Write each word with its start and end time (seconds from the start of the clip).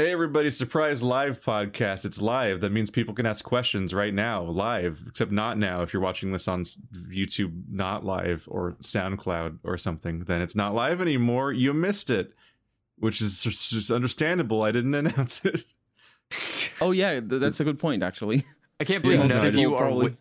Hey 0.00 0.12
everybody, 0.12 0.48
surprise 0.48 1.02
live 1.02 1.42
podcast. 1.42 2.06
It's 2.06 2.22
live. 2.22 2.62
That 2.62 2.72
means 2.72 2.88
people 2.88 3.12
can 3.12 3.26
ask 3.26 3.44
questions 3.44 3.92
right 3.92 4.14
now, 4.14 4.42
live, 4.42 5.04
except 5.06 5.30
not 5.30 5.58
now. 5.58 5.82
If 5.82 5.92
you're 5.92 6.00
watching 6.00 6.32
this 6.32 6.48
on 6.48 6.62
YouTube, 6.64 7.64
not 7.70 8.02
live, 8.02 8.46
or 8.50 8.76
SoundCloud 8.80 9.58
or 9.62 9.76
something, 9.76 10.20
then 10.20 10.40
it's 10.40 10.56
not 10.56 10.72
live 10.72 11.02
anymore. 11.02 11.52
You 11.52 11.74
missed 11.74 12.08
it, 12.08 12.32
which 12.98 13.20
is 13.20 13.42
just 13.44 13.90
understandable. 13.90 14.62
I 14.62 14.72
didn't 14.72 14.94
announce 15.06 15.44
it. 15.44 15.64
Oh 16.80 16.92
yeah, 16.92 17.20
that's 17.22 17.60
a 17.60 17.64
good 17.64 17.78
point 17.78 18.02
actually. 18.02 18.46
I 18.80 18.84
can't 18.84 19.02
believe 19.02 19.18
Yeah, 19.20 19.26
none 19.26 19.42
no, 19.42 19.48
of 19.48 19.54
you 19.54 19.74
are. 19.74 19.80
probably- 19.80 20.12
Wa- 20.12 20.16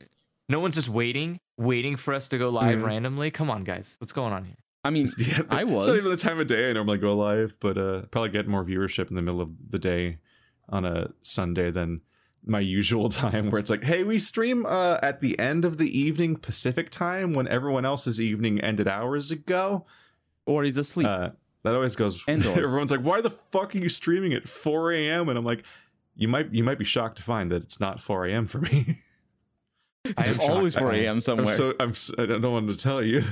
no 0.50 0.60
one's 0.60 0.76
just 0.76 0.90
waiting, 0.90 1.40
waiting 1.56 1.96
for 1.96 2.14
us 2.14 2.28
to 2.28 2.38
go 2.38 2.50
live 2.50 2.80
Mhm. 2.80 2.84
randomly. 2.86 3.32
Come 3.32 3.50
on, 3.50 3.64
guys, 3.64 3.96
what's 4.02 4.12
going 4.12 4.34
on 4.34 4.44
here? 4.44 4.58
I 4.84 4.90
mean, 4.92 5.08
Yeah, 5.18 5.42
I 5.50 5.64
It's 5.64 5.86
not 5.86 5.98
even 5.98 6.10
the 6.12 6.18
time 6.18 6.40
of 6.40 6.48
day 6.48 6.70
I 6.70 6.74
normally 6.74 6.98
go 7.00 7.16
live, 7.16 7.58
but 7.60 7.78
uh, 7.78 8.02
probably 8.12 8.30
get 8.30 8.48
more 8.48 8.64
viewership 8.64 9.10
in 9.10 9.16
the 9.16 9.22
middle 9.22 9.42
of 9.42 9.50
the 9.70 9.80
day 9.80 10.20
on 10.70 10.86
a 10.86 11.10
Sunday 11.22 11.72
than 11.72 12.02
my 12.46 12.60
usual 12.62 13.10
time, 13.10 13.52
where 13.52 13.60
it's 13.60 13.70
like, 13.70 13.84
hey, 13.84 14.04
we 14.04 14.18
stream 14.20 14.66
uh, 14.66 14.98
at 15.04 15.20
the 15.22 15.38
end 15.40 15.66
of 15.66 15.78
the 15.78 15.98
evening 16.00 16.36
Pacific 16.38 16.90
time 16.90 17.34
when 17.34 17.48
everyone 17.48 17.84
else's 17.86 18.22
evening 18.22 18.62
ended 18.62 18.88
hours 18.88 19.32
ago. 19.32 19.86
or 20.46 20.64
he's 20.64 20.78
asleep. 20.78 21.08
Uh, 21.08 21.30
that 21.64 21.76
always 21.76 21.98
goes. 21.98 22.24
Everyone's 22.28 22.92
like, 22.92 23.02
"Why 23.02 23.20
the 23.20 23.30
fuck 23.30 23.76
are 23.76 23.80
you 23.80 23.90
streaming 23.90 24.34
at 24.34 24.48
4 24.48 24.94
a.m.?" 24.94 25.28
And 25.28 25.38
I'm 25.38 25.44
like, 25.44 25.64
"You 26.16 26.30
might, 26.30 26.54
you 26.54 26.64
might 26.64 26.80
be 26.80 26.86
shocked 26.86 27.18
to 27.18 27.24
find 27.24 27.52
that 27.52 27.64
it's 27.64 27.82
not 27.82 28.00
4 28.02 28.28
a.m. 28.28 28.48
for 28.48 28.60
me." 28.60 29.00
it's 30.06 30.16
I'm 30.18 30.40
always 30.40 30.74
shocked. 30.74 30.84
4 30.84 30.92
I- 30.94 30.96
a.m. 31.00 31.20
somewhere. 31.20 31.48
I'm 31.48 31.54
so 31.54 31.74
I'm 31.82 31.90
s- 31.90 32.12
I 32.18 32.26
don't 32.26 32.42
want 32.42 32.70
to 32.70 32.78
tell 32.78 33.04
you. 33.04 33.24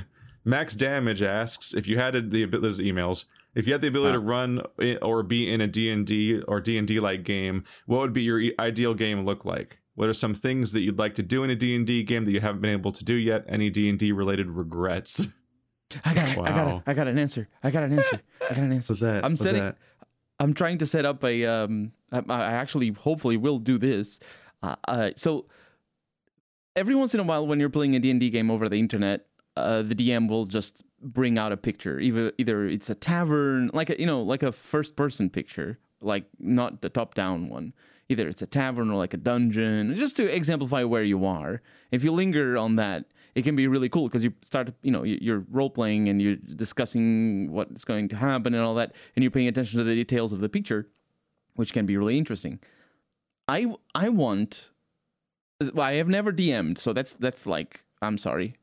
Max 0.48 0.74
Damage 0.74 1.22
asks 1.22 1.74
if 1.74 1.86
you 1.86 1.98
had 1.98 2.14
the 2.30 2.44
abi- 2.44 2.58
emails. 2.58 3.26
If 3.54 3.66
you 3.66 3.72
had 3.72 3.82
the 3.82 3.88
ability 3.88 4.10
Huh. 4.12 4.20
to 4.20 4.26
run 4.26 4.62
or 5.02 5.22
be 5.22 5.50
in 5.52 5.60
a 5.60 5.66
D&D 5.66 6.40
or 6.48 6.60
D&D 6.60 7.00
like 7.00 7.22
game, 7.24 7.64
what 7.86 7.98
would 8.00 8.12
be 8.12 8.22
your 8.22 8.40
ideal 8.58 8.94
game 8.94 9.24
look 9.24 9.44
like? 9.44 9.78
What 9.94 10.08
are 10.08 10.14
some 10.14 10.32
things 10.34 10.72
that 10.72 10.80
you'd 10.80 10.98
like 10.98 11.14
to 11.14 11.22
do 11.22 11.42
in 11.44 11.50
a 11.50 11.56
D&D 11.56 12.04
game 12.04 12.24
that 12.24 12.30
you 12.30 12.40
haven't 12.40 12.60
been 12.60 12.70
able 12.70 12.92
to 12.92 13.04
do 13.04 13.14
yet? 13.14 13.44
Any 13.48 13.68
D&D 13.68 14.12
related 14.12 14.48
regrets? 14.48 15.26
I 16.04 16.14
got 16.14 16.28
it. 16.28 16.38
I 16.38 16.48
got 16.48 16.66
Wow. 16.66 16.82
I 16.86 16.94
got 16.94 17.08
an 17.08 17.18
answer. 17.18 17.48
I 17.62 17.70
got 17.70 17.82
an 17.82 17.92
answer. 17.98 18.20
I 18.42 18.54
got 18.54 18.58
an 18.64 18.72
answer. 18.72 18.92
What's 18.92 19.00
that? 19.00 19.24
I'm 19.24 19.32
What's 19.32 19.42
setting- 19.42 19.60
that? 19.62 19.76
I'm 20.38 20.54
trying 20.54 20.78
to 20.78 20.86
set 20.86 21.04
up 21.04 21.24
a. 21.24 21.44
Um, 21.46 21.92
I, 22.12 22.22
I 22.28 22.44
actually, 22.52 22.90
hopefully, 22.92 23.36
will 23.36 23.58
do 23.58 23.76
this. 23.76 24.20
Uh, 24.62 24.76
uh, 24.86 25.10
so 25.16 25.46
every 26.76 26.94
once 26.94 27.12
in 27.14 27.20
a 27.20 27.24
while, 27.24 27.46
when 27.46 27.58
you're 27.58 27.68
playing 27.70 27.96
a 27.96 27.98
D&D 27.98 28.30
game 28.30 28.50
over 28.50 28.68
the 28.68 28.76
internet, 28.76 29.26
uh, 29.58 29.82
the 29.82 29.94
DM 29.94 30.28
will 30.28 30.46
just 30.46 30.84
bring 31.02 31.38
out 31.38 31.52
a 31.52 31.56
picture. 31.56 31.98
Either 32.00 32.32
either 32.38 32.66
it's 32.66 32.90
a 32.90 32.94
tavern, 32.94 33.70
like 33.72 33.90
a 33.90 33.98
you 34.00 34.06
know, 34.06 34.22
like 34.22 34.42
a 34.42 34.52
first-person 34.52 35.30
picture, 35.30 35.78
like 36.00 36.24
not 36.38 36.80
the 36.82 36.88
top-down 36.88 37.48
one. 37.48 37.72
Either 38.08 38.26
it's 38.28 38.40
a 38.42 38.46
tavern 38.46 38.90
or 38.90 38.96
like 38.96 39.12
a 39.14 39.18
dungeon, 39.18 39.94
just 39.94 40.16
to 40.16 40.24
exemplify 40.34 40.82
where 40.84 41.02
you 41.04 41.26
are. 41.26 41.60
If 41.90 42.02
you 42.04 42.10
linger 42.12 42.56
on 42.56 42.76
that, 42.76 43.04
it 43.34 43.42
can 43.42 43.54
be 43.54 43.66
really 43.68 43.88
cool 43.90 44.08
because 44.08 44.24
you 44.24 44.32
start, 44.40 44.72
you 44.82 44.90
know, 44.90 45.02
you- 45.04 45.18
you're 45.20 45.44
role 45.50 45.68
playing 45.68 46.08
and 46.08 46.20
you're 46.22 46.36
discussing 46.36 47.52
what's 47.52 47.84
going 47.84 48.08
to 48.08 48.16
happen 48.16 48.54
and 48.54 48.62
all 48.62 48.74
that, 48.76 48.94
and 49.14 49.22
you're 49.22 49.30
paying 49.30 49.46
attention 49.48 49.76
to 49.78 49.84
the 49.84 49.94
details 49.94 50.32
of 50.32 50.40
the 50.40 50.48
picture, 50.48 50.88
which 51.54 51.72
can 51.74 51.84
be 51.84 51.96
really 51.98 52.16
interesting. 52.16 52.58
I 53.46 53.74
I 53.94 54.08
want. 54.08 54.70
I 55.76 55.92
have 55.94 56.08
never 56.08 56.32
DM'd, 56.32 56.78
so 56.78 56.92
that's 56.92 57.12
that's 57.14 57.46
like 57.46 57.82
I'm 58.00 58.16
sorry. 58.18 58.56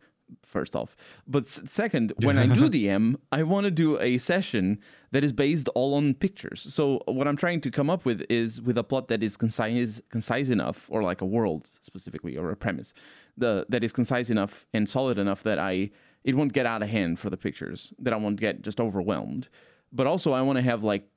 First 0.43 0.75
off, 0.75 0.95
but 1.27 1.43
s- 1.45 1.61
second, 1.69 2.13
when 2.21 2.37
I 2.37 2.47
do 2.47 2.69
DM, 2.75 3.15
I 3.31 3.43
want 3.43 3.65
to 3.65 3.71
do 3.71 3.99
a 3.99 4.17
session 4.17 4.79
that 5.11 5.23
is 5.23 5.31
based 5.33 5.67
all 5.75 5.93
on 5.93 6.13
pictures. 6.15 6.61
So 6.73 7.01
what 7.05 7.27
I'm 7.27 7.37
trying 7.37 7.61
to 7.61 7.71
come 7.71 7.89
up 7.89 8.05
with 8.05 8.23
is 8.29 8.61
with 8.61 8.77
a 8.77 8.83
plot 8.83 9.07
that 9.09 9.21
is 9.21 9.37
concise 9.37 10.01
concise 10.09 10.49
enough, 10.49 10.87
or 10.89 11.03
like 11.03 11.21
a 11.21 11.25
world 11.25 11.69
specifically, 11.81 12.37
or 12.37 12.49
a 12.51 12.55
premise, 12.55 12.93
the 13.37 13.65
that 13.69 13.83
is 13.83 13.91
concise 13.91 14.29
enough 14.29 14.65
and 14.73 14.89
solid 14.89 15.17
enough 15.17 15.43
that 15.43 15.59
I 15.59 15.91
it 16.23 16.35
won't 16.35 16.53
get 16.53 16.66
out 16.66 16.81
of 16.81 16.89
hand 16.89 17.19
for 17.19 17.29
the 17.29 17.38
pictures, 17.38 17.94
that 18.00 18.13
I 18.13 18.17
won't 18.17 18.39
get 18.39 18.63
just 18.63 18.79
overwhelmed. 18.79 19.47
But 19.91 20.07
also 20.07 20.33
I 20.33 20.41
want 20.41 20.57
to 20.57 20.63
have 20.63 20.83
like 20.83 21.07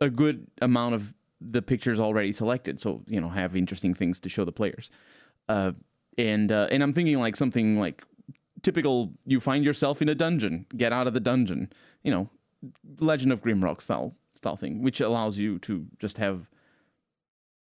a 0.00 0.10
good 0.10 0.46
amount 0.60 0.94
of 0.94 1.14
the 1.40 1.62
pictures 1.62 1.98
already 2.00 2.32
selected, 2.32 2.78
so 2.80 3.02
you 3.06 3.20
know 3.20 3.28
have 3.28 3.56
interesting 3.56 3.94
things 3.94 4.20
to 4.20 4.28
show 4.28 4.44
the 4.44 4.52
players. 4.52 4.90
Uh, 5.48 5.72
and 6.18 6.50
uh, 6.52 6.68
and 6.70 6.82
I'm 6.82 6.92
thinking 6.92 7.18
like 7.18 7.36
something 7.36 7.78
like 7.78 8.02
typical. 8.62 9.12
You 9.24 9.40
find 9.40 9.64
yourself 9.64 10.02
in 10.02 10.08
a 10.08 10.14
dungeon, 10.14 10.66
get 10.76 10.92
out 10.92 11.06
of 11.06 11.14
the 11.14 11.20
dungeon. 11.20 11.72
You 12.02 12.10
know, 12.10 12.30
Legend 12.98 13.32
of 13.32 13.42
Grimrock 13.42 13.80
style 13.80 14.14
style 14.34 14.56
thing, 14.56 14.82
which 14.82 15.00
allows 15.00 15.38
you 15.38 15.58
to 15.60 15.86
just 15.98 16.18
have 16.18 16.48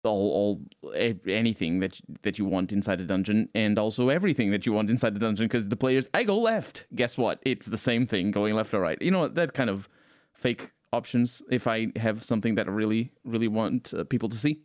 all 0.05 0.60
all 0.84 0.94
anything 0.94 1.81
that 1.81 2.00
that 2.22 2.38
you 2.38 2.44
want 2.44 2.72
inside 2.72 3.00
a 3.00 3.05
dungeon, 3.05 3.49
and 3.55 3.78
also 3.78 4.09
everything 4.09 4.50
that 4.50 4.66
you 4.66 4.72
want 4.72 4.91
inside 4.91 5.15
the 5.15 5.21
dungeon. 5.21 5.47
Because 5.47 5.69
the 5.69 5.77
players, 5.77 6.09
I 6.12 6.25
go 6.25 6.38
left. 6.38 6.87
Guess 6.94 7.16
what? 7.16 7.41
It's 7.44 7.66
the 7.66 7.78
same 7.78 8.06
thing 8.06 8.31
going 8.31 8.55
left 8.55 8.75
or 8.75 8.81
right. 8.81 9.00
You 9.00 9.11
know 9.11 9.28
that 9.28 9.55
kind 9.55 9.71
of 9.71 9.88
fake 10.32 10.72
options. 10.93 11.43
If 11.50 11.66
I 11.66 11.88
have 11.97 12.22
something 12.22 12.55
that 12.56 12.69
I 12.69 12.71
really 12.71 13.12
really 13.25 13.49
want 13.49 13.94
uh, 13.94 14.05
people 14.05 14.28
to 14.28 14.37
see. 14.37 14.61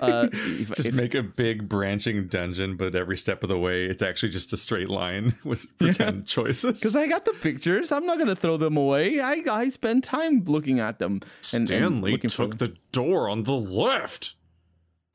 Uh, 0.00 0.28
if, 0.32 0.68
Just 0.74 0.88
if- 0.88 0.94
make 0.94 1.14
a 1.14 1.22
big 1.22 1.68
branching 1.68 2.26
dungeon, 2.28 2.76
but 2.76 2.94
every 2.94 3.16
step 3.16 3.42
of 3.42 3.48
the 3.48 3.58
way, 3.58 3.84
it's 3.84 4.02
actually 4.02 4.30
just 4.30 4.52
a 4.52 4.56
straight 4.56 4.88
line 4.88 5.34
with 5.44 5.66
pretend 5.78 6.26
choices. 6.26 6.80
Because 6.80 6.96
I 6.96 7.06
got 7.06 7.24
the 7.24 7.34
pictures, 7.34 7.92
I'm 7.92 8.06
not 8.06 8.18
gonna 8.18 8.36
throw 8.36 8.56
them 8.56 8.76
away. 8.76 9.20
I 9.20 9.42
I 9.50 9.68
spend 9.68 10.04
time 10.04 10.44
looking 10.44 10.80
at 10.80 10.98
them. 10.98 11.20
and- 11.52 11.60
and 11.62 11.68
Stanley 11.68 12.16
for 12.16 12.28
took 12.28 12.58
the 12.58 12.74
door 12.92 13.28
on 13.28 13.42
the 13.44 13.52
left. 13.56 14.34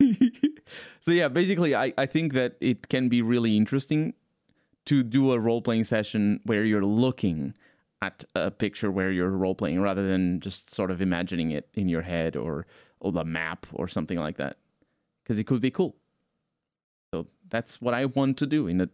so 1.00 1.10
yeah, 1.12 1.28
basically, 1.28 1.74
I 1.74 1.92
I 1.98 2.06
think 2.06 2.32
that 2.34 2.56
it 2.60 2.88
can 2.88 3.08
be 3.08 3.22
really 3.22 3.56
interesting 3.56 4.14
to 4.86 5.02
do 5.02 5.32
a 5.32 5.38
role 5.38 5.60
playing 5.60 5.84
session 5.84 6.40
where 6.44 6.64
you're 6.64 6.84
looking 6.84 7.54
at 8.00 8.24
a 8.36 8.50
picture 8.50 8.90
where 8.92 9.10
you're 9.10 9.28
role 9.30 9.54
playing 9.56 9.80
rather 9.80 10.06
than 10.06 10.40
just 10.40 10.72
sort 10.72 10.90
of 10.90 11.02
imagining 11.02 11.50
it 11.50 11.68
in 11.74 11.88
your 11.88 12.02
head 12.02 12.36
or 12.36 12.64
or 13.00 13.12
the 13.12 13.24
map 13.24 13.66
or 13.72 13.88
something 13.88 14.18
like 14.18 14.36
that, 14.36 14.56
because 15.22 15.38
it 15.38 15.44
could 15.44 15.60
be 15.60 15.70
cool. 15.70 15.96
So 17.14 17.26
that's 17.48 17.80
what 17.80 17.94
I 17.94 18.04
want 18.06 18.36
to 18.38 18.46
do 18.46 18.66
in 18.66 18.80
a 18.80 18.88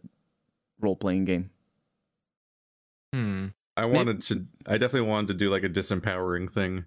role 0.79 0.95
playing 0.95 1.25
game. 1.25 1.49
Hmm. 3.13 3.47
I 3.77 3.85
wanted 3.85 4.21
to. 4.23 4.45
I 4.65 4.77
definitely 4.77 5.09
wanted 5.09 5.27
to 5.29 5.33
do 5.33 5.49
like 5.49 5.63
a 5.63 5.69
disempowering 5.69 6.49
thing, 6.49 6.85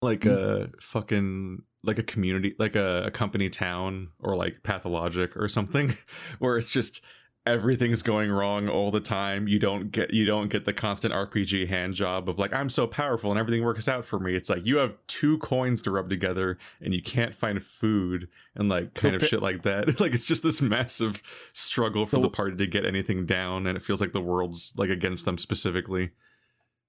like 0.00 0.24
a 0.24 0.70
fucking 0.80 1.62
like 1.84 1.98
a 1.98 2.02
community, 2.02 2.54
like 2.58 2.74
a, 2.74 3.04
a 3.06 3.10
company 3.10 3.48
town, 3.48 4.08
or 4.18 4.34
like 4.34 4.62
pathologic 4.64 5.36
or 5.36 5.46
something, 5.46 5.94
where 6.40 6.58
it's 6.58 6.72
just 6.72 7.02
everything's 7.44 8.02
going 8.02 8.30
wrong 8.30 8.68
all 8.68 8.90
the 8.90 9.00
time. 9.00 9.48
You 9.48 9.58
don't 9.58 9.90
get 9.90 10.12
you 10.14 10.24
don't 10.24 10.48
get 10.48 10.64
the 10.64 10.72
constant 10.72 11.12
RPG 11.12 11.68
hand 11.68 11.94
job 11.94 12.28
of 12.28 12.38
like 12.38 12.52
I'm 12.52 12.68
so 12.68 12.86
powerful 12.86 13.30
and 13.30 13.38
everything 13.40 13.64
works 13.64 13.88
out 13.88 14.04
for 14.04 14.18
me. 14.20 14.34
It's 14.36 14.48
like 14.48 14.64
you 14.64 14.76
have 14.76 14.96
two 15.08 15.38
coins 15.38 15.82
to 15.82 15.90
rub 15.90 16.08
together 16.08 16.58
and 16.80 16.94
you 16.94 17.02
can't 17.02 17.34
find 17.34 17.62
food 17.62 18.28
and 18.54 18.68
like 18.68 18.94
kind 18.94 19.16
of 19.16 19.26
shit 19.26 19.42
like 19.42 19.62
that. 19.64 20.00
like 20.00 20.14
it's 20.14 20.26
just 20.26 20.42
this 20.42 20.62
massive 20.62 21.22
struggle 21.52 22.06
for 22.06 22.16
So- 22.18 22.22
the 22.22 22.28
party 22.30 22.56
to 22.56 22.66
get 22.66 22.84
anything 22.86 23.26
down, 23.26 23.66
and 23.66 23.76
it 23.76 23.82
feels 23.82 24.00
like 24.00 24.12
the 24.12 24.20
world's 24.20 24.72
like 24.76 24.90
against 24.90 25.24
them 25.24 25.38
specifically. 25.38 26.10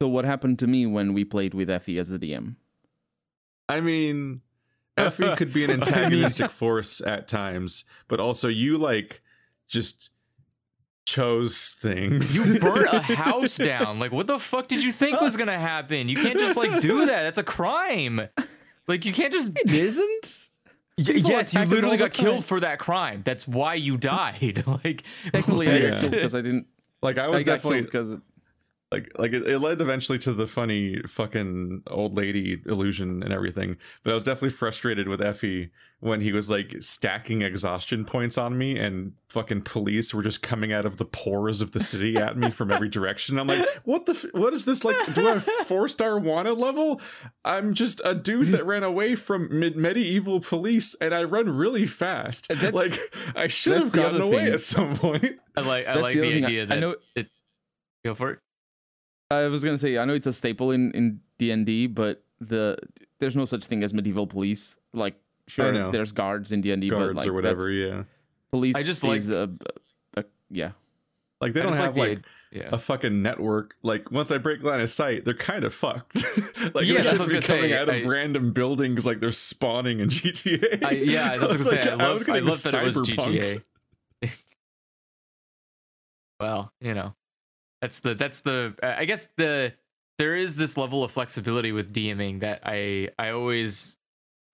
So 0.02 0.08
what 0.08 0.26
happened 0.26 0.60
to 0.60 0.68
me 0.68 0.86
when 0.86 1.14
we 1.14 1.24
played 1.24 1.54
with 1.54 1.70
Effie 1.70 1.98
as 1.98 2.10
the 2.10 2.20
DM? 2.20 2.56
I 3.70 3.80
mean, 3.80 4.42
Effie 4.98 5.36
could 5.36 5.54
be 5.54 5.64
an 5.64 5.72
antagonistic 5.82 6.52
force 6.52 7.00
at 7.02 7.28
times, 7.28 7.86
but 8.08 8.20
also 8.20 8.50
you 8.50 8.78
like 8.78 9.22
just 9.68 10.10
chose 11.06 11.76
things. 11.80 12.38
You 12.38 12.60
burnt 12.60 12.88
a 12.92 13.02
house 13.16 13.58
down. 13.58 14.00
Like, 14.00 14.12
what 14.12 14.28
the 14.28 14.40
fuck 14.40 14.68
did 14.68 14.84
you 14.84 14.92
think 14.92 15.20
was 15.22 15.38
gonna 15.38 15.58
happen? 15.60 16.10
You 16.10 16.16
can't 16.16 16.40
just 16.40 16.58
like 16.58 16.82
do 16.82 17.06
that. 17.06 17.24
That's 17.24 17.38
a 17.38 17.44
crime. 17.44 18.28
Like, 18.88 19.06
you 19.06 19.14
can't 19.14 19.32
just. 19.32 19.52
It 19.58 19.72
isn't. 19.72 20.50
Y- 20.98 21.06
yes, 21.16 21.54
you 21.54 21.64
literally 21.66 21.98
got 21.98 22.12
killed 22.12 22.46
for 22.46 22.60
that 22.60 22.78
crime. 22.80 23.22
That's 23.26 23.48
why 23.48 23.76
you 23.76 23.98
died. 23.98 24.64
like, 24.84 25.04
Technically, 25.32 25.70
I 25.70 25.78
Yeah. 25.78 26.08
because 26.10 26.36
I 26.36 26.42
didn't. 26.42 26.68
like 27.02 27.18
I 27.18 27.26
I, 27.26 27.28
was 27.30 27.44
got 27.44 27.54
definitely 27.54 27.80
killed 27.90 27.92
because 27.92 28.22
like 28.94 29.12
like 29.18 29.34
it, 29.34 29.48
it 29.48 29.60
led 29.60 29.82
eventually 29.82 30.20
to 30.20 30.34
the 30.34 30.48
funny 30.48 31.02
fucking 31.08 31.84
old 31.88 32.16
lady 32.16 32.62
illusion 32.66 33.24
and 33.24 33.34
everything 33.34 33.76
but 34.04 34.12
i 34.12 34.16
was 34.16 34.24
definitely 34.24 34.50
frustrated 34.52 35.08
with 35.08 35.22
effie 35.22 35.72
when 36.00 36.20
he 36.20 36.34
was 36.34 36.50
like 36.50 36.76
stacking 36.82 37.42
exhaustion 37.42 38.04
points 38.06 38.38
on 38.38 38.58
me 38.58 38.78
and 38.78 39.14
fucking 39.30 39.62
police 39.62 40.14
were 40.14 40.22
just 40.22 40.42
coming 40.42 40.72
out 40.74 40.86
of 40.86 40.98
the 40.98 41.06
pores 41.06 41.62
of 41.62 41.72
the 41.72 41.80
city 41.80 42.18
at 42.18 42.38
me 42.38 42.52
from 42.52 42.72
every 42.72 42.90
direction 42.90 43.40
i'm 43.40 43.48
like 43.48 43.68
what 43.86 44.06
the 44.06 44.12
f- 44.14 44.26
what 44.34 44.54
is 44.54 44.66
this 44.66 44.84
like 44.86 44.96
do 45.16 45.28
i 45.28 45.34
have 45.34 45.44
four 45.44 45.88
star 45.88 46.20
wanted 46.20 46.54
level 46.58 47.02
i'm 47.46 47.74
just 47.74 48.00
a 48.06 48.14
dude 48.14 48.48
that 48.50 48.66
ran 48.66 48.84
away 48.84 49.16
from 49.16 49.48
mid- 49.60 49.78
medieval 49.78 50.40
police 50.40 50.94
and 51.02 51.14
i 51.16 51.24
run 51.24 51.50
really 51.50 51.86
fast 51.86 52.48
that's- 52.50 52.74
like 52.74 53.00
i 53.36 53.48
should 53.48 53.78
have 53.78 53.92
gotten 53.92 54.22
away 54.22 54.46
thing. 54.46 54.54
at 54.54 54.60
some 54.60 54.96
point 54.96 55.40
I 55.56 55.62
like, 55.62 55.88
I 55.88 55.94
That's 55.94 56.02
like 56.02 56.16
the 56.16 56.22
the, 56.22 56.28
other 56.28 56.34
thing. 56.36 56.44
I- 56.44 56.48
idea 56.48 56.64
I 56.64 56.66
that 56.66 56.80
know- 56.80 56.96
it. 57.16 57.28
Go 58.04 58.16
for 58.16 58.32
it. 58.32 58.40
I 59.32 59.48
was 59.48 59.64
gonna 59.64 59.78
say 59.78 59.98
I 59.98 60.06
know 60.06 60.14
it's 60.14 60.28
a 60.28 60.34
staple 60.34 60.72
in 60.72 60.92
in 60.92 61.20
D 61.38 61.52
and 61.52 61.66
D, 61.66 61.88
but 61.88 62.24
the 62.40 62.78
there's 63.20 63.36
no 63.36 63.46
such 63.46 63.66
thing 63.66 63.84
as 63.84 63.94
medieval 63.94 64.28
police. 64.28 64.78
Like 64.94 65.16
sure, 65.48 65.72
know. 65.72 65.92
there's 65.92 66.12
guards 66.12 66.52
in 66.52 66.62
D 66.62 66.72
and 66.72 66.82
D, 66.82 66.90
but 66.90 67.00
guards 67.00 67.16
like 67.18 67.28
or 67.28 67.34
whatever. 67.34 67.72
Yeah, 67.72 68.04
Police 68.52 68.76
I 68.76 68.84
just 68.84 69.04
like- 69.04 69.18
is 69.20 69.32
a, 69.32 69.50
a, 70.18 70.24
yeah. 70.52 70.72
like 71.42 71.54
they 71.54 71.62
I 71.62 71.64
don't 71.64 71.72
just 71.72 71.82
have 71.82 71.96
the- 71.96 72.00
like 72.00 72.20
yeah. 72.52 72.70
a 72.72 72.78
fucking 72.78 73.24
network. 73.24 73.76
Like 73.82 74.12
once 74.12 74.30
I 74.32 74.38
break 74.38 74.62
line 74.62 74.80
of 74.82 74.90
sight, 74.90 75.26
they're 75.26 75.34
kind 75.34 75.64
of 75.64 75.74
fucked. 75.74 76.24
like 76.76 76.86
Yeah, 76.86 76.94
they 76.94 76.94
that's 77.02 77.10
should 77.10 77.20
what 77.20 77.20
I 77.20 77.22
was 77.24 77.30
be 77.30 77.34
gonna 77.34 77.42
coming 77.42 77.70
say. 77.72 77.78
out 77.78 77.90
of 77.90 77.96
I- 77.96 78.04
random 78.06 78.52
buildings 78.54 79.06
like 79.06 79.20
they're 79.20 79.32
spawning 79.32 80.00
in 80.02 80.10
GTA. 80.10 80.84
I, 80.86 80.92
yeah, 80.92 81.36
that's 81.38 81.42
what 81.42 81.50
I 81.50 81.54
was 81.54 81.64
gonna 81.64 81.84
say. 81.84 81.90
I 81.90 81.96
love, 81.96 82.22
I 82.22 82.26
getting 82.26 82.46
love 82.46 82.64
that 82.64 82.74
it 82.76 82.84
was. 82.86 83.10
GTA. 83.10 83.62
well, 86.40 86.72
you 86.80 86.94
know, 86.94 87.16
that's 87.84 88.00
the 88.00 88.16
that's 88.16 88.40
the 88.40 88.74
uh, 88.82 88.94
I 88.98 89.04
guess 89.04 89.28
the 89.36 89.74
there 90.18 90.38
is 90.38 90.56
this 90.56 90.78
level 90.78 91.04
of 91.04 91.12
flexibility 91.12 91.74
with 91.74 91.94
DMing 91.94 92.40
that 92.40 92.62
I 92.64 93.10
I 93.20 93.32
always 93.32 93.98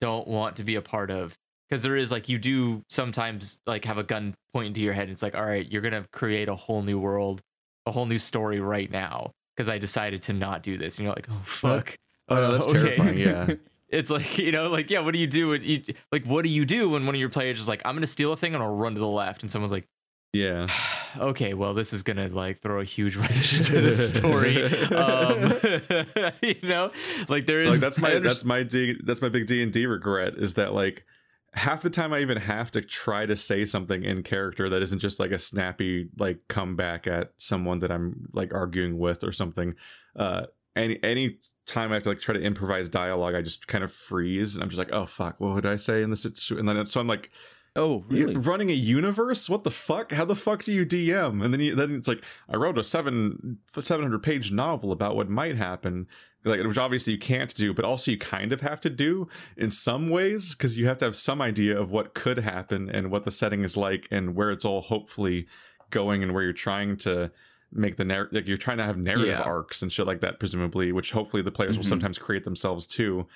don't 0.00 0.26
want 0.26 0.56
to 0.56 0.64
be 0.64 0.74
a 0.74 0.82
part 0.82 1.12
of 1.12 1.36
because 1.68 1.84
there 1.84 1.96
is 1.96 2.10
like 2.10 2.28
you 2.28 2.38
do 2.38 2.82
sometimes 2.88 3.60
like 3.66 3.84
have 3.84 3.98
a 3.98 4.02
gun 4.02 4.34
pointing 4.52 4.74
to 4.74 4.80
your 4.80 4.94
head. 4.94 5.04
And 5.04 5.12
It's 5.12 5.22
like, 5.22 5.36
all 5.36 5.44
right, 5.44 5.64
you're 5.70 5.82
gonna 5.82 6.06
create 6.12 6.48
a 6.48 6.56
whole 6.56 6.82
new 6.82 6.98
world, 6.98 7.40
a 7.86 7.92
whole 7.92 8.06
new 8.06 8.18
story 8.18 8.58
right 8.58 8.90
now 8.90 9.30
because 9.56 9.68
I 9.68 9.78
decided 9.78 10.22
to 10.22 10.32
not 10.32 10.64
do 10.64 10.76
this. 10.76 10.98
And 10.98 11.04
you're 11.04 11.14
like, 11.14 11.28
oh 11.30 11.42
fuck. 11.44 11.96
Oh, 12.28 12.34
no, 12.34 12.42
Uh, 12.46 12.50
that's 12.50 12.66
okay. 12.68 12.96
terrifying. 12.96 13.18
Yeah. 13.18 13.54
it's 13.90 14.10
like 14.10 14.38
you 14.38 14.50
know 14.50 14.68
like 14.70 14.88
yeah 14.90 15.00
what 15.00 15.12
do 15.12 15.18
you 15.18 15.26
do 15.26 15.48
when 15.50 15.62
you 15.62 15.82
like 16.10 16.24
what 16.24 16.42
do 16.42 16.48
you 16.48 16.64
do 16.64 16.88
when 16.90 17.06
one 17.06 17.14
of 17.14 17.20
your 17.20 17.28
players 17.28 17.58
is 17.58 17.66
like 17.66 17.82
i'm 17.84 17.96
gonna 17.96 18.06
steal 18.06 18.32
a 18.32 18.36
thing 18.36 18.54
and 18.54 18.62
i'll 18.62 18.76
run 18.76 18.94
to 18.94 19.00
the 19.00 19.06
left 19.06 19.42
and 19.42 19.50
someone's 19.50 19.72
like 19.72 19.84
Yeah. 20.32 20.68
okay 21.18 21.54
well 21.54 21.74
this 21.74 21.92
is 21.92 22.04
gonna 22.04 22.28
like 22.28 22.62
throw 22.62 22.80
a 22.80 22.84
huge 22.84 23.16
wrench 23.16 23.52
into 23.58 23.80
the 23.80 23.96
story 23.96 24.64
um 24.94 26.34
you 26.42 26.68
know 26.68 26.92
like 27.28 27.46
there 27.46 27.62
is 27.62 27.70
like 27.72 27.80
that's 27.80 27.98
my 27.98 28.14
I 28.14 28.18
that's 28.20 28.44
my 28.44 28.62
D, 28.62 28.96
that's 29.02 29.20
my 29.20 29.28
big 29.28 29.48
D 29.48 29.60
and 29.60 29.72
D 29.72 29.86
regret 29.86 30.34
is 30.36 30.54
that 30.54 30.72
like 30.72 31.04
half 31.52 31.82
the 31.82 31.90
time 31.90 32.12
I 32.12 32.20
even 32.20 32.36
have 32.38 32.70
to 32.72 32.80
try 32.80 33.26
to 33.26 33.34
say 33.34 33.64
something 33.64 34.04
in 34.04 34.22
character 34.22 34.68
that 34.68 34.82
isn't 34.82 35.00
just 35.00 35.18
like 35.18 35.32
a 35.32 35.38
snappy 35.38 36.08
like 36.18 36.38
comeback 36.48 37.06
at 37.06 37.32
someone 37.38 37.80
that 37.80 37.90
I'm 37.90 38.28
like 38.32 38.54
arguing 38.54 38.98
with 38.98 39.24
or 39.24 39.32
something. 39.32 39.74
Uh, 40.14 40.46
any 40.76 41.02
any 41.02 41.38
time 41.66 41.90
I 41.90 41.94
have 41.94 42.04
to 42.04 42.10
like 42.10 42.20
try 42.20 42.34
to 42.34 42.40
improvise 42.40 42.88
dialogue, 42.88 43.34
I 43.34 43.42
just 43.42 43.66
kind 43.66 43.82
of 43.82 43.92
freeze 43.92 44.54
and 44.54 44.62
I'm 44.62 44.70
just 44.70 44.78
like, 44.78 44.92
oh 44.92 45.06
fuck, 45.06 45.40
what 45.40 45.54
would 45.54 45.66
I 45.66 45.76
say 45.76 46.02
in 46.02 46.10
this 46.10 46.22
situation? 46.22 46.68
And 46.68 46.68
then 46.68 46.86
so 46.86 47.00
I'm 47.00 47.08
like, 47.08 47.30
Oh, 47.76 48.04
really? 48.08 48.36
running 48.36 48.68
a 48.70 48.74
universe? 48.74 49.48
What 49.48 49.62
the 49.64 49.70
fuck? 49.70 50.10
How 50.12 50.24
the 50.24 50.34
fuck 50.34 50.64
do 50.64 50.72
you 50.72 50.84
DM? 50.84 51.44
And 51.44 51.54
then 51.54 51.60
you, 51.60 51.74
then 51.76 51.94
it's 51.94 52.08
like 52.08 52.24
I 52.48 52.56
wrote 52.56 52.76
a 52.78 52.82
seven 52.82 53.58
seven 53.78 54.02
hundred 54.04 54.22
page 54.22 54.50
novel 54.50 54.90
about 54.90 55.14
what 55.14 55.30
might 55.30 55.56
happen, 55.56 56.08
like 56.44 56.60
which 56.64 56.78
obviously 56.78 57.12
you 57.12 57.18
can't 57.20 57.54
do, 57.54 57.72
but 57.72 57.84
also 57.84 58.10
you 58.10 58.18
kind 58.18 58.52
of 58.52 58.60
have 58.60 58.80
to 58.82 58.90
do 58.90 59.28
in 59.56 59.70
some 59.70 60.10
ways 60.10 60.54
because 60.54 60.76
you 60.76 60.88
have 60.88 60.98
to 60.98 61.04
have 61.04 61.14
some 61.14 61.40
idea 61.40 61.78
of 61.78 61.92
what 61.92 62.12
could 62.14 62.38
happen 62.38 62.90
and 62.90 63.10
what 63.10 63.24
the 63.24 63.30
setting 63.30 63.64
is 63.64 63.76
like 63.76 64.08
and 64.10 64.34
where 64.34 64.50
it's 64.50 64.64
all 64.64 64.80
hopefully 64.80 65.46
going 65.90 66.22
and 66.24 66.34
where 66.34 66.42
you're 66.42 66.52
trying 66.52 66.96
to 66.96 67.30
make 67.72 67.96
the 67.96 68.04
narrative 68.04 68.32
like 68.34 68.48
you're 68.48 68.56
trying 68.56 68.78
to 68.78 68.84
have 68.84 68.96
narrative 68.96 69.28
Yeah. 69.28 69.42
arcs 69.42 69.80
and 69.80 69.92
shit 69.92 70.06
like 70.08 70.20
that 70.22 70.40
presumably 70.40 70.90
which 70.90 71.12
hopefully 71.12 71.40
the 71.42 71.52
players 71.52 71.78
will 71.78 71.84
Mhm. 71.84 71.88
sometimes 71.88 72.18
create 72.18 72.42
themselves 72.42 72.84
too 72.84 73.28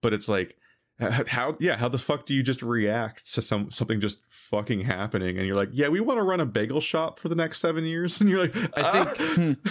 but 0.00 0.14
it's 0.14 0.26
like 0.26 0.56
how 1.28 1.54
yeah 1.58 1.76
how 1.76 1.88
the 1.88 1.98
fuck 1.98 2.24
do 2.24 2.34
you 2.34 2.42
just 2.42 2.62
react 2.62 3.34
to 3.34 3.42
some 3.42 3.70
something 3.70 4.00
just 4.00 4.22
fucking 4.28 4.80
happening 4.80 5.36
and 5.36 5.46
you're 5.46 5.56
like 5.56 5.70
yeah 5.72 5.88
we 5.88 5.98
want 5.98 6.18
to 6.18 6.22
run 6.22 6.38
a 6.38 6.46
bagel 6.46 6.80
shop 6.80 7.18
for 7.18 7.28
the 7.28 7.34
next 7.34 7.58
seven 7.58 7.84
years 7.84 8.20
and 8.20 8.30
you're 8.30 8.38
like 8.38 8.56
I 8.56 8.70
ah. 8.76 9.04
think 9.04 9.58
hmm. 9.66 9.68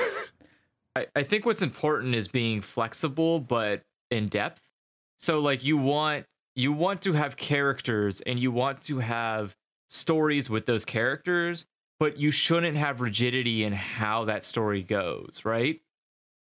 I, 0.95 1.07
I 1.15 1.23
think 1.23 1.45
what's 1.45 1.61
important 1.61 2.13
is 2.13 2.27
being 2.27 2.61
flexible 2.61 3.39
but 3.39 3.83
in 4.13 4.29
depth. 4.29 4.69
So 5.17 5.39
like 5.39 5.63
you 5.63 5.77
want 5.77 6.25
you 6.55 6.71
want 6.71 7.01
to 7.03 7.13
have 7.13 7.35
characters 7.35 8.21
and 8.21 8.39
you 8.39 8.51
want 8.51 8.81
to 8.83 8.99
have 8.99 9.55
stories 9.89 10.49
with 10.49 10.65
those 10.65 10.85
characters, 10.85 11.65
but 11.99 12.17
you 12.17 12.31
shouldn't 12.31 12.77
have 12.77 13.01
rigidity 13.01 13.63
in 13.63 13.73
how 13.73 14.25
that 14.25 14.43
story 14.43 14.83
goes, 14.83 15.41
right? 15.43 15.81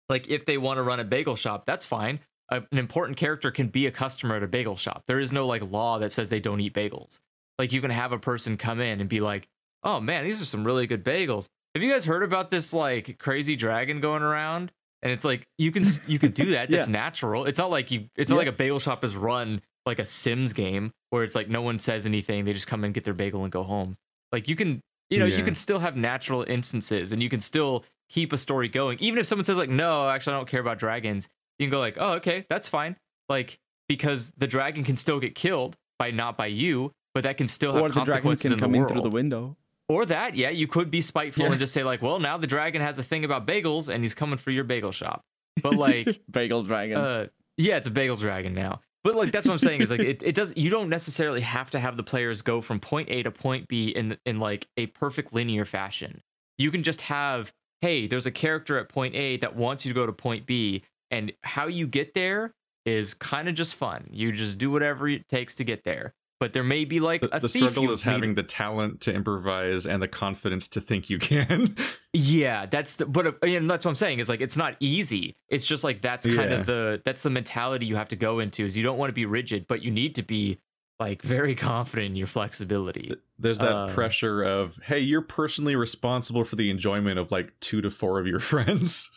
Like 0.09 0.29
if 0.29 0.47
they 0.47 0.59
want 0.59 0.79
to 0.79 0.83
run 0.83 1.01
a 1.01 1.05
bagel 1.05 1.37
shop, 1.37 1.67
that's 1.67 1.85
fine. 1.85 2.21
A- 2.51 2.63
an 2.73 2.79
important 2.79 3.17
character 3.17 3.51
can 3.51 3.69
be 3.69 3.87
a 3.87 3.91
customer 3.91 4.37
at 4.37 4.43
a 4.43 4.49
bagel 4.49 4.77
shop. 4.77 5.05
There 5.07 5.21
is 5.21 5.33
no 5.33 5.47
like 5.47 5.63
law 5.71 5.99
that 5.99 6.11
says 6.13 6.29
they 6.31 6.41
don't 6.41 6.61
eat 6.61 6.75
bagels. 6.75 7.21
Like 7.59 7.73
you 7.73 7.81
can 7.81 7.91
have 7.91 8.13
a 8.13 8.19
person 8.19 8.57
come 8.57 8.81
in 8.81 9.01
and 9.01 9.09
be 9.09 9.21
like, 9.21 9.49
"Oh 9.83 10.01
man, 10.01 10.25
these 10.25 10.41
are 10.43 10.47
some 10.47 10.65
really 10.65 10.87
good 10.87 11.05
bagels." 11.05 11.49
Have 11.75 11.83
you 11.85 11.93
guys 11.93 12.05
heard 12.05 12.23
about 12.25 12.51
this 12.51 12.73
like 12.73 13.19
crazy 13.19 13.55
dragon 13.57 14.01
going 14.01 14.23
around? 14.23 14.73
And 15.03 15.13
it's 15.13 15.25
like 15.25 15.47
you 15.59 15.71
can 15.73 15.85
you 16.07 16.19
can 16.19 16.33
do 16.33 16.51
that. 16.53 16.71
That's 16.71 16.89
Yeah. 16.89 16.93
natural. 16.93 17.47
It's 17.47 17.59
not 17.59 17.71
like 17.71 17.91
you. 17.91 18.09
It's 18.17 18.31
not 18.31 18.37
Yeah. 18.37 18.41
like 18.41 18.49
a 18.49 18.57
bagel 18.57 18.79
shop 18.81 19.05
is 19.05 19.15
run 19.17 19.63
like 19.87 19.99
a 19.99 20.05
Sims 20.05 20.53
game 20.53 20.93
where 21.11 21.23
it's 21.25 21.35
like 21.35 21.49
no 21.49 21.63
one 21.63 21.79
says 21.79 22.05
anything. 22.07 22.45
They 22.45 22.53
just 22.53 22.67
come 22.67 22.85
and 22.85 22.93
get 22.93 23.05
their 23.05 23.15
bagel 23.15 23.45
and 23.45 23.53
go 23.53 23.63
home. 23.63 23.97
Like 24.33 24.47
you 24.49 24.57
can, 24.57 24.81
you 25.09 25.19
know, 25.19 25.25
Yeah. 25.25 25.39
you 25.39 25.45
can 25.45 25.55
still 25.55 25.79
have 25.79 25.97
natural 25.97 26.43
instances 26.47 27.13
and 27.13 27.23
you 27.23 27.29
can 27.31 27.41
still 27.41 27.85
keep 28.11 28.33
a 28.33 28.39
story 28.39 28.69
going. 28.69 28.99
Even 29.01 29.19
if 29.19 29.27
someone 29.27 29.45
says 29.45 29.57
like, 29.57 29.71
no, 29.71 30.09
actually 30.09 30.35
I 30.35 30.37
don't 30.39 30.49
care 30.49 30.61
about 30.61 30.79
dragons, 30.79 31.29
you 31.61 31.67
can 31.67 31.71
go 31.71 31.79
like, 31.79 31.97
oh, 32.01 32.15
okay, 32.15 32.47
that's 32.49 32.69
fine. 32.69 32.97
Like 33.29 33.59
because 33.89 34.33
the 34.37 34.47
dragon 34.47 34.83
can 34.85 34.97
still 34.97 35.21
get 35.21 35.35
killed 35.35 35.77
by 35.99 36.11
not 36.11 36.37
by 36.37 36.47
you, 36.47 36.93
but 37.15 37.23
that 37.25 37.37
can 37.37 37.47
still 37.49 37.73
have 37.75 37.83
Or 37.83 37.89
the 37.89 37.95
dragon 38.05 38.13
consequences 38.13 38.43
can 38.45 38.53
in 38.55 38.59
come 38.59 38.73
the 38.73 38.79
in 38.79 38.89
through 38.89 39.03
the 39.03 39.11
window. 39.11 39.57
Or 39.89 40.07
that, 40.07 40.37
yeah, 40.37 40.51
you 40.51 40.69
could 40.69 40.91
be 40.91 41.03
spiteful 41.03 41.45
Yeah. 41.45 41.51
and 41.51 41.59
just 41.61 41.75
say 41.75 41.83
like, 41.83 42.01
well, 42.01 42.21
now 42.21 42.37
the 42.39 42.47
dragon 42.47 42.81
has 42.81 42.99
a 42.99 43.03
thing 43.03 43.25
about 43.25 43.47
bagels 43.47 43.89
and 43.93 44.05
he's 44.05 44.15
coming 44.15 44.39
for 44.39 44.51
your 44.53 44.65
bagel 44.65 44.93
shop. 44.93 45.23
But 45.63 45.75
like, 45.75 46.21
Bagel 46.31 46.63
dragon. 46.63 46.97
uh, 46.97 47.27
yeah, 47.57 47.77
it's 47.77 47.89
a 47.89 47.91
bagel 47.91 48.17
dragon 48.17 48.55
now. 48.55 48.81
But 49.03 49.17
like 49.17 49.33
that's 49.33 49.47
what 49.47 49.53
I'm 49.55 49.59
saying 49.59 49.81
is 49.83 49.91
like 49.91 50.01
it, 50.01 50.23
it 50.23 50.35
does 50.35 50.53
you 50.57 50.71
don't 50.71 50.89
necessarily 50.89 51.41
have 51.41 51.71
to 51.71 51.81
have 51.81 51.97
the 51.97 52.03
players 52.03 52.43
go 52.43 52.61
from 52.61 52.81
point 52.81 53.09
A 53.11 53.23
to 53.25 53.31
point 53.31 53.67
B 53.67 53.89
in 53.89 54.17
in 54.25 54.39
like 54.39 54.69
a 54.77 54.87
perfect 54.87 55.33
linear 55.33 55.65
fashion. 55.65 56.23
You 56.59 56.71
can 56.71 56.83
just 56.83 57.01
have, 57.03 57.53
hey, 57.81 58.07
there's 58.07 58.27
a 58.27 58.31
character 58.31 58.79
at 58.79 58.89
point 58.89 59.15
A 59.15 59.39
that 59.39 59.57
wants 59.57 59.85
you 59.85 59.91
to 59.93 59.95
go 59.99 60.07
to 60.07 60.13
point 60.13 60.47
B, 60.47 60.83
and 61.11 61.33
how 61.43 61.67
you 61.67 61.87
get 61.87 62.15
there 62.15 62.55
is 62.87 63.15
kind 63.15 63.49
of 63.49 63.55
just 63.55 63.75
fun. 63.75 64.09
You 64.11 64.33
just 64.33 64.59
do 64.59 64.71
whatever 64.71 65.09
it 65.09 65.29
takes 65.29 65.55
to 65.57 65.65
get 65.65 65.85
there. 65.85 66.15
But 66.39 66.55
there 66.55 66.65
may 66.65 66.87
be 66.87 67.01
like 67.01 67.21
the, 67.21 67.37
a 67.37 67.41
the 67.41 67.49
struggle 67.51 67.91
is 67.91 68.03
having 68.03 68.35
the 68.35 68.43
talent 68.43 69.03
to 69.03 69.13
improvise 69.13 69.87
and 69.87 70.03
the 70.03 70.09
confidence 70.09 70.69
to 70.69 70.81
think 70.81 71.11
you 71.11 71.19
can 71.19 71.77
Yeah, 72.15 72.65
that's 72.65 72.97
the, 72.97 73.05
but 73.05 73.27
uh, 73.27 73.33
and 73.43 73.71
that's 73.71 73.85
what 73.85 73.91
I'm 73.91 73.95
saying 73.97 74.21
is 74.21 74.29
like 74.31 74.41
it's 74.41 74.57
not 74.57 74.75
easy. 74.81 75.37
It's 75.51 75.67
just 75.67 75.85
like 75.85 76.01
that's 76.01 76.25
kind 76.25 76.51
Yeah. 76.51 76.61
of 76.61 76.67
the 76.67 77.03
that's 77.05 77.23
the 77.23 77.29
mentality 77.31 77.85
you 77.85 77.97
have 77.97 78.09
to 78.09 78.17
go 78.17 78.39
into 78.39 78.65
is 78.65 78.75
you 78.75 78.83
don't 78.83 78.97
want 78.97 79.11
to 79.11 79.15
be 79.15 79.27
rigid, 79.27 79.67
but 79.69 79.83
you 79.83 79.91
need 79.91 80.15
to 80.15 80.23
be 80.23 80.59
like 80.99 81.21
very 81.21 81.55
confident 81.71 82.07
in 82.13 82.17
your 82.17 82.27
flexibility. 82.27 83.13
there's 83.39 83.59
that 83.59 83.75
Uh, 83.77 83.87
pressure 83.95 84.43
of 84.43 84.79
hey 84.83 84.99
you're 85.01 85.21
personally 85.21 85.77
responsible 85.77 86.45
for 86.45 86.57
the 86.57 86.71
enjoyment 86.71 87.19
of 87.19 87.31
like 87.31 87.53
two 87.61 87.83
to 87.83 87.91
four 87.91 88.19
of 88.19 88.27
your 88.27 88.41
friends 88.53 89.11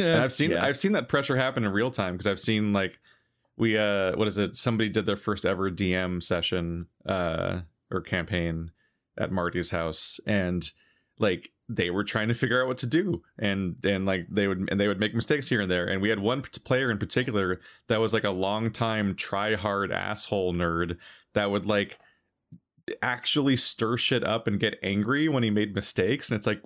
And 0.00 0.22
I've 0.22 0.32
seen 0.32 0.50
Yeah. 0.52 0.64
I've 0.64 0.76
seen 0.76 0.92
that 0.92 1.08
pressure 1.08 1.36
happen 1.36 1.64
in 1.64 1.72
real 1.72 1.90
time 1.90 2.14
because 2.14 2.26
I've 2.26 2.40
seen 2.40 2.72
like 2.72 2.98
we 3.56 3.76
uh 3.76 4.16
what 4.16 4.28
is 4.28 4.38
it 4.38 4.56
somebody 4.56 4.88
did 4.88 5.06
their 5.06 5.16
first 5.16 5.44
ever 5.44 5.70
DM 5.70 6.22
session 6.22 6.86
uh 7.06 7.60
or 7.90 8.00
campaign 8.00 8.70
at 9.18 9.32
Marty's 9.32 9.70
house 9.70 10.20
and 10.26 10.70
like 11.18 11.50
they 11.68 11.90
were 11.90 12.02
trying 12.02 12.28
to 12.28 12.34
figure 12.34 12.60
out 12.60 12.66
what 12.66 12.78
to 12.78 12.86
do 12.86 13.22
and 13.38 13.76
and 13.84 14.06
like 14.06 14.26
they 14.30 14.48
would 14.48 14.66
and 14.70 14.80
they 14.80 14.88
would 14.88 14.98
make 14.98 15.14
mistakes 15.14 15.48
here 15.48 15.60
and 15.60 15.70
there 15.70 15.86
and 15.86 16.02
we 16.02 16.08
had 16.08 16.18
one 16.18 16.42
player 16.64 16.90
in 16.90 16.98
particular 16.98 17.60
that 17.88 18.00
was 18.00 18.12
like 18.12 18.24
a 18.24 18.30
long 18.30 18.70
time 18.72 19.14
try 19.14 19.54
hard 19.54 19.92
asshole 19.92 20.52
nerd 20.52 20.96
that 21.34 21.50
would 21.50 21.66
like 21.66 21.98
actually 23.02 23.56
stir 23.56 23.96
shit 23.96 24.24
up 24.24 24.48
and 24.48 24.58
get 24.58 24.78
angry 24.82 25.28
when 25.28 25.42
he 25.42 25.50
made 25.50 25.74
mistakes 25.74 26.30
and 26.30 26.36
it's 26.36 26.46
like 26.46 26.60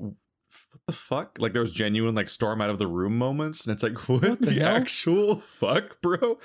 what 0.74 0.86
the 0.86 0.92
fuck? 0.92 1.36
Like 1.38 1.52
there 1.52 1.62
was 1.62 1.72
genuine 1.72 2.14
like 2.14 2.28
storm 2.28 2.60
out 2.60 2.70
of 2.70 2.78
the 2.78 2.86
room 2.86 3.16
moments, 3.16 3.66
and 3.66 3.72
it's 3.72 3.82
like 3.82 3.96
what, 4.08 4.22
What 4.22 4.40
the 4.40 4.50
the, 4.50 4.62
actual 4.64 5.36
fuck, 5.36 6.00
bro? 6.00 6.38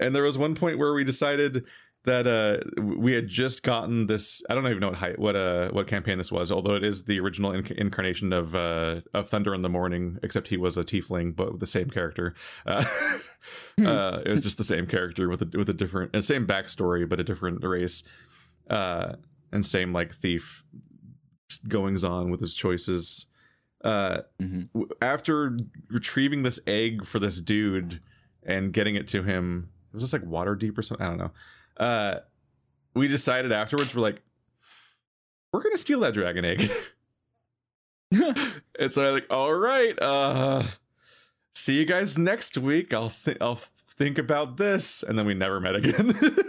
And 0.00 0.14
there 0.14 0.22
was 0.22 0.38
one 0.38 0.54
point 0.54 0.78
where 0.78 0.92
we 0.94 1.04
decided 1.04 1.64
that 2.04 2.26
uh 2.26 2.58
we 2.82 3.12
had 3.12 3.28
just 3.28 3.62
gotten 3.62 4.06
this. 4.06 4.42
I 4.48 4.54
don't 4.54 4.66
even 4.66 4.80
know 4.80 4.90
what 4.90 5.18
what 5.18 5.36
uh 5.36 5.70
what 5.70 5.86
campaign 5.86 6.18
this 6.18 6.32
was, 6.32 6.50
although 6.50 6.74
it 6.74 6.84
is 6.84 7.04
the 7.04 7.20
original 7.20 7.52
inc- 7.52 7.72
incarnation 7.72 8.32
of 8.32 8.54
uh 8.54 9.02
of 9.14 9.28
Thunder 9.28 9.54
in 9.54 9.62
the 9.62 9.68
Morning, 9.68 10.18
except 10.22 10.48
he 10.48 10.56
was 10.56 10.76
a 10.76 10.84
tiefling, 10.84 11.36
but 11.36 11.52
with 11.52 11.60
the 11.60 11.66
same 11.66 11.90
character. 11.90 12.34
Uh, 12.66 12.84
uh, 13.84 14.20
it 14.24 14.30
was 14.30 14.42
just 14.42 14.58
the 14.58 14.64
same 14.64 14.86
character 14.86 15.28
with 15.28 15.42
a 15.42 15.58
with 15.58 15.68
a 15.68 15.74
different, 15.74 16.14
uh, 16.14 16.20
same 16.20 16.46
backstory, 16.46 17.08
but 17.08 17.20
a 17.20 17.24
different 17.24 17.62
race. 17.64 18.02
Uh, 18.68 19.14
and 19.52 19.66
same 19.66 19.92
like 19.92 20.12
thief 20.14 20.64
goings 21.68 22.04
on 22.04 22.30
with 22.30 22.40
his 22.40 22.54
choices. 22.54 23.26
Uh, 23.82 24.22
Mhm. 24.40 24.68
after 25.00 25.56
retrieving 25.88 26.42
this 26.42 26.60
egg 26.66 27.04
for 27.06 27.18
this 27.18 27.40
dude 27.40 28.00
and 28.42 28.72
getting 28.72 28.94
it 28.94 29.08
to 29.08 29.22
him, 29.22 29.70
was 29.92 30.02
this 30.02 30.12
like 30.12 30.22
Waterdeep 30.22 30.76
or 30.76 30.82
something? 30.82 31.06
I 31.06 31.08
don't 31.10 31.18
know. 31.18 31.32
Uh, 31.76 32.20
we 32.94 33.08
decided 33.08 33.52
afterwards 33.52 33.94
we're 33.94 34.02
like, 34.02 34.22
we're 35.52 35.62
gonna 35.62 35.76
steal 35.78 36.00
that 36.00 36.14
dragon 36.14 36.44
egg. 36.44 36.70
and 38.78 38.92
so 38.92 39.06
I'm 39.06 39.14
like, 39.14 39.26
all 39.30 39.54
right, 39.54 40.00
uh, 40.00 40.64
see 41.52 41.78
you 41.78 41.84
guys 41.84 42.18
next 42.18 42.58
week. 42.58 42.92
I'll 42.92 43.08
think 43.08 43.38
I'll 43.40 43.56
think 43.56 44.18
about 44.18 44.56
this, 44.56 45.02
and 45.02 45.18
then 45.18 45.26
we 45.26 45.34
never 45.34 45.60
met 45.60 45.76
again. 45.76 46.14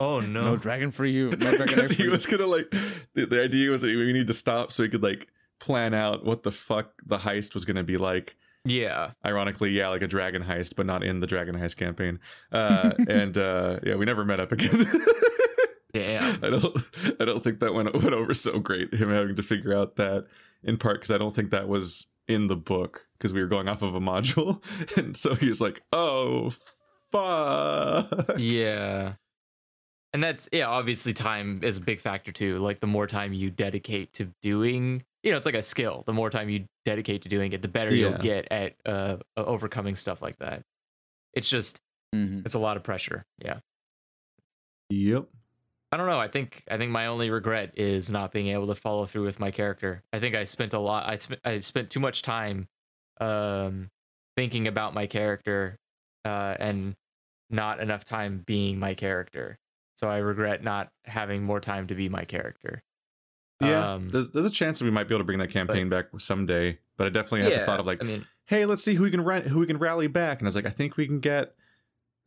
Oh 0.00 0.20
No 0.20 0.50
no. 0.52 0.56
dragon 0.56 0.92
for 0.92 1.04
you. 1.04 1.30
No 1.30 1.36
dragon 1.36 1.66
because 1.66 1.88
for 1.90 1.96
he 1.96 2.04
you. 2.04 2.10
was 2.12 2.24
gonna 2.24 2.46
like 2.46 2.70
the, 3.14 3.26
the 3.26 3.42
idea 3.42 3.68
was 3.68 3.82
that 3.82 3.88
we 3.88 4.12
need 4.12 4.28
to 4.28 4.32
stop 4.32 4.70
so 4.70 4.84
he 4.84 4.88
could 4.88 5.02
like 5.02 5.26
plan 5.60 5.94
out 5.94 6.24
what 6.24 6.42
the 6.42 6.52
fuck 6.52 6.92
the 7.06 7.18
heist 7.18 7.54
was 7.54 7.64
gonna 7.64 7.84
be 7.84 7.96
like. 7.96 8.36
Yeah. 8.64 9.12
Ironically, 9.24 9.70
yeah, 9.70 9.88
like 9.88 10.02
a 10.02 10.06
dragon 10.06 10.42
heist, 10.42 10.76
but 10.76 10.84
not 10.84 11.02
in 11.02 11.20
the 11.20 11.26
dragon 11.26 11.54
heist 11.56 11.76
campaign. 11.76 12.18
Uh, 12.52 12.92
and 13.08 13.38
uh, 13.38 13.80
yeah, 13.82 13.94
we 13.94 14.04
never 14.04 14.24
met 14.24 14.40
up 14.40 14.52
again. 14.52 14.86
Damn. 15.94 16.44
I 16.44 16.50
don't, 16.50 16.76
I 17.18 17.24
don't 17.24 17.42
think 17.42 17.60
that 17.60 17.72
went 17.72 17.92
went 17.94 18.14
over 18.14 18.34
so 18.34 18.58
great. 18.58 18.92
Him 18.92 19.10
having 19.10 19.36
to 19.36 19.42
figure 19.42 19.74
out 19.74 19.96
that 19.96 20.26
in 20.62 20.76
part 20.76 20.96
because 20.96 21.10
I 21.10 21.18
don't 21.18 21.34
think 21.34 21.50
that 21.50 21.68
was 21.68 22.06
in 22.26 22.46
the 22.46 22.56
book 22.56 23.06
because 23.16 23.32
we 23.32 23.40
were 23.40 23.48
going 23.48 23.68
off 23.68 23.82
of 23.82 23.94
a 23.94 24.00
module, 24.00 24.62
and 24.96 25.16
so 25.16 25.34
he 25.34 25.48
was 25.48 25.60
like, 25.60 25.82
"Oh, 25.92 26.50
fuck." 27.10 28.38
Yeah. 28.38 29.14
And 30.14 30.22
that's 30.24 30.48
yeah, 30.52 30.66
obviously 30.68 31.12
time 31.12 31.60
is 31.62 31.76
a 31.76 31.80
big 31.82 32.00
factor 32.00 32.32
too. 32.32 32.58
Like 32.58 32.80
the 32.80 32.86
more 32.86 33.06
time 33.06 33.32
you 33.32 33.50
dedicate 33.50 34.12
to 34.14 34.32
doing, 34.42 35.04
you 35.22 35.30
know, 35.30 35.36
it's 35.36 35.46
like 35.46 35.54
a 35.54 35.62
skill. 35.62 36.02
The 36.06 36.12
more 36.14 36.30
time 36.30 36.48
you 36.48 36.64
dedicate 36.86 37.22
to 37.22 37.28
doing 37.28 37.52
it, 37.52 37.60
the 37.62 37.68
better 37.68 37.94
Yeah. 37.94 38.08
you'll 38.10 38.18
get 38.18 38.48
at 38.50 38.74
uh 38.86 39.18
overcoming 39.36 39.96
stuff 39.96 40.22
like 40.22 40.38
that. 40.38 40.62
It's 41.34 41.48
just 41.48 41.78
Mhm. 42.14 42.44
it's 42.46 42.54
a 42.54 42.58
lot 42.58 42.76
of 42.78 42.82
pressure. 42.84 43.24
Yeah. 43.38 43.60
Yep. 44.90 45.26
I 45.92 45.96
don't 45.96 46.06
know. 46.06 46.18
I 46.18 46.28
think 46.28 46.64
I 46.70 46.76
think 46.78 46.90
my 46.90 47.06
only 47.06 47.30
regret 47.30 47.72
is 47.78 48.10
not 48.10 48.32
being 48.32 48.48
able 48.48 48.66
to 48.68 48.74
follow 48.74 49.06
through 49.06 49.24
with 49.24 49.40
my 49.40 49.50
character. 49.50 50.02
I 50.12 50.20
think 50.20 50.34
I 50.34 50.44
spent 50.44 50.72
a 50.74 50.78
lot. 50.78 51.08
I 51.08 51.16
spent 51.18 51.40
I 51.44 51.60
spent 51.60 51.90
too 51.90 52.00
much 52.00 52.22
time, 52.22 52.66
um, 53.20 53.90
thinking 54.36 54.66
about 54.68 54.94
my 54.94 55.06
character, 55.06 55.78
uh, 56.24 56.56
and 56.58 56.94
not 57.50 57.80
enough 57.80 58.04
time 58.04 58.42
being 58.46 58.78
my 58.78 58.94
character. 58.94 59.58
So 59.98 60.08
I 60.08 60.18
regret 60.18 60.62
not 60.62 60.90
having 61.04 61.42
more 61.42 61.60
time 61.60 61.88
to 61.88 61.94
be 61.94 62.08
my 62.08 62.24
character. 62.24 62.82
Yeah, 63.60 63.94
Um, 63.94 64.08
there's 64.08 64.30
there's 64.30 64.46
a 64.46 64.50
chance 64.50 64.78
that 64.78 64.84
we 64.84 64.92
might 64.92 65.08
be 65.08 65.14
able 65.14 65.20
to 65.20 65.24
bring 65.24 65.40
that 65.40 65.50
campaign 65.50 65.88
back 65.88 66.06
someday, 66.18 66.78
but 66.96 67.08
I 67.08 67.10
definitely 67.10 67.42
had 67.42 67.52
the 67.60 67.66
thought 67.66 67.80
of 67.80 67.86
like, 67.86 68.00
I 68.00 68.06
mean, 68.06 68.24
hey, 68.46 68.64
let's 68.66 68.84
see 68.84 68.94
who 68.94 69.02
we 69.02 69.10
can 69.10 69.22
rent, 69.24 69.48
who 69.48 69.58
we 69.58 69.66
can 69.66 69.78
rally 69.78 70.06
back, 70.06 70.38
and 70.38 70.46
I 70.46 70.48
was 70.48 70.54
like, 70.54 70.66
I 70.66 70.70
think 70.70 70.96
we 70.96 71.06
can 71.06 71.18
get, 71.18 71.54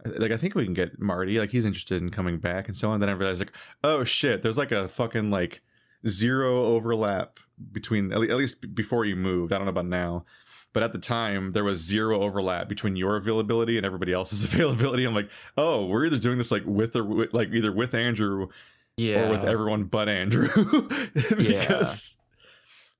like, 0.04 0.32
I 0.32 0.38
think 0.38 0.56
we 0.56 0.66
can 0.66 0.74
get 0.74 1.00
Marty, 1.00 1.40
like 1.40 1.52
he's 1.52 1.64
interested 1.64 2.02
in 2.02 2.10
coming 2.10 2.38
back 2.40 2.68
and 2.68 2.76
so 2.76 2.92
on. 2.92 3.00
Then 3.00 3.08
I 3.08 3.14
realized 3.14 3.40
like, 3.40 3.54
oh 3.84 4.04
shit, 4.04 4.42
there's 4.42 4.58
like 4.58 4.74
a 4.74 4.90
fucking 4.90 5.32
like 5.32 5.62
zero 6.06 6.66
overlap 6.66 7.40
between 7.72 8.12
at 8.12 8.20
least 8.20 8.76
before 8.76 9.06
you 9.06 9.16
moved. 9.16 9.54
I 9.54 9.58
don't 9.58 9.66
know 9.66 9.72
about 9.72 9.86
now, 9.86 10.26
but 10.74 10.84
at 10.84 10.94
the 10.94 11.00
time 11.00 11.52
there 11.52 11.64
was 11.64 11.80
zero 11.80 12.22
overlap 12.22 12.70
between 12.70 12.96
your 12.96 13.16
availability 13.16 13.78
and 13.78 13.86
everybody 13.86 14.14
else's 14.14 14.44
availability. 14.54 15.06
I'm 15.06 15.16
like, 15.16 15.30
oh, 15.58 15.86
we're 15.86 16.06
either 16.06 16.18
doing 16.18 16.38
this 16.38 16.52
like 16.52 16.64
with 16.66 16.96
or 16.96 17.04
with, 17.04 17.34
like 17.34 17.50
either 17.50 17.72
with 17.72 17.94
Andrew 17.94 18.48
yeah, 18.98 19.28
or 19.28 19.32
with 19.32 19.46
everyone 19.46 19.86
but 19.86 20.10
Andrew. 20.10 20.48
because 21.38 22.18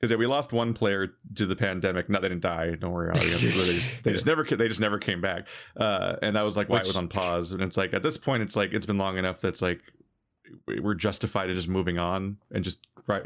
because 0.02 0.12
yeah, 0.12 0.18
we 0.18 0.26
lost 0.26 0.52
one 0.52 0.74
player 0.74 1.14
to 1.36 1.46
the 1.46 1.56
pandemic. 1.56 2.10
Not 2.10 2.22
they 2.22 2.30
didn't 2.30 2.42
die. 2.42 2.72
Don't 2.76 2.92
worry, 2.92 3.12
audience. 3.12 3.42
they 3.42 3.74
just 3.74 3.92
they 4.04 4.12
just 4.12 4.26
never 4.26 4.44
they 4.44 4.68
just 4.68 4.80
never 4.80 4.98
came 4.98 5.22
back. 5.22 5.48
Uh, 5.78 6.16
and 6.22 6.36
that 6.36 6.42
was 6.42 6.58
like 6.58 6.70
why 6.70 6.80
it 6.80 6.88
was 6.88 6.96
on 6.96 7.08
pause. 7.08 7.52
And 7.52 7.62
it's 7.62 7.78
like 7.78 7.94
at 7.94 8.02
this 8.02 8.18
point, 8.18 8.42
it's 8.42 8.56
like 8.56 8.74
it's 8.74 8.86
been 8.86 8.98
long 8.98 9.18
enough 9.18 9.40
that's 9.42 9.62
like 9.62 9.82
we're 10.82 10.96
justified 10.96 11.48
to 11.48 11.54
just 11.54 11.70
moving 11.70 11.98
on 11.98 12.38
and 12.52 12.64
just 12.64 12.80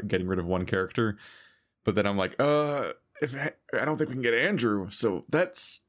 getting 0.06 0.26
rid 0.26 0.38
of 0.38 0.46
one 0.46 0.66
character. 0.66 1.16
But 1.84 1.94
then 1.94 2.06
I'm 2.06 2.16
like, 2.16 2.34
uh, 2.38 2.92
if 3.22 3.34
I 3.34 3.52
I 3.78 3.84
don't 3.84 3.96
think 3.96 4.08
we 4.10 4.14
can 4.14 4.22
get 4.22 4.34
Andrew, 4.34 4.88
so 4.90 5.24
that's 5.28 5.82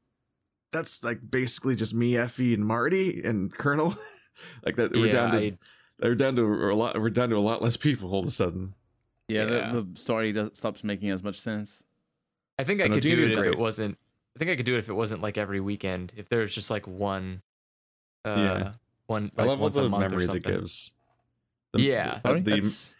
that's 0.72 1.02
like 1.02 1.20
basically 1.30 1.74
just 1.76 1.94
me, 1.94 2.16
Effie, 2.16 2.54
and 2.54 2.64
Marty 2.64 3.22
and 3.22 3.52
Colonel. 3.52 3.94
like 4.64 4.76
that, 4.76 4.92
we're 4.92 5.06
yeah, 5.06 5.12
down 5.12 5.30
to 5.32 5.38
I- 5.38 5.58
we're 6.00 6.14
down 6.14 6.36
to 6.36 6.42
a 6.42 6.74
lot. 6.74 7.00
We're 7.00 7.10
down 7.10 7.30
to 7.30 7.36
a 7.36 7.38
lot 7.40 7.60
less 7.62 7.76
people 7.76 8.12
all 8.12 8.20
of 8.20 8.26
a 8.26 8.30
sudden. 8.30 8.74
Yeah, 9.28 9.44
Yeah. 9.50 9.72
The, 9.72 9.82
the 9.82 9.98
story 10.00 10.32
does, 10.32 10.50
stops 10.56 10.84
making 10.84 11.10
as 11.10 11.22
much 11.24 11.40
sense. 11.40 11.82
I 12.58 12.64
think 12.64 12.80
I 12.80 12.86
No, 12.86 12.94
could 12.94 13.02
do 13.02 13.10
D&D 13.16 13.22
it 13.22 13.30
if 13.32 13.36
great. 13.38 13.52
it 13.52 13.58
wasn't. 13.58 13.98
I 14.34 14.38
think 14.38 14.50
I 14.50 14.56
could 14.56 14.64
do 14.66 14.76
it 14.76 14.78
if 14.78 14.88
it 14.88 14.92
wasn't 14.94 15.22
like 15.22 15.36
every 15.36 15.60
weekend. 15.60 16.12
If 16.16 16.28
there 16.28 16.40
was 16.40 16.54
just 16.54 16.70
like 16.70 16.86
one, 16.86 17.42
uh, 18.24 18.34
Yeah. 18.36 18.72
one. 19.06 19.32
I 19.36 19.42
love 19.42 19.58
all 19.58 19.64
once 19.64 19.76
a 19.76 19.82
the 19.82 19.88
month 19.88 20.02
memories 20.02 20.32
it 20.32 20.44
gives. 20.44 20.92
The- 21.72 21.82
Yeah, 21.82 22.20
the- 22.24 22.34
the- 22.34 22.40
that's- 22.50 22.94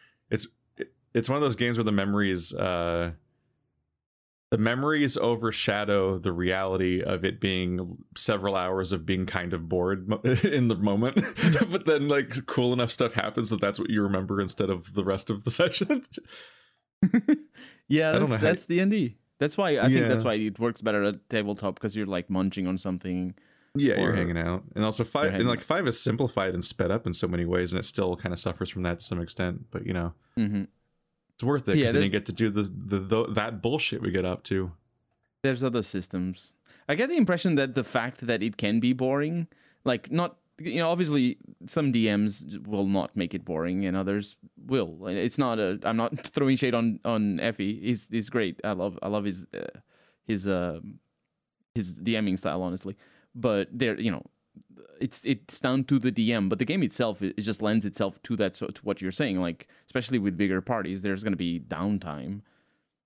it's 1.15 1.29
one 1.29 1.37
of 1.37 1.43
those 1.43 1.57
games 1.57 1.79
where 1.79 1.85
the 1.85 1.93
memories, 1.93 2.53
uh, 2.55 3.13
the 4.51 4.59
memories 4.59 5.17
overshadow 5.19 6.19
the 6.19 6.33
reality 6.33 7.03
of 7.03 7.25
it 7.25 7.39
being 7.41 7.99
several 8.17 8.57
hours 8.57 8.93
of 8.93 9.05
being 9.05 9.27
kind 9.27 9.53
of 9.53 9.69
bored 9.69 10.11
in 10.45 10.69
the 10.69 10.75
moment. 10.75 11.17
but 11.71 11.85
then, 11.85 12.09
like, 12.09 12.47
cool 12.47 12.73
enough 12.73 12.91
stuff 12.91 13.13
happens 13.13 13.51
that 13.51 13.61
that's 13.61 13.79
what 13.79 13.91
you 13.91 14.03
remember 14.03 14.41
instead 14.41 14.71
of 14.71 14.95
the 14.95 15.05
rest 15.05 15.29
of 15.29 15.45
the 15.45 15.51
session. 15.51 16.05
Yeah, 17.89 18.19
that's, 18.19 18.43
that's 18.43 18.65
the 18.67 18.81
nd 18.85 19.15
That's 19.39 19.57
why 19.57 19.79
I 19.79 19.89
think 19.89 20.09
that's 20.09 20.25
why 20.25 20.35
it 20.35 20.59
works 20.59 20.81
better 20.81 21.05
at 21.05 21.29
tabletop 21.29 21.75
because 21.75 21.95
you're 21.95 22.07
like 22.07 22.31
munching 22.31 22.67
on 22.67 22.79
something. 22.79 23.35
yeah, 23.75 24.01
you're 24.01 24.15
hanging 24.15 24.39
out, 24.39 24.65
and 24.75 24.85
also 24.85 25.05
five, 25.05 25.35
and 25.35 25.47
like 25.47 25.63
five 25.63 25.87
is 25.87 26.01
simplified 26.01 26.55
and 26.55 26.65
sped 26.65 26.91
up 26.91 27.07
in 27.07 27.13
so 27.13 27.29
many 27.29 27.45
ways, 27.45 27.73
and 27.73 27.79
it 27.79 27.85
still 27.85 28.17
kind 28.17 28.33
of 28.33 28.39
suffers 28.39 28.71
from 28.71 28.83
that 28.83 29.01
to 29.01 29.05
some 29.05 29.21
extent. 29.21 29.67
But 29.71 29.87
you 29.87 29.93
know, 29.93 30.15
hmm 30.37 30.65
it's 31.39 31.45
worth 31.45 31.69
it 31.69 31.77
Yeah, 31.77 31.83
because 31.83 31.93
then 31.93 32.03
you 32.03 32.09
get 32.09 32.27
to 32.27 32.33
do 32.33 32.51
the, 32.51 32.63
the, 32.63 32.99
the 32.99 33.27
that 33.35 33.63
bullshit 33.63 34.03
we 34.03 34.11
get 34.11 34.25
up 34.25 34.43
to. 34.45 34.73
There's 35.45 35.63
other 35.63 35.85
systems. 35.85 36.55
I 36.89 36.97
get 36.97 37.09
the 37.09 37.17
impression 37.17 37.55
that 37.55 37.77
the 37.77 37.85
fact 37.85 38.27
that 38.27 38.43
it 38.43 38.57
can 38.57 38.81
be 38.81 38.93
boring, 38.93 39.47
like 39.85 40.11
not 40.11 40.39
you 40.61 40.81
know, 40.81 40.89
obviously 40.89 41.39
some 41.67 41.93
DMs 41.93 42.67
will 42.67 42.87
not 42.87 43.17
make 43.17 43.35
it 43.35 43.45
boring 43.45 43.87
and 43.87 43.97
others 43.97 44.35
will. 44.67 45.07
It's 45.07 45.39
not 45.39 45.61
a. 45.61 45.79
I'm 45.85 45.97
not 45.97 46.27
throwing 46.35 46.57
shade 46.57 46.75
on 46.75 46.99
on 47.05 47.39
Effie. 47.39 47.79
He's 47.83 48.09
he's 48.11 48.29
great. 48.29 48.61
I 48.65 48.73
love 48.73 48.99
I 49.01 49.07
love 49.07 49.25
his 49.25 49.47
uh, 49.55 49.79
his 50.27 50.49
uh, 50.49 50.81
his 51.73 51.95
DMing 52.01 52.37
style 52.37 52.63
honestly. 52.63 52.97
But 53.33 53.69
there, 53.73 53.97
you 54.01 54.11
know, 54.11 54.25
it's 55.01 55.21
it's 55.25 55.61
down 55.61 55.85
to 55.85 55.99
the 55.99 56.13
DM. 56.13 56.49
But 56.49 56.59
the 56.59 56.65
game 56.65 56.83
itself 56.83 57.23
it, 57.23 57.39
just 57.39 57.63
lends 57.63 57.85
itself 57.85 58.23
to 58.25 58.37
that. 58.37 58.55
So 58.55 58.69
to 58.69 58.81
what 58.83 59.01
you're 59.01 59.13
saying, 59.13 59.41
like 59.41 59.69
especially 59.87 60.19
with 60.19 60.37
bigger 60.37 60.61
parties, 60.61 61.03
there's 61.03 61.23
going 61.23 61.33
to 61.33 61.39
be 61.39 61.61
downtime. 61.61 62.43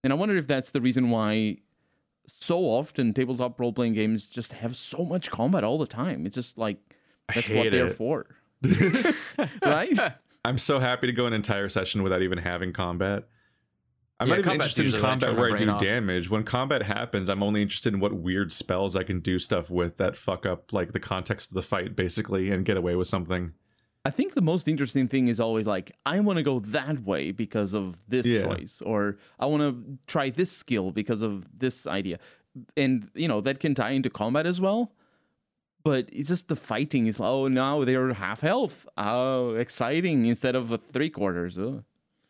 And 0.05 0.13
I 0.13 0.17
wonder 0.17 0.37
if 0.37 0.47
that's 0.47 0.71
the 0.71 0.81
reason 0.81 1.11
why 1.11 1.59
so 2.27 2.61
often 2.61 3.13
tabletop 3.13 3.59
role 3.59 3.73
playing 3.73 3.95
games 3.95 4.29
just 4.29 4.53
have 4.53 4.77
so 4.77 5.05
much 5.05 5.31
combat 5.31 5.65
all 5.65 5.79
the 5.79 5.87
time. 5.87 6.27
It's 6.27 6.35
just 6.35 6.59
like 6.59 6.79
that's 7.33 7.49
what 7.49 7.71
they're 7.71 7.89
it. 7.89 7.97
for. 7.97 8.27
right? 9.65 9.99
I'm 10.45 10.59
so 10.59 10.81
happy 10.81 11.07
to 11.07 11.13
go 11.13 11.27
an 11.27 11.33
entire 11.33 11.69
session 11.69 12.03
without 12.03 12.23
even 12.23 12.39
having 12.39 12.73
combat. 12.73 13.25
I'm 14.23 14.29
Yeah, 14.29 14.35
not 14.37 14.39
even 14.41 14.53
interested 14.53 14.81
in 14.81 14.85
usually 14.87 15.03
when 15.03 15.09
I 15.11 15.13
combat 15.13 15.37
where 15.37 15.55
I 15.55 15.57
do 15.59 15.71
off. 15.71 15.81
damage. 15.81 16.31
When 16.31 16.45
combat 16.45 16.83
happens, 16.83 17.29
I'm 17.29 17.43
only 17.43 17.63
interested 17.63 17.93
in 17.93 18.01
what 18.01 18.13
weird 18.15 18.53
spells 18.53 18.97
I 18.97 19.03
can 19.03 19.21
do 19.21 19.39
stuff 19.39 19.71
with 19.71 19.97
that 19.99 20.17
fuck 20.17 20.47
up 20.47 20.73
like 20.73 20.93
the 20.93 21.01
context 21.01 21.51
of 21.51 21.55
the 21.55 21.63
fight, 21.63 21.95
basically, 21.97 22.51
and 22.51 22.65
get 22.65 22.77
away 22.77 22.95
with 22.97 23.07
something. 23.09 23.53
I 24.05 24.11
think 24.11 24.35
the 24.35 24.43
most 24.43 24.67
interesting 24.67 25.07
thing 25.07 25.29
is 25.29 25.39
always 25.39 25.67
like, 25.67 25.93
I 26.05 26.19
want 26.21 26.37
to 26.39 26.43
go 26.43 26.59
that 26.61 27.05
way 27.05 27.31
because 27.31 27.73
of 27.75 27.99
this 28.09 28.27
Yeah. 28.27 28.43
choice, 28.43 28.83
or 28.85 29.19
I 29.39 29.47
want 29.47 29.63
to 29.63 29.99
try 30.07 30.31
this 30.31 30.51
skill 30.51 30.91
because 30.91 31.23
of 31.23 31.47
this 31.57 31.87
idea. 31.87 32.19
And, 32.77 33.09
you 33.15 33.29
know, 33.29 33.41
that 33.43 33.61
can 33.61 33.75
tie 33.75 33.91
into 33.93 34.11
combat 34.11 34.45
as 34.47 34.61
well. 34.61 34.93
But 35.85 36.09
it's 36.13 36.29
just 36.29 36.49
the 36.49 36.57
fighting 36.57 37.07
is, 37.07 37.19
oh, 37.21 37.49
now 37.49 37.85
they're 37.85 38.13
half 38.15 38.41
health. 38.41 38.87
Oh, 38.97 39.55
exciting 39.55 40.27
instead 40.27 40.55
of 40.55 40.71
a 40.71 40.79
three 40.79 41.11
quarters. 41.11 41.57
Oh. 41.59 41.83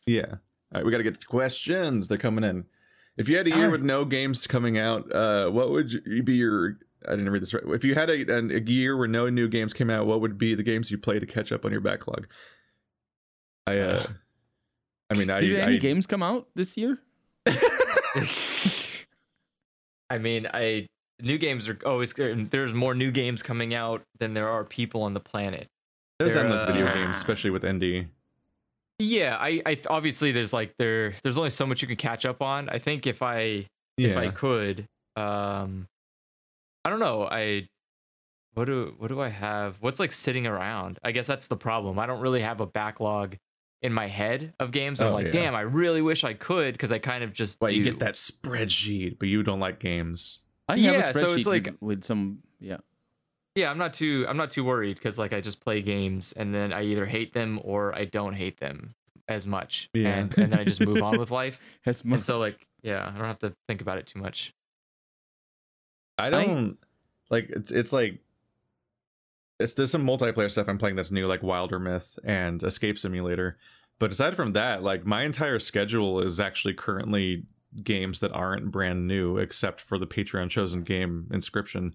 Yeah. 0.07 0.37
All 0.73 0.79
right, 0.81 0.85
we 0.87 0.91
got 0.91 0.99
to 0.99 1.05
get 1.05 1.21
to 1.21 1.27
questions. 1.27 2.09
They're 2.09 2.19
coming 2.19 2.45
in. 2.45 2.65
If 3.17 3.29
you 3.29 3.37
had 3.37 3.47
a 3.47 3.51
year 3.51 3.59
Alright. 3.67 3.73
with 3.73 3.83
no 3.83 4.05
games 4.07 4.47
coming 4.47 4.79
out, 4.79 5.13
uh, 5.13 5.51
what 5.51 5.71
would 5.71 5.93
you 5.93 6.23
be 6.23 6.35
your? 6.35 6.79
I 7.07 7.11
didn't 7.11 7.29
read 7.31 7.43
this 7.43 7.53
right. 7.53 7.63
If 7.67 7.85
you 7.85 7.95
had 7.95 8.09
a, 8.09 8.39
an- 8.39 8.51
a 8.51 8.61
year 8.61 8.97
where 8.97 9.09
no 9.09 9.29
new 9.29 9.49
games 9.49 9.75
came 9.75 9.91
out, 9.91 10.07
what 10.07 10.21
would 10.23 10.39
be 10.39 10.55
the 10.55 10.63
games 10.63 10.91
you 10.91 10.97
play 10.99 11.19
to 11.19 11.27
catch 11.27 11.53
up 11.53 11.65
on 11.67 11.73
your 11.73 11.81
backlog? 11.83 12.27
I, 13.67 13.79
uh, 13.79 14.07
I 15.11 15.15
mean, 15.15 15.29
I, 15.29 15.41
Did 15.41 15.59
any 15.59 15.75
I 15.77 15.79
games 15.79 16.07
come 16.07 16.23
out 16.23 16.49
this 16.55 16.77
year? 16.77 16.99
I 20.11 20.19
mean, 20.19 20.47
I 20.53 20.87
new 21.21 21.39
games 21.39 21.69
are 21.69 21.79
always 21.85 22.15
there's 22.15 22.73
more 22.73 22.95
new 22.95 23.11
games 23.11 23.43
coming 23.43 23.75
out 23.75 24.03
than 24.19 24.33
there 24.35 24.49
are 24.49 24.65
people 24.65 25.03
on 25.03 25.15
the 25.15 25.21
planet. 25.21 25.69
there's 26.19 26.35
They're, 26.35 26.45
endless 26.45 26.65
video 26.65 26.87
uh, 26.87 26.95
games, 26.95 27.17
especially 27.17 27.51
with 27.51 27.63
indie. 27.63 28.09
Yeah, 28.99 29.37
I, 29.41 29.63
I 29.67 29.79
obviously 29.89 30.33
there's 30.33 30.53
like 30.53 30.75
there 30.79 31.15
there's 31.23 31.39
only 31.39 31.51
so 31.51 31.67
much 31.67 31.83
you 31.83 31.89
can 31.89 31.97
catch 31.97 32.25
up 32.25 32.41
on. 32.43 32.69
I 32.69 32.79
think 32.79 33.07
if 33.07 33.23
I 33.23 33.67
if 33.99 34.17
I 34.17 34.29
could, 34.29 34.87
um, 35.17 35.87
I 36.85 36.91
don't 36.91 37.01
know. 37.01 37.25
I 37.31 37.69
what 38.55 38.67
do 38.67 38.95
what 38.99 39.09
do 39.09 39.21
I 39.21 39.29
have? 39.29 39.77
What's 39.81 39.99
like 40.01 40.13
sitting 40.13 40.47
around? 40.47 40.99
I 41.03 41.13
guess 41.13 41.27
that's 41.27 41.49
the 41.49 41.57
problem. 41.57 41.99
I 41.99 42.07
don't 42.07 42.21
really 42.21 42.43
have 42.43 42.61
a 42.61 42.67
backlog 42.67 43.37
in 43.83 43.93
my 43.93 44.07
head 44.07 44.53
of 44.61 44.71
games. 44.71 45.01
I'm 45.01 45.09
Oh, 45.09 45.13
like, 45.15 45.27
yeah. 45.27 45.33
damn, 45.33 45.55
I 45.57 45.63
really 45.63 46.03
wish 46.03 46.23
I 46.23 46.35
could 46.35 46.75
because 46.75 46.93
I 46.93 46.99
kind 46.99 47.25
of 47.25 47.33
just 47.33 47.61
Well, 47.61 47.71
you 47.73 47.83
get 47.83 47.99
that 47.99 48.15
spreadsheet, 48.15 49.19
but 49.19 49.27
you 49.29 49.43
don't 49.43 49.59
like 49.59 49.81
games. 49.81 50.39
I 50.69 50.77
have 50.79 50.81
Yeah, 50.95 51.09
a 51.09 51.15
so 51.15 51.27
spreadsheet 51.31 51.39
it's 51.39 51.47
like- 51.47 51.65
with, 51.67 51.83
with 51.83 52.05
some 52.05 52.39
yeah. 52.61 52.77
Yeah, 53.55 53.71
I'm 53.71 53.79
not 53.79 53.95
too 53.95 54.25
I'm 54.29 54.37
not 54.37 54.51
too 54.51 54.65
worried 54.65 54.97
because 54.97 55.19
like 55.19 55.33
I 55.33 55.41
just 55.41 55.61
play 55.61 55.83
games 55.83 56.33
and 56.33 56.55
then 56.55 56.73
I 56.73 56.85
either 56.85 57.07
hate 57.07 57.35
them 57.35 57.61
or 57.63 57.95
I 57.95 58.05
don't 58.07 58.35
hate 58.35 58.59
them 58.59 58.95
as 59.29 59.47
much. 59.47 59.91
Yeah. 59.95 60.09
And 60.09 60.39
and 60.39 60.53
then 60.53 60.59
I 60.59 60.65
just 60.65 60.81
move 60.81 61.03
on 61.03 61.19
with 61.19 61.31
life. 61.31 61.59
Has 61.83 62.03
And 62.03 62.25
so 62.25 62.39
like 62.39 62.67
yeah, 62.83 63.07
I 63.07 63.19
don't 63.19 63.27
have 63.27 63.39
to 63.41 63.55
think 63.69 63.81
about 63.81 63.99
it 63.99 64.07
too 64.07 64.21
much. 64.21 64.55
I 66.19 66.31
don't 66.31 66.79
like 67.31 67.51
it's 67.51 67.71
it's 67.71 67.93
like 67.93 68.21
it's 69.59 69.75
there's 69.75 69.91
some 69.91 70.07
multiplayer 70.07 70.51
stuff 70.51 70.69
I'm 70.69 70.79
playing 70.79 70.97
that's 70.97 71.11
new, 71.11 71.27
like 71.27 71.43
Wildermyth 71.43 72.19
and 72.25 72.63
Escape 72.63 72.99
Simulator. 72.99 73.59
But 73.99 74.11
aside 74.11 74.35
from 74.35 74.55
that, 74.55 74.83
like 74.83 75.07
my 75.07 75.23
entire 75.25 75.59
schedule 75.59 76.21
is 76.21 76.41
actually 76.41 76.75
currently 76.75 77.45
games 77.83 78.21
that 78.21 78.33
aren't 78.33 78.71
brand 78.71 79.07
new, 79.07 79.39
except 79.39 79.81
for 79.81 79.99
the 79.99 80.07
Patreon 80.07 80.51
chosen 80.51 80.83
game 80.83 81.29
Inscription. 81.33 81.95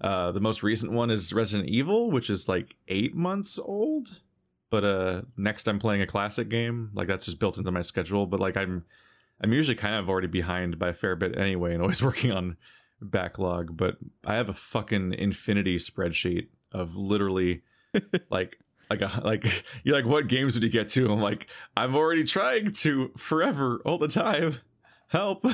Uh, 0.00 0.30
the 0.32 0.40
most 0.40 0.62
recent 0.62 0.92
one 0.92 1.10
is 1.10 1.32
Resident 1.32 1.68
Evil, 1.68 2.10
which 2.10 2.30
is 2.30 2.48
like 2.48 2.76
eight 2.88 3.14
months 3.14 3.58
old. 3.58 4.20
But 4.70 4.84
uh, 4.84 5.22
next 5.36 5.66
I'm 5.66 5.78
playing 5.78 6.02
a 6.02 6.06
classic 6.06 6.48
game, 6.48 6.90
like 6.94 7.08
that's 7.08 7.24
just 7.24 7.38
built 7.38 7.56
into 7.58 7.70
my 7.72 7.80
schedule. 7.80 8.26
But 8.26 8.38
like 8.38 8.56
I'm, 8.56 8.84
I'm 9.42 9.52
usually 9.52 9.74
kind 9.76 9.94
of 9.94 10.08
already 10.08 10.26
behind 10.28 10.78
by 10.78 10.88
a 10.90 10.94
fair 10.94 11.16
bit 11.16 11.36
anyway, 11.38 11.72
and 11.72 11.80
always 11.82 12.02
working 12.10 12.30
on 12.32 12.56
backlog. 13.00 13.76
But 13.76 13.96
I 14.24 14.34
have 14.36 14.48
a 14.48 14.54
fucking 14.54 15.14
infinity 15.14 15.76
spreadsheet 15.76 16.48
of 16.70 16.96
literally 16.96 17.62
like 18.30 18.58
like 18.90 19.00
a 19.00 19.20
like 19.24 19.64
you're 19.84 19.96
like 19.96 20.06
what 20.06 20.28
games 20.28 20.54
did 20.54 20.62
you 20.62 20.68
get 20.68 20.88
to? 20.90 21.10
I'm 21.10 21.20
like 21.20 21.48
I'm 21.76 21.96
already 21.96 22.24
trying 22.24 22.72
to 22.72 23.10
forever 23.16 23.80
all 23.86 23.98
the 23.98 24.06
time. 24.08 24.58
Help. 25.08 25.46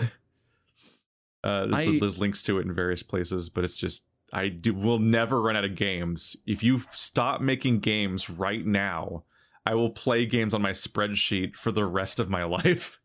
Uh, 1.44 1.66
this, 1.66 1.88
I- 1.88 1.98
there's 1.98 2.18
links 2.18 2.42
to 2.42 2.58
it 2.58 2.66
in 2.66 2.72
various 2.74 3.02
places, 3.02 3.48
but 3.48 3.64
it's 3.64 3.76
just 3.76 4.04
I 4.34 4.48
do 4.48 4.74
will 4.74 4.98
never 4.98 5.40
run 5.40 5.56
out 5.56 5.64
of 5.64 5.76
games. 5.76 6.36
If 6.46 6.62
you 6.62 6.82
stop 6.90 7.40
making 7.40 7.78
games 7.78 8.28
right 8.28 8.66
now, 8.66 9.24
I 9.64 9.74
will 9.74 9.90
play 9.90 10.26
games 10.26 10.52
on 10.52 10.60
my 10.60 10.72
spreadsheet 10.72 11.56
for 11.56 11.70
the 11.72 11.86
rest 11.86 12.18
of 12.18 12.28
my 12.28 12.44
life. 12.58 13.00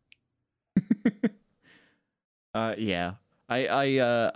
Uh, 2.52 2.74
yeah, 2.78 3.12
I 3.48 3.66
I 3.66 3.96
uh 3.98 4.30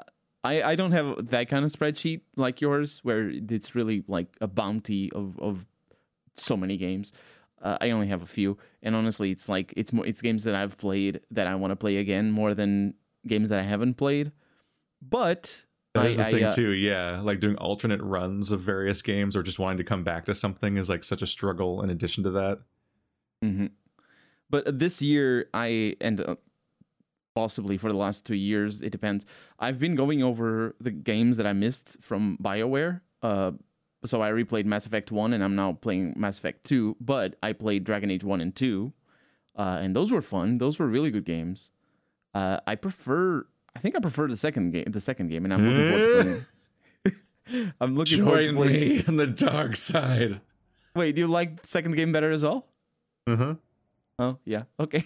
I 0.45 0.63
I 0.63 0.75
don't 0.77 0.93
have 0.93 1.31
that 1.31 1.49
kind 1.49 1.65
of 1.65 1.73
spreadsheet 1.73 2.21
like 2.37 2.61
yours 2.61 3.01
where 3.03 3.29
it's 3.29 3.75
really 3.75 4.05
like 4.07 4.37
a 4.41 4.47
bounty 4.47 5.11
of 5.13 5.39
of 5.41 5.67
so 6.35 6.57
many 6.57 6.77
games. 6.77 7.13
Uh, 7.61 7.79
I 7.81 7.91
only 7.91 8.09
have 8.09 8.23
a 8.23 8.27
few, 8.27 8.59
and 8.83 8.95
honestly, 8.95 9.31
it's 9.33 9.49
like 9.49 9.75
it's 9.77 9.93
more 9.93 10.07
it's 10.07 10.21
games 10.21 10.45
that 10.45 10.55
I've 10.55 10.77
played 10.77 11.23
that 11.31 11.47
I 11.47 11.55
want 11.55 11.73
to 11.73 11.77
play 11.77 11.97
again 11.97 12.31
more 12.31 12.55
than 12.55 12.95
games 13.27 13.49
that 13.49 13.59
I 13.59 13.63
haven't 13.63 13.95
played. 13.95 14.31
But 15.03 15.67
That's 15.95 16.19
I- 16.19 16.23
the 16.23 16.29
I, 16.29 16.31
thing 16.33 16.45
uh, 16.45 16.51
too, 16.51 16.71
yeah. 16.71 17.21
Like 17.21 17.41
doing 17.41 17.57
alternate 17.57 18.03
runs 18.03 18.53
of 18.53 18.61
various 18.61 19.01
games 19.03 19.37
or 19.37 19.43
just 19.43 19.59
wanting 19.59 19.79
to 19.79 19.85
come 19.85 20.03
back 20.05 20.25
to 20.27 20.35
something 20.35 20.77
is 20.77 20.91
like 20.91 21.05
such 21.05 21.23
a 21.23 21.27
struggle. 21.27 21.83
In 21.83 21.91
addition 21.91 22.25
to 22.25 22.31
that, 22.33 22.59
hmm 23.43 23.67
But 24.51 24.79
this 24.79 25.01
year, 25.01 25.49
I 25.55 25.97
and 26.01 26.21
uh, 26.21 26.37
possibly 27.35 27.77
for 27.77 27.91
the 27.93 27.99
last 27.99 28.25
two 28.25 28.35
years, 28.35 28.83
it 28.83 28.91
depends. 28.91 29.25
I've 29.59 29.79
been 29.79 29.95
going 29.95 30.23
over 30.23 30.75
the 30.81 30.91
games 30.91 31.37
that 31.37 31.47
I 31.47 31.53
missed 31.53 31.97
from 32.01 32.39
Bioware. 32.43 33.01
Uh, 33.23 33.53
so 34.05 34.21
I 34.21 34.31
replayed 34.31 34.67
Mass 34.67 34.87
Effect 34.87 35.11
One, 35.11 35.33
and 35.33 35.43
I'm 35.43 35.55
now 35.57 35.73
playing 35.73 36.15
Mass 36.17 36.39
Effect 36.39 36.65
Two. 36.65 36.97
But 37.01 37.37
I 37.43 37.53
played 37.53 37.85
Dragon 37.85 38.11
Age 38.11 38.25
One 38.25 38.41
and 38.41 38.55
Two, 38.55 38.93
uh, 39.57 39.79
and 39.81 39.95
those 39.95 40.11
were 40.13 40.23
fun. 40.23 40.59
Those 40.59 40.79
were 40.79 40.87
really 40.89 41.11
good 41.11 41.25
games. 41.25 41.71
Uh, 42.35 42.59
I 42.67 42.75
prefer. 42.75 43.47
I 43.77 43.81
think 43.81 43.97
I 43.97 44.01
prefer 44.01 44.29
the 44.29 44.37
second 44.37 44.71
game. 44.71 44.85
The 44.89 45.01
second 45.01 45.29
game, 45.29 45.45
and 45.45 45.53
I'm 45.55 45.65
looking 45.69 45.91
forward 45.91 46.25
to 46.25 46.47
playing. 47.45 47.73
I'm 47.81 47.97
looking 47.97 48.25
forward 48.25 48.37
to 48.39 48.43
it. 48.43 48.47
join 48.53 48.57
playing. 48.57 48.89
me 48.99 49.05
on 49.09 49.17
the 49.17 49.27
dark 49.27 49.77
side. 49.77 50.41
Wait, 50.95 51.15
do 51.15 51.21
you 51.23 51.27
like 51.27 51.63
the 51.63 51.69
second 51.69 51.97
game 51.97 52.13
better 52.13 52.31
as 52.31 52.43
well? 52.43 52.67
Uh-huh. 53.27 53.55
Oh 54.19 54.39
yeah, 54.45 54.63
okay. 54.79 55.05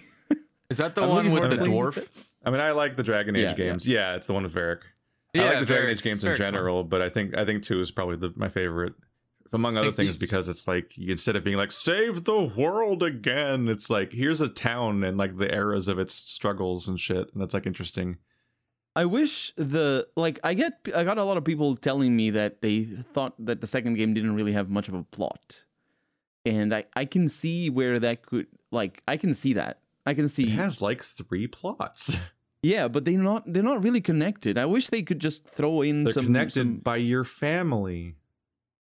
Is 0.70 0.76
that 0.78 0.94
the 0.94 1.02
I'm 1.02 1.08
one 1.08 1.30
with 1.30 1.48
the 1.50 1.56
dwarf? 1.56 1.96
with 1.96 2.26
I 2.44 2.50
mean, 2.50 2.60
I 2.60 2.72
like 2.72 2.96
the 2.96 3.02
Dragon 3.02 3.34
Age 3.36 3.42
Yeah, 3.42 3.48
yeah. 3.50 3.54
games. 3.56 3.86
Yeah. 3.86 4.14
it's 4.16 4.26
the 4.26 4.34
one 4.34 4.42
with 4.42 4.54
Varric. 4.54 4.80
I 5.34 5.38
like 5.40 5.60
the 5.60 5.66
Dragon 5.66 5.88
Age 5.90 6.02
games 6.02 6.22
in 6.22 6.30
Varric's 6.30 6.40
fun. 6.40 6.52
general, 6.52 6.84
but 6.84 7.00
I 7.00 7.08
think 7.08 7.36
I 7.36 7.44
think 7.46 7.62
two 7.62 7.80
is 7.80 7.90
probably 7.90 8.16
the, 8.16 8.32
my 8.36 8.48
favorite. 8.48 8.94
Among 9.50 9.78
other 9.78 9.92
things, 9.92 10.14
because 10.18 10.46
it's 10.46 10.68
like 10.68 10.92
instead 10.98 11.34
of 11.34 11.42
being 11.42 11.56
like 11.56 11.72
save 11.72 12.24
the 12.24 12.52
world 12.54 13.02
again, 13.02 13.66
it's 13.68 13.88
like 13.88 14.12
here's 14.12 14.42
a 14.42 14.48
town 14.48 15.02
and 15.04 15.16
like 15.16 15.38
the 15.38 15.50
eras 15.50 15.88
of 15.88 15.98
its 15.98 16.12
struggles 16.12 16.86
and 16.86 17.00
shit, 17.00 17.32
and 17.32 17.40
that's 17.40 17.54
like 17.54 17.66
interesting. 17.66 18.18
I 18.98 19.04
wish 19.04 19.52
the 19.56 20.08
like 20.16 20.40
I 20.42 20.54
get 20.54 20.72
I 20.92 21.04
got 21.04 21.18
a 21.18 21.24
lot 21.24 21.36
of 21.36 21.44
people 21.44 21.76
telling 21.76 22.16
me 22.16 22.30
that 22.30 22.62
they 22.62 22.76
thought 23.14 23.34
that 23.46 23.60
the 23.60 23.66
second 23.68 23.94
game 23.94 24.12
didn't 24.12 24.34
really 24.34 24.54
have 24.58 24.68
much 24.70 24.88
of 24.88 24.94
a 24.94 25.04
plot. 25.16 25.62
And 26.44 26.74
I 26.74 26.84
I 27.02 27.04
can 27.04 27.28
see 27.28 27.70
where 27.70 28.00
that 28.00 28.26
could 28.26 28.48
like 28.72 29.02
I 29.06 29.16
can 29.16 29.34
see 29.34 29.52
that. 29.54 29.78
I 30.04 30.14
can 30.14 30.28
see 30.28 30.44
It 30.50 30.58
has 30.64 30.82
like 30.82 31.02
three 31.02 31.46
plots. 31.46 32.16
Yeah, 32.60 32.88
but 32.88 33.04
they're 33.04 33.26
not 33.32 33.44
they're 33.46 33.62
not 33.72 33.84
really 33.84 34.00
connected. 34.00 34.58
I 34.58 34.66
wish 34.66 34.88
they 34.88 35.04
could 35.08 35.20
just 35.20 35.46
throw 35.46 35.80
in 35.82 36.02
They're 36.02 36.14
some 36.14 36.24
connected 36.26 36.60
some- 36.66 36.78
by 36.78 36.96
your 36.96 37.22
family 37.22 38.16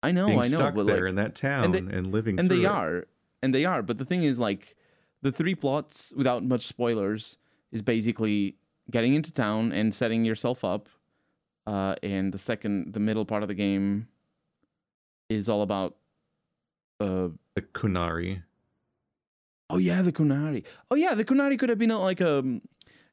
I 0.04 0.12
know, 0.12 0.28
I 0.28 0.34
know, 0.36 0.42
stuck 0.42 0.76
but 0.76 0.86
there 0.86 1.06
like, 1.06 1.08
in 1.10 1.14
that 1.16 1.34
town 1.34 1.74
and 1.74 1.90
and, 1.90 2.12
living. 2.12 2.38
and 2.38 2.48
they 2.48 2.62
it. 2.62 2.66
are. 2.80 3.06
And 3.42 3.52
they 3.52 3.64
are, 3.64 3.82
but 3.82 3.98
the 3.98 4.04
thing 4.04 4.22
is 4.22 4.38
like 4.38 4.76
the 5.22 5.32
three 5.32 5.56
plots 5.56 6.12
without 6.16 6.44
much 6.44 6.64
spoilers 6.68 7.38
is 7.72 7.82
basically 7.82 8.54
getting 8.90 9.14
into 9.14 9.32
town 9.32 9.72
and 9.72 9.94
setting 9.94 10.24
yourself 10.24 10.64
up. 10.64 10.88
Uh, 11.66 11.96
and 12.02 12.32
the 12.32 12.38
second, 12.38 12.92
the 12.92 13.00
middle 13.00 13.24
part 13.24 13.42
of 13.42 13.48
the 13.48 13.54
game 13.54 14.08
is 15.28 15.48
all 15.48 15.62
about. 15.62 15.96
Uh, 17.00 17.28
the 17.54 17.62
Qunari. 17.62 18.42
oh 19.68 19.78
yeah, 19.78 20.02
the 20.02 20.12
Qunari. 20.12 20.64
Oh 20.90 20.94
yeah, 20.94 21.14
the 21.14 21.24
Qunari 21.24 21.58
could 21.58 21.68
have 21.68 21.78
been 21.78 21.90
like 21.90 22.20
a. 22.20 22.60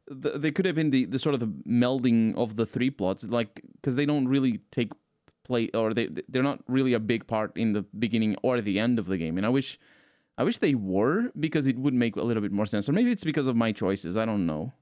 The, 0.07 0.37
they 0.37 0.51
could 0.51 0.65
have 0.65 0.75
been 0.75 0.89
the, 0.89 1.05
the 1.05 1.17
sort 1.17 1.33
of 1.33 1.39
the 1.39 1.47
melding 1.47 2.35
of 2.35 2.57
the 2.57 2.65
three 2.65 2.89
plots, 2.89 3.23
like 3.23 3.61
because 3.75 3.95
they 3.95 4.05
don't 4.05 4.27
really 4.27 4.59
take 4.71 4.91
play 5.43 5.69
or 5.73 5.93
they 5.93 6.09
they're 6.27 6.43
not 6.43 6.59
really 6.67 6.93
a 6.93 6.99
big 6.99 7.25
part 7.27 7.55
in 7.57 7.73
the 7.73 7.83
beginning 7.97 8.35
or 8.43 8.61
the 8.61 8.79
end 8.79 8.99
of 8.99 9.05
the 9.07 9.17
game. 9.17 9.37
And 9.37 9.45
I 9.45 9.49
wish, 9.49 9.79
I 10.37 10.43
wish 10.43 10.57
they 10.57 10.75
were 10.75 11.31
because 11.39 11.67
it 11.67 11.77
would 11.77 11.93
make 11.93 12.15
a 12.15 12.21
little 12.21 12.41
bit 12.41 12.51
more 12.51 12.65
sense. 12.65 12.87
Or 12.87 12.91
maybe 12.91 13.11
it's 13.11 13.23
because 13.23 13.47
of 13.47 13.55
my 13.55 13.71
choices. 13.71 14.17
I 14.17 14.25
don't 14.25 14.45
know. 14.45 14.73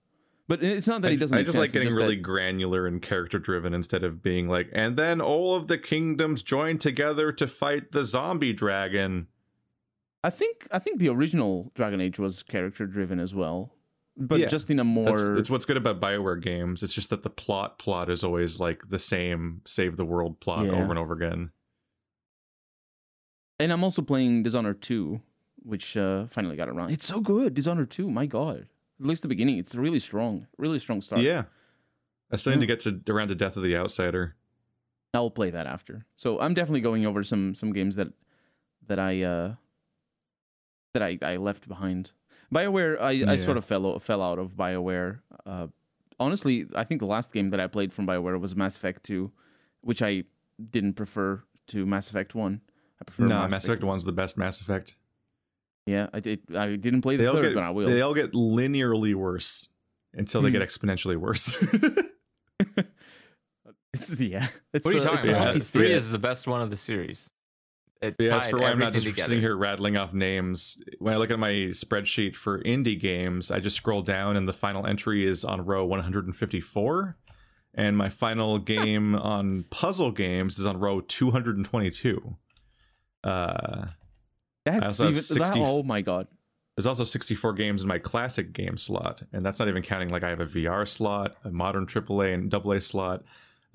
But 0.48 0.64
it's 0.64 0.88
not 0.88 1.02
that 1.04 1.10
I, 1.10 1.14
it 1.14 1.18
doesn't. 1.18 1.36
I 1.36 1.40
make 1.40 1.46
just 1.46 1.56
sense, 1.56 1.62
like 1.62 1.72
getting 1.72 1.88
just 1.88 1.98
really 1.98 2.16
that- 2.16 2.22
granular 2.24 2.86
and 2.88 3.02
character 3.02 3.40
driven 3.40 3.74
instead 3.74 4.04
of 4.04 4.22
being 4.22 4.50
like, 4.50 4.70
and 4.74 4.98
then 4.98 5.22
all 5.22 5.56
of 5.56 5.68
the 5.68 5.78
kingdoms 5.78 6.44
join 6.44 6.78
together 6.78 7.32
to 7.34 7.48
fight 7.48 7.92
the 7.92 8.04
zombie 8.04 8.52
dragon. 8.54 9.28
I 10.24 10.30
think 10.30 10.68
I 10.72 10.80
think 10.80 11.00
the 11.00 11.10
original 11.10 11.72
Dragon 11.74 12.02
Age 12.02 12.20
was 12.20 12.44
character 12.44 12.86
driven 12.86 13.20
as 13.20 13.34
well, 13.34 13.74
but 14.18 14.40
Yeah, 14.40 14.48
just 14.48 14.70
in 14.70 14.80
a 14.80 14.84
more. 14.84 15.06
That's 15.06 15.24
it's 15.24 15.50
what's 15.50 15.66
good 15.66 15.78
about 15.78 16.00
Bioware 16.02 16.42
games. 16.42 16.84
It's 16.84 16.94
just 16.94 17.10
that 17.12 17.24
the 17.24 17.30
plot 17.30 17.80
plot 17.80 18.10
is 18.10 18.24
always 18.24 18.60
like 18.60 18.90
the 18.90 19.00
same 19.00 19.62
save 19.66 19.96
the 19.98 20.06
world 20.06 20.40
plot 20.40 20.66
Yeah. 20.66 20.74
over 20.74 20.90
and 20.92 21.00
over 21.00 21.14
again. 21.14 21.52
and 23.60 23.72
I'm 23.72 23.84
also 23.84 24.02
playing 24.02 24.44
Dishonored 24.44 24.82
2, 24.82 25.22
which 25.64 25.96
uh, 25.96 26.26
finally 26.28 26.56
got 26.56 26.68
around. 26.70 26.92
It's 26.92 27.06
so 27.06 27.20
good, 27.22 27.54
Dishonored 27.54 27.92
2. 27.92 28.10
My 28.10 28.26
God, 28.26 28.68
at 29.02 29.08
least 29.08 29.22
the 29.24 29.28
beginning, 29.28 29.58
it's 29.58 29.74
a 29.74 29.82
really 29.82 30.00
strong, 30.00 30.48
really 30.58 30.80
strong 30.80 31.02
start. 31.02 31.22
Yeah. 31.22 31.44
I 32.32 32.36
still 32.38 32.52
need 32.54 32.62
Yeah. 32.62 32.76
to 32.76 32.86
get 32.92 33.06
to 33.06 33.12
around 33.14 33.30
the 33.30 33.36
Death 33.36 33.58
of 33.58 33.64
the 33.64 33.76
Outsider. 33.76 34.36
I'll 35.14 35.30
play 35.30 35.50
that 35.50 35.68
after. 35.68 36.06
So 36.16 36.40
I'm 36.40 36.54
definitely 36.54 36.82
going 36.82 37.06
over 37.06 37.24
some 37.24 37.54
some 37.56 37.74
games 37.74 37.98
that 37.98 38.10
that 38.88 39.00
I 39.00 39.22
uh 39.24 39.56
that 40.94 41.04
I, 41.04 41.18
I 41.22 41.36
left 41.38 41.68
behind. 41.68 42.12
BioWare 42.54 42.98
I, 43.02 43.32
I 43.34 43.36
sort 43.38 43.58
of 43.58 43.66
fell 43.66 44.00
fell 44.00 44.22
out 44.22 44.40
of 44.40 44.56
BioWare. 44.56 45.20
Uh 45.46 45.68
honestly, 46.20 46.68
I 46.76 46.84
think 46.86 47.00
the 47.02 47.08
last 47.08 47.34
game 47.34 47.50
that 47.50 47.60
I 47.60 47.68
played 47.68 47.92
from 47.92 48.08
BioWare 48.08 48.40
was 48.40 48.56
Mass 48.56 48.78
Effect 48.78 49.04
2, 49.04 49.32
which 49.82 50.02
I 50.02 50.24
didn't 50.70 50.94
prefer 50.94 51.44
to 51.68 51.86
Mass 51.86 52.10
Effect 52.10 52.36
1. 52.36 52.62
I 53.00 53.04
prefer 53.04 53.26
Nah, 53.26 53.48
Mass 53.48 53.66
Effect 53.68 53.82
1's 53.82 54.06
the 54.06 54.12
best 54.14 54.38
Mass 54.38 54.62
Effect. 54.62 54.96
Yeah, 55.86 56.08
I 56.14 56.20
did 56.20 56.40
I 56.56 56.76
didn't 56.76 57.02
play 57.02 57.18
the 57.18 57.24
they 57.24 57.32
third, 57.32 57.42
get, 57.44 57.54
but 57.56 57.64
I 57.64 57.70
will. 57.72 57.88
they 57.90 58.02
all 58.02 58.14
get 58.14 58.34
linearly 58.34 59.16
worse 59.16 59.70
until 60.14 60.42
they 60.42 60.50
Hmm. 60.50 60.60
get 60.60 60.68
exponentially 60.68 61.18
worse. 61.18 61.58
It's, 63.94 64.10
yeah. 64.22 64.48
It's 64.74 64.86
What 64.86 64.94
are 64.94 64.98
you 64.98 65.04
the- 65.04 65.06
talking 65.10 65.18
it's 65.18 65.24
the 65.26 65.28
Yeah, 65.32 65.36
about? 65.36 65.48
hockey 65.48 65.58
it's 65.58 65.68
stick. 65.68 65.80
Three 65.82 65.94
is 65.94 66.12
the 66.12 66.18
best 66.20 66.48
one 66.48 66.62
of 66.62 66.70
the 66.70 66.78
series. 66.78 67.30
It 68.02 68.16
Yeah, 68.20 68.38
as 68.38 68.48
for 68.48 68.58
why 68.60 68.72
I'm 68.72 68.80
not 68.80 68.94
just 68.94 69.06
together. 69.06 69.22
sitting 69.28 69.42
here 69.42 69.56
rattling 69.56 69.98
off 69.98 70.14
names. 70.14 70.82
When 71.00 71.14
I 71.14 71.18
look 71.18 71.30
at 71.30 71.38
my 71.40 71.50
spreadsheet 71.72 72.36
for 72.38 72.62
indie 72.64 72.98
games, 73.00 73.52
I 73.52 73.60
just 73.60 73.76
scroll 73.76 74.02
down 74.02 74.38
and 74.38 74.48
the 74.48 74.54
final 74.54 74.88
entry 74.88 75.26
is 75.28 75.44
on 75.44 75.66
row 75.66 75.86
154. 75.86 77.18
And 77.74 77.98
my 77.98 78.08
final 78.10 78.58
game 78.76 79.14
on 79.16 79.66
puzzle 79.70 80.12
games 80.12 80.58
is 80.58 80.66
on 80.66 80.80
row 80.80 81.02
222. 81.02 82.38
Uh, 83.24 83.28
I 83.28 83.90
That's 84.66 85.00
even, 85.00 85.16
60 85.16 85.60
that, 85.60 85.66
oh 85.66 85.84
my 85.84 86.02
god. 86.02 86.28
there's 86.76 86.86
also 86.86 87.04
64 87.04 87.54
games 87.54 87.82
in 87.82 87.88
my 87.88 87.98
classic 87.98 88.54
game 88.54 88.78
slot, 88.78 89.24
and 89.34 89.46
that's 89.46 89.60
not 89.60 89.68
even 89.68 89.82
counting 89.82 90.10
like 90.10 90.24
I 90.24 90.30
have 90.30 90.40
a 90.40 90.46
VR 90.46 90.88
slot, 90.88 91.36
a 91.44 91.50
modern 91.52 91.86
AAA 91.88 92.34
and 92.34 92.54
AA 92.54 92.80
slot, 92.80 93.24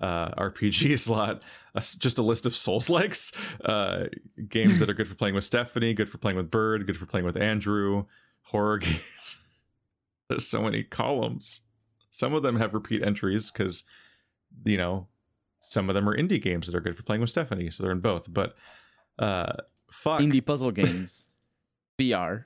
uh, 0.01 0.31
RPG 0.31 0.99
slot, 0.99 1.43
a 1.75 1.81
just 1.81 2.19
a 2.19 2.23
list 2.23 2.47
of 2.47 2.55
Souls 2.55 2.89
likes, 2.89 3.33
uh, 3.65 4.05
games 4.49 4.81
that 4.81 4.89
are 4.89 4.95
good 4.95 5.09
for 5.09 5.17
playing 5.17 5.35
with 5.35 5.45
Stephanie, 5.45 5.95
good 5.95 6.09
for 6.09 6.19
playing 6.19 6.37
with 6.37 6.51
Bird, 6.51 6.87
good 6.87 6.97
for 6.97 7.07
playing 7.07 7.27
with 7.27 7.37
Andrew, 7.37 8.05
horror 8.43 8.79
games. 8.79 9.39
there's 10.29 10.47
so 10.47 10.63
many 10.63 10.83
columns. 10.83 11.63
Some 12.11 12.33
of 12.33 12.43
them 12.43 12.57
have 12.57 12.73
repeat 12.75 13.03
entries 13.03 13.51
because, 13.51 13.85
you 14.65 14.79
know, 14.79 15.07
some 15.61 15.91
of 15.91 15.95
them 15.95 16.09
are 16.09 16.17
indie 16.17 16.41
games 16.41 16.67
that 16.67 16.75
are 16.75 16.81
good 16.81 16.97
for 16.97 17.03
playing 17.03 17.21
with 17.21 17.31
Stephanie, 17.31 17.71
so 17.71 17.83
they're 17.83 17.93
in 17.93 18.01
both. 18.01 18.33
But 18.33 18.55
uh, 19.19 19.53
fuck, 19.97 20.21
Indie 20.21 20.45
puzzle 20.45 20.71
games, 20.71 21.27
VR. 22.01 22.45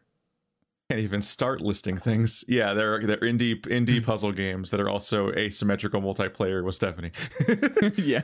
can't 0.90 1.00
even 1.00 1.22
start 1.22 1.60
listing 1.60 1.96
things. 1.98 2.44
Yeah, 2.48 2.74
they're 2.74 3.04
they're 3.06 3.18
indie 3.18 3.60
indie 3.62 4.04
puzzle 4.10 4.32
games 4.32 4.70
that 4.70 4.80
are 4.80 4.88
also 4.88 5.30
asymmetrical 5.32 6.00
multiplayer 6.00 6.64
with 6.64 6.74
Stephanie. 6.74 7.12
yeah. 7.96 8.22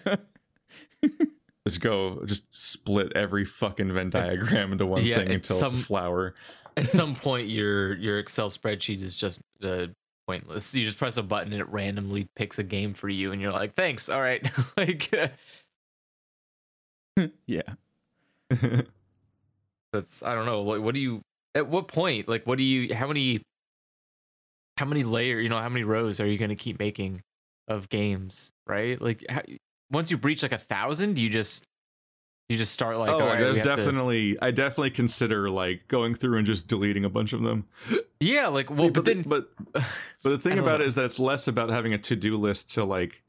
just 1.67 1.81
go, 1.81 2.23
just 2.25 2.45
split 2.57 3.13
every 3.17 3.45
fucking 3.45 3.93
Venn 3.93 4.11
diagram 4.11 4.73
into 4.73 4.87
one 4.87 5.05
Yeah, 5.05 5.17
thing 5.17 5.31
it's 5.33 5.51
until 5.51 5.65
it's 5.65 5.73
a 5.73 5.85
flower. 5.85 6.35
At 6.77 6.91
some 6.91 7.15
point, 7.15 7.49
your 7.49 7.95
your 7.97 8.19
Excel 8.19 8.51
spreadsheet 8.51 9.01
is 9.01 9.17
just 9.17 9.41
uh, 9.63 9.87
pointless. 10.27 10.75
You 10.75 10.85
just 10.85 10.99
press 10.99 11.17
a 11.17 11.23
button 11.23 11.53
and 11.53 11.61
it 11.61 11.69
randomly 11.71 12.29
picks 12.37 12.59
a 12.59 12.63
game 12.63 12.93
for 12.95 13.09
you, 13.09 13.33
and 13.33 13.41
you're 13.41 13.53
like, 13.53 13.75
"Thanks, 13.75 14.09
all 14.09 14.21
right." 14.21 14.47
like 14.77 15.11
yeah. 17.47 17.63
That's 19.93 20.23
I 20.23 20.35
don't 20.35 20.47
know. 20.47 20.63
What, 20.63 20.83
what 20.83 20.95
do 20.95 21.01
you? 21.01 21.23
At 21.55 21.69
what 21.69 21.89
point? 21.89 22.29
Like, 22.29 22.47
what 22.47 22.59
do 22.59 22.65
you? 22.65 22.95
How 22.95 23.07
many? 23.07 23.43
How 24.77 24.85
many 24.87 25.05
layer? 25.05 25.39
You 25.41 25.49
know, 25.49 25.59
how 25.59 25.69
many 25.69 25.85
rows 25.85 26.21
are 26.21 26.27
you 26.27 26.39
going 26.39 26.51
to 26.51 26.57
keep 26.57 26.79
making 26.79 27.23
of 27.69 27.89
games? 27.89 28.51
Right? 28.67 29.01
Like, 29.01 29.25
how, 29.29 29.43
once 29.91 30.11
you 30.11 30.19
breach 30.19 30.43
like 30.43 30.53
a 30.53 30.59
thousand, 30.59 31.19
you 31.19 31.31
just 31.31 31.65
you 32.49 32.57
just 32.57 32.73
start 32.73 32.97
like, 32.99 33.11
oh, 33.11 33.19
right, 33.19 33.41
there's 33.41 33.59
have 33.59 33.65
to- 33.67 33.77
definitely 33.77 34.37
I 34.41 34.51
definitely 34.51 34.91
consider 34.91 35.51
like 35.51 35.89
going 35.89 36.15
through 36.15 36.39
and 36.39 36.47
just 36.47 36.69
deleting 36.69 37.05
a 37.05 37.11
bunch 37.11 37.33
of 37.33 37.43
them. 37.43 37.67
yeah, 38.21 38.49
like 38.49 38.71
well, 38.71 38.91
but 38.91 39.05
the- 39.05 39.15
then 39.15 39.23
but 39.23 39.49
but 39.73 40.31
the 40.31 40.39
thing 40.39 40.59
about 40.59 40.79
know. 40.79 40.85
it 40.85 40.89
is 40.89 40.95
that 40.97 41.05
it's 41.07 41.19
less 41.19 41.49
about 41.49 41.71
having 41.71 41.93
a 41.93 41.99
to-do 41.99 42.37
list 42.37 42.73
to 42.75 42.85
like 42.85 43.23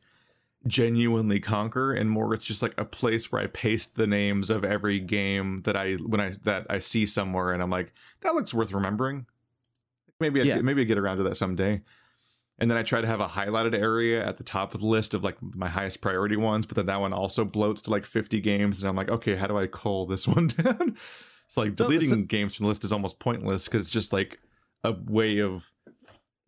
genuinely 0.66 1.40
conquer 1.40 1.94
and 1.94 2.10
more 2.10 2.34
it's 2.34 2.44
just 2.44 2.62
like 2.62 2.74
a 2.78 2.84
place 2.84 3.32
where 3.32 3.42
I 3.42 3.48
paste 3.48 3.96
the 3.96 4.08
names 4.08 4.50
of 4.50 4.66
every 4.66 5.00
game 5.00 5.62
that 5.64 5.78
I 5.78 5.94
when 5.94 6.20
I 6.20 6.32
that 6.44 6.66
I 6.70 6.80
see 6.80 7.06
somewhere 7.06 7.52
and 7.54 7.62
I'm 7.62 7.70
like 7.70 7.94
that 8.22 8.34
looks 8.36 8.54
worth 8.54 8.74
remembering. 8.74 9.28
Maybe 10.20 10.42
I 10.42 10.44
Yeah. 10.46 10.62
maybe 10.62 10.82
I 10.82 10.86
get 10.86 10.98
around 10.98 11.18
to 11.18 11.24
that 11.24 11.38
someday. 11.38 11.82
And 12.60 12.72
then 12.72 12.78
I 12.78 12.82
try 12.82 13.02
to 13.02 13.08
have 13.08 13.20
a 13.20 13.28
highlighted 13.28 13.76
area 13.76 14.26
at 14.26 14.38
the 14.38 14.44
top 14.44 14.74
of 14.74 14.82
the 14.82 14.88
list 14.88 15.14
of 15.14 15.24
like 15.24 15.38
my 15.42 15.70
highest 15.70 16.02
priority 16.02 16.38
ones, 16.38 16.66
but 16.66 16.76
then 16.76 16.88
that 16.88 17.00
one 17.00 17.14
also 17.14 17.46
bloats 17.46 17.84
to 17.84 17.92
like 17.92 18.04
50 18.04 18.42
games 18.42 18.82
and 18.82 18.90
I'm 18.90 18.96
like, 18.96 19.10
okay, 19.10 19.36
how 19.36 19.46
do 19.46 19.58
I 19.60 19.68
cull 19.68 20.08
this 20.08 20.28
one 20.36 20.48
down? 20.48 20.98
it's 21.46 21.56
like 21.56 21.76
deleting 21.76 22.26
games 22.26 22.56
from 22.56 22.64
the 22.64 22.70
list 22.70 22.84
is 22.84 22.92
almost 22.92 23.20
pointless 23.20 23.68
because 23.68 23.82
it's 23.82 23.92
just 23.92 24.12
like 24.12 24.40
a 24.84 24.94
way 25.06 25.38
of 25.40 25.72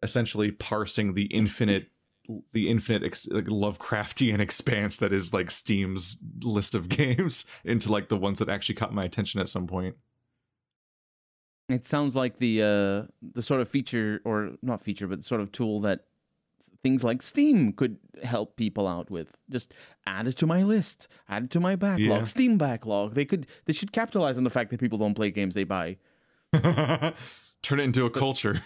essentially 0.02 0.50
parsing 0.52 1.14
the 1.14 1.26
infinite 1.26 1.90
the 2.54 2.70
infinite 2.70 3.04
ex- 3.04 3.28
like 3.30 3.46
lovecraftian 3.46 4.40
expanse 4.48 4.98
that 4.98 5.12
is 5.12 5.34
like 5.34 5.50
steam's 5.50 6.18
list 6.44 6.76
of 6.76 6.88
games 7.00 7.46
into 7.64 7.92
like 7.92 8.10
the 8.10 8.18
ones 8.18 8.40
that 8.40 8.50
actually 8.50 8.76
caught 8.76 8.94
my 8.94 9.04
attention 9.04 9.40
at 9.42 9.48
some 9.50 9.66
point 9.68 9.96
It 11.70 11.86
sounds 11.86 12.16
like 12.16 12.40
the 12.40 12.62
uh, 12.64 13.08
the 13.36 13.42
sort 13.44 13.62
of 13.62 13.70
feature, 13.70 14.22
or 14.26 14.52
not 14.62 14.82
feature, 14.82 15.08
but 15.08 15.24
sort 15.24 15.40
of 15.42 15.52
tool 15.52 15.82
that 15.82 16.06
things 16.82 17.04
like 17.04 17.22
Steam 17.22 17.74
could 17.74 17.98
help 18.24 18.56
people 18.56 18.88
out 18.88 19.12
with. 19.12 19.36
Just 19.52 19.74
add 20.08 20.26
it 20.26 20.36
to 20.38 20.48
my 20.48 20.64
list, 20.64 21.08
add 21.28 21.44
it 21.44 21.50
to 21.52 21.60
my 21.60 21.76
backlog, 21.76 22.00
Yeah. 22.00 22.24
Steam 22.24 22.58
backlog. 22.58 23.14
They 23.14 23.26
could, 23.26 23.46
they 23.66 23.74
should 23.74 23.92
capitalize 23.92 24.38
on 24.38 24.46
the 24.46 24.50
fact 24.50 24.72
that 24.72 24.80
people 24.80 24.98
don't 24.98 25.14
play 25.14 25.30
games 25.30 25.54
they 25.54 25.64
buy. 25.64 25.98
turn 27.62 27.80
it 27.80 27.84
into 27.84 28.06
a 28.06 28.10
culture 28.10 28.64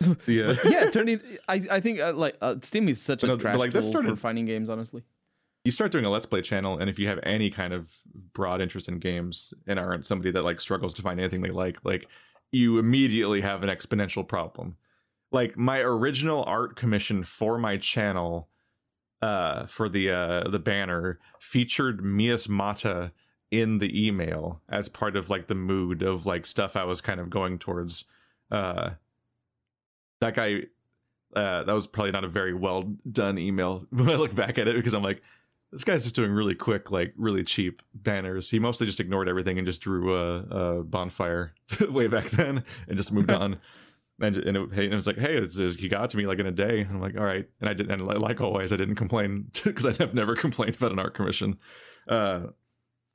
yeah 0.26 0.54
But 0.62 0.72
yeah, 0.72 0.90
turn 0.90 1.08
it. 1.08 1.22
I, 1.48 1.66
I 1.70 1.80
think 1.80 2.00
uh, 2.00 2.12
like 2.12 2.36
uh, 2.40 2.56
Steam 2.62 2.88
is 2.88 3.00
such 3.00 3.20
But 3.22 3.30
a 3.30 3.32
no, 3.34 3.38
trash 3.38 3.58
like, 3.58 3.70
tool 3.70 3.78
this 3.80 3.88
started- 3.88 4.10
for 4.10 4.16
finding 4.16 4.44
games. 4.44 4.68
Honestly, 4.68 5.02
you 5.64 5.70
start 5.72 5.90
doing 5.92 6.04
a 6.04 6.10
let's 6.10 6.26
play 6.26 6.42
channel 6.42 6.78
and 6.78 6.88
if 6.88 6.98
you 6.98 7.08
have 7.08 7.18
any 7.24 7.50
kind 7.50 7.72
of 7.72 7.92
broad 8.32 8.60
interest 8.60 8.88
in 8.88 8.98
games 8.98 9.52
and 9.66 9.78
aren't 9.78 10.06
somebody 10.06 10.30
that 10.30 10.42
like 10.44 10.60
struggles 10.60 10.94
to 10.94 11.02
find 11.02 11.18
anything 11.18 11.42
they 11.42 11.50
like 11.50 11.84
like 11.84 12.06
you 12.52 12.78
immediately 12.78 13.40
have 13.40 13.64
an 13.64 13.68
exponential 13.68 14.26
problem 14.26 14.76
like 15.32 15.56
my 15.56 15.80
original 15.80 16.44
art 16.44 16.76
commission 16.76 17.24
for 17.24 17.58
my 17.58 17.76
channel 17.76 18.48
uh 19.22 19.66
for 19.66 19.88
the 19.88 20.08
uh 20.08 20.48
the 20.48 20.60
banner 20.60 21.18
featured 21.40 22.00
Miasmata 22.00 23.10
in 23.50 23.78
the 23.78 24.06
email 24.06 24.60
as 24.68 24.88
part 24.88 25.16
of 25.16 25.30
like 25.30 25.48
the 25.48 25.54
mood 25.56 26.02
of 26.02 26.26
like 26.26 26.46
stuff 26.46 26.76
I 26.76 26.84
was 26.84 27.00
kind 27.00 27.18
of 27.18 27.28
going 27.28 27.58
towards 27.58 28.04
uh 28.52 28.90
that 30.20 30.34
guy 30.34 30.62
uh 31.34 31.62
that 31.64 31.72
was 31.72 31.86
probably 31.86 32.12
not 32.12 32.24
a 32.24 32.28
very 32.28 32.54
well 32.54 32.84
done 33.10 33.38
email 33.38 33.86
when 33.90 34.08
I 34.08 34.14
look 34.14 34.34
back 34.34 34.58
at 34.58 34.68
it 34.68 34.76
because 34.76 34.94
I'm 34.94 35.02
like 35.02 35.22
this 35.72 35.82
guy's 35.84 36.04
just 36.04 36.14
doing 36.14 36.30
really 36.30 36.54
quick, 36.54 36.90
like 36.92 37.12
really 37.16 37.42
cheap 37.42 37.82
banners. 37.92 38.48
He 38.48 38.58
mostly 38.60 38.86
just 38.86 39.00
ignored 39.00 39.28
everything 39.28 39.58
and 39.58 39.66
just 39.66 39.82
drew 39.82 40.16
a, 40.16 40.38
a 40.78 40.84
bonfire 40.84 41.54
way 41.90 42.06
back 42.06 42.26
then 42.26 42.62
and 42.88 42.96
just 42.96 43.12
moved 43.12 43.30
on. 43.30 43.58
And, 44.18 44.34
and, 44.34 44.56
it, 44.56 44.70
and 44.72 44.80
it 44.80 44.94
was 44.94 45.06
like, 45.06 45.18
hey, 45.18 45.36
it's, 45.36 45.58
it's- 45.58 45.78
he 45.78 45.88
got 45.90 46.08
to 46.08 46.16
me 46.16 46.26
like 46.26 46.38
in 46.38 46.46
a 46.46 46.50
day. 46.50 46.80
And 46.80 46.90
I'm 46.92 47.00
like, 47.02 47.18
all 47.18 47.24
right. 47.24 47.46
And 47.60 47.68
I 47.68 47.74
didn't, 47.74 48.00
and 48.00 48.18
like 48.18 48.40
always, 48.40 48.72
I 48.72 48.76
didn't 48.76 48.94
complain 48.94 49.50
because 49.62 49.84
I've 49.84 50.14
never 50.14 50.34
complained 50.34 50.76
about 50.76 50.92
an 50.92 50.98
art 50.98 51.12
commission. 51.12 51.58
Uh, 52.08 52.44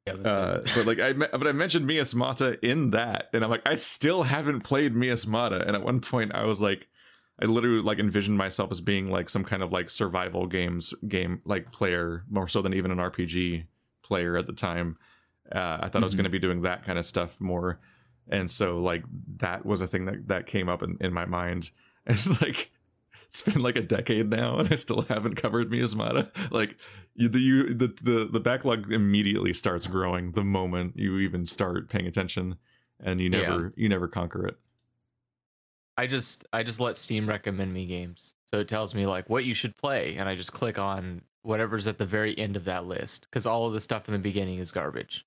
yeah, 0.06 0.14
uh, 0.14 0.64
but 0.76 0.86
like 0.86 1.00
I, 1.00 1.14
but 1.14 1.48
I 1.48 1.54
mentioned 1.54 1.88
Miasmata 1.90 2.60
in 2.64 2.92
that, 2.92 3.30
and 3.34 3.44
I'm 3.44 3.50
like, 3.50 3.64
I 3.66 3.74
still 3.74 4.22
haven't 4.22 4.62
played 4.62 4.94
Miasmata. 4.94 5.66
And 5.66 5.76
at 5.76 5.82
one 5.82 6.02
point, 6.02 6.36
I 6.36 6.44
was 6.44 6.62
like, 6.62 6.88
I 7.41 7.45
literally 7.45 7.82
like 7.82 7.97
envisioned 7.99 8.38
myself 8.38 8.71
as 8.71 8.82
being 8.82 9.10
like 9.10 9.30
some 9.30 9.43
kind 9.43 9.63
of 9.63 9.71
like 9.71 9.89
survival 9.89 10.45
games 10.47 10.93
game 11.08 11.41
like 11.45 11.71
player 11.71 12.23
more 12.30 12.47
so 12.47 12.62
than 12.62 12.73
even 12.73 12.91
an 12.91 12.99
RPG 12.99 13.65
player 14.04 14.38
at 14.38 14.45
the 14.47 14.54
time. 14.54 14.97
Uh, 15.51 15.80
I 15.82 15.89
thought 15.89 16.04
I 16.04 16.06
was 16.06 16.13
Mhm. 16.13 16.17
going 16.17 16.23
to 16.25 16.30
be 16.30 16.39
doing 16.39 16.62
that 16.62 16.84
kind 16.84 16.99
of 16.99 17.06
stuff 17.06 17.41
more, 17.41 17.80
and 18.30 18.49
so 18.49 18.77
like 18.77 19.04
that 19.38 19.65
was 19.65 19.82
a 19.82 19.88
thing 19.88 20.06
that 20.06 20.27
that 20.27 20.45
came 20.45 20.69
up 20.69 20.84
in, 20.84 20.97
in 21.01 21.12
my 21.13 21.25
mind, 21.25 21.71
and 22.06 22.41
like 22.41 22.71
it's 23.27 23.41
been 23.43 23.62
like 23.62 23.75
a 23.75 23.82
decade 23.82 24.30
now, 24.30 24.60
and 24.60 24.71
I 24.71 24.75
still 24.75 25.01
haven't 25.04 25.36
covered 25.36 25.69
Miasmata. 25.71 26.30
Like 26.51 26.77
you, 27.15 27.27
the 27.27 27.39
you 27.39 27.73
the, 27.73 27.88
the 28.01 28.30
the 28.32 28.39
backlog 28.39 28.91
immediately 28.91 29.54
starts 29.54 29.88
growing 29.88 30.32
the 30.34 30.43
moment 30.43 30.97
you 30.97 31.17
even 31.17 31.45
start 31.47 31.89
paying 31.89 32.08
attention, 32.08 32.56
and 32.99 33.19
you 33.19 33.30
Yeah. 33.30 33.41
never 33.41 33.73
you 33.75 33.89
never 33.89 34.08
conquer 34.08 34.45
it. 34.45 34.58
I 35.97 36.08
just 36.08 36.45
I 36.54 36.63
just 36.63 36.80
let 36.80 36.97
Steam 36.97 37.27
recommend 37.27 37.73
me 37.73 37.86
games. 37.86 38.34
So 38.51 38.60
it 38.60 38.67
tells 38.67 38.93
me 38.95 39.06
like 39.06 39.30
what 39.30 39.45
you 39.45 39.54
should 39.54 39.77
play 39.77 40.15
and 40.17 40.27
I 40.27 40.36
just 40.36 40.51
click 40.51 40.77
on 40.80 41.21
whatever's 41.43 41.88
at 41.88 41.97
the 41.97 42.06
very 42.06 42.38
end 42.38 42.56
of 42.56 42.65
that 42.65 42.86
list 42.86 43.27
cuz 43.32 43.45
all 43.45 43.65
of 43.65 43.73
the 43.73 43.80
stuff 43.82 44.08
in 44.08 44.13
the 44.13 44.19
beginning 44.19 44.60
is 44.60 44.71
garbage. 44.71 45.25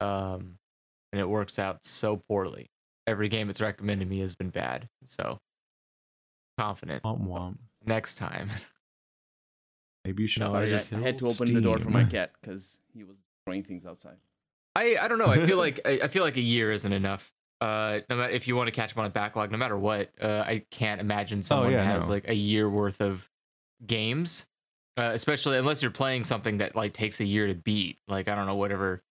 Um 0.00 0.58
and 1.12 1.20
it 1.20 1.28
works 1.28 1.58
out 1.58 1.84
so 1.84 2.16
poorly. 2.16 2.70
Every 3.06 3.28
game 3.28 3.50
it's 3.50 3.60
recommended 3.60 4.08
me 4.08 4.20
has 4.20 4.34
been 4.34 4.50
bad. 4.50 4.88
So 5.06 5.38
confident 6.58 7.02
Womp 7.02 7.26
womp. 7.26 7.58
next 7.84 8.16
time. 8.16 8.50
Maybe 10.04 10.22
you 10.22 10.26
should. 10.28 10.40
No, 10.40 10.54
I 10.54 10.62
I, 10.62 10.68
just- 10.68 10.92
I 10.92 10.98
had 11.00 11.18
to 11.18 11.28
open 11.28 11.54
the 11.54 11.60
door 11.60 11.78
for 11.78 11.90
my 11.90 12.04
cat 12.04 12.32
because 12.40 12.78
he 12.92 13.04
was 13.04 13.16
throwing 13.44 13.62
things 13.62 13.86
outside. 13.86 14.16
I 14.74 14.96
I 15.00 15.06
don't 15.08 15.18
know. 15.18 15.26
I 15.28 15.44
feel 15.46 15.58
like 15.58 15.80
I, 15.84 16.00
I 16.04 16.08
feel 16.08 16.22
like 16.24 16.36
a 16.36 16.40
year 16.40 16.72
isn't 16.72 16.92
enough. 16.92 17.32
Uh, 17.62 18.00
no 18.10 18.16
matter 18.16 18.32
if 18.32 18.48
you 18.48 18.56
want 18.56 18.66
to 18.66 18.72
catch 18.72 18.90
up 18.90 18.98
on 18.98 19.04
a 19.06 19.10
backlog, 19.10 19.52
no 19.52 19.58
matter 19.58 19.76
what, 19.78 20.10
uh, 20.20 20.42
I 20.46 20.64
can't 20.70 21.00
imagine 21.00 21.42
someone 21.42 21.70
yeah, 21.72 21.84
has 21.84 22.08
no. 22.08 22.14
like 22.14 22.28
a 22.28 22.34
year 22.34 22.68
worth 22.68 23.00
of 23.00 23.28
games, 23.86 24.46
uh, 24.96 25.10
especially 25.14 25.58
unless 25.58 25.80
you're 25.82 25.90
playing 25.92 26.24
something 26.24 26.58
that 26.58 26.74
like 26.74 26.92
takes 26.92 27.20
a 27.20 27.24
year 27.24 27.46
to 27.46 27.54
beat. 27.54 27.98
Like 28.08 28.28
I 28.28 28.34
don't 28.34 28.46
know, 28.46 28.56
whatever. 28.56 29.02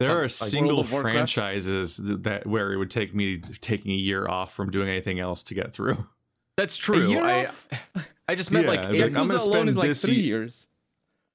There 0.00 0.08
Some- 0.08 0.16
are 0.16 0.22
like 0.22 0.30
single 0.30 0.76
World 0.76 0.86
of 0.86 0.92
Warcraft? 0.92 1.14
franchises 1.14 2.00
that 2.02 2.46
where 2.46 2.72
it 2.72 2.78
would 2.78 2.90
take 2.90 3.14
me 3.14 3.38
taking 3.60 3.92
a 3.92 3.96
year 3.96 4.26
off 4.28 4.52
from 4.54 4.70
doing 4.70 4.88
anything 4.88 5.20
else 5.20 5.42
to 5.44 5.54
get 5.54 5.72
through. 5.72 6.04
That's 6.56 6.76
true. 6.76 7.08
year 7.08 7.24
I 7.24 7.44
off? 7.46 7.66
I 8.28 8.34
just 8.34 8.50
meant 8.50 8.64
Yeah, 8.64 8.70
like, 8.72 8.84
like, 8.84 8.94
it- 8.94 9.02
I'm 9.04 9.12
gonna 9.12 9.34
Yakuza 9.34 9.40
alone 9.42 9.52
spend 9.52 9.68
is 9.68 9.76
like 9.76 9.88
this 9.88 10.04
three 10.04 10.14
ye- 10.14 10.22
years. 10.22 10.66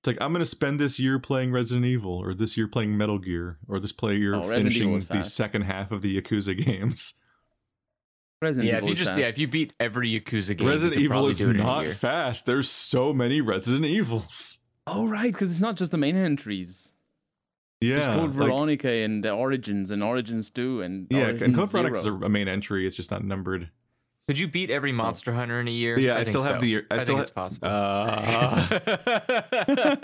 It's 0.06 0.08
like 0.08 0.18
I'm 0.22 0.34
gonna 0.34 0.46
spend 0.46 0.80
this 0.80 1.00
year 1.00 1.18
playing 1.18 1.52
Resident 1.52 1.84
Evil, 1.84 2.12
or 2.14 2.36
this 2.36 2.56
year 2.56 2.68
playing 2.68 2.96
Metal 2.96 3.18
Gear, 3.18 3.58
or 3.68 3.80
this 3.80 3.92
play 3.92 4.18
year 4.18 4.36
Oh, 4.36 4.48
finishing 4.48 5.00
the 5.00 5.04
fast. 5.04 5.34
second 5.36 5.64
half 5.64 5.92
of 5.92 6.04
the 6.04 6.22
Yakuza 6.22 6.56
games. 6.64 7.16
Resident 8.44 8.68
yeah. 8.72 8.74
If 8.78 8.84
Evil 8.84 8.90
you 8.90 8.96
just 8.96 9.10
fast. 9.10 9.20
yeah, 9.20 9.26
if 9.30 9.40
you 9.40 9.48
beat 9.48 9.74
every 9.80 10.12
Yakuza 10.12 10.56
game, 10.56 10.68
Resident 10.68 11.02
Evil 11.02 11.26
is 11.26 11.40
do 11.40 11.48
it 11.50 11.56
in 11.56 11.60
a 11.60 11.64
not 11.64 11.90
fast. 11.90 12.46
There's 12.46 12.70
so 12.70 13.14
many 13.14 13.42
Resident 13.42 13.84
Evils. 13.86 14.60
Oh 14.86 15.08
right, 15.08 15.34
because 15.34 15.50
it's 15.50 15.60
not 15.62 15.76
just 15.76 15.92
the 15.92 15.98
main 15.98 16.16
entries. 16.16 16.92
Yeah, 17.82 17.96
There's 17.96 18.08
Code 18.10 18.36
like- 18.36 18.48
Veronica 18.48 18.90
and 18.92 19.24
the 19.24 19.32
Origins 19.32 19.90
and 19.90 20.04
Origins 20.04 20.52
2 20.52 20.82
and 20.84 21.08
yeah, 21.10 21.22
Origins 21.24 21.42
and 21.42 21.56
Code 21.56 21.72
Veronica 21.72 21.98
is 21.98 22.06
a, 22.06 22.14
a 22.14 22.30
main 22.30 22.48
entry. 22.48 22.86
It's 22.86 22.96
just 22.96 23.10
not 23.10 23.24
numbered. 23.24 23.72
Could 24.28 24.40
you 24.40 24.48
beat 24.48 24.72
every 24.72 24.92
Monster 24.92 25.34
Hunter 25.34 25.60
in 25.60 25.68
a 25.68 25.72
year? 25.72 26.00
Yeah, 26.00 26.14
I, 26.14 26.16
think 26.18 26.30
still 26.30 26.42
have 26.42 26.56
so. 26.56 26.62
the. 26.62 26.78
I, 26.78 26.82
I, 26.90 26.98
still 26.98 27.06
think 27.06 27.18
ha- 27.18 27.22
it's 27.22 27.30
possible. 27.30 27.68
Uh, 27.70 28.80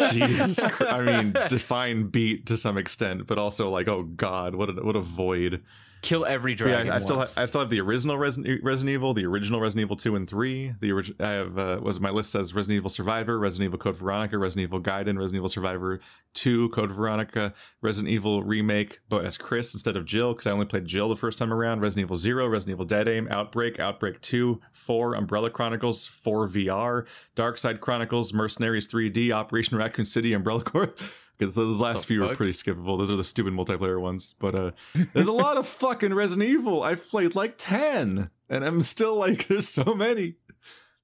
Jesus, 0.12 0.60
Christ. 0.60 0.94
I 0.94 1.04
mean, 1.04 1.34
define 1.50 2.06
beat 2.08 2.46
to 2.46 2.56
some 2.56 2.78
extent, 2.78 3.26
but 3.26 3.40
also 3.40 3.72
like, 3.72 3.88
oh 3.88 4.04
god, 4.04 4.54
what 4.54 4.70
a 4.70 4.74
what 4.74 4.96
a 4.96 5.02
void. 5.02 5.64
Kill 6.02 6.26
every 6.26 6.56
But 6.56 6.66
yeah, 6.66 6.74
dragon. 6.74 6.92
I 6.94 6.98
still 6.98 7.18
once. 7.18 7.36
have, 7.36 7.44
I 7.44 7.46
still 7.46 7.62
have 7.62 7.70
the 7.70 7.80
original 7.80 8.18
Resident, 8.18 8.64
Resident 8.64 8.94
Evil, 8.94 9.14
the 9.14 9.26
original 9.26 9.62
Resident 9.62 9.86
Evil 9.86 9.96
two 9.96 10.16
and 10.16 10.28
three. 10.28 10.74
The 10.80 10.92
original 10.92 11.26
I 11.26 11.32
have 11.32 11.58
uh, 11.58 11.80
was 11.82 12.00
my 12.00 12.10
list 12.10 12.32
says 12.32 12.56
Resident 12.56 12.78
Evil 12.78 12.90
Survivor, 12.90 13.38
Resident 13.38 13.68
Evil 13.68 13.78
Code 13.78 13.98
Veronica, 13.98 14.38
Resident 14.38 14.68
Evil 14.68 14.82
Gaiden, 14.82 15.18
Resident 15.18 15.36
Evil 15.36 15.50
Survivor 15.50 16.00
two, 16.34 16.70
Code 16.70 16.92
Veronica, 16.92 17.54
Resident 17.82 18.12
Evil 18.12 18.42
remake, 18.42 19.00
but 19.10 19.26
as 19.26 19.38
Chris 19.38 19.74
instead 19.74 19.96
of 19.96 20.06
Jill 20.06 20.34
because 20.34 20.48
I 20.48 20.52
only 20.52 20.66
played 20.66 20.86
Jill 20.86 21.08
the 21.10 21.16
first 21.16 21.38
time 21.38 21.54
around. 21.54 21.82
Resident 21.82 22.08
Evil 22.08 22.18
Zero, 22.18 22.48
Resident 22.48 22.76
Evil 22.76 22.86
Dead 22.86 23.08
Aim, 23.08 23.28
Outbreak, 23.30 23.80
Outbreak 23.80 24.22
two, 24.22 24.60
four, 24.72 25.14
Umbrella 25.14 25.52
Chronicles, 25.52 26.08
four 26.08 26.48
VR, 26.48 27.06
Dark 27.36 27.58
Side 27.58 27.80
Chronicles, 27.80 28.34
Mercenaries 28.34 28.88
3D, 28.88 29.32
Operation 29.32 29.78
Raccoon 29.78 30.06
City, 30.06 30.34
Umbrella 30.34 30.64
Corps. 30.64 30.96
Okay, 31.42 31.52
so 31.52 31.66
those 31.66 31.82
last 31.82 32.02
The 32.02 32.08
few 32.08 32.24
are 32.24 32.28
fuck? 32.30 32.38
pretty 32.38 32.52
skippable. 32.52 32.98
Those 32.98 33.10
are 33.10 33.16
the 33.16 33.24
stupid 33.24 33.54
multiplayer 33.54 34.00
ones. 34.00 34.36
But 34.40 34.56
uh 34.56 34.72
there's 35.14 35.28
a 35.28 35.34
lot 35.34 35.58
of 35.58 35.68
fucking 35.68 36.14
Resident 36.14 36.50
Evil. 36.50 36.84
I've 36.84 37.08
played 37.08 37.36
like 37.36 37.56
10, 37.58 38.30
and 38.50 38.64
I'm 38.66 38.82
still 38.82 39.16
like, 39.16 39.48
there's 39.50 39.68
so 39.68 39.94
many. 39.96 40.36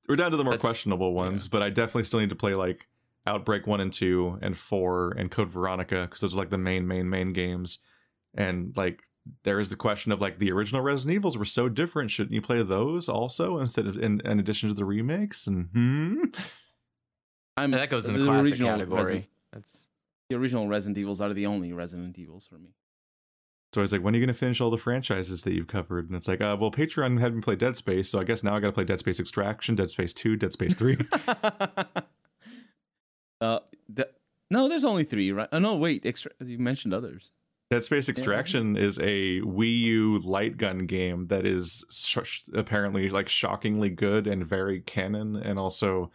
We're 0.08 0.16
down 0.16 0.32
to 0.32 0.38
the 0.38 0.44
more 0.44 0.54
That's- 0.54 0.68
questionable 0.68 1.14
ones, 1.14 1.48
but 1.48 1.62
I 1.62 1.70
definitely 1.70 2.06
still 2.06 2.20
need 2.20 2.30
to 2.30 2.36
play 2.36 2.54
like 2.54 2.88
Outbreak 3.26 3.68
1 3.68 3.82
and 3.82 3.92
2 3.92 4.40
and 4.42 4.58
4 4.58 5.12
and 5.18 5.30
Code 5.30 5.50
Veronica 5.50 6.04
because 6.04 6.22
those 6.22 6.34
are 6.34 6.38
like 6.38 6.50
the 6.50 6.58
main, 6.58 6.88
main, 6.88 7.10
main 7.10 7.34
games. 7.34 7.80
And 8.34 8.76
like, 8.78 9.02
there 9.44 9.60
is 9.60 9.70
the 9.70 9.76
question 9.76 10.14
of 10.14 10.22
like 10.22 10.40
the 10.40 10.52
original 10.54 10.82
Resident 10.82 11.16
Evils 11.16 11.38
were 11.38 11.44
so 11.44 11.68
different. 11.68 12.10
Shouldn't 12.10 12.34
you 12.34 12.42
play 12.42 12.64
those 12.64 13.10
also 13.10 13.60
instead 13.60 13.86
of 13.86 13.98
in, 13.98 14.22
in 14.24 14.40
addition 14.40 14.70
to 14.70 14.76
the 14.76 14.86
remakes? 14.86 15.48
And 15.48 15.68
hmm? 15.74 16.24
I'm, 17.58 17.72
that 17.72 17.90
goes 17.90 18.06
in 18.06 18.14
the, 18.14 18.24
classic 18.24 18.58
category. 18.60 18.98
Resident- 18.98 19.26
That's 19.52 19.87
the 20.30 20.36
original 20.36 20.68
Resident 20.68 20.98
Evils 20.98 21.22
are 21.22 21.34
the 21.34 21.46
only 21.46 21.74
Resident 21.74 22.18
Evils 22.18 22.46
for 22.48 22.58
me. 22.58 22.70
So 23.74 23.82
it's 23.82 23.92
like, 23.92 24.02
when 24.02 24.14
are 24.16 24.18
you 24.18 24.26
going 24.26 24.34
to 24.34 24.40
finish 24.40 24.62
all 24.62 24.70
the 24.70 24.78
franchises 24.78 25.44
that 25.44 25.54
you've 25.54 25.68
covered? 25.68 26.08
And 26.08 26.16
it's 26.16 26.28
like, 26.28 26.42
uh, 26.42 26.56
well, 26.60 26.72
Patreon 26.72 27.20
had 27.20 27.36
me 27.36 27.42
play 27.42 27.56
Dead 27.56 27.76
Space, 27.76 28.10
so 28.10 28.20
I 28.20 28.24
guess 28.24 28.44
now 28.44 28.56
I 28.56 28.60
got 28.60 28.68
to 28.68 28.74
play 28.74 28.86
Dead 28.86 29.00
Space 29.00 29.20
Extraction, 29.20 29.76
Dead 29.76 29.92
Space 29.92 30.14
2, 30.14 30.38
Dead 30.38 30.54
Space 30.54 30.76
3. 30.76 30.98
uh, 33.42 33.60
the, 33.90 34.10
no, 34.50 34.68
there's 34.70 34.86
only 34.86 35.04
three, 35.04 35.32
right? 35.32 35.50
Oh 35.52 35.60
no, 35.60 35.76
wait, 35.76 36.06
extra, 36.06 36.32
you 36.40 36.58
mentioned 36.58 36.94
others. 36.94 37.32
Dead 37.70 37.84
Space 37.84 38.08
Extraction 38.08 38.78
is 38.78 38.98
a 39.00 39.42
Wii 39.42 39.80
U 39.82 40.20
light 40.20 40.58
gun 40.58 40.86
game 40.86 41.28
that 41.28 41.46
is 41.46 41.84
sh- 41.92 42.48
apparently 42.54 43.10
like 43.10 43.28
shockingly 43.28 43.90
good 43.90 44.26
and 44.26 44.46
very 44.46 44.80
canon, 44.82 45.36
and 45.36 45.60
also 45.60 46.10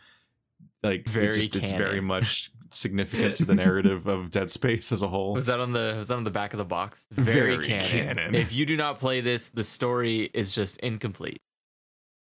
like 0.83 1.01
it 1.01 1.09
Very 1.11 1.33
just, 1.35 1.55
it's 1.55 1.73
very 1.73 2.01
much 2.01 2.51
significant 2.75 3.37
to 3.37 3.45
the 3.45 3.55
narrative 3.65 4.07
of 4.07 4.31
Dead 4.31 4.51
Space 4.51 4.93
as 4.93 5.03
a 5.03 5.09
whole. 5.09 5.35
was 5.35 5.47
that 5.47 5.61
on 5.61 5.73
the 5.73 5.95
was 5.99 6.09
that 6.09 6.17
on 6.17 6.25
the 6.25 6.31
back 6.31 6.53
of 6.55 6.59
the 6.59 6.65
box? 6.65 7.07
Very, 7.11 7.57
Very 7.57 7.67
canon. 7.67 8.17
canon. 8.17 8.35
If 8.35 8.53
you 8.53 8.67
do 8.67 8.77
not 8.77 8.99
play 8.99 9.21
this, 9.21 9.49
the 9.51 9.65
story 9.65 10.31
is 10.35 10.55
just 10.55 10.79
incomplete. 10.79 11.41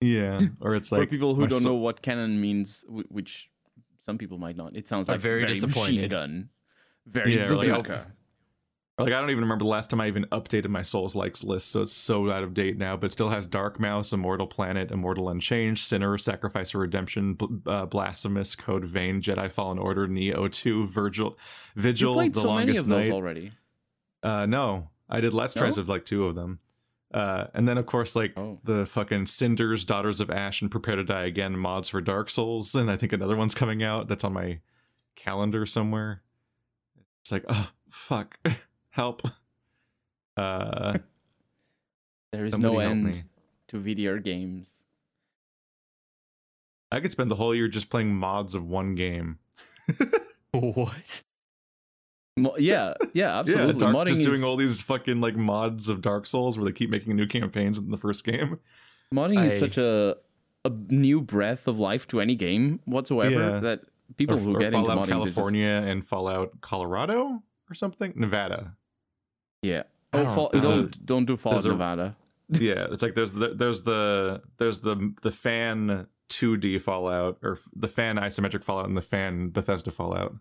Yeah, 0.01 0.39
or 0.61 0.75
it's 0.75 0.91
like 0.91 1.01
For 1.01 1.07
people 1.07 1.33
who 1.35 1.47
don't 1.47 1.59
so- 1.61 1.69
know 1.69 1.75
what 1.75 2.01
canon 2.01 2.39
means, 2.39 2.85
which 2.87 3.49
some 3.99 4.17
people 4.17 4.37
might 4.37 4.55
not, 4.55 4.75
it 4.75 4.87
sounds 4.87 5.09
I'm 5.09 5.13
like 5.13 5.21
very 5.21 5.41
machine 5.41 5.53
disappointed. 5.67 6.09
gun, 6.11 6.49
very 7.07 7.35
Yeah, 7.35 7.41
like- 7.49 7.49
bazooka. 7.67 8.07
Like 8.99 9.13
I 9.13 9.19
don't 9.21 9.29
even 9.29 9.43
remember 9.43 9.63
the 9.63 9.69
last 9.69 9.91
time 9.91 10.01
I 10.01 10.07
even 10.07 10.25
updated 10.31 10.69
my 10.69 10.81
Souls 10.81 11.15
likes 11.15 11.43
list, 11.43 11.69
so 11.69 11.83
it's 11.83 11.93
so 11.93 12.31
out 12.31 12.41
of 12.43 12.55
date 12.55 12.77
now. 12.79 12.97
But 12.97 13.07
it 13.07 13.13
still 13.13 13.29
has 13.29 13.45
Dark 13.45 13.79
Mouse, 13.79 14.11
Immortal 14.11 14.47
Planet, 14.47 14.89
Immortal 14.89 15.29
Unchained, 15.29 15.77
Sinner, 15.77 16.17
Sacrifice 16.17 16.73
Redemption, 16.73 17.35
Bl- 17.35 17.69
uh, 17.69 17.85
Blasphemous, 17.85 18.55
Code 18.55 18.85
Vein, 18.85 19.21
Jedi 19.21 19.51
Fallen 19.51 19.77
Order, 19.77 20.07
Nioh 20.07 20.51
Two, 20.51 20.87
Virgil, 20.87 21.37
you 21.75 21.81
Vigil, 21.83 22.13
played 22.15 22.33
The 22.33 22.41
so 22.41 22.47
many 22.47 22.57
Longest 22.73 22.81
of 22.81 22.87
those 22.87 23.05
Night. 23.07 23.11
already. 23.13 23.51
Uh, 24.23 24.45
no, 24.47 24.89
I 25.07 25.21
did 25.21 25.33
Let's 25.33 25.53
Tries 25.53 25.77
of 25.77 25.87
like 25.87 26.03
two 26.05 26.25
of 26.25 26.33
them. 26.33 26.57
Uh, 27.13 27.45
and 27.53 27.67
then 27.67 27.77
of 27.77 27.85
course 27.85 28.15
like 28.15 28.33
Oh. 28.35 28.59
the 28.63 28.85
fucking 28.87 29.27
Cinders, 29.27 29.85
Daughters 29.85 30.19
of 30.19 30.31
Ash, 30.31 30.61
and 30.63 30.71
Prepare 30.71 30.95
to 30.97 31.03
Die 31.03 31.23
Again 31.25 31.55
mods 31.57 31.87
for 31.87 32.01
Dark 32.01 32.29
Souls, 32.31 32.73
and 32.73 32.89
I 32.91 32.97
think 32.97 33.13
another 33.13 33.35
one's 33.35 33.53
coming 33.55 33.83
out 33.83 34.07
that's 34.07 34.23
on 34.23 34.33
my 34.33 34.59
calendar 35.15 35.65
somewhere. 35.67 36.23
It's 37.21 37.31
like, 37.31 37.45
oh 37.47 37.69
fuck, 37.89 38.37
help. 38.97 39.21
Uh, 40.37 40.99
There 42.31 42.45
is 42.45 42.59
no 42.59 42.77
end 42.77 43.05
me. 43.05 43.23
to 43.69 43.79
video 43.79 44.19
games. 44.19 44.83
I 46.91 46.99
could 46.99 47.09
spend 47.09 47.31
the 47.31 47.35
whole 47.35 47.55
year 47.55 47.67
just 47.67 47.89
playing 47.89 48.13
mods 48.15 48.53
of 48.53 48.63
one 48.65 48.93
game. 48.95 49.39
What? 50.51 51.23
Mo- 52.37 52.55
yeah, 52.59 52.93
yeah, 53.13 53.39
absolutely. 53.39 53.73
Yeah, 53.73 53.91
Dark, 53.93 54.07
just 54.09 54.21
is, 54.21 54.27
doing 54.27 54.43
all 54.43 54.55
these 54.57 54.81
fucking 54.83 55.21
like 55.21 55.35
mods 55.35 55.89
of 55.89 56.01
Dark 56.01 56.27
Souls 56.27 56.55
where 56.57 56.65
they 56.65 56.71
keep 56.71 56.91
making 56.91 57.15
new 57.15 57.25
campaigns 57.27 57.79
in 57.79 57.89
the 57.89 57.97
first 57.97 58.23
game. 58.23 58.59
modding 59.11 59.39
I- 59.39 59.47
is 59.47 59.59
such 59.59 59.79
a 59.79 60.17
a 60.65 60.69
new 60.89 61.19
breath 61.21 61.67
of 61.67 61.79
life 61.79 62.07
to 62.09 62.21
any 62.21 62.35
game 62.35 62.79
whatsoever 62.85 63.31
Yeah. 63.55 63.59
that 63.61 63.81
people 64.17 64.37
or, 64.37 64.39
who 64.39 64.55
or 64.55 64.59
get 64.59 64.73
into 64.73 64.85
Fallout 64.85 64.97
modding 64.99 65.07
they're 65.15 65.25
just- 65.25 65.35
California 65.35 65.83
and 65.87 66.05
Fallout 66.05 66.61
Colorado 66.61 67.41
or 67.69 67.73
something, 67.73 68.13
Nevada. 68.15 68.76
Yeah. 69.61 69.83
Oh, 70.13 70.23
don't- 70.23 70.33
Fall, 70.35 70.49
don't 70.53 71.05
don't 71.05 71.25
do 71.25 71.35
Fallout 71.37 71.65
a- 71.65 71.69
Nevada. 71.69 72.15
yeah, 72.49 72.87
it's 72.91 73.03
like 73.03 73.13
there's 73.15 73.33
the 73.33 73.53
there's 73.53 73.81
the 73.83 74.41
there's 74.57 74.79
the 74.79 75.13
the 75.21 75.31
fan 75.31 76.07
2D 76.29 76.81
Fallout 76.81 77.37
or 77.43 77.57
the 77.75 77.87
fan 77.89 78.15
isometric 78.17 78.63
Fallout 78.63 78.87
and 78.87 78.95
the 78.97 79.01
fan 79.01 79.49
Bethesda 79.49 79.91
Fallout. 79.91 80.35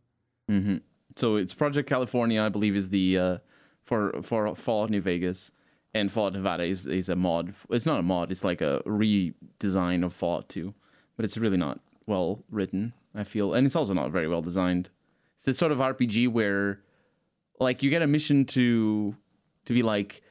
hmm 0.48 0.76
So 1.16 1.36
it's 1.36 1.52
Project 1.54 1.88
California, 1.88 2.40
I 2.42 2.48
believe, 2.48 2.76
is 2.76 2.90
the 2.90 3.18
uh, 3.18 3.38
for 3.84 4.22
for 4.22 4.54
Fallout 4.54 4.90
New 4.90 5.00
Vegas, 5.00 5.50
and 5.94 6.10
Fallout 6.12 6.34
Nevada 6.34 6.62
is 6.64 6.86
is 6.86 7.08
a 7.08 7.16
mod. 7.16 7.54
It's 7.70 7.86
not 7.86 7.98
a 7.98 8.02
mod. 8.04 8.30
It's 8.30 8.44
like 8.44 8.60
a 8.60 8.82
redesign 8.86 10.04
of 10.04 10.12
Fallout 10.12 10.48
2, 10.48 10.74
but 11.16 11.24
it's 11.24 11.36
really 11.36 11.56
not 11.56 11.80
well 12.06 12.44
written. 12.50 12.92
I 13.14 13.24
feel, 13.24 13.54
and 13.54 13.66
it's 13.66 13.74
also 13.76 13.94
not 13.94 14.10
very 14.12 14.28
well 14.28 14.42
designed. 14.42 14.90
It's 15.36 15.44
this 15.46 15.58
sort 15.58 15.72
of 15.72 15.78
RPG 15.78 16.28
where, 16.28 16.80
like, 17.58 17.82
you 17.82 17.90
get 17.90 18.02
a 18.02 18.06
mission 18.06 18.44
to 18.46 19.14
to 19.64 19.72
be 19.72 19.82
like, 19.82 20.22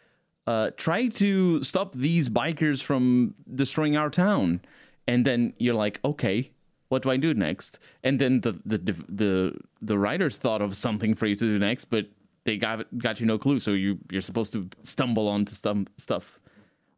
uh, 0.48 0.72
try 0.78 1.08
to 1.08 1.64
stop 1.64 1.94
these 1.94 2.30
bikers 2.30 2.82
from 2.82 3.36
destroying 3.54 3.98
our 3.98 4.10
town, 4.10 4.62
and 5.08 5.26
then 5.26 5.54
you're 5.58 5.76
like, 5.76 6.00
okay, 6.04 6.52
what 6.90 7.02
do 7.02 7.10
I 7.10 7.18
do 7.18 7.34
next? 7.34 7.80
And 8.04 8.20
then 8.20 8.42
the 8.42 8.54
the 8.66 8.78
the 8.78 9.58
the 9.82 9.98
writers 9.98 10.38
thought 10.38 10.62
of 10.62 10.76
something 10.76 11.16
for 11.16 11.26
you 11.26 11.36
to 11.36 11.46
do 11.46 11.60
next, 11.60 11.86
but 11.86 12.06
they 12.44 12.58
got 12.58 12.86
got 12.98 13.20
you 13.20 13.26
no 13.26 13.38
clue. 13.38 13.60
So 13.60 13.72
you 13.72 13.98
you're 14.12 14.22
supposed 14.22 14.54
to 14.54 14.70
stumble 14.84 15.28
onto 15.28 15.56
some 15.56 15.88
stuff. 15.98 16.40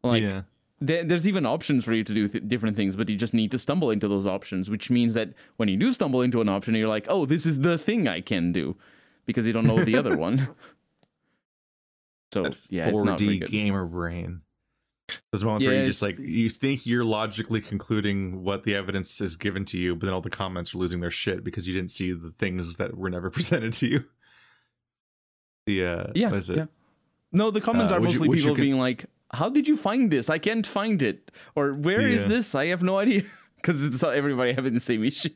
Like 0.02 0.22
yeah. 0.22 0.42
there, 0.80 1.02
there's 1.04 1.26
even 1.26 1.46
options 1.46 1.84
for 1.84 1.92
you 1.92 2.04
to 2.04 2.14
do 2.14 2.28
th- 2.28 2.46
different 2.46 2.76
things, 2.76 2.94
but 2.94 3.08
you 3.08 3.16
just 3.16 3.34
need 3.34 3.50
to 3.50 3.58
stumble 3.58 3.90
into 3.90 4.06
those 4.08 4.26
options, 4.26 4.70
which 4.70 4.90
means 4.90 5.14
that 5.14 5.30
when 5.56 5.68
you 5.68 5.76
do 5.76 5.92
stumble 5.92 6.22
into 6.22 6.40
an 6.40 6.48
option, 6.48 6.74
you're 6.74 6.88
like, 6.88 7.06
oh, 7.08 7.26
this 7.26 7.46
is 7.46 7.60
the 7.60 7.78
thing 7.78 8.06
I 8.06 8.20
can 8.20 8.52
do, 8.52 8.76
because 9.28 9.46
you 9.46 9.52
don't 9.52 9.66
know 9.66 9.84
the 9.84 9.96
other 9.96 10.16
one. 10.16 10.48
So 12.32 12.42
That 12.42 12.56
yeah, 12.68 12.88
it's 12.88 13.02
not 13.02 13.18
very 13.18 13.36
4D 13.38 13.40
good. 13.40 13.50
gamer 13.50 13.86
brain. 13.86 14.42
Those 15.32 15.44
moments 15.44 15.66
where 15.66 15.80
you 15.80 15.86
just 15.86 16.02
like 16.02 16.18
you 16.18 16.50
think 16.50 16.84
you're 16.84 17.04
logically 17.04 17.62
concluding 17.62 18.42
what 18.44 18.64
the 18.64 18.74
evidence 18.74 19.22
is 19.22 19.34
given 19.36 19.64
to 19.66 19.78
you, 19.78 19.96
but 19.96 20.04
then 20.04 20.12
all 20.14 20.20
the 20.20 20.28
comments 20.28 20.74
are 20.74 20.78
losing 20.78 21.00
their 21.00 21.10
shit 21.10 21.42
because 21.42 21.66
you 21.66 21.72
didn't 21.72 21.90
see 21.90 22.12
the 22.12 22.34
things 22.38 22.76
that 22.76 22.94
were 22.98 23.08
never 23.08 23.30
presented 23.36 23.72
to 23.80 23.86
you. 23.86 24.04
The 25.66 25.86
uh 25.86 26.06
Yeah, 26.14 26.28
what 26.28 26.36
is 26.36 26.50
it? 26.50 26.56
yeah. 26.58 26.66
No, 27.32 27.50
the 27.50 27.62
comments 27.62 27.92
Uh, 27.92 27.96
are 27.96 28.00
mostly 28.00 28.28
you 28.28 28.34
people 28.34 28.54
con- 28.54 28.60
being 28.60 28.76
like, 28.78 29.06
"How 29.32 29.48
did 29.48 29.66
you 29.66 29.78
find 29.78 30.10
this? 30.10 30.28
I 30.28 30.36
can't 30.38 30.66
find 30.66 31.00
it." 31.00 31.30
Or 31.54 31.72
"Where 31.72 32.02
is 32.06 32.22
Yeah. 32.24 32.28
this? 32.28 32.54
I 32.54 32.66
have 32.66 32.82
no 32.82 32.98
idea." 32.98 33.22
Because 33.56 33.82
it's 33.82 34.02
all- 34.04 34.12
everybody 34.12 34.52
having 34.52 34.74
the 34.74 34.80
same 34.80 35.02
issue. 35.02 35.34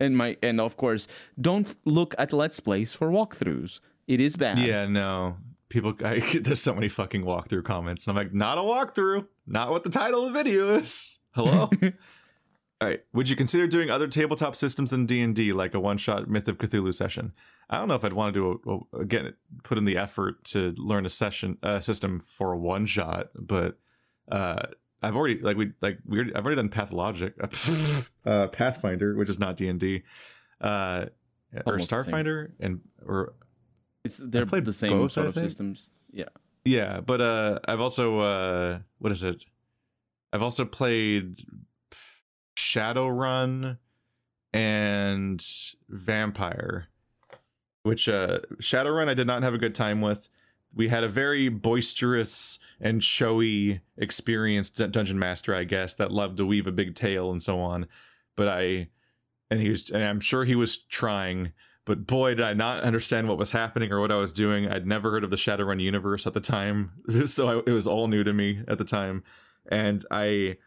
And 0.00 0.16
my 0.16 0.36
and 0.42 0.60
of 0.60 0.76
course, 0.76 1.08
don't 1.40 1.76
look 1.84 2.14
at 2.18 2.32
Let's 2.32 2.60
Plays 2.60 2.92
for 2.92 3.08
walkthroughs. 3.08 3.80
It 4.06 4.20
is 4.20 4.36
bad. 4.36 4.58
Yeah, 4.58 4.86
no. 4.86 5.36
People, 5.68 5.94
I, 6.02 6.20
there's 6.40 6.62
so 6.62 6.74
many 6.74 6.88
fucking 6.88 7.22
walkthrough 7.22 7.64
comments. 7.64 8.06
And 8.06 8.18
I'm 8.18 8.24
like, 8.24 8.34
not 8.34 8.58
a 8.58 8.62
walkthrough. 8.62 9.26
Not 9.46 9.70
what 9.70 9.84
the 9.84 9.90
title 9.90 10.26
of 10.26 10.32
the 10.32 10.38
video 10.38 10.70
is. 10.70 11.18
Hello. 11.32 11.70
All 12.80 12.88
right. 12.88 13.00
Would 13.12 13.28
you 13.28 13.36
consider 13.36 13.66
doing 13.66 13.90
other 13.90 14.06
tabletop 14.08 14.56
systems 14.56 14.90
than 14.90 15.04
D 15.04 15.20
and 15.20 15.34
D, 15.34 15.52
like 15.52 15.74
a 15.74 15.80
one-shot 15.80 16.28
Myth 16.28 16.48
of 16.48 16.58
Cthulhu 16.58 16.94
session? 16.94 17.32
I 17.68 17.78
don't 17.78 17.88
know 17.88 17.96
if 17.96 18.04
I'd 18.04 18.12
want 18.12 18.32
to 18.34 18.40
do 18.40 18.60
a, 18.94 18.96
a, 18.96 19.00
again 19.02 19.34
put 19.64 19.78
in 19.78 19.84
the 19.84 19.98
effort 19.98 20.44
to 20.46 20.74
learn 20.78 21.04
a 21.04 21.10
session 21.10 21.58
uh, 21.62 21.80
system 21.80 22.20
for 22.20 22.52
a 22.52 22.56
one-shot, 22.58 23.30
but 23.34 23.78
uh, 24.30 24.68
I've 25.02 25.16
already 25.16 25.40
like 25.40 25.56
we 25.56 25.72
like 25.80 25.98
we 26.06 26.18
already, 26.18 26.34
I've 26.34 26.44
already 26.44 26.56
done 26.56 26.68
Pathologic, 26.68 27.34
uh, 28.24 28.48
Pathfinder, 28.48 29.14
which 29.16 29.28
is 29.28 29.38
not 29.38 29.56
D 29.56 29.68
and 29.68 29.78
D, 29.78 30.02
uh, 30.60 31.06
or 31.64 31.72
Almost. 31.74 31.90
Starfinder, 31.90 32.50
and 32.60 32.80
or 33.06 33.34
It's 34.04 34.16
they're 34.16 34.46
played 34.46 34.64
the 34.64 34.72
same 34.72 34.92
both, 34.92 35.12
sort 35.12 35.28
of 35.28 35.34
systems. 35.34 35.90
Yeah. 36.12 36.24
Yeah, 36.64 37.00
but 37.00 37.20
uh 37.20 37.60
I've 37.66 37.80
also 37.80 38.18
uh 38.18 38.78
what 38.98 39.12
is 39.12 39.22
it? 39.22 39.44
I've 40.32 40.42
also 40.42 40.64
played 40.64 41.46
Shadowrun 42.56 43.78
and 44.52 45.46
Vampire, 45.88 46.88
which 47.84 48.08
uh 48.08 48.40
Shadowrun 48.60 49.08
I 49.08 49.14
did 49.14 49.26
not 49.26 49.42
have 49.42 49.54
a 49.54 49.58
good 49.58 49.74
time 49.74 50.00
with. 50.00 50.28
We 50.78 50.88
had 50.88 51.02
a 51.02 51.08
very 51.08 51.48
boisterous 51.48 52.60
and 52.80 53.02
showy 53.02 53.80
experienced 53.96 54.78
dun- 54.78 54.92
dungeon 54.92 55.18
master, 55.18 55.52
I 55.54 55.64
guess, 55.64 55.94
that 55.94 56.12
loved 56.12 56.36
to 56.36 56.46
weave 56.46 56.68
a 56.68 56.72
big 56.72 56.94
tale 56.94 57.32
and 57.32 57.42
so 57.42 57.58
on. 57.58 57.88
But 58.36 58.48
I 58.48 58.88
and 59.50 59.60
he 59.60 59.68
was 59.68 59.90
and 59.90 60.04
I'm 60.04 60.20
sure 60.20 60.44
he 60.44 60.54
was 60.54 60.78
trying, 60.78 61.50
but 61.84 62.06
boy 62.06 62.36
did 62.36 62.44
I 62.44 62.54
not 62.54 62.84
understand 62.84 63.28
what 63.28 63.38
was 63.38 63.50
happening 63.50 63.90
or 63.90 64.00
what 64.00 64.12
I 64.12 64.18
was 64.18 64.32
doing. 64.32 64.68
I'd 64.68 64.86
never 64.86 65.10
heard 65.10 65.24
of 65.24 65.30
the 65.30 65.36
Shadowrun 65.36 65.82
universe 65.82 66.28
at 66.28 66.34
the 66.34 66.40
time, 66.40 66.92
so 67.26 67.48
I, 67.48 67.62
it 67.66 67.72
was 67.72 67.88
all 67.88 68.06
new 68.06 68.22
to 68.22 68.32
me 68.32 68.62
at 68.68 68.78
the 68.78 68.84
time, 68.84 69.24
and 69.66 70.06
I 70.12 70.58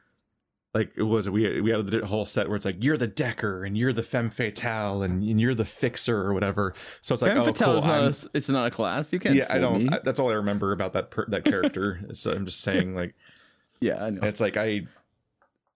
like 0.74 0.92
it 0.96 1.04
was 1.04 1.30
we 1.30 1.60
we 1.62 1.72
had 1.72 1.86
the 1.88 2.06
whole 2.06 2.26
set 2.26 2.48
where 2.48 2.56
it's 2.56 2.66
like 2.66 2.82
you're 2.84 2.98
the 2.98 3.08
decker 3.08 3.66
and 3.66 3.78
you're 3.78 3.92
the 3.92 4.04
femme 4.04 4.30
fatale 4.30 5.04
and, 5.04 5.22
and 5.22 5.40
you're 5.42 5.54
the 5.54 5.66
fixer 5.66 6.18
or 6.22 6.34
whatever. 6.34 6.74
So 7.02 7.14
it's 7.14 7.22
like 7.22 7.34
Femme 7.34 7.42
oh 7.42 7.46
Fatale 7.46 7.68
cool, 7.74 7.78
is 7.80 7.86
not 7.86 8.02
I'm- 8.02 8.14
a 8.34 8.38
it's 8.38 8.50
not 8.50 8.68
a 8.68 8.72
class. 8.72 9.12
You 9.12 9.20
can't. 9.20 9.36
yeah, 9.36 9.48
I 9.50 9.58
don't. 9.60 9.94
I, 9.94 10.00
that's 10.04 10.20
all 10.20 10.30
I 10.30 10.34
remember 10.36 10.72
about 10.72 10.94
that 10.94 11.12
per, 11.12 11.26
that 11.28 11.44
character. 11.44 12.00
so 12.14 12.32
I'm 12.32 12.46
just 12.46 12.62
saying 12.62 12.96
like 12.96 13.16
yeah, 13.82 14.04
I 14.04 14.10
know. 14.12 14.22
it's 14.26 14.40
like 14.40 14.56
I 14.56 14.88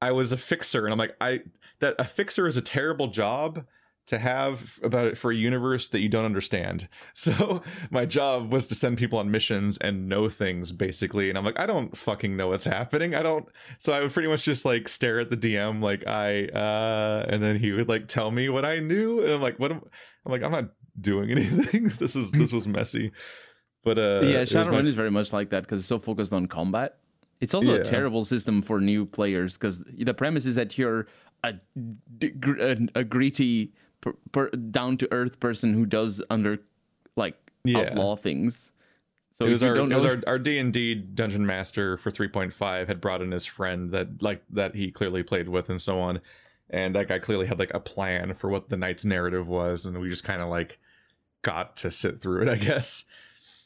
I 0.02 0.12
was 0.12 0.32
a 0.32 0.38
fixer 0.38 0.86
and 0.86 0.94
I'm 0.94 1.00
like 1.00 1.16
I 1.20 1.42
that 1.80 1.96
a 2.00 2.06
fixer 2.06 2.48
is 2.48 2.56
a 2.56 2.62
terrible 2.62 3.08
job 3.08 3.66
to 4.08 4.20
have 4.20 4.80
about 4.84 5.08
it 5.08 5.18
for 5.18 5.32
a 5.32 5.36
universe 5.36 5.90
that 5.90 6.00
you 6.00 6.10
don't 6.10 6.26
understand. 6.26 6.88
So 7.14 7.62
my 7.90 8.06
job 8.06 8.52
was 8.52 8.68
to 8.68 8.76
send 8.76 8.98
people 8.98 9.18
on 9.20 9.32
missions 9.32 9.78
and 9.80 10.08
know 10.08 10.30
things 10.30 10.72
basically 10.72 11.30
and 11.30 11.38
I'm 11.38 11.46
like 11.46 11.60
I 11.60 11.66
don't 11.66 11.96
fucking 11.98 12.38
know 12.38 12.50
what's 12.50 12.66
happening. 12.66 13.16
I 13.16 13.24
don't 13.24 13.46
so 13.80 13.94
I 13.94 14.02
would 14.02 14.12
pretty 14.12 14.28
much 14.30 14.44
just 14.44 14.64
like 14.66 14.88
stare 14.88 15.20
at 15.20 15.30
the 15.30 15.38
DM 15.38 15.82
like 15.82 16.06
I 16.06 16.46
uh 16.46 17.26
and 17.30 17.42
then 17.42 17.58
he 17.58 17.72
would 17.72 17.90
like 17.90 18.08
tell 18.08 18.30
me 18.32 18.50
what 18.50 18.64
I 18.66 18.80
knew 18.80 19.24
and 19.24 19.32
I'm 19.34 19.42
like 19.42 19.58
what 19.60 19.72
am 19.72 19.82
I'm 20.26 20.32
like 20.32 20.44
I'm 20.44 20.52
not 20.52 20.70
doing 21.00 21.32
anything. 21.36 21.88
this 22.00 22.16
is 22.16 22.32
this 22.32 22.54
was 22.54 22.68
messy. 22.68 23.12
But 23.84 23.98
uh 23.98 24.22
yeah, 24.24 24.40
was 24.42 24.54
my 24.54 24.64
Shadowrun 24.64 24.86
is 24.86 24.94
very 24.94 25.12
much 25.12 25.34
like 25.34 25.50
that 25.50 25.64
because 25.64 25.80
it's 25.80 25.88
so 25.88 26.00
focused 26.00 26.34
on 26.34 26.48
combat. 26.48 26.98
It's 27.42 27.54
also 27.54 27.74
Yeah. 27.74 27.82
a 27.82 27.84
terrible 27.84 28.24
system 28.24 28.62
for 28.62 28.80
new 28.80 29.06
players 29.06 29.58
because 29.58 29.84
the 29.98 30.14
premise 30.14 30.46
is 30.46 30.56
that 30.56 30.78
you're 30.78 31.08
a, 31.44 31.54
a, 32.22 32.78
a 32.96 33.04
gritty, 33.04 33.74
per, 34.06 34.14
per, 34.32 34.50
down 34.52 34.98
to 35.00 35.12
earth 35.12 35.40
person 35.42 35.74
who 35.74 35.86
does 35.86 36.22
under 36.30 36.60
like 37.18 37.36
Yeah. 37.66 37.80
outlaw 37.80 38.16
things. 38.16 38.72
So 39.32 39.46
it 39.46 39.50
was 39.50 39.64
our 39.64 39.76
it 39.76 39.94
was 39.94 40.06
our 40.06 40.22
our 40.28 40.40
D 40.40 40.58
and 40.60 40.72
D 40.72 40.96
dungeon 40.96 41.46
master 41.46 41.98
for 41.98 42.10
three 42.10 42.30
point 42.30 42.54
five 42.54 42.88
had 42.88 43.02
brought 43.02 43.22
in 43.22 43.32
his 43.32 43.46
friend 43.46 43.92
that 43.92 44.22
like 44.22 44.44
that 44.52 44.76
he 44.76 44.92
clearly 44.92 45.24
played 45.24 45.50
with 45.50 45.70
and 45.70 45.82
so 45.82 46.00
on, 46.00 46.22
and 46.70 46.96
that 46.96 47.10
guy 47.10 47.20
clearly 47.20 47.46
had 47.46 47.60
like 47.60 47.74
a 47.74 47.82
plan 47.82 48.34
for 48.34 48.50
what 48.50 48.70
the 48.70 48.78
night's 48.78 49.04
narrative 49.04 49.50
was, 49.50 49.86
and 49.86 50.00
we 50.00 50.08
just 50.08 50.24
kind 50.24 50.42
of 50.42 50.48
like 50.48 50.80
got 51.42 51.76
to 51.78 51.92
sit 51.92 52.22
through 52.22 52.44
it, 52.44 52.50
I 52.56 52.56
guess. 52.56 53.04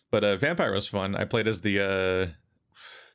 But 0.10 0.24
uh, 0.24 0.38
vampire 0.38 0.74
was 0.74 0.88
fun. 0.88 1.16
I 1.16 1.26
played 1.26 1.48
as 1.48 1.62
the 1.62 1.80
uh, 1.80 2.34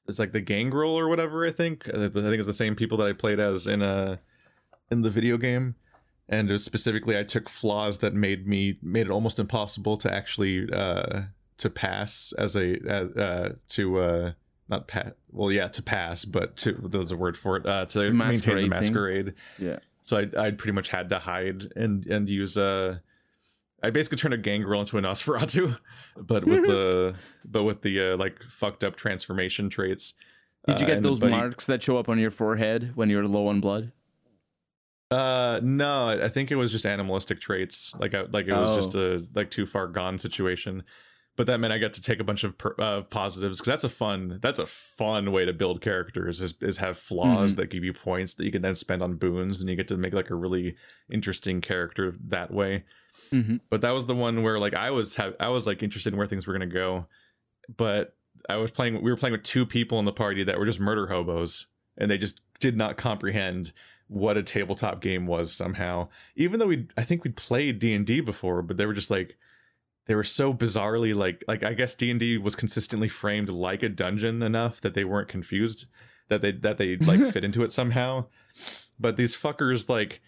it's 0.07 0.21
like 0.21 0.31
the 0.31 0.41
gangrel 0.41 0.97
or 0.97 1.09
whatever. 1.09 1.45
I 1.45 1.51
think 1.51 1.89
I 1.89 2.09
think 2.09 2.15
it's 2.15 2.47
the 2.47 2.53
same 2.53 2.77
people 2.77 2.99
that 2.99 3.09
I 3.09 3.15
played 3.15 3.41
as 3.41 3.67
in 3.67 3.83
uh 3.83 4.19
in 4.93 5.01
the 5.01 5.11
video 5.11 5.39
game. 5.39 5.75
And 6.29 6.49
it 6.49 6.53
was 6.53 6.65
specifically, 6.65 7.19
I 7.19 7.23
took 7.23 7.49
flaws 7.51 7.99
that 7.99 8.15
made 8.15 8.47
me 8.47 8.79
made 8.83 9.07
it 9.07 9.11
almost 9.11 9.39
impossible 9.39 9.97
to 9.99 10.13
actually 10.13 10.67
uh, 10.73 11.23
to 11.59 11.71
pass 11.71 12.33
as 12.39 12.57
a 12.57 12.77
as, 12.89 13.11
uh 13.17 13.53
to 13.71 13.99
uh 14.01 14.33
not 14.69 14.89
pass 14.89 15.11
well 15.31 15.53
yeah 15.53 15.69
to 15.69 15.83
pass 15.83 16.25
but 16.25 16.57
to 16.57 16.73
there's 16.89 17.13
a 17.13 17.17
word 17.17 17.37
for 17.37 17.57
it 17.59 17.67
uh 17.67 17.85
to 17.87 18.11
maintain 18.11 18.19
masquerade 18.19 18.57
the 18.57 18.61
thing. 18.63 18.71
masquerade 18.71 19.35
yeah. 19.59 19.79
so 20.03 20.17
I 20.17 20.47
I 20.47 20.51
pretty 20.51 20.73
much 20.73 20.89
had 20.89 21.11
to 21.11 21.19
hide 21.21 21.71
and 21.77 22.05
and 22.07 22.29
use 22.29 22.57
uh 22.59 22.99
I 23.83 23.91
basically 23.91 24.17
turned 24.17 24.33
a 24.35 24.39
gangrel 24.39 24.81
into 24.81 24.97
an 24.99 25.05
Nosferatu 25.05 25.79
but 26.17 26.45
with 26.45 26.67
the 26.67 27.15
but 27.45 27.63
with 27.65 27.83
the 27.83 28.15
uh, 28.15 28.17
like 28.17 28.43
fucked 28.43 28.83
up 28.83 28.97
transformation 28.97 29.69
traits 29.69 30.15
Did 30.67 30.81
you 30.81 30.87
Uh, 30.87 30.89
get 30.89 30.97
and- 30.97 31.05
those 31.05 31.19
but 31.21 31.31
he- 31.31 31.37
marks 31.37 31.67
that 31.67 31.83
show 31.83 31.99
up 31.99 32.09
on 32.09 32.19
your 32.19 32.31
forehead 32.33 32.93
when 32.97 33.11
you're 33.11 33.29
low 33.29 33.47
on 33.49 33.61
blood? 33.61 33.93
Uh, 35.11 35.61
no, 35.63 36.09
I 36.09 36.29
think 36.29 36.51
it 36.51 36.57
was 36.57 36.73
just 36.73 36.87
animalistic 36.87 37.41
traits. 37.41 37.95
Like, 37.99 38.15
I, 38.15 38.23
like 38.23 38.47
it 38.49 38.55
was 38.55 38.73
Oh. 38.73 38.77
just 38.77 38.95
a 38.95 39.27
like 39.35 39.51
too 39.51 39.67
far 39.67 39.87
gone 39.87 40.19
situation. 40.19 40.83
But 41.37 41.49
that 41.49 41.59
meant 41.59 41.73
I 41.73 41.79
got 41.79 41.93
to 41.95 42.01
take 42.03 42.21
a 42.21 42.25
bunch 42.25 42.45
of 42.45 42.57
per, 42.57 42.77
uh, 42.79 43.03
positives 43.03 43.59
because 43.59 43.67
that's 43.67 43.85
a 43.85 43.89
fun 43.89 44.39
that's 44.41 44.61
a 44.61 44.67
fun 44.67 45.33
way 45.33 45.45
to 45.45 45.53
build 45.53 45.81
characters 45.81 46.41
is 46.41 46.55
is 46.61 46.77
have 46.77 46.97
flaws 46.97 47.57
that 47.57 47.71
give 47.71 47.83
you 47.83 47.93
points 47.93 48.35
that 48.37 48.45
you 48.45 48.53
can 48.53 48.63
then 48.63 48.77
spend 48.77 49.03
on 49.03 49.17
boons 49.17 49.61
and 49.61 49.69
you 49.69 49.75
get 49.75 49.89
to 49.89 49.97
make 49.97 50.15
like 50.15 50.31
a 50.31 50.35
really 50.37 50.77
interesting 51.11 51.61
character 51.61 52.15
that 52.29 52.53
way. 52.53 52.85
Mhm. 53.33 53.61
But 53.69 53.81
that 53.81 53.91
was 53.91 54.07
the 54.07 54.15
one 54.15 54.43
where 54.45 54.61
like 54.61 54.75
I 54.75 54.93
was 54.93 55.17
ha- 55.17 55.33
I 55.41 55.49
was 55.49 55.67
like 55.67 55.83
interested 55.83 56.13
in 56.13 56.19
where 56.19 56.27
things 56.29 56.47
were 56.47 56.53
gonna 56.55 56.67
go, 56.67 57.07
but 57.77 58.17
I 58.49 58.57
was 58.57 58.71
playing 58.71 59.03
we 59.03 59.11
were 59.11 59.17
playing 59.17 59.33
with 59.33 59.43
two 59.43 59.67
people 59.67 59.99
in 59.99 60.05
the 60.05 60.13
party 60.13 60.45
that 60.45 60.57
were 60.59 60.67
just 60.67 60.79
murder 60.81 61.09
hobos 61.09 61.67
and 61.99 62.09
they 62.11 62.19
just 62.19 62.41
did 62.61 62.77
not 62.77 62.97
comprehend 62.97 63.73
what 64.09 64.37
a 64.37 64.43
tabletop 64.43 65.01
game 65.01 65.27
was 65.27 65.53
somehow. 65.53 66.09
Even 66.37 66.61
though 66.61 66.67
we 66.67 66.87
i 66.97 67.03
think 67.03 67.25
we'd 67.25 67.37
played 67.37 67.79
d&d 67.79 68.21
before 68.21 68.63
but 68.63 68.77
they 68.77 68.87
were 68.87 68.93
just 68.93 69.11
like 69.11 69.37
they 70.07 70.15
were 70.15 70.25
so 70.25 70.53
bizarrely 70.53 71.15
like 71.15 71.43
like 71.49 71.63
i 71.63 71.73
guess 71.73 71.95
d&d 71.95 72.37
was 72.39 72.55
consistently 72.55 73.09
framed 73.09 73.49
like 73.49 73.83
a 73.83 73.89
dungeon 73.89 74.43
enough 74.43 74.81
that 74.81 74.95
they 74.95 75.05
weren't 75.05 75.29
confused 75.29 75.87
that 76.29 76.43
they 76.43 76.53
that 76.53 76.79
they 76.79 76.97
like 76.97 77.25
fit 77.33 77.45
into 77.45 77.63
it 77.63 77.73
somehow. 77.73 78.27
But 78.99 79.17
these 79.17 79.37
fuckers 79.37 79.89
like 79.89 80.21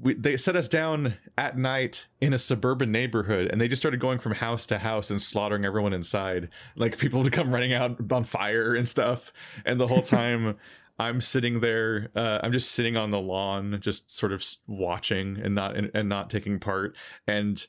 we, 0.00 0.14
they 0.14 0.36
set 0.36 0.56
us 0.56 0.66
down 0.66 1.14
at 1.38 1.56
night 1.56 2.08
in 2.20 2.32
a 2.32 2.38
suburban 2.38 2.90
neighborhood 2.90 3.48
and 3.48 3.60
they 3.60 3.68
just 3.68 3.80
started 3.80 4.00
going 4.00 4.18
from 4.18 4.32
house 4.32 4.66
to 4.66 4.78
house 4.78 5.10
and 5.10 5.22
slaughtering 5.22 5.64
everyone 5.64 5.92
inside. 5.92 6.48
Like 6.74 6.98
people 6.98 7.22
would 7.22 7.32
come 7.32 7.52
running 7.52 7.72
out 7.72 8.12
on 8.12 8.24
fire 8.24 8.74
and 8.74 8.88
stuff. 8.88 9.32
And 9.64 9.78
the 9.78 9.86
whole 9.86 10.02
time 10.02 10.56
i'm 10.98 11.20
sitting 11.20 11.60
there 11.60 12.10
uh, 12.14 12.40
i'm 12.42 12.52
just 12.52 12.72
sitting 12.72 12.96
on 12.96 13.10
the 13.10 13.20
lawn 13.20 13.78
just 13.80 14.10
sort 14.10 14.32
of 14.32 14.44
watching 14.66 15.38
and 15.42 15.54
not 15.54 15.76
and, 15.76 15.90
and 15.94 16.08
not 16.08 16.30
taking 16.30 16.58
part. 16.58 16.96
And 17.26 17.64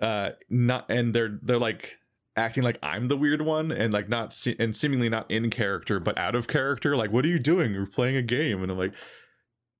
uh 0.00 0.30
not 0.50 0.90
and 0.90 1.14
they're 1.14 1.38
they're 1.42 1.58
like 1.58 1.92
acting 2.36 2.64
like 2.64 2.78
i'm 2.82 3.06
the 3.06 3.16
weird 3.16 3.42
one 3.42 3.70
and 3.70 3.92
like 3.92 4.08
not 4.08 4.32
se- 4.32 4.56
and 4.58 4.74
seemingly 4.74 5.08
not 5.08 5.30
in 5.30 5.50
character 5.50 6.00
but 6.00 6.18
out 6.18 6.34
of 6.34 6.48
character. 6.48 6.96
Like 6.96 7.12
what 7.12 7.24
are 7.24 7.28
you 7.28 7.38
doing? 7.38 7.72
You're 7.72 7.86
playing 7.86 8.16
a 8.16 8.22
game. 8.22 8.62
And 8.62 8.72
i'm 8.72 8.78
like 8.78 8.94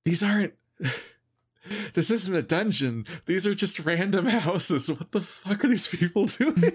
these 0.05 0.23
aren't 0.23 0.53
this 1.93 2.11
isn't 2.11 2.33
a 2.33 2.41
dungeon. 2.41 3.05
These 3.25 3.45
are 3.47 3.55
just 3.55 3.79
random 3.79 4.25
houses. 4.27 4.91
What 4.91 5.11
the 5.11 5.21
fuck 5.21 5.63
are 5.63 5.67
these 5.67 5.87
people 5.87 6.25
doing 6.27 6.73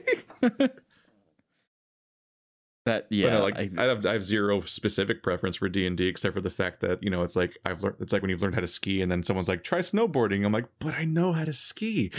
That 2.87 3.07
yeah, 3.11 3.35
no, 3.35 3.43
like 3.43 3.57
I- 3.57 3.71
I, 3.77 3.83
have 3.85 4.07
I 4.07 4.13
have 4.15 4.25
zero 4.25 4.63
specific 4.63 5.23
preference 5.23 5.57
for 5.57 5.69
D 5.69 5.87
and 5.87 5.97
D 5.99 6.07
except 6.07 6.35
for 6.35 6.41
the 6.41 6.49
fact 6.51 6.81
that 6.81 7.03
you 7.03 7.11
know 7.11 7.23
it's 7.23 7.37
like 7.37 7.59
I've 7.65 7.83
learned 7.85 7.97
it's 8.01 8.13
like 8.13 8.23
when 8.23 8.31
you've 8.31 8.43
learned 8.43 8.55
how 8.55 8.63
to 8.63 8.67
ski 8.67 9.03
and 9.03 9.13
then 9.13 9.23
someone's 9.23 9.49
like 9.49 9.63
try 9.63 9.81
snowboarding 9.81 10.47
I'm 10.47 10.53
like 10.53 10.67
but 10.79 10.95
I 10.95 11.05
know 11.05 11.33
how 11.35 11.45
to 11.45 11.53
ski. 11.53 12.11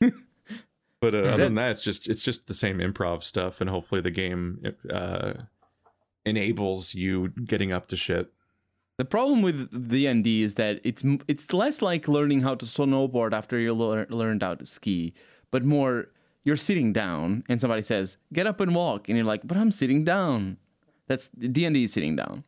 but 0.00 1.14
uh, 1.14 1.18
other 1.18 1.36
than 1.44 1.54
that, 1.56 1.72
it's 1.72 1.82
just 1.82 2.08
it's 2.08 2.22
just 2.22 2.46
the 2.46 2.54
same 2.54 2.78
improv 2.78 3.22
stuff 3.22 3.60
and 3.60 3.68
hopefully 3.68 4.00
the 4.00 4.10
game 4.10 4.74
uh, 4.90 5.32
enables 6.24 6.94
you 6.94 7.28
getting 7.44 7.72
up 7.72 7.88
to 7.88 7.96
shit. 7.96 8.32
The 8.98 9.04
problem 9.04 9.42
with 9.42 9.88
D 9.90 10.06
and 10.06 10.22
D 10.22 10.42
is 10.42 10.54
that 10.54 10.80
it's 10.84 11.02
it's 11.26 11.52
less 11.52 11.82
like 11.82 12.06
learning 12.06 12.42
how 12.42 12.54
to 12.54 12.64
snowboard 12.64 13.32
after 13.32 13.58
you 13.58 13.74
lear- 13.74 14.06
learned 14.08 14.42
how 14.42 14.54
to 14.54 14.64
ski, 14.64 15.12
but 15.50 15.64
more 15.64 16.06
you're 16.44 16.56
sitting 16.56 16.92
down 16.92 17.44
and 17.48 17.60
somebody 17.60 17.82
says 17.82 18.16
get 18.32 18.46
up 18.46 18.60
and 18.60 18.74
walk, 18.74 19.08
and 19.08 19.16
you're 19.16 19.26
like, 19.26 19.40
but 19.46 19.56
I'm 19.56 19.70
sitting 19.70 20.04
down. 20.04 20.58
That's 21.06 21.28
D 21.28 21.64
and 21.64 21.74
D 21.74 21.84
is 21.84 21.92
sitting 21.92 22.16
down 22.16 22.44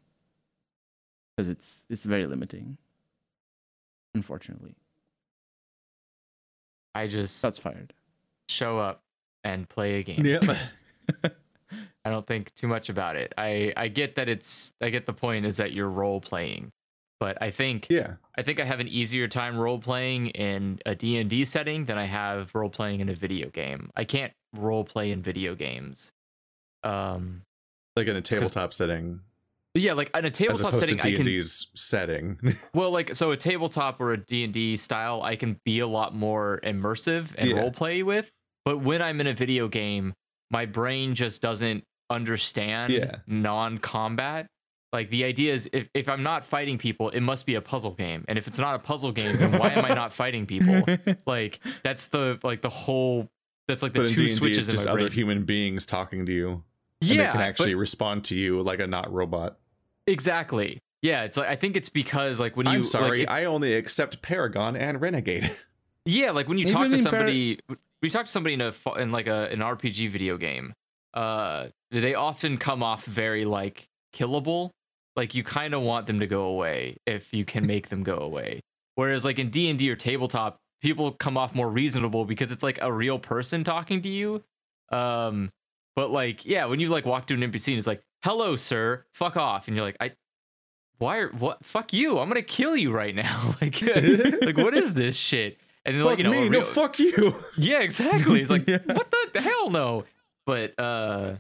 because 1.37 1.49
it's 1.49 1.87
it's 1.91 2.05
very 2.05 2.27
limiting. 2.27 2.79
Unfortunately, 4.15 4.75
I 6.95 7.07
just 7.07 7.43
that's 7.43 7.59
fired. 7.59 7.93
show 8.49 8.79
up 8.79 9.03
and 9.45 9.69
play 9.69 10.01
a 10.01 10.03
game. 10.03 10.25
Yeah. 10.25 10.41
I 12.05 12.11
don't 12.11 12.27
think 12.27 12.55
too 12.55 12.69
much 12.69 12.89
about 12.89 13.17
it. 13.17 13.35
I 13.37 13.73
I 13.77 13.89
get 13.89 14.15
that 14.17 14.29
it's 14.29 14.73
I 14.81 14.91
get 14.91 15.07
the 15.07 15.13
point 15.13 15.45
is 15.45 15.57
that 15.59 15.73
you're 15.73 15.89
role 15.89 16.21
playing, 16.21 16.73
but 17.21 17.41
I 17.41 17.51
think 17.51 17.87
yeah. 17.91 18.15
I 18.37 18.43
think 18.43 18.61
I 18.61 18.65
have 18.65 18.81
an 18.81 18.89
easier 18.89 19.29
time 19.29 19.59
role 19.59 19.79
playing 19.79 20.29
in 20.29 20.81
a 20.85 20.95
D&D 20.95 21.45
setting 21.45 21.85
than 21.87 21.97
I 21.99 22.05
have 22.05 22.55
role 22.55 22.69
playing 22.71 23.01
in 23.01 23.09
a 23.09 23.15
video 23.15 23.49
game. 23.51 23.91
I 23.97 24.05
can't 24.05 24.33
role 24.55 24.85
play 24.85 25.11
in 25.11 25.23
video 25.23 25.55
games. 25.55 26.11
Um 26.85 27.43
Like 27.97 28.07
in 28.09 28.17
a 28.17 28.23
tabletop 28.23 28.73
setting 28.73 29.21
yeah, 29.75 29.93
like 29.93 30.11
in 30.17 30.25
a 30.25 30.31
tabletop 30.31 30.75
setting 30.77 30.97
to 30.99 31.07
I 31.07 31.11
D 31.11 31.17
can 31.17 31.27
and 31.29 31.45
setting. 31.75 32.57
well 32.75 32.91
like 32.91 33.15
so 33.15 33.33
a 33.33 33.37
tabletop 33.37 34.01
or 34.01 34.13
a 34.13 34.17
D&D 34.17 34.79
style 34.79 35.21
I 35.23 35.37
can 35.37 35.61
be 35.65 35.81
a 35.81 35.87
lot 35.87 36.15
more 36.15 36.61
immersive 36.65 37.35
and 37.37 37.51
Yeah. 37.51 37.57
role 37.57 37.71
play 37.71 38.03
with 38.03 38.31
But 38.65 38.79
when 38.79 39.03
I'm 39.03 39.21
in 39.21 39.27
a 39.27 39.35
video 39.35 39.69
game, 39.69 40.15
my 40.51 40.65
brain 40.67 41.15
just 41.15 41.43
doesn't 41.43 41.85
understand 42.11 42.93
Yeah. 42.93 43.17
non-combat. 43.27 44.47
Like 44.97 45.11
the 45.11 45.25
idea 45.25 45.53
is 45.53 45.69
if, 45.75 45.89
if 45.93 46.09
I'm 46.09 46.23
not 46.23 46.47
fighting 46.47 46.79
people, 46.79 47.11
it 47.11 47.21
must 47.21 47.45
be 47.45 47.55
a 47.55 47.61
puzzle 47.61 47.93
game. 47.93 48.25
And 48.29 48.39
if 48.39 48.47
it's 48.47 48.59
not 48.59 48.75
a 48.75 48.79
puzzle 48.79 49.13
game, 49.13 49.37
then 49.37 49.53
why 49.59 49.71
am 49.73 49.85
I 49.85 49.93
not 49.95 50.13
fighting 50.23 50.47
people? 50.47 50.85
Like 51.27 51.61
that's 51.85 52.09
the 52.09 52.39
like 52.43 52.63
the 52.63 52.71
whole 52.71 53.29
that's 53.69 53.83
like 53.83 53.93
the 53.93 54.01
but 54.01 54.09
in 54.09 54.15
two 54.15 54.21
D&D, 54.27 54.33
switches 54.33 54.59
it's 54.69 54.69
just 54.69 54.87
in 54.87 54.89
my 54.89 54.93
other 54.95 55.01
brain. 55.09 55.13
human 55.13 55.45
beings 55.45 55.85
talking 55.85 56.25
to 56.25 56.33
you. 56.33 56.51
And 57.03 57.11
yeah, 57.11 57.27
they 57.27 57.33
can 57.33 57.41
actually 57.43 57.75
but- 57.75 57.81
respond 57.81 58.25
to 58.25 58.39
you 58.39 58.63
like 58.63 58.81
a 58.81 58.87
not 58.87 59.13
robot. 59.13 59.59
exactly. 60.07 60.81
Yeah, 61.03 61.25
it's 61.25 61.37
like 61.37 61.49
I 61.49 61.57
think 61.57 61.77
it's 61.77 61.91
because 61.91 62.41
like 62.41 62.57
when 62.57 62.67
you 62.67 62.73
I'm 62.73 62.79
like, 62.81 62.87
sorry, 62.91 63.29
I 63.29 63.45
only 63.45 63.75
accept 63.75 64.23
Paragon 64.23 64.77
and 64.77 65.01
Renegade. 65.01 65.51
Yeah, 66.09 66.31
like 66.31 66.49
when 66.49 66.57
you 66.57 66.67
Even 66.67 66.73
talk 66.75 66.83
to 66.83 66.95
in 66.95 67.03
Par- 67.03 67.11
somebody, 67.11 67.59
we 68.01 68.11
talk 68.11 68.27
to 68.27 68.31
somebody 68.31 68.55
in 68.55 68.61
a 68.61 68.73
in 68.97 69.11
like 69.11 69.27
a 69.27 69.51
an 69.51 69.59
RPG 69.59 70.09
video 70.13 70.37
game. 70.37 70.73
Uh, 71.13 71.67
they 71.91 72.15
often 72.15 72.59
come 72.59 72.85
off 72.85 73.05
very 73.05 73.45
like 73.45 73.89
killable. 74.15 74.71
Like 75.17 75.35
you 75.35 75.43
kind 75.43 75.75
of 75.75 75.81
want 75.83 76.07
them 76.07 76.21
to 76.21 76.27
go 76.27 76.43
away 76.45 76.99
if 77.07 77.33
you 77.33 77.45
can 77.45 77.67
make 77.67 77.89
them 77.89 78.03
go 78.03 78.19
away. 78.19 78.61
Whereas 78.97 79.25
like 79.25 79.39
in 79.39 79.51
D 79.51 79.69
and 79.71 79.79
D 79.79 79.91
or 79.91 79.97
tabletop, 79.97 80.59
people 80.83 81.13
come 81.13 81.37
off 81.39 81.55
more 81.55 81.69
reasonable 81.71 82.25
because 82.25 82.51
it's 82.53 82.63
like 82.63 82.79
a 82.83 82.93
real 82.93 83.19
person 83.19 83.65
talking 83.65 84.03
to 84.03 84.09
you. 84.09 84.43
Um, 84.91 85.51
but 85.95 86.11
like 86.11 86.45
yeah, 86.45 86.67
when 86.67 86.81
you 86.81 86.89
like 86.89 87.07
walk 87.07 87.27
to 87.29 87.35
an 87.35 87.41
NPC 87.41 87.69
and 87.69 87.79
it's 87.79 87.87
like, 87.87 88.03
"Hello, 88.23 88.57
sir, 88.57 89.05
fuck 89.15 89.37
off," 89.37 89.67
and 89.69 89.77
you're 89.77 89.85
like, 89.85 89.97
"I." 90.01 90.13
Why 90.99 91.19
are 91.19 91.29
what? 91.29 91.63
Fuck 91.63 91.93
you! 91.93 92.19
I'm 92.19 92.29
gonna 92.29 92.41
kill 92.41 92.75
you 92.75 92.91
right 92.91 93.15
now. 93.15 93.55
like, 93.61 93.83
like 94.43 94.57
what 94.57 94.75
is 94.75 94.95
this 94.95 95.15
shit? 95.15 95.59
And 95.85 95.95
then 95.97 96.05
like 96.05 96.17
you 96.19 96.25
know, 96.25 96.31
me, 96.31 96.47
a 96.47 96.51
no 96.51 96.63
fuck 96.63 96.99
you. 96.99 97.43
yeah, 97.59 97.81
exactly. 97.81 98.41
It's 98.41 98.49
like 98.51 98.67
Yeah. 98.67 98.79
what 98.87 99.11
the 99.35 99.41
hell 99.43 99.69
no. 99.69 100.05
But 100.47 100.79
uh 100.79 101.35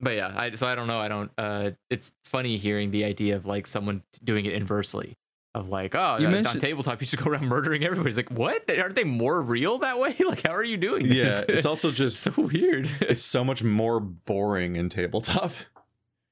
but 0.00 0.10
yeah, 0.16 0.32
I 0.36 0.54
so 0.54 0.66
I 0.66 0.74
don't 0.74 0.86
know. 0.86 0.98
I 0.98 1.08
don't 1.08 1.30
uh 1.38 1.70
it's 1.90 2.12
funny 2.24 2.56
hearing 2.56 2.90
the 2.90 3.04
idea 3.04 3.36
of 3.36 3.46
like 3.46 3.66
someone 3.66 4.02
doing 4.22 4.44
it 4.46 4.54
inversely. 4.54 5.16
Of 5.56 5.68
like, 5.68 5.94
oh, 5.94 6.16
You 6.18 6.26
on 6.26 6.32
mentioned- 6.32 6.60
tabletop, 6.62 7.00
you 7.00 7.06
just 7.06 7.22
go 7.22 7.30
around 7.30 7.46
murdering 7.46 7.84
everybody. 7.84 8.08
It's 8.10 8.16
like, 8.16 8.32
what? 8.32 8.68
Aren't 8.76 8.96
they 8.96 9.04
more 9.04 9.40
real 9.40 9.78
that 9.78 10.00
way? 10.00 10.12
Like, 10.26 10.44
how 10.44 10.52
are 10.52 10.64
you 10.64 10.76
doing 10.76 11.06
yeah, 11.06 11.42
it's 11.48 11.64
also 11.64 11.90
just 12.02 12.18
so 12.24 12.32
weird. 12.36 12.90
it's 13.00 13.22
so 13.22 13.44
much 13.44 13.62
more 13.62 14.00
boring 14.00 14.74
in 14.74 14.88
tabletop. 14.88 15.52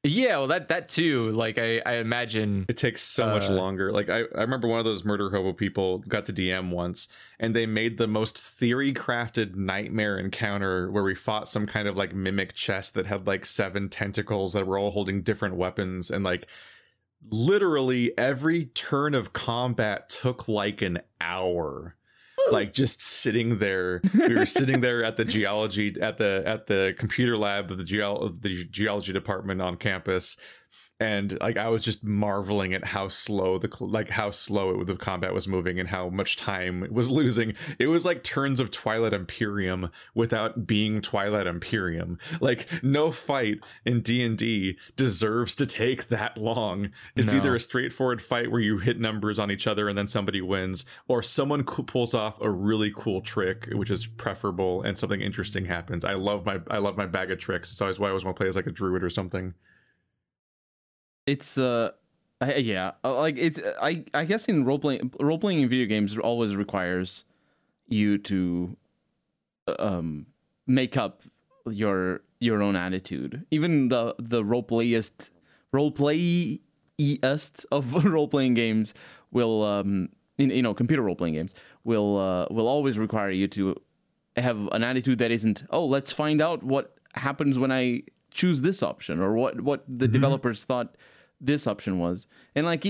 Yeah, 0.04 0.36
well, 0.38 0.48
that 0.48 0.68
that 0.68 0.88
too. 0.88 1.30
Like, 1.30 1.58
I 1.58 1.80
I 1.86 1.94
imagine. 1.94 2.66
It 2.68 2.76
takes 2.76 3.02
so 3.02 3.26
much 3.26 3.44
Uh, 3.48 3.52
longer. 3.52 3.92
Like 3.92 4.08
I, 4.08 4.22
I 4.34 4.40
remember 4.40 4.66
one 4.66 4.80
of 4.80 4.84
those 4.84 5.04
murder 5.04 5.30
hobo 5.30 5.52
people 5.52 5.98
got 6.00 6.26
to 6.26 6.32
DM 6.32 6.70
once, 6.70 7.06
and 7.38 7.54
they 7.54 7.66
made 7.66 7.98
the 7.98 8.08
most 8.08 8.36
theory 8.38 8.92
crafted 8.92 9.54
nightmare 9.54 10.18
encounter 10.18 10.90
where 10.90 11.04
we 11.04 11.14
fought 11.14 11.48
some 11.48 11.66
kind 11.66 11.86
of 11.86 11.96
like 11.96 12.14
mimic 12.14 12.52
chest 12.52 12.94
that 12.94 13.06
had 13.06 13.26
like 13.28 13.46
seven 13.46 13.88
tentacles 13.88 14.54
that 14.54 14.66
were 14.66 14.78
all 14.78 14.90
holding 14.90 15.22
different 15.22 15.54
weapons, 15.54 16.10
and 16.10 16.24
like 16.24 16.46
literally 17.30 18.16
every 18.18 18.66
turn 18.66 19.14
of 19.14 19.32
combat 19.32 20.08
took 20.08 20.48
like 20.48 20.82
an 20.82 20.98
hour. 21.20 21.94
Like 22.50 22.72
just 22.72 23.02
sitting 23.02 23.58
there, 23.58 24.00
we 24.14 24.34
were 24.34 24.46
sitting 24.46 24.80
there 24.80 25.04
at 25.04 25.16
the 25.16 25.24
geology 25.24 25.96
at 26.00 26.16
the 26.18 26.42
at 26.44 26.66
the 26.66 26.94
computer 26.98 27.36
lab 27.36 27.70
of 27.70 27.78
the 27.78 27.84
geo 27.84 28.14
of 28.14 28.42
the 28.42 28.64
geology 28.64 29.12
department 29.12 29.62
on 29.62 29.76
campus, 29.76 30.36
and 31.02 31.36
like 31.40 31.56
I 31.56 31.68
was 31.68 31.84
just 31.84 32.04
marveling 32.04 32.74
at 32.74 32.84
how 32.84 33.08
slow 33.08 33.58
the 33.58 33.68
like 33.80 34.08
how 34.08 34.30
slow 34.30 34.80
it, 34.80 34.86
the 34.86 34.96
combat 34.96 35.34
was 35.34 35.48
moving 35.48 35.80
and 35.80 35.88
how 35.88 36.08
much 36.08 36.36
time 36.36 36.84
it 36.84 36.92
was 36.92 37.10
losing. 37.20 37.54
It 37.78 37.88
was 37.88 38.04
like 38.04 38.22
turns 38.22 38.60
of 38.60 38.70
Twilight 38.70 39.12
Imperium 39.12 39.90
without 40.14 40.66
being 40.66 41.02
Twilight 41.02 41.46
Imperium. 41.46 42.18
Like 42.40 42.68
no 42.82 43.10
fight 43.12 43.58
in 43.84 44.00
D 44.00 44.24
and 44.24 44.38
D 44.38 44.78
deserves 44.96 45.54
to 45.56 45.66
take 45.66 46.08
that 46.08 46.38
long. 46.38 46.90
It's 47.16 47.32
No. 47.32 47.38
either 47.38 47.54
a 47.54 47.60
straightforward 47.60 48.22
fight 48.22 48.50
where 48.50 48.60
you 48.60 48.78
hit 48.78 49.00
numbers 49.00 49.38
on 49.38 49.50
each 49.50 49.66
other 49.66 49.88
and 49.88 49.98
then 49.98 50.08
somebody 50.08 50.40
wins, 50.40 50.84
or 51.08 51.22
someone 51.22 51.64
co- 51.64 51.82
pulls 51.82 52.14
off 52.14 52.40
a 52.40 52.48
really 52.50 52.92
cool 52.94 53.20
trick, 53.20 53.68
which 53.72 53.90
is 53.90 54.06
preferable, 54.06 54.82
and 54.82 54.96
something 54.96 55.20
interesting 55.20 55.64
happens. 55.64 56.04
I 56.04 56.14
love 56.14 56.46
my 56.46 56.60
I 56.70 56.78
love 56.78 56.96
my 56.96 57.06
bag 57.06 57.30
of 57.30 57.38
tricks. 57.38 57.72
It's 57.72 57.80
always 57.80 57.98
why 57.98 58.06
I 58.06 58.10
always 58.10 58.24
want 58.24 58.36
to 58.36 58.40
play 58.40 58.48
as 58.48 58.56
like 58.56 58.66
a 58.66 58.70
druid 58.70 59.02
or 59.02 59.10
something. 59.10 59.54
It's 61.26 61.58
uh 61.58 61.90
I, 62.40 62.56
yeah 62.56 62.92
uh, 63.04 63.16
like 63.16 63.36
it's 63.38 63.60
i 63.80 64.04
i 64.14 64.24
guess 64.24 64.46
in 64.46 64.64
role 64.64 64.78
playing 64.78 65.12
role 65.20 65.38
playing 65.38 65.60
in 65.60 65.68
video 65.68 65.86
games 65.86 66.16
always 66.18 66.56
requires 66.56 67.24
you 67.88 68.18
to 68.18 68.76
uh, 69.68 69.74
um 69.78 70.26
make 70.66 70.96
up 70.96 71.22
your 71.70 72.22
your 72.40 72.62
own 72.62 72.76
attitude. 72.76 73.46
Even 73.50 73.88
the 73.88 74.14
the 74.18 74.44
role 74.44 74.62
playest 74.62 75.30
role 75.72 75.90
playest 75.90 77.66
of 77.70 78.04
role 78.04 78.28
playing 78.28 78.54
games 78.54 78.94
will 79.30 79.62
um 79.62 80.08
in, 80.38 80.50
you 80.50 80.62
know 80.62 80.74
computer 80.74 81.02
role 81.02 81.16
playing 81.16 81.34
games 81.34 81.54
will 81.84 82.18
uh 82.18 82.46
will 82.50 82.68
always 82.68 82.98
require 82.98 83.30
you 83.30 83.46
to 83.48 83.76
have 84.36 84.68
an 84.72 84.82
attitude 84.82 85.18
that 85.18 85.30
isn't 85.30 85.62
oh 85.70 85.84
let's 85.84 86.12
find 86.12 86.40
out 86.40 86.62
what 86.62 86.96
happens 87.14 87.58
when 87.58 87.70
i 87.70 88.02
choose 88.30 88.62
this 88.62 88.82
option 88.82 89.20
or 89.20 89.34
what 89.34 89.60
what 89.60 89.84
the 89.86 90.08
developers 90.08 90.64
thought 90.64 90.96
this 91.42 91.66
option 91.66 91.98
was 91.98 92.26
and 92.54 92.64
like 92.64 92.84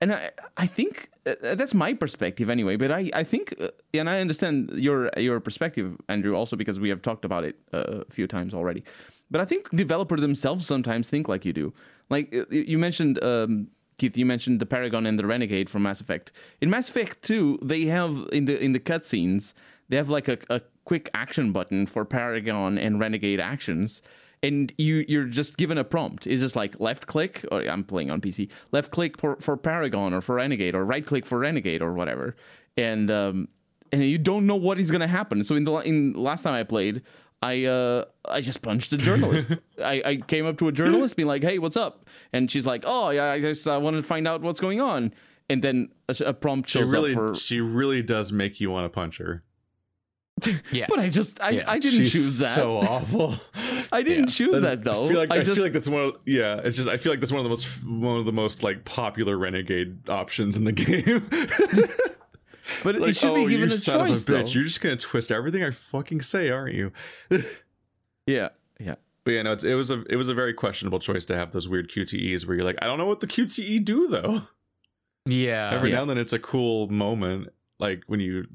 and 0.00 0.12
i 0.12 0.30
i 0.56 0.66
think 0.66 1.10
uh, 1.26 1.34
that's 1.54 1.74
my 1.74 1.92
perspective 1.92 2.48
anyway 2.50 2.76
but 2.76 2.90
i 2.90 3.10
i 3.14 3.22
think 3.22 3.54
uh, 3.60 3.68
and 3.94 4.08
i 4.08 4.20
understand 4.20 4.70
your 4.74 5.10
your 5.16 5.38
perspective 5.38 5.96
andrew 6.08 6.34
also 6.34 6.56
because 6.56 6.80
we 6.80 6.88
have 6.88 7.02
talked 7.02 7.24
about 7.24 7.44
it 7.44 7.56
uh, 7.72 8.02
a 8.08 8.10
few 8.10 8.26
times 8.26 8.54
already 8.54 8.82
but 9.30 9.40
i 9.40 9.44
think 9.44 9.68
developers 9.70 10.20
themselves 10.20 10.66
sometimes 10.66 11.08
think 11.08 11.28
like 11.28 11.44
you 11.44 11.52
do 11.52 11.72
like 12.08 12.34
uh, 12.34 12.44
you 12.50 12.78
mentioned 12.78 13.22
um 13.22 13.68
Keith, 13.98 14.16
you 14.16 14.24
mentioned 14.24 14.60
the 14.60 14.66
Paragon 14.66 15.04
and 15.04 15.18
the 15.18 15.26
Renegade 15.26 15.68
from 15.68 15.82
Mass 15.82 16.00
Effect. 16.00 16.32
In 16.62 16.70
Mass 16.70 16.88
Effect 16.88 17.20
2, 17.20 17.58
they 17.60 17.84
have 17.84 18.26
in 18.32 18.46
the 18.46 18.58
in 18.58 18.72
the 18.72 18.80
cutscenes, 18.80 19.52
they 19.90 19.98
have 19.98 20.08
like 20.08 20.26
a, 20.26 20.38
a 20.48 20.62
quick 20.86 21.10
action 21.12 21.52
button 21.52 21.84
for 21.84 22.06
Paragon 22.06 22.78
and 22.78 22.98
Renegade 22.98 23.40
actions. 23.40 24.00
And 24.42 24.72
you 24.78 25.04
you're 25.06 25.24
just 25.26 25.58
given 25.58 25.76
a 25.76 25.84
prompt. 25.84 26.26
It's 26.26 26.40
just 26.40 26.56
like 26.56 26.80
left 26.80 27.06
click, 27.06 27.44
or 27.52 27.60
I'm 27.62 27.84
playing 27.84 28.10
on 28.10 28.20
PC. 28.22 28.48
Left 28.72 28.90
click 28.90 29.20
for, 29.20 29.36
for 29.36 29.56
Paragon 29.56 30.14
or 30.14 30.22
for 30.22 30.36
Renegade, 30.36 30.74
or 30.74 30.84
right 30.84 31.04
click 31.04 31.26
for 31.26 31.38
Renegade 31.38 31.82
or 31.82 31.92
whatever. 31.92 32.34
And 32.76 33.10
um, 33.10 33.48
and 33.92 34.02
you 34.02 34.16
don't 34.16 34.46
know 34.46 34.56
what 34.56 34.80
is 34.80 34.90
gonna 34.90 35.06
happen. 35.08 35.44
So 35.44 35.56
in 35.56 35.64
the 35.64 35.74
in 35.80 36.14
last 36.14 36.42
time 36.42 36.54
I 36.54 36.62
played, 36.62 37.02
I 37.42 37.64
uh 37.64 38.06
I 38.24 38.40
just 38.40 38.62
punched 38.62 38.94
a 38.94 38.96
journalist. 38.96 39.58
I, 39.82 40.02
I 40.06 40.16
came 40.16 40.46
up 40.46 40.56
to 40.58 40.68
a 40.68 40.72
journalist, 40.72 41.16
being 41.16 41.28
like, 41.28 41.42
"Hey, 41.42 41.58
what's 41.58 41.76
up?" 41.76 42.06
And 42.32 42.50
she's 42.50 42.64
like, 42.64 42.84
"Oh, 42.86 43.10
yeah, 43.10 43.26
I 43.32 43.40
guess 43.40 43.66
I 43.66 43.76
wanted 43.76 43.98
to 43.98 44.04
find 44.04 44.26
out 44.26 44.40
what's 44.40 44.60
going 44.60 44.80
on." 44.80 45.12
And 45.50 45.60
then 45.62 45.90
a, 46.08 46.16
a 46.26 46.32
prompt 46.32 46.70
She 46.70 46.78
shows 46.78 46.92
really, 46.92 47.10
up 47.10 47.16
for. 47.18 47.34
she 47.34 47.60
really 47.60 48.02
does 48.02 48.32
make 48.32 48.58
you 48.60 48.70
want 48.70 48.86
to 48.86 48.88
punch 48.88 49.18
her. 49.18 49.42
Yes. 50.72 50.88
But 50.88 51.00
I 51.00 51.08
just 51.10 51.38
I, 51.42 51.50
Yeah. 51.50 51.64
I 51.66 51.78
didn't 51.78 51.98
She's 51.98 52.12
choose 52.12 52.38
that. 52.38 52.54
So 52.54 52.76
awful. 52.76 53.34
I 53.92 54.02
didn't 54.02 54.24
Yeah. 54.24 54.30
choose 54.30 54.60
that 54.60 54.84
though. 54.84 55.04
I 55.04 55.08
feel 55.08 55.18
like 55.18 55.30
I, 55.30 55.42
just 55.42 55.54
feel 55.54 55.64
like 55.64 55.72
that's 55.72 55.88
one. 55.88 56.02
Of, 56.02 56.14
yeah, 56.26 56.60
it's 56.62 56.76
just 56.76 56.88
I 56.88 56.96
feel 56.96 57.12
like 57.12 57.20
that's 57.20 57.32
one 57.32 57.40
of 57.40 57.44
the 57.44 57.48
most 57.50 57.86
one 57.86 58.16
of 58.18 58.26
the 58.26 58.32
most 58.32 58.62
like 58.62 58.84
popular 58.84 59.36
renegade 59.36 60.08
options 60.08 60.56
in 60.56 60.64
the 60.64 60.72
game. 60.86 61.28
but 62.84 62.96
it 62.96 63.16
should 63.16 63.30
oh, 63.30 63.34
be 63.36 63.42
given 63.42 63.58
you 63.58 63.64
a 63.66 63.70
son 63.70 64.08
choice 64.08 64.22
of 64.22 64.28
a 64.28 64.32
bitch! 64.32 64.44
though. 64.44 64.50
You're 64.50 64.64
just 64.64 64.80
gonna 64.80 64.96
twist 64.96 65.32
everything 65.32 65.62
I 65.62 65.70
fucking 65.70 66.22
say, 66.22 66.50
aren't 66.50 66.74
you? 66.74 66.92
Yeah, 68.26 68.50
yeah. 68.78 68.94
But 69.24 69.32
yeah, 69.32 69.42
no, 69.42 69.52
it's, 69.52 69.64
it 69.64 69.74
was 69.74 69.90
a 69.90 70.04
it 70.08 70.14
was 70.16 70.28
a 70.28 70.34
very 70.34 70.54
questionable 70.54 71.00
choice 71.00 71.24
to 71.26 71.36
have 71.36 71.50
those 71.50 71.68
weird 71.68 71.90
QTEs 71.90 72.46
where 72.46 72.54
you're 72.56 72.64
like, 72.64 72.78
I 72.80 72.86
don't 72.86 72.98
know 72.98 73.06
what 73.06 73.18
the 73.20 73.26
QTE 73.26 73.84
do 73.84 74.06
though. 74.06 74.42
yeah. 75.26 75.70
Every 75.72 75.90
yeah. 75.90 75.96
now 75.96 76.02
and 76.02 76.10
then 76.10 76.18
it's 76.18 76.32
a 76.32 76.38
cool 76.38 76.86
moment, 76.88 77.48
like 77.80 78.04
when 78.06 78.20
you 78.20 78.46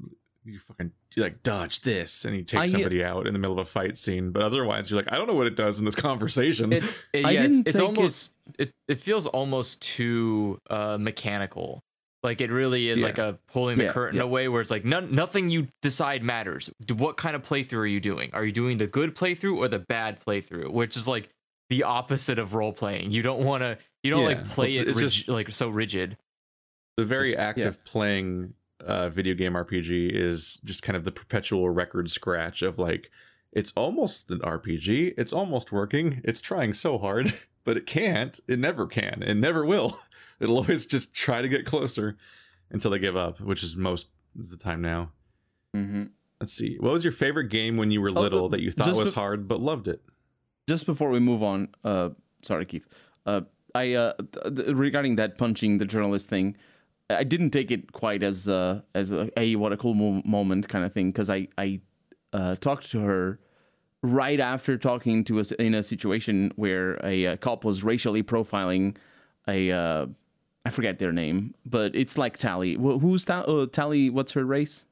you 0.44 0.58
fucking 0.60 0.92
you 1.16 1.22
like 1.22 1.42
dodge 1.42 1.80
this 1.80 2.24
and 2.26 2.36
you 2.36 2.42
take 2.44 2.60
I- 2.60 2.66
somebody 2.66 3.02
out 3.02 3.26
in 3.26 3.32
the 3.32 3.38
middle 3.38 3.58
of 3.58 3.66
a 3.66 3.70
fight 3.70 3.96
scene. 3.96 4.30
But 4.32 4.42
otherwise, 4.42 4.90
you're 4.90 5.00
like, 5.00 5.10
I 5.10 5.16
don't 5.16 5.26
know 5.26 5.34
what 5.34 5.46
it 5.46 5.56
does 5.56 5.78
in 5.78 5.84
this 5.86 5.94
conversation. 5.96 6.72
It, 6.72 6.84
it- 7.12 7.24
I 7.24 7.30
yeah, 7.30 7.42
it's, 7.44 7.54
didn't 7.56 7.66
it's 7.68 7.76
take 7.76 7.82
it- 7.82 7.86
almost 7.86 8.32
it, 8.58 8.70
it 8.86 8.98
feels 9.00 9.26
almost 9.26 9.80
too 9.82 10.58
uh 10.70 10.98
mechanical. 11.00 11.82
Like 12.22 12.40
it 12.40 12.50
really 12.50 12.88
is 12.88 13.00
Yeah. 13.00 13.06
like 13.06 13.18
a 13.18 13.38
pulling 13.52 13.78
the 13.78 13.84
Yeah, 13.84 13.92
curtain 13.92 14.16
yeah. 14.18 14.24
away 14.24 14.48
where 14.48 14.60
it's 14.60 14.70
like 14.70 14.84
none, 14.84 15.14
nothing 15.14 15.48
you 15.48 15.68
decide 15.80 16.22
matters. 16.24 16.70
What 16.94 17.16
kind 17.16 17.36
of 17.36 17.42
playthrough 17.42 17.78
are 17.78 17.86
you 17.86 18.00
doing? 18.00 18.30
Are 18.32 18.44
you 18.44 18.52
doing 18.52 18.78
the 18.78 18.86
good 18.86 19.14
playthrough 19.14 19.56
or 19.56 19.68
the 19.68 19.78
bad 19.78 20.20
playthrough? 20.26 20.70
Which 20.72 20.96
is 20.96 21.06
like 21.06 21.28
the 21.70 21.84
opposite 21.84 22.38
of 22.38 22.54
role 22.54 22.72
playing. 22.72 23.12
You 23.12 23.22
don't 23.22 23.44
want 23.44 23.62
to 23.62 23.78
you 24.02 24.10
don't 24.10 24.22
Yeah, 24.22 24.26
like 24.28 24.48
play 24.48 24.66
it's- 24.66 24.80
it 24.82 24.88
it's 24.88 24.96
rig- 24.98 25.04
just- 25.10 25.28
like 25.28 25.50
so 25.52 25.68
rigid. 25.68 26.16
the 26.96 27.04
very 27.04 27.32
It's- 27.32 27.38
yeah. 27.42 27.48
active 27.48 27.84
playing 27.84 28.54
uh, 28.84 29.08
video 29.08 29.34
game 29.34 29.52
RPG 29.54 30.10
is 30.12 30.60
just 30.64 30.82
kind 30.82 30.96
of 30.96 31.04
the 31.04 31.12
perpetual 31.12 31.70
record 31.70 32.10
scratch 32.10 32.62
of 32.62 32.78
like 32.78 33.10
it's 33.52 33.72
almost 33.76 34.30
an 34.30 34.40
RPG. 34.40 35.14
It's 35.16 35.32
almost 35.32 35.72
working. 35.72 36.20
It's 36.24 36.40
trying 36.40 36.72
so 36.74 36.98
hard, 36.98 37.32
but 37.64 37.76
it 37.76 37.86
can't. 37.86 38.38
It 38.48 38.58
never 38.58 38.86
can. 38.86 39.22
It 39.22 39.34
never 39.36 39.64
will. 39.64 39.98
It'll 40.40 40.56
always 40.58 40.84
just 40.86 41.14
try 41.14 41.40
to 41.42 41.48
get 41.48 41.64
closer 41.64 42.16
until 42.70 42.90
they 42.90 42.98
give 42.98 43.16
up, 43.16 43.40
which 43.40 43.62
is 43.62 43.76
most 43.76 44.08
of 44.38 44.50
the 44.50 44.56
time 44.56 44.82
now. 44.82 45.12
hmm 45.72 46.04
let's 46.38 46.52
see. 46.52 46.76
What 46.80 46.92
was 46.92 47.02
your 47.02 47.12
favorite 47.14 47.48
game 47.48 47.78
when 47.78 47.90
you 47.90 48.02
were 48.02 48.10
little 48.10 48.44
uh, 48.44 48.48
that 48.48 48.60
you 48.60 48.70
thought 48.70 48.94
was 48.94 49.14
be- 49.14 49.20
hard 49.20 49.48
but 49.48 49.60
loved 49.60 49.88
it? 49.88 50.02
just 50.68 50.84
before 50.84 51.08
we 51.10 51.18
move 51.20 51.42
on, 51.42 51.68
uh, 51.84 52.10
sorry, 52.42 52.66
Keith. 52.66 52.88
Uh, 53.24 53.42
I 53.74 53.94
uh, 53.94 54.12
th- 54.32 54.56
th- 54.56 54.68
regarding 54.76 55.16
that 55.16 55.38
punching 55.38 55.78
the 55.78 55.84
journalist 55.86 56.28
thing, 56.28 56.56
I 57.08 57.22
didn't 57.24 57.50
take 57.50 57.70
it 57.70 57.92
quite 57.92 58.22
as 58.22 58.48
uh, 58.48 58.80
as 58.94 59.12
a 59.12 59.30
hey, 59.36 59.54
what 59.56 59.72
a 59.72 59.76
cool 59.76 59.94
mo- 59.94 60.22
moment 60.24 60.68
kind 60.68 60.84
of 60.84 60.92
thing 60.92 61.10
because 61.12 61.30
I 61.30 61.48
I 61.56 61.80
uh, 62.32 62.56
talked 62.56 62.90
to 62.90 63.00
her 63.00 63.38
right 64.02 64.40
after 64.40 64.76
talking 64.76 65.24
to 65.24 65.38
us 65.40 65.52
in 65.52 65.74
a 65.74 65.82
situation 65.82 66.52
where 66.56 66.98
a, 67.04 67.26
uh 67.26 67.36
cop 67.36 67.64
was 67.64 67.82
racially 67.84 68.22
profiling 68.22 68.96
a 69.48 69.70
uh, 69.70 70.06
I 70.64 70.70
forget 70.70 70.98
their 70.98 71.12
name, 71.12 71.54
but 71.64 71.94
it's 71.94 72.18
like 72.18 72.36
Tali. 72.38 72.74
Wh- 72.74 73.00
Who's 73.00 73.24
Ta- 73.24 73.42
uh, 73.42 73.66
Tali? 73.66 74.10
What's 74.10 74.32
her 74.32 74.44
race? 74.44 74.84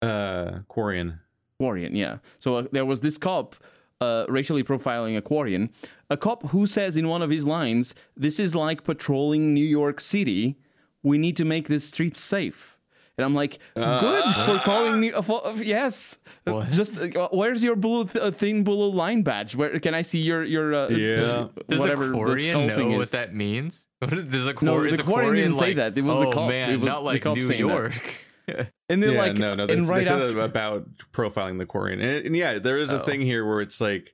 Uh, 0.00 0.60
Quarian. 0.68 1.20
Quarian, 1.60 1.96
yeah. 1.96 2.18
So 2.40 2.56
uh, 2.56 2.64
there 2.72 2.84
was 2.84 3.00
this 3.00 3.16
cop 3.16 3.54
uh, 4.02 4.24
racially 4.28 4.64
profiling 4.64 5.14
a 5.16 5.22
Quarian, 5.22 5.64
a 6.10 6.16
cop 6.16 6.40
who 6.52 6.66
says 6.66 6.96
in 6.96 7.06
one 7.14 7.22
of 7.22 7.30
his 7.30 7.44
lines, 7.56 7.94
"This 8.24 8.36
is 8.44 8.50
like 8.54 8.78
patrolling 8.84 9.42
New 9.54 9.68
York 9.80 10.00
City. 10.00 10.56
We 11.02 11.16
need 11.24 11.36
to 11.36 11.44
make 11.44 11.64
this 11.68 11.84
street 11.92 12.16
safe." 12.16 12.76
And 13.18 13.24
I'm 13.26 13.34
like, 13.42 13.58
"Good 13.74 14.24
for 14.46 14.58
calling 14.70 14.96
me." 15.02 15.12
Uh, 15.12 15.22
for, 15.22 15.38
uh, 15.46 15.54
yes, 15.78 16.18
Uh, 16.46 16.52
What? 16.54 16.70
just 16.78 16.92
uh, 16.98 17.28
where's 17.40 17.62
your 17.62 17.76
blue 17.76 18.04
th- 18.04 18.16
uh, 18.24 18.30
thin 18.40 18.64
blue 18.64 18.90
line 19.02 19.22
badge? 19.22 19.54
Where 19.54 19.78
can 19.84 19.94
I 19.94 20.02
see 20.02 20.18
your 20.30 20.42
your 20.56 20.66
uh, 20.74 20.88
Yeah. 20.88 21.48
Does 21.68 21.78
whatever 21.80 22.04
a 22.04 22.08
the 22.08 22.14
Quarian 22.18 22.50
skull 22.50 22.66
know 22.66 22.90
is? 22.92 22.96
what 23.00 23.10
that 23.18 23.30
means? 23.34 23.86
What 24.02 24.12
is, 24.18 24.24
does 24.26 24.46
a 24.48 24.54
No, 24.64 24.82
the 24.82 24.88
is 24.94 24.98
a 24.98 25.04
Quarian 25.04 25.34
didn't 25.36 25.54
Quarian 25.54 25.58
say 25.64 25.72
that. 25.80 25.96
It 25.96 26.02
was 26.02 26.18
the 26.18 26.28
oh, 26.28 26.32
cop. 26.32 26.48
man, 26.48 26.70
It 26.74 26.80
was 26.82 26.88
not 26.92 27.00
the 27.06 27.10
like 27.10 27.22
cop 27.22 27.36
New. 27.36 27.54
York. 27.68 28.02
And 28.92 29.02
then 29.02 29.12
yeah, 29.12 29.18
like 29.18 29.36
no, 29.36 29.54
no, 29.54 29.66
they, 29.66 29.74
and 29.74 29.86
they 29.86 29.90
right 29.90 30.04
said 30.04 30.20
after, 30.20 30.40
about 30.40 30.86
profiling 31.12 31.58
the 31.58 31.66
Quarian, 31.66 31.94
and, 31.94 32.26
and 32.26 32.36
yeah, 32.36 32.58
there 32.58 32.76
is 32.76 32.90
a 32.90 33.00
Oh. 33.00 33.04
thing 33.04 33.22
here 33.22 33.46
where 33.46 33.60
it's 33.60 33.80
like 33.80 34.12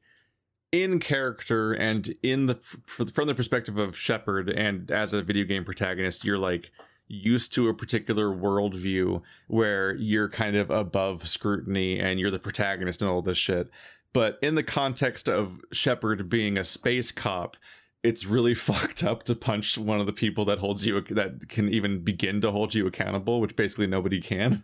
in 0.71 1.01
character 1.01 1.73
and 1.73 2.15
in 2.23 2.47
the 2.47 2.55
from 2.87 3.27
the 3.27 3.35
perspective 3.35 3.77
of 3.77 3.97
Shepard, 3.97 4.49
and 4.49 4.91
as 4.91 5.13
a 5.13 5.23
video 5.23 5.45
game 5.45 5.65
protagonist, 5.65 6.25
you're 6.25 6.39
like 6.39 6.71
used 7.09 7.55
to 7.55 7.69
a 7.69 7.75
particular 7.75 8.27
worldview 8.29 9.23
where 9.47 9.95
you're 9.95 10.29
kind 10.29 10.57
of 10.57 10.71
above 10.71 11.27
scrutiny 11.27 11.99
and 11.99 12.21
you're 12.21 12.31
the 12.31 12.39
protagonist 12.39 13.01
and 13.01 13.11
all 13.11 13.23
this 13.23 13.39
shit. 13.39 13.71
But 14.13 14.39
in 14.43 14.55
the 14.55 14.63
context 14.63 15.29
of 15.29 15.59
Shepard 15.73 16.29
being 16.29 16.59
a 16.59 16.65
space 16.65 17.11
cop, 17.11 17.57
it's 18.03 18.25
really 18.27 18.55
fucked 18.69 19.03
up 19.05 19.23
to 19.25 19.35
punch 19.35 19.77
one 19.79 20.01
of 20.01 20.07
the 20.07 20.13
people 20.13 20.45
that 20.47 20.59
holds 20.59 20.87
you 20.87 21.01
that 21.11 21.49
can 21.49 21.69
even 21.69 22.01
begin 22.05 22.41
to 22.43 22.51
hold 22.51 22.75
you 22.75 22.87
accountable, 22.87 23.41
which 23.41 23.57
basically 23.57 23.87
nobody 23.87 24.21
can. 24.21 24.63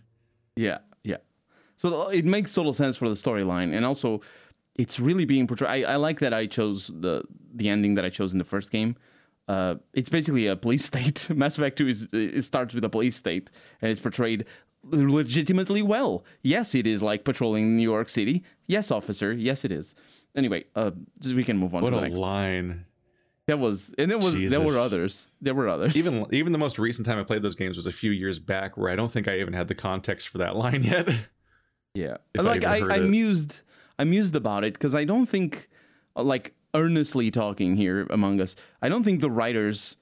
Yeah, 0.57 0.79
yeah. 1.03 1.17
So 1.77 2.09
it 2.09 2.25
makes 2.25 2.55
total 2.55 2.73
sense 2.73 2.97
for 2.97 3.09
the 3.09 3.15
storyline, 3.17 3.75
and 3.75 3.85
also 3.85 4.21
it's 4.77 5.01
really 5.01 5.25
being 5.25 5.47
portrayed. 5.47 5.85
I, 5.85 5.95
I 5.95 5.97
like 5.97 6.21
that 6.21 6.33
I 6.33 6.47
chose 6.47 6.89
the 6.89 7.25
the 7.55 7.69
ending 7.69 7.95
that 7.95 8.05
I 8.05 8.11
chose 8.11 8.33
in 8.33 8.39
the 8.39 8.45
first 8.45 8.71
game. 8.71 8.97
Uh, 9.47 9.75
it's 9.93 10.09
basically 10.09 10.47
a 10.47 10.57
police 10.57 10.85
state. 10.93 11.29
Mass 11.31 11.59
Effect 11.59 11.77
Two 11.79 11.89
is 11.89 12.07
it 12.13 12.43
starts 12.43 12.73
with 12.75 12.85
a 12.85 12.89
police 12.89 13.17
state, 13.17 13.51
and 13.83 13.91
it's 13.91 14.01
portrayed 14.01 14.45
legitimately 14.85 15.83
well. 15.83 16.25
Yes, 16.43 16.75
it 16.75 16.87
is 16.87 17.03
like 17.03 17.25
patrolling 17.25 17.77
New 17.77 17.83
York 17.83 18.09
City. 18.09 18.45
Yes, 18.67 18.91
officer. 18.91 19.33
Yes, 19.33 19.65
it 19.65 19.73
is. 19.73 19.95
Anyway, 20.37 20.65
uh, 20.75 20.91
we 21.25 21.45
can 21.45 21.57
move 21.59 21.75
on 21.75 21.83
What 21.83 21.91
to 21.91 21.97
a 21.97 22.01
the 22.01 22.07
next. 22.09 22.19
line! 22.19 22.85
That 23.47 23.59
was, 23.59 23.93
and 23.99 24.11
it 24.11 24.17
was. 24.17 24.35
There 24.35 24.61
were 24.61 24.79
others. 24.79 25.29
There 25.43 25.55
were 25.55 25.69
others. 25.69 25.95
Even 25.97 26.27
even 26.33 26.53
the 26.53 26.59
most 26.59 26.79
recent 26.79 27.07
time 27.07 27.19
I 27.19 27.25
played 27.25 27.43
those 27.43 27.55
games 27.55 27.77
was 27.77 27.87
a 27.87 27.93
few 27.93 28.11
years 28.11 28.39
back, 28.39 28.77
where 28.77 28.91
I 28.91 28.97
don't 28.97 29.11
think 29.11 29.29
I 29.29 29.39
even 29.41 29.53
had 29.53 29.69
the 29.69 29.75
context 29.75 30.29
for 30.29 30.39
that 30.39 30.57
line 30.65 30.83
yet. 30.83 31.09
Yeah, 31.95 32.17
If 32.35 32.41
I 32.41 32.45
like 32.45 32.65
I, 32.65 32.97
I, 32.97 32.99
mused, 33.01 33.61
I 34.01 34.05
mused 34.05 34.35
about 34.35 34.65
it 34.65 34.73
because 34.73 34.97
I 34.97 35.05
don't 35.05 35.27
think, 35.27 35.69
uh, 36.17 36.25
like 36.25 36.53
earnestly 36.75 37.31
talking 37.31 37.77
here 37.77 38.07
among 38.11 38.41
us, 38.41 38.57
I 38.83 38.89
don't 38.89 39.05
think 39.05 39.21
the 39.21 39.31
writers 39.31 39.97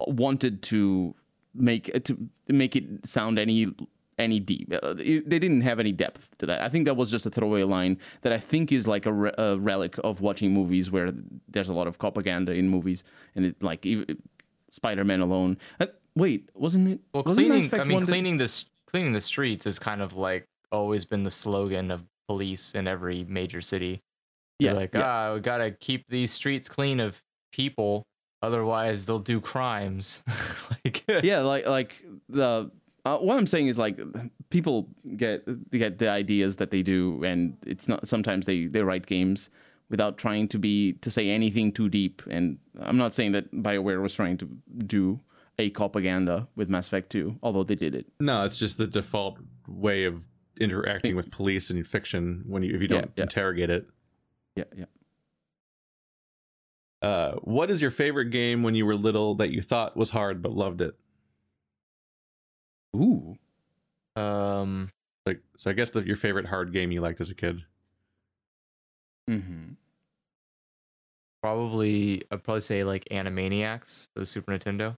wanted 0.00 0.62
to 0.62 1.14
make 1.54 2.04
to 2.04 2.28
make 2.48 2.76
it 2.76 3.06
sound 3.06 3.38
any 3.38 3.74
any 4.22 4.40
deep. 4.40 4.72
Uh, 4.72 4.94
it- 4.98 5.28
they 5.28 5.38
didn't 5.38 5.60
have 5.62 5.78
any 5.80 5.92
depth 5.92 6.30
to 6.38 6.46
that. 6.46 6.62
I 6.62 6.68
think 6.68 6.86
that 6.86 6.96
was 6.96 7.10
just 7.10 7.26
a 7.26 7.30
throwaway 7.30 7.64
line 7.64 7.98
that 8.22 8.32
I 8.32 8.38
think 8.38 8.72
is 8.72 8.86
like 8.86 9.04
a, 9.06 9.12
re- 9.12 9.34
a 9.38 9.58
relic 9.58 9.96
of 10.02 10.20
watching 10.20 10.52
movies 10.52 10.90
where 10.90 11.12
there's 11.48 11.68
a 11.68 11.74
lot 11.74 11.86
of 11.86 11.98
propaganda 11.98 12.52
in 12.52 12.68
movies, 12.68 13.04
and 13.34 13.44
it 13.44 13.62
like 13.62 13.84
even, 13.84 14.16
Spider-Man 14.70 15.20
alone. 15.20 15.58
Uh, 15.80 15.86
wait, 16.16 16.48
wasn't 16.54 16.88
it? 16.88 17.00
Well, 17.12 17.24
wasn't 17.24 17.48
cleaning. 17.48 17.80
I 17.80 17.84
mean, 17.84 18.00
that- 18.00 18.06
cleaning 18.06 18.36
this 18.38 18.66
cleaning 18.86 19.12
the 19.12 19.20
streets 19.20 19.66
is 19.66 19.78
kind 19.78 20.00
of 20.02 20.16
like 20.16 20.46
always 20.70 21.04
been 21.04 21.22
the 21.22 21.30
slogan 21.30 21.90
of 21.90 22.04
police 22.28 22.74
in 22.74 22.86
every 22.88 23.24
major 23.24 23.60
city. 23.60 24.00
They're 24.60 24.70
Yeah, 24.70 24.76
like 24.78 24.94
yeah. 24.94 25.02
ah, 25.30 25.34
we 25.34 25.40
gotta 25.40 25.70
keep 25.72 26.06
these 26.08 26.30
streets 26.32 26.68
clean 26.68 27.00
of 27.00 27.20
people, 27.52 28.04
otherwise 28.42 29.06
they'll 29.06 29.18
do 29.18 29.40
crimes. 29.40 30.22
like 30.84 31.04
yeah 31.22 31.40
like 31.40 31.66
like 31.66 32.02
the 32.28 32.70
uh, 33.04 33.18
what 33.18 33.36
i'm 33.36 33.46
saying 33.46 33.66
is 33.68 33.78
like 33.78 34.00
people 34.50 34.88
get 35.16 35.44
get 35.70 35.98
the 35.98 36.08
ideas 36.08 36.56
that 36.56 36.70
they 36.70 36.82
do 36.82 37.22
and 37.24 37.56
it's 37.66 37.88
not 37.88 38.06
sometimes 38.06 38.46
they 38.46 38.66
they 38.66 38.82
write 38.82 39.06
games 39.06 39.50
without 39.90 40.16
trying 40.16 40.48
to 40.48 40.58
be 40.58 40.94
to 40.94 41.10
say 41.10 41.28
anything 41.28 41.72
too 41.72 41.88
deep 41.88 42.22
and 42.30 42.58
i'm 42.80 42.96
not 42.96 43.12
saying 43.12 43.32
that 43.32 43.50
bioware 43.52 44.00
was 44.00 44.14
trying 44.14 44.36
to 44.36 44.46
do 44.86 45.20
a 45.58 45.70
propaganda 45.70 46.48
with 46.56 46.68
mass 46.68 46.86
effect 46.86 47.10
2 47.10 47.38
although 47.42 47.64
they 47.64 47.74
did 47.74 47.94
it 47.94 48.06
no, 48.20 48.44
it's 48.44 48.56
just 48.56 48.78
the 48.78 48.86
default 48.86 49.38
way 49.68 50.04
of 50.04 50.26
interacting 50.60 51.16
with 51.16 51.30
police 51.30 51.70
in 51.70 51.82
fiction 51.84 52.44
when 52.46 52.62
you 52.62 52.74
if 52.74 52.80
you 52.80 52.88
don't 52.88 53.10
yeah. 53.16 53.22
interrogate 53.22 53.70
it. 53.70 53.86
yeah 54.54 54.64
yeah 54.76 54.84
Uh, 57.02 57.32
what 57.42 57.68
is 57.68 57.82
your 57.82 57.90
favorite 57.90 58.30
game 58.30 58.62
when 58.62 58.74
you 58.76 58.86
were 58.86 58.94
little 58.94 59.34
that 59.34 59.50
you 59.50 59.60
thought 59.60 59.96
was 59.96 60.10
hard 60.10 60.40
but 60.40 60.52
loved 60.52 60.80
it? 60.80 60.94
Ooh 62.94 63.36
um, 64.16 64.90
Like, 65.26 65.40
so 65.56 65.70
I 65.70 65.74
guess 65.74 65.90
the, 65.90 66.02
your 66.02 66.16
favorite 66.16 66.46
hard 66.46 66.72
game 66.72 66.92
you 66.92 67.00
liked 67.00 67.20
as 67.20 67.30
a 67.30 67.34
kid. 67.34 67.62
mm-hmm. 69.28 69.72
probably 71.42 72.22
I'd 72.30 72.42
probably 72.42 72.60
say 72.60 72.84
like 72.84 73.06
Animaniacs 73.10 74.08
for 74.12 74.20
the 74.20 74.26
Super 74.26 74.52
Nintendo. 74.52 74.94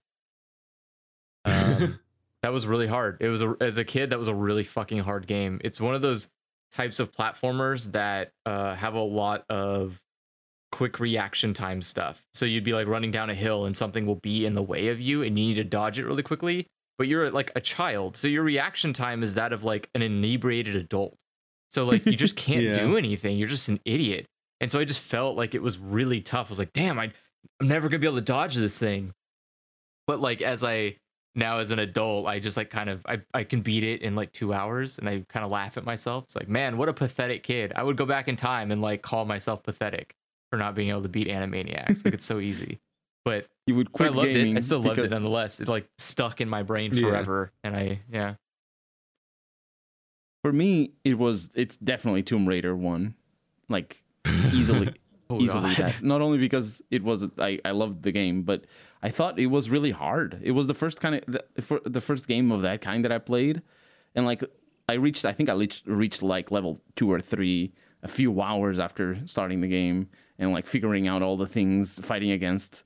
Um, 1.45 1.99
that 2.43 2.51
was 2.51 2.67
really 2.67 2.87
hard. 2.87 3.17
It 3.21 3.29
was 3.29 3.41
a, 3.41 3.55
as 3.61 3.77
a 3.77 3.85
kid 3.85 4.09
that 4.09 4.19
was 4.19 4.27
a 4.27 4.35
really 4.35 4.63
fucking 4.63 4.99
hard 4.99 5.27
game. 5.27 5.61
It's 5.63 5.79
one 5.79 5.95
of 5.95 6.01
those 6.01 6.27
types 6.73 6.99
of 6.99 7.11
platformers 7.11 7.91
that 7.93 8.31
uh, 8.45 8.75
have 8.75 8.95
a 8.95 8.99
lot 8.99 9.45
of 9.49 10.01
quick 10.71 10.99
reaction 10.99 11.53
time 11.53 11.81
stuff. 11.81 12.25
So 12.33 12.45
you'd 12.45 12.65
be 12.65 12.73
like 12.73 12.87
running 12.87 13.11
down 13.11 13.29
a 13.29 13.35
hill 13.35 13.65
and 13.65 13.77
something 13.77 14.05
will 14.05 14.15
be 14.15 14.45
in 14.45 14.55
the 14.55 14.61
way 14.61 14.89
of 14.89 14.99
you 14.99 15.23
and 15.23 15.39
you 15.39 15.45
need 15.45 15.53
to 15.53 15.63
dodge 15.63 15.99
it 15.99 16.05
really 16.05 16.23
quickly, 16.23 16.67
but 16.97 17.07
you're 17.07 17.29
like 17.31 17.51
a 17.55 17.61
child. 17.61 18.17
So 18.17 18.27
your 18.27 18.43
reaction 18.43 18.93
time 18.93 19.23
is 19.23 19.33
that 19.35 19.53
of 19.53 19.63
like 19.63 19.89
an 19.95 20.01
inebriated 20.01 20.75
adult. 20.75 21.15
So 21.71 21.85
like 21.85 22.05
you 22.05 22.15
just 22.15 22.35
can't 22.37 22.61
Yeah. 22.63 22.75
do 22.75 22.97
anything. 22.97 23.37
You're 23.37 23.49
just 23.49 23.67
an 23.69 23.79
idiot. 23.85 24.25
And 24.61 24.71
so 24.71 24.79
I 24.79 24.85
just 24.85 25.01
felt 25.01 25.35
like 25.35 25.53
it 25.55 25.61
was 25.61 25.77
really 25.77 26.21
tough. 26.21 26.47
I 26.47 26.51
was 26.51 26.59
like, 26.59 26.73
damn, 26.73 26.97
I, 26.97 27.11
I'm 27.59 27.67
never 27.67 27.89
gonna 27.89 27.99
be 27.99 28.07
able 28.07 28.17
to 28.17 28.21
dodge 28.21 28.55
this 28.55 28.77
thing. 28.79 29.13
But 30.07 30.19
like 30.21 30.41
as 30.41 30.63
I 30.63 30.97
now 31.37 31.59
as 31.59 31.71
an 31.71 31.79
adult, 31.79 32.27
I 32.27 32.39
just 32.39 32.55
like 32.55 32.69
kind 32.69 32.89
of 32.89 33.05
I, 33.05 33.21
I 33.33 33.43
can 33.43 33.61
beat 33.61 33.83
it 33.83 34.01
in 34.01 34.15
like 34.15 34.31
two 34.31 34.53
hours 34.53 34.97
and 34.99 35.09
I 35.09 35.25
kind 35.27 35.43
of 35.43 35.51
laugh 35.51 35.77
at 35.77 35.83
myself. 35.85 36.23
It's 36.25 36.35
like, 36.35 36.47
man, 36.47 36.77
what 36.77 36.87
a 36.87 36.93
pathetic 36.93 37.43
kid. 37.43 37.73
I 37.75 37.83
would 37.83 37.97
go 37.97 38.05
back 38.05 38.27
in 38.29 38.37
time 38.37 38.71
and 38.71 38.81
like 38.81 39.01
call 39.01 39.25
myself 39.25 39.61
pathetic 39.63 40.15
for 40.51 40.57
not 40.57 40.75
being 40.75 40.89
able 40.89 41.01
to 41.01 41.09
beat 41.09 41.27
Animaniacs. 41.27 42.05
like 42.05 42.13
it's 42.13 42.23
so 42.25 42.39
easy. 42.39 42.79
But, 43.25 43.47
you 43.65 43.75
would 43.75 43.87
but 43.91 43.93
quit 43.93 44.11
I 44.11 44.15
loved 44.15 44.31
gaming 44.33 44.53
it. 44.55 44.57
I 44.57 44.61
still 44.61 44.79
loved 44.79 44.99
it 44.99 45.09
nonetheless. 45.09 45.59
It 45.59 45.67
like 45.67 45.89
stuck 45.97 46.39
in 46.41 46.47
my 46.47 46.61
brain 46.63 46.93
Yeah. 46.93 47.01
forever. 47.09 47.51
And 47.63 47.75
I 47.75 47.99
yeah. 48.11 48.35
for 50.43 50.53
me 50.53 50.91
it 51.03 51.17
was 51.17 51.49
it's 51.55 51.75
definitely 51.77 52.23
tomb 52.23 52.47
raider 52.47 52.75
one 52.75 53.15
like 53.67 54.03
easily 54.53 54.93
Oh, 55.27 55.41
easily 55.41 55.73
God. 55.73 55.87
that. 55.87 56.03
Not 56.03 56.21
only 56.21 56.37
because 56.37 56.83
it 56.91 57.01
was 57.03 57.25
I, 57.39 57.59
I 57.65 57.71
loved 57.71 58.03
the 58.03 58.11
game, 58.11 58.43
but 58.43 58.65
I 59.01 59.09
thought 59.09 59.39
it 59.39 59.47
was 59.47 59.71
really 59.71 59.89
hard. 59.89 60.39
It 60.43 60.51
was 60.51 60.67
the 60.67 60.75
first 60.75 61.01
kind 61.01 61.15
of 61.15 61.23
the, 61.25 61.61
for 61.63 61.81
the 61.83 61.99
first 61.99 62.27
game 62.27 62.51
of 62.51 62.61
that 62.61 62.81
kind 62.81 63.03
that 63.03 63.11
I 63.11 63.17
played, 63.17 63.63
and 64.13 64.27
like 64.27 64.43
I 64.87 64.93
reached 64.93 65.25
I 65.25 65.31
think 65.33 65.49
I 65.49 65.53
reached 65.53 65.87
reached 65.87 66.21
like 66.21 66.51
level 66.51 66.79
two 66.95 67.11
or 67.11 67.19
three 67.19 67.73
a 68.03 68.07
few 68.07 68.39
hours 68.39 68.77
after 68.77 69.17
starting 69.25 69.61
the 69.61 69.67
game 69.67 70.09
and 70.37 70.51
like 70.51 70.67
figuring 70.67 71.07
out 71.07 71.23
all 71.23 71.37
the 71.37 71.47
things 71.47 71.97
fighting 72.03 72.29
against 72.29 72.83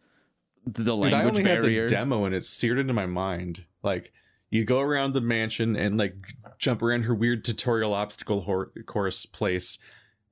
the 0.66 0.96
language 0.96 1.12
Dude, 1.12 1.14
I 1.14 1.24
only 1.30 1.44
barrier. 1.44 1.82
had 1.82 1.90
the 1.90 1.96
demo 1.96 2.26
and 2.26 2.36
it's 2.36 2.50
seared 2.50 2.78
into 2.80 2.94
my 2.94 3.06
mind. 3.06 3.66
Like 3.84 4.12
you 4.50 4.66
go 4.66 4.80
around 4.82 5.14
the 5.14 5.22
mansion 5.22 5.76
and 5.76 5.98
like 5.98 6.16
jump 6.58 6.82
around 6.82 7.04
her 7.04 7.14
weird 7.16 7.46
tutorial 7.46 7.94
obstacle 7.94 8.42
hor- 8.42 8.72
course 8.86 9.26
place, 9.26 9.78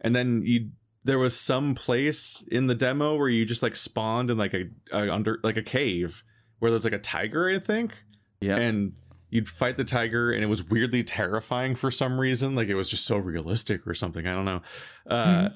and 0.02 0.16
then 0.16 0.42
you 0.44 0.70
there 1.04 1.20
was 1.20 1.40
some 1.40 1.74
place 1.76 2.44
in 2.52 2.68
the 2.68 2.76
demo 2.76 3.16
where 3.16 3.30
you 3.30 3.46
just 3.46 3.64
like 3.64 3.76
spawned 3.78 4.30
in 4.30 4.38
like 4.38 4.54
a, 4.54 4.66
a 4.92 5.10
under 5.14 5.40
like 5.44 5.56
a 5.58 5.64
cave 5.64 6.24
where 6.60 6.70
there's 6.72 6.84
like 6.84 6.94
a 6.94 7.00
tiger, 7.00 7.50
I 7.50 7.60
think. 7.60 7.94
yeah, 8.42 8.58
And 8.58 8.94
you'd 9.30 9.48
fight 9.48 9.78
the 9.78 9.84
tiger 9.84 10.32
and 10.32 10.44
it 10.44 10.48
was 10.48 10.64
weirdly 10.64 11.04
terrifying 11.04 11.76
for 11.76 11.92
some 11.92 12.20
reason 12.20 12.56
like 12.56 12.68
it 12.70 12.76
was 12.76 12.90
just 12.90 13.06
so 13.06 13.18
realistic 13.18 13.86
or 13.86 13.94
something 13.94 14.26
i 14.26 14.34
don't 14.34 14.46
know 14.46 14.62
uh 15.06 15.26
Mhm. 15.50 15.54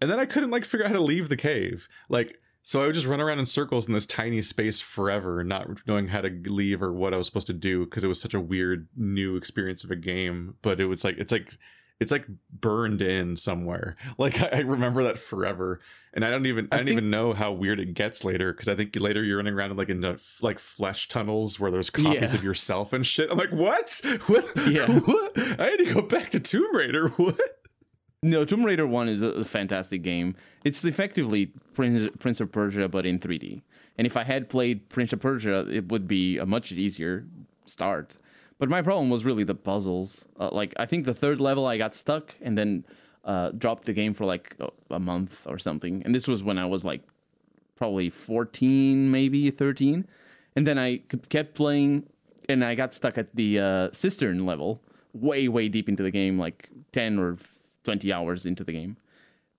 and 0.00 0.10
then 0.10 0.18
i 0.18 0.24
couldn't 0.24 0.50
like 0.50 0.64
figure 0.64 0.86
out 0.86 0.90
how 0.90 0.96
to 0.96 1.02
leave 1.02 1.28
the 1.28 1.36
cave 1.36 1.86
like 2.08 2.38
so 2.62 2.82
i 2.82 2.86
would 2.86 2.94
just 2.94 3.06
run 3.06 3.20
around 3.20 3.38
in 3.38 3.46
circles 3.46 3.88
in 3.88 3.94
this 3.94 4.06
tiny 4.06 4.42
space 4.42 4.80
forever 4.80 5.42
not 5.42 5.66
knowing 5.86 6.06
how 6.08 6.20
to 6.20 6.28
leave 6.46 6.82
or 6.82 6.92
what 6.92 7.14
i 7.14 7.16
was 7.16 7.26
supposed 7.26 7.46
to 7.46 7.52
do 7.52 7.84
because 7.84 8.04
it 8.04 8.08
was 8.08 8.20
such 8.20 8.34
a 8.34 8.40
weird 8.40 8.88
new 8.96 9.36
experience 9.36 9.82
of 9.84 9.90
a 9.90 9.96
game. 9.96 10.54
But 10.62 10.80
it 10.80 10.86
was 10.86 11.04
like 11.04 11.16
it's 11.18 11.32
like 11.32 11.52
it's 12.00 12.10
like 12.12 12.24
burned 12.50 13.02
in 13.02 13.36
somewhere. 13.36 13.96
Like 14.18 14.40
i, 14.42 14.60
remember 14.60 15.02
that 15.04 15.18
forever. 15.18 15.80
And 16.14 16.24
i 16.24 16.30
don't 16.30 16.46
even 16.46 16.66
i, 16.72 16.76
I 16.76 16.78
don't 16.78 16.86
think- 16.86 16.98
even 16.98 17.10
know 17.10 17.32
how 17.32 17.52
weird 17.52 17.78
it 17.80 17.94
gets 17.94 18.24
later 18.24 18.52
because 18.52 18.68
i 18.68 18.74
think 18.74 18.96
later 18.96 19.22
you're 19.22 19.36
running 19.36 19.54
around 19.54 19.76
like 19.76 19.88
in 19.90 20.00
the, 20.00 20.12
f- 20.14 20.38
like 20.42 20.58
flesh 20.58 21.08
tunnels 21.08 21.60
where 21.60 21.70
there's 21.70 21.88
copies 21.90 22.32
Yeah. 22.34 22.38
of 22.38 22.44
yourself 22.44 22.92
and 22.92 23.06
shit. 23.06 23.30
I'm 23.30 23.38
like 23.38 23.52
what? 23.52 24.00
What? 24.26 24.44
Yeah. 24.68 24.86
what? 25.00 25.38
I 25.60 25.70
had 25.70 25.78
to 25.78 25.94
go 25.94 26.02
back 26.02 26.30
to 26.30 26.40
tomb 26.40 26.74
raider? 26.74 27.08
What 27.10 27.38
No, 28.22 28.44
Tomb 28.44 28.66
Raider 28.66 28.86
1 28.86 29.08
is 29.08 29.22
a, 29.22 29.44
fantastic 29.46 30.02
game. 30.02 30.36
It's 30.62 30.84
effectively 30.84 31.46
Prince, 31.72 32.14
Prince 32.18 32.38
of 32.40 32.52
Persia, 32.52 32.86
but 32.86 33.06
in 33.06 33.18
3D. 33.18 33.62
And 33.96 34.06
if 34.06 34.14
I 34.14 34.24
had 34.24 34.50
played 34.50 34.90
Prince 34.90 35.14
of 35.14 35.20
Persia, 35.20 35.66
it 35.70 35.90
would 35.90 36.06
be 36.06 36.36
a 36.36 36.44
much 36.44 36.70
easier 36.70 37.24
start. 37.64 38.18
But 38.58 38.68
my 38.68 38.82
problem 38.82 39.08
was 39.08 39.24
really 39.24 39.44
the 39.44 39.54
puzzles. 39.54 40.26
Uh, 40.38 40.50
like, 40.52 40.74
I 40.76 40.84
think 40.84 41.06
the 41.06 41.14
third 41.14 41.40
level 41.40 41.66
I 41.66 41.78
got 41.78 41.94
stuck 41.94 42.34
and 42.42 42.58
then 42.58 42.84
uh, 43.24 43.52
dropped 43.56 43.86
the 43.86 43.94
game 43.94 44.12
for 44.12 44.26
like 44.26 44.54
a, 44.60 44.68
a 44.90 45.00
month 45.00 45.46
or 45.46 45.58
something. 45.58 46.02
And 46.04 46.14
this 46.14 46.28
was 46.28 46.42
when 46.42 46.58
I 46.58 46.66
was 46.66 46.84
like 46.84 47.00
probably 47.76 48.10
14, 48.10 49.10
maybe 49.10 49.50
13. 49.50 50.06
And 50.56 50.66
then 50.66 50.78
I 50.78 50.98
kept 51.30 51.54
playing 51.54 52.04
and 52.50 52.62
I 52.66 52.74
got 52.74 52.92
stuck 52.92 53.16
at 53.16 53.34
the 53.34 53.58
uh, 53.58 53.88
cistern 53.92 54.44
level, 54.44 54.82
way, 55.14 55.48
way 55.48 55.70
deep 55.70 55.88
into 55.88 56.02
the 56.02 56.10
game, 56.10 56.38
like 56.38 56.68
10 56.92 57.18
or 57.18 57.38
20 57.90 58.12
hours 58.12 58.46
into 58.46 58.62
the 58.64 58.72
game. 58.72 58.96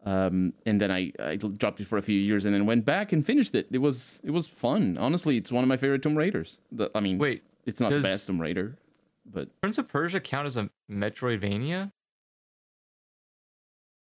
Um, 0.04 0.54
and 0.66 0.80
then 0.82 0.90
I, 0.90 1.12
I 1.20 1.36
dropped 1.36 1.80
it 1.82 1.86
for 1.88 1.98
a 1.98 2.02
few 2.02 2.20
years 2.20 2.46
and 2.46 2.56
then 2.56 2.66
went 2.66 2.86
back 2.86 3.12
and 3.14 3.24
finished 3.26 3.54
it. 3.54 3.68
It 3.72 3.78
was 3.80 4.20
it 4.24 4.32
was 4.32 4.48
fun. 4.48 4.98
Honestly, 4.98 5.38
it's 5.38 5.52
one 5.52 5.64
of 5.64 5.68
my 5.68 5.78
favorite 5.78 6.02
Tomb 6.02 6.18
Raiders. 6.18 6.58
The, 6.72 6.90
I 6.96 7.02
mean, 7.02 7.18
Wait, 7.20 7.44
it's 7.66 7.80
not 7.80 7.90
the 7.92 7.98
does- 7.98 8.04
best 8.12 8.28
Tomb 8.28 8.40
Raider, 8.42 8.78
but 9.26 9.50
Prince 9.62 9.78
of 9.78 9.88
Persia 9.88 10.20
count 10.20 10.46
as 10.48 10.58
a 10.58 10.70
Metroidvania? 10.90 11.92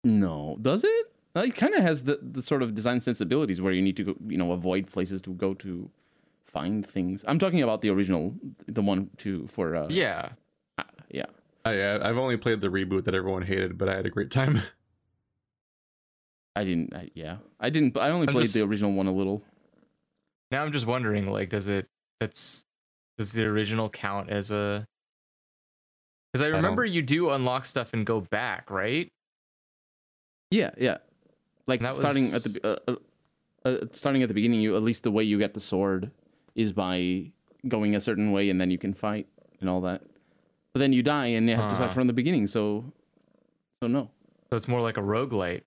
no, 0.03 0.57
does 0.61 0.83
it? 0.83 1.05
It 1.35 1.55
kind 1.55 1.73
of 1.73 1.81
has 1.81 2.03
the, 2.03 2.19
the 2.21 2.41
sort 2.41 2.61
of 2.61 2.73
design 2.75 2.99
sensibilities 3.01 3.59
where 3.61 3.73
you 3.73 3.81
need 3.81 3.97
to 3.97 4.03
go, 4.03 4.15
you 4.27 4.37
know, 4.37 4.51
avoid 4.53 4.87
places 4.87 5.21
to 5.23 5.33
go 5.33 5.53
to 5.55 5.89
find 6.45 6.85
things. 6.85 7.25
I'm 7.27 7.39
talking 7.39 7.61
about 7.61 7.81
the 7.81 7.89
original, 7.89 8.33
the 8.67 8.81
one 8.81 9.09
to 9.17 9.47
for 9.47 9.75
uh, 9.75 9.87
Yeah. 9.89 10.29
uh, 10.77 10.83
yeah. 11.09 11.25
I, 11.65 11.95
I've 12.09 12.17
only 12.17 12.37
played 12.37 12.61
the 12.61 12.67
reboot 12.67 13.05
that 13.05 13.15
everyone 13.15 13.41
hated, 13.41 13.77
but 13.77 13.89
I 13.89 13.95
had 13.95 14.05
a 14.05 14.09
great 14.11 14.29
time. 14.31 14.61
I 16.55 16.63
didn't. 16.63 16.95
I, 16.95 17.09
yeah, 17.15 17.37
I 17.59 17.69
didn't. 17.69 17.97
I 17.97 18.11
only 18.11 18.27
I'm 18.27 18.33
played 18.33 18.43
just- 18.43 18.53
the 18.53 18.61
original 18.63 18.93
one 18.93 19.07
a 19.07 19.11
little. 19.11 19.41
Now 20.51 20.63
I'm 20.63 20.71
just 20.71 20.85
wondering, 20.85 21.29
like, 21.29 21.49
does 21.49 21.67
it 21.67 21.87
that's 22.19 22.63
does 23.17 23.31
the 23.33 23.43
original 23.43 23.89
count 23.89 24.29
as 24.29 24.51
a? 24.51 24.85
Because 26.31 26.45
I 26.45 26.49
don't- 26.49 26.57
remember 26.57 26.85
you 26.85 27.01
do 27.01 27.31
unlock 27.31 27.65
stuff 27.65 27.93
and 27.93 28.05
go 28.05 28.21
back, 28.21 28.69
right? 28.69 29.09
Yeah, 30.51 30.69
yeah. 30.77 30.97
Like 31.67 31.79
And 31.79 31.87
that 31.87 31.95
starting 31.95 32.31
at 32.33 32.43
the 32.43 32.59
uh, 32.87 32.91
uh, 32.91 32.95
uh, 33.67 33.85
starting 33.91 34.21
at 34.21 34.27
the 34.27 34.33
beginning, 34.35 34.61
you 34.61 34.75
at 34.75 34.83
least 34.83 35.03
the 35.03 35.11
way 35.11 35.23
you 35.23 35.39
get 35.39 35.55
the 35.55 35.59
sword 35.59 36.11
is 36.53 36.71
by 36.71 37.31
going 37.67 37.95
a 37.95 37.99
certain 37.99 38.31
way, 38.31 38.49
and 38.51 38.61
then 38.61 38.69
you 38.69 38.77
can 38.77 38.93
fight 38.93 39.27
and 39.59 39.69
all 39.69 39.81
that. 39.81 40.03
But 40.75 40.79
then 40.79 40.91
you 40.91 41.03
die, 41.03 41.27
and 41.27 41.49
you 41.49 41.55
have 41.55 41.69
to 41.69 41.75
start 41.75 41.91
uh-huh. 41.91 41.93
from 41.93 42.07
the 42.07 42.11
beginning. 42.11 42.47
So, 42.47 42.83
so 43.81 43.87
no. 43.87 44.09
So 44.49 44.57
it's 44.57 44.67
more 44.67 44.81
like 44.81 44.97
a 44.97 45.01
roguelite. 45.01 45.61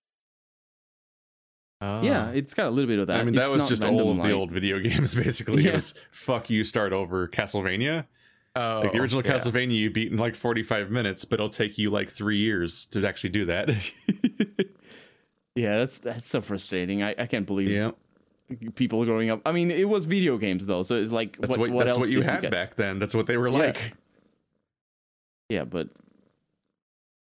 Oh. 1.80 2.02
Yeah, 2.02 2.28
it's 2.28 2.52
got 2.52 2.66
a 2.66 2.70
little 2.70 2.86
bit 2.86 2.98
of 2.98 3.06
that. 3.06 3.16
I 3.16 3.24
mean, 3.24 3.34
that 3.36 3.44
It's 3.44 3.52
was 3.52 3.68
just 3.70 3.86
all 3.86 4.10
of 4.10 4.22
the 4.22 4.32
old 4.32 4.50
video 4.50 4.78
games, 4.82 5.14
basically. 5.14 5.62
Yeah. 5.62 5.70
It 5.70 5.74
was 5.76 5.94
fuck 6.10 6.50
you, 6.50 6.62
start 6.62 6.92
over 6.92 7.26
Castlevania. 7.26 8.04
Oh, 8.54 8.82
Like 8.82 8.92
the 8.92 8.98
original 8.98 9.24
yeah. 9.24 9.32
Castlevania, 9.32 9.76
you 9.76 9.90
beat 9.90 10.12
in 10.12 10.18
like 10.18 10.34
45 10.34 10.90
minutes, 10.90 11.24
but 11.24 11.40
it'll 11.40 11.48
take 11.48 11.78
you 11.78 11.88
like 11.88 12.10
three 12.10 12.36
years 12.36 12.84
to 12.90 13.06
actually 13.06 13.30
do 13.30 13.46
that. 13.46 13.90
Yeah, 15.54 15.78
that's 15.78 15.98
that's 15.98 16.26
so 16.28 16.40
frustrating. 16.40 17.02
I, 17.02 17.16
I 17.18 17.26
can't 17.26 17.44
believe 17.44 17.70
yeah, 17.70 17.90
people 18.76 19.04
growing 19.04 19.28
up. 19.28 19.40
I 19.44 19.50
mean, 19.50 19.72
it 19.72 19.88
was 19.88 20.04
video 20.04 20.38
games 20.38 20.66
though, 20.66 20.82
so 20.82 20.94
it's 20.94 21.10
like 21.10 21.36
that's 21.40 21.58
what, 21.58 21.70
what, 21.70 21.86
that's 21.86 21.96
else 21.96 22.06
what 22.06 22.10
you 22.10 22.22
had 22.22 22.42
get? 22.42 22.52
back 22.52 22.76
then. 22.76 23.00
That's 23.00 23.12
what 23.12 23.26
they 23.26 23.36
were 23.36 23.48
Yeah. 23.48 23.58
like. 23.58 23.94
Yeah, 25.48 25.64
but 25.64 25.88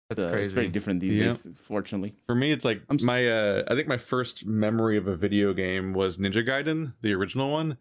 That's 0.09 0.23
uh, 0.25 0.31
crazy. 0.31 0.45
it's 0.45 0.53
very 0.53 0.69
different 0.69 1.01
these 1.01 1.17
Yeah. 1.17 1.29
days. 1.29 1.47
Fortunately, 1.63 2.15
For 2.27 2.35
me, 2.35 2.51
it's 2.51 2.65
like 2.65 2.83
I'm 2.91 2.99
my. 3.03 3.27
uh 3.29 3.65
I 3.69 3.75
think 3.75 3.87
my 3.89 3.99
first 3.99 4.45
memory 4.47 4.97
of 4.97 5.07
a 5.07 5.17
video 5.17 5.53
game 5.53 5.93
was 5.93 6.19
Ninja 6.19 6.47
Gaiden, 6.47 6.95
the 7.03 7.13
original 7.15 7.51
one. 7.51 7.77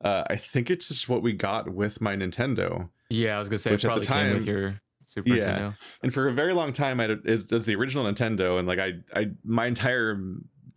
Uh, 0.00 0.24
I 0.28 0.36
think 0.36 0.70
it's 0.70 0.88
just 0.88 1.08
what 1.08 1.22
we 1.22 1.32
got 1.32 1.68
with 1.72 2.00
my 2.00 2.14
Nintendo. 2.16 2.88
Yeah, 3.10 3.36
I 3.36 3.38
was 3.38 3.48
gonna 3.48 3.58
say 3.58 3.70
Which 3.72 3.84
it 3.84 3.88
at 3.88 3.94
the 3.94 4.00
time 4.00 4.28
came 4.30 4.36
with 4.38 4.46
your 4.46 4.80
Super 5.06 5.28
Yeah. 5.34 5.58
Nintendo. 5.58 5.98
and 6.02 6.12
for 6.14 6.28
a 6.28 6.32
very 6.32 6.52
long 6.52 6.72
time 6.72 7.00
I 7.00 7.04
had, 7.04 7.10
it 7.24 7.50
was 7.50 7.66
the 7.66 7.74
original 7.76 8.04
Nintendo 8.04 8.58
and 8.58 8.66
like 8.68 8.78
I 8.80 8.94
I 9.14 9.30
my 9.44 9.66
entire 9.66 10.20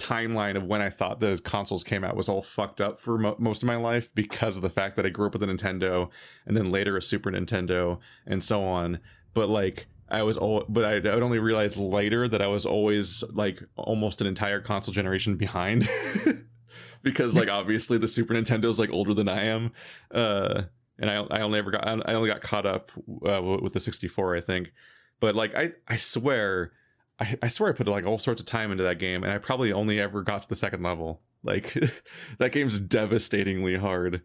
timeline 0.01 0.57
of 0.57 0.63
when 0.63 0.81
I 0.81 0.89
thought 0.89 1.19
the 1.19 1.39
consoles 1.43 1.83
came 1.83 2.03
out 2.03 2.15
was 2.15 2.27
all 2.27 2.41
fucked 2.41 2.81
up 2.81 2.99
for 2.99 3.17
mo- 3.17 3.35
most 3.37 3.63
of 3.63 3.67
my 3.67 3.75
life 3.75 4.13
because 4.15 4.55
of 4.55 4.63
the 4.63 4.69
fact 4.69 4.95
that 4.95 5.05
I 5.05 5.09
grew 5.09 5.27
up 5.27 5.33
with 5.33 5.43
a 5.43 5.45
Nintendo 5.45 6.09
and 6.45 6.57
then 6.57 6.71
later 6.71 6.97
a 6.97 7.01
Super 7.01 7.31
Nintendo 7.31 7.99
and 8.25 8.43
so 8.43 8.63
on. 8.63 8.99
But 9.33 9.49
like 9.49 9.87
I 10.09 10.23
was 10.23 10.37
all 10.37 10.65
but 10.67 10.83
I, 10.83 10.95
I 11.09 11.13
would 11.13 11.23
only 11.23 11.39
realize 11.39 11.77
later 11.77 12.27
that 12.27 12.41
I 12.41 12.47
was 12.47 12.65
always 12.65 13.23
like 13.31 13.61
almost 13.75 14.21
an 14.21 14.27
entire 14.27 14.59
console 14.59 14.93
generation 14.93 15.37
behind 15.37 15.89
because 17.03 17.35
like 17.35 17.49
obviously 17.49 17.97
the 17.97 18.07
Super 18.07 18.33
Nintendo 18.33 18.65
is 18.65 18.79
like 18.79 18.91
older 18.91 19.13
than 19.13 19.29
I 19.29 19.45
am 19.45 19.71
uh 20.11 20.63
and 20.99 21.09
I, 21.09 21.15
I 21.15 21.41
only 21.41 21.59
ever 21.59 21.71
got 21.71 21.87
I 21.87 22.13
only 22.13 22.29
got 22.29 22.41
caught 22.41 22.65
up 22.65 22.91
uh, 23.25 23.41
with 23.41 23.73
the 23.73 23.79
64 23.79 24.35
I 24.35 24.41
think. 24.41 24.71
But 25.19 25.35
like 25.35 25.55
I 25.55 25.71
I 25.87 25.95
swear 25.95 26.73
I, 27.21 27.37
I 27.43 27.47
swear 27.47 27.69
I 27.69 27.75
put 27.75 27.87
like 27.87 28.05
all 28.05 28.17
sorts 28.17 28.41
of 28.41 28.47
time 28.47 28.71
into 28.71 28.83
that 28.83 28.99
game 28.99 29.23
and 29.23 29.31
I 29.31 29.37
probably 29.37 29.71
only 29.71 29.99
ever 29.99 30.23
got 30.23 30.41
to 30.41 30.49
the 30.49 30.55
second 30.55 30.81
level. 30.81 31.21
Like 31.43 31.77
that 32.39 32.51
game's 32.51 32.79
devastatingly 32.79 33.75
hard. 33.75 34.23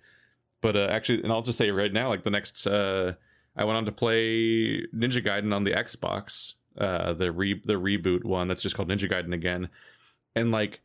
But 0.63 0.77
uh, 0.77 0.89
actually 0.91 1.23
and 1.23 1.31
I'll 1.31 1.43
just 1.43 1.59
say 1.59 1.71
right 1.71 1.93
now 1.93 2.09
like 2.09 2.25
the 2.25 2.31
next 2.31 2.67
uh 2.67 3.13
I 3.55 3.65
went 3.65 3.77
on 3.77 3.85
to 3.85 3.93
play 3.93 4.87
Ninja 4.95 5.25
Gaiden 5.25 5.55
on 5.55 5.65
the 5.65 5.73
Xbox 5.73 6.55
uh 6.79 7.13
the 7.13 7.31
re 7.31 7.61
the 7.65 7.75
reboot 7.75 8.25
one 8.25 8.49
that's 8.49 8.63
just 8.63 8.75
called 8.75 8.89
Ninja 8.89 9.11
Gaiden 9.11 9.35
again. 9.35 9.69
And 10.35 10.51
like 10.51 10.81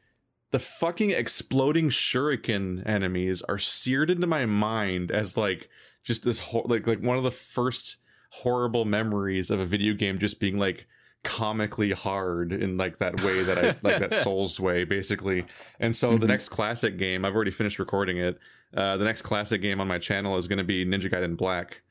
the 0.51 0.59
fucking 0.59 1.11
exploding 1.11 1.89
shuriken 1.89 2.85
enemies 2.85 3.41
are 3.43 3.57
seared 3.57 4.11
into 4.11 4.27
my 4.27 4.45
mind 4.45 5.11
as 5.11 5.37
like 5.37 5.69
just 6.03 6.25
this 6.25 6.39
hor- 6.39 6.65
like 6.67 6.85
like 6.87 7.01
one 7.01 7.17
of 7.17 7.23
the 7.23 7.31
first 7.31 7.97
horrible 8.31 8.83
memories 8.83 9.49
of 9.49 9.61
a 9.61 9.65
video 9.65 9.93
game 9.93 10.19
just 10.19 10.39
being 10.39 10.57
like 10.57 10.87
comically 11.23 11.91
hard 11.91 12.51
in 12.51 12.77
like 12.77 12.97
that 12.97 13.21
way 13.23 13.43
that 13.43 13.57
I 13.57 13.75
like 13.83 13.99
that 13.99 14.13
Souls 14.23 14.59
way 14.59 14.83
basically. 14.83 15.45
And 15.79 15.95
so 15.95 16.17
the 16.17 16.25
Mhm. 16.25 16.29
next 16.29 16.49
classic 16.49 16.97
game, 16.97 17.23
I've 17.25 17.35
already 17.35 17.51
finished 17.51 17.77
recording 17.79 18.17
it. 18.17 18.39
Uh, 18.75 18.97
the 18.97 19.05
next 19.05 19.21
classic 19.21 19.61
game 19.61 19.79
on 19.81 19.87
my 19.87 19.99
channel 19.99 20.37
is 20.37 20.47
going 20.47 20.57
to 20.57 20.63
be 20.63 20.85
Ninja 20.85 21.11
Gaiden 21.11 21.37
Black 21.37 21.81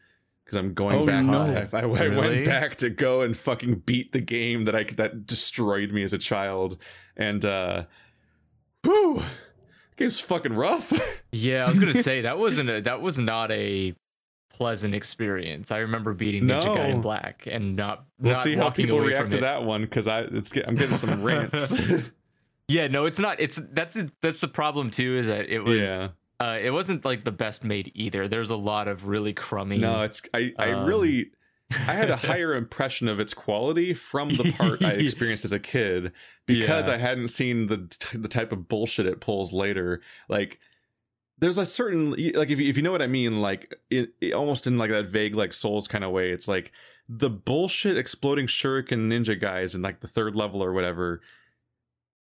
because 0.45 0.57
I'm 0.57 0.75
going 0.75 0.97
Oh, 0.97 1.07
back. 1.07 1.25
no. 1.25 1.43
I, 1.43 1.69
I, 1.77 1.81
I 1.81 1.83
Really? 1.85 2.17
went 2.17 2.45
back 2.47 2.77
to 2.77 2.91
go 2.91 3.21
and 3.23 3.37
fucking 3.37 3.83
beat 3.87 4.11
the 4.13 4.21
game 4.21 4.65
that 4.65 4.75
I 4.75 4.83
that 4.97 5.27
destroyed 5.27 5.93
me 5.93 6.03
as 6.03 6.13
a 6.13 6.19
child, 6.19 6.79
and 7.17 7.45
uh, 7.45 7.85
whew, 8.83 9.23
game's 9.97 10.21
fucking 10.21 10.55
rough. 10.55 10.93
Yeah, 11.33 11.65
I 11.65 11.69
was 11.71 11.79
gonna 11.79 12.03
say 12.03 12.23
that 12.23 12.41
wasn't 12.41 12.71
a, 12.71 12.81
that 12.81 13.01
was 13.03 13.17
not 13.17 13.53
a 13.53 13.95
pleasant 14.61 14.95
experience. 14.95 15.71
I 15.71 15.79
remember 15.79 16.13
beating 16.13 16.43
Ninja 16.45 16.67
No. 16.67 16.77
Gaiden 16.77 17.01
Black 17.01 17.49
and 17.51 17.77
not. 17.77 18.05
we'll 18.21 18.35
not 18.35 18.43
see 18.43 18.57
how 18.57 18.69
people 18.69 19.01
react 19.01 19.31
to 19.31 19.39
it. 19.39 19.41
that 19.41 19.65
one 19.65 19.81
because 19.81 20.07
I 20.07 20.21
it's 20.21 20.55
I'm 20.67 20.77
getting 20.77 20.97
some 20.97 21.23
rants. 21.23 21.81
Yeah, 22.69 22.87
no, 22.87 23.07
it's 23.07 23.19
not. 23.19 23.41
It's 23.41 23.57
that's 23.73 23.99
that's 24.23 24.41
the 24.41 24.47
problem 24.47 24.93
too. 24.93 25.17
Is 25.19 25.27
that 25.27 25.49
it 25.49 25.59
was 25.59 25.91
yeah. 25.91 26.09
uh, 26.39 26.57
it 26.63 26.71
wasn't 26.71 27.05
like 27.05 27.25
the 27.25 27.33
best 27.33 27.65
made 27.65 27.91
either. 27.97 28.29
There's 28.29 28.51
a 28.51 28.57
lot 28.57 28.87
of 28.87 29.09
really 29.09 29.33
crummy. 29.33 29.79
No, 29.79 30.05
it's 30.05 30.23
I 30.33 30.53
I 30.57 30.71
Um, 30.73 30.87
really 30.87 31.33
I 31.73 31.95
had 31.95 32.11
a 32.11 32.17
higher 32.17 32.55
impression 32.55 33.09
of 33.09 33.19
its 33.19 33.35
quality 33.35 33.93
from 33.93 34.29
the 34.29 34.53
part 34.53 34.83
I 34.85 34.91
experienced 34.93 35.45
as 35.45 35.51
a 35.53 35.59
kid 35.59 36.13
because 36.47 36.87
Yeah. 36.87 36.95
I 36.95 36.99
hadn't 36.99 37.29
seen 37.29 37.67
the 37.67 37.89
t- 37.91 38.19
the 38.19 38.29
type 38.29 38.53
of 38.53 38.69
bullshit 38.69 39.07
it 39.07 39.21
pulls 39.21 39.53
later. 39.53 40.01
Like 40.29 40.61
there's 41.41 41.59
a 41.59 41.65
certain 41.67 42.11
like 42.35 42.51
if 42.51 42.59
you, 42.61 42.69
if 42.69 42.77
you 42.77 42.83
know 42.83 42.93
what 42.93 43.03
I 43.03 43.07
mean, 43.07 43.41
like 43.41 43.75
it, 43.91 44.11
it- 44.21 44.33
almost 44.35 44.67
in 44.67 44.79
like 44.79 44.91
that 44.91 45.07
vague 45.07 45.35
like 45.35 45.53
Souls 45.53 45.89
kind 45.89 46.05
of 46.05 46.11
way. 46.13 46.31
It's 46.31 46.49
like 46.49 46.73
the 47.09 47.31
bullshit 47.31 47.97
exploding 47.99 48.47
shuriken 48.47 49.09
ninja 49.09 49.39
guys 49.41 49.75
in 49.75 49.83
like 49.83 50.01
the 50.01 50.09
third 50.09 50.37
level 50.37 50.63
or 50.63 50.73
whatever. 50.73 51.21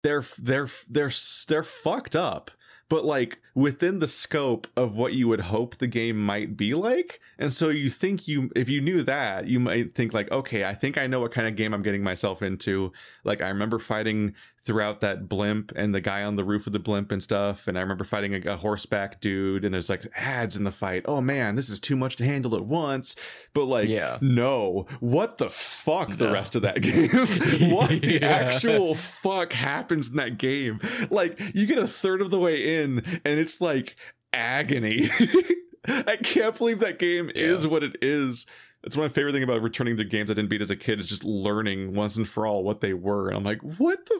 They're 0.03 0.23
they're 0.37 0.67
they're 0.89 1.11
they're 1.47 1.63
fucked 1.63 2.15
up. 2.15 2.51
but 2.89 3.03
like 3.03 3.39
within 3.55 3.99
the 3.99 4.07
scope 4.07 4.67
of 4.77 4.95
what 4.95 5.11
you 5.13 5.27
would 5.27 5.41
hope 5.41 5.75
the 5.77 5.87
game 5.87 6.17
might 6.17 6.55
be 6.55 6.73
like. 6.73 7.19
And 7.39 7.51
so 7.53 7.69
you 7.69 7.89
think 7.89 8.27
you, 8.27 8.49
if 8.55 8.69
you 8.69 8.79
knew 8.79 9.03
that, 9.03 9.47
you 9.47 9.59
might 9.59 9.93
think 9.95 10.13
like, 10.13 10.31
okay, 10.31 10.63
I 10.63 10.73
think 10.75 10.97
I 10.97 11.07
know 11.07 11.19
what 11.19 11.31
kind 11.33 11.47
of 11.47 11.55
game 11.57 11.73
I'm 11.73 11.81
getting 11.83 12.03
myself 12.03 12.41
into. 12.41 12.93
Like 13.25 13.41
I 13.41 13.49
remember 13.49 13.79
fighting 13.79 14.35
throughout 14.67 14.99
that 15.01 15.27
blimp 15.27 15.71
and 15.75 15.95
the 15.95 16.01
guy 16.01 16.21
on 16.23 16.35
the 16.35 16.43
roof 16.43 16.67
of 16.67 16.73
the 16.73 16.79
blimp 16.79 17.11
and 17.11 17.23
stuff. 17.23 17.67
And 17.67 17.77
I 17.77 17.81
remember 17.81 18.03
fighting 18.03 18.35
a, 18.35 18.51
a, 18.51 18.55
horseback 18.57 19.19
dude, 19.21 19.65
and 19.65 19.73
there's 19.73 19.89
like 19.89 20.05
ads 20.15 20.55
in 20.57 20.63
the 20.65 20.71
fight. 20.71 21.03
Oh 21.05 21.21
man, 21.21 21.55
this 21.55 21.69
is 21.69 21.79
too 21.79 21.95
much 21.95 22.17
to 22.17 22.25
handle 22.25 22.55
at 22.55 22.65
once. 22.65 23.15
But 23.53 23.65
like, 23.65 23.87
Yeah. 23.89 24.19
no, 24.21 24.85
what 24.99 25.37
the 25.39 25.49
fuck 25.49 26.17
the 26.17 26.29
rest 26.29 26.55
of 26.55 26.61
that 26.63 26.81
game? 26.81 27.71
what 27.71 27.89
the 27.89 28.19
Yeah. 28.21 28.27
actual 28.27 28.93
fuck 28.93 29.53
happens 29.53 30.09
in 30.09 30.17
that 30.17 30.37
game? 30.37 30.79
Like, 31.09 31.39
you 31.55 31.65
get 31.65 31.79
a 31.79 31.87
third 31.87 32.21
of 32.21 32.29
the 32.29 32.39
way 32.39 32.83
in, 32.83 32.99
and 33.25 33.39
it's 33.39 33.59
like 33.61 33.95
agony. 34.33 35.09
I 35.87 36.17
can't 36.17 36.57
believe 36.57 36.79
that 36.79 36.99
game 36.99 37.31
is 37.33 37.65
what 37.65 37.81
it 37.83 37.95
is. 38.01 38.45
It's 38.83 38.97
my 38.97 39.09
favorite 39.09 39.31
thing 39.33 39.43
about 39.43 39.61
returning 39.61 39.97
to 39.97 40.03
games 40.03 40.29
I 40.29 40.33
didn't 40.35 40.49
beat 40.49 40.61
as 40.61 40.69
a 40.69 40.75
kid 40.75 40.99
is 40.99 41.07
just 41.07 41.23
learning 41.23 41.93
once 41.93 42.15
and 42.15 42.27
for 42.27 42.45
all 42.45 42.63
what 42.63 42.79
they 42.81 42.93
were. 42.93 43.27
And 43.29 43.37
I'm 43.37 43.43
like, 43.43 43.61
what 43.79 44.05
the 44.05 44.19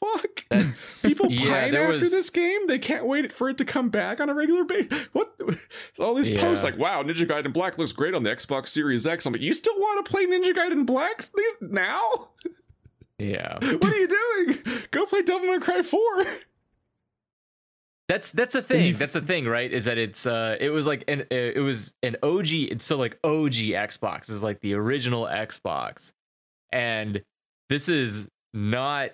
fuck? 0.00 0.44
That's 0.50 1.02
People 1.06 1.30
yeah, 1.30 1.48
pine 1.48 1.74
after 1.74 1.98
was- 2.00 2.10
this 2.10 2.30
game. 2.30 2.66
They 2.66 2.78
can't 2.78 3.06
wait 3.06 3.32
for 3.32 3.48
it 3.50 3.58
to 3.58 3.64
come 3.64 3.88
back 3.90 4.20
on 4.20 4.28
a 4.28 4.34
regular 4.34 4.64
basis. 4.64 5.04
What? 5.12 5.34
All 5.98 6.14
these 6.14 6.30
posts 6.30 6.64
like, 6.64 6.78
"Wow, 6.78 7.02
Ninja 7.02 7.26
Gaiden 7.26 7.52
Black 7.52 7.78
looks 7.78 7.92
great 7.92 8.14
on 8.14 8.22
the 8.22 8.30
Xbox 8.30 8.68
Series 8.68 9.06
X." 9.06 9.26
I'm 9.26 9.32
like, 9.32 9.42
you 9.42 9.52
still 9.52 9.78
want 9.78 10.04
to 10.04 10.10
play 10.10 10.26
Ninja 10.26 10.54
Gaiden 10.54 10.86
Black 10.86 11.22
now? 11.60 12.30
Yeah. 13.18 13.58
What 13.62 13.84
are 13.84 13.96
you 13.96 14.08
doing? 14.08 14.58
Go 14.90 15.04
play 15.06 15.22
Devil 15.22 15.48
May 15.48 15.58
Cry 15.58 15.82
Four. 15.82 16.26
That's 18.08 18.32
that's 18.32 18.56
a 18.56 18.62
thing. 18.62 18.96
That's 18.96 19.14
a 19.14 19.20
thing, 19.20 19.46
right? 19.46 19.72
Is 19.72 19.84
that 19.84 19.96
it's 19.96 20.26
uh 20.26 20.56
it 20.58 20.70
was 20.70 20.84
like 20.86 21.04
an 21.06 21.20
uh, 21.22 21.24
it 21.30 21.62
was 21.62 21.94
an 22.02 22.16
OG. 22.22 22.48
It's 22.50 22.84
so 22.84 22.96
like 22.96 23.18
OG 23.22 23.52
Xbox 23.54 24.28
is 24.30 24.42
like 24.42 24.60
the 24.60 24.74
original 24.74 25.26
Xbox, 25.26 26.12
and 26.72 27.22
this 27.68 27.88
is 27.88 28.28
not 28.52 29.10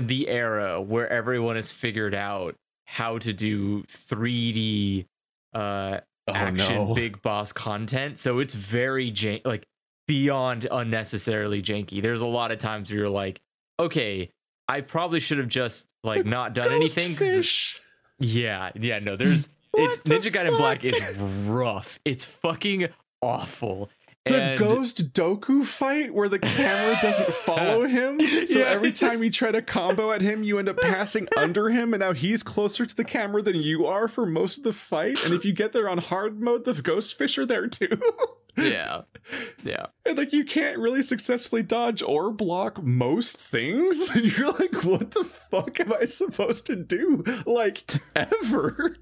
the 0.00 0.28
era 0.28 0.80
where 0.80 1.08
everyone 1.08 1.56
has 1.56 1.72
figured 1.72 2.14
out 2.14 2.54
how 2.86 3.18
to 3.18 3.32
do 3.32 3.82
3D 3.84 5.06
uh 5.54 6.00
Oh, 6.28 6.32
action 6.34 6.94
big 6.94 7.22
boss 7.22 7.52
content. 7.52 8.18
So 8.18 8.38
it's 8.38 8.54
very 8.54 9.12
like 9.44 9.66
beyond 10.06 10.66
unnecessarily 10.70 11.62
janky. 11.62 12.00
There's 12.02 12.20
a 12.20 12.26
lot 12.26 12.52
of 12.52 12.58
times 12.58 12.90
where 12.90 13.00
you're 13.00 13.08
like, 13.08 13.40
okay, 13.78 14.30
I 14.68 14.80
probably 14.82 15.20
should 15.20 15.38
have 15.38 15.48
just 15.48 15.86
like 16.04 16.24
not 16.24 16.54
done 16.54 16.72
anything. 16.72 17.14
Fish. 17.14 17.80
yeah, 18.18 18.70
yeah, 18.78 18.98
no, 18.98 19.16
there's 19.16 19.48
it's 19.74 20.00
the 20.00 20.16
Ninja 20.16 20.30
Gaiden 20.30 20.56
Black 20.56 20.84
is 20.84 21.16
rough. 21.16 21.98
It's 22.04 22.24
fucking 22.24 22.88
awful. 23.22 23.90
The 24.26 24.42
And 24.42 24.58
Ghost 24.58 25.12
Doku 25.14 25.64
fight 25.64 26.12
where 26.14 26.28
the 26.28 26.38
camera 26.38 26.98
doesn't 27.00 27.32
follow 27.32 27.86
him. 27.86 28.20
So 28.46 28.60
Yeah, 28.60 28.66
every 28.66 28.92
time 28.92 29.12
it's- 29.12 29.24
you 29.24 29.30
try 29.30 29.50
to 29.50 29.62
combo 29.62 30.10
at 30.12 30.20
him, 30.20 30.42
you 30.42 30.58
end 30.58 30.68
up 30.68 30.78
passing 30.80 31.26
under 31.38 31.70
him, 31.70 31.94
and 31.94 32.00
now 32.00 32.12
he's 32.12 32.42
closer 32.42 32.84
to 32.84 32.94
the 32.94 33.04
camera 33.04 33.40
than 33.42 33.56
you 33.56 33.86
are 33.86 34.08
for 34.08 34.26
most 34.26 34.58
of 34.58 34.64
the 34.64 34.72
fight. 34.74 35.24
And 35.24 35.32
if 35.32 35.44
you 35.46 35.52
get 35.54 35.72
there 35.72 35.88
on 35.88 35.98
hard 35.98 36.40
mode, 36.40 36.64
the 36.64 36.74
ghost 36.74 37.16
fish 37.16 37.38
are 37.38 37.46
there 37.46 37.66
too. 37.66 37.88
yeah. 38.58 39.02
Yeah. 39.64 39.86
and 40.04 40.18
like 40.18 40.32
you 40.34 40.44
can't 40.44 40.78
really 40.78 41.02
successfully 41.02 41.62
dodge 41.62 42.02
or 42.02 42.30
block 42.30 42.82
most 42.82 43.38
things. 43.38 44.14
You're 44.14 44.52
like, 44.52 44.84
what 44.84 45.12
the 45.12 45.24
fuck 45.24 45.80
am 45.80 45.92
I 45.94 46.04
supposed 46.04 46.66
to 46.66 46.76
do? 46.76 47.24
Like 47.46 47.84
ever. 48.14 48.96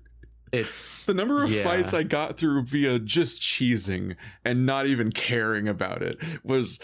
It's 0.52 1.06
The 1.06 1.14
number 1.14 1.42
of 1.42 1.50
yeah. 1.50 1.62
fights 1.62 1.94
I 1.94 2.02
got 2.02 2.36
through 2.36 2.62
via 2.64 2.98
just 2.98 3.40
cheesing 3.40 4.16
and 4.44 4.66
not 4.66 4.86
even 4.86 5.12
caring 5.12 5.68
about 5.68 6.02
it 6.02 6.18
was 6.44 6.80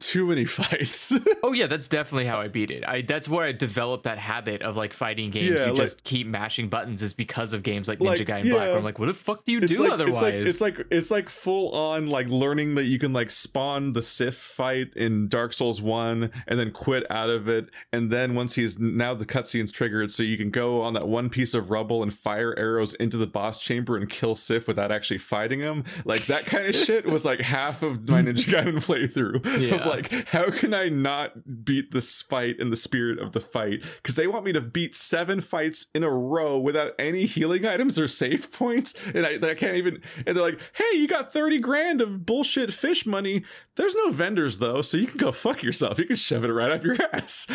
too 0.00 0.26
many 0.26 0.44
fights. 0.46 1.12
Oh 1.42 1.52
yeah, 1.52 1.66
that's 1.66 1.88
definitely 1.88 2.26
how 2.26 2.40
I 2.40 2.48
beat 2.48 2.70
it. 2.70 2.84
I 2.86 3.02
that's 3.02 3.28
where 3.28 3.44
I 3.44 3.52
developed 3.52 4.04
that 4.04 4.18
habit 4.18 4.62
of 4.62 4.76
like 4.76 4.92
fighting 4.92 5.30
games. 5.30 5.46
Yeah, 5.60 5.66
you 5.66 5.72
like- 5.72 5.82
just 5.82 6.04
keep 6.04 6.26
mashing 6.26 6.68
buttons 6.68 7.02
is 7.02 7.12
because 7.12 7.52
of 7.52 7.62
games 7.62 7.88
like 7.88 7.98
Ninja 7.98 8.06
Like, 8.06 8.18
Gaiden 8.20 8.26
Black. 8.26 8.44
yeah. 8.44 8.52
Where 8.68 8.78
I'm 8.78 8.84
like, 8.84 8.98
what 8.98 9.06
the 9.06 9.14
fuck 9.14 9.44
do 9.44 9.52
you 9.52 9.58
it's 9.60 9.76
do 9.76 9.82
like, 9.84 9.92
otherwise? 9.92 10.22
It's 10.22 10.22
like, 10.22 10.34
it's 10.34 10.60
like 10.80 10.86
it's 10.90 11.10
like 11.10 11.28
full 11.28 11.70
on 11.72 12.06
like 12.06 12.28
learning 12.28 12.74
that 12.76 12.84
you 12.84 12.98
can 12.98 13.12
like 13.12 13.30
spawn 13.30 13.92
the 13.92 14.02
Sif 14.02 14.34
fight 14.36 14.94
in 14.96 15.28
Dark 15.28 15.52
Souls 15.52 15.80
one 15.82 16.30
and 16.46 16.58
then 16.58 16.70
quit 16.70 17.04
out 17.10 17.30
of 17.30 17.48
it, 17.48 17.68
and 17.92 18.10
then 18.10 18.34
once 18.34 18.54
he's 18.54 18.78
now 18.78 19.14
the 19.14 19.26
cutscene's 19.26 19.72
triggered, 19.72 20.10
so 20.12 20.22
you 20.22 20.36
can 20.36 20.50
go 20.50 20.80
on 20.82 20.94
that 20.94 21.06
one 21.08 21.28
piece 21.30 21.54
of 21.54 21.70
rubble 21.70 22.02
and 22.02 22.12
fire 22.12 22.54
arrows 22.58 22.94
into 23.06 23.16
the 23.16 23.26
boss 23.26 23.60
chamber 23.60 23.96
and 23.96 24.10
kill 24.10 24.34
Sif 24.34 24.66
without 24.66 24.90
actually 24.90 25.18
fighting 25.18 25.60
him. 25.60 25.84
Like 26.04 26.26
that 26.26 26.44
kind 26.44 26.66
of 26.66 26.74
shit 26.84 27.06
was 27.06 27.24
like 27.24 27.40
half 27.40 27.82
of 27.82 28.08
my 28.08 28.20
Ninja 28.20 28.44
Gaiden 28.44 28.74
playthrough 28.84 29.72
of 29.72 29.86
like 29.86 30.28
how 30.28 30.50
can 30.50 30.74
I 30.74 30.88
not 30.88 31.64
beat 31.64 31.92
this 31.92 32.22
fight 32.22 32.58
in 32.58 32.70
the 32.70 32.76
spirit 32.76 33.18
of 33.20 33.32
the 33.32 33.40
fight? 33.40 33.82
Because 34.02 34.16
they 34.16 34.26
want 34.26 34.44
me 34.44 34.52
to 34.52 34.60
beat 34.60 34.94
seven 34.96 35.40
fights 35.40 35.86
in 35.94 36.02
a 36.02 36.10
row 36.10 36.58
without 36.58 36.92
any 36.98 37.26
healing 37.26 37.64
items 37.64 37.98
or 37.98 38.08
save 38.08 38.52
points, 38.56 38.94
and 39.14 39.24
I, 39.24 39.34
I 39.34 39.54
can't 39.54 39.76
even. 39.76 40.02
And 40.26 40.36
they're 40.36 40.42
like, 40.42 40.60
"Hey, 40.74 40.98
you 40.98 41.06
got 41.06 41.32
thirty 41.32 41.58
grand 41.58 42.00
of 42.00 42.26
bullshit 42.26 42.72
fish 42.72 43.06
money. 43.06 43.44
There's 43.76 43.94
no 43.94 44.10
vendors 44.10 44.58
though, 44.58 44.82
so 44.82 44.96
you 44.96 45.06
can 45.06 45.18
go 45.18 45.30
fuck 45.30 45.62
yourself. 45.62 45.98
You 45.98 46.06
can 46.06 46.16
shove 46.16 46.44
it 46.44 46.48
right 46.48 46.72
up 46.72 46.84
your 46.84 46.96
ass." 47.12 47.46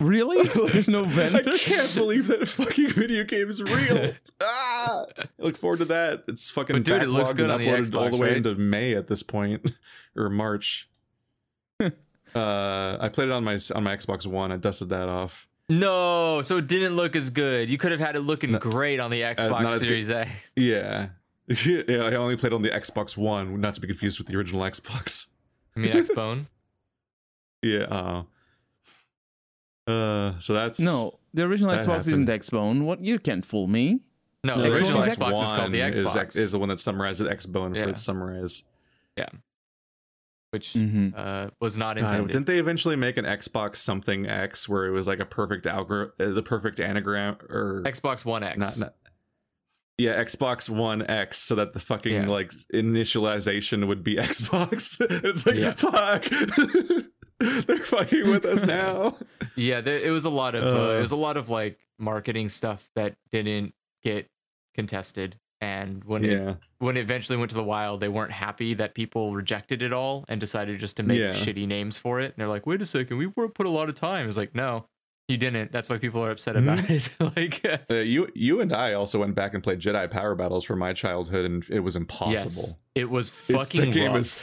Really? 0.00 0.46
There's 0.72 0.88
no 0.88 1.04
vendors. 1.04 1.46
I 1.46 1.58
can't 1.58 1.94
believe 1.94 2.26
that 2.28 2.46
fucking 2.48 2.90
video 2.90 3.24
game 3.24 3.48
is 3.48 3.62
real. 3.62 4.14
Ah, 4.46 5.04
I 5.18 5.24
look 5.38 5.56
forward 5.56 5.80
to 5.80 5.84
that. 5.86 6.24
It's 6.28 6.48
fucking 6.50 6.76
But 6.76 6.84
dude, 6.84 7.02
it 7.02 7.08
looks 7.08 7.32
good 7.32 7.44
and 7.50 7.52
on 7.52 7.60
the 7.60 7.66
uploaded 7.66 7.94
all 7.94 8.10
the 8.10 8.16
way 8.16 8.28
right? 8.28 8.36
into 8.38 8.54
May 8.54 8.94
at 8.94 9.06
this 9.08 9.22
point 9.22 9.70
or 10.16 10.30
March. 10.30 10.88
uh, 11.80 11.90
I 12.34 13.08
played 13.12 13.28
it 13.28 13.32
on 13.32 13.44
my 13.44 13.58
on 13.74 13.84
my 13.84 13.96
Xbox 13.96 14.26
One. 14.26 14.52
I 14.52 14.56
dusted 14.56 14.88
that 14.90 15.08
off. 15.08 15.48
no, 15.68 16.42
so 16.42 16.58
it 16.58 16.66
didn't 16.66 16.96
look 16.96 17.16
as 17.16 17.30
good. 17.30 17.68
You 17.68 17.78
could 17.78 17.90
have 17.92 18.00
had 18.00 18.16
it 18.16 18.20
looking 18.20 18.52
No- 18.52 18.58
great 18.58 19.00
on 19.00 19.10
the 19.10 19.20
Xbox 19.22 19.50
not 19.50 19.66
as 19.66 19.78
good. 19.80 19.88
Series 19.88 20.10
X. 20.10 20.30
Yeah. 20.54 21.08
yeah, 21.64 22.02
I 22.02 22.14
only 22.14 22.36
played 22.36 22.52
on 22.52 22.62
the 22.62 22.70
Xbox 22.70 23.16
One, 23.16 23.60
not 23.60 23.74
to 23.74 23.80
be 23.80 23.86
confused 23.86 24.18
with 24.18 24.26
the 24.26 24.36
original 24.36 24.62
Xbox. 24.62 25.26
I 25.76 25.80
mean 25.80 25.92
Xbone. 25.92 26.46
Yeah. 27.62 27.82
Uh, 27.84 28.22
uh 29.90 30.38
so 30.38 30.52
that's 30.54 30.80
No, 30.80 31.18
the 31.34 31.42
original 31.42 31.70
That 31.70 31.82
Xbox 31.82 32.00
isn't 32.00 32.26
happened. 32.26 32.42
Xbone. 32.42 32.82
What 32.84 33.00
you 33.04 33.18
can't 33.18 33.44
fool 33.44 33.66
me. 33.66 34.00
No, 34.46 34.56
No, 34.56 34.62
the 34.62 34.68
the 34.70 34.74
original 34.76 35.02
Xbox 35.02 35.16
Xbox 35.16 35.44
is 35.44 35.50
called 35.50 35.72
the 35.72 35.80
One 35.80 35.90
is- 35.90 35.98
Xbox, 35.98 36.36
Is, 36.36 36.52
the 36.52 36.58
one 36.58 36.68
that 36.68 36.78
summarized 36.80 37.20
it 37.20 37.28
Xbone 37.38 37.72
for 37.72 37.78
Yeah. 37.78 37.88
its 37.88 38.02
summarize. 38.02 38.62
Yeah. 39.16 39.28
Which 40.50 40.72
hmm 40.74 41.08
uh, 41.14 41.48
was 41.60 41.76
not 41.76 41.96
God, 41.96 42.04
intended. 42.04 42.32
didn't 42.32 42.46
they 42.46 42.58
eventually 42.58 42.96
make 42.96 43.16
an 43.16 43.24
Xbox 43.24 43.76
something 43.76 44.26
X 44.28 44.68
where 44.68 44.86
it 44.86 44.92
was 44.92 45.06
like 45.08 45.18
a 45.18 45.26
perfect 45.26 45.66
algorithm, 45.66 46.12
uh, 46.20 46.32
the 46.32 46.42
perfect 46.42 46.80
anagram 46.80 47.36
or 47.50 47.82
Xbox 47.84 48.24
One 48.24 48.42
X. 48.44 48.56
not, 48.58 48.78
not 48.78 48.94
yeah 49.98 50.22
Xbox 50.22 50.70
One 50.70 51.02
X, 51.02 51.38
so 51.38 51.56
that 51.56 51.72
the 51.72 51.80
fucking 51.80 52.12
Yeah. 52.12 52.26
like 52.28 52.52
initialization 52.72 53.86
would 53.88 54.04
be 54.04 54.14
Xbox. 54.16 54.98
it's 55.24 55.44
like 55.46 55.56
Yeah. 55.56 55.72
fuck, 55.72 56.24
they're 57.66 57.78
fucking 57.78 58.30
with 58.30 58.44
us 58.46 58.64
now. 58.64 59.16
Yeah, 59.56 59.80
there, 59.80 59.98
it 59.98 60.10
was 60.10 60.24
a 60.24 60.30
lot 60.30 60.54
of 60.54 60.64
uh, 60.64 60.68
Uh. 60.92 60.96
it 60.96 61.00
was 61.00 61.12
a 61.12 61.16
lot 61.16 61.36
of 61.36 61.50
like 61.50 61.78
marketing 61.98 62.48
stuff 62.50 62.88
that 62.94 63.16
didn't 63.32 63.74
get 64.02 64.30
contested, 64.76 65.36
and 65.60 66.04
when 66.04 66.24
it 66.24 66.56
when 66.78 66.96
it 66.96 67.00
eventually 67.00 67.36
went 67.38 67.48
to 67.50 67.56
the 67.56 67.64
wild, 67.64 67.98
they 68.00 68.08
weren't 68.08 68.32
happy 68.32 68.74
that 68.74 68.94
people 68.94 69.34
rejected 69.34 69.82
it 69.82 69.92
all 69.92 70.24
and 70.28 70.38
decided 70.38 70.78
just 70.78 70.96
to 70.98 71.02
make 71.02 71.18
Yeah. 71.18 71.32
shitty 71.32 71.66
names 71.66 71.96
for 71.98 72.20
it. 72.20 72.26
And 72.26 72.34
they're 72.36 72.48
like, 72.48 72.66
"Wait 72.66 72.80
a 72.82 72.84
second, 72.84 73.16
we 73.16 73.26
put 73.28 73.66
a 73.66 73.70
lot 73.70 73.88
of 73.88 73.94
time." 73.94 74.28
It's 74.28 74.36
like, 74.36 74.54
no, 74.54 74.86
you 75.28 75.36
didn't. 75.36 75.72
That's 75.72 75.88
why 75.88 75.98
people 75.98 76.22
are 76.24 76.30
upset 76.30 76.56
about 76.56 76.88
it. 76.88 77.10
like, 77.36 77.66
uh, 77.90 77.94
you 77.94 78.28
you 78.34 78.60
and 78.60 78.72
I 78.72 78.92
also 78.92 79.18
went 79.20 79.34
back 79.34 79.54
and 79.54 79.62
played 79.62 79.80
Jedi 79.80 80.08
Power 80.10 80.34
Battles 80.34 80.64
from 80.64 80.78
my 80.78 80.92
childhood, 80.92 81.44
and 81.44 81.64
it 81.68 81.80
was 81.80 81.96
impossible. 81.96 82.62
yes, 82.68 82.76
it 82.94 83.10
was 83.10 83.28
It's, 83.28 83.40
fucking. 83.50 83.80
the 83.80 83.90
game 83.90 84.12
rough. 84.12 84.20
is 84.20 84.34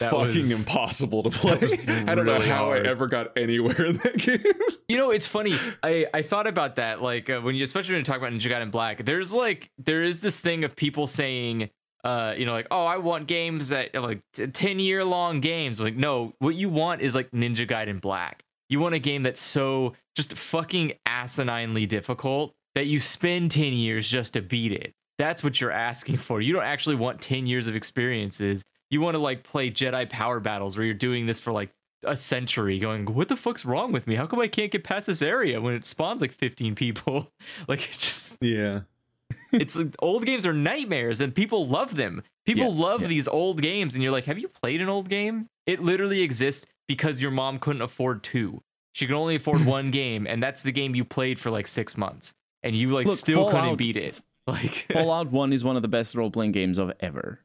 That 0.00 0.10
fucking 0.10 0.26
was- 0.34 0.50
impossible 0.50 1.22
to 1.22 1.30
play. 1.38 1.58
was 1.58 1.72
I 2.08 2.14
don't 2.14 2.26
know 2.26 2.40
how 2.40 2.64
hard. 2.66 2.86
I 2.86 2.90
ever 2.90 3.06
got 3.06 3.36
anywhere 3.38 3.84
in 3.86 3.96
that 3.98 4.18
game. 4.18 4.42
You 4.88 4.96
know, 4.96 5.10
it's 5.10 5.26
funny. 5.26 5.52
I 5.82 6.06
I 6.12 6.22
thought 6.22 6.46
about 6.46 6.76
that, 6.76 7.00
like 7.02 7.30
uh, 7.30 7.40
when 7.40 7.54
you, 7.54 7.62
especially 7.64 7.94
when 7.94 8.00
you 8.00 8.04
talk 8.04 8.18
about 8.18 8.32
Ninja 8.32 8.50
Gaiden 8.50 8.70
Black. 8.70 9.04
There's 9.04 9.32
like 9.32 9.70
there 9.78 10.02
is 10.02 10.20
this 10.20 10.40
thing 10.40 10.64
of 10.64 10.74
people 10.76 11.06
saying, 11.06 11.70
uh, 12.04 12.34
you 12.36 12.46
know, 12.46 12.52
like, 12.52 12.66
oh, 12.72 12.84
I 12.84 12.96
want 12.96 13.28
games 13.28 13.68
that 13.68 13.94
are 13.94 14.00
like 14.00 14.22
t- 14.34 14.48
ten 14.48 14.80
year 14.80 15.04
long 15.04 15.40
games. 15.40 15.80
Like, 15.80 15.94
no, 15.96 16.34
what 16.40 16.56
you 16.56 16.68
want 16.68 17.00
is 17.00 17.14
like 17.14 17.30
Ninja 17.30 17.66
Gaiden 17.68 18.00
Black. 18.00 18.41
You 18.72 18.80
want 18.80 18.94
a 18.94 18.98
game 18.98 19.22
that's 19.22 19.40
so 19.40 19.92
just 20.16 20.36
fucking 20.36 20.94
asininely 21.06 21.86
difficult 21.86 22.54
that 22.74 22.86
you 22.86 23.00
spend 23.00 23.50
ten 23.50 23.74
years 23.74 24.08
just 24.08 24.32
to 24.32 24.40
beat 24.40 24.72
it. 24.72 24.94
That's 25.18 25.44
what 25.44 25.60
you're 25.60 25.70
asking 25.70 26.16
for. 26.16 26.40
You 26.40 26.54
don't 26.54 26.62
actually 26.64 26.96
want 26.96 27.20
ten 27.20 27.46
years 27.46 27.68
of 27.68 27.76
experiences. 27.76 28.62
You 28.88 29.02
want 29.02 29.14
to 29.14 29.18
like 29.18 29.42
play 29.44 29.70
Jedi 29.70 30.08
Power 30.08 30.40
Battles 30.40 30.76
where 30.76 30.86
you're 30.86 30.94
doing 30.94 31.26
this 31.26 31.38
for 31.38 31.52
like 31.52 31.68
a 32.04 32.16
century 32.16 32.78
going, 32.78 33.04
what 33.04 33.28
the 33.28 33.36
fuck's 33.36 33.64
wrong 33.66 33.92
with 33.92 34.06
me? 34.06 34.14
How 34.14 34.26
come 34.26 34.40
I 34.40 34.48
can't 34.48 34.72
get 34.72 34.84
past 34.84 35.06
this 35.06 35.20
area 35.22 35.60
when 35.60 35.74
it 35.74 35.84
spawns 35.84 36.20
like 36.22 36.32
15 36.32 36.74
people? 36.74 37.30
like 37.68 37.80
it 37.90 37.98
just 37.98 38.38
Yeah. 38.40 38.80
it's 39.52 39.76
like, 39.76 39.94
old 40.00 40.24
games 40.26 40.44
are 40.46 40.52
nightmares 40.52 41.20
and 41.20 41.34
people 41.34 41.68
love 41.68 41.94
them. 41.96 42.22
People 42.44 42.74
Yeah, 42.74 42.82
love 42.82 43.02
yeah. 43.02 43.08
these 43.08 43.28
old 43.28 43.62
games 43.62 43.94
and 43.94 44.02
you're 44.02 44.12
like, 44.12 44.24
have 44.24 44.38
you 44.38 44.48
played 44.48 44.80
an 44.80 44.88
old 44.88 45.08
game? 45.08 45.48
It 45.66 45.80
literally 45.82 46.22
exists 46.22 46.66
because 46.86 47.20
your 47.22 47.30
mom 47.30 47.58
couldn't 47.58 47.82
afford 47.82 48.22
two. 48.22 48.62
She 48.92 49.06
could 49.06 49.14
only 49.16 49.36
afford 49.36 49.64
one 49.66 49.90
game 49.90 50.26
and 50.26 50.42
that's 50.42 50.62
the 50.62 50.72
game 50.72 50.94
you 50.94 51.04
played 51.04 51.38
for 51.38 51.50
like 51.50 51.66
6 51.66 51.96
months 51.96 52.34
and 52.62 52.76
you 52.76 52.90
like 52.90 53.06
Look, 53.06 53.16
still 53.18 53.50
couldn't 53.50 53.76
beat 53.76 53.96
it. 53.96 54.20
Like 54.46 54.86
Fallout 54.92 55.30
One 55.30 55.52
is 55.52 55.62
one 55.62 55.76
of 55.76 55.82
the 55.82 55.88
best 55.88 56.16
role 56.16 56.28
playing 56.30 56.50
games 56.50 56.76
of 56.76 56.92
ever. 56.98 57.38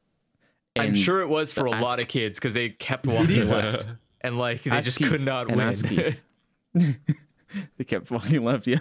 I'm 0.76 0.96
sure 0.96 1.20
it 1.20 1.28
was 1.28 1.52
for 1.52 1.66
a 1.66 1.70
ask- 1.72 1.84
lot 1.84 2.00
of 2.00 2.08
kids 2.08 2.38
because 2.40 2.54
they 2.54 2.70
kept 2.70 3.06
walking 3.06 3.48
left 3.48 3.86
and 4.20 4.36
like 4.36 4.64
they 4.64 4.80
just 4.80 5.00
Ask 5.00 5.08
could 5.10 5.20
not 5.20 5.48
and 5.48 6.16
win. 6.74 6.96
they 7.76 7.84
kept 7.84 8.10
walking 8.10 8.44
left. 8.44 8.66
Yeah. 8.66 8.78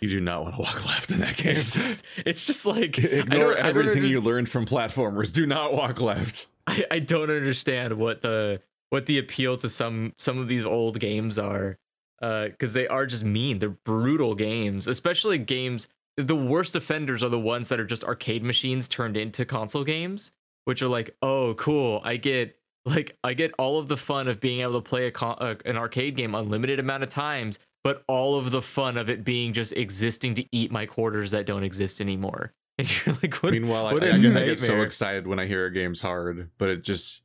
You 0.00 0.08
do 0.08 0.20
not 0.20 0.42
want 0.42 0.54
to 0.56 0.60
walk 0.60 0.84
left 0.86 1.10
in 1.12 1.20
that 1.20 1.36
game. 1.36 1.56
it's 1.56 1.72
just 1.74 2.04
it's 2.24 2.46
just 2.46 2.64
like 2.66 2.98
Ignore 2.98 3.54
don't- 3.54 3.58
I 3.58 3.62
don't 3.62 3.66
everything 3.66 3.96
under- 3.98 4.06
you 4.08 4.20
learned 4.20 4.48
from 4.48 4.64
platformers. 4.66 5.32
Do 5.32 5.46
not 5.46 5.72
walk 5.72 6.00
left. 6.00 6.46
I, 6.66 6.84
I 6.92 6.98
don't 7.00 7.30
understand 7.30 7.94
what 7.98 8.22
the 8.22 8.60
what 8.92 9.06
the 9.06 9.16
appeal 9.18 9.56
to 9.56 9.70
some 9.70 10.12
some 10.18 10.38
of 10.38 10.48
these 10.48 10.66
old 10.66 11.00
games 11.00 11.38
are 11.38 11.78
because 12.20 12.72
they 12.72 12.86
are 12.86 13.06
just 13.06 13.24
mean. 13.24 13.58
They're 13.58 13.70
brutal 13.70 14.34
games 14.34 14.86
especially 14.86 15.38
games 15.38 15.88
the 16.16 16.36
worst 16.36 16.76
offenders 16.76 17.22
are 17.22 17.30
the 17.30 17.38
ones 17.38 17.70
that 17.70 17.80
are 17.80 17.86
just 17.86 18.04
arcade 18.04 18.42
machines 18.44 18.86
turned 18.86 19.16
into 19.16 19.44
console 19.44 19.82
games 19.84 20.30
which 20.64 20.82
are 20.82 20.88
like 20.88 21.16
oh 21.22 21.54
cool. 21.54 22.00
I 22.04 22.16
get 22.16 22.56
like 22.84 23.16
i 23.24 23.32
get 23.32 23.52
all 23.58 23.78
of 23.78 23.88
the 23.88 23.96
fun 23.96 24.26
of 24.28 24.40
being 24.40 24.60
able 24.60 24.74
to 24.74 24.80
play 24.88 25.06
a, 25.06 25.10
con- 25.12 25.36
uh, 25.38 25.54
an 25.64 25.76
arcade 25.76 26.16
game 26.16 26.34
unlimited 26.34 26.80
amount 26.80 27.04
of 27.04 27.08
times 27.08 27.58
but 27.84 28.04
all 28.08 28.36
of 28.36 28.50
the 28.50 28.60
fun 28.62 28.96
of 28.96 29.08
it 29.08 29.24
being 29.24 29.52
just 29.52 29.72
existing 29.72 30.34
to 30.34 30.44
eat 30.52 30.70
my 30.70 30.84
quarters 30.86 31.30
that 31.30 31.46
don't 31.46 31.64
exist 31.64 32.00
anymore. 32.00 32.52
And 32.78 32.88
you're 33.06 33.16
like 33.22 33.34
what 33.36 33.52
Meanwhile, 33.52 33.86
I, 33.86 33.92
what 33.92 34.02
I, 34.02 34.18
get- 34.18 34.36
I 34.36 34.44
get 34.46 34.58
so 34.58 34.80
excited 34.82 35.26
when 35.26 35.38
I 35.38 35.46
hear 35.46 35.66
a 35.66 35.70
game's 35.72 36.00
hard, 36.00 36.50
but 36.58 36.70
it 36.70 36.82
just 36.82 37.21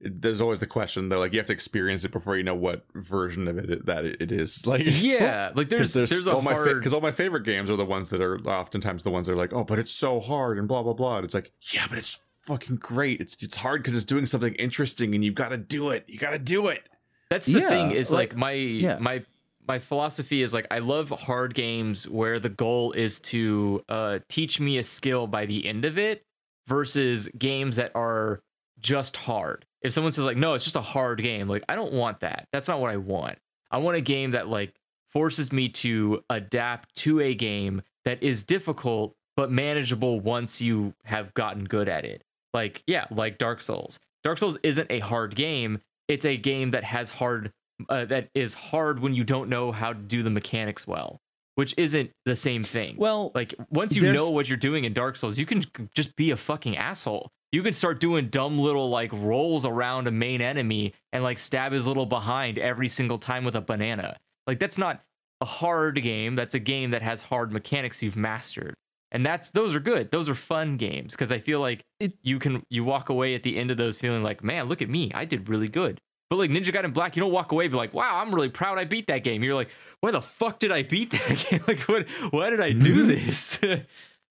there's 0.00 0.40
always 0.40 0.60
the 0.60 0.66
question 0.66 1.08
though, 1.08 1.18
like 1.18 1.32
you 1.32 1.38
have 1.38 1.46
to 1.46 1.52
experience 1.52 2.04
it 2.04 2.10
before 2.10 2.36
you 2.36 2.42
know 2.42 2.54
what 2.54 2.84
version 2.94 3.46
of 3.48 3.58
it, 3.58 3.70
it 3.70 3.86
that 3.86 4.04
it, 4.04 4.16
it 4.20 4.32
is. 4.32 4.66
Like 4.70 4.82
yeah 4.84 5.50
like 5.54 5.68
there's 5.68 5.94
because 5.94 6.10
there's, 6.10 6.26
a 6.26 6.32
all 6.32 6.42
my 6.42 6.52
hard 6.52 6.78
because 6.78 6.94
all 6.94 7.00
my 7.00 7.10
favorite 7.10 7.44
games 7.44 7.70
are 7.70 7.76
the 7.76 7.84
ones 7.84 8.08
that 8.10 8.20
are 8.20 8.38
oftentimes 8.46 9.02
the 9.02 9.10
ones 9.10 9.26
that 9.26 9.32
are 9.32 9.36
like, 9.36 9.52
oh, 9.52 9.64
but 9.64 9.78
it's 9.78 9.92
so 9.92 10.20
hard 10.20 10.58
and 10.58 10.68
blah 10.68 10.82
blah 10.82 10.92
blah. 10.92 11.16
And 11.16 11.24
it's 11.24 11.34
like, 11.34 11.52
yeah, 11.72 11.86
but 11.88 11.98
it's 11.98 12.18
fucking 12.42 12.76
great. 12.76 13.20
It's 13.20 13.36
it's 13.40 13.56
hard 13.56 13.82
because 13.82 13.96
it's 13.96 14.06
doing 14.06 14.26
something 14.26 14.54
interesting, 14.54 15.14
and 15.14 15.24
you've 15.24 15.34
got 15.34 15.48
to 15.48 15.56
do 15.56 15.90
it. 15.90 16.04
You 16.06 16.18
got 16.18 16.30
to 16.30 16.38
do 16.38 16.68
it. 16.68 16.82
That's 17.30 17.46
the 17.46 17.60
thing 17.60 17.92
is 17.92 18.10
like, 18.10 18.30
like- 18.30 18.38
my 18.38 18.52
yeah. 18.52 18.98
my 18.98 19.24
my 19.66 19.78
philosophy 19.78 20.42
is 20.42 20.52
like 20.52 20.66
I 20.70 20.78
love 20.78 21.10
hard 21.10 21.54
games 21.54 22.08
where 22.08 22.40
the 22.40 22.48
goal 22.48 22.92
is 22.92 23.18
to 23.20 23.84
uh 23.88 24.18
teach 24.28 24.60
me 24.60 24.78
a 24.78 24.82
skill 24.82 25.26
by 25.26 25.46
the 25.46 25.66
end 25.66 25.84
of 25.84 25.98
it 25.98 26.24
versus 26.66 27.28
games 27.38 27.76
that 27.76 27.92
are 27.94 28.42
just 28.80 29.16
hard. 29.16 29.66
If 29.82 29.92
someone 29.92 30.12
says 30.12 30.24
like 30.24 30.36
no, 30.36 30.54
it's 30.54 30.64
just 30.64 30.76
a 30.76 30.80
hard 30.80 31.22
game, 31.22 31.48
like 31.48 31.64
I 31.68 31.74
don't 31.74 31.92
want 31.92 32.20
that. 32.20 32.48
That's 32.52 32.68
not 32.68 32.80
what 32.80 32.90
I 32.90 32.96
want. 32.96 33.38
I 33.70 33.78
want 33.78 33.96
a 33.96 34.02
game 34.02 34.32
that 34.32 34.48
like 34.48 34.74
forces 35.10 35.52
me 35.52 35.68
to 35.68 36.22
adapt 36.30 36.94
to 36.96 37.20
a 37.20 37.34
game 37.34 37.82
that 38.04 38.22
is 38.22 38.44
difficult 38.44 39.14
but 39.36 39.50
manageable 39.50 40.20
once 40.20 40.60
you 40.60 40.94
have 41.04 41.32
gotten 41.34 41.64
good 41.64 41.88
at 41.88 42.04
it. 42.04 42.24
Like 42.52 42.82
yeah, 42.86 43.06
like 43.10 43.38
Dark 43.38 43.60
Souls. 43.60 43.98
Dark 44.22 44.38
Souls 44.38 44.58
isn't 44.62 44.90
a 44.90 44.98
hard 44.98 45.34
game. 45.34 45.80
It's 46.08 46.24
a 46.24 46.36
game 46.36 46.72
that 46.72 46.84
has 46.84 47.10
hard 47.10 47.52
uh, 47.88 48.04
that 48.06 48.28
is 48.34 48.54
hard 48.54 49.00
when 49.00 49.14
you 49.14 49.24
don't 49.24 49.48
know 49.48 49.72
how 49.72 49.92
to 49.92 49.98
do 49.98 50.22
the 50.22 50.30
mechanics 50.30 50.86
well, 50.86 51.20
which 51.54 51.74
isn't 51.78 52.10
the 52.26 52.36
same 52.36 52.62
thing. 52.62 52.96
Well, 52.98 53.32
like 53.34 53.54
once 53.70 53.94
you 53.94 54.12
know 54.12 54.30
what 54.30 54.48
you're 54.48 54.58
doing 54.58 54.84
in 54.84 54.92
Dark 54.92 55.16
Souls, 55.16 55.38
you 55.38 55.46
can 55.46 55.62
just 55.94 56.16
be 56.16 56.30
a 56.30 56.36
fucking 56.36 56.76
asshole. 56.76 57.30
You 57.52 57.62
can 57.62 57.72
start 57.72 57.98
doing 58.00 58.28
dumb 58.28 58.58
little 58.58 58.90
like 58.90 59.12
rolls 59.12 59.66
around 59.66 60.06
a 60.06 60.10
main 60.12 60.40
enemy 60.40 60.94
and 61.12 61.22
like 61.24 61.38
stab 61.38 61.72
his 61.72 61.86
little 61.86 62.06
behind 62.06 62.58
every 62.58 62.88
single 62.88 63.18
time 63.18 63.44
with 63.44 63.56
a 63.56 63.60
banana. 63.60 64.16
Like 64.46 64.58
that's 64.60 64.78
not 64.78 65.02
a 65.40 65.44
hard 65.46 66.00
game. 66.02 66.36
That's 66.36 66.54
a 66.54 66.60
game 66.60 66.90
that 66.92 67.02
has 67.02 67.22
hard 67.22 67.50
mechanics 67.52 68.02
you've 68.02 68.16
mastered. 68.16 68.74
And 69.10 69.26
that's 69.26 69.50
those 69.50 69.74
are 69.74 69.80
good. 69.80 70.12
Those 70.12 70.28
are 70.28 70.36
fun 70.36 70.76
games 70.76 71.12
because 71.12 71.32
I 71.32 71.40
feel 71.40 71.58
like 71.58 71.82
It- 71.98 72.18
you 72.22 72.38
can 72.38 72.62
you 72.70 72.84
walk 72.84 73.08
away 73.08 73.34
at 73.34 73.42
the 73.42 73.56
end 73.56 73.72
of 73.72 73.76
those 73.76 73.96
feeling 73.96 74.22
like, 74.22 74.44
man, 74.44 74.68
look 74.68 74.80
at 74.82 74.88
me, 74.88 75.10
I 75.12 75.24
did 75.24 75.48
really 75.48 75.68
good. 75.68 76.00
But 76.28 76.36
like 76.36 76.50
Ninja 76.50 76.72
Gaiden 76.72 76.92
Black, 76.94 77.16
you 77.16 77.20
don't 77.20 77.32
walk 77.32 77.50
away 77.50 77.64
and 77.64 77.72
be 77.72 77.76
like, 77.76 77.92
wow, 77.92 78.18
I'm 78.20 78.32
really 78.32 78.50
proud 78.50 78.78
I 78.78 78.84
beat 78.84 79.08
that 79.08 79.24
game. 79.24 79.42
You're 79.42 79.56
like, 79.56 79.70
why 80.00 80.12
the 80.12 80.22
fuck 80.22 80.60
did 80.60 80.70
I 80.70 80.84
beat 80.84 81.10
that 81.10 81.44
game? 81.50 81.64
like, 81.66 81.80
what? 81.88 82.08
Why 82.30 82.50
did 82.50 82.60
I 82.60 82.70
do 82.70 83.06
this? 83.16 83.58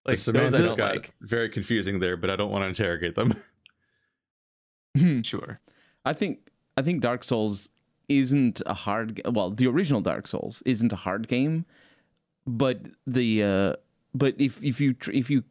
like 0.06 0.18
the 0.18 0.32
those 0.32 0.54
I 0.54 0.58
semantics 0.58 0.70
don't 0.72 0.78
got 0.78 0.96
like. 0.96 1.14
very 1.22 1.50
confusing 1.50 2.00
there, 2.00 2.18
but 2.18 2.30
I 2.30 2.36
don't 2.36 2.52
want 2.52 2.64
to 2.64 2.68
interrogate 2.68 3.16
them. 3.16 3.34
Sure. 5.24 5.60
I 6.06 6.14
think 6.14 6.50
I 6.76 6.82
think 6.82 7.02
Dark 7.02 7.24
Souls 7.24 7.70
isn't 8.10 8.62
a 8.66 8.74
hard. 8.74 9.18
g- 9.18 9.22
Well, 9.30 9.52
the 9.52 9.68
original 9.68 10.02
Dark 10.02 10.28
Souls 10.28 10.62
isn't 10.66 10.92
a 10.92 10.96
hard 10.98 11.28
game, 11.28 11.66
but 12.48 12.82
the 13.06 13.44
uh, 13.44 13.74
but 14.14 14.36
if 14.40 14.62
if 14.64 14.82
you 14.82 14.96
if 15.14 15.30
you 15.30 15.44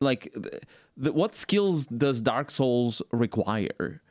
like 0.00 0.30
the, 0.34 0.60
the, 0.96 1.12
what 1.12 1.34
skills 1.34 1.86
does 1.86 2.20
Dark 2.20 2.50
Souls 2.50 3.00
require? 3.12 4.02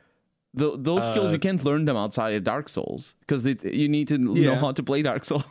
The, 0.58 0.78
those 0.78 1.06
skills 1.06 1.32
Uh, 1.32 1.34
you 1.34 1.40
can't 1.40 1.64
learn 1.66 1.84
them 1.86 1.98
outside 1.98 2.34
of 2.34 2.44
Dark 2.46 2.70
Souls 2.70 3.14
because 3.20 3.46
you 3.46 3.90
need 3.90 4.08
to 4.08 4.18
know 4.18 4.56
how 4.56 4.72
to 4.72 4.82
play 4.84 5.02
Dark 5.02 5.26
Souls. 5.32 5.44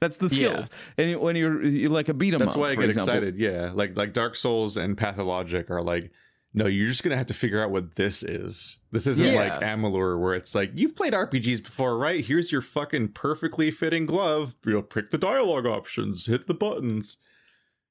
That's 0.00 0.16
the 0.16 0.26
Yeah. 0.26 0.50
skills. 0.50 0.70
And 0.96 1.20
when 1.20 1.36
you're, 1.36 1.64
you're 1.64 1.90
like 1.90 2.08
a 2.08 2.14
beat 2.14 2.34
'em 2.34 2.38
That's 2.38 2.56
up, 2.56 2.60
that's 2.60 2.60
why 2.60 2.70
I 2.72 2.74
get 2.74 2.86
example. 2.90 3.14
excited. 3.14 3.38
Yeah, 3.38 3.70
like 3.72 3.96
like 3.96 4.12
Dark 4.12 4.34
Souls 4.34 4.76
and 4.76 4.96
Pathologic 4.98 5.70
are 5.70 5.80
like, 5.82 6.10
no, 6.54 6.66
you're 6.66 6.88
just 6.88 7.04
gonna 7.04 7.16
have 7.16 7.26
to 7.26 7.34
figure 7.34 7.62
out 7.62 7.70
what 7.70 7.94
this 7.96 8.22
is. 8.24 8.78
This 8.90 9.06
isn't 9.06 9.26
Yeah. 9.26 9.34
like 9.38 9.60
Amalur, 9.62 10.18
where 10.18 10.34
it's 10.34 10.54
like 10.54 10.72
you've 10.74 10.96
played 10.96 11.12
RPGs 11.12 11.62
before, 11.62 11.96
right? 11.96 12.24
Here's 12.24 12.50
your 12.50 12.62
fucking 12.62 13.08
perfectly 13.08 13.70
fitting 13.70 14.06
glove. 14.06 14.56
You 14.66 14.72
know, 14.72 14.82
pick 14.82 15.10
the 15.10 15.18
dialogue 15.18 15.66
options, 15.66 16.26
hit 16.26 16.46
the 16.48 16.54
buttons. 16.54 17.18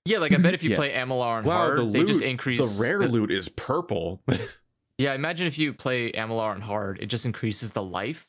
Yeah, 0.05 0.17
like 0.17 0.33
I 0.33 0.37
bet 0.37 0.53
if 0.53 0.63
you 0.63 0.69
Yeah. 0.71 0.75
play 0.75 0.91
Amalur 0.93 1.37
on 1.37 1.43
Wow, 1.45 1.53
hard, 1.67 1.77
the 1.77 1.83
they 1.83 1.99
loot, 1.99 2.07
just 2.07 2.21
increase 2.21 2.59
the 2.59 2.81
rare 2.81 3.07
loot 3.07 3.31
is 3.31 3.47
purple. 3.47 4.21
Yeah, 4.97 5.13
imagine 5.13 5.47
if 5.47 5.57
you 5.57 5.73
play 5.73 6.11
Amalur 6.11 6.49
on 6.55 6.61
hard, 6.61 6.99
it 7.01 7.07
just 7.07 7.25
increases 7.25 7.71
the 7.71 7.83
life 7.83 8.27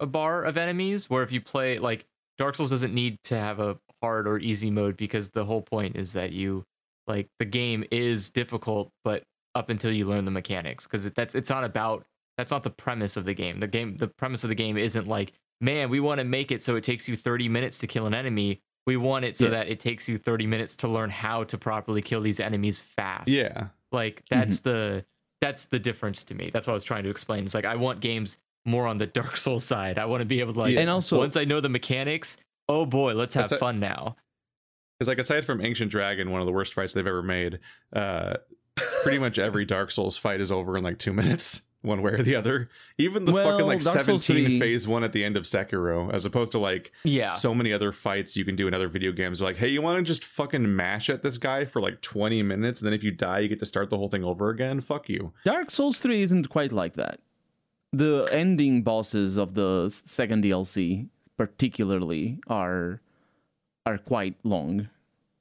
a 0.00 0.06
bar 0.06 0.42
of 0.44 0.56
enemies. 0.56 1.08
Where 1.08 1.22
if 1.22 1.30
you 1.30 1.40
play 1.40 1.78
like 1.78 2.06
Dark 2.38 2.56
Souls 2.56 2.70
doesn't 2.70 2.94
need 2.94 3.18
to 3.24 3.38
have 3.38 3.60
a 3.60 3.78
hard 4.02 4.26
or 4.26 4.38
easy 4.38 4.70
mode 4.70 4.96
because 4.96 5.30
the 5.30 5.44
whole 5.44 5.62
point 5.62 5.96
is 5.96 6.14
that 6.14 6.32
you 6.32 6.64
like 7.06 7.28
the 7.38 7.44
game 7.44 7.84
is 7.90 8.30
difficult, 8.30 8.90
but 9.04 9.22
up 9.54 9.68
until 9.68 9.92
you 9.92 10.06
learn 10.06 10.24
the 10.24 10.30
mechanics, 10.30 10.84
because 10.84 11.04
that's 11.10 11.34
it's 11.34 11.50
not 11.50 11.64
about 11.64 12.06
that's 12.38 12.50
not 12.50 12.62
the 12.62 12.70
premise 12.70 13.16
of 13.16 13.24
the 13.24 13.34
game. 13.34 13.60
The 13.60 13.68
game 13.68 13.96
the 13.96 14.08
premise 14.08 14.42
of 14.42 14.48
the 14.48 14.54
game 14.54 14.76
isn't 14.78 15.06
like, 15.06 15.32
man, 15.60 15.90
we 15.90 16.00
want 16.00 16.18
to 16.18 16.24
make 16.24 16.50
it 16.50 16.62
so 16.62 16.76
it 16.76 16.84
takes 16.84 17.08
you 17.08 17.16
30 17.16 17.48
minutes 17.48 17.78
to 17.78 17.86
kill 17.86 18.06
an 18.06 18.14
enemy. 18.14 18.62
We 18.86 18.96
want 18.96 19.26
it 19.26 19.36
so 19.36 19.44
Yeah. 19.44 19.50
that 19.50 19.68
it 19.68 19.78
takes 19.78 20.08
you 20.08 20.16
30 20.16 20.46
minutes 20.46 20.76
to 20.76 20.88
learn 20.88 21.10
how 21.10 21.44
to 21.44 21.58
properly 21.58 22.00
kill 22.00 22.22
these 22.22 22.40
enemies 22.40 22.80
fast 22.80 23.28
yeah, 23.28 23.68
like 23.92 24.24
mm-hmm. 24.24 24.40
that's 24.40 24.60
the 24.60 25.04
that's 25.40 25.66
the 25.66 25.78
difference 25.78 26.24
to 26.24 26.34
me. 26.34 26.50
That's 26.52 26.66
what 26.66 26.72
i 26.72 26.74
was 26.74 26.84
trying 26.84 27.04
to 27.04 27.10
explain. 27.10 27.44
It's 27.44 27.54
like 27.54 27.64
i 27.64 27.76
want 27.76 28.00
games 28.00 28.38
more 28.66 28.86
on 28.86 28.98
the 28.98 29.06
dark 29.06 29.36
souls 29.36 29.64
side. 29.64 29.98
I 29.98 30.04
want 30.06 30.20
to 30.20 30.26
be 30.26 30.40
able 30.40 30.52
to 30.54 30.58
like 30.60 30.76
And 30.76 30.90
also- 30.90 31.18
once 31.18 31.36
i 31.36 31.44
know 31.44 31.60
the 31.60 31.68
mechanics 31.70 32.36
oh 32.68 32.86
boy 32.86 33.14
let's 33.14 33.34
have 33.34 33.44
That's 33.44 33.52
a- 33.52 33.58
fun 33.58 33.80
now. 33.80 34.16
Because 34.98 35.08
like 35.08 35.18
aside 35.18 35.46
from 35.46 35.64
Ancient 35.64 35.90
Dragon, 35.90 36.30
one 36.30 36.42
of 36.42 36.46
the 36.46 36.52
worst 36.52 36.74
fights 36.74 36.92
they've 36.92 37.06
ever 37.06 37.22
made, 37.22 37.58
uh, 37.94 38.34
pretty 39.02 39.18
much 39.18 39.38
every 39.38 39.64
Dark 39.74 39.90
Souls 39.90 40.18
fight 40.18 40.42
is 40.42 40.52
over 40.52 40.76
in 40.76 40.84
like 40.84 40.98
two 40.98 41.14
minutes. 41.14 41.62
One 41.82 42.02
way 42.02 42.12
or 42.12 42.22
the 42.22 42.36
other, 42.36 42.68
even 42.98 43.24
the 43.24 43.32
fucking 43.32 43.64
like 43.64 43.80
Dark 43.80 44.02
seventeen 44.02 44.46
3 44.48 44.58
phase 44.58 44.86
one 44.86 45.02
at 45.02 45.12
the 45.12 45.24
end 45.24 45.38
of 45.38 45.44
Sekiro, 45.44 46.12
as 46.12 46.26
opposed 46.26 46.52
to 46.52 46.58
like 46.58 46.92
yeah 47.04 47.28
so 47.28 47.54
many 47.54 47.72
other 47.72 47.90
fights 47.90 48.36
you 48.36 48.44
can 48.44 48.54
do 48.54 48.68
in 48.68 48.74
other 48.74 48.88
video 48.88 49.12
games. 49.12 49.40
Like, 49.40 49.56
hey, 49.56 49.68
you 49.68 49.80
want 49.80 49.96
to 49.96 50.02
just 50.02 50.22
fucking 50.22 50.76
mash 50.76 51.08
at 51.08 51.22
this 51.22 51.38
guy 51.38 51.64
for 51.64 51.80
like 51.80 52.02
20 52.02 52.42
minutes, 52.42 52.80
and 52.80 52.86
then 52.86 52.92
if 52.92 53.02
you 53.02 53.10
die, 53.10 53.38
you 53.38 53.48
get 53.48 53.60
to 53.60 53.66
start 53.66 53.88
the 53.88 53.96
whole 53.96 54.08
thing 54.08 54.24
over 54.24 54.50
again? 54.50 54.82
Fuck 54.82 55.08
you. 55.08 55.32
Dark 55.44 55.70
Souls 55.70 55.98
3 56.00 56.20
isn't 56.20 56.50
quite 56.50 56.70
like 56.70 56.96
that. 56.96 57.20
The 57.92 58.28
ending 58.30 58.82
bosses 58.82 59.38
of 59.38 59.54
the 59.54 59.88
second 59.88 60.44
DLC 60.44 61.08
particularly 61.38 62.38
are 62.46 63.00
are 63.86 63.96
quite 63.96 64.34
long. 64.44 64.90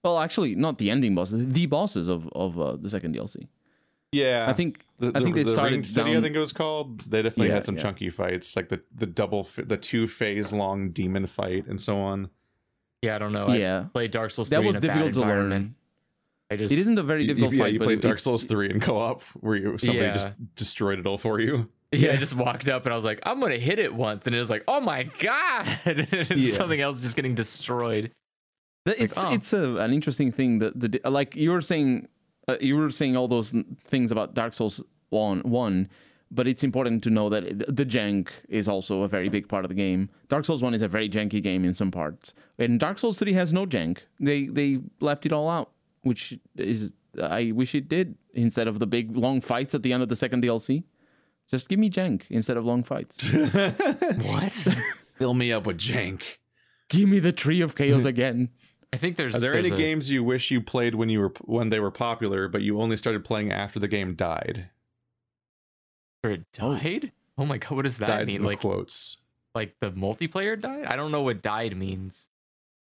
Well, 0.06 0.18
actually, 0.20 0.56
not 0.56 0.78
the 0.78 0.90
ending 0.90 1.16
bosses, 1.16 1.52
the 1.54 1.66
bosses 1.66 2.08
of 2.08 2.30
of 2.30 2.58
uh, 2.58 2.78
the 2.78 2.90
second 2.90 3.14
DLC. 3.14 3.48
Yeah, 4.12 4.46
I 4.50 4.54
think 4.54 4.86
the, 4.98 5.10
I 5.14 5.20
think 5.20 5.36
the, 5.36 5.44
they 5.44 5.44
the 5.44 5.52
started 5.52 5.72
Ringed 5.74 5.88
City. 5.88 6.18
I 6.18 6.22
think 6.22 6.36
it 6.36 6.40
was 6.40 6.52
called. 6.52 7.02
They 7.02 7.22
definitely 7.22 7.50
Yeah, 7.50 7.56
had 7.56 7.66
some 7.66 7.76
yeah. 7.76 7.82
chunky 7.84 8.10
fights, 8.10 8.56
like 8.56 8.70
the 8.70 8.82
the 8.96 9.06
double, 9.06 9.48
the 9.58 9.78
two 9.78 10.08
phase 10.08 10.52
long 10.52 10.90
demon 10.92 11.28
fight, 11.28 11.68
and 11.68 11.80
so 11.80 12.00
on. 12.00 12.30
yeah 13.04 13.16
i 13.16 13.18
don't 13.20 13.32
know 13.32 13.46
i 13.48 13.56
yeah, 13.56 13.86
played 13.94 14.12
dark 14.12 14.32
souls 14.32 14.50
3 14.50 14.58
that 14.58 14.64
was 14.68 14.76
in 14.76 14.84
a 14.84 14.88
bad 14.88 14.94
difficult 14.96 15.14
to 15.14 15.22
environment. 15.22 15.66
learn. 15.66 15.76
i 16.52 16.56
just 16.58 16.74
It 16.74 16.80
isn't 16.80 16.98
a 16.98 17.04
very 17.04 17.26
difficult 17.28 17.54
you, 17.54 17.58
yeah, 17.60 17.64
fight. 17.64 17.74
you 17.74 17.80
but 17.80 17.86
played 17.86 18.00
Dark 18.02 18.14
it's- 18.16 18.24
Souls 18.24 18.44
three 18.44 18.70
in 18.70 18.80
co-op, 18.80 19.22
where 19.40 19.56
you 19.56 19.78
somebody 19.78 20.08
Yeah. 20.08 20.14
just 20.14 20.30
destroyed 20.56 21.00
it 21.00 21.06
all 21.08 21.18
for 21.20 21.40
you. 21.40 21.70
Yeah, 21.92 22.12
I 22.14 22.18
just 22.18 22.36
walked 22.36 22.68
up 22.70 22.86
and 22.86 22.94
I 22.94 22.96
was 22.96 23.06
like, 23.06 23.20
I'm 23.24 23.40
gonna 23.40 23.58
hit 23.58 23.80
it 23.80 23.94
once, 23.94 24.26
and 24.28 24.36
it 24.36 24.40
was 24.40 24.50
like, 24.50 24.64
oh 24.68 24.80
my 24.82 25.04
god, 25.20 25.68
it's 25.86 26.30
Yeah. 26.50 26.58
something 26.58 26.82
else 26.82 27.00
just 27.00 27.16
getting 27.16 27.36
destroyed. 27.36 28.12
Th- 28.86 29.00
It's 29.00 29.14
oh. 29.18 29.32
it's 29.32 29.54
a, 29.54 29.76
an 29.78 29.94
interesting 29.94 30.32
thing 30.32 30.60
that 30.60 30.74
the 30.80 31.00
like 31.10 31.36
you 31.36 31.52
were 31.52 31.62
saying 31.62 32.08
uh, 32.50 32.58
you 32.62 32.76
were 32.78 32.90
saying 32.92 33.16
all 33.16 33.28
those 33.28 33.54
things 33.86 34.12
about 34.12 34.34
Dark 34.34 34.54
Souls 34.54 34.82
one 35.10 35.42
one, 35.42 35.90
but 36.32 36.48
it's 36.48 36.64
important 36.64 37.04
to 37.04 37.10
know 37.10 37.30
that 37.30 37.76
the 37.76 37.86
jank 37.86 38.30
is 38.48 38.68
also 38.68 39.02
a 39.04 39.08
very 39.08 39.30
big 39.30 39.48
part 39.48 39.66
of 39.66 39.70
the 39.70 39.76
game. 39.76 40.10
Dark 40.28 40.46
Souls 40.46 40.62
one 40.62 40.74
is 40.74 40.82
a 40.82 40.88
very 40.88 41.10
janky 41.10 41.42
game 41.42 41.66
in 41.66 41.74
some 41.74 41.92
parts, 41.92 42.34
and 42.58 42.80
Dark 42.80 43.00
Souls 43.00 43.18
three 43.18 43.34
has 43.34 43.52
no 43.54 43.66
jank. 43.66 44.00
They 44.20 44.48
they 44.48 44.80
left 45.00 45.26
it 45.26 45.34
all 45.34 45.50
out, 45.50 45.72
which 46.04 46.38
is 46.56 46.94
I 47.22 47.52
wish 47.52 47.74
it 47.76 47.90
did 47.90 48.16
instead 48.34 48.68
of 48.68 48.80
the 48.80 48.86
big 48.88 49.18
long 49.18 49.42
fights 49.42 49.74
at 49.74 49.82
the 49.84 49.92
end 49.94 50.04
of 50.04 50.10
the 50.10 50.16
second 50.16 50.44
DLC. 50.44 50.84
Just 51.50 51.68
give 51.68 51.80
me 51.80 51.90
jank 51.90 52.24
instead 52.30 52.58
of 52.58 52.66
long 52.66 52.84
fights. 52.84 53.28
What? 53.34 54.54
Fill 55.18 55.34
me 55.34 55.52
up 55.52 55.66
with 55.66 55.78
jank. 55.80 56.22
give 56.90 57.10
me 57.10 57.20
the 57.20 57.32
tree 57.32 57.62
of 57.62 57.76
chaos 57.76 58.06
again. 58.06 58.50
I 58.92 58.98
think 58.98 59.18
there's. 59.18 59.36
Are 59.36 59.40
there 59.40 59.54
there's 59.54 59.66
any 59.68 59.76
a- 59.76 59.78
games 59.78 60.10
you 60.12 60.24
wish 60.24 60.50
you 60.52 60.62
played 60.62 60.96
when 60.96 61.10
you 61.10 61.20
were 61.20 61.34
when 61.46 61.70
they 61.70 61.80
were 61.80 61.92
popular, 61.92 62.48
but 62.48 62.62
you 62.62 62.80
only 62.82 62.98
started 62.98 63.24
playing 63.24 63.52
after 63.52 63.80
the 63.80 63.88
game 63.88 64.16
died? 64.16 64.70
where 66.22 66.34
it 66.34 66.52
died? 66.52 67.12
Oh 67.38 67.46
my 67.46 67.58
god, 67.58 67.72
what 67.72 67.84
does 67.86 67.98
that 68.00 68.08
died 68.08 68.28
mean? 68.28 68.44
Like, 68.44 68.60
quotes. 68.60 69.18
like 69.56 69.76
the 69.80 69.92
multiplayer 69.92 70.60
died? 70.60 70.86
I 70.86 70.96
don't 70.98 71.12
know 71.12 71.22
what 71.22 71.42
died 71.42 71.78
means. 71.78 72.30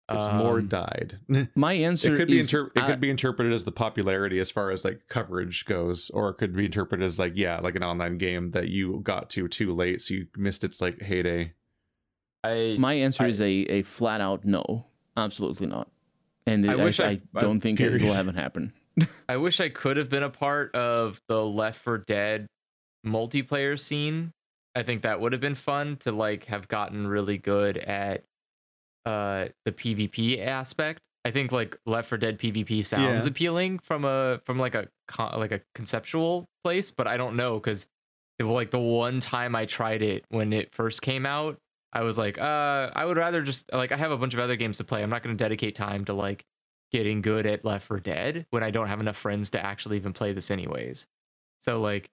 It's 0.09 0.27
more 0.27 0.57
Um, 0.59 0.67
died. 0.67 1.19
My 1.55 1.71
answer 1.71 2.13
it 2.13 2.17
could 2.17 2.27
be 2.27 2.39
is 2.39 2.53
inter- 2.53 2.69
it 2.75 2.79
uh, 2.81 2.87
could 2.87 2.99
be 2.99 3.09
interpreted 3.09 3.53
as 3.53 3.63
the 3.63 3.71
popularity 3.71 4.39
as 4.39 4.51
far 4.51 4.69
as 4.71 4.83
like 4.83 5.07
coverage 5.07 5.63
goes, 5.65 6.09
or 6.09 6.27
it 6.29 6.33
could 6.33 6.53
be 6.53 6.65
interpreted 6.65 7.05
as 7.05 7.17
like 7.17 7.31
yeah, 7.35 7.59
like 7.61 7.75
an 7.77 7.83
online 7.83 8.17
game 8.17 8.51
that 8.51 8.67
you 8.67 8.99
got 9.03 9.29
to 9.29 9.47
too 9.47 9.73
late, 9.73 10.01
so 10.01 10.15
you 10.15 10.27
missed 10.35 10.65
its 10.65 10.81
like 10.81 11.01
heyday. 11.01 11.53
I 12.43 12.75
My 12.77 12.95
answer 12.95 13.23
I- 13.23 13.27
is 13.29 13.39
a, 13.39 13.45
a 13.49 13.83
flat 13.83 14.19
out 14.19 14.43
no. 14.43 14.87
Absolutely 15.17 15.67
not. 15.67 15.89
And 16.45 16.69
I 16.69 16.73
I, 16.73 16.75
wish 16.83 16.99
I, 16.99 17.05
I- 17.05 17.21
I- 17.35 17.39
don't 17.41 17.59
think 17.59 17.79
it 17.79 18.01
will 18.01 18.13
ever 18.13 18.31
happen. 18.31 18.73
I 19.29 19.37
wish 19.37 19.59
I 19.59 19.69
could 19.69 19.97
have 19.97 20.09
been 20.09 20.23
a 20.23 20.29
part 20.29 20.75
of 20.75 21.21
the 21.27 21.43
Left 21.45 21.79
4 21.81 21.99
Dead 21.99 22.47
multiplayer 23.05 23.79
scene. 23.79 24.31
I 24.75 24.83
think 24.83 25.01
that 25.01 25.19
would 25.19 25.31
have 25.33 25.41
been 25.41 25.55
fun 25.55 25.97
to 25.97 26.11
like 26.11 26.45
have 26.45 26.67
gotten 26.67 27.07
really 27.07 27.37
good 27.37 27.77
at 27.77 28.23
uh 29.05 29.47
the 29.65 29.71
PvP 29.71 30.45
aspect. 30.45 30.99
I 31.25 31.31
think 31.31 31.51
like 31.51 31.77
Left 31.85 32.09
4 32.09 32.17
Dead 32.17 32.39
PvP 32.39 32.83
sounds 32.85 33.25
Yeah. 33.25 33.29
appealing 33.29 33.79
from 33.79 34.05
a 34.05 34.39
from 34.45 34.59
like 34.59 34.75
a 34.75 34.87
con- 35.07 35.39
like 35.39 35.51
a 35.51 35.61
conceptual 35.75 36.45
place, 36.63 36.91
but 36.91 37.07
I 37.07 37.17
don't 37.17 37.35
know 37.35 37.59
cuz 37.59 37.87
like 38.41 38.71
the 38.71 38.79
one 38.79 39.19
time 39.19 39.55
I 39.55 39.65
tried 39.65 40.01
it 40.01 40.25
when 40.29 40.51
it 40.51 40.73
first 40.73 41.01
came 41.01 41.25
out, 41.25 41.57
I 41.93 42.01
was 42.03 42.17
like, 42.17 42.37
uh 42.37 42.91
I 42.95 43.05
would 43.05 43.17
rather 43.17 43.41
just 43.41 43.71
like 43.73 43.91
I 43.91 43.97
have 43.97 44.11
a 44.11 44.17
bunch 44.17 44.33
of 44.33 44.39
other 44.39 44.55
games 44.55 44.77
to 44.77 44.83
play. 44.83 45.03
I'm 45.03 45.09
not 45.09 45.23
going 45.23 45.35
to 45.35 45.43
dedicate 45.43 45.75
time 45.75 46.05
to 46.05 46.13
like 46.13 46.45
getting 46.91 47.21
good 47.21 47.45
at 47.45 47.65
Left 47.65 47.85
4 47.87 47.99
Dead 47.99 48.45
when 48.49 48.63
I 48.63 48.71
don't 48.71 48.87
have 48.87 48.99
enough 48.99 49.17
friends 49.17 49.49
to 49.51 49.65
actually 49.65 49.97
even 49.97 50.13
play 50.13 50.33
this 50.33 50.51
anyways. 50.51 51.07
So 51.61 51.79
like 51.81 52.09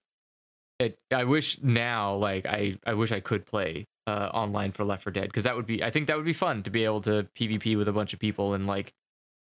it 0.78 0.98
I 1.12 1.24
wish 1.24 1.60
now 1.62 2.14
like 2.16 2.46
I 2.46 2.78
I 2.86 2.94
wish 2.94 3.12
I 3.12 3.20
could 3.20 3.46
play 3.46 3.86
uh 4.06 4.30
online 4.32 4.72
for 4.72 4.84
Left 4.84 5.04
4 5.04 5.12
Dead 5.12 5.32
cuz 5.32 5.44
that 5.44 5.56
would 5.56 5.66
be 5.66 5.82
I 5.82 5.90
think 5.90 6.06
that 6.08 6.16
would 6.16 6.26
be 6.26 6.32
fun 6.32 6.62
to 6.64 6.70
be 6.70 6.84
able 6.84 7.02
to 7.02 7.28
PvP 7.36 7.76
with 7.76 7.88
a 7.88 7.92
bunch 7.92 8.12
of 8.12 8.20
people 8.20 8.54
and 8.54 8.66
like 8.66 8.94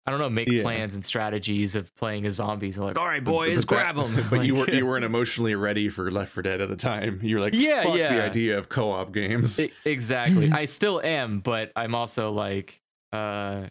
I 0.07 0.13
don't 0.13 0.21
know 0.21 0.31
make 0.31 0.49
Yeah. 0.49 0.63
plans 0.63 0.95
and 0.95 1.05
strategies 1.05 1.75
of 1.75 1.93
playing 1.97 2.27
as 2.27 2.35
zombies. 2.37 2.79
Like, 2.79 2.97
all 2.97 3.07
right, 3.07 3.25
boys, 3.25 3.65
but 3.65 3.75
grab 3.75 3.97
them. 3.97 4.27
But 4.31 4.47
you 4.47 4.55
were 4.55 4.71
you 4.71 4.87
weren't 4.87 5.05
emotionally 5.05 5.55
ready 5.57 5.89
for 5.89 6.11
Left 6.13 6.33
4 6.33 6.43
Dead 6.45 6.61
at 6.61 6.69
the 6.69 6.77
time. 6.77 7.19
You 7.23 7.37
were 7.37 7.41
like, 7.43 7.55
Yeah, 7.55 7.83
fuck 7.83 7.95
the 7.95 8.23
idea 8.23 8.57
of 8.59 8.69
co-op 8.69 9.13
games. 9.13 9.61
Exactly. 9.85 10.53
I 10.53 10.67
still 10.67 11.01
am, 11.03 11.41
but 11.41 11.73
I'm 11.75 11.95
also 11.95 12.31
like 12.33 12.81
uh 13.13 13.67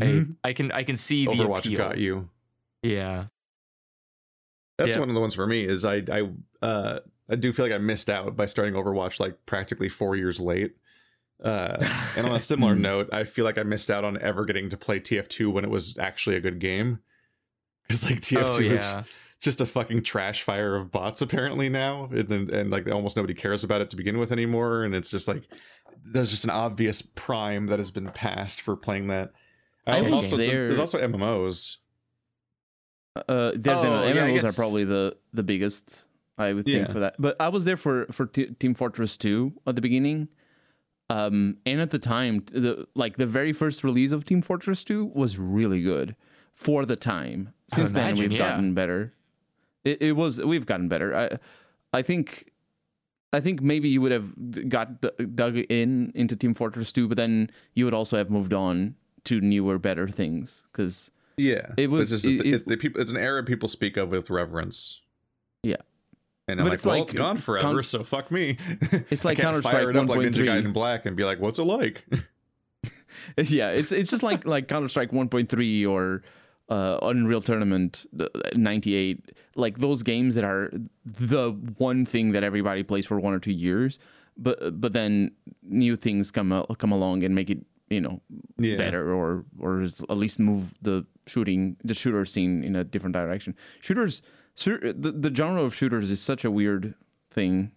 I, 0.00 0.26
I 0.44 0.52
can 0.52 0.70
I 0.70 0.84
can 0.84 0.96
see 0.96 1.24
the 1.26 1.32
Overwatch 1.32 1.76
got 1.76 1.98
you. 1.98 2.28
Yeah. 2.84 3.24
That's 4.78 4.94
Yeah. 4.94 5.00
one 5.00 5.08
of 5.08 5.14
the 5.14 5.20
ones 5.20 5.34
for 5.34 5.46
me. 5.46 5.64
Is 5.64 5.84
I 5.84 5.96
I 6.10 6.28
uh 6.62 7.00
I 7.28 7.36
do 7.36 7.52
feel 7.52 7.64
like 7.64 7.74
I 7.74 7.78
missed 7.78 8.08
out 8.08 8.36
by 8.36 8.46
starting 8.46 8.74
Overwatch 8.74 9.18
like 9.20 9.44
practically 9.46 9.88
four 9.88 10.14
years 10.16 10.40
late. 10.40 10.76
Uh, 11.42 11.76
and 12.16 12.26
on 12.26 12.34
a 12.34 12.40
similar 12.52 12.74
Hmm. 12.74 12.82
note, 12.82 13.08
I 13.12 13.24
feel 13.24 13.44
like 13.44 13.56
I 13.58 13.62
missed 13.62 13.90
out 13.90 14.04
on 14.04 14.20
ever 14.20 14.44
getting 14.44 14.68
to 14.70 14.76
play 14.76 15.00
TF2 15.00 15.52
when 15.52 15.64
it 15.64 15.70
was 15.70 15.96
actually 15.98 16.36
a 16.36 16.40
good 16.40 16.58
game. 16.58 16.98
Because 17.88 18.04
like 18.04 18.20
TF2 18.20 18.70
oh 18.70 18.72
is 18.74 18.94
just 19.40 19.60
a 19.60 19.66
fucking 19.66 20.02
trash 20.02 20.42
fire 20.42 20.76
of 20.76 20.90
bots 20.90 21.22
apparently 21.22 21.68
now, 21.68 22.04
and, 22.12 22.30
and 22.30 22.50
and 22.50 22.70
like 22.70 22.86
almost 22.88 23.16
nobody 23.16 23.34
cares 23.34 23.64
about 23.64 23.80
it 23.80 23.90
to 23.90 23.96
begin 23.96 24.18
with 24.18 24.32
anymore. 24.32 24.84
And 24.84 24.94
it's 24.94 25.08
just 25.10 25.26
like 25.28 25.42
there's 26.04 26.30
just 26.30 26.44
an 26.44 26.50
obvious 26.50 27.02
prime 27.02 27.66
that 27.68 27.78
has 27.78 27.90
been 27.90 28.10
passed 28.10 28.60
for 28.60 28.76
playing 28.76 29.08
that. 29.08 29.32
I 29.86 30.00
Uh, 30.00 30.04
was 30.04 30.12
also, 30.24 30.36
there- 30.36 30.66
There's 30.68 30.78
also 30.78 30.98
MMOs. 30.98 31.78
Uh, 33.16 33.52
there's 33.56 33.80
Oh, 33.80 33.84
yeah, 33.84 34.02
I 34.02 34.12
MMOs 34.12 34.44
are 34.44 34.52
probably 34.52 34.84
the 34.84 35.16
the 35.32 35.42
biggest 35.42 36.04
I 36.38 36.52
would 36.52 36.64
think 36.64 36.86
Yeah. 36.86 36.92
for 36.92 37.00
that. 37.00 37.16
But 37.18 37.36
I 37.40 37.48
was 37.48 37.64
there 37.64 37.76
for 37.76 38.06
for 38.12 38.26
T- 38.26 38.50
Team 38.58 38.74
Fortress 38.74 39.16
2 39.16 39.52
at 39.66 39.74
the 39.74 39.80
beginning. 39.80 40.28
Um, 41.10 41.56
and 41.66 41.80
at 41.80 41.90
the 41.90 41.98
time, 41.98 42.44
the 42.52 42.86
like 42.94 43.16
the 43.16 43.26
very 43.26 43.52
first 43.52 43.82
release 43.82 44.12
of 44.12 44.24
Team 44.24 44.42
Fortress 44.42 44.84
2 44.84 45.06
was 45.06 45.38
really 45.38 45.82
good 45.82 46.14
for 46.54 46.86
the 46.86 46.96
time. 46.96 47.52
Since 47.74 47.92
then, 47.92 48.08
imagine, 48.08 48.30
we've 48.30 48.38
yeah. 48.38 48.50
gotten 48.50 48.74
better. 48.74 49.12
It, 49.84 50.00
it 50.00 50.12
was 50.12 50.40
we've 50.40 50.66
gotten 50.66 50.88
better. 50.88 51.14
I 51.16 51.38
I 51.92 52.02
think 52.02 52.52
I 53.32 53.40
think 53.40 53.60
maybe 53.60 53.88
you 53.88 54.00
would 54.00 54.12
have 54.12 54.68
got 54.68 55.00
dug 55.34 55.56
in 55.56 56.12
into 56.14 56.36
Team 56.36 56.54
Fortress 56.54 56.92
2, 56.92 57.08
but 57.08 57.16
then 57.16 57.50
you 57.74 57.84
would 57.84 57.94
also 57.94 58.16
have 58.16 58.30
moved 58.30 58.52
on 58.52 58.94
to 59.24 59.40
newer, 59.40 59.78
better 59.78 60.08
things 60.08 60.62
because 60.70 61.10
Yeah, 61.36 61.72
It 61.76 61.90
was- 61.90 62.12
It's, 62.12 62.22
just, 62.22 62.40
it- 62.40 62.54
it's, 62.54 62.66
the 62.66 62.76
people, 62.76 63.00
it's 63.00 63.10
an 63.10 63.16
era 63.16 63.44
people 63.44 63.68
speak 63.68 63.96
of 63.96 64.10
with 64.10 64.30
reverence. 64.30 65.00
Yeah. 65.62 65.76
And 66.50 66.60
I'm 66.60 66.64
But 66.66 66.70
like, 66.70 66.74
it's 66.74 66.84
well, 66.84 66.94
like, 66.96 67.02
it's 67.04 67.12
gone 67.12 67.36
forever, 67.36 67.74
Coun- 67.74 67.82
so 67.82 68.04
fuck 68.04 68.30
me. 68.30 68.56
It's 69.10 69.24
like 69.24 69.38
I 69.38 69.42
can't 69.42 69.54
Counter-Strike 69.54 69.72
fire 69.72 69.90
it 69.90 69.96
up 69.96 70.08
like 70.08 70.20
Ninja 70.20 70.34
1.3. 70.34 70.64
Gaiden 70.64 70.72
Black 70.72 71.06
and 71.06 71.16
be 71.16 71.24
like, 71.24 71.40
what's 71.40 71.58
it 71.58 71.64
like? 71.64 72.04
yeah, 73.36 73.70
it's 73.70 73.92
it's 73.92 74.10
just 74.10 74.22
like 74.22 74.46
like 74.46 74.68
Counter 74.68 74.88
Strike 74.88 75.10
1.3 75.10 75.88
or 75.88 76.22
uh, 76.68 76.98
Unreal 77.02 77.40
Tournament 77.40 78.06
98, 78.54 79.32
like 79.56 79.78
those 79.78 80.02
games 80.02 80.34
that 80.36 80.44
are 80.44 80.70
the 81.04 81.50
one 81.78 82.06
thing 82.06 82.32
that 82.32 82.44
everybody 82.44 82.82
plays 82.82 83.06
for 83.06 83.18
one 83.18 83.34
or 83.34 83.40
two 83.40 83.52
years, 83.52 83.98
but 84.36 84.80
but 84.80 84.92
then 84.92 85.32
new 85.62 85.96
things 85.96 86.30
come 86.30 86.64
come 86.78 86.92
along 86.92 87.24
and 87.24 87.34
make 87.34 87.50
it 87.50 87.58
you 87.88 88.00
know 88.00 88.20
yeah. 88.58 88.76
better 88.76 89.12
or 89.12 89.44
or 89.58 89.82
at 89.82 90.16
least 90.16 90.38
move 90.38 90.74
the 90.80 91.04
shooting 91.26 91.76
the 91.82 91.94
shooter 91.94 92.24
scene 92.24 92.62
in 92.62 92.76
a 92.76 92.84
different 92.84 93.14
direction. 93.14 93.56
Shooters, 93.80 94.22
the 94.56 95.14
the 95.16 95.34
genre 95.34 95.62
of 95.62 95.74
shooters 95.74 96.10
is 96.10 96.20
such 96.20 96.44
a 96.44 96.50
weird 96.50 96.94
thing. 97.30 97.72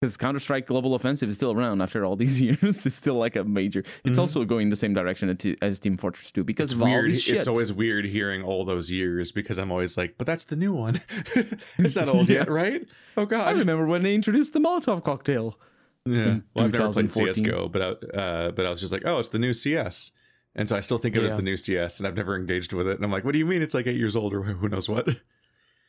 Because 0.00 0.16
Counter 0.16 0.40
Strike 0.40 0.66
Global 0.66 0.96
Offensive 0.96 1.28
is 1.28 1.36
still 1.36 1.52
around 1.52 1.80
after 1.80 2.04
all 2.04 2.16
these 2.16 2.40
years. 2.46 2.84
It's 2.84 2.96
still 2.96 3.14
like 3.14 3.36
a 3.36 3.44
major. 3.44 3.84
It's 4.04 4.18
Mhm. 4.18 4.22
also 4.22 4.44
going 4.44 4.68
the 4.68 4.74
same 4.74 4.94
direction 4.94 5.38
as- 5.62 5.78
Team 5.78 5.96
Fortress 5.96 6.32
2 6.32 6.42
because 6.42 6.72
It's 6.72 6.80
weird. 6.80 7.12
It's 7.12 7.46
always 7.46 7.72
weird 7.72 8.06
hearing 8.06 8.42
all 8.42 8.64
those 8.64 8.90
years 8.90 9.30
because 9.30 9.58
I'm 9.58 9.70
always 9.70 9.96
like, 9.96 10.18
but 10.18 10.26
that's 10.26 10.44
the 10.44 10.56
new 10.56 10.72
one. 10.72 11.00
it's 11.78 11.94
not 11.94 12.08
old 12.08 12.28
Yeah. 12.28 12.38
yet, 12.40 12.50
right? 12.50 12.84
Oh 13.16 13.26
god! 13.26 13.46
I 13.46 13.52
remember 13.52 13.86
when 13.86 14.02
they 14.02 14.14
introduced 14.16 14.54
the 14.54 14.58
Molotov 14.58 15.04
cocktail. 15.04 15.56
Yeah. 16.04 16.40
Well, 16.56 16.64
I've 16.64 16.72
never 16.72 16.92
played 16.92 17.12
CS:GO, 17.12 17.68
but 17.68 17.80
I, 17.80 18.16
uh, 18.16 18.50
but 18.50 18.66
I 18.66 18.70
was 18.70 18.80
just 18.80 18.92
like, 18.92 19.02
oh, 19.06 19.20
it's 19.20 19.28
the 19.28 19.38
new 19.38 19.52
CS, 19.52 20.10
and 20.56 20.68
so 20.68 20.74
I 20.74 20.80
still 20.80 20.98
think 20.98 21.14
it 21.14 21.20
Yeah. 21.20 21.28
the 21.36 21.42
new 21.42 21.56
CS, 21.56 22.00
and 22.00 22.08
I've 22.08 22.16
never 22.16 22.34
engaged 22.34 22.72
with 22.72 22.88
it. 22.88 22.96
And 22.96 23.04
I'm 23.04 23.12
like, 23.12 23.24
what 23.24 23.30
do 23.34 23.38
you 23.38 23.46
mean? 23.46 23.62
It's 23.62 23.72
like 23.74 23.86
eight 23.86 23.98
years 23.98 24.16
old 24.16 24.34
or 24.34 24.42
who 24.42 24.68
knows 24.68 24.88
what? 24.88 25.08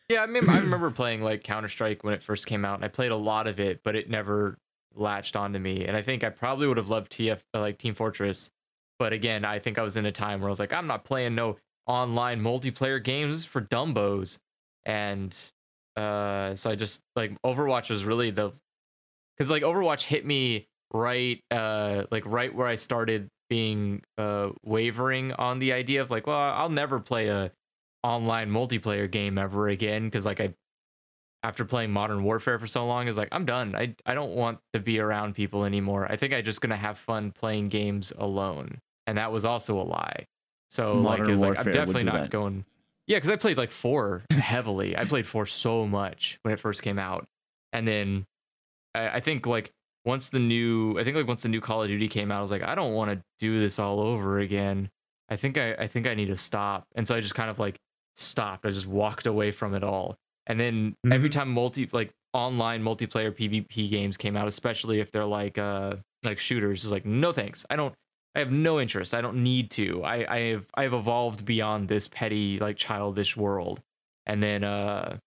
Yeah, 0.09 0.19
I 0.19 0.23
remember 0.23 0.51
I 0.51 0.57
remember 0.59 0.91
playing 0.91 1.21
like 1.21 1.43
Counter 1.43 1.69
Strike 1.69 2.03
when 2.03 2.13
it 2.13 2.23
first 2.23 2.45
came 2.45 2.65
out, 2.65 2.75
and 2.75 2.85
I 2.85 2.87
played 2.87 3.11
a 3.11 3.15
lot 3.17 3.47
of 3.47 3.59
it, 3.59 3.81
but 3.83 3.95
it 3.95 4.09
never 4.09 4.57
latched 4.95 5.35
onto 5.35 5.59
me. 5.59 5.85
And 5.85 5.95
I 5.97 6.01
think 6.01 6.23
I 6.23 6.29
probably 6.29 6.67
would 6.67 6.77
have 6.77 6.89
loved 6.89 7.11
TF 7.11 7.39
uh, 7.53 7.59
like 7.59 7.77
Team 7.77 7.95
Fortress, 7.95 8.51
but 8.99 9.13
again, 9.13 9.45
I 9.45 9.59
think 9.59 9.77
I 9.77 9.83
was 9.83 9.97
in 9.97 10.05
a 10.05 10.11
time 10.11 10.41
where 10.41 10.49
I 10.49 10.51
was 10.51 10.59
like, 10.59 10.73
I'm 10.73 10.87
not 10.87 11.03
playing 11.05 11.35
no 11.35 11.57
online 11.87 12.41
multiplayer 12.41 13.03
games 13.03 13.45
for 13.45 13.61
dumbos, 13.61 14.39
and 14.85 15.35
uh, 15.97 16.55
so 16.55 16.69
I 16.71 16.75
just 16.75 17.01
like 17.15 17.35
Overwatch 17.43 17.89
was 17.89 18.03
really 18.05 18.31
the 18.31 18.53
because 19.37 19.49
like 19.49 19.63
Overwatch 19.63 20.03
hit 20.03 20.25
me 20.25 20.67
right 20.93 21.41
uh 21.49 22.03
like 22.11 22.23
right 22.27 22.53
where 22.53 22.67
I 22.67 22.75
started 22.75 23.27
being 23.49 24.03
uh 24.19 24.49
wavering 24.63 25.31
on 25.33 25.59
the 25.59 25.73
idea 25.73 26.01
of 26.01 26.11
like, 26.11 26.27
well, 26.27 26.37
I'll 26.37 26.69
never 26.69 26.99
play 26.99 27.27
a 27.29 27.51
online 28.03 28.49
multiplayer 28.49 29.09
game 29.09 29.37
ever 29.37 29.69
again 29.69 30.05
because 30.05 30.25
like 30.25 30.41
I 30.41 30.53
after 31.41 31.65
playing 31.65 31.91
Modern 31.91 32.23
Warfare 32.23 32.57
for 32.57 32.67
so 32.67 32.85
long 32.85 33.07
is 33.07 33.17
like 33.17 33.29
I'm 33.31 33.45
done. 33.45 33.75
I 33.75 33.95
I 34.05 34.13
don't 34.13 34.35
want 34.35 34.59
to 34.73 34.79
be 34.79 34.99
around 34.99 35.35
people 35.35 35.65
anymore. 35.65 36.09
I 36.09 36.15
think 36.15 36.33
I 36.33 36.41
just 36.41 36.61
gonna 36.61 36.77
have 36.77 36.97
fun 36.97 37.31
playing 37.31 37.65
games 37.69 38.13
alone, 38.17 38.79
and 39.07 39.17
that 39.17 39.31
was 39.31 39.45
also 39.45 39.79
a 39.79 39.83
lie. 39.83 40.25
So 40.69 40.95
Modern 40.95 41.25
like, 41.27 41.33
it's 41.33 41.41
like 41.41 41.59
I'm 41.59 41.71
definitely 41.71 42.03
not 42.03 42.13
that. 42.13 42.29
going. 42.29 42.65
Yeah, 43.07 43.17
because 43.17 43.29
I 43.29 43.35
played 43.35 43.57
like 43.57 43.71
four 43.71 44.23
heavily. 44.31 44.97
I 44.97 45.03
played 45.03 45.27
four 45.27 45.45
so 45.45 45.85
much 45.85 46.39
when 46.43 46.53
it 46.53 46.59
first 46.59 46.81
came 46.81 46.97
out, 46.97 47.27
And 47.73 47.87
then 47.87 48.25
I, 48.95 49.09
I 49.09 49.19
think 49.19 49.45
like 49.45 49.71
once 50.05 50.29
the 50.29 50.39
new 50.39 50.97
I 50.99 51.03
think 51.03 51.15
like 51.15 51.27
once 51.27 51.43
the 51.43 51.49
new 51.49 51.61
Call 51.61 51.83
of 51.83 51.89
Duty 51.89 52.07
came 52.07 52.31
out, 52.31 52.39
I 52.39 52.41
was 52.41 52.51
like, 52.51 52.63
I 52.63 52.75
don't 52.75 52.93
want 52.93 53.11
to 53.11 53.21
do 53.39 53.59
this 53.59 53.77
all 53.79 53.99
over 53.99 54.39
again. 54.39 54.89
I 55.29 55.35
think 55.35 55.57
I 55.57 55.73
I 55.73 55.87
think 55.87 56.07
I 56.07 56.13
need 56.15 56.27
to 56.27 56.37
stop. 56.37 56.85
And 56.95 57.07
so 57.07 57.15
I 57.15 57.19
just 57.19 57.35
kind 57.35 57.49
of 57.49 57.59
like 57.59 57.77
stopped. 58.15 58.65
I 58.65 58.69
just 58.71 58.87
walked 58.87 59.25
away 59.27 59.51
from 59.51 59.73
it 59.73 59.83
all. 59.83 60.15
And 60.47 60.59
then 60.59 60.95
every 61.11 61.29
Mhm. 61.29 61.33
time 61.33 61.49
multi 61.51 61.89
like 61.91 62.11
online 62.33 62.83
multiplayer 62.83 63.31
PvP 63.31 63.89
games 63.89 64.17
came 64.17 64.35
out, 64.35 64.47
especially 64.47 64.99
if 64.99 65.11
they're 65.11 65.25
like 65.25 65.57
uh 65.57 65.97
like 66.23 66.39
shooters, 66.39 66.83
is 66.83 66.91
like 66.91 67.05
no 67.05 67.31
thanks. 67.31 67.65
I 67.69 67.75
don't 67.75 67.93
I 68.35 68.39
have 68.39 68.51
no 68.51 68.79
interest. 68.79 69.13
I 69.13 69.21
don't 69.21 69.43
need 69.43 69.69
to. 69.71 70.03
I 70.03 70.25
I 70.35 70.39
have 70.51 70.65
I 70.73 70.83
have 70.83 70.93
evolved 70.93 71.45
beyond 71.45 71.87
this 71.87 72.07
petty 72.07 72.59
like 72.59 72.77
childish 72.77 73.37
world. 73.37 73.81
And 74.25 74.41
then 74.41 74.63
uh 74.63 75.17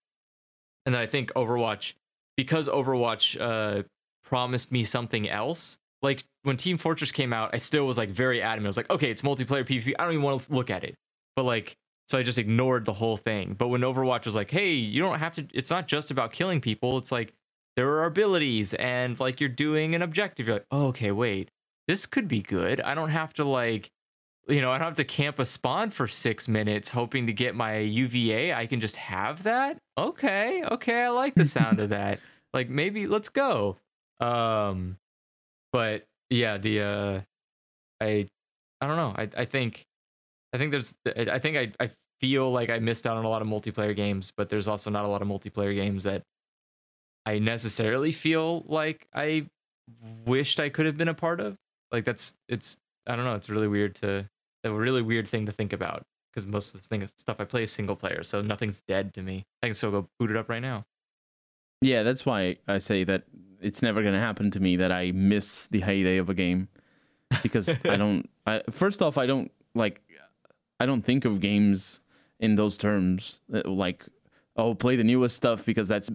and 0.85 0.95
then 0.95 1.01
I 1.01 1.07
think 1.07 1.31
Overwatch 1.33 1.93
because 2.35 2.67
Overwatch 2.69 3.39
uh 3.39 3.83
promised 4.23 4.71
me 4.71 4.83
something 4.83 5.27
else. 5.29 5.77
Like 6.01 6.23
when 6.43 6.57
Team 6.57 6.77
Fortress 6.77 7.11
came 7.11 7.33
out, 7.33 7.49
I 7.53 7.57
still 7.57 7.85
was 7.87 7.97
like 7.97 8.09
very 8.09 8.41
adamant. 8.41 8.67
I 8.67 8.69
was 8.69 8.77
like, 8.77 8.89
okay, 8.89 9.09
it's 9.09 9.21
multiplayer 9.23 9.65
PvP. 9.65 9.93
I 9.97 10.03
don't 10.03 10.13
even 10.13 10.23
want 10.23 10.45
to 10.45 10.53
look 10.53 10.69
at 10.69 10.83
it. 10.83 10.95
But 11.35 11.43
like 11.43 11.75
so 12.07 12.17
I 12.17 12.23
just 12.23 12.37
ignored 12.37 12.85
the 12.85 12.93
whole 12.93 13.17
thing. 13.17 13.55
But 13.57 13.67
when 13.67 13.81
Overwatch 13.81 14.25
was 14.25 14.35
like, 14.35 14.51
hey, 14.51 14.73
you 14.73 15.01
don't 15.01 15.19
have 15.19 15.35
to 15.35 15.47
it's 15.53 15.69
not 15.69 15.87
just 15.87 16.11
about 16.11 16.31
killing 16.31 16.61
people. 16.61 16.97
It's 16.97 17.11
like 17.11 17.33
there 17.75 17.89
are 17.89 18.05
abilities 18.05 18.73
and 18.75 19.19
like 19.19 19.39
you're 19.39 19.49
doing 19.49 19.93
an 19.93 20.01
objective. 20.01 20.47
You're 20.47 20.57
like, 20.57 20.67
oh, 20.71 20.87
okay, 20.87 21.11
wait. 21.11 21.51
This 21.87 22.05
could 22.05 22.27
be 22.27 22.41
good. 22.41 22.81
I 22.81 22.95
don't 22.95 23.09
have 23.09 23.33
to 23.35 23.43
like 23.43 23.91
you 24.47 24.61
know, 24.61 24.71
I 24.71 24.77
don't 24.77 24.87
have 24.87 24.95
to 24.95 25.03
camp 25.03 25.39
a 25.39 25.45
spawn 25.45 25.89
for 25.89 26.07
six 26.07 26.47
minutes 26.47 26.91
hoping 26.91 27.27
to 27.27 27.33
get 27.33 27.53
my 27.53 27.79
UVA. 27.79 28.53
I 28.53 28.65
can 28.65 28.79
just 28.79 28.95
have 28.95 29.43
that. 29.43 29.77
Okay, 29.97 30.63
okay, 30.63 31.03
I 31.03 31.09
like 31.09 31.35
the 31.35 31.43
sound 31.43 31.81
of 31.81 31.89
that. 31.89 32.19
Like 32.53 32.69
maybe 32.69 33.07
let's 33.07 33.29
go. 33.29 33.75
Um, 34.21 34.97
but 35.73 36.05
yeah, 36.29 36.57
the 36.57 36.81
uh, 36.81 37.21
I 37.99 38.27
I 38.79 38.87
don't 38.87 38.95
know. 38.95 39.13
I 39.17 39.27
I 39.37 39.45
think 39.45 39.85
I 40.57 40.59
think 40.59 40.71
there's 40.71 40.95
I 41.05 41.37
think 41.37 41.55
I 41.55 41.71
I 41.85 41.91
feel 42.19 42.51
like 42.51 42.71
I 42.71 42.79
missed 42.79 43.05
out 43.05 43.15
on 43.15 43.25
a 43.25 43.29
lot 43.29 43.43
of 43.43 43.47
multiplayer 43.47 43.95
games, 43.95 44.33
but 44.35 44.49
there's 44.49 44.67
also 44.67 44.89
not 44.89 45.05
a 45.05 45.07
lot 45.07 45.21
of 45.21 45.27
multiplayer 45.27 45.75
games 45.75 46.03
that 46.05 46.23
I 47.27 47.37
necessarily 47.37 48.11
feel 48.11 48.63
like 48.65 49.07
I 49.13 49.45
wished 50.25 50.59
I 50.59 50.69
could 50.69 50.87
have 50.87 50.97
been 50.97 51.09
a 51.09 51.13
part 51.13 51.39
of. 51.39 51.57
Like 51.91 52.05
that's 52.05 52.33
it's 52.49 52.77
I 53.05 53.15
don't 53.15 53.23
know. 53.25 53.35
It's 53.35 53.51
really 53.51 53.67
weird 53.67 53.93
to 53.97 54.27
a 54.63 54.71
really 54.71 55.03
weird 55.03 55.27
thing 55.27 55.45
to 55.45 55.51
think 55.51 55.73
about 55.73 56.01
because 56.33 56.47
most 56.47 56.73
of 56.73 56.81
the 56.81 56.87
thing, 56.87 57.07
stuff 57.17 57.37
I 57.39 57.45
play 57.45 57.63
is 57.63 57.71
single 57.71 57.95
player, 57.95 58.23
so 58.23 58.41
nothing's 58.41 58.81
dead 58.81 59.13
to 59.13 59.21
me. 59.21 59.45
I 59.61 59.67
can 59.67 59.75
still 59.75 59.91
go 59.91 60.09
boot 60.19 60.31
it 60.31 60.37
up 60.37 60.49
right 60.49 60.61
now. 60.61 60.85
Yeah, 61.81 62.01
that's 62.01 62.25
why 62.25 62.57
I 62.67 62.79
say 62.79 63.03
that 63.03 63.25
it's 63.61 63.83
never 63.83 64.01
gonna 64.01 64.19
happen 64.19 64.49
to 64.51 64.59
me 64.59 64.75
that 64.77 64.91
I 64.91 65.11
miss 65.11 65.67
the 65.67 65.81
heyday 65.81 66.17
of 66.17 66.29
a 66.29 66.33
game 66.33 66.67
because 67.43 67.69
I 67.85 67.97
don't. 67.97 68.27
I, 68.45 68.63
first 68.71 69.01
off, 69.01 69.17
I 69.17 69.25
don't 69.25 69.51
like. 69.75 70.01
I 70.79 70.85
don't 70.85 71.03
think 71.03 71.25
of 71.25 71.39
games 71.39 72.01
in 72.39 72.55
those 72.55 72.77
terms. 72.77 73.39
uh, 73.53 73.67
Like, 73.69 74.03
oh, 74.55 74.73
play 74.75 74.95
the 74.95 75.03
newest 75.03 75.35
stuff 75.35 75.65
because 75.65 75.87
that's 75.87 76.09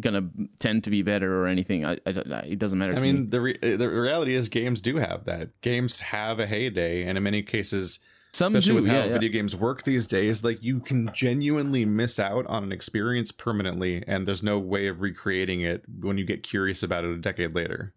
gonna 0.00 0.28
tend 0.58 0.84
to 0.84 0.90
be 0.90 1.02
better 1.02 1.42
or 1.42 1.46
anything. 1.46 1.84
I, 1.84 1.92
I, 2.06 2.10
I- 2.10 2.46
it 2.50 2.58
doesn't 2.58 2.78
matter. 2.78 2.92
I 2.92 2.96
to 2.96 3.00
mean, 3.00 3.20
me. 3.22 3.26
the 3.26 3.40
re- 3.40 3.58
the 3.76 3.88
reality 3.88 4.34
is 4.34 4.48
games 4.48 4.80
do 4.80 4.96
have 4.96 5.24
that. 5.26 5.60
Games 5.60 6.00
have 6.00 6.38
a 6.40 6.46
heyday, 6.46 7.04
and 7.04 7.16
in 7.18 7.24
many 7.24 7.42
cases, 7.42 7.98
some 8.32 8.54
especially 8.56 8.80
do. 8.80 8.82
with 8.82 8.86
how 8.86 8.98
Yeah, 8.98 9.04
yeah. 9.06 9.12
video 9.12 9.30
games 9.30 9.54
work 9.56 9.84
these 9.84 10.06
days, 10.08 10.42
like 10.44 10.62
you 10.62 10.80
can 10.80 11.10
genuinely 11.14 11.84
miss 11.84 12.18
out 12.18 12.46
on 12.46 12.64
an 12.64 12.72
experience 12.72 13.30
permanently, 13.32 14.02
and 14.06 14.26
there's 14.26 14.42
no 14.42 14.58
way 14.58 14.88
of 14.88 15.00
recreating 15.02 15.60
it 15.60 15.84
when 16.00 16.18
you 16.18 16.24
get 16.24 16.42
curious 16.42 16.82
about 16.82 17.04
it 17.04 17.10
a 17.10 17.18
decade 17.18 17.54
later. 17.54 17.92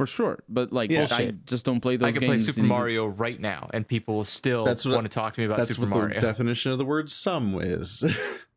For 0.00 0.06
sure. 0.06 0.42
But 0.48 0.72
like, 0.72 0.90
Yeah. 0.90 1.06
I 1.10 1.34
just 1.44 1.66
don't 1.66 1.80
play 1.80 1.96
those 1.96 2.08
I 2.08 2.12
can 2.12 2.20
games. 2.22 2.44
play 2.44 2.52
Super 2.52 2.60
and- 2.60 2.68
Mario 2.68 3.06
right 3.06 3.38
now, 3.38 3.68
and 3.74 3.86
people 3.86 4.14
will 4.16 4.24
still 4.24 4.64
That's 4.64 4.86
what- 4.86 4.94
want 4.94 5.04
to 5.04 5.10
talk 5.10 5.34
to 5.34 5.40
me 5.40 5.44
about 5.46 5.58
That's 5.58 5.74
Super 5.74 5.82
what 5.90 5.96
Mario. 5.98 6.14
the 6.20 6.26
definition 6.26 6.72
of 6.72 6.78
the 6.78 6.86
word 6.86 7.10
"some" 7.10 7.60
is. 7.60 8.02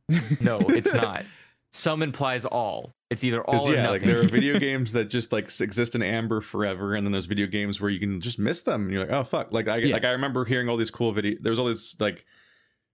no, 0.42 0.60
it's 0.62 0.94
not. 1.06 1.26
Some 1.72 2.02
implies 2.04 2.46
all. 2.46 2.96
It's 3.10 3.24
either 3.26 3.42
all 3.44 3.68
or 3.68 3.74
yeah, 3.74 3.84
nothing. 3.84 4.02
like 4.02 4.04
there 4.08 4.20
are 4.22 4.28
video 4.28 4.58
games 4.60 4.94
that 4.94 5.10
just 5.10 5.34
like 5.34 5.46
exist 5.60 5.96
in 5.96 6.02
amber 6.02 6.40
forever, 6.40 6.96
and 6.96 7.06
then 7.06 7.12
there's 7.12 7.26
video 7.26 7.48
games 7.48 7.82
where 7.82 7.90
you 7.90 8.00
can 8.00 8.22
just 8.22 8.40
miss 8.40 8.62
them. 8.62 8.84
And 8.84 8.92
you're 8.94 9.02
like, 9.06 9.12
oh 9.14 9.24
fuck! 9.26 9.52
Like 9.52 9.68
I 9.68 9.78
Yeah. 9.78 9.94
like 9.94 10.06
I 10.06 10.12
remember 10.12 10.46
hearing 10.46 10.70
all 10.70 10.78
these 10.78 10.92
cool 10.92 11.12
video. 11.12 11.36
There's 11.42 11.60
all 11.60 11.66
these 11.66 11.98
like 12.00 12.26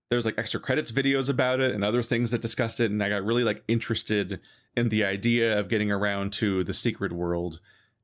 there's 0.09 0.25
like 0.25 0.35
extra 0.39 0.59
credits 0.59 0.91
videos 0.91 1.29
about 1.29 1.59
it 1.59 1.75
and 1.75 1.83
other 1.83 2.01
things 2.01 2.31
that 2.31 2.41
discussed 2.41 2.79
it, 2.79 2.89
and 2.89 3.03
I 3.03 3.09
got 3.09 3.23
really 3.23 3.43
like 3.43 3.63
interested 3.67 4.39
in 4.77 4.89
the 4.89 5.03
idea 5.03 5.59
of 5.59 5.67
getting 5.69 5.91
around 5.91 6.31
to 6.33 6.63
the 6.63 6.73
secret 6.73 7.11
world. 7.11 7.59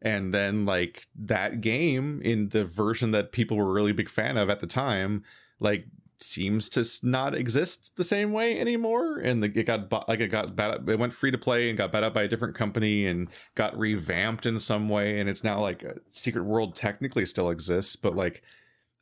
And 0.06 0.32
then 0.32 0.66
like 0.66 1.08
that 1.16 1.62
game 1.62 2.22
in 2.24 2.49
the 2.49 2.64
version 2.64 3.10
that 3.12 3.32
people 3.32 3.58
were 3.58 3.74
really 3.74 3.91
big 3.91 4.08
fan 4.08 4.38
of 4.38 4.51
at 4.51 4.60
the 4.60 4.68
time, 4.68 5.24
like 5.60 5.88
seems 6.18 6.70
to 6.70 6.86
not 7.01 7.36
exist 7.36 7.91
the 7.97 8.03
same 8.03 8.32
way 8.32 8.60
anymore. 8.60 9.18
And 9.18 9.41
the, 9.41 9.51
it 9.60 9.66
got 9.66 9.91
like 10.08 10.20
it 10.20 10.28
got 10.28 10.56
bad 10.56 10.88
it 10.88 10.99
went 10.99 11.12
free 11.12 11.32
to 11.32 11.39
play 11.39 11.70
and 11.70 11.78
got 11.78 11.91
bought 11.91 12.03
up 12.03 12.14
by 12.14 12.22
a 12.22 12.28
different 12.28 12.56
company 12.56 13.08
and 13.08 13.30
got 13.56 13.78
revamped 13.78 14.45
in 14.45 14.60
some 14.60 14.88
way. 14.89 15.20
And 15.20 15.28
it's 15.28 15.43
now 15.43 15.60
like 15.60 15.84
secret 16.10 16.43
world 16.43 16.76
technically 16.76 17.26
still 17.26 17.49
exists 17.49 17.95
but 17.95 18.16
like 18.16 18.43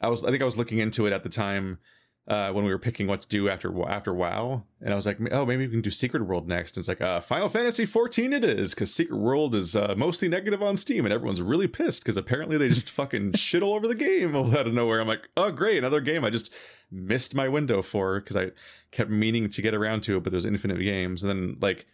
i 0.02 0.08
was 0.08 0.24
i 0.24 0.30
think 0.30 0.42
i 0.42 0.46
was 0.46 0.58
looking 0.58 0.80
into 0.80 1.06
it 1.06 1.14
at 1.14 1.24
the 1.24 1.30
time 1.30 1.80
uh, 2.26 2.52
when 2.54 2.64
we 2.64 2.72
were 2.72 2.80
picking 2.80 3.06
what 3.06 3.22
to 3.22 3.28
do 3.28 3.50
after 3.50 3.90
after 3.90 4.14
WoW, 4.14 4.64
and 4.82 4.94
I 4.94 4.96
was 4.96 5.06
like, 5.06 5.20
oh, 5.32 5.46
maybe 5.46 5.66
we 5.66 5.72
can 5.72 5.82
do 5.82 5.90
Secret 5.90 6.24
World 6.26 6.48
next. 6.48 6.78
And 6.78 6.82
it's 6.82 6.88
like, 6.88 7.02
uh, 7.02 7.20
Final 7.20 7.50
Fantasy 7.50 7.86
14 7.86 8.32
it 8.32 8.46
is, 8.46 8.74
because 8.74 8.94
Secret 8.94 9.18
World 9.18 9.54
is 9.54 9.76
uh, 9.76 9.94
mostly 9.98 10.30
negative 10.30 10.64
on 10.64 10.78
Steam, 10.78 11.06
and 11.06 11.14
everyone's 11.14 11.42
really 11.42 11.68
pissed 11.68 12.02
because 12.02 12.16
apparently 12.16 12.58
they 12.58 12.70
just 12.70 12.90
fucking 12.90 13.34
shit 13.34 13.62
all 13.62 13.74
over 13.74 13.88
the 13.88 13.96
game 13.96 14.36
out 14.56 14.68
of 14.68 14.74
nowhere. 14.74 15.02
I'm 15.02 15.08
like, 15.08 15.28
oh, 15.36 15.52
great, 15.52 15.78
another 15.78 16.00
game 16.00 16.24
I 16.24 16.30
just 16.30 16.52
missed 16.90 17.36
my 17.36 17.50
window 17.50 17.82
for 17.82 18.22
because 18.22 18.38
I 18.38 18.52
kept 18.92 19.10
meaning 19.10 19.50
to 19.50 19.62
get 19.62 19.74
around 19.74 20.04
to 20.04 20.18
it, 20.18 20.24
but 20.24 20.32
there's 20.32 20.46
infinite 20.46 20.80
games. 20.80 21.24
And 21.24 21.30
then 21.30 21.58
like, 21.60 21.86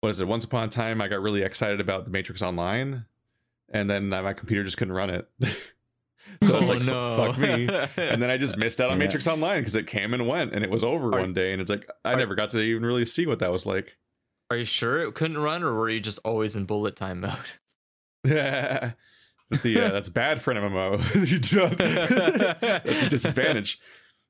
what 0.00 0.08
is 0.08 0.20
it? 0.20 0.26
Once 0.26 0.44
upon 0.44 0.64
a 0.64 0.68
time, 0.68 1.00
I 1.00 1.06
got 1.06 1.22
really 1.22 1.42
excited 1.42 1.80
about 1.80 2.04
the 2.04 2.10
Matrix 2.10 2.42
Online, 2.42 3.04
and 3.68 3.88
then 3.88 4.12
uh, 4.12 4.22
my 4.22 4.32
computer 4.32 4.64
just 4.64 4.76
couldn't 4.76 4.94
run 4.94 5.10
it. 5.10 5.28
so 6.42 6.54
I 6.54 6.58
was 6.58 6.70
Oh, 6.70 6.72
like, 6.74 6.84
no. 6.84 7.16
fuck 7.16 7.38
me. 7.38 7.68
And 7.96 8.20
then 8.22 8.30
I 8.30 8.36
just 8.36 8.56
missed 8.56 8.80
out 8.80 8.90
on 8.90 8.98
Yeah. 8.98 9.06
Matrix 9.06 9.26
Online 9.26 9.60
because 9.60 9.76
it 9.76 9.86
came 9.86 10.12
and 10.14 10.26
went 10.28 10.52
and 10.54 10.62
it 10.64 10.70
was 10.70 10.84
over 10.84 11.08
Are- 11.08 11.20
one 11.20 11.32
day. 11.32 11.52
And 11.52 11.60
it's 11.60 11.70
like, 11.70 11.88
I 12.04 12.12
are- 12.12 12.16
never 12.16 12.34
got 12.34 12.50
to 12.50 12.60
even 12.60 12.84
really 12.84 13.04
see 13.06 13.26
what 13.26 13.38
that 13.40 13.50
was 13.52 13.66
like. 13.66 13.96
Are 14.50 14.56
you 14.56 14.64
sure 14.64 15.00
it 15.00 15.14
couldn't 15.14 15.38
run, 15.38 15.62
or 15.64 15.74
were 15.74 15.88
you 15.90 15.98
just 15.98 16.20
always 16.24 16.54
in 16.54 16.66
bullet 16.66 16.94
time 16.96 17.20
mode? 17.20 17.32
Yeah. 18.24 18.92
The, 19.62 19.80
uh, 19.80 19.88
that's 19.90 20.08
bad 20.08 20.40
for 20.40 20.50
an 20.50 20.56
MMO. 20.56 20.98
You 21.30 21.38
don't- 21.38 21.78
that's 21.78 23.02
a 23.04 23.08
disadvantage. 23.08 23.78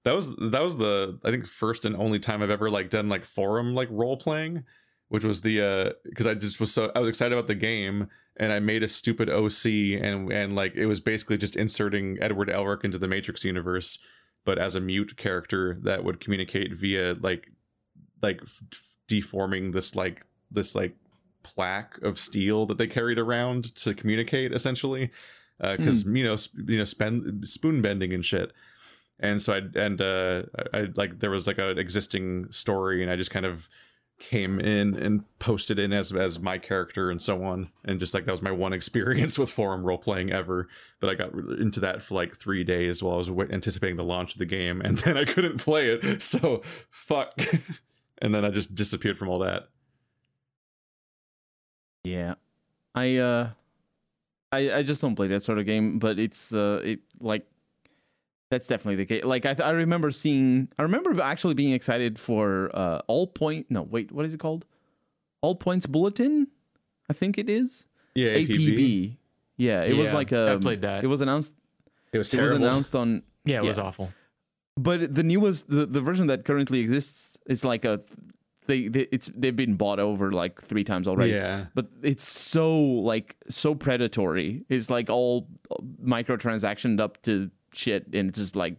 That 0.04 0.14
was 0.14 0.36
that 0.36 0.62
was 0.62 0.76
the 0.76 1.18
I 1.24 1.30
think 1.30 1.46
first 1.46 1.84
and 1.84 1.96
only 1.96 2.18
time 2.20 2.42
I've 2.42 2.50
ever 2.50 2.70
like 2.70 2.90
done 2.90 3.08
like 3.08 3.24
forum 3.24 3.74
like 3.74 3.88
role 3.90 4.16
playing, 4.18 4.64
which 5.08 5.24
was 5.24 5.40
the 5.40 5.62
uh 5.62 5.90
because 6.04 6.26
I 6.26 6.34
just 6.34 6.60
was 6.60 6.72
so 6.72 6.92
I 6.94 7.00
was 7.00 7.08
excited 7.08 7.32
about 7.36 7.48
the 7.48 7.54
game 7.56 8.08
and 8.38 8.52
I 8.52 8.58
made 8.58 8.82
a 8.82 8.88
stupid 8.88 9.30
OC 9.30 9.66
and 10.02 10.30
and 10.32 10.54
like 10.54 10.74
it 10.74 10.86
was 10.86 11.00
basically 11.00 11.38
just 11.38 11.56
inserting 11.56 12.18
Edward 12.20 12.48
Elric 12.48 12.84
into 12.84 12.98
the 12.98 13.08
Matrix 13.08 13.44
universe, 13.44 13.98
but 14.44 14.58
as 14.58 14.74
a 14.74 14.80
mute 14.80 15.16
character 15.16 15.78
that 15.82 16.04
would 16.04 16.20
communicate 16.20 16.74
via 16.74 17.14
like 17.20 17.50
like 18.22 18.40
f- 18.42 18.62
deforming 19.08 19.72
this 19.72 19.94
like 19.94 20.24
this 20.50 20.74
like 20.74 20.94
plaque 21.42 21.98
of 22.02 22.18
steel 22.18 22.66
that 22.66 22.76
they 22.76 22.86
carried 22.86 23.18
around 23.18 23.74
to 23.76 23.94
communicate 23.94 24.52
essentially 24.52 25.10
because 25.60 26.04
you 26.04 26.24
know 26.24 26.36
sp- 26.36 26.66
you 26.66 26.78
know 26.78 26.84
spend 26.84 27.48
spoon 27.48 27.80
bending 27.80 28.12
and 28.12 28.24
shit. 28.24 28.52
And 29.18 29.40
so 29.40 29.54
i 29.54 29.60
and 29.74 29.98
uh 30.00 30.42
I, 30.74 30.78
I 30.78 30.88
like 30.94 31.20
there 31.20 31.30
was 31.30 31.46
like 31.46 31.58
an 31.58 31.78
existing 31.78 32.52
story 32.52 33.02
and 33.02 33.10
i 33.10 33.16
just 33.16 33.30
kind 33.30 33.46
of 33.46 33.66
came 34.18 34.58
in 34.58 34.94
and 34.96 35.24
posted 35.38 35.78
in 35.78 35.92
as 35.92 36.12
as 36.12 36.40
my 36.40 36.58
character 36.58 37.10
and 37.10 37.20
so 37.20 37.44
on. 37.44 37.70
And 37.84 38.00
just 38.00 38.14
like 38.14 38.24
that 38.24 38.32
was 38.32 38.42
my 38.42 38.50
one 38.50 38.72
experience 38.72 39.38
with 39.38 39.50
forum 39.50 39.84
role 39.84 39.98
playing 39.98 40.32
ever. 40.32 40.68
But 41.00 41.10
i 41.10 41.14
got 41.14 41.34
into 41.34 41.80
that 41.80 42.02
for 42.02 42.14
like 42.14 42.34
three 42.34 42.64
days 42.64 43.02
while 43.02 43.14
i 43.14 43.18
was 43.18 43.28
w- 43.28 43.50
anticipating 43.52 43.96
the 43.96 44.04
launch 44.04 44.32
of 44.32 44.38
the 44.38 44.46
game 44.46 44.80
and 44.80 44.98
then 45.04 45.16
i 45.16 45.24
couldn't 45.24 45.58
play 45.58 45.88
it. 45.90 46.22
So 46.22 46.62
fuck. 46.90 47.38
And 48.22 48.34
then 48.34 48.46
i 48.46 48.48
just 48.48 48.74
disappeared 48.74 49.18
from 49.18 49.28
all 49.28 49.40
that. 49.40 49.68
Yeah, 52.02 52.36
I 52.94 53.16
uh, 53.16 53.50
I 54.52 54.72
I 54.72 54.82
just 54.82 55.02
don't 55.02 55.16
play 55.16 55.26
that 55.26 55.42
sort 55.42 55.58
of 55.58 55.66
game. 55.66 55.98
But 55.98 56.18
it's 56.18 56.54
uh, 56.54 56.80
it 56.84 57.00
like 57.20 57.46
that's 58.50 58.66
definitely 58.66 58.96
the 58.96 59.06
case. 59.06 59.24
Like 59.24 59.44
I 59.46 59.56
I 59.62 59.70
remember 59.70 60.10
seeing, 60.10 60.68
I 60.78 60.82
remember 60.82 61.20
actually 61.20 61.54
being 61.54 61.72
excited 61.72 62.18
for 62.18 62.70
uh, 62.74 63.00
all 63.06 63.26
point. 63.26 63.66
No, 63.70 63.82
wait, 63.82 64.12
what 64.12 64.24
is 64.24 64.34
it 64.34 64.40
called? 64.40 64.64
All 65.40 65.54
points 65.54 65.86
bulletin, 65.86 66.48
I 67.10 67.12
think 67.12 67.38
it 67.38 67.48
is. 67.48 67.86
yeah 68.14 68.34
APB. 68.34 69.16
Yeah, 69.56 69.82
it 69.82 69.96
was 69.96 70.12
like 70.12 70.32
I 70.32 70.52
um, 70.52 70.60
played 70.60 70.82
that. 70.82 71.02
It 71.02 71.06
was 71.06 71.20
announced. 71.20 71.54
it 72.12 72.18
was 72.18 72.30
terrible. 72.30 72.56
It 72.56 72.58
was 72.60 72.68
announced 72.68 72.94
on 72.94 73.22
yeah, 73.44 73.58
it 73.58 73.64
was 73.64 73.78
awful. 73.78 74.12
but 74.76 75.14
the 75.14 75.22
newest 75.22 75.68
the, 75.68 75.86
the 75.86 76.00
version 76.00 76.26
that 76.26 76.44
currently 76.44 76.80
exists 76.80 77.36
is 77.46 77.64
like 77.64 77.84
a 77.84 78.00
they, 78.66 78.88
they 78.88 79.06
it's 79.12 79.30
they've 79.34 79.56
been 79.56 79.76
bought 79.76 79.98
over 79.98 80.32
like 80.32 80.60
three 80.60 80.84
times 80.84 81.08
already. 81.08 81.32
Yeah. 81.32 81.66
But 81.74 81.86
it's 82.02 82.28
so 82.28 82.76
like 82.78 83.36
so 83.48 83.74
predatory. 83.74 84.64
It's 84.68 84.90
like 84.90 85.08
all 85.08 85.48
microtransactioned 86.02 87.00
up 87.00 87.22
to 87.22 87.50
shit, 87.72 88.06
and 88.12 88.30
it's 88.30 88.38
just 88.38 88.56
like 88.56 88.76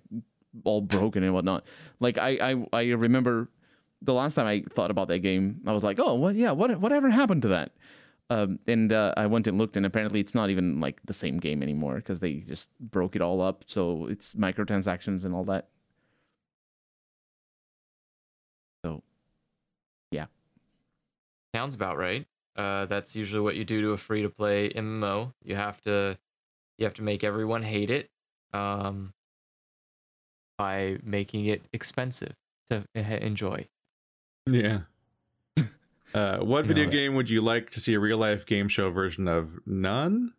all 0.64 0.81
broken 0.81 1.23
and 1.23 1.34
whatnot. 1.34 1.65
Like 1.99 2.18
I 2.18 2.38
I 2.51 2.65
I 2.73 2.81
remember 2.91 3.49
the 4.01 4.14
last 4.14 4.35
time 4.35 4.45
I 4.45 4.64
thought 4.72 4.91
about 4.91 5.07
that 5.07 5.19
game, 5.19 5.61
I 5.65 5.72
was 5.72 5.84
like, 5.84 5.99
oh, 5.99 6.14
what? 6.15 6.35
Yeah, 6.35 6.51
what? 6.51 6.80
Whatever 6.80 7.09
happened 7.09 7.41
to 7.43 7.47
that? 7.49 7.72
Um, 8.30 8.59
and 8.68 8.91
uh, 8.91 9.14
I 9.15 9.26
went 9.27 9.47
and 9.47 9.57
looked, 9.57 9.77
and 9.77 9.85
apparently 9.85 10.19
it's 10.19 10.35
not 10.35 10.49
even 10.49 10.80
like 10.80 10.99
the 11.05 11.14
same 11.14 11.39
game 11.39 11.64
anymore 11.64 11.95
because 11.95 12.19
they 12.19 12.35
just 12.35 12.69
broke 12.80 13.15
it 13.15 13.22
all 13.22 13.41
up. 13.41 13.64
So 13.65 14.07
it's 14.07 14.35
microtransactions 14.35 15.23
and 15.26 15.34
all 15.34 15.45
that. 15.45 15.69
So, 18.84 19.01
yeah. 20.11 20.26
Sounds 21.55 21.73
about 21.73 21.97
right. 21.97 22.27
Uh, 22.55 22.85
that's 22.85 23.15
usually 23.15 23.41
what 23.41 23.55
you 23.55 23.64
do 23.64 23.81
to 23.81 23.91
a 23.91 23.97
free 23.97 24.23
to 24.23 24.30
play 24.30 24.69
MMO. 24.69 25.34
You 25.43 25.55
have 25.55 25.81
to 25.84 26.18
you 26.77 26.85
have 26.85 26.95
to 26.95 27.03
make 27.03 27.23
everyone 27.23 27.64
hate 27.64 27.89
it 27.89 28.09
um, 28.57 29.13
by 30.57 30.97
making 31.03 31.45
it 31.45 31.61
expensive 31.73 32.34
to 32.69 32.84
enjoy. 32.95 33.67
Yeah. 34.47 34.79
Uh, 36.13 36.38
what 36.39 36.65
video 36.65 36.85
know, 36.85 36.89
game 36.91 37.15
would 37.15 37.29
you 37.29 37.41
like 37.41 37.69
to 37.71 37.79
see 37.81 37.93
a 37.93 37.99
real 37.99 38.17
life 38.17 38.45
game 38.45 38.67
show 38.69 38.89
version 38.89 39.27
of? 39.27 39.59
None. 39.67 40.34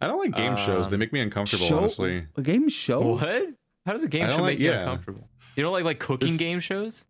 I 0.00 0.06
don't 0.06 0.18
like 0.18 0.34
game 0.34 0.56
shows. 0.56 0.88
They 0.88 0.94
Um, 0.94 1.00
make 1.00 1.12
me 1.12 1.20
uncomfortable, 1.20 1.66
Show- 1.66 1.78
honestly. 1.78 2.24
A 2.36 2.42
game 2.42 2.68
show? 2.68 3.00
What? 3.00 3.48
How 3.84 3.92
does 3.94 4.04
a 4.04 4.08
game 4.08 4.26
show 4.28 4.36
like- 4.36 4.44
make 4.44 4.58
you 4.60 4.66
yeah. 4.70 4.82
uncomfortable? 4.82 5.28
You 5.56 5.64
don't 5.64 5.72
like 5.72 5.84
like 5.84 5.98
cooking 5.98 6.28
It's- 6.28 6.38
game 6.38 6.60
shows? 6.60 7.04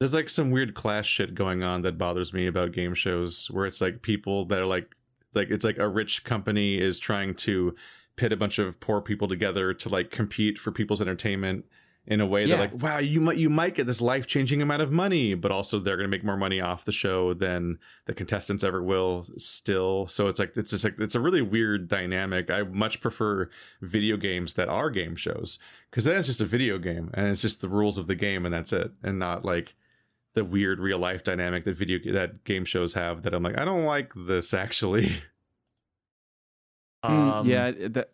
There's 0.00 0.12
like 0.12 0.28
some 0.28 0.50
weird 0.50 0.74
class 0.74 1.06
shit 1.06 1.34
going 1.36 1.62
on 1.62 1.82
that 1.82 1.96
bothers 1.96 2.34
me 2.34 2.46
about 2.48 2.72
game 2.72 2.92
shows, 2.94 3.48
where 3.52 3.66
it's 3.66 3.80
like 3.80 4.02
people 4.02 4.44
that 4.46 4.58
are 4.58 4.66
like, 4.66 4.92
like 5.32 5.50
it's 5.50 5.64
like 5.64 5.78
a 5.78 5.88
rich 5.88 6.24
company 6.24 6.76
is 6.78 6.98
trying 6.98 7.34
to 7.36 7.76
pit 8.16 8.32
a 8.32 8.36
bunch 8.36 8.58
of 8.58 8.78
poor 8.80 9.00
people 9.00 9.28
together 9.28 9.74
to 9.74 9.88
like 9.88 10.10
compete 10.10 10.58
for 10.58 10.70
people's 10.70 11.00
entertainment 11.00 11.64
in 12.06 12.20
a 12.20 12.26
way 12.26 12.44
Yeah. 12.44 12.56
that 12.56 12.72
like, 12.74 12.82
wow, 12.82 12.98
you 12.98 13.18
might 13.18 13.38
you 13.38 13.48
might 13.48 13.74
get 13.74 13.86
this 13.86 14.02
life 14.02 14.26
changing 14.26 14.60
amount 14.60 14.82
of 14.82 14.92
money, 14.92 15.32
but 15.32 15.50
also 15.50 15.78
they're 15.78 15.96
gonna 15.96 16.08
make 16.08 16.22
more 16.22 16.36
money 16.36 16.60
off 16.60 16.84
the 16.84 16.92
show 16.92 17.32
than 17.32 17.78
the 18.04 18.12
contestants 18.12 18.62
ever 18.62 18.82
will 18.82 19.24
still. 19.38 20.06
So 20.06 20.28
it's 20.28 20.38
like 20.38 20.54
it's 20.56 20.70
just 20.70 20.84
like 20.84 21.00
it's 21.00 21.14
a 21.14 21.20
really 21.20 21.40
weird 21.40 21.88
dynamic. 21.88 22.50
I 22.50 22.62
much 22.64 23.00
prefer 23.00 23.48
video 23.80 24.18
games 24.18 24.52
that 24.54 24.68
are 24.68 24.90
game 24.90 25.16
shows 25.16 25.58
because 25.90 26.04
then 26.04 26.18
it's 26.18 26.26
just 26.28 26.42
a 26.42 26.44
video 26.44 26.78
game 26.78 27.10
and 27.14 27.28
it's 27.28 27.40
just 27.40 27.62
the 27.62 27.68
rules 27.70 27.96
of 27.96 28.06
the 28.06 28.14
game 28.14 28.44
and 28.44 28.52
that's 28.54 28.74
it, 28.74 28.92
and 29.02 29.18
not 29.18 29.44
like 29.46 29.74
the 30.34 30.44
weird 30.44 30.80
real 30.80 30.98
life 30.98 31.24
dynamic 31.24 31.64
that 31.64 31.76
video 31.76 31.98
that 32.12 32.44
game 32.44 32.66
shows 32.66 32.92
have. 32.94 33.22
That 33.22 33.32
I'm 33.32 33.42
like, 33.42 33.56
I 33.56 33.64
don't 33.64 33.84
like 33.86 34.12
this 34.14 34.52
actually. 34.52 35.10
Mm, 37.04 37.32
Um, 37.32 37.48
yeah, 37.48 37.70
that, 37.90 38.10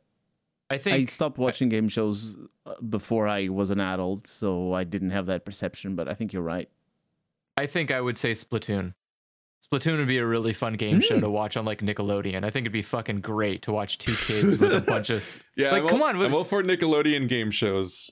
I 0.68 0.78
think 0.78 1.08
I 1.08 1.12
stopped 1.12 1.38
watching 1.38 1.68
game 1.68 1.88
shows 1.88 2.36
uh, 2.66 2.74
before 2.80 3.26
I 3.28 3.48
was 3.48 3.70
an 3.70 3.80
adult, 3.80 4.26
so 4.26 4.72
I 4.72 4.84
didn't 4.84 5.10
have 5.10 5.26
that 5.26 5.44
perception. 5.44 5.94
But 5.96 6.08
I 6.08 6.14
think 6.14 6.32
you're 6.32 6.42
right. 6.42 6.68
I 7.56 7.66
think 7.66 7.90
I 7.90 8.00
would 8.00 8.16
say 8.18 8.32
Splatoon. 8.32 8.94
Splatoon 9.70 9.98
would 9.98 10.08
be 10.08 10.18
a 10.18 10.26
really 10.26 10.52
fun 10.52 10.74
game 10.74 11.00
show 11.00 11.16
Mm. 11.18 11.20
to 11.20 11.30
watch 11.30 11.56
on 11.56 11.64
like 11.64 11.80
Nickelodeon. 11.82 12.44
I 12.44 12.50
think 12.50 12.64
it'd 12.64 12.72
be 12.72 12.82
fucking 12.82 13.20
great 13.20 13.62
to 13.62 13.72
watch 13.72 13.98
two 13.98 14.14
kids 14.14 14.56
with 14.58 14.72
a 14.72 14.80
bunch 14.80 15.10
of 15.10 15.42
Yeah, 15.56 15.70
Like, 15.72 15.82
I'm 15.82 15.88
come 15.88 16.02
all, 16.02 16.08
on, 16.08 16.18
what- 16.18 16.26
I'm 16.26 16.34
all 16.34 16.44
for 16.44 16.62
Nickelodeon 16.62 17.28
game 17.28 17.50
shows. 17.50 18.10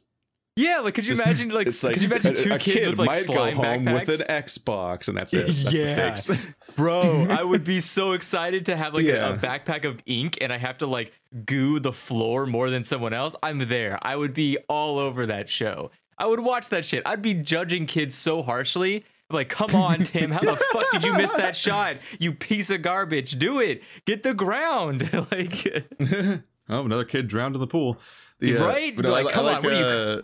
Yeah, 0.59 0.79
like 0.81 0.95
could 0.95 1.05
you 1.07 1.13
Just- 1.15 1.25
imagine 1.25 1.51
like, 1.51 1.69
it's 1.69 1.81
could 1.81 2.03
you 2.03 2.09
imagine 2.09 2.33
a- 2.33 2.37
two 2.37 2.53
a 2.53 2.59
kids 2.59 2.79
kid 2.81 2.89
with 2.91 2.99
like 2.99 3.07
might 3.09 3.23
slime 3.23 3.57
go 3.57 3.63
home 3.63 3.85
backpacks? 3.87 4.07
with 4.09 4.21
an 4.29 4.43
Xbox 4.43 5.09
and 5.09 5.17
that's 5.17 5.33
it. 5.33 5.47
That's 5.47 5.73
Yeah. 5.73 5.81
the 5.85 6.17
stakes. 6.17 6.43
Bro, 6.77 7.29
I 7.31 7.43
would 7.45 7.63
be 7.65 7.81
so 7.81 8.13
excited 8.13 8.67
to 8.67 8.77
have 8.77 8.93
like 8.93 9.05
a- 9.05 9.09
Yeah. 9.09 9.35
a, 9.35 9.39
backpack 9.39 9.85
of 9.85 10.01
ink 10.07 10.39
and 10.41 10.53
I 10.53 10.59
have 10.59 10.79
to 10.79 10.87
like 10.87 11.13
goo 11.45 11.79
the 11.79 11.93
floor 11.93 12.45
more 12.47 12.71
than 12.71 12.83
someone 12.83 13.13
else. 13.13 13.37
I'm 13.43 13.59
there. 13.69 13.99
I 14.03 14.17
would 14.17 14.35
be 14.35 14.59
all 14.69 14.99
over 14.99 15.27
that 15.27 15.49
show. 15.49 15.91
I 16.19 16.27
would 16.27 16.41
watch 16.41 16.69
that 16.71 16.85
shit. 16.85 17.05
I'd 17.07 17.23
be 17.23 17.35
judging 17.35 17.87
kids 17.87 18.17
so 18.17 18.43
harshly. 18.43 19.05
Like, 19.31 19.51
come 19.51 19.75
on, 19.81 20.03
Tim, 20.05 20.31
how 20.33 20.41
the 20.41 20.57
fuck 20.73 20.91
did 20.91 21.05
you 21.05 21.13
miss 21.15 21.33
that 21.35 21.55
shot? 21.67 21.97
You 22.19 22.33
piece 22.33 22.71
of 22.71 22.83
garbage. 22.83 23.39
Do 23.39 23.61
it. 23.61 23.83
Get 24.07 24.23
the 24.25 24.35
ground. 24.35 25.09
like 25.31 25.85
oh, 26.01 26.85
another 26.85 27.05
kid 27.05 27.29
drowned 27.29 27.55
in 27.55 27.61
the 27.61 27.67
pool. 27.67 27.99
Right? 28.41 28.97
but 28.97 29.05
Like, 29.05 29.29
come 29.33 29.47
on, 29.47 29.63
what 29.63 29.73
are 29.73 29.77
uh, 29.77 30.17
uh, 30.19 30.23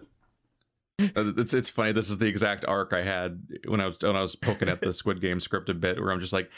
Uh, 1.00 1.32
it's 1.36 1.54
it's 1.54 1.70
funny. 1.70 1.92
This 1.92 2.10
is 2.10 2.18
the 2.18 2.26
exact 2.26 2.64
arc 2.66 2.92
I 2.92 3.02
had 3.02 3.42
when 3.66 3.80
I 3.80 3.88
was 3.88 3.96
when 4.00 4.16
I 4.16 4.20
was 4.20 4.36
poking 4.36 4.68
at 4.68 4.80
the 4.80 4.92
Squid 4.92 5.20
Game 5.20 5.40
script 5.40 5.68
a 5.68 5.74
bit, 5.74 6.00
where 6.00 6.12
I'm 6.12 6.20
just 6.20 6.32
like, 6.32 6.50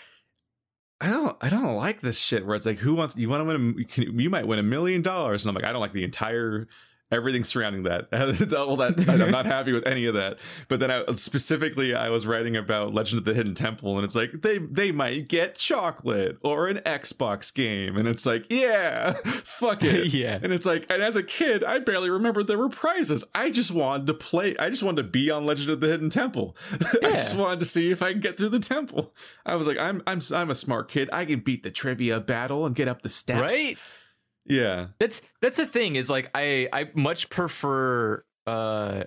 I 1.01 1.09
don't 1.09 1.37
I 1.41 1.49
don't 1.49 1.77
like 1.77 2.01
this 2.01 2.19
shit. 2.19 2.45
Where 2.45 2.55
it's 2.55 2.67
like, 2.67 2.79
who 2.79 2.95
wants 2.95 3.17
you 3.17 3.29
want 3.29 3.41
to 3.41 3.45
win? 3.45 3.77
A, 3.81 3.85
can, 3.85 4.19
you 4.19 4.29
might 4.29 4.47
win 4.47 4.59
a 4.59 4.63
million 4.63 5.01
dollars, 5.01 5.45
and 5.45 5.51
I'm 5.51 5.55
like, 5.55 5.69
I 5.69 5.73
don't 5.73 5.81
like 5.81 5.95
the 5.95 6.05
entire 6.05 6.69
everything 7.11 7.45
surrounding 7.45 7.85
that. 7.85 8.13
All 8.57 8.77
that 8.77 9.09
I'm 9.09 9.31
not 9.31 9.47
happy 9.47 9.73
with 9.73 9.87
any 9.87 10.07
of 10.07 10.15
that. 10.15 10.39
But 10.69 10.81
then 10.81 10.91
I 10.91 11.05
specifically 11.13 11.95
I 11.95 12.09
was 12.09 12.27
writing 12.27 12.57
about 12.57 12.95
Legend 12.95 13.19
of 13.19 13.25
the 13.25 13.35
Hidden 13.35 13.55
Temple, 13.55 13.97
and 13.97 14.05
it's 14.05 14.17
like 14.17 14.43
they 14.43 14.59
they 14.59 14.93
might 14.93 15.29
get 15.29 15.55
chocolate 15.57 16.39
or 16.43 16.69
an 16.69 16.79
Xbox 16.79 17.55
game, 17.55 17.97
and 17.97 18.09
it's 18.09 18.27
like, 18.27 18.45
yeah, 18.51 19.13
fuck 19.25 19.83
it. 19.83 20.07
Yeah. 20.17 20.39
And 20.43 20.53
it's 20.53 20.65
like, 20.65 20.87
and 20.89 21.03
as 21.03 21.17
a 21.17 21.23
kid, 21.23 21.63
I 21.63 21.79
barely 21.79 22.09
remembered 22.09 22.47
there 22.47 22.57
were 22.57 22.69
prizes. 22.71 23.25
I 23.35 23.51
just 23.51 23.71
wanted 23.71 24.07
to 24.07 24.15
play. 24.15 24.57
I 24.57 24.71
just 24.71 24.83
wanted 24.83 25.03
to 25.03 25.09
be 25.09 25.31
on 25.31 25.45
Legend 25.45 25.71
of 25.71 25.81
the 25.81 25.89
Hidden 25.89 26.11
Temple. 26.11 26.57
I 27.03 27.11
just 27.11 27.37
wanted 27.37 27.61
to 27.61 27.67
see 27.67 27.91
if 27.91 28.03
I 28.03 28.13
can 28.13 28.21
get 28.21 28.39
through 28.39 28.49
the 28.51 28.61
temple. 28.61 29.13
I 29.45 29.57
was 29.57 29.67
like, 29.67 29.79
I'm 29.79 30.03
I'm 30.07 30.21
I'm 30.33 30.49
a 30.51 30.55
smart 30.55 30.89
kid. 30.89 31.11
I 31.13 31.25
can 31.25 31.41
beat 31.41 31.63
the 31.65 31.71
trivia 31.71 32.21
battle 32.21 32.65
and 32.65 32.75
get 32.75 32.89
up 32.89 33.03
the 33.03 33.09
steps. 33.09 33.53
right? 33.53 33.79
Yeah. 34.49 34.89
That's 34.99 35.23
that's 35.43 35.57
the 35.57 35.67
thing 35.67 35.97
is 35.97 36.09
like 36.11 36.31
I 36.35 36.69
I 36.73 36.91
much 36.95 37.29
prefer 37.31 38.25
uh 38.47 39.05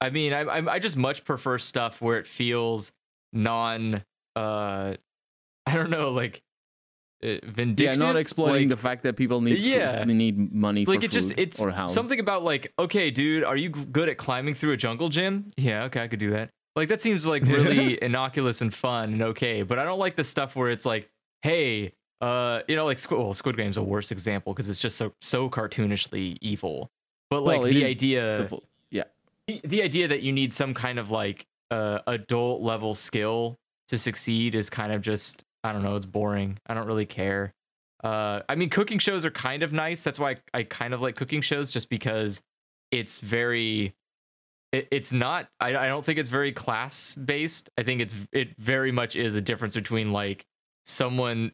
I 0.00 0.10
mean 0.10 0.32
I 0.32 0.40
I 0.40 0.74
I 0.74 0.78
just 0.78 0.96
much 0.96 1.24
prefer 1.24 1.58
stuff 1.58 2.00
where 2.00 2.18
it 2.18 2.26
feels 2.26 2.92
non 3.32 4.02
uh 4.36 4.94
I 5.66 5.74
don't 5.74 5.90
know 5.90 6.10
like 6.10 6.42
vindictive 7.20 7.44
Yeah, 7.48 7.52
vindictive. 7.54 7.98
not 7.98 8.16
exploiting 8.16 8.68
like, 8.68 8.76
the 8.78 8.82
fact 8.82 9.02
that 9.02 9.16
people 9.16 9.40
need 9.40 9.58
Yeah. 9.58 10.04
they 10.04 10.14
need 10.14 10.54
money 10.54 10.86
like 10.86 11.00
for 11.00 11.04
it 11.06 11.10
just 11.10 11.30
food 11.30 11.38
it's 11.40 11.60
or 11.60 11.70
house. 11.70 11.92
something 11.92 12.20
about 12.20 12.44
like 12.44 12.72
okay 12.78 13.10
dude 13.10 13.42
are 13.44 13.56
you 13.56 13.70
good 13.70 14.08
at 14.08 14.18
climbing 14.18 14.54
through 14.54 14.72
a 14.72 14.76
jungle 14.76 15.08
gym 15.08 15.48
yeah 15.56 15.84
okay 15.84 16.00
i 16.02 16.06
could 16.08 16.20
do 16.20 16.30
that 16.30 16.50
like 16.76 16.88
that 16.90 17.02
seems 17.02 17.26
like 17.26 17.42
really 17.46 18.00
innocuous 18.02 18.60
and 18.62 18.72
fun 18.72 19.12
and 19.14 19.22
okay 19.22 19.62
but 19.62 19.78
i 19.80 19.84
don't 19.84 19.98
like 19.98 20.14
the 20.14 20.22
stuff 20.24 20.54
where 20.54 20.70
it's 20.70 20.86
like 20.86 21.10
hey 21.42 21.92
uh 22.20 22.60
you 22.66 22.76
know 22.76 22.84
like 22.84 22.98
squid, 22.98 23.20
well, 23.20 23.34
squid 23.34 23.56
game's 23.56 23.76
a 23.76 23.82
worse 23.82 24.10
example 24.10 24.52
because 24.52 24.68
it's 24.68 24.80
just 24.80 24.96
so 24.96 25.12
so 25.20 25.48
cartoonishly 25.48 26.36
evil 26.40 26.90
but 27.30 27.42
like 27.42 27.60
Well, 27.60 27.68
the 27.68 27.84
idea 27.84 28.38
simple. 28.38 28.64
Yeah. 28.90 29.04
the, 29.46 29.60
the 29.64 29.82
idea 29.82 30.08
that 30.08 30.22
you 30.22 30.32
need 30.32 30.52
some 30.52 30.74
kind 30.74 30.98
of 30.98 31.10
like 31.10 31.46
uh, 31.70 31.98
adult 32.06 32.62
level 32.62 32.94
skill 32.94 33.58
to 33.88 33.98
succeed 33.98 34.54
is 34.54 34.70
kind 34.70 34.92
of 34.92 35.02
just 35.02 35.44
I 35.64 35.72
don't 35.72 35.82
know, 35.82 35.96
it's 35.96 36.06
boring. 36.06 36.58
I 36.66 36.74
don't 36.74 36.86
really 36.86 37.06
care. 37.06 37.52
Uh, 38.02 38.40
I 38.48 38.54
mean, 38.54 38.70
cooking 38.70 38.98
shows 38.98 39.24
are 39.26 39.30
kind 39.30 39.62
of 39.62 39.72
nice. 39.72 40.04
That's 40.04 40.18
why 40.18 40.30
I, 40.30 40.36
I 40.60 40.62
kind 40.62 40.94
of 40.94 41.02
like 41.02 41.16
cooking 41.16 41.42
shows, 41.42 41.70
just 41.70 41.90
because 41.90 42.40
it's 42.90 43.20
very. 43.20 43.94
It, 44.72 44.86
it's 44.90 45.12
not. 45.12 45.48
I, 45.60 45.76
I 45.76 45.88
don't 45.88 46.04
think 46.04 46.18
it's 46.18 46.30
very 46.30 46.52
class 46.52 47.14
based. 47.16 47.70
I 47.76 47.82
think 47.82 48.00
it's 48.00 48.14
it 48.32 48.56
very 48.56 48.92
much 48.92 49.16
is 49.16 49.34
a 49.34 49.40
difference 49.40 49.74
between 49.74 50.12
like 50.12 50.46
someone 50.88 51.52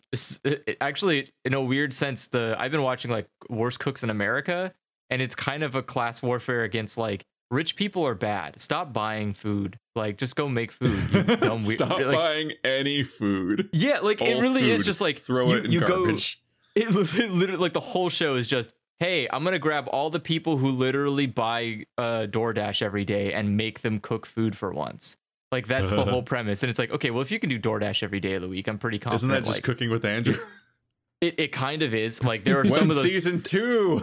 actually 0.80 1.28
in 1.44 1.52
a 1.54 1.60
weird 1.60 1.92
sense 1.92 2.28
the 2.28 2.54
I've 2.56 2.70
been 2.70 2.82
watching 2.82 3.10
like 3.10 3.28
worst 3.50 3.80
cooks 3.80 4.02
in 4.02 4.08
America 4.08 4.72
and 5.10 5.20
it's 5.20 5.34
kind 5.34 5.62
of 5.62 5.74
a 5.74 5.82
class 5.82 6.22
warfare 6.22 6.62
against 6.62 6.96
like 6.96 7.24
rich 7.50 7.76
people 7.76 8.06
are 8.06 8.14
bad. 8.14 8.60
Stop 8.60 8.92
buying 8.92 9.34
food. 9.34 9.78
Like 9.96 10.18
just 10.18 10.36
go 10.36 10.48
make 10.48 10.72
food. 10.72 10.98
You 11.12 11.22
dumb 11.36 11.64
weird. 11.64 11.78
Stop 11.78 11.98
like, 11.98 12.12
buying 12.12 12.52
any 12.62 13.02
food. 13.02 13.68
Yeah, 13.72 13.98
like 14.00 14.22
it 14.22 14.36
All 14.36 14.40
really 14.40 14.70
is 14.70 14.84
just 14.84 15.00
like 15.00 15.18
throw 15.18 15.48
you, 15.48 15.56
it 15.56 15.64
in 15.66 15.72
you 15.72 15.80
go 15.80 16.04
garbage. 16.04 16.40
it 16.74 16.90
literally 16.90 17.56
like 17.56 17.72
the 17.72 17.80
whole 17.80 18.08
show 18.08 18.34
is 18.36 18.46
just 18.46 18.72
hey 18.98 19.28
i'm 19.32 19.44
gonna 19.44 19.58
grab 19.58 19.88
all 19.88 20.10
the 20.10 20.20
people 20.20 20.56
who 20.56 20.70
literally 20.70 21.26
buy 21.26 21.84
uh 21.98 22.26
doordash 22.28 22.82
every 22.82 23.04
day 23.04 23.32
and 23.32 23.56
make 23.56 23.82
them 23.82 23.98
cook 24.00 24.26
food 24.26 24.56
for 24.56 24.72
once 24.72 25.16
like 25.52 25.66
that's 25.66 25.90
the 25.90 26.04
whole 26.04 26.22
premise 26.32 26.62
and 26.62 26.70
it's 26.70 26.78
like 26.78 26.90
okay 26.90 27.10
well 27.10 27.22
if 27.22 27.30
you 27.30 27.38
can 27.38 27.48
do 27.50 27.58
doordash 27.58 28.02
every 28.02 28.20
day 28.20 28.34
of 28.34 28.42
the 28.42 28.48
week 28.48 28.66
i'm 28.68 28.78
pretty 28.78 28.98
confident 28.98 29.20
Isn't 29.20 29.28
that 29.30 29.44
just 29.44 29.58
like, 29.58 29.64
cooking 29.64 29.90
with 29.90 30.04
Andrew? 30.04 30.36
it, 31.20 31.34
it 31.38 31.52
kind 31.52 31.82
of 31.82 31.94
is 31.94 32.22
like 32.24 32.44
there 32.44 32.58
are 32.60 32.64
some 32.66 32.82
of 32.90 32.96
the 32.96 33.02
season 33.02 33.40
two? 33.42 34.00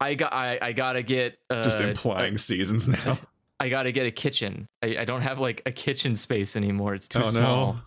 i 0.00 0.14
got 0.14 0.32
I, 0.32 0.58
I 0.62 0.72
gotta 0.72 1.02
get 1.02 1.38
uh, 1.50 1.62
just 1.62 1.80
implying 1.80 2.38
seasons 2.38 2.88
now. 2.88 3.18
I 3.58 3.68
gotta 3.68 3.92
get 3.92 4.06
a 4.06 4.10
kitchen. 4.10 4.66
I, 4.82 4.98
I 5.00 5.04
don't 5.04 5.20
have 5.20 5.38
like 5.38 5.60
a 5.66 5.70
kitchen 5.72 6.16
space 6.16 6.56
anymore. 6.56 6.94
It's 6.94 7.08
too 7.08 7.18
Oh, 7.18 7.24
small. 7.24 7.80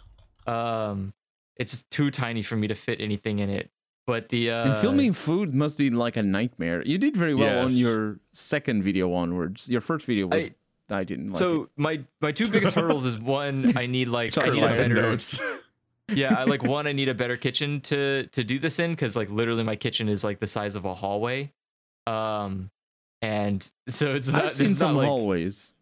Um, 0.46 1.14
it's 1.58 1.72
just 1.72 1.90
too 1.90 2.12
tiny 2.12 2.44
for 2.44 2.56
me 2.56 2.68
to 2.68 2.76
fit 2.76 3.02
anything 3.02 3.40
in 3.40 3.50
it. 3.50 3.72
But 4.06 4.30
the 4.30 4.52
uh, 4.52 4.72
and 4.74 4.78
filming 4.82 5.14
food 5.14 5.56
must 5.56 5.78
be 5.80 5.90
like 5.90 6.16
a 6.18 6.22
nightmare. 6.22 6.84
You 6.86 7.00
did 7.00 7.16
very 7.18 7.34
well 7.34 7.66
on 7.66 7.72
your 7.72 8.20
second 8.34 8.84
video 8.84 9.14
onwards. 9.14 9.68
Your 9.68 9.82
first 9.82 10.06
video 10.06 10.28
was 10.28 10.44
I- 10.44 10.54
I 10.90 11.04
didn't 11.04 11.30
like 11.30 11.40
so 11.40 11.64
it. 11.64 11.70
my 11.78 12.02
my 12.22 12.32
two 12.32 12.50
biggest 12.50 12.76
hurdles 12.76 13.06
is 13.06 13.18
one 13.18 13.78
I 13.78 13.86
need 13.86 14.08
like 14.08 14.38
I 14.38 14.50
need 14.50 14.64
a 14.64 14.68
better 14.68 14.94
notes. 14.94 15.42
yeah 16.14 16.36
I 16.38 16.44
like 16.44 16.64
one 16.64 16.88
I 16.88 16.92
need 16.92 17.10
a 17.10 17.14
better 17.14 17.38
kitchen 17.38 17.82
to 17.82 18.28
to 18.28 18.44
do 18.44 18.60
this 18.60 18.80
in 18.80 18.92
because 18.92 19.16
like 19.16 19.30
literally 19.30 19.64
my 19.64 19.76
kitchen 19.76 20.10
is 20.10 20.24
like 20.24 20.40
the 20.40 20.48
size 20.48 20.76
of 20.76 20.86
a 20.86 20.94
hallway, 20.94 21.52
um, 22.06 22.70
and 23.22 23.70
so 23.88 24.14
it's 24.14 24.28
not 24.32 24.46
I've 24.46 24.52
seen 24.52 24.68
it's 24.68 24.78
some 24.78 24.94
not 24.94 25.00
like 25.00 25.08
hallways. 25.08 25.74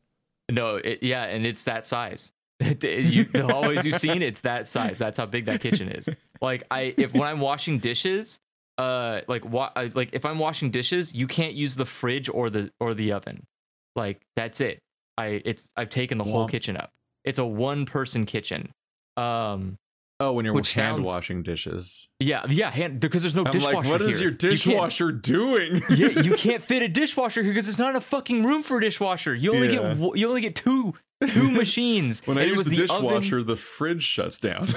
no 0.51 0.75
it, 0.75 0.99
yeah 1.01 1.23
and 1.23 1.45
it's 1.45 1.63
that 1.63 1.85
size. 1.85 2.31
you, 2.61 3.23
the 3.25 3.47
hallways 3.49 3.83
you've 3.85 3.99
seen, 3.99 4.21
it's 4.21 4.41
that 4.41 4.67
size. 4.67 4.99
That's 4.99 5.17
how 5.17 5.25
big 5.25 5.45
that 5.45 5.61
kitchen 5.61 5.89
is. 5.89 6.07
Like 6.41 6.63
I, 6.69 6.93
if 6.95 7.11
when 7.11 7.23
I'm 7.23 7.39
washing 7.39 7.79
dishes, 7.79 8.39
uh, 8.77 9.21
like 9.27 9.43
wa- 9.43 9.71
like 9.95 10.09
if 10.13 10.25
I'm 10.25 10.37
washing 10.37 10.69
dishes, 10.69 11.13
you 11.15 11.25
can't 11.25 11.53
use 11.53 11.75
the 11.75 11.87
fridge 11.87 12.29
or 12.29 12.51
the 12.51 12.71
or 12.79 12.93
the 12.93 13.13
oven. 13.13 13.47
Like 13.95 14.21
that's 14.35 14.61
it. 14.61 14.79
I 15.21 15.41
it's 15.45 15.69
I've 15.77 15.89
taken 15.89 16.17
the 16.17 16.23
whole 16.23 16.47
kitchen 16.47 16.75
up. 16.77 16.91
It's 17.23 17.39
a 17.39 17.45
one 17.45 17.85
person 17.85 18.25
kitchen. 18.25 18.71
Um, 19.17 19.77
Oh, 20.23 20.33
when 20.33 20.45
you're 20.45 20.53
Which 20.53 20.75
hand 20.75 20.97
sounds- 20.97 21.07
washing 21.07 21.41
dishes. 21.41 22.07
yeah, 22.19 22.45
yeah, 22.47 22.69
hand 22.69 22.99
because 22.99 23.23
there's 23.23 23.33
no 23.33 23.43
I'm 23.43 23.49
dishwasher 23.51 23.75
like, 23.77 23.87
what 23.87 24.01
is 24.03 24.19
here. 24.19 24.27
your 24.27 24.31
You 24.33 24.37
dishwasher 24.37 25.11
doing? 25.11 25.81
yeah, 25.89 26.09
you 26.21 26.35
can't 26.37 26.63
fit 26.63 26.83
a 26.83 26.87
dishwasher 26.87 27.41
here 27.41 27.51
because 27.51 27.67
it's 27.67 27.79
not 27.79 27.95
a 27.95 28.01
fucking 28.01 28.43
room 28.43 28.61
for 28.61 28.77
a 28.77 28.81
dishwasher. 28.81 29.33
You 29.33 29.55
only 29.55 29.73
Yeah. 29.73 29.95
get 29.95 30.17
you 30.19 30.27
only 30.29 30.41
get 30.41 30.55
two 30.55 30.93
two 31.25 31.49
machines. 31.63 32.21
when 32.25 32.37
I 32.37 32.43
use 32.43 32.59
was 32.59 32.67
the 32.67 32.83
oven- 32.83 33.01
dishwasher, 33.03 33.41
the 33.41 33.55
fridge 33.55 34.03
shuts 34.03 34.37
down. 34.37 34.67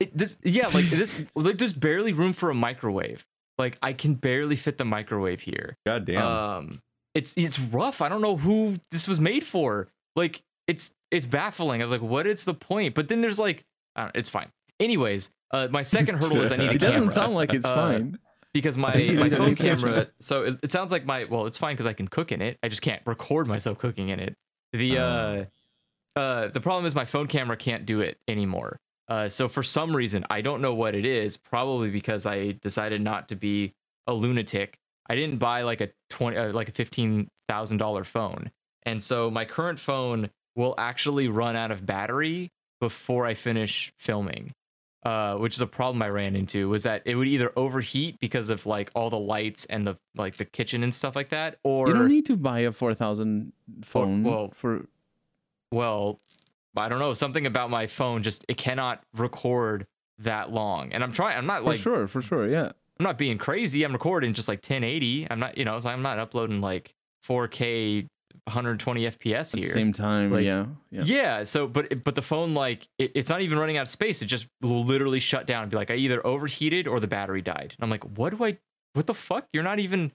it, 0.00 0.16
this 0.16 0.36
yeah 0.42 0.66
like 0.74 0.90
this 0.90 1.14
like 1.36 1.58
there's 1.58 1.72
barely 1.72 2.12
room 2.12 2.32
for 2.32 2.50
a 2.50 2.54
microwave 2.54 3.24
like 3.58 3.78
i 3.82 3.92
can 3.92 4.14
barely 4.14 4.56
fit 4.56 4.78
the 4.78 4.84
microwave 4.84 5.40
here 5.42 5.76
God 5.86 6.06
damn. 6.06 6.22
um 6.26 6.82
it's 7.14 7.34
it's 7.36 7.58
rough. 7.58 8.00
I 8.00 8.08
don't 8.08 8.20
know 8.20 8.36
who 8.36 8.76
this 8.90 9.06
was 9.08 9.20
made 9.20 9.44
for. 9.44 9.88
Like 10.16 10.42
it's 10.66 10.92
it's 11.10 11.26
baffling. 11.26 11.80
I 11.80 11.84
was 11.84 11.92
like 11.92 12.02
what 12.02 12.26
is 12.26 12.44
the 12.44 12.54
point? 12.54 12.94
But 12.94 13.08
then 13.08 13.20
there's 13.20 13.38
like 13.38 13.64
I 13.96 14.02
don't, 14.04 14.16
it's 14.16 14.28
fine. 14.28 14.48
Anyways 14.78 15.30
uh 15.52 15.68
my 15.70 15.82
second 15.82 16.14
hurdle 16.22 16.40
is 16.42 16.52
i 16.52 16.56
need 16.56 16.68
a 16.68 16.72
It 16.74 16.78
doesn't 16.78 16.98
camera. 17.00 17.12
sound 17.14 17.34
like 17.34 17.52
it's 17.52 17.66
Uh, 17.66 17.74
fine. 17.74 18.18
because 18.54 18.76
my 18.76 18.94
my 19.18 19.28
phone 19.30 19.56
camera. 19.56 20.06
so 20.20 20.44
it, 20.44 20.58
it 20.62 20.72
sounds 20.72 20.92
like 20.92 21.04
my 21.04 21.24
well 21.28 21.46
it's 21.46 21.58
fine 21.58 21.74
because 21.74 21.86
i 21.86 21.92
can 21.92 22.06
cook 22.08 22.30
in 22.32 22.40
it. 22.40 22.58
I 22.62 22.68
just 22.68 22.82
can't 22.82 23.02
record 23.06 23.48
myself 23.48 23.78
cooking 23.78 24.08
in 24.10 24.20
it. 24.20 24.36
The 24.72 24.98
uh 24.98 25.44
uh 26.16 26.48
the 26.48 26.60
problem 26.60 26.86
is 26.86 26.94
my 26.94 27.04
phone 27.04 27.26
camera 27.26 27.56
can't 27.56 27.84
do 27.86 28.00
it 28.00 28.18
anymore. 28.28 28.78
Uh 29.08 29.28
so 29.28 29.48
for 29.48 29.62
some 29.64 29.94
reason 29.94 30.24
i 30.30 30.40
don't 30.40 30.60
know 30.62 30.74
what 30.74 30.94
it 30.94 31.04
is 31.04 31.36
probably 31.36 31.90
because 31.90 32.26
i 32.26 32.52
decided 32.62 33.00
not 33.02 33.28
to 33.28 33.36
be 33.36 33.74
a 34.06 34.12
lunatic 34.14 34.78
i 35.10 35.14
didn't 35.14 35.38
buy 35.38 35.62
like 35.62 35.80
a 35.80 35.88
20 36.10 36.36
uh, 36.36 36.52
like 36.52 36.68
a 36.68 36.72
$15000 36.72 38.06
phone 38.06 38.50
and 38.84 39.02
so 39.02 39.30
my 39.30 39.44
current 39.44 39.78
phone 39.78 40.30
will 40.56 40.74
actually 40.78 41.28
run 41.28 41.56
out 41.56 41.70
of 41.70 41.84
battery 41.84 42.50
before 42.80 43.26
i 43.26 43.34
finish 43.34 43.92
filming 43.98 44.52
uh, 45.02 45.34
which 45.36 45.54
is 45.54 45.60
a 45.60 45.66
problem 45.66 46.02
I 46.02 46.08
ran 46.08 46.36
into 46.36 46.68
was 46.68 46.82
that 46.82 47.02
it 47.06 47.14
would 47.14 47.26
either 47.26 47.52
overheat 47.56 48.20
because 48.20 48.50
of 48.50 48.66
like 48.66 48.90
all 48.94 49.08
the 49.08 49.18
lights 49.18 49.64
and 49.64 49.86
the 49.86 49.96
like 50.14 50.36
the 50.36 50.44
kitchen 50.44 50.82
and 50.82 50.94
stuff 50.94 51.16
like 51.16 51.30
that, 51.30 51.58
or 51.64 51.88
You 51.88 51.94
don't 51.94 52.08
need 52.08 52.26
to 52.26 52.36
buy 52.36 52.60
a 52.60 52.72
four 52.72 52.94
thousand 52.94 53.52
phone 53.82 54.24
well, 54.24 54.52
for. 54.54 54.84
well, 55.72 56.18
I 56.76 56.88
don't 56.90 56.98
know 56.98 57.14
something 57.14 57.46
about 57.46 57.70
my 57.70 57.86
phone 57.86 58.22
just 58.22 58.44
it 58.48 58.58
cannot 58.58 59.02
record 59.14 59.86
that 60.18 60.52
long, 60.52 60.92
and 60.92 61.02
I'm 61.02 61.12
trying. 61.12 61.38
I'm 61.38 61.46
not 61.46 61.64
like 61.64 61.78
For 61.78 61.82
sure, 61.82 62.06
for 62.06 62.20
sure, 62.20 62.46
yeah. 62.46 62.72
I'm 63.00 63.04
not 63.04 63.16
being 63.16 63.38
crazy. 63.38 63.82
I'm 63.82 63.94
recording 63.94 64.34
just 64.34 64.46
like 64.46 64.58
1080. 64.58 65.26
I'm 65.30 65.40
not 65.40 65.56
you 65.56 65.64
know 65.64 65.78
so 65.78 65.88
I'm 65.88 66.02
not 66.02 66.18
uploading 66.18 66.60
like 66.60 66.92
4K 67.26 68.06
120 68.44 69.06
FPS 69.06 69.40
At 69.40 69.50
the 69.52 69.60
here. 69.62 69.70
same 69.72 69.94
time, 69.94 70.30
Like, 70.30 70.44
yeah, 70.44 70.66
yeah. 70.90 71.02
Yeah. 71.04 71.44
So, 71.44 71.66
but 71.66 72.04
but 72.04 72.14
the 72.14 72.20
phone 72.20 72.52
like 72.52 72.86
it, 72.98 73.12
it's 73.14 73.30
not 73.30 73.40
even 73.40 73.58
running 73.58 73.78
out 73.78 73.82
of 73.82 73.88
space. 73.88 74.20
It 74.20 74.26
just 74.26 74.46
will 74.60 74.84
literally 74.84 75.18
shut 75.18 75.46
down 75.46 75.62
and 75.62 75.70
be 75.70 75.78
like, 75.78 75.90
I 75.90 75.94
either 75.94 76.24
overheated 76.26 76.86
or 76.86 77.00
the 77.00 77.06
battery 77.06 77.40
died. 77.40 77.74
And 77.78 77.82
I'm 77.82 77.88
like, 77.88 78.04
what 78.18 78.36
do 78.36 78.44
I? 78.44 78.58
What 78.92 79.06
the 79.06 79.14
fuck? 79.14 79.46
You're 79.54 79.62
not 79.62 79.78
even 79.78 80.12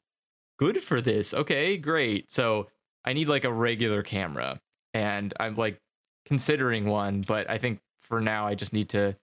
good 0.59 0.83
for 0.83 1.01
this. 1.01 1.33
Okay, 1.33 1.77
great. 1.77 2.31
So 2.31 2.67
I 3.03 3.13
need 3.13 3.29
like 3.29 3.45
a 3.45 3.51
regular 3.51 4.03
camera, 4.03 4.59
and 4.93 5.33
I'm 5.39 5.55
like 5.55 5.79
considering 6.27 6.85
one, 6.85 7.21
but 7.21 7.49
I 7.49 7.57
think 7.57 7.79
for 8.03 8.21
now 8.21 8.45
I 8.45 8.53
just 8.53 8.73
need 8.73 8.89
to. 8.89 9.15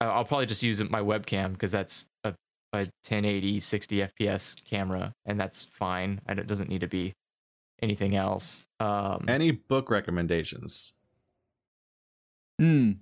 I'll 0.00 0.24
probably 0.24 0.46
just 0.46 0.62
use 0.62 0.80
my 0.88 1.00
webcam 1.00 1.52
because 1.52 1.72
that's 1.72 2.06
a, 2.22 2.34
a 2.76 2.90
1080 3.08 3.60
60 3.60 3.96
FPS 3.98 4.64
camera, 4.64 5.12
and 5.24 5.38
that's 5.38 5.64
fine. 5.64 6.20
And 6.26 6.38
it 6.38 6.46
doesn't 6.46 6.70
need 6.70 6.80
to 6.80 6.88
be 6.88 7.14
anything 7.82 8.16
else. 8.16 8.64
Um, 8.80 9.24
Any 9.28 9.50
book 9.50 9.90
recommendations? 9.90 10.92
Hmm. 12.58 12.92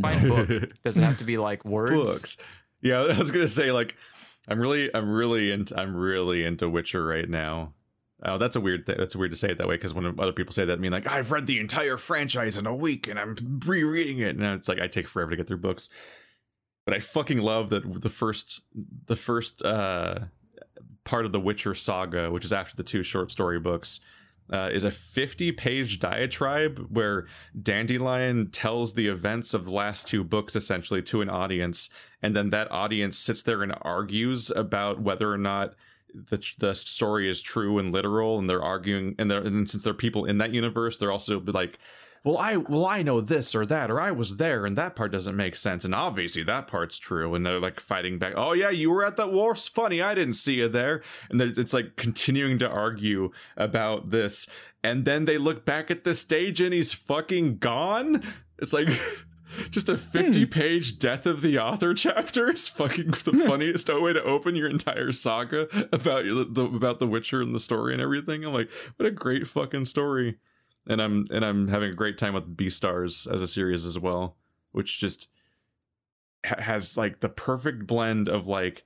Fine 0.00 0.28
book. 0.48 0.48
doesn't 0.84 1.02
have 1.02 1.18
to 1.18 1.24
be 1.24 1.38
like 1.38 1.64
words? 1.64 1.92
Books. 1.92 2.36
Yeah, 2.80 3.00
I 3.00 3.18
was 3.18 3.30
gonna 3.30 3.48
say 3.48 3.72
like, 3.72 3.96
I'm 4.48 4.58
really, 4.58 4.94
I'm 4.94 5.10
really 5.10 5.52
into, 5.52 5.78
I'm 5.78 5.96
really 5.96 6.44
into 6.44 6.68
Witcher 6.68 7.04
right 7.04 7.28
now. 7.28 7.74
Oh, 8.22 8.36
that's 8.36 8.56
a 8.56 8.60
weird 8.60 8.84
thing. 8.84 8.96
That's 8.98 9.16
weird 9.16 9.32
to 9.32 9.36
say 9.36 9.50
it 9.50 9.58
that 9.58 9.68
way 9.68 9.76
because 9.76 9.94
when 9.94 10.18
other 10.20 10.32
people 10.32 10.52
say 10.52 10.64
that, 10.66 10.74
I 10.74 10.80
mean 10.80 10.92
like 10.92 11.06
I've 11.06 11.32
read 11.32 11.46
the 11.46 11.58
entire 11.58 11.96
franchise 11.96 12.58
in 12.58 12.66
a 12.66 12.74
week 12.74 13.08
and 13.08 13.18
I'm 13.18 13.36
rereading 13.66 14.18
it, 14.18 14.36
and 14.36 14.42
it's 14.44 14.68
like 14.68 14.80
I 14.80 14.88
take 14.88 15.08
forever 15.08 15.30
to 15.30 15.36
get 15.36 15.46
through 15.46 15.58
books. 15.58 15.88
But 16.84 16.94
I 16.94 17.00
fucking 17.00 17.38
love 17.38 17.70
that 17.70 18.02
the 18.02 18.08
first, 18.08 18.62
the 19.06 19.16
first 19.16 19.62
uh, 19.62 20.20
part 21.04 21.26
of 21.26 21.32
the 21.32 21.40
Witcher 21.40 21.74
saga, 21.74 22.30
which 22.30 22.44
is 22.44 22.52
after 22.52 22.76
the 22.76 22.82
two 22.82 23.02
short 23.02 23.30
story 23.30 23.60
books, 23.60 24.00
uh, 24.52 24.68
is 24.72 24.84
a 24.84 24.90
50 24.90 25.52
page 25.52 25.98
diatribe 25.98 26.86
where 26.90 27.26
Dandelion 27.62 28.50
tells 28.50 28.94
the 28.94 29.06
events 29.06 29.54
of 29.54 29.64
the 29.64 29.74
last 29.74 30.08
two 30.08 30.24
books 30.24 30.56
essentially 30.56 31.02
to 31.02 31.22
an 31.22 31.30
audience, 31.30 31.90
and 32.22 32.34
then 32.34 32.50
that 32.50 32.70
audience 32.72 33.16
sits 33.16 33.42
there 33.42 33.62
and 33.62 33.74
argues 33.82 34.50
about 34.50 35.00
whether 35.00 35.32
or 35.32 35.38
not 35.38 35.74
the 36.12 36.44
the 36.58 36.74
story 36.74 37.28
is 37.28 37.40
true 37.40 37.78
and 37.78 37.92
literal, 37.92 38.38
and 38.38 38.50
they're 38.50 38.62
arguing, 38.62 39.14
and 39.18 39.30
they're 39.30 39.42
and 39.42 39.70
since 39.70 39.84
they're 39.84 39.94
people 39.94 40.24
in 40.24 40.38
that 40.38 40.52
universe, 40.52 40.98
they're 40.98 41.12
also 41.12 41.40
like. 41.40 41.78
Well, 42.22 42.36
I 42.36 42.56
well 42.56 42.84
I 42.84 43.02
know 43.02 43.22
this 43.22 43.54
or 43.54 43.64
that, 43.66 43.90
or 43.90 43.98
I 43.98 44.10
was 44.10 44.36
there, 44.36 44.66
and 44.66 44.76
that 44.76 44.94
part 44.94 45.12
doesn't 45.12 45.36
make 45.36 45.56
sense, 45.56 45.84
and 45.86 45.94
obviously 45.94 46.42
that 46.42 46.66
part's 46.66 46.98
true, 46.98 47.34
and 47.34 47.46
they're 47.46 47.60
like 47.60 47.80
fighting 47.80 48.18
back. 48.18 48.34
Oh 48.36 48.52
yeah, 48.52 48.68
you 48.68 48.90
were 48.90 49.04
at 49.04 49.16
that 49.16 49.32
war. 49.32 49.52
It's 49.52 49.68
funny, 49.68 50.02
I 50.02 50.14
didn't 50.14 50.34
see 50.34 50.56
you 50.56 50.68
there, 50.68 51.02
and 51.30 51.40
it's 51.40 51.72
like 51.72 51.96
continuing 51.96 52.58
to 52.58 52.68
argue 52.68 53.30
about 53.56 54.10
this, 54.10 54.46
and 54.82 55.06
then 55.06 55.24
they 55.24 55.38
look 55.38 55.64
back 55.64 55.90
at 55.90 56.04
the 56.04 56.14
stage 56.14 56.60
and 56.60 56.74
he's 56.74 56.92
fucking 56.92 57.58
gone. 57.58 58.22
It's 58.58 58.74
like 58.74 58.88
just 59.70 59.88
a 59.88 59.96
50 59.96 60.44
hmm. 60.44 60.50
page 60.50 60.98
death 60.98 61.26
of 61.26 61.42
the 61.42 61.58
author 61.58 61.94
chapter 61.94 62.52
is 62.52 62.68
fucking 62.68 63.10
the 63.24 63.32
hmm. 63.32 63.46
funniest 63.46 63.88
way 63.88 64.12
to 64.12 64.22
open 64.22 64.54
your 64.56 64.68
entire 64.68 65.12
saga 65.12 65.68
about 65.92 66.24
the 66.24 66.70
about 66.74 66.98
the 66.98 67.06
Witcher 67.06 67.42
and 67.42 67.54
the 67.54 67.60
story 67.60 67.92
and 67.92 68.02
everything. 68.02 68.44
I'm 68.44 68.52
like, 68.52 68.70
what 68.96 69.06
a 69.06 69.10
great 69.10 69.46
fucking 69.46 69.86
story. 69.86 70.36
And 70.90 71.00
I'm 71.00 71.24
and 71.30 71.44
I'm 71.44 71.68
having 71.68 71.90
a 71.90 71.94
great 71.94 72.18
time 72.18 72.34
with 72.34 72.56
Beastars 72.56 73.32
as 73.32 73.40
a 73.40 73.46
series 73.46 73.86
as 73.86 73.98
well, 73.98 74.36
which 74.72 74.98
just 74.98 75.28
ha- 76.44 76.60
has 76.60 76.96
like 76.98 77.20
the 77.20 77.28
perfect 77.28 77.86
blend 77.86 78.28
of 78.28 78.48
like 78.48 78.84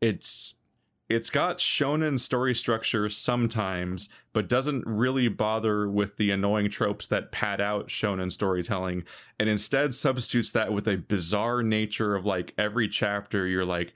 it's 0.00 0.54
it's 1.08 1.30
got 1.30 1.58
shonen 1.58 2.18
story 2.18 2.54
structure 2.54 3.08
sometimes, 3.08 4.08
but 4.32 4.48
doesn't 4.48 4.84
really 4.84 5.28
bother 5.28 5.88
with 5.88 6.16
the 6.16 6.32
annoying 6.32 6.68
tropes 6.68 7.06
that 7.06 7.30
pad 7.30 7.60
out 7.60 7.86
shonen 7.86 8.32
storytelling, 8.32 9.04
and 9.38 9.48
instead 9.48 9.94
substitutes 9.94 10.52
that 10.52 10.72
with 10.72 10.88
a 10.88 10.96
bizarre 10.96 11.62
nature 11.62 12.16
of 12.16 12.26
like 12.26 12.52
every 12.58 12.88
chapter 12.88 13.46
you're 13.46 13.64
like, 13.64 13.94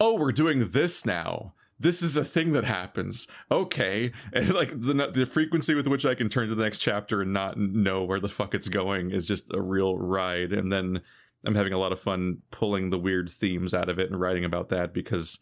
oh, 0.00 0.14
we're 0.14 0.32
doing 0.32 0.70
this 0.70 1.04
now. 1.04 1.52
This 1.80 2.02
is 2.02 2.16
a 2.18 2.24
thing 2.24 2.52
that 2.52 2.64
happens. 2.64 3.26
Okay, 3.50 4.12
and 4.34 4.52
like 4.52 4.68
the 4.70 5.10
the 5.12 5.26
frequency 5.26 5.74
with 5.74 5.86
which 5.88 6.04
I 6.06 6.14
can 6.14 6.28
turn 6.28 6.48
to 6.48 6.54
the 6.54 6.62
next 6.62 6.78
chapter 6.80 7.22
and 7.22 7.32
not 7.32 7.56
know 7.58 8.04
where 8.04 8.20
the 8.20 8.28
fuck 8.28 8.54
it's 8.54 8.68
going 8.68 9.10
is 9.10 9.26
just 9.26 9.46
a 9.54 9.60
real 9.62 9.96
ride. 9.96 10.52
And 10.52 10.70
then 10.70 11.00
I'm 11.44 11.54
having 11.54 11.72
a 11.72 11.78
lot 11.78 11.92
of 11.92 11.98
fun 12.00 12.42
pulling 12.50 12.90
the 12.90 12.98
weird 12.98 13.30
themes 13.30 13.72
out 13.72 13.88
of 13.88 13.98
it 13.98 14.10
and 14.10 14.20
writing 14.20 14.44
about 14.44 14.68
that 14.68 14.92
because 14.92 15.38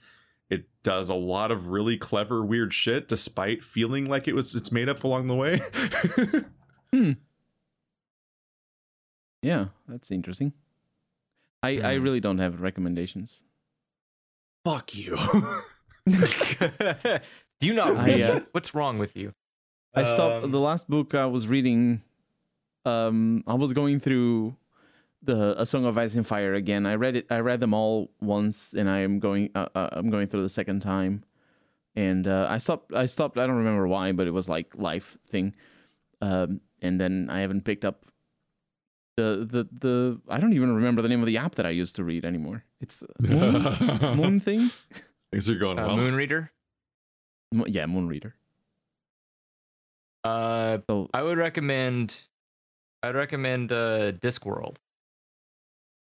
it 0.48 0.68
does 0.84 1.10
a 1.10 1.14
lot 1.14 1.50
of 1.50 1.68
really 1.70 1.96
clever 1.98 2.42
weird 2.44 2.72
shit 2.72 3.06
despite 3.08 3.62
feeling 3.64 4.04
like 4.06 4.26
it 4.28 4.34
was 4.34 4.54
it's 4.54 4.72
made 4.72 4.88
up 4.88 5.02
along 5.04 5.26
the 5.26 5.34
way 5.34 5.60
hmm. 6.94 7.12
Yeah, 9.42 9.66
that's 9.86 10.10
interesting. 10.10 10.52
I 11.62 11.70
I 11.82 11.96
Hmm. 11.96 12.02
really 12.04 12.20
don't 12.20 12.38
have 12.38 12.60
recommendations. 12.60 13.42
fuck 14.64 14.94
you 14.94 15.16
Do 17.60 17.66
you 17.66 17.74
not 17.74 17.96
I, 17.96 18.04
read? 18.06 18.22
uh, 18.22 18.40
What's 18.52 18.74
wrong 18.74 18.98
with 18.98 19.16
you? 19.16 19.32
I 19.94 20.04
stopped 20.04 20.44
Um, 20.44 20.50
the 20.50 20.60
last 20.60 20.88
book 20.88 21.14
I 21.14 21.26
was 21.26 21.48
reading. 21.48 22.02
Um, 22.84 23.42
I 23.46 23.54
was 23.54 23.72
going 23.72 24.00
through 24.00 24.54
the 25.22 25.60
A 25.60 25.66
Song 25.66 25.84
of 25.84 25.98
Ice 25.98 26.14
and 26.14 26.26
Fire 26.26 26.54
again. 26.54 26.86
I 26.86 26.94
read 26.94 27.16
it. 27.16 27.26
I 27.30 27.40
read 27.40 27.60
them 27.60 27.74
all 27.74 28.10
once, 28.20 28.74
and 28.74 28.88
I 28.88 29.00
am 29.00 29.18
going. 29.18 29.50
Uh, 29.54 29.68
uh, 29.74 29.88
I'm 29.92 30.10
going 30.10 30.28
through 30.28 30.42
the 30.42 30.48
second 30.48 30.80
time, 30.80 31.24
and 31.96 32.26
uh, 32.28 32.46
I 32.48 32.58
stopped. 32.58 32.94
I 32.94 33.06
stopped. 33.06 33.38
I 33.38 33.46
don't 33.46 33.56
remember 33.56 33.88
why, 33.88 34.12
but 34.12 34.26
it 34.26 34.32
was 34.32 34.48
like 34.48 34.74
life 34.76 35.18
thing. 35.28 35.54
Um, 36.20 36.60
and 36.80 37.00
then 37.00 37.28
I 37.30 37.40
haven't 37.40 37.64
picked 37.64 37.84
up 37.84 38.04
the 39.16 39.44
the 39.50 39.68
the. 39.72 40.20
I 40.28 40.38
don't 40.38 40.52
even 40.52 40.72
remember 40.74 41.02
the 41.02 41.08
name 41.08 41.20
of 41.20 41.26
the 41.26 41.38
app 41.38 41.56
that 41.56 41.66
I 41.66 41.70
used 41.70 41.96
to 41.96 42.04
read 42.04 42.24
anymore. 42.24 42.62
It's 42.80 42.98
the 42.98 43.08
Moon, 43.28 44.16
Moon 44.16 44.40
thing. 44.48 44.70
Things 45.32 45.48
are 45.48 45.54
going 45.56 45.78
Uh, 45.78 45.86
well. 45.88 45.96
Moon 45.96 46.14
Reader. 46.14 46.50
Mo- 47.52 47.66
yeah, 47.66 47.86
Moon 47.86 48.08
Reader. 48.08 48.34
Uh, 50.24 50.78
So 50.88 51.08
I 51.14 51.22
would 51.22 51.38
recommend. 51.38 52.20
I'd 53.02 53.14
recommend 53.14 53.70
uh, 53.72 54.12
Discworld. 54.12 54.76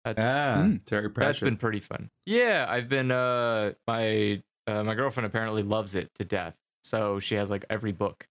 That's 0.04 0.22
Ah, 0.22 0.62
Hmm. 0.64 0.76
Terry 0.86 1.02
that's 1.08 1.14
Pratchett. 1.14 1.44
been 1.44 1.56
pretty 1.58 1.80
fun. 1.80 2.10
Yeah, 2.24 2.66
I've 2.68 2.88
been. 2.88 3.10
Uh, 3.10 3.72
my 3.86 4.42
uh, 4.66 4.82
my 4.84 4.94
girlfriend 4.94 5.26
apparently 5.26 5.62
loves 5.62 5.94
it 5.94 6.08
to 6.18 6.24
death. 6.24 6.54
So 6.84 7.20
she 7.20 7.34
has 7.34 7.50
like 7.50 7.64
every 7.68 7.92
book. 7.92 8.26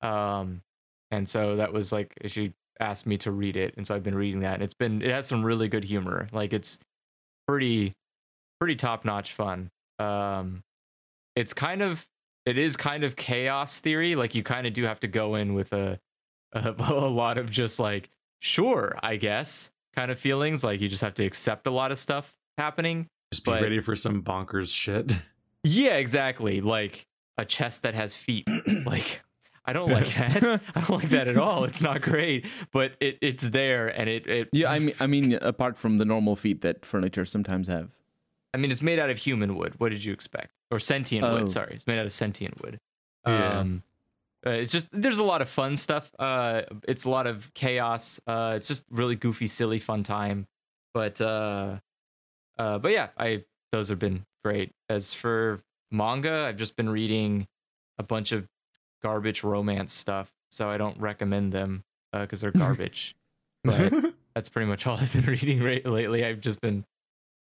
Um, 0.00 0.62
and 1.10 1.28
so 1.28 1.56
that 1.56 1.72
was 1.72 1.90
like 1.90 2.14
she 2.26 2.52
asked 2.78 3.06
me 3.06 3.18
to 3.18 3.32
read 3.32 3.56
it, 3.56 3.74
and 3.76 3.84
so 3.84 3.96
I've 3.96 4.04
been 4.04 4.14
reading 4.14 4.40
that. 4.40 4.54
And 4.54 4.62
it's 4.62 4.74
been 4.74 5.02
it 5.02 5.10
has 5.10 5.26
some 5.26 5.44
really 5.44 5.66
good 5.68 5.84
humor. 5.84 6.28
Like 6.32 6.52
it's 6.52 6.78
pretty 7.48 7.94
pretty 8.60 8.76
top 8.76 9.04
notch 9.04 9.32
fun. 9.32 9.70
Um, 9.98 10.62
it's 11.36 11.52
kind 11.52 11.82
of 11.82 12.06
it 12.46 12.58
is 12.58 12.76
kind 12.76 13.04
of 13.04 13.16
chaos 13.16 13.80
theory. 13.80 14.14
Like 14.16 14.34
you 14.34 14.42
kind 14.42 14.66
of 14.66 14.72
do 14.72 14.84
have 14.84 15.00
to 15.00 15.08
go 15.08 15.34
in 15.34 15.54
with 15.54 15.72
a 15.72 16.00
a, 16.52 16.74
a 16.78 17.08
lot 17.08 17.38
of 17.38 17.50
just 17.50 17.78
like 17.78 18.10
sure, 18.40 18.98
I 19.02 19.16
guess 19.16 19.70
kind 19.94 20.10
of 20.10 20.18
feelings. 20.18 20.62
Like 20.64 20.80
you 20.80 20.88
just 20.88 21.02
have 21.02 21.14
to 21.14 21.24
accept 21.24 21.66
a 21.66 21.70
lot 21.70 21.92
of 21.92 21.98
stuff 21.98 22.34
happening. 22.56 23.08
Just 23.32 23.44
be 23.44 23.50
but- 23.52 23.62
ready 23.62 23.80
for 23.80 23.96
some 23.96 24.22
bonkers 24.22 24.74
shit. 24.74 25.12
Yeah, 25.64 25.96
exactly. 25.96 26.60
Like 26.60 27.04
a 27.36 27.44
chest 27.44 27.82
that 27.82 27.94
has 27.94 28.14
feet. 28.14 28.48
like 28.86 29.22
I 29.66 29.72
don't 29.72 29.90
like 29.90 30.14
that. 30.14 30.62
I 30.74 30.80
don't 30.80 31.02
like 31.02 31.10
that 31.10 31.26
at 31.28 31.36
all. 31.36 31.64
It's 31.64 31.82
not 31.82 32.00
great, 32.00 32.46
but 32.72 32.92
it 33.00 33.18
it's 33.20 33.42
there 33.50 33.88
and 33.88 34.08
it 34.08 34.26
it 34.26 34.48
yeah, 34.52 34.70
I 34.70 34.78
mean, 34.78 34.94
I 35.00 35.06
mean, 35.08 35.34
apart 35.34 35.76
from 35.76 35.98
the 35.98 36.04
normal 36.04 36.36
feet 36.36 36.62
that 36.62 36.86
furniture 36.86 37.26
sometimes 37.26 37.66
have. 37.66 37.90
I 38.54 38.56
mean 38.58 38.70
it's 38.70 38.82
made 38.82 38.98
out 38.98 39.10
of 39.10 39.18
human 39.18 39.56
wood. 39.56 39.74
What 39.78 39.90
did 39.90 40.04
you 40.04 40.12
expect? 40.12 40.52
Or 40.70 40.78
sentient 40.78 41.24
Oh. 41.24 41.34
wood, 41.34 41.50
sorry. 41.50 41.74
It's 41.74 41.86
made 41.86 41.98
out 41.98 42.06
of 42.06 42.12
sentient 42.12 42.60
wood. 42.62 42.78
Yeah. 43.26 43.58
Um 43.60 43.82
uh, 44.46 44.50
it's 44.50 44.70
just 44.72 44.88
there's 44.92 45.18
a 45.18 45.24
lot 45.24 45.42
of 45.42 45.48
fun 45.50 45.76
stuff. 45.76 46.10
Uh 46.18 46.62
it's 46.86 47.04
a 47.04 47.10
lot 47.10 47.26
of 47.26 47.52
chaos. 47.54 48.20
Uh 48.26 48.52
it's 48.56 48.68
just 48.68 48.84
really 48.90 49.16
goofy, 49.16 49.46
silly 49.48 49.78
fun 49.78 50.02
time. 50.02 50.46
But 50.94 51.20
uh 51.20 51.76
uh 52.58 52.78
but 52.78 52.92
yeah, 52.92 53.08
I 53.18 53.44
those 53.72 53.88
have 53.90 53.98
been 53.98 54.24
great. 54.44 54.72
As 54.88 55.12
for 55.14 55.60
manga, 55.90 56.46
I've 56.48 56.56
just 56.56 56.76
been 56.76 56.88
reading 56.88 57.46
a 57.98 58.02
bunch 58.02 58.32
of 58.32 58.46
garbage 59.02 59.42
romance 59.44 59.92
stuff, 59.92 60.32
so 60.50 60.68
I 60.70 60.76
don't 60.78 60.98
recommend 60.98 61.52
them 61.52 61.84
because 62.12 62.40
they're 62.40 62.50
garbage. 62.66 63.14
but 63.64 63.92
that's 64.34 64.48
pretty 64.48 64.66
much 64.68 64.86
all 64.86 64.96
I've 64.96 65.12
been 65.12 65.24
reading 65.36 65.62
right 65.62 65.84
lately. 65.84 66.24
I've 66.24 66.40
just 66.40 66.60
been 66.60 66.84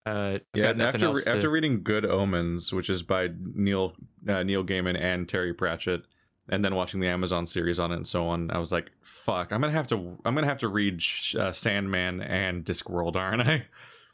uh 0.07 0.39
yeah, 0.53 0.73
after 0.79 1.05
else 1.05 1.23
to- 1.23 1.29
after 1.31 1.49
reading 1.49 1.83
Good 1.83 2.05
Omens, 2.05 2.71
which 2.73 2.89
is 2.89 3.03
by 3.03 3.29
Neil 3.53 3.93
uh, 4.27 4.43
Neil 4.43 4.63
Gaiman 4.63 4.99
and 4.99 5.27
Terry 5.27 5.53
Pratchett, 5.53 6.03
and 6.49 6.63
then 6.63 6.75
watching 6.75 6.99
the 6.99 7.07
Amazon 7.07 7.45
series 7.45 7.79
on 7.79 7.91
it 7.91 7.95
and 7.95 8.07
so 8.07 8.25
on, 8.27 8.49
I 8.51 8.57
was 8.59 8.71
like, 8.71 8.91
"Fuck, 9.01 9.51
I'm 9.51 9.61
gonna 9.61 9.73
have 9.73 9.87
to 9.87 10.17
I'm 10.25 10.35
gonna 10.35 10.47
have 10.47 10.59
to 10.59 10.67
read 10.67 11.01
uh, 11.37 11.51
Sandman 11.51 12.21
and 12.21 12.63
Discworld, 12.65 13.15
aren't 13.15 13.41
I?" 13.47 13.65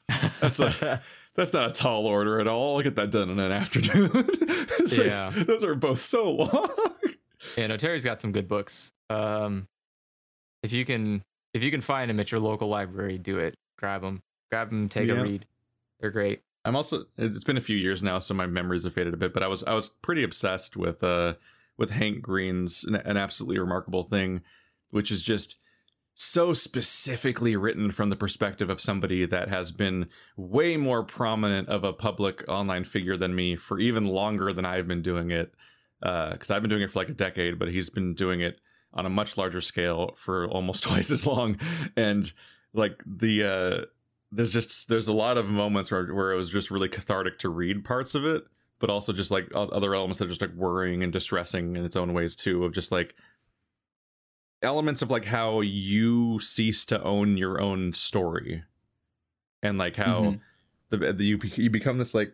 That's 0.41 0.60
a 0.60 1.02
that's 1.36 1.53
not 1.53 1.70
a 1.70 1.74
tall 1.74 2.06
order 2.06 2.40
at 2.40 2.48
all. 2.48 2.76
I'll 2.78 2.84
get 2.84 2.95
that 2.95 3.10
done 3.11 3.30
in 3.30 3.40
an 3.40 3.52
afternoon. 3.52 4.11
Like, 4.84 4.98
Yeah. 4.98 5.30
those 5.34 5.64
are 5.64 5.76
both 5.76 5.99
so 5.99 6.30
long. 6.32 6.70
Yeah, 7.57 7.68
no, 7.68 7.78
Terry's 7.78 8.03
got 8.03 8.20
some 8.20 8.32
good 8.34 8.48
books. 8.49 8.91
Um, 9.10 9.68
if 10.61 10.74
you 10.74 10.84
can, 10.84 11.24
if 11.53 11.64
you 11.64 11.72
can 11.72 11.80
find 11.82 12.10
them 12.10 12.20
at 12.20 12.32
your 12.32 12.41
local 12.41 12.68
library, 12.68 13.18
do 13.18 13.38
it. 13.38 13.56
Grab 13.78 14.02
them, 14.02 14.22
grab 14.52 14.70
them, 14.70 14.90
take 14.90 15.07
Yeah. 15.07 15.15
a 15.15 15.24
read. 15.24 15.45
They're 16.04 16.12
great. 16.12 16.42
I'm 16.66 16.76
also 16.76 17.06
it's 17.18 17.46
been 17.46 17.56
a 17.56 17.62
few 17.62 17.78
years 17.78 18.04
now, 18.04 18.20
so 18.20 18.34
my 18.34 18.46
memories 18.46 18.84
have 18.84 18.94
faded 18.94 19.14
a 19.14 19.18
bit. 19.18 19.34
But 19.34 19.42
I 19.42 19.48
was 19.48 19.64
I 19.64 19.74
was 19.74 19.88
pretty 19.88 20.22
obsessed 20.22 20.76
with 20.76 21.02
uh 21.02 21.36
with 21.78 21.92
Hank 21.92 22.22
Green's 22.22 22.84
an, 22.84 22.96
an 22.96 23.16
absolutely 23.16 23.58
remarkable 23.58 24.04
thing, 24.04 24.42
which 24.92 25.12
is 25.12 25.24
just 25.24 25.60
so 26.14 26.52
specifically 26.52 27.56
written 27.56 27.90
from 27.90 28.10
the 28.10 28.18
perspective 28.18 28.70
of 28.70 28.82
somebody 28.82 29.26
that 29.26 29.48
has 29.48 29.72
been 29.72 30.08
way 30.36 30.76
more 30.76 31.04
prominent 31.04 31.70
of 31.70 31.86
a 31.86 31.94
public 31.94 32.44
online 32.50 32.84
figure 32.84 33.16
than 33.16 33.34
me 33.34 33.56
for 33.56 33.80
even 33.80 34.06
longer 34.06 34.52
than 34.52 34.66
I've 34.66 34.90
been 34.90 35.02
doing 35.02 35.32
it. 35.32 35.54
Uh, 36.02 36.32
because 36.32 36.52
I've 36.52 36.62
been 36.62 36.70
doing 36.70 36.82
it 36.82 36.92
for 36.92 37.00
like 37.00 37.08
a 37.08 37.14
decade, 37.14 37.58
but 37.58 37.70
he's 37.70 37.90
been 37.90 38.14
doing 38.14 38.42
it 38.42 38.60
on 38.94 39.06
a 39.06 39.10
much 39.10 39.38
larger 39.38 39.62
scale 39.62 40.12
for 40.18 40.50
almost 40.50 40.84
twice 40.90 41.12
as 41.12 41.26
long. 41.26 41.60
And 41.96 42.30
like 42.74 43.02
the 43.06 43.44
uh 43.46 43.86
there's 44.35 44.53
just 44.53 44.89
there's 44.89 45.07
a 45.07 45.14
lot 45.14 45.38
of 45.38 45.45
moments 45.47 45.91
where, 45.91 46.14
where 46.14 46.31
it 46.31 46.38
was 46.38 46.49
just 46.49 46.72
really 46.72 46.89
cathartic 46.89 47.39
to 47.39 47.49
read 47.49 47.84
parts 47.85 48.15
of 48.15 48.26
it 48.26 48.43
but 48.80 48.89
also 48.89 49.14
just 49.14 49.31
like 49.31 49.47
other 49.55 49.95
elements 49.95 50.19
that 50.19 50.26
are 50.26 50.30
just 50.30 50.41
like 50.41 50.53
worrying 50.55 51.03
and 51.03 51.14
distressing 51.14 51.76
in 51.76 51.85
its 51.85 51.95
own 51.95 52.14
ways 52.14 52.35
too 52.35 52.65
of 52.65 52.73
just 52.73 52.91
like 52.91 53.14
elements 54.61 55.01
of 55.01 55.11
like 55.11 55.26
how 55.26 55.61
you 55.61 56.39
cease 56.39 56.85
to 56.85 57.01
own 57.03 57.38
your 57.38 57.61
own 57.61 57.93
story 57.93 58.64
and 59.61 59.77
like 59.77 59.95
how 59.95 60.22
Mhm. 60.22 60.39
the, 60.89 61.14
the 61.14 61.26
you, 61.26 61.39
you 61.55 61.69
become 61.69 61.97
this 61.97 62.15
like 62.15 62.34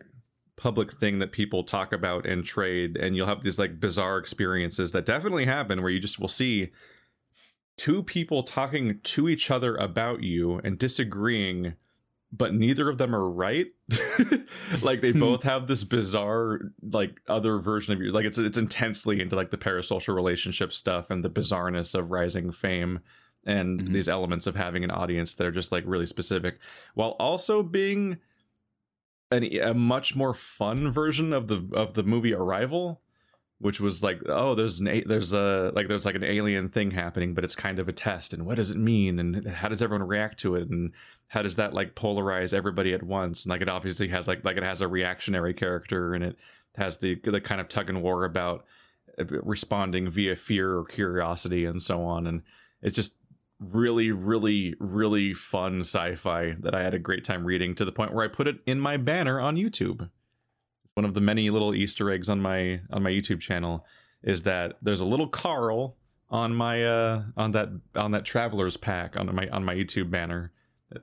public 0.56 0.92
thing 0.92 1.18
that 1.20 1.32
people 1.32 1.64
talk 1.64 1.92
about 1.92 2.26
and 2.26 2.44
trade 2.44 2.96
and 2.96 3.16
you'll 3.16 3.26
have 3.26 3.42
these 3.42 3.58
like 3.58 3.80
bizarre 3.80 4.18
experiences 4.18 4.92
that 4.92 5.06
definitely 5.06 5.46
happen 5.46 5.80
where 5.82 5.90
you 5.90 5.98
just 6.00 6.18
will 6.20 6.28
see 6.28 6.70
two 7.76 8.02
people 8.02 8.42
talking 8.42 9.00
to 9.02 9.28
each 9.28 9.50
other 9.50 9.74
about 9.76 10.22
you 10.22 10.58
and 10.64 10.78
disagreeing 10.78 11.74
but 12.32 12.54
neither 12.54 12.88
of 12.88 12.96
them 12.98 13.14
are 13.14 13.28
right 13.28 13.66
like 14.82 15.00
they 15.00 15.10
Hmm. 15.12 15.18
both 15.18 15.42
have 15.42 15.66
this 15.66 15.82
bizarre 15.84 16.60
like 16.82 17.20
other 17.28 17.58
version 17.58 17.92
of 17.94 18.00
you 18.00 18.12
like 18.12 18.24
it's 18.24 18.38
it's 18.38 18.58
intensely 18.58 19.20
into 19.20 19.34
like 19.36 19.50
the 19.50 19.58
parasocial 19.58 20.14
relationship 20.14 20.72
stuff 20.72 21.10
and 21.10 21.24
the 21.24 21.30
bizarreness 21.30 21.94
of 21.98 22.10
rising 22.10 22.52
fame 22.52 23.00
and 23.46 23.80
Mhm. 23.80 23.92
these 23.92 24.08
elements 24.08 24.46
of 24.46 24.54
having 24.54 24.84
an 24.84 24.90
audience 24.90 25.34
that 25.34 25.46
are 25.46 25.50
just 25.52 25.72
like 25.72 25.84
really 25.86 26.06
specific 26.06 26.58
while 26.94 27.16
also 27.18 27.62
being 27.62 28.18
an, 29.32 29.44
a 29.60 29.74
much 29.74 30.14
more 30.16 30.34
fun 30.34 30.90
version 30.90 31.32
of 31.32 31.46
the 31.48 31.68
of 31.72 31.94
the 31.94 32.02
movie 32.02 32.34
Arrival, 32.34 33.00
which 33.60 33.78
was 33.78 34.02
like, 34.02 34.22
oh, 34.26 34.54
there's 34.54 34.80
an 34.80 34.88
a- 34.88 35.04
there's 35.04 35.34
a 35.34 35.70
like 35.74 35.86
there's 35.86 36.06
like 36.06 36.14
an 36.14 36.24
alien 36.24 36.70
thing 36.70 36.90
happening, 36.90 37.34
but 37.34 37.44
it's 37.44 37.54
kind 37.54 37.78
of 37.78 37.88
a 37.88 37.92
test, 37.92 38.32
and 38.32 38.46
what 38.46 38.56
does 38.56 38.70
it 38.70 38.78
mean, 38.78 39.18
and 39.18 39.46
how 39.46 39.68
does 39.68 39.82
everyone 39.82 40.08
react 40.08 40.38
to 40.40 40.56
it, 40.56 40.68
and 40.70 40.92
how 41.28 41.42
does 41.42 41.56
that 41.56 41.74
like 41.74 41.94
polarize 41.94 42.54
everybody 42.54 42.94
at 42.94 43.02
once, 43.02 43.44
and 43.44 43.50
like 43.50 43.60
it 43.60 43.68
obviously 43.68 44.08
has 44.08 44.26
like 44.26 44.44
like 44.44 44.56
it 44.56 44.62
has 44.62 44.80
a 44.80 44.88
reactionary 44.88 45.52
character, 45.52 46.14
and 46.14 46.24
it 46.24 46.36
has 46.76 46.98
the 46.98 47.16
the 47.24 47.40
kind 47.40 47.60
of 47.60 47.68
tug 47.68 47.90
and 47.90 48.02
war 48.02 48.24
about 48.24 48.64
uh, 49.18 49.24
responding 49.42 50.08
via 50.08 50.36
fear 50.36 50.78
or 50.78 50.84
curiosity 50.84 51.66
and 51.66 51.82
so 51.82 52.02
on, 52.02 52.26
and 52.26 52.42
it's 52.82 52.96
just 52.96 53.14
really 53.60 54.10
really 54.10 54.74
really 54.80 55.34
fun 55.34 55.80
sci-fi 55.80 56.56
that 56.60 56.74
i 56.74 56.82
had 56.82 56.94
a 56.94 56.98
great 56.98 57.24
time 57.24 57.46
reading 57.46 57.74
to 57.74 57.84
the 57.84 57.92
point 57.92 58.14
where 58.14 58.24
i 58.24 58.28
put 58.28 58.48
it 58.48 58.56
in 58.64 58.80
my 58.80 58.96
banner 58.96 59.38
on 59.38 59.54
youtube 59.54 60.08
one 60.94 61.04
of 61.04 61.14
the 61.14 61.20
many 61.20 61.50
little 61.50 61.74
easter 61.74 62.10
eggs 62.10 62.28
on 62.28 62.40
my 62.40 62.80
on 62.90 63.02
my 63.02 63.10
youtube 63.10 63.40
channel 63.40 63.86
is 64.22 64.42
that 64.42 64.76
there's 64.82 65.00
a 65.00 65.04
little 65.06 65.28
carl 65.28 65.96
on 66.28 66.54
my 66.54 66.84
uh 66.84 67.22
on 67.36 67.52
that 67.52 67.68
on 67.94 68.10
that 68.12 68.24
travelers 68.24 68.76
pack 68.76 69.16
on 69.16 69.34
my 69.34 69.48
on 69.48 69.64
my 69.64 69.74
youtube 69.74 70.10
banner 70.10 70.52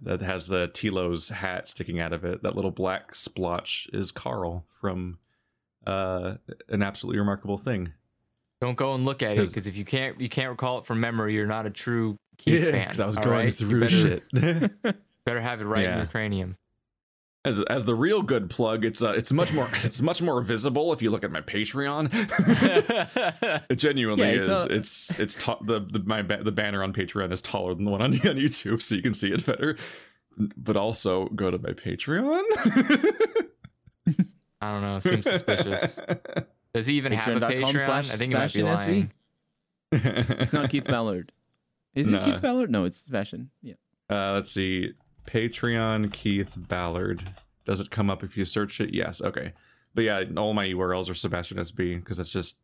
that 0.01 0.21
has 0.21 0.47
the 0.47 0.67
tilo's 0.67 1.29
hat 1.29 1.67
sticking 1.67 1.99
out 1.99 2.13
of 2.13 2.25
it 2.25 2.43
that 2.43 2.55
little 2.55 2.71
black 2.71 3.15
splotch 3.15 3.87
is 3.93 4.11
carl 4.11 4.65
from 4.79 5.17
uh 5.85 6.35
an 6.69 6.83
absolutely 6.83 7.17
remarkable 7.19 7.57
thing 7.57 7.91
Don't 8.59 8.75
go 8.77 8.93
and 8.93 9.05
look 9.05 9.23
at 9.23 9.37
it 9.37 9.47
because 9.47 9.67
if 9.67 9.77
you 9.77 9.85
can't 9.85 10.19
you 10.19 10.29
can't 10.29 10.49
recall 10.49 10.79
it 10.79 10.85
from 10.85 10.99
memory, 10.99 11.33
you're 11.33 11.47
not 11.47 11.65
a 11.65 11.69
true 11.69 12.17
Keith 12.37 12.63
fan. 12.63 12.81
because 12.81 12.99
i 12.99 13.05
was 13.05 13.15
going 13.15 13.29
right? 13.29 13.53
Through 13.53 13.79
better, 13.79 13.89
shit 13.89 14.23
Better 15.25 15.41
have 15.41 15.59
it 15.61 15.65
right 15.65 15.85
in 15.85 15.97
your 15.97 16.07
cranium. 16.07 16.55
As 17.47 17.61
as 17.63 17.85
the 17.85 17.95
real 17.95 18.21
good 18.21 18.49
plug 18.49 18.83
it's 18.85 19.01
uh, 19.01 19.11
it's 19.13 19.31
much 19.31 19.51
more 19.53 19.67
it's 19.83 20.01
much 20.01 20.21
more 20.21 20.41
visible 20.41 20.91
if 20.93 21.01
you 21.01 21.09
look 21.09 21.23
at 21.23 21.31
my 21.31 21.41
patreon 21.41 22.09
it 23.69 23.75
genuinely 23.75 24.25
Yeah, 24.27 24.41
is 24.41 24.65
a- 24.65 24.73
it's 24.75 25.19
it's 25.19 25.35
ta- 25.35 25.59
the 25.61 25.79
the 25.79 25.99
my 26.05 26.21
ba- 26.21 26.43
the 26.43 26.51
banner 26.51 26.83
on 26.83 26.93
patreon 26.93 27.31
is 27.31 27.41
taller 27.41 27.73
than 27.73 27.85
the 27.85 27.91
one 27.91 28.01
on, 28.01 28.11
on 28.13 28.35
youtube 28.35 28.81
so 28.81 28.95
you 28.95 29.01
can 29.01 29.13
see 29.13 29.31
it 29.31 29.45
better 29.45 29.77
but 30.55 30.77
also 30.77 31.25
go 31.29 31.49
to 31.49 31.57
my 31.57 31.71
patreon 31.71 32.43
I 34.59 34.71
don't 34.71 34.81
know. 34.81 34.97
Seems 34.99 35.29
suspicious. 35.29 35.99
Does 36.73 36.87
he 36.87 36.93
even 36.93 37.11
have 37.11 37.37
a 37.37 37.39
Patreon? 37.45 37.85
slash 37.85 38.11
I 38.11 38.15
think 38.15 38.31
he 38.31 38.37
might 38.39 38.51
be 38.53 38.59
Sebastian 38.61 38.65
SV. 38.65 39.09
lying. 39.91 40.39
It's 40.41 40.51
not 40.53 40.69
Keith 40.71 40.85
Ballard. 40.85 41.31
Is 41.93 42.07
it 42.07 42.11
Nah. 42.11 42.25
Keith 42.25 42.41
Ballard? 42.41 42.71
No, 42.71 42.85
it's 42.85 42.97
Sebastian. 42.97 43.51
Yeah. 43.61 43.75
uh, 44.09 44.33
let's 44.33 44.51
see 44.51 44.93
patreon 45.27 46.11
keith 46.11 46.53
ballard 46.57 47.21
does 47.65 47.79
it 47.79 47.91
come 47.91 48.09
up 48.09 48.23
if 48.23 48.35
you 48.37 48.43
search 48.45 48.79
it 48.81 48.93
yes 48.93 49.21
okay 49.21 49.53
but 49.93 50.03
yeah, 50.03 50.23
all 50.37 50.53
my 50.53 50.67
URLs 50.67 51.09
are 51.09 51.15
Sebastian 51.15 51.57
SB 51.57 51.95
because 51.99 52.17
that's 52.17 52.29
just 52.29 52.57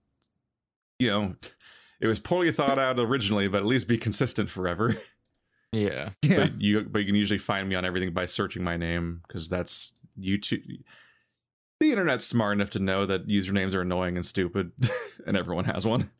you 0.99 1.07
know 1.09 1.33
it 1.99 2.05
was 2.05 2.19
poorly 2.19 2.51
thought 2.51 2.77
out 2.77 2.99
originally, 2.99 3.47
but 3.47 3.57
at 3.57 3.65
least 3.65 3.87
be 3.87 3.97
consistent 3.97 4.49
forever. 4.51 4.95
Yeah. 5.71 6.09
Yeah. 6.21 6.35
But 6.37 6.61
you 6.61 6.81
but 6.83 6.99
you 6.99 7.05
can 7.07 7.15
usually 7.15 7.39
find 7.39 7.67
me 7.67 7.73
on 7.73 7.85
everything 7.85 8.13
by 8.13 8.25
searching 8.25 8.63
my 8.63 8.77
name 8.77 9.21
because 9.27 9.49
that's 9.49 9.93
YouTube. 10.19 10.61
The 11.79 11.89
internet's 11.91 12.25
smart 12.25 12.53
enough 12.53 12.69
to 12.71 12.79
know 12.79 13.07
that 13.07 13.27
usernames 13.27 13.73
are 13.73 13.81
annoying 13.81 14.15
and 14.15 14.23
stupid, 14.25 14.71
and 15.25 15.35
everyone 15.35 15.65
has 15.65 15.87
one. 15.87 16.11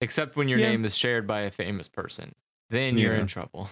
Except 0.00 0.34
when 0.36 0.48
your 0.48 0.60
Yeah. 0.60 0.70
name 0.70 0.86
is 0.86 0.96
shared 0.96 1.26
by 1.26 1.40
a 1.42 1.50
famous 1.50 1.88
person. 1.88 2.34
Then 2.70 2.96
you're 2.96 3.14
Yeah. 3.16 3.20
in 3.20 3.26
trouble. 3.26 3.68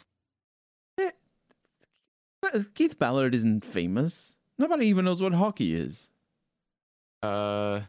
But 2.52 2.74
Keith 2.74 2.98
Ballard 2.98 3.34
isn't 3.34 3.64
famous. 3.64 4.36
Nobody 4.58 4.86
even 4.86 5.04
knows 5.04 5.22
what 5.22 5.32
hockey 5.34 5.74
is. 5.74 6.10
Uh 7.22 7.80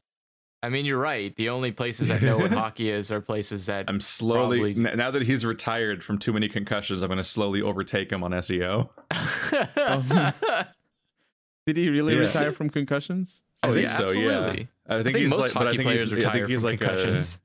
I 0.63 0.69
mean 0.69 0.85
you're 0.85 0.99
right. 0.99 1.35
The 1.35 1.49
only 1.49 1.71
places 1.71 2.11
I 2.11 2.19
know 2.19 2.37
what 2.37 2.51
hockey 2.63 2.89
is 2.91 3.11
are 3.11 3.21
places 3.21 3.65
that 3.65 3.85
I'm 3.87 3.99
slowly 3.99 4.73
Probably- 4.73 4.91
n- 4.91 4.97
now 4.97 5.09
that 5.11 5.23
he's 5.23 5.45
retired 5.45 6.03
from 6.03 6.17
too 6.19 6.33
many 6.33 6.47
concussions, 6.49 7.01
I'm 7.01 7.07
going 7.07 7.17
to 7.17 7.23
slowly 7.23 7.61
overtake 7.61 8.11
him 8.11 8.23
on 8.23 8.31
SEO. 8.31 8.89
Did 11.67 11.77
he 11.77 11.89
really 11.89 12.13
Yeah. 12.15 12.21
retire 12.21 12.51
from 12.51 12.69
concussions? 12.69 13.43
I 13.63 13.67
Oh, 13.69 13.73
think 13.73 13.87
yeah, 13.89 13.95
so. 13.97 14.07
absolutely. 14.07 14.31
Yeah, 14.31 14.67
I 14.87 14.95
I 14.99 15.03
think, 15.03 15.15
think 15.15 15.17
he's 15.17 15.29
most 15.31 15.39
like, 15.39 15.53
but 15.53 15.61
I 15.61 15.65
hockey 15.65 15.77
think 15.77 15.89
he's, 15.91 16.03
players 16.09 16.25
I 16.25 16.31
think 16.31 16.49
he's 16.49 16.61
from 16.61 16.71
like 16.71 16.81
a, 16.81 16.83
I 16.83 16.87
concussions. 16.87 17.39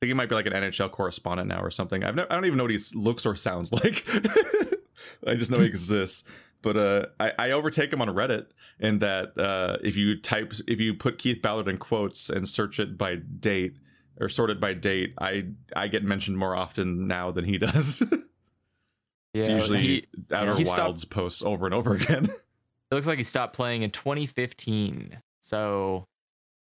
think 0.00 0.08
he 0.08 0.14
might 0.14 0.28
be 0.28 0.34
like 0.36 0.46
an 0.46 0.52
NHL 0.52 0.90
correspondent 0.90 1.48
now 1.48 1.60
or 1.60 1.70
something. 1.70 2.04
I've 2.04 2.14
no, 2.14 2.26
I 2.30 2.34
don't 2.34 2.46
even 2.46 2.56
know 2.56 2.64
what 2.64 2.70
he 2.70 2.78
looks 2.94 3.26
or 3.26 3.34
sounds 3.36 3.72
like. 3.72 4.06
I 5.26 5.34
just 5.34 5.50
know 5.50 5.58
he 5.58 5.66
exists. 5.66 6.24
But 6.62 6.76
uh, 6.76 7.06
I, 7.18 7.32
I 7.38 7.50
overtake 7.52 7.92
him 7.92 8.02
on 8.02 8.08
Reddit, 8.08 8.46
and 8.78 9.00
that 9.00 9.38
uh, 9.38 9.78
if 9.82 9.96
you 9.96 10.20
type, 10.20 10.52
if 10.68 10.78
you 10.78 10.92
put 10.94 11.18
Keith 11.18 11.40
Ballard 11.40 11.68
in 11.68 11.78
quotes 11.78 12.28
and 12.28 12.46
search 12.48 12.78
it 12.78 12.98
by 12.98 13.16
date 13.16 13.76
or 14.20 14.28
sort 14.28 14.50
it 14.50 14.60
by 14.60 14.74
date, 14.74 15.14
I 15.18 15.46
I 15.74 15.88
get 15.88 16.04
mentioned 16.04 16.36
more 16.36 16.54
often 16.54 17.06
now 17.06 17.30
than 17.30 17.46
he 17.46 17.56
does. 17.56 18.02
yeah, 19.32 19.40
it's 19.40 19.48
usually 19.48 19.80
he, 19.80 20.06
Outer 20.30 20.54
he 20.54 20.64
stopped- 20.64 20.80
Wilds 20.80 21.04
posts 21.06 21.42
over 21.42 21.64
and 21.64 21.74
over 21.74 21.94
again. 21.94 22.26
it 22.90 22.94
looks 22.94 23.06
like 23.06 23.18
he 23.18 23.24
stopped 23.24 23.54
playing 23.56 23.80
in 23.82 23.90
2015. 23.90 25.18
So 25.40 26.04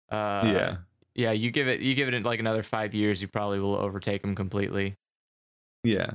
uh 0.10 0.41
yeah, 0.45 0.78
yeah, 1.16 1.32
you 1.32 1.52
give 1.52 1.68
it 1.68 1.82
you 1.82 1.95
give 1.95 2.08
it 2.08 2.24
like 2.24 2.40
another 2.40 2.64
5 2.64 2.94
years, 2.94 3.22
you 3.22 3.28
probably 3.28 3.60
will 3.60 3.76
overtake 3.76 4.24
him 4.24 4.36
completely. 4.36 4.95
yeah. 5.84 6.12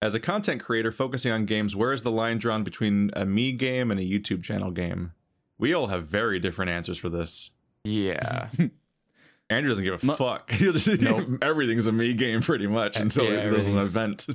As 0.00 0.14
a 0.14 0.20
content 0.20 0.62
creator 0.62 0.92
focusing 0.92 1.32
on 1.32 1.44
games, 1.44 1.74
where 1.74 1.92
is 1.92 2.02
the 2.02 2.10
line 2.10 2.38
drawn 2.38 2.62
between 2.62 3.10
a 3.14 3.24
me 3.24 3.52
game 3.52 3.90
and 3.90 3.98
a 3.98 4.04
YouTube 4.04 4.44
channel 4.44 4.70
game? 4.70 5.12
We 5.58 5.74
all 5.74 5.88
have 5.88 6.06
very 6.06 6.38
different 6.38 6.70
answers 6.70 6.98
for 6.98 7.08
this. 7.08 7.50
Yeah. 7.82 8.48
Andrew 9.50 9.70
doesn't 9.70 9.84
give 9.84 9.94
a 9.94 10.16
fuck. 10.16 10.52
Nope. 11.00 11.38
everything's 11.42 11.86
a 11.86 11.92
me 11.92 12.12
game 12.14 12.40
pretty 12.42 12.66
much 12.66 12.98
until 12.98 13.24
yeah, 13.24 13.48
there's 13.48 13.68
an 13.68 13.78
event. 13.78 14.26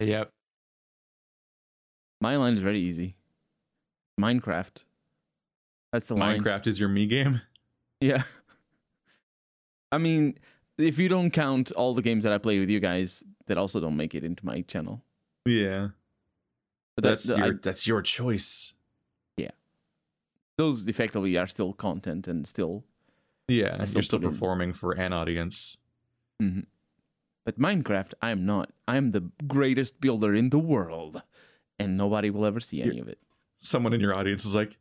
yep. 0.00 0.30
My 2.20 2.36
line 2.36 2.54
is 2.54 2.58
very 2.58 2.80
easy. 2.80 3.14
Minecraft. 4.20 4.84
That's 5.92 6.06
the 6.08 6.16
line. 6.16 6.42
Minecraft 6.42 6.66
is 6.66 6.80
your 6.80 6.88
me 6.88 7.06
game. 7.06 7.40
Yeah. 8.00 8.24
I 9.92 9.98
mean, 9.98 10.38
if 10.76 10.98
you 10.98 11.08
don't 11.08 11.30
count 11.30 11.70
all 11.72 11.94
the 11.94 12.02
games 12.02 12.24
that 12.24 12.32
I 12.32 12.38
play 12.38 12.58
with 12.58 12.68
you 12.68 12.80
guys 12.80 13.22
that 13.48 13.58
also 13.58 13.80
don't 13.80 13.96
make 13.96 14.14
it 14.14 14.22
into 14.24 14.46
my 14.46 14.62
channel. 14.62 15.02
Yeah, 15.44 15.88
But 16.94 17.04
that's 17.04 17.24
that- 17.24 17.38
your 17.38 17.46
I- 17.54 17.58
that's 17.62 17.86
your 17.86 18.02
choice. 18.02 18.74
Yeah. 19.36 19.50
Those 20.56 20.86
effectively 20.86 21.36
are 21.36 21.46
still 21.46 21.72
content 21.72 22.28
and 22.28 22.46
still 22.46 22.84
Yeah, 23.48 23.82
still 23.84 23.98
you're 23.98 24.02
still 24.02 24.18
put 24.20 24.26
in- 24.26 24.30
performing 24.32 24.72
for 24.74 24.92
an 24.92 25.12
audience. 25.12 25.76
Mm-hmm. 26.42 26.60
But 27.44 27.58
Minecraft, 27.58 28.12
I 28.20 28.30
am 28.30 28.44
not. 28.44 28.72
I 28.86 28.96
am 28.98 29.12
the 29.12 29.30
greatest 29.46 30.00
builder 30.00 30.34
in 30.34 30.50
the 30.50 30.58
world, 30.58 31.22
and 31.78 31.96
nobody 31.96 32.28
will 32.30 32.44
ever 32.44 32.60
see 32.60 32.82
any 32.82 32.98
of 33.00 33.08
it. 33.08 33.18
Someone 33.56 33.94
in 33.94 34.00
your 34.00 34.14
audience 34.14 34.44
is 34.44 34.54
like, 34.54 34.76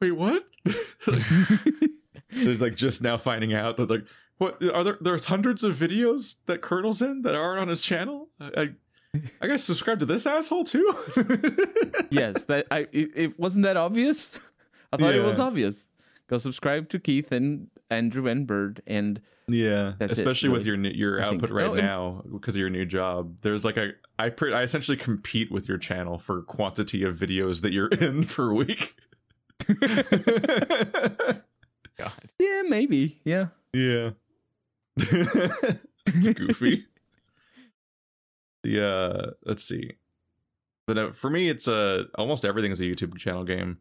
"Wait, 0.00 0.12
what?" 0.12 0.44
There's 2.30 2.60
like 2.62 2.76
just 2.76 3.02
now 3.02 3.16
finding 3.16 3.52
out 3.54 3.76
that 3.76 3.90
like, 3.90 4.04
what 4.38 4.62
are 4.72 4.84
there? 4.84 4.98
There's 5.00 5.26
hundreds 5.26 5.64
of 5.64 5.74
videos 5.76 6.36
that 6.46 6.62
Colonel's 6.62 7.02
in 7.02 7.22
that 7.22 7.34
aren't 7.34 7.60
on 7.60 7.68
his 7.68 7.82
channel. 7.82 8.28
I, 8.40 8.70
I, 9.14 9.46
gotta 9.46 9.58
subscribe 9.58 10.00
to 10.00 10.06
this 10.06 10.26
asshole 10.26 10.64
too. 10.64 10.96
yes, 12.10 12.44
that 12.44 12.66
I 12.70 12.80
it, 12.92 13.10
it 13.14 13.38
wasn't 13.38 13.64
that 13.64 13.76
obvious. 13.76 14.30
I 14.92 14.96
thought 14.96 15.14
it 15.14 15.22
was 15.22 15.38
obvious. 15.38 15.86
Go 16.28 16.38
subscribe 16.38 16.88
to 16.90 16.98
Keith 16.98 17.32
and 17.32 17.68
Andrew 17.90 18.26
and 18.28 18.46
Bird, 18.46 18.82
and 18.86 19.20
Yeah, 19.48 19.94
That's 19.98 20.12
it, 20.12 20.18
especially 20.18 20.50
with 20.50 20.66
your 20.66 20.76
new, 20.76 20.90
your 20.90 21.20
I 21.20 21.30
think- 21.30 21.42
output 21.42 21.56
right 21.56 21.66
oh, 21.66 21.74
now 21.74 22.22
because 22.30 22.54
of 22.54 22.60
your 22.60 22.70
new 22.70 22.84
job. 22.84 23.36
There's 23.40 23.64
like 23.64 23.76
a 23.76 23.92
I 24.18 24.28
pre- 24.28 24.52
I 24.52 24.62
essentially 24.62 24.96
compete 24.96 25.50
with 25.50 25.68
your 25.68 25.78
channel 25.78 26.18
for 26.18 26.42
quantity 26.42 27.02
of 27.02 27.14
videos 27.14 27.62
that 27.62 27.72
you're 27.72 27.88
in 27.92 28.24
per 28.24 28.52
week. 28.52 28.94
God. 31.96 32.12
yeah, 32.38 32.62
maybe, 32.68 33.20
yeah. 33.24 33.46
yeah, 33.72 34.10
it's 36.06 36.28
goofy. 36.28 36.86
yeah, 38.64 39.26
let's 39.44 39.64
see. 39.64 39.92
But 40.86 40.98
uh, 40.98 41.12
for 41.12 41.30
me, 41.30 41.48
it's 41.48 41.68
uh, 41.68 42.04
almost 42.16 42.44
everything 42.44 42.72
is 42.72 42.80
a 42.80 42.84
YouTube 42.84 43.16
channel 43.18 43.44
game. 43.44 43.78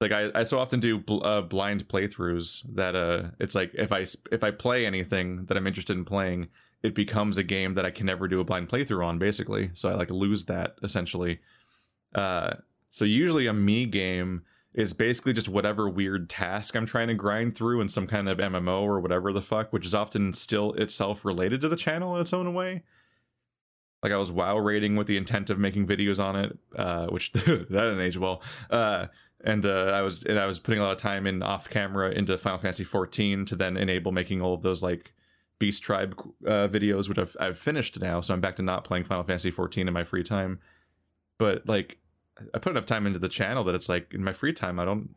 Like 0.00 0.12
I, 0.12 0.30
I 0.34 0.42
so 0.44 0.58
often 0.58 0.80
do 0.80 0.98
bl- 0.98 1.24
uh, 1.24 1.42
blind 1.42 1.88
playthroughs 1.88 2.64
that 2.74 2.94
uh, 2.94 3.30
it's 3.40 3.54
like 3.54 3.72
if 3.74 3.90
I 3.92 4.06
if 4.30 4.44
I 4.44 4.50
play 4.50 4.86
anything 4.86 5.46
that 5.46 5.56
I'm 5.56 5.66
interested 5.66 5.96
in 5.96 6.04
playing, 6.04 6.48
it 6.82 6.94
becomes 6.94 7.38
a 7.38 7.42
game 7.42 7.74
that 7.74 7.84
I 7.84 7.90
can 7.90 8.06
never 8.06 8.28
do 8.28 8.40
a 8.40 8.44
blind 8.44 8.68
playthrough 8.68 9.04
on, 9.04 9.18
basically. 9.18 9.70
So 9.74 9.88
I 9.88 9.94
like 9.94 10.10
lose 10.10 10.44
that 10.46 10.76
essentially. 10.82 11.40
Uh, 12.14 12.54
so 12.90 13.04
usually 13.04 13.46
a 13.46 13.52
me 13.52 13.86
game 13.86 14.44
is 14.74 14.92
basically 14.92 15.32
just 15.32 15.48
whatever 15.48 15.88
weird 15.88 16.28
task 16.28 16.74
I'm 16.74 16.86
trying 16.86 17.08
to 17.08 17.14
grind 17.14 17.56
through 17.56 17.80
in 17.80 17.88
some 17.88 18.06
kind 18.06 18.28
of 18.28 18.38
MMO 18.38 18.82
or 18.82 19.00
whatever 19.00 19.32
the 19.32 19.40
fuck, 19.40 19.72
which 19.72 19.86
is 19.86 19.94
often 19.94 20.32
still 20.32 20.72
itself 20.72 21.24
related 21.24 21.60
to 21.60 21.68
the 21.68 21.76
channel 21.76 22.14
in 22.16 22.20
its 22.20 22.32
own 22.32 22.52
way. 22.54 22.82
Like 24.02 24.12
I 24.12 24.16
was 24.16 24.32
WoW 24.32 24.58
raiding 24.58 24.96
with 24.96 25.06
the 25.06 25.16
intent 25.16 25.48
of 25.48 25.58
making 25.58 25.86
videos 25.86 26.22
on 26.22 26.36
it, 26.36 26.58
uh, 26.76 27.06
which 27.06 27.32
that 27.32 27.68
didn't 27.68 28.00
age 28.00 28.18
well. 28.18 28.42
Uh, 28.68 29.06
and 29.44 29.64
uh, 29.64 29.92
I 29.94 30.02
was 30.02 30.24
and 30.24 30.38
I 30.38 30.46
was 30.46 30.58
putting 30.58 30.80
a 30.80 30.82
lot 30.82 30.92
of 30.92 30.98
time 30.98 31.26
in 31.26 31.42
off 31.42 31.68
camera 31.68 32.10
into 32.10 32.36
Final 32.36 32.58
Fantasy 32.58 32.84
14 32.84 33.44
to 33.46 33.56
then 33.56 33.76
enable 33.76 34.10
making 34.10 34.42
all 34.42 34.54
of 34.54 34.62
those 34.62 34.82
like 34.82 35.12
Beast 35.58 35.82
Tribe 35.82 36.18
uh, 36.46 36.68
videos, 36.68 37.08
which 37.08 37.18
I've 37.18 37.36
I've 37.38 37.58
finished 37.58 38.00
now. 38.00 38.20
So 38.20 38.34
I'm 38.34 38.40
back 38.40 38.56
to 38.56 38.62
not 38.62 38.84
playing 38.84 39.04
Final 39.04 39.24
Fantasy 39.24 39.50
14 39.50 39.86
in 39.86 39.94
my 39.94 40.04
free 40.04 40.22
time. 40.22 40.60
But 41.38 41.68
like, 41.68 41.98
I 42.54 42.58
put 42.58 42.70
enough 42.70 42.86
time 42.86 43.06
into 43.06 43.18
the 43.18 43.28
channel 43.28 43.64
that 43.64 43.74
it's 43.74 43.88
like 43.88 44.12
in 44.12 44.24
my 44.24 44.32
free 44.32 44.52
time 44.52 44.80
I 44.80 44.84
don't 44.84 45.10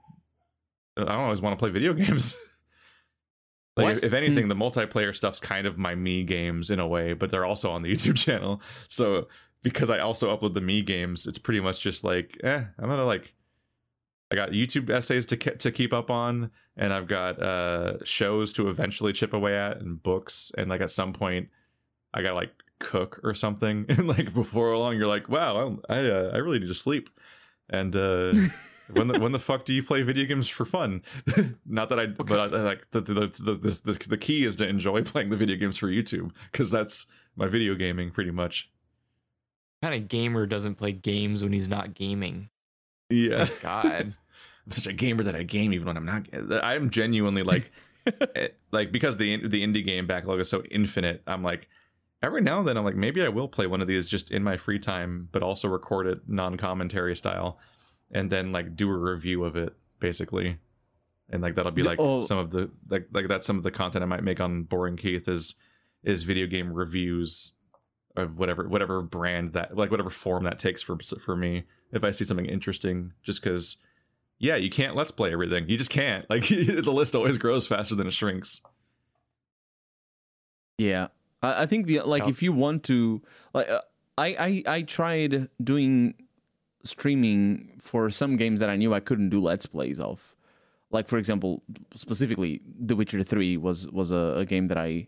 I 0.97 1.01
don't 1.01 1.09
always 1.09 1.41
want 1.41 1.57
to 1.57 1.61
play 1.61 1.69
video 1.69 1.93
games. 2.05 2.35
like 3.75 3.97
if, 3.97 4.03
if 4.05 4.13
anything, 4.13 4.47
the 4.47 4.55
multiplayer 4.55 5.15
stuff's 5.15 5.39
kind 5.39 5.67
of 5.67 5.77
my 5.77 5.95
me 5.95 6.23
games 6.23 6.69
in 6.69 6.79
a 6.79 6.87
way, 6.87 7.13
but 7.13 7.31
they're 7.31 7.45
also 7.45 7.71
on 7.71 7.81
the 7.81 7.91
YouTube 7.93 8.17
channel. 8.17 8.61
So 8.87 9.27
because 9.63 9.89
I 9.89 9.99
also 9.99 10.35
upload 10.35 10.53
the 10.53 10.61
me 10.61 10.81
games, 10.81 11.27
it's 11.27 11.39
pretty 11.39 11.59
much 11.59 11.81
just 11.81 12.03
like, 12.03 12.37
eh, 12.43 12.63
I'm 12.77 12.89
gonna 12.89 13.05
like 13.05 13.33
I 14.31 14.35
got 14.35 14.49
YouTube 14.49 14.89
essays 14.89 15.25
to 15.27 15.37
ke- 15.37 15.59
to 15.59 15.71
keep 15.71 15.93
up 15.93 16.09
on, 16.09 16.51
and 16.75 16.91
I've 16.93 17.07
got 17.07 17.41
uh 17.41 18.03
shows 18.03 18.53
to 18.53 18.69
eventually 18.69 19.13
chip 19.13 19.33
away 19.33 19.55
at, 19.55 19.77
and 19.77 20.01
books, 20.01 20.51
and 20.57 20.69
like 20.69 20.81
at 20.81 20.91
some 20.91 21.13
point, 21.13 21.49
I 22.13 22.21
gotta 22.21 22.35
like 22.35 22.51
cook 22.79 23.19
or 23.23 23.33
something, 23.33 23.85
and 23.89 24.07
like 24.07 24.33
before 24.33 24.75
long, 24.77 24.97
you're 24.97 25.07
like, 25.07 25.29
wow, 25.29 25.79
I 25.89 25.95
I, 25.95 26.09
uh, 26.09 26.31
I 26.33 26.37
really 26.37 26.59
need 26.59 26.67
to 26.67 26.73
sleep, 26.73 27.09
and 27.69 27.95
uh 27.95 28.33
when 28.91 29.07
the 29.07 29.19
when 29.19 29.31
the 29.31 29.39
fuck 29.39 29.65
do 29.65 29.73
you 29.73 29.83
play 29.83 30.01
video 30.01 30.25
games 30.25 30.47
for 30.47 30.65
fun? 30.65 31.01
Not 31.65 31.89
that 31.89 31.99
I, 31.99 32.05
but 32.07 32.39
I, 32.39 32.45
like 32.45 32.89
the 32.91 33.01
the, 33.01 33.13
the 33.13 33.27
the 33.27 33.81
the 33.83 34.09
the 34.09 34.17
key 34.17 34.45
is 34.45 34.55
to 34.57 34.67
enjoy 34.67 35.03
playing 35.03 35.29
the 35.29 35.35
video 35.35 35.57
games 35.57 35.77
for 35.77 35.87
YouTube 35.87 36.31
because 36.51 36.71
that's 36.71 37.07
my 37.35 37.47
video 37.47 37.75
gaming 37.75 38.11
pretty 38.11 38.31
much. 38.31 38.69
What 39.79 39.91
kind 39.91 40.03
of 40.03 40.09
gamer 40.09 40.45
doesn't 40.45 40.75
play 40.75 40.91
games 40.91 41.43
when 41.43 41.53
he's 41.53 41.69
not 41.69 41.93
gaming? 41.93 42.49
Yeah. 43.09 43.47
God. 43.61 44.15
I'm 44.65 44.71
such 44.71 44.87
a 44.87 44.93
gamer 44.93 45.23
that 45.23 45.35
I 45.35 45.43
game 45.43 45.73
even 45.73 45.87
when 45.87 45.97
I'm 45.97 46.05
not. 46.05 46.27
I'm 46.63 46.89
genuinely 46.89 47.43
like, 47.43 47.71
eh, 48.35 48.49
like 48.71 48.91
because 48.91 49.17
the 49.17 49.47
the 49.47 49.63
indie 49.63 49.85
game 49.85 50.07
backlog 50.07 50.39
is 50.39 50.49
so 50.49 50.63
infinite. 50.69 51.21
I'm 51.27 51.43
like, 51.43 51.69
every 52.21 52.41
now 52.41 52.59
and 52.59 52.67
then 52.67 52.77
I'm 52.77 52.83
like, 52.83 52.95
maybe 52.95 53.21
I 53.21 53.29
will 53.29 53.47
play 53.47 53.67
one 53.67 53.81
of 53.81 53.87
these 53.87 54.09
just 54.09 54.31
in 54.31 54.43
my 54.43 54.57
free 54.57 54.79
time, 54.79 55.29
but 55.31 55.43
also 55.43 55.67
record 55.67 56.07
it 56.07 56.21
non-commentary 56.27 57.15
style, 57.15 57.59
and 58.11 58.29
then 58.29 58.51
like 58.51 58.75
do 58.75 58.89
a 58.89 58.97
review 58.97 59.43
of 59.43 59.55
it 59.55 59.73
basically, 59.99 60.57
and 61.29 61.41
like 61.41 61.55
that'll 61.55 61.71
be 61.71 61.83
like 61.83 61.99
oh. 61.99 62.19
some 62.19 62.37
of 62.37 62.51
the 62.51 62.69
like 62.89 63.07
like 63.11 63.27
that's 63.27 63.47
some 63.47 63.57
of 63.57 63.63
the 63.63 63.71
content 63.71 64.03
I 64.03 64.07
might 64.07 64.23
make 64.23 64.39
on 64.39 64.63
Boring 64.63 64.97
Keith 64.97 65.27
is 65.27 65.55
is 66.03 66.23
video 66.23 66.47
game 66.47 66.73
reviews 66.73 67.53
of 68.15 68.39
whatever 68.39 68.67
whatever 68.67 69.01
brand 69.01 69.53
that 69.53 69.75
like 69.75 69.91
whatever 69.91 70.09
form 70.09 70.43
that 70.43 70.59
takes 70.59 70.81
for 70.81 70.97
for 70.97 71.35
me 71.35 71.63
if 71.91 72.03
I 72.03 72.11
see 72.11 72.25
something 72.25 72.45
interesting 72.45 73.13
just 73.23 73.41
because 73.41 73.77
yeah, 74.39 74.55
you 74.55 74.69
can't 74.69 74.95
let's 74.95 75.11
play 75.11 75.31
everything. 75.31 75.67
You 75.69 75.77
just 75.77 75.89
can't. 75.89 76.25
Like 76.29 76.47
the 76.47 76.91
list 76.91 77.15
always 77.15 77.37
grows 77.37 77.67
faster 77.67 77.95
than 77.95 78.07
it 78.07 78.13
shrinks. 78.13 78.61
Yeah, 80.77 81.07
I, 81.41 81.63
I 81.63 81.65
think 81.65 81.85
the 81.87 82.01
like 82.01 82.23
Yep. 82.23 82.29
if 82.29 82.41
you 82.41 82.51
want 82.53 82.83
to 82.85 83.21
like 83.53 83.69
uh, 83.69 83.81
I 84.17 84.27
I 84.27 84.63
I 84.77 84.81
tried 84.83 85.49
doing 85.63 86.15
streaming 86.83 87.77
for 87.81 88.09
some 88.09 88.37
games 88.37 88.59
that 88.59 88.69
I 88.69 88.75
knew 88.75 88.93
I 88.93 88.99
couldn't 88.99 89.29
do 89.29 89.39
let's 89.41 89.65
plays 89.65 89.99
of. 89.99 90.35
Like 90.89 91.07
for 91.07 91.17
example, 91.17 91.63
specifically 91.95 92.61
The 92.79 92.95
Witcher 92.95 93.23
3 93.23 93.57
was 93.57 93.87
was 93.89 94.11
a, 94.11 94.35
a 94.37 94.45
game 94.45 94.67
that 94.69 94.77
I 94.77 95.07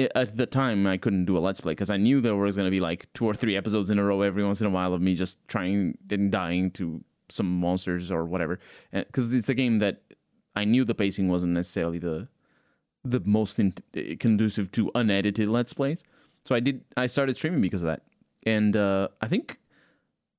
i- 0.00 0.08
at 0.14 0.36
the 0.36 0.46
time 0.46 0.86
I 0.86 0.96
couldn't 0.96 1.26
do 1.26 1.38
a 1.38 1.40
let's 1.40 1.60
play 1.60 1.72
because 1.72 1.90
I 1.90 1.96
knew 1.96 2.20
there 2.20 2.34
was 2.34 2.56
going 2.56 2.66
to 2.66 2.70
be 2.70 2.80
like 2.80 3.06
two 3.14 3.24
or 3.26 3.34
three 3.34 3.56
episodes 3.56 3.88
in 3.90 3.98
a 3.98 4.04
row 4.04 4.22
every 4.22 4.44
once 4.44 4.60
in 4.60 4.66
a 4.66 4.70
while 4.70 4.92
of 4.94 5.00
me 5.00 5.14
just 5.14 5.38
trying 5.48 5.96
and 6.10 6.32
dying 6.32 6.70
to 6.72 7.04
some 7.28 7.46
monsters 7.60 8.10
or 8.10 8.24
whatever. 8.24 8.58
Because 8.92 9.32
it's 9.32 9.48
a 9.48 9.54
game 9.54 9.78
that 9.78 10.02
I 10.56 10.64
knew 10.64 10.84
the 10.84 10.94
pacing 10.94 11.28
wasn't 11.28 11.52
necessarily 11.52 11.98
the 11.98 12.28
the 13.10 13.20
most 13.24 13.58
in- 13.58 13.74
conducive 14.18 14.70
to 14.72 14.90
unedited 14.94 15.48
let's 15.48 15.72
plays. 15.72 16.04
So 16.44 16.54
I 16.54 16.60
did. 16.60 16.84
I 16.96 17.06
started 17.06 17.36
streaming 17.36 17.60
because 17.60 17.82
of 17.82 17.88
that, 17.88 18.02
and 18.44 18.76
uh, 18.76 19.08
I 19.20 19.28
think 19.28 19.58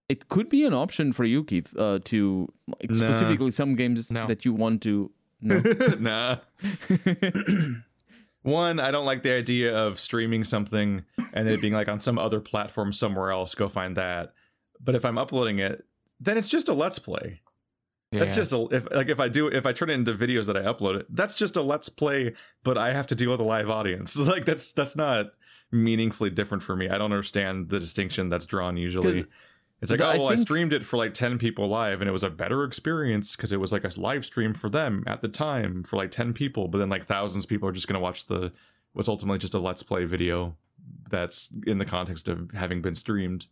it 0.10 0.30
could 0.30 0.48
be 0.50 0.64
an 0.66 0.74
option 0.74 1.12
for 1.12 1.26
you, 1.26 1.44
Keith, 1.44 1.76
uh, 1.78 2.00
to 2.06 2.48
like, 2.68 2.90
Nah. 2.90 2.96
specifically 2.96 3.52
some 3.52 3.76
games 3.76 4.10
No. 4.10 4.26
that 4.28 4.46
you 4.46 4.54
want 4.54 4.82
to. 4.84 5.12
No. 5.42 5.60
nah. 6.00 6.38
One, 8.44 8.80
I 8.80 8.92
don't 8.92 9.06
like 9.06 9.24
the 9.24 9.34
idea 9.34 9.76
of 9.76 10.00
streaming 10.00 10.46
something 10.46 11.04
and 11.34 11.50
it 11.50 11.60
being 11.60 11.74
like 11.74 11.90
on 11.90 12.00
some 12.00 12.18
other 12.18 12.40
platform 12.40 12.94
somewhere 12.94 13.32
else. 13.32 13.54
Go 13.56 13.68
find 13.68 13.98
that. 13.98 14.34
But 14.80 14.96
if 14.96 15.04
I'm 15.04 15.18
uploading 15.18 15.60
it, 15.60 15.84
then 16.22 16.38
it's 16.38 16.48
just 16.48 16.70
a 16.70 16.74
let's 16.74 16.98
play. 16.98 17.42
That's 18.12 18.36
just 18.36 18.54
a 18.54 18.68
if 18.72 18.88
like 18.92 19.10
if 19.10 19.20
I 19.20 19.28
do 19.28 19.48
if 19.48 19.66
I 19.66 19.74
turn 19.74 19.90
it 19.90 19.94
into 19.94 20.14
videos 20.14 20.46
that 20.46 20.56
I 20.58 20.62
upload 20.62 21.00
it, 21.00 21.08
that's 21.10 21.36
just 21.36 21.58
a 21.58 21.62
let's 21.62 21.90
play, 21.90 22.34
but 22.64 22.78
I 22.78 22.94
have 22.94 23.08
to 23.08 23.16
deal 23.16 23.32
with 23.32 23.40
a 23.40 23.44
live 23.44 23.70
audience. 23.70 24.18
Like 24.28 24.46
that's 24.46 24.72
that's 24.74 24.96
not 24.96 25.28
meaningfully 25.72 26.30
different 26.30 26.64
for 26.64 26.76
me. 26.76 26.88
I 26.88 26.98
don't 26.98 27.12
understand 27.12 27.70
the 27.70 27.80
distinction 27.80 28.30
that's 28.30 28.46
drawn 28.46 28.78
usually. 28.78 29.26
It's 29.82 29.92
like, 29.92 30.00
the- 30.00 30.06
oh, 30.06 30.10
I 30.10 30.18
well, 30.18 30.28
I 30.28 30.30
think- 30.32 30.42
streamed 30.42 30.74
it 30.74 30.84
for 30.86 30.98
like 30.98 31.14
10 31.14 31.38
people 31.38 31.68
live 31.68 32.02
and 32.02 32.08
it 32.08 32.12
was 32.14 32.24
a 32.24 32.30
better 32.30 32.64
experience 32.64 33.36
because 33.36 33.52
it 33.52 33.60
was 33.60 33.72
like 33.72 33.84
a 33.84 33.92
live 34.00 34.26
stream 34.26 34.54
for 34.54 34.70
them 34.70 35.04
at 35.06 35.22
the 35.22 35.28
time 35.28 35.84
for 35.84 35.98
like 35.98 36.10
10 36.12 36.34
people, 36.34 36.68
but 36.68 36.78
then 36.80 36.90
like 36.90 37.06
thousands 37.06 37.44
of 37.46 37.50
people 37.50 37.68
are 37.68 37.74
just 37.74 37.88
going 37.88 37.94
to 37.96 38.00
watch 38.00 38.26
the 38.26 38.52
what's 38.94 39.10
ultimately 39.10 39.38
just 39.38 39.54
a 39.54 39.60
let's 39.60 39.84
play 39.84 40.06
video 40.06 40.56
that's 41.10 41.52
in 41.68 41.78
the 41.78 41.86
context 41.86 42.28
of 42.30 42.50
having 42.52 42.82
been 42.82 42.96
streamed. 42.96 43.46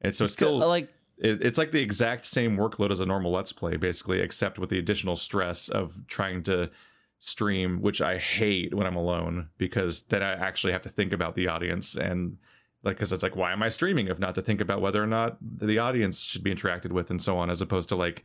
And 0.00 0.14
so 0.14 0.24
it's 0.24 0.34
still 0.34 0.58
like 0.58 0.88
it, 1.18 1.42
it's 1.42 1.58
like 1.58 1.72
the 1.72 1.80
exact 1.80 2.26
same 2.26 2.56
workload 2.56 2.90
as 2.90 3.00
a 3.00 3.06
normal 3.06 3.32
let's 3.32 3.52
play 3.52 3.76
basically 3.76 4.20
except 4.20 4.58
with 4.58 4.70
the 4.70 4.78
additional 4.78 5.16
stress 5.16 5.68
of 5.68 6.06
trying 6.06 6.42
to 6.42 6.70
stream 7.18 7.80
which 7.80 8.00
i 8.00 8.18
hate 8.18 8.74
when 8.74 8.86
i'm 8.86 8.96
alone 8.96 9.48
because 9.58 10.02
then 10.02 10.22
i 10.22 10.32
actually 10.32 10.72
have 10.72 10.82
to 10.82 10.88
think 10.88 11.12
about 11.12 11.34
the 11.34 11.46
audience 11.46 11.96
and 11.96 12.36
like 12.82 12.96
because 12.96 13.12
it's 13.12 13.22
like 13.22 13.36
why 13.36 13.52
am 13.52 13.62
i 13.62 13.68
streaming 13.68 14.08
if 14.08 14.18
not 14.18 14.34
to 14.34 14.42
think 14.42 14.60
about 14.60 14.80
whether 14.80 15.02
or 15.02 15.06
not 15.06 15.36
the 15.40 15.78
audience 15.78 16.20
should 16.20 16.42
be 16.42 16.52
interacted 16.52 16.90
with 16.90 17.10
and 17.10 17.22
so 17.22 17.36
on 17.38 17.48
as 17.48 17.62
opposed 17.62 17.88
to 17.88 17.96
like 17.96 18.24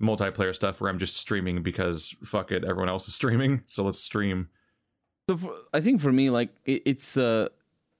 multiplayer 0.00 0.54
stuff 0.54 0.80
where 0.80 0.90
i'm 0.90 0.98
just 0.98 1.16
streaming 1.16 1.62
because 1.62 2.14
fuck 2.24 2.50
it 2.50 2.64
everyone 2.64 2.88
else 2.88 3.06
is 3.06 3.14
streaming 3.20 3.62
so 3.66 3.84
let's 3.84 3.98
stream 3.98 4.48
So 5.28 5.36
for, 5.36 5.54
I 5.74 5.80
think 5.82 6.00
for 6.00 6.10
me, 6.12 6.30
like 6.30 6.48
it, 6.64 6.82
it's 6.86 7.16
uh, 7.18 7.48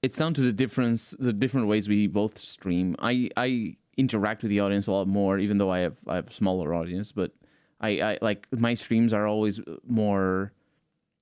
it's 0.01 0.17
down 0.17 0.33
to 0.33 0.41
the 0.41 0.51
difference, 0.53 1.13
the 1.19 1.33
different 1.33 1.67
ways 1.67 1.87
we 1.87 2.07
both 2.07 2.39
stream. 2.39 2.95
I 2.97 3.29
I 3.37 3.75
interact 3.99 4.41
with 4.43 4.49
the 4.49 4.59
audience 4.61 4.87
a 4.87 4.91
lot 4.91 5.07
more, 5.07 5.37
even 5.37 5.57
though 5.59 5.71
I 5.71 5.79
have 5.79 5.97
I 6.07 6.15
have 6.15 6.27
a 6.29 6.33
smaller 6.33 6.73
audience. 6.73 7.11
But 7.11 7.31
I, 7.81 7.89
I 8.01 8.17
like 8.21 8.47
my 8.51 8.73
streams 8.73 9.13
are 9.13 9.27
always 9.27 9.59
more 9.87 10.51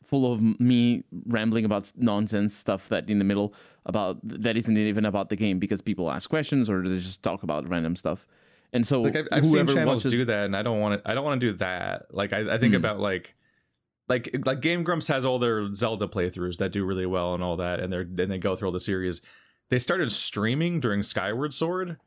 full 0.03 0.31
of 0.31 0.41
me 0.59 1.03
rambling 1.27 1.65
about 1.65 1.91
nonsense 1.97 2.53
stuff 2.55 2.87
that 2.89 3.09
in 3.09 3.19
the 3.19 3.25
middle 3.25 3.53
about 3.85 4.19
that 4.23 4.55
isn't 4.55 4.77
even 4.77 5.05
about 5.05 5.27
the 5.29 5.35
game 5.35 5.59
because 5.59 5.81
people 5.81 6.09
ask 6.09 6.29
questions 6.29 6.69
or 6.69 6.87
they 6.87 6.99
just 6.99 7.21
talk 7.23 7.43
about 7.43 7.67
random 7.67 7.95
stuff. 7.95 8.25
And 8.73 8.85
so 8.87 9.01
like 9.01 9.15
I've, 9.17 9.27
I've 9.31 9.45
seen 9.45 9.67
channels 9.67 9.99
watches- 10.05 10.11
do 10.11 10.25
that 10.25 10.45
and 10.45 10.55
i 10.55 10.61
don't 10.61 10.79
want 10.81 11.01
to 11.03 11.09
i 11.09 11.13
don't 11.13 11.23
want 11.23 11.39
to 11.41 11.51
do 11.51 11.57
that 11.57 12.05
like 12.11 12.31
i, 12.33 12.53
I 12.55 12.57
think 12.57 12.73
Mhm. 12.73 12.77
about 12.83 12.99
like 12.99 13.33
like 14.09 14.23
like 14.45 14.59
game 14.61 14.83
grumps 14.83 15.07
has 15.07 15.25
all 15.25 15.39
their 15.39 15.73
zelda 15.73 16.07
playthroughs 16.07 16.57
that 16.57 16.71
do 16.73 16.83
really 16.85 17.05
well 17.05 17.33
and 17.33 17.41
all 17.43 17.55
that 17.57 17.79
and 17.79 17.91
they're 17.91 18.01
and 18.01 18.29
they 18.31 18.37
go 18.37 18.55
through 18.55 18.67
all 18.69 18.73
the 18.73 18.79
series 18.79 19.21
they 19.69 19.79
started 19.79 20.11
streaming 20.11 20.79
during 20.81 21.01
skyward 21.03 21.53
sword 21.53 21.97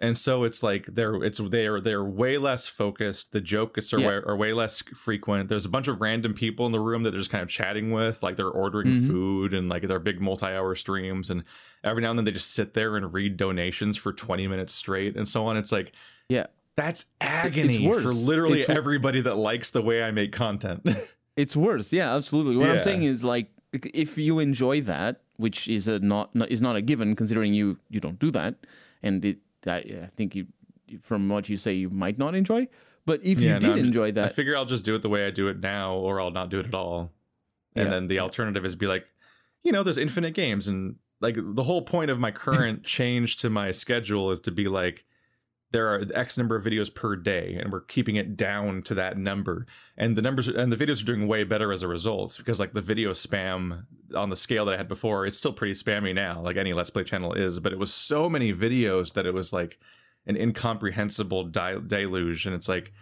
and 0.00 0.18
so 0.18 0.44
it's 0.44 0.62
like 0.62 0.86
they're 0.92 1.22
it's 1.22 1.38
they're 1.50 1.80
they're 1.80 2.04
way 2.04 2.36
less 2.36 2.68
focused 2.68 3.32
the 3.32 3.40
jokes 3.40 3.92
are, 3.94 4.00
Yeah. 4.00 4.08
way, 4.08 4.14
are 4.26 4.36
way 4.36 4.52
less 4.52 4.82
frequent 4.82 5.48
there's 5.48 5.64
a 5.64 5.68
bunch 5.68 5.86
of 5.88 6.00
random 6.00 6.34
people 6.34 6.66
in 6.66 6.72
the 6.72 6.80
room 6.80 7.02
that 7.04 7.10
they're 7.12 7.20
just 7.20 7.30
kind 7.30 7.42
of 7.42 7.48
chatting 7.48 7.90
with 7.92 8.22
like 8.22 8.36
they're 8.36 8.48
ordering 8.48 8.88
Mhm. 8.88 9.06
food 9.06 9.54
and 9.54 9.68
like 9.68 9.86
they're 9.86 10.00
big 10.00 10.20
multi-hour 10.20 10.74
streams 10.74 11.30
and 11.30 11.44
every 11.84 12.02
now 12.02 12.10
and 12.10 12.18
then 12.18 12.24
they 12.24 12.32
just 12.32 12.52
sit 12.52 12.74
there 12.74 12.96
and 12.96 13.14
read 13.14 13.36
donations 13.36 13.96
for 13.96 14.12
20 14.12 14.46
minutes 14.48 14.74
straight 14.74 15.16
and 15.16 15.28
so 15.28 15.46
on 15.46 15.56
it's 15.56 15.70
like 15.72 15.92
Yeah. 16.28 16.46
that's 16.76 17.06
agony 17.20 17.84
for 17.92 18.00
literally 18.12 18.60
It's 18.60 18.68
wor- 18.68 18.76
everybody 18.76 19.20
that 19.20 19.36
likes 19.36 19.70
the 19.70 19.82
way 19.82 20.02
I 20.02 20.10
make 20.10 20.32
content. 20.32 20.82
It's 21.36 21.56
worse. 21.56 21.92
Yeah, 21.92 22.14
absolutely. 22.14 22.56
What 22.56 22.70
I'm 22.70 22.78
saying 22.78 23.02
is 23.02 23.24
like 23.24 23.48
if 23.72 24.16
you 24.16 24.38
enjoy 24.38 24.80
that, 24.82 25.22
which 25.36 25.66
is 25.66 25.88
a 25.88 25.98
not, 25.98 26.32
not 26.32 26.48
is 26.48 26.62
not 26.62 26.76
a 26.76 26.80
given 26.80 27.16
considering 27.16 27.52
you 27.52 27.76
you 27.90 27.98
don't 27.98 28.20
do 28.20 28.30
that, 28.30 28.54
and 29.02 29.24
it 29.24 29.38
I, 29.66 29.76
I 29.78 30.10
think 30.16 30.34
you 30.34 30.46
from 31.02 31.28
what 31.28 31.48
you 31.48 31.56
say 31.56 31.72
you 31.72 31.90
might 31.90 32.18
not 32.18 32.34
enjoy, 32.34 32.68
but 33.06 33.20
if 33.24 33.38
Yeah, 33.40 33.54
you 33.54 33.60
no, 33.60 33.60
did 33.60 33.70
I'm- 33.70 33.78
enjoy 33.86 34.12
I 34.20 34.28
figure 34.28 34.56
I'll 34.56 34.64
just 34.66 34.84
do 34.84 34.94
it 34.94 35.02
the 35.02 35.08
way 35.08 35.26
I 35.26 35.30
do 35.30 35.48
it 35.48 35.60
now, 35.60 35.94
or 35.94 36.20
I'll 36.20 36.30
not 36.30 36.50
do 36.50 36.60
it 36.60 36.66
at 36.66 36.74
all. 36.74 37.12
And 37.74 37.86
Yeah. 37.86 37.90
then 37.90 38.08
the 38.08 38.20
alternative 38.20 38.64
is 38.64 38.76
be 38.76 38.86
like, 38.86 39.06
you 39.62 39.72
know, 39.72 39.82
there's 39.82 39.98
infinite 39.98 40.34
games, 40.34 40.68
and 40.68 40.96
like 41.20 41.36
the 41.40 41.62
whole 41.64 41.82
point 41.82 42.10
of 42.10 42.18
my 42.20 42.30
current 42.46 42.84
change 42.84 43.36
to 43.38 43.50
my 43.50 43.70
schedule 43.70 44.30
is 44.30 44.40
to 44.40 44.50
be 44.50 44.68
like, 44.68 45.04
there 45.74 45.92
are 45.92 46.04
X 46.14 46.38
number 46.38 46.54
of 46.54 46.62
videos 46.62 46.94
per 46.94 47.16
day, 47.16 47.58
and 47.60 47.72
we're 47.72 47.80
keeping 47.80 48.14
it 48.14 48.36
down 48.36 48.80
to 48.82 48.94
that 48.94 49.18
number. 49.18 49.66
And 49.96 50.16
the 50.16 50.22
numbers 50.22 50.46
and 50.46 50.70
the 50.70 50.76
videos 50.76 51.02
are 51.02 51.04
doing 51.04 51.26
way 51.26 51.42
better 51.42 51.72
as 51.72 51.82
a 51.82 51.88
result 51.88 52.36
because 52.38 52.60
like 52.60 52.74
the 52.74 52.80
video 52.80 53.10
spam 53.10 53.84
on 54.14 54.30
the 54.30 54.36
scale 54.36 54.64
that 54.66 54.74
I 54.74 54.76
had 54.76 54.86
before, 54.86 55.26
it's 55.26 55.36
still 55.36 55.52
pretty 55.52 55.74
spammy 55.74 56.14
now, 56.14 56.40
like 56.40 56.56
any 56.56 56.72
Let's 56.72 56.90
Play 56.90 57.02
channel 57.02 57.32
is. 57.32 57.58
But 57.58 57.72
it 57.72 57.78
was 57.80 57.92
so 57.92 58.30
many 58.30 58.54
videos 58.54 59.14
that 59.14 59.26
it 59.26 59.34
was 59.34 59.52
like 59.52 59.80
an 60.28 60.36
incomprehensible 60.36 61.50
deluge, 61.50 62.46
and 62.46 62.54
it's 62.54 62.68
like 62.68 62.92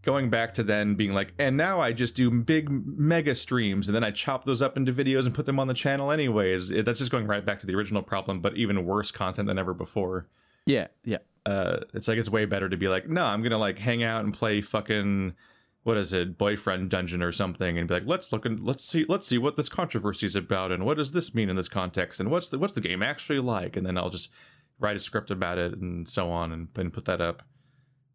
going 0.00 0.30
back 0.30 0.54
to 0.54 0.62
then 0.62 0.94
being 0.94 1.12
like, 1.12 1.34
and 1.38 1.58
now 1.58 1.80
I 1.80 1.92
just 1.92 2.16
do 2.16 2.30
big 2.30 2.70
mega 2.70 3.34
streams, 3.34 3.88
and 3.88 3.94
then 3.94 4.04
I 4.04 4.10
chop 4.10 4.46
those 4.46 4.62
up 4.62 4.78
into 4.78 4.90
videos 4.90 5.26
and 5.26 5.34
put 5.34 5.44
them 5.44 5.60
on 5.60 5.68
the 5.68 5.74
channel 5.74 6.10
anyways. 6.10 6.70
It, 6.70 6.86
that's 6.86 6.98
just 6.98 7.10
going 7.10 7.26
right 7.26 7.44
back 7.44 7.58
to 7.58 7.66
the 7.66 7.74
original 7.74 8.02
problem, 8.02 8.40
but 8.40 8.56
even 8.56 8.86
worse 8.86 9.10
content 9.10 9.48
than 9.48 9.58
ever 9.58 9.74
before 9.74 10.28
yeah, 10.66 10.88
yeah, 11.04 11.18
uh 11.46 11.78
it's 11.94 12.08
like 12.08 12.18
it's 12.18 12.30
way 12.30 12.44
better 12.44 12.68
to 12.68 12.76
be 12.76 12.88
like 12.88 13.08
no 13.08 13.24
i'm 13.24 13.42
gonna 13.42 13.58
like 13.58 13.78
hang 13.78 14.02
out 14.02 14.24
and 14.24 14.34
play 14.34 14.60
fucking 14.60 15.34
what 15.82 15.96
is 15.96 16.12
it 16.12 16.38
boyfriend 16.38 16.88
dungeon 16.88 17.22
or 17.22 17.32
something 17.32 17.78
and 17.78 17.88
be 17.88 17.94
like 17.94 18.06
let's 18.06 18.32
look 18.32 18.46
and 18.46 18.62
let's 18.62 18.84
see 18.84 19.04
let's 19.08 19.26
see 19.26 19.38
what 19.38 19.56
this 19.56 19.68
controversy 19.68 20.26
is 20.26 20.36
about 20.36 20.70
and 20.70 20.84
what 20.84 20.96
does 20.96 21.12
this 21.12 21.34
mean 21.34 21.48
in 21.48 21.56
this 21.56 21.68
context 21.68 22.20
and 22.20 22.30
what's 22.30 22.48
the 22.50 22.58
what's 22.58 22.74
the 22.74 22.80
game 22.80 23.02
actually 23.02 23.40
like 23.40 23.76
and 23.76 23.86
then 23.86 23.98
i'll 23.98 24.10
just 24.10 24.30
write 24.78 24.96
a 24.96 25.00
script 25.00 25.30
about 25.30 25.58
it 25.58 25.74
and 25.74 26.08
so 26.08 26.30
on 26.30 26.52
and, 26.52 26.68
and 26.76 26.92
put 26.92 27.04
that 27.04 27.20
up 27.20 27.42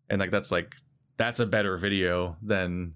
and 0.10 0.20
like 0.20 0.32
that's 0.32 0.52
like 0.52 0.76
that's 1.18 1.40
a 1.40 1.46
better 1.46 1.78
video 1.78 2.38
than 2.42 2.94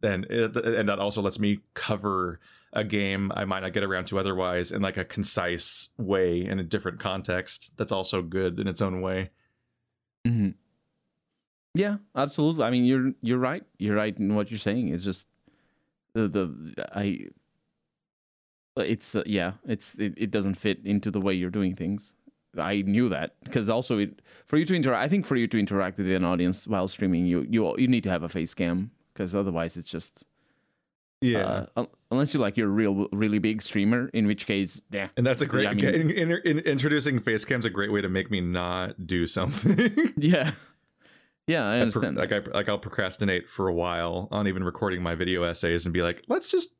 than 0.00 0.26
it, 0.28 0.54
and 0.56 0.88
that 0.88 0.98
also 0.98 1.22
lets 1.22 1.38
me 1.38 1.60
cover 1.74 2.40
a 2.72 2.84
game 2.84 3.30
I 3.34 3.44
might 3.44 3.60
not 3.60 3.72
get 3.72 3.84
around 3.84 4.06
to 4.06 4.18
otherwise 4.18 4.72
in 4.72 4.82
like 4.82 4.96
a 4.96 5.04
concise 5.04 5.90
way 5.98 6.44
in 6.44 6.58
a 6.58 6.62
different 6.62 6.98
context. 6.98 7.72
That's 7.76 7.92
also 7.92 8.22
good 8.22 8.58
in 8.58 8.66
its 8.66 8.82
own 8.82 9.00
way. 9.00 9.30
Hmm 10.24 10.50
yeah, 11.74 11.96
absolutely. 12.14 12.64
I 12.64 12.70
mean, 12.70 12.84
you're 12.84 13.12
you're 13.22 13.38
right. 13.38 13.64
You're 13.78 13.96
right 13.96 14.16
in 14.16 14.34
what 14.34 14.50
you're 14.50 14.58
saying. 14.58 14.88
It's 14.88 15.04
just 15.04 15.26
the 16.12 16.28
the 16.28 16.74
I. 16.94 17.28
It's 18.76 19.14
uh, 19.14 19.22
yeah. 19.24 19.52
It's 19.66 19.94
it, 19.94 20.14
it 20.16 20.30
doesn't 20.30 20.56
fit 20.56 20.80
into 20.84 21.10
the 21.10 21.20
way 21.20 21.32
you're 21.32 21.50
doing 21.50 21.74
things. 21.74 22.12
I 22.58 22.82
knew 22.82 23.08
that 23.08 23.36
because 23.42 23.70
also 23.70 23.96
it 23.98 24.20
for 24.46 24.58
you 24.58 24.66
to 24.66 24.74
interact. 24.74 25.02
I 25.02 25.08
think 25.08 25.24
for 25.24 25.36
you 25.36 25.46
to 25.48 25.58
interact 25.58 25.96
with 25.96 26.10
an 26.10 26.24
audience 26.24 26.68
while 26.68 26.88
streaming, 26.88 27.24
you 27.24 27.46
you 27.48 27.74
you 27.78 27.88
need 27.88 28.04
to 28.04 28.10
have 28.10 28.22
a 28.22 28.28
face 28.28 28.52
cam 28.52 28.90
because 29.14 29.34
otherwise 29.34 29.78
it's 29.78 29.88
just 29.88 30.24
uh, 31.22 31.86
unless 32.10 32.34
you're 32.34 32.40
like 32.40 32.56
you're 32.56 32.68
a 32.68 32.70
real 32.72 33.08
really 33.12 33.38
big 33.38 33.62
streamer, 33.62 34.08
in 34.12 34.26
which 34.26 34.46
case, 34.46 34.80
yeah, 34.90 35.08
and 35.16 35.26
that's 35.26 35.42
a 35.42 35.46
great 35.46 35.64
Yeah, 35.64 35.70
I 35.70 35.74
mean- 35.74 36.10
in, 36.10 36.30
in, 36.30 36.38
in, 36.44 36.58
introducing 36.60 37.20
face 37.20 37.44
cam's 37.44 37.64
a 37.64 37.70
great 37.70 37.92
way 37.92 38.00
to 38.00 38.08
make 38.08 38.30
me 38.30 38.40
not 38.40 39.06
do 39.06 39.26
something. 39.26 40.12
yeah, 40.16 40.52
yeah. 41.46 41.64
I 41.64 41.74
I 41.74 41.90
pro- 41.90 42.02
understand. 42.02 42.16
like 42.16 42.32
I 42.32 42.38
like 42.52 42.68
I'll 42.68 42.78
procrastinate 42.78 43.48
for 43.48 43.68
a 43.68 43.74
while 43.74 44.28
on 44.30 44.46
even 44.48 44.64
recording 44.64 45.02
my 45.02 45.14
video 45.14 45.42
essays 45.44 45.86
and 45.86 45.92
be 45.92 46.02
like, 46.02 46.22
let's 46.28 46.50
just 46.50 46.70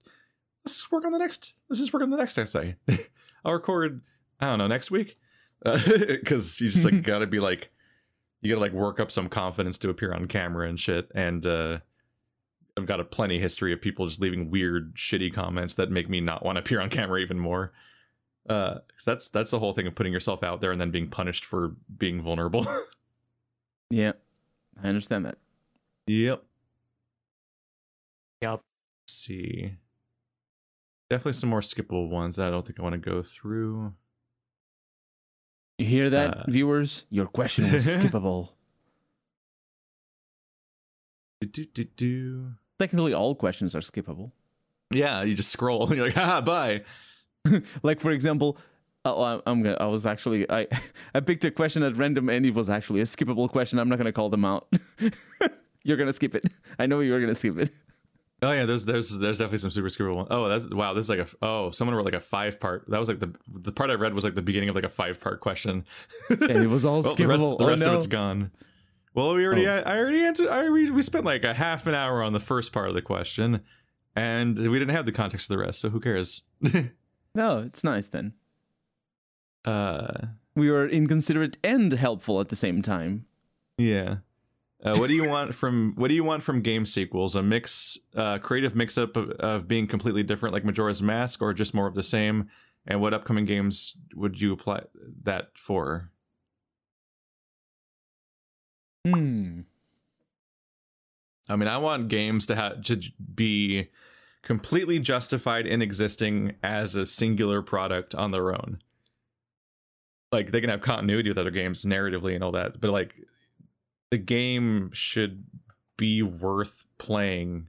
let's 0.64 0.90
work 0.92 1.04
on 1.04 1.12
the 1.12 1.18
next 1.18 1.54
let's 1.68 1.80
just 1.80 1.92
work 1.92 2.02
on 2.02 2.10
the 2.10 2.16
next 2.16 2.38
essay. 2.38 2.76
I'll 3.44 3.52
record 3.52 4.02
I 4.40 4.46
don't 4.46 4.58
know 4.58 4.66
next 4.68 4.90
week 4.90 5.18
because 5.64 6.60
you 6.60 6.70
just 6.70 6.84
like 6.84 7.02
gotta 7.02 7.26
be 7.26 7.38
like 7.40 7.70
you 8.40 8.50
gotta 8.50 8.60
like 8.60 8.72
work 8.72 8.98
up 8.98 9.10
some 9.10 9.28
confidence 9.28 9.78
to 9.78 9.88
appear 9.90 10.12
on 10.12 10.26
camera 10.26 10.68
and 10.68 10.78
shit. 10.78 11.08
And 11.14 11.46
uh, 11.46 11.78
I've 12.76 12.86
got 12.86 13.00
a 13.00 13.04
plenty 13.04 13.38
history 13.38 13.72
of 13.72 13.80
people 13.82 14.06
just 14.06 14.20
leaving 14.20 14.50
weird, 14.50 14.94
shitty 14.96 15.32
comments 15.34 15.74
that 15.74 15.90
make 15.90 16.08
me 16.08 16.20
not 16.20 16.44
want 16.44 16.56
to 16.56 16.60
appear 16.60 16.80
on 16.80 16.88
camera 16.90 17.20
even 17.20 17.38
more. 17.38 17.72
Uh, 18.48 18.74
'cause 18.80 19.04
that's 19.04 19.30
that's 19.30 19.50
the 19.52 19.58
whole 19.58 19.72
thing 19.72 19.86
of 19.86 19.94
putting 19.94 20.12
yourself 20.12 20.42
out 20.42 20.60
there 20.60 20.72
and 20.72 20.80
then 20.80 20.90
being 20.90 21.08
punished 21.08 21.44
for 21.44 21.76
being 21.96 22.20
vulnerable. 22.22 22.66
Yeah, 23.90 24.12
I 24.82 24.88
understand 24.88 25.26
that. 25.26 25.36
yep. 26.06 26.42
Yep. 28.40 28.60
Let's 29.02 29.12
see. 29.12 29.76
Definitely 31.10 31.34
some 31.34 31.50
more 31.50 31.60
skippable 31.60 32.08
ones 32.08 32.36
that 32.36 32.46
I 32.48 32.50
don't 32.50 32.66
think 32.66 32.80
I 32.80 32.82
want 32.82 32.94
to 32.94 32.98
go 33.10 33.22
through. 33.22 33.92
You 35.76 35.84
hear 35.84 36.08
that, 36.08 36.36
Uh, 36.38 36.44
viewers? 36.48 37.04
Your 37.10 37.26
question 37.26 37.70
was 37.70 37.86
skippable. 37.98 38.52
Do, 41.42 41.46
do, 41.48 41.64
do, 41.66 41.84
do. 41.84 42.52
Technically, 42.78 43.14
all 43.14 43.34
questions 43.34 43.74
are 43.74 43.80
skippable. 43.80 44.32
Yeah, 44.90 45.22
you 45.22 45.34
just 45.34 45.50
scroll 45.50 45.86
and 45.88 45.96
you're 45.96 46.06
like, 46.06 46.16
ah, 46.18 46.40
bye. 46.40 46.82
like 47.82 48.00
for 48.00 48.10
example, 48.10 48.58
oh, 49.04 49.22
I- 49.22 49.40
I'm 49.46 49.62
gonna. 49.62 49.76
I 49.80 49.86
was 49.86 50.04
actually 50.06 50.50
I 50.50 50.66
I 51.14 51.20
picked 51.20 51.44
a 51.44 51.50
question 51.50 51.82
at 51.82 51.96
random 51.96 52.28
and 52.28 52.44
it 52.46 52.54
was 52.54 52.68
actually 52.70 53.00
a 53.00 53.04
skippable 53.04 53.48
question. 53.50 53.78
I'm 53.78 53.88
not 53.88 53.98
gonna 53.98 54.12
call 54.12 54.28
them 54.30 54.44
out. 54.44 54.68
you're 55.84 55.96
gonna 55.96 56.12
skip 56.12 56.34
it. 56.34 56.44
I 56.78 56.86
know 56.86 57.00
you're 57.00 57.20
gonna 57.20 57.34
skip 57.34 57.58
it. 57.58 57.70
Oh 58.44 58.50
yeah, 58.50 58.64
there's 58.64 58.84
there's 58.84 59.18
there's 59.20 59.38
definitely 59.38 59.58
some 59.58 59.70
super 59.70 59.88
skippable 59.88 60.16
ones. 60.16 60.28
Oh, 60.32 60.48
that's 60.48 60.68
wow. 60.68 60.92
This 60.94 61.04
is 61.06 61.10
like 61.10 61.20
a 61.20 61.26
oh, 61.42 61.70
someone 61.70 61.94
wrote 61.96 62.04
like 62.04 62.14
a 62.14 62.20
five 62.20 62.58
part. 62.58 62.84
That 62.88 62.98
was 62.98 63.08
like 63.08 63.20
the 63.20 63.32
the 63.48 63.70
part 63.72 63.88
I 63.90 63.94
read 63.94 64.14
was 64.14 64.24
like 64.24 64.34
the 64.34 64.42
beginning 64.42 64.68
of 64.68 64.74
like 64.74 64.84
a 64.84 64.88
five 64.88 65.20
part 65.20 65.40
question. 65.40 65.84
And 66.28 66.50
it 66.50 66.68
was 66.68 66.84
all 66.84 67.02
well, 67.02 67.14
skippable. 67.14 67.18
the 67.18 67.26
rest, 67.28 67.44
the 67.44 67.56
Oh, 67.64 67.68
rest 67.68 67.82
of 67.84 67.94
it's 67.94 68.06
gone. 68.08 68.50
Well, 69.14 69.34
we 69.34 69.44
already 69.46 69.66
Oh. 69.66 69.82
I 69.84 69.98
already 69.98 70.22
answered. 70.24 70.48
I 70.48 70.68
we, 70.70 70.90
we 70.90 71.02
spent 71.02 71.24
like 71.24 71.44
a 71.44 71.54
half 71.54 71.86
an 71.86 71.94
hour 71.94 72.22
on 72.22 72.32
the 72.32 72.40
first 72.40 72.72
part 72.72 72.88
of 72.88 72.94
the 72.94 73.02
question, 73.02 73.60
and 74.16 74.56
we 74.56 74.78
didn't 74.78 74.94
have 74.94 75.06
the 75.06 75.12
context 75.12 75.50
of 75.50 75.56
the 75.58 75.62
rest. 75.64 75.80
So 75.80 75.90
who 75.90 76.00
cares? 76.00 76.42
No, 77.34 77.60
it's 77.60 77.82
nice 77.82 78.08
then. 78.10 78.34
uh, 79.64 80.26
We 80.54 80.70
were 80.70 80.86
inconsiderate 80.88 81.56
and 81.64 81.92
helpful 81.92 82.40
at 82.40 82.48
the 82.48 82.56
same 82.56 82.82
time. 82.82 83.26
yeah. 83.78 84.16
Uh, 84.84 84.96
what 84.96 85.06
do 85.06 85.14
you 85.14 85.28
want 85.28 85.54
from 85.54 85.92
what 85.94 86.08
do 86.08 86.14
you 86.14 86.24
want 86.24 86.42
from 86.42 86.60
game 86.60 86.84
sequels? 86.84 87.36
A 87.36 87.42
mix, 87.42 87.96
uh, 88.16 88.38
creative 88.38 88.74
mix 88.74 88.98
up 88.98 89.16
of, 89.16 89.30
of 89.30 89.68
being 89.68 89.86
completely 89.86 90.24
different, 90.24 90.52
like 90.52 90.64
Majora's 90.64 91.00
Mask, 91.00 91.40
or 91.40 91.52
just 91.54 91.72
more 91.72 91.86
of 91.86 91.94
the 91.94 92.02
same? 92.02 92.50
And 92.88 93.00
what 93.00 93.14
upcoming 93.14 93.44
games 93.44 93.94
would 94.16 94.40
you 94.40 94.52
apply 94.52 94.82
that 95.22 95.50
for? 95.56 96.10
Hmm. 99.06 99.60
I 101.48 101.56
mean, 101.56 101.68
I 101.68 101.78
want 101.78 102.08
games 102.08 102.46
to 102.46 102.56
have 102.56 102.82
to 102.84 103.00
be 103.34 103.90
completely 104.42 104.98
justified 104.98 105.66
in 105.66 105.82
existing 105.82 106.54
as 106.62 106.94
a 106.94 107.06
singular 107.06 107.62
product 107.62 108.14
on 108.14 108.30
their 108.30 108.52
own. 108.52 108.80
Like 110.30 110.50
they 110.50 110.60
can 110.60 110.70
have 110.70 110.80
continuity 110.80 111.30
with 111.30 111.38
other 111.38 111.50
games 111.50 111.84
narratively 111.84 112.34
and 112.34 112.42
all 112.42 112.52
that, 112.52 112.80
but 112.80 112.90
like 112.90 113.14
the 114.10 114.18
game 114.18 114.90
should 114.92 115.44
be 115.96 116.22
worth 116.22 116.84
playing 116.98 117.68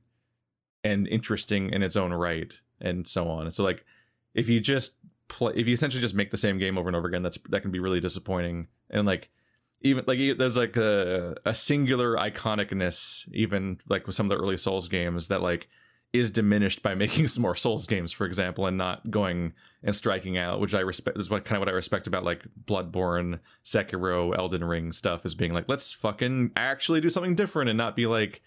and 0.84 1.08
interesting 1.08 1.72
in 1.72 1.84
its 1.84 1.96
own 1.96 2.14
right 2.14 2.52
and 2.80 3.08
so 3.08 3.28
on. 3.28 3.52
So 3.52 3.64
like 3.64 3.86
if 4.34 4.50
you 4.50 4.60
just 4.60 4.96
play 5.28 5.54
if 5.56 5.68
you 5.68 5.74
essentially 5.74 6.02
just 6.02 6.16
make 6.16 6.32
the 6.32 6.38
same 6.38 6.58
game 6.58 6.78
over 6.78 6.90
and 6.90 6.96
over 6.96 7.08
again, 7.08 7.24
that's 7.24 7.38
that 7.50 7.62
can 7.62 7.72
be 7.72 7.80
really 7.80 8.00
disappointing. 8.00 8.68
And 8.90 9.06
like 9.06 9.30
even 9.84 10.04
like 10.08 10.20
there's 10.38 10.58
like 10.58 10.78
a 10.78 11.36
a 11.46 11.54
singular 11.54 12.16
iconicness 12.16 13.28
even 13.34 13.80
like 13.90 14.06
with 14.06 14.16
some 14.16 14.26
of 14.26 14.38
the 14.38 14.44
early 14.44 14.58
souls 14.58 14.88
games 14.88 15.28
that 15.28 15.42
like 15.42 15.68
is 16.14 16.32
diminished 16.32 16.82
by 16.82 16.96
making 17.04 17.28
some 17.28 17.42
more 17.42 17.56
souls 17.56 17.86
games 17.86 18.12
for 18.12 18.26
example 18.26 18.66
and 18.66 18.78
not 18.78 19.10
going 19.12 19.54
and 19.84 19.96
striking 19.96 20.38
out 20.38 20.60
which 20.60 20.74
i 20.74 20.80
respect 20.80 21.18
is 21.18 21.30
what 21.30 21.46
kind 21.46 21.58
of 21.58 21.62
what 21.62 21.70
i 21.70 21.74
respect 21.74 22.08
about 22.08 22.24
like 22.24 22.44
bloodborne 22.66 23.40
sekiro 23.64 24.36
elden 24.38 24.64
ring 24.64 24.92
stuff 24.92 25.26
is 25.26 25.36
being 25.36 25.54
like 25.54 25.66
let's 25.68 25.92
fucking 25.92 26.52
actually 26.56 27.02
do 27.02 27.10
something 27.10 27.36
different 27.36 27.70
and 27.70 27.78
not 27.78 27.96
be 27.96 28.06
like 28.06 28.42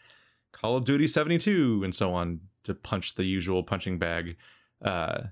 call 0.53 0.77
of 0.77 0.85
duty 0.85 1.07
72 1.07 1.83
and 1.85 1.95
so 1.95 2.13
on 2.15 2.41
to 2.67 2.75
punch 2.75 3.15
the 3.15 3.25
usual 3.25 3.63
punching 3.63 3.99
bag. 3.99 4.37
Uh 4.83 5.25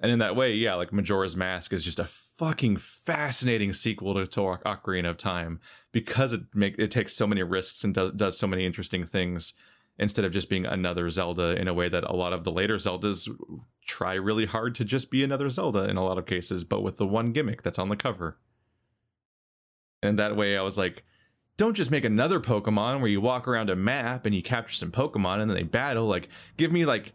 and 0.00 0.10
in 0.10 0.18
that 0.20 0.34
way, 0.34 0.54
yeah, 0.54 0.74
like 0.74 0.92
Majora's 0.92 1.36
Mask 1.36 1.72
is 1.74 1.84
just 1.84 1.98
a 1.98 2.04
fucking 2.04 2.78
fascinating 2.78 3.74
sequel 3.74 4.14
to, 4.14 4.26
to 4.26 4.40
Ocarina 4.40 5.10
of 5.10 5.18
Time 5.18 5.60
because 5.92 6.32
it 6.32 6.40
make 6.54 6.76
it 6.78 6.90
takes 6.90 7.14
so 7.14 7.26
many 7.26 7.42
risks 7.42 7.84
and 7.84 7.94
does 7.94 8.10
does 8.12 8.38
so 8.38 8.46
many 8.46 8.64
interesting 8.64 9.04
things 9.04 9.52
instead 9.98 10.24
of 10.24 10.32
just 10.32 10.48
being 10.48 10.64
another 10.64 11.10
Zelda 11.10 11.54
in 11.60 11.68
a 11.68 11.74
way 11.74 11.90
that 11.90 12.04
a 12.04 12.16
lot 12.16 12.32
of 12.32 12.44
the 12.44 12.50
later 12.50 12.76
Zeldas 12.76 13.28
try 13.84 14.14
really 14.14 14.46
hard 14.46 14.74
to 14.76 14.84
just 14.84 15.10
be 15.10 15.22
another 15.22 15.50
Zelda 15.50 15.90
in 15.90 15.98
a 15.98 16.04
lot 16.04 16.16
of 16.16 16.24
cases, 16.24 16.64
but 16.64 16.80
with 16.80 16.96
the 16.96 17.06
one 17.06 17.32
gimmick 17.32 17.62
that's 17.62 17.78
on 17.78 17.90
the 17.90 17.96
cover. 17.96 18.38
And 20.02 20.18
that 20.18 20.36
way, 20.36 20.56
I 20.56 20.62
was 20.62 20.78
like, 20.78 21.04
don't 21.58 21.74
just 21.74 21.90
make 21.90 22.06
another 22.06 22.40
Pokemon 22.40 23.00
where 23.00 23.10
you 23.10 23.20
walk 23.20 23.46
around 23.46 23.68
a 23.68 23.76
map 23.76 24.24
and 24.24 24.34
you 24.34 24.42
capture 24.42 24.72
some 24.72 24.90
Pokemon 24.90 25.42
and 25.42 25.50
then 25.50 25.56
they 25.58 25.64
battle. 25.64 26.06
Like, 26.06 26.30
give 26.56 26.72
me 26.72 26.86
like 26.86 27.12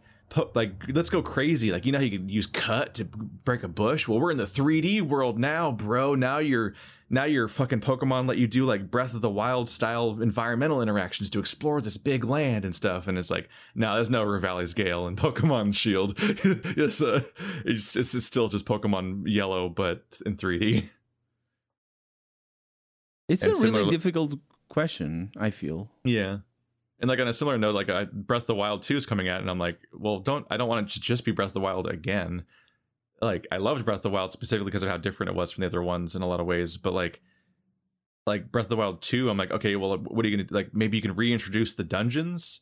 like 0.54 0.72
let's 0.88 1.10
go 1.10 1.22
crazy. 1.22 1.70
Like 1.72 1.86
you 1.86 1.92
know 1.92 1.98
how 1.98 2.04
you 2.04 2.18
could 2.18 2.30
use 2.30 2.46
cut 2.46 2.94
to 2.94 3.04
break 3.04 3.62
a 3.62 3.68
bush? 3.68 4.08
Well 4.08 4.20
we're 4.20 4.30
in 4.32 4.36
the 4.38 4.44
3d 4.44 5.02
world 5.02 5.38
now 5.38 5.70
bro. 5.72 6.14
Now 6.14 6.38
you're 6.38 6.74
now 7.08 7.24
your 7.24 7.46
fucking 7.48 7.80
pokemon 7.80 8.26
let 8.28 8.36
you 8.36 8.46
do 8.48 8.64
like 8.64 8.90
breath 8.90 9.14
of 9.14 9.20
the 9.20 9.30
wild 9.30 9.68
style 9.68 10.20
environmental 10.20 10.82
interactions 10.82 11.30
to 11.30 11.38
explore 11.38 11.80
this 11.80 11.96
big 11.96 12.24
land 12.24 12.64
and 12.64 12.74
stuff 12.74 13.06
and 13.06 13.16
it's 13.16 13.30
like 13.30 13.48
no 13.76 13.94
there's 13.94 14.10
no 14.10 14.24
Revali's 14.26 14.74
Gale 14.74 15.06
and 15.06 15.16
pokemon 15.26 15.74
shield. 15.74 16.14
It's, 16.18 17.00
uh, 17.02 17.22
it's, 17.64 17.94
it's 17.96 18.24
still 18.24 18.48
just 18.48 18.66
pokemon 18.66 19.22
yellow 19.26 19.68
but 19.68 20.02
in 20.26 20.36
3d 20.36 20.88
It's 23.28 23.42
And 23.42 23.52
a 23.52 23.54
really 23.54 23.62
similarly- 23.62 23.90
difficult 23.90 24.38
question, 24.68 25.30
I 25.38 25.50
feel. 25.50 25.90
Yeah. 26.04 26.38
And 26.98 27.08
like 27.08 27.20
on 27.20 27.28
a 27.28 27.32
similar 27.32 27.58
note, 27.58 27.74
like 27.74 27.90
I, 27.90 28.04
Breath 28.04 28.42
of 28.42 28.46
the 28.46 28.54
Wild 28.54 28.82
2 28.82 28.96
is 28.96 29.06
coming 29.06 29.28
out, 29.28 29.40
and 29.40 29.50
I'm 29.50 29.58
like, 29.58 29.78
well, 29.92 30.20
don't 30.20 30.46
I 30.50 30.56
don't 30.56 30.68
want 30.68 30.88
it 30.88 30.94
to 30.94 31.00
just 31.00 31.24
be 31.24 31.32
Breath 31.32 31.48
of 31.48 31.54
the 31.54 31.60
Wild 31.60 31.88
again. 31.88 32.44
Like 33.20 33.46
I 33.50 33.58
loved 33.58 33.84
Breath 33.84 33.98
of 33.98 34.02
the 34.02 34.10
Wild 34.10 34.32
specifically 34.32 34.66
because 34.66 34.82
of 34.82 34.88
how 34.88 34.96
different 34.96 35.30
it 35.30 35.36
was 35.36 35.52
from 35.52 35.62
the 35.62 35.66
other 35.66 35.82
ones 35.82 36.16
in 36.16 36.22
a 36.22 36.26
lot 36.26 36.40
of 36.40 36.46
ways, 36.46 36.76
but 36.76 36.92
like 36.94 37.20
like 38.26 38.50
Breath 38.50 38.66
of 38.66 38.70
the 38.70 38.76
Wild 38.76 39.02
2, 39.02 39.30
I'm 39.30 39.36
like, 39.36 39.50
okay, 39.52 39.76
well, 39.76 39.96
what 39.98 40.24
are 40.24 40.28
you 40.28 40.36
gonna 40.38 40.48
like? 40.50 40.74
Maybe 40.74 40.96
you 40.96 41.02
can 41.02 41.14
reintroduce 41.14 41.74
the 41.74 41.84
dungeons 41.84 42.60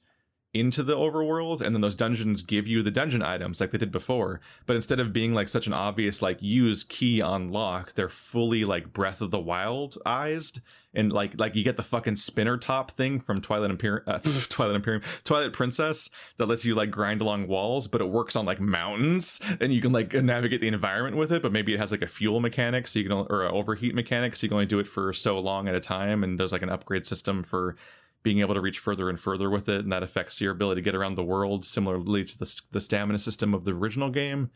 into 0.54 0.84
the 0.84 0.96
overworld, 0.96 1.60
and 1.60 1.74
then 1.74 1.82
those 1.82 1.96
dungeons 1.96 2.40
give 2.40 2.66
you 2.66 2.82
the 2.82 2.90
dungeon 2.90 3.22
items 3.22 3.60
like 3.60 3.72
they 3.72 3.78
did 3.78 3.90
before. 3.90 4.40
But 4.66 4.76
instead 4.76 5.00
of 5.00 5.12
being 5.12 5.34
like 5.34 5.48
such 5.48 5.66
an 5.66 5.72
obvious 5.72 6.22
like 6.22 6.40
use 6.40 6.84
key 6.84 7.20
unlock, 7.20 7.94
they're 7.94 8.08
fully 8.08 8.64
like 8.64 8.92
Breath 8.92 9.20
of 9.20 9.32
the 9.32 9.40
Wild 9.40 9.98
eyes, 10.06 10.52
and 10.94 11.12
like 11.12 11.32
like 11.38 11.56
you 11.56 11.64
get 11.64 11.76
the 11.76 11.82
fucking 11.82 12.16
spinner 12.16 12.56
top 12.56 12.92
thing 12.92 13.20
from 13.20 13.40
Twilight 13.40 13.70
Imperium, 13.70 14.04
uh, 14.06 14.18
Twilight 14.48 14.76
Imperium, 14.76 15.02
Twilight 15.24 15.52
Princess 15.52 16.08
that 16.36 16.46
lets 16.46 16.64
you 16.64 16.76
like 16.76 16.90
grind 16.90 17.20
along 17.20 17.48
walls, 17.48 17.88
but 17.88 18.00
it 18.00 18.08
works 18.08 18.36
on 18.36 18.46
like 18.46 18.60
mountains, 18.60 19.40
and 19.60 19.74
you 19.74 19.80
can 19.80 19.92
like 19.92 20.14
navigate 20.14 20.60
the 20.60 20.68
environment 20.68 21.16
with 21.16 21.32
it. 21.32 21.42
But 21.42 21.52
maybe 21.52 21.74
it 21.74 21.80
has 21.80 21.90
like 21.90 22.02
a 22.02 22.06
fuel 22.06 22.38
mechanic, 22.38 22.86
so 22.86 23.00
you 23.00 23.08
can 23.08 23.26
or 23.28 23.44
overheat 23.44 23.94
mechanic, 23.94 24.36
so 24.36 24.44
you 24.44 24.48
can 24.50 24.56
only 24.56 24.66
do 24.66 24.78
it 24.78 24.86
for 24.86 25.12
so 25.12 25.38
long 25.40 25.68
at 25.68 25.74
a 25.74 25.80
time, 25.80 26.22
and 26.22 26.38
there's 26.38 26.52
like 26.52 26.62
an 26.62 26.70
upgrade 26.70 27.06
system 27.06 27.42
for 27.42 27.76
being 28.24 28.40
able 28.40 28.54
to 28.54 28.60
reach 28.60 28.80
further 28.80 29.08
and 29.08 29.20
further 29.20 29.48
with 29.48 29.68
it, 29.68 29.80
and 29.80 29.92
that 29.92 30.02
affects 30.02 30.40
your 30.40 30.50
ability 30.50 30.80
to 30.80 30.84
get 30.84 30.96
around 30.96 31.14
the 31.14 31.22
world, 31.22 31.64
similarly 31.64 32.24
to 32.24 32.36
the 32.36 32.62
the 32.72 32.80
stamina 32.80 33.20
system 33.20 33.54
of 33.54 33.64
the 33.64 33.70
original 33.70 34.10
game. 34.10 34.50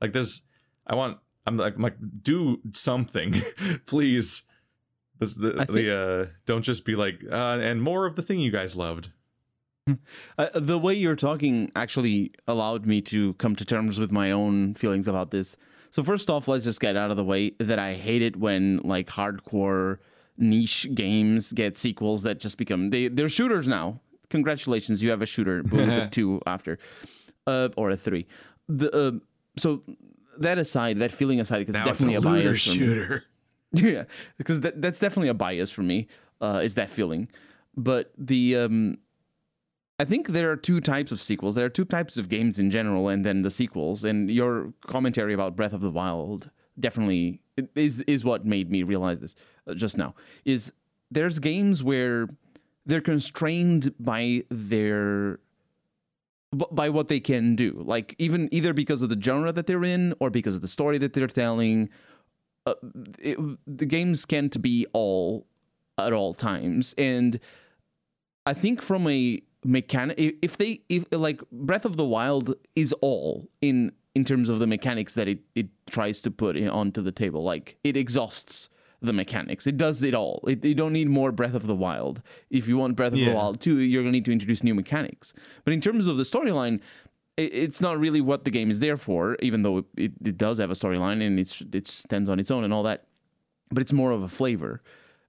Like 0.00 0.14
there's, 0.14 0.42
I 0.86 0.94
want, 0.94 1.18
I'm 1.46 1.58
like, 1.58 1.74
I'm 1.76 1.82
like, 1.82 1.96
do 2.22 2.60
something, 2.72 3.42
please. 3.86 4.44
This 5.18 5.34
the, 5.34 5.52
think- 5.52 5.70
the 5.72 5.94
uh, 5.94 6.26
don't 6.46 6.62
just 6.62 6.86
be 6.86 6.96
like, 6.96 7.20
uh, 7.30 7.58
and 7.60 7.82
more 7.82 8.06
of 8.06 8.14
the 8.14 8.22
thing 8.22 8.40
you 8.40 8.50
guys 8.50 8.74
loved. 8.76 9.10
Uh, 10.38 10.48
the 10.54 10.78
way 10.78 10.94
you're 10.94 11.16
talking 11.16 11.70
actually 11.74 12.32
allowed 12.46 12.86
me 12.86 13.02
to 13.02 13.34
come 13.34 13.56
to 13.56 13.64
terms 13.64 13.98
with 13.98 14.12
my 14.12 14.30
own 14.30 14.74
feelings 14.74 15.08
about 15.08 15.32
this. 15.32 15.56
So 15.90 16.04
first 16.04 16.30
off, 16.30 16.46
let's 16.46 16.64
just 16.64 16.80
get 16.80 16.96
out 16.96 17.10
of 17.10 17.16
the 17.16 17.24
way 17.24 17.52
that 17.58 17.80
I 17.80 17.94
hate 17.94 18.22
it 18.22 18.36
when 18.36 18.76
like 18.84 19.08
hardcore 19.08 19.98
niche 20.40 20.88
games 20.94 21.52
get 21.52 21.76
sequels 21.76 22.22
that 22.22 22.40
just 22.40 22.56
become 22.56 22.88
they 22.88 23.08
they're 23.08 23.28
shooters 23.28 23.68
now. 23.68 24.00
Congratulations, 24.28 25.02
you 25.02 25.10
have 25.10 25.22
a 25.22 25.26
shooter 25.26 25.62
with 25.62 25.88
a 25.88 26.08
two 26.12 26.40
after, 26.46 26.78
uh, 27.46 27.68
or 27.76 27.90
a 27.90 27.96
three. 27.96 28.26
The 28.68 28.90
uh, 28.92 29.12
so 29.56 29.82
that 30.38 30.58
aside, 30.58 30.98
that 31.00 31.12
feeling 31.12 31.40
aside, 31.40 31.66
because 31.66 31.74
definitely 31.74 32.14
a, 32.14 32.20
bias 32.20 32.66
for 32.66 32.78
me. 32.78 33.18
Yeah, 33.72 34.04
because 34.36 34.62
that, 34.62 34.82
that's 34.82 34.98
definitely 34.98 35.28
a 35.28 35.34
bias 35.34 35.70
for 35.70 35.82
me. 35.82 36.08
Uh, 36.40 36.60
is 36.64 36.74
that 36.74 36.90
feeling? 36.90 37.28
But 37.76 38.12
the 38.18 38.56
um, 38.56 38.98
I 40.00 40.04
think 40.04 40.28
there 40.28 40.50
are 40.50 40.56
two 40.56 40.80
types 40.80 41.12
of 41.12 41.20
sequels. 41.22 41.54
There 41.54 41.66
are 41.66 41.68
two 41.70 41.84
types 41.84 42.16
of 42.16 42.28
games 42.28 42.58
in 42.58 42.70
general, 42.70 43.08
and 43.08 43.24
then 43.24 43.42
the 43.42 43.50
sequels. 43.50 44.02
And 44.02 44.30
your 44.30 44.72
commentary 44.86 45.34
about 45.34 45.54
Breath 45.54 45.72
of 45.72 45.82
the 45.82 45.90
Wild 45.90 46.50
definitely 46.80 47.40
is 47.74 48.00
is 48.00 48.24
what 48.24 48.44
made 48.44 48.70
me 48.70 48.82
realize 48.82 49.20
this 49.20 49.34
uh, 49.66 49.74
just 49.74 49.96
now. 49.96 50.14
Is 50.44 50.72
there's 51.10 51.38
games 51.38 51.82
where 51.82 52.28
they're 52.86 53.00
constrained 53.00 53.94
by 53.98 54.44
their 54.50 55.40
by 56.52 56.88
what 56.88 57.06
they 57.06 57.20
can 57.20 57.54
do 57.54 57.80
like 57.86 58.16
even 58.18 58.48
either 58.50 58.72
because 58.72 59.02
of 59.02 59.08
the 59.08 59.20
genre 59.20 59.52
that 59.52 59.68
they're 59.68 59.84
in 59.84 60.12
or 60.18 60.30
because 60.30 60.56
of 60.56 60.62
the 60.62 60.68
story 60.68 60.98
that 60.98 61.12
they're 61.12 61.28
telling 61.28 61.88
uh, 62.66 62.74
it, 63.20 63.38
the 63.66 63.86
games 63.86 64.24
can't 64.24 64.60
be 64.60 64.84
all 64.92 65.46
at 65.96 66.12
all 66.12 66.34
times 66.34 66.92
and 66.98 67.38
i 68.46 68.52
think 68.52 68.82
from 68.82 69.06
a 69.06 69.40
mechanic 69.64 70.36
if 70.42 70.56
they 70.56 70.80
if 70.88 71.04
like 71.12 71.40
breath 71.52 71.84
of 71.84 71.96
the 71.96 72.04
wild 72.04 72.56
is 72.74 72.92
all 72.94 73.48
in 73.60 73.92
in 74.14 74.24
terms 74.24 74.48
of 74.48 74.58
the 74.58 74.66
mechanics 74.66 75.14
that 75.14 75.28
it 75.28 75.40
it 75.54 75.68
tries 75.88 76.20
to 76.22 76.30
put 76.30 76.56
onto 76.56 77.02
the 77.02 77.12
table. 77.12 77.42
Like 77.42 77.78
it 77.84 77.96
exhausts 77.96 78.68
the 79.02 79.12
mechanics. 79.12 79.66
It 79.66 79.76
does 79.76 80.02
it 80.02 80.14
all. 80.14 80.44
It, 80.46 80.64
you 80.64 80.74
don't 80.74 80.92
need 80.92 81.08
more 81.08 81.32
breath 81.32 81.54
of 81.54 81.66
the 81.66 81.74
wild. 81.74 82.22
If 82.50 82.68
you 82.68 82.76
want 82.76 82.96
breath 82.96 83.12
of 83.12 83.18
the 83.18 83.32
wild 83.32 83.60
2 83.60 83.78
you're 83.78 84.02
going 84.02 84.12
to 84.12 84.16
need 84.16 84.24
to 84.26 84.32
introduce 84.32 84.62
new 84.62 84.74
mechanics. 84.74 85.32
But 85.64 85.72
in 85.72 85.80
terms 85.80 86.06
of 86.06 86.16
the 86.16 86.24
storyline 86.24 86.80
it, 87.36 87.54
it's 87.54 87.80
not 87.80 87.98
really 87.98 88.20
what 88.20 88.44
the 88.44 88.50
game 88.50 88.70
is 88.70 88.80
there 88.80 88.96
for 88.96 89.36
even 89.40 89.62
though 89.62 89.86
it, 89.96 90.12
it 90.22 90.36
does 90.36 90.58
have 90.58 90.70
a 90.70 90.74
storyline 90.74 91.26
and 91.26 91.38
it's 91.38 91.62
it 91.72 91.86
stands 91.86 92.28
on 92.28 92.38
its 92.38 92.50
own 92.50 92.64
and 92.64 92.74
all 92.74 92.82
that 92.82 93.04
but 93.70 93.80
it's 93.80 93.92
more 93.92 94.10
of 94.10 94.22
a 94.22 94.28
flavor. 94.28 94.82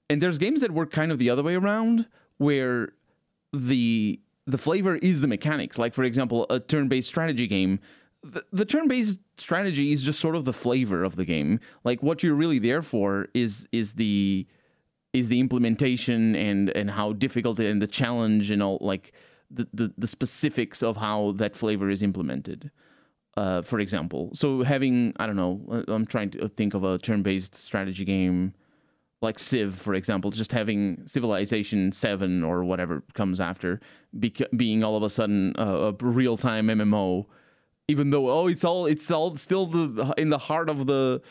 And 0.09 0.21
there's 0.21 0.37
games 0.37 0.61
that 0.61 0.71
work 0.71 0.91
kind 0.91 1.11
of 1.11 1.19
the 1.19 1.29
other 1.29 1.43
way 1.43 1.55
around 1.55 2.07
where 2.37 2.93
the 3.53 4.19
the 4.47 4.57
flavor 4.57 4.95
is 4.97 5.21
the 5.21 5.27
mechanics. 5.27 5.77
Like 5.77 5.93
for 5.93 6.03
example 6.03 6.45
a 6.49 6.59
turn-based 6.59 7.07
strategy 7.07 7.47
game 7.47 7.79
the, 8.23 8.43
the 8.51 8.65
turn-based 8.65 9.19
strategy 9.37 9.91
is 9.91 10.03
just 10.03 10.19
sort 10.19 10.35
of 10.35 10.45
the 10.45 10.53
flavor 10.53 11.03
of 11.03 11.15
the 11.15 11.25
game. 11.25 11.59
Like 11.83 12.03
what 12.03 12.23
you're 12.23 12.35
really 12.35 12.59
there 12.59 12.81
for 12.81 13.27
is 13.33 13.67
is 13.71 13.93
the 13.93 14.47
is 15.13 15.27
the 15.27 15.39
implementation 15.39 16.35
and 16.35 16.69
and 16.69 16.91
how 16.91 17.13
difficult 17.13 17.59
it, 17.59 17.69
and 17.69 17.81
the 17.81 17.87
challenge 17.87 18.51
and 18.51 18.61
all 18.61 18.77
like 18.81 19.13
the, 19.49 19.67
the 19.73 19.93
the 19.97 20.07
specifics 20.07 20.83
of 20.83 20.97
how 20.97 21.33
that 21.37 21.55
flavor 21.55 21.89
is 21.89 22.01
implemented. 22.01 22.71
Uh, 23.37 23.61
for 23.61 23.79
example 23.79 24.29
so 24.33 24.61
having 24.61 25.13
i 25.15 25.25
don't 25.25 25.37
know 25.37 25.61
uh, 25.71 25.93
i'm 25.93 26.05
trying 26.05 26.29
to 26.29 26.49
think 26.49 26.73
of 26.73 26.83
a 26.83 26.97
turn-based 26.97 27.55
strategy 27.55 28.03
game 28.03 28.53
like 29.21 29.37
Civ, 29.37 29.75
for 29.75 29.93
example, 29.93 30.31
just 30.31 30.51
having 30.51 31.03
Civilization 31.05 31.91
7 31.91 32.43
or 32.43 32.63
whatever 32.63 33.03
comes 33.13 33.39
after 33.39 33.79
bec- 34.13 34.49
being 34.57 34.83
all 34.83 34.97
of 34.97 35.03
a 35.03 35.09
sudden 35.09 35.53
a 35.57 35.93
real-time 35.99 36.67
MMO, 36.67 37.25
even 37.91 38.09
though 38.11 38.29
oh 38.29 38.47
it's 38.47 38.65
all 38.69 38.85
it's 38.85 39.09
all 39.11 39.35
still 39.35 39.65
the 39.65 40.13
in 40.17 40.29
the 40.29 40.37
heart 40.49 40.69
of 40.69 40.87
the 40.87 41.21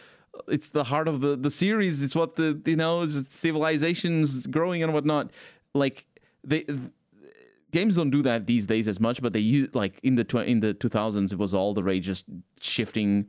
it's 0.49 0.69
the 0.71 0.85
heart 0.85 1.09
of 1.09 1.21
the 1.21 1.37
the 1.37 1.51
series. 1.51 2.03
It's 2.03 2.15
what 2.15 2.37
the 2.37 2.61
you 2.65 2.77
know 2.77 3.07
civilizations 3.09 4.47
growing 4.47 4.83
and 4.83 4.93
whatnot. 4.93 5.31
Like 5.75 6.07
they 6.45 6.65
games 7.73 7.97
don't 7.97 8.11
do 8.11 8.23
that 8.23 8.47
these 8.47 8.67
days 8.67 8.89
as 8.89 8.99
much, 9.01 9.23
but 9.23 9.33
they 9.33 9.41
use 9.41 9.69
like 9.75 10.01
in 10.03 10.15
the 10.17 10.25
tw- 10.25 10.49
in 10.53 10.61
the 10.61 10.75
2000s 10.75 11.33
it 11.33 11.39
was 11.39 11.55
all 11.55 11.75
the 11.75 11.83
rage 11.83 12.05
just 12.05 12.27
shifting 12.61 13.27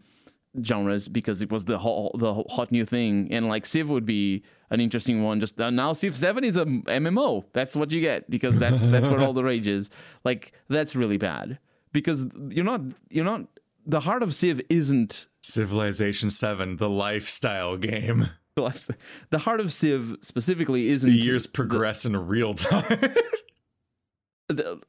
genres 0.63 1.07
because 1.07 1.41
it 1.41 1.49
was 1.51 1.65
the 1.65 1.79
hot, 1.79 2.11
the 2.19 2.33
hot 2.49 2.71
new 2.71 2.85
thing 2.85 3.29
and 3.31 3.47
like 3.47 3.65
civ 3.65 3.89
would 3.89 4.05
be 4.05 4.43
an 4.69 4.81
interesting 4.81 5.23
one 5.23 5.39
just 5.39 5.59
uh, 5.61 5.69
now 5.69 5.93
civ 5.93 6.13
7 6.13 6.43
is 6.43 6.57
a 6.57 6.65
mmo 6.65 7.45
that's 7.53 7.73
what 7.73 7.89
you 7.89 8.01
get 8.01 8.29
because 8.29 8.59
that's 8.59 8.81
that's 8.91 9.07
where 9.07 9.21
all 9.21 9.31
the 9.31 9.45
rage 9.45 9.65
is 9.65 9.89
like 10.25 10.51
that's 10.67 10.93
really 10.93 11.15
bad 11.15 11.57
because 11.91 12.25
you're 12.49 12.65
not 12.65 12.81
you're 13.09 13.25
not 13.25 13.47
the 13.85 14.01
heart 14.01 14.23
of 14.23 14.33
civ 14.33 14.61
isn't 14.69 15.27
Civilization 15.41 16.29
7, 16.29 16.77
the 16.77 16.89
lifestyle 16.89 17.77
game. 17.77 18.29
the 18.55 18.61
lifestyle- 18.61 18.97
the 19.31 19.39
heart 19.39 19.59
of 19.59 19.73
civ 19.73 20.17
specifically 20.21 20.89
isn't 20.89 21.09
The 21.09 21.15
years 21.15 21.47
progress 21.47 22.05
in 22.05 22.15
real 22.27 22.53
time. 22.53 22.85
the, 24.47 24.81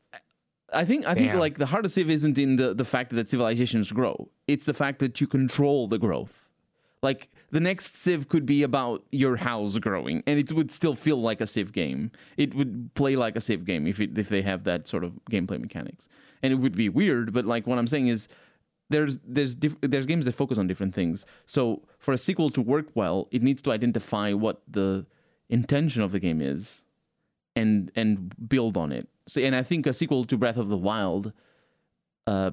I 0.72 0.84
think 0.84 1.06
I 1.06 1.14
think 1.14 1.34
like 1.34 1.58
the 1.58 1.66
heart 1.66 1.84
of 1.84 1.92
Civ 1.92 2.10
isn't 2.10 2.38
in 2.38 2.56
the 2.56 2.74
the 2.74 2.84
fact 2.84 3.10
that 3.10 3.28
civilizations 3.28 3.92
grow. 3.92 4.28
It's 4.48 4.66
the 4.66 4.74
fact 4.74 4.98
that 5.00 5.20
you 5.20 5.26
control 5.26 5.86
the 5.86 5.98
growth. 5.98 6.48
Like 7.02 7.30
the 7.50 7.60
next 7.60 7.96
Civ 7.96 8.28
could 8.28 8.46
be 8.46 8.62
about 8.62 9.04
your 9.10 9.36
house 9.36 9.78
growing, 9.78 10.22
and 10.26 10.38
it 10.38 10.52
would 10.52 10.70
still 10.70 10.94
feel 10.94 11.20
like 11.20 11.40
a 11.40 11.46
Civ 11.46 11.72
game. 11.72 12.10
It 12.36 12.54
would 12.54 12.94
play 12.94 13.16
like 13.16 13.36
a 13.36 13.40
Civ 13.40 13.64
game 13.64 13.86
if 13.86 14.00
it, 14.00 14.16
if 14.16 14.28
they 14.28 14.42
have 14.42 14.64
that 14.64 14.86
sort 14.88 15.04
of 15.04 15.18
gameplay 15.30 15.60
mechanics, 15.60 16.08
and 16.42 16.52
it 16.52 16.56
would 16.56 16.76
be 16.76 16.88
weird. 16.88 17.32
But 17.32 17.44
like 17.44 17.66
what 17.66 17.78
I'm 17.78 17.86
saying 17.86 18.08
is, 18.08 18.28
there's 18.90 19.18
there's 19.26 19.56
diff- 19.56 19.80
there's 19.80 20.06
games 20.06 20.24
that 20.24 20.32
focus 20.32 20.58
on 20.58 20.66
different 20.66 20.94
things. 20.94 21.24
So 21.46 21.82
for 21.98 22.12
a 22.12 22.18
sequel 22.18 22.50
to 22.50 22.60
work 22.60 22.86
well, 22.94 23.28
it 23.30 23.42
needs 23.42 23.62
to 23.62 23.72
identify 23.72 24.32
what 24.32 24.62
the 24.68 25.06
intention 25.48 26.02
of 26.02 26.12
the 26.12 26.20
game 26.20 26.40
is, 26.40 26.84
and 27.56 27.90
and 27.94 28.48
build 28.48 28.76
on 28.76 28.92
it. 28.92 29.08
So 29.26 29.40
and 29.40 29.54
I 29.54 29.62
think 29.62 29.86
a 29.86 29.92
sequel 29.92 30.24
to 30.24 30.36
Breath 30.36 30.56
of 30.56 30.68
the 30.68 30.76
Wild, 30.76 31.32
uh, 32.26 32.52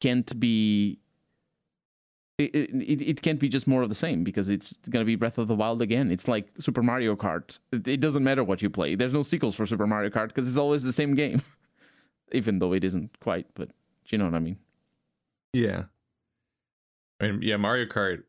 can't 0.00 0.38
be. 0.38 0.98
It, 2.38 2.54
it, 2.54 3.02
it 3.02 3.22
can't 3.22 3.38
be 3.38 3.50
just 3.50 3.66
more 3.66 3.82
of 3.82 3.90
the 3.90 3.94
same 3.94 4.24
because 4.24 4.48
it's 4.48 4.78
going 4.88 5.02
to 5.02 5.06
be 5.06 5.14
Breath 5.14 5.36
of 5.36 5.46
the 5.46 5.54
Wild 5.54 5.82
again. 5.82 6.10
It's 6.10 6.26
like 6.26 6.48
Super 6.58 6.82
Mario 6.82 7.14
Kart. 7.14 7.58
It, 7.70 7.86
it 7.86 8.00
doesn't 8.00 8.24
matter 8.24 8.42
what 8.42 8.62
you 8.62 8.70
play. 8.70 8.94
There's 8.94 9.12
no 9.12 9.20
sequels 9.20 9.54
for 9.54 9.66
Super 9.66 9.86
Mario 9.86 10.08
Kart 10.08 10.28
because 10.28 10.48
it's 10.48 10.56
always 10.56 10.82
the 10.82 10.92
same 10.92 11.14
game, 11.14 11.42
even 12.32 12.58
though 12.58 12.72
it 12.72 12.84
isn't 12.84 13.18
quite. 13.20 13.46
But 13.54 13.68
do 13.68 13.74
you 14.08 14.18
know 14.18 14.24
what 14.24 14.34
I 14.34 14.38
mean. 14.40 14.58
Yeah. 15.52 15.84
I 17.20 17.26
mean, 17.30 17.42
yeah, 17.42 17.56
Mario 17.56 17.86
Kart 17.86 18.22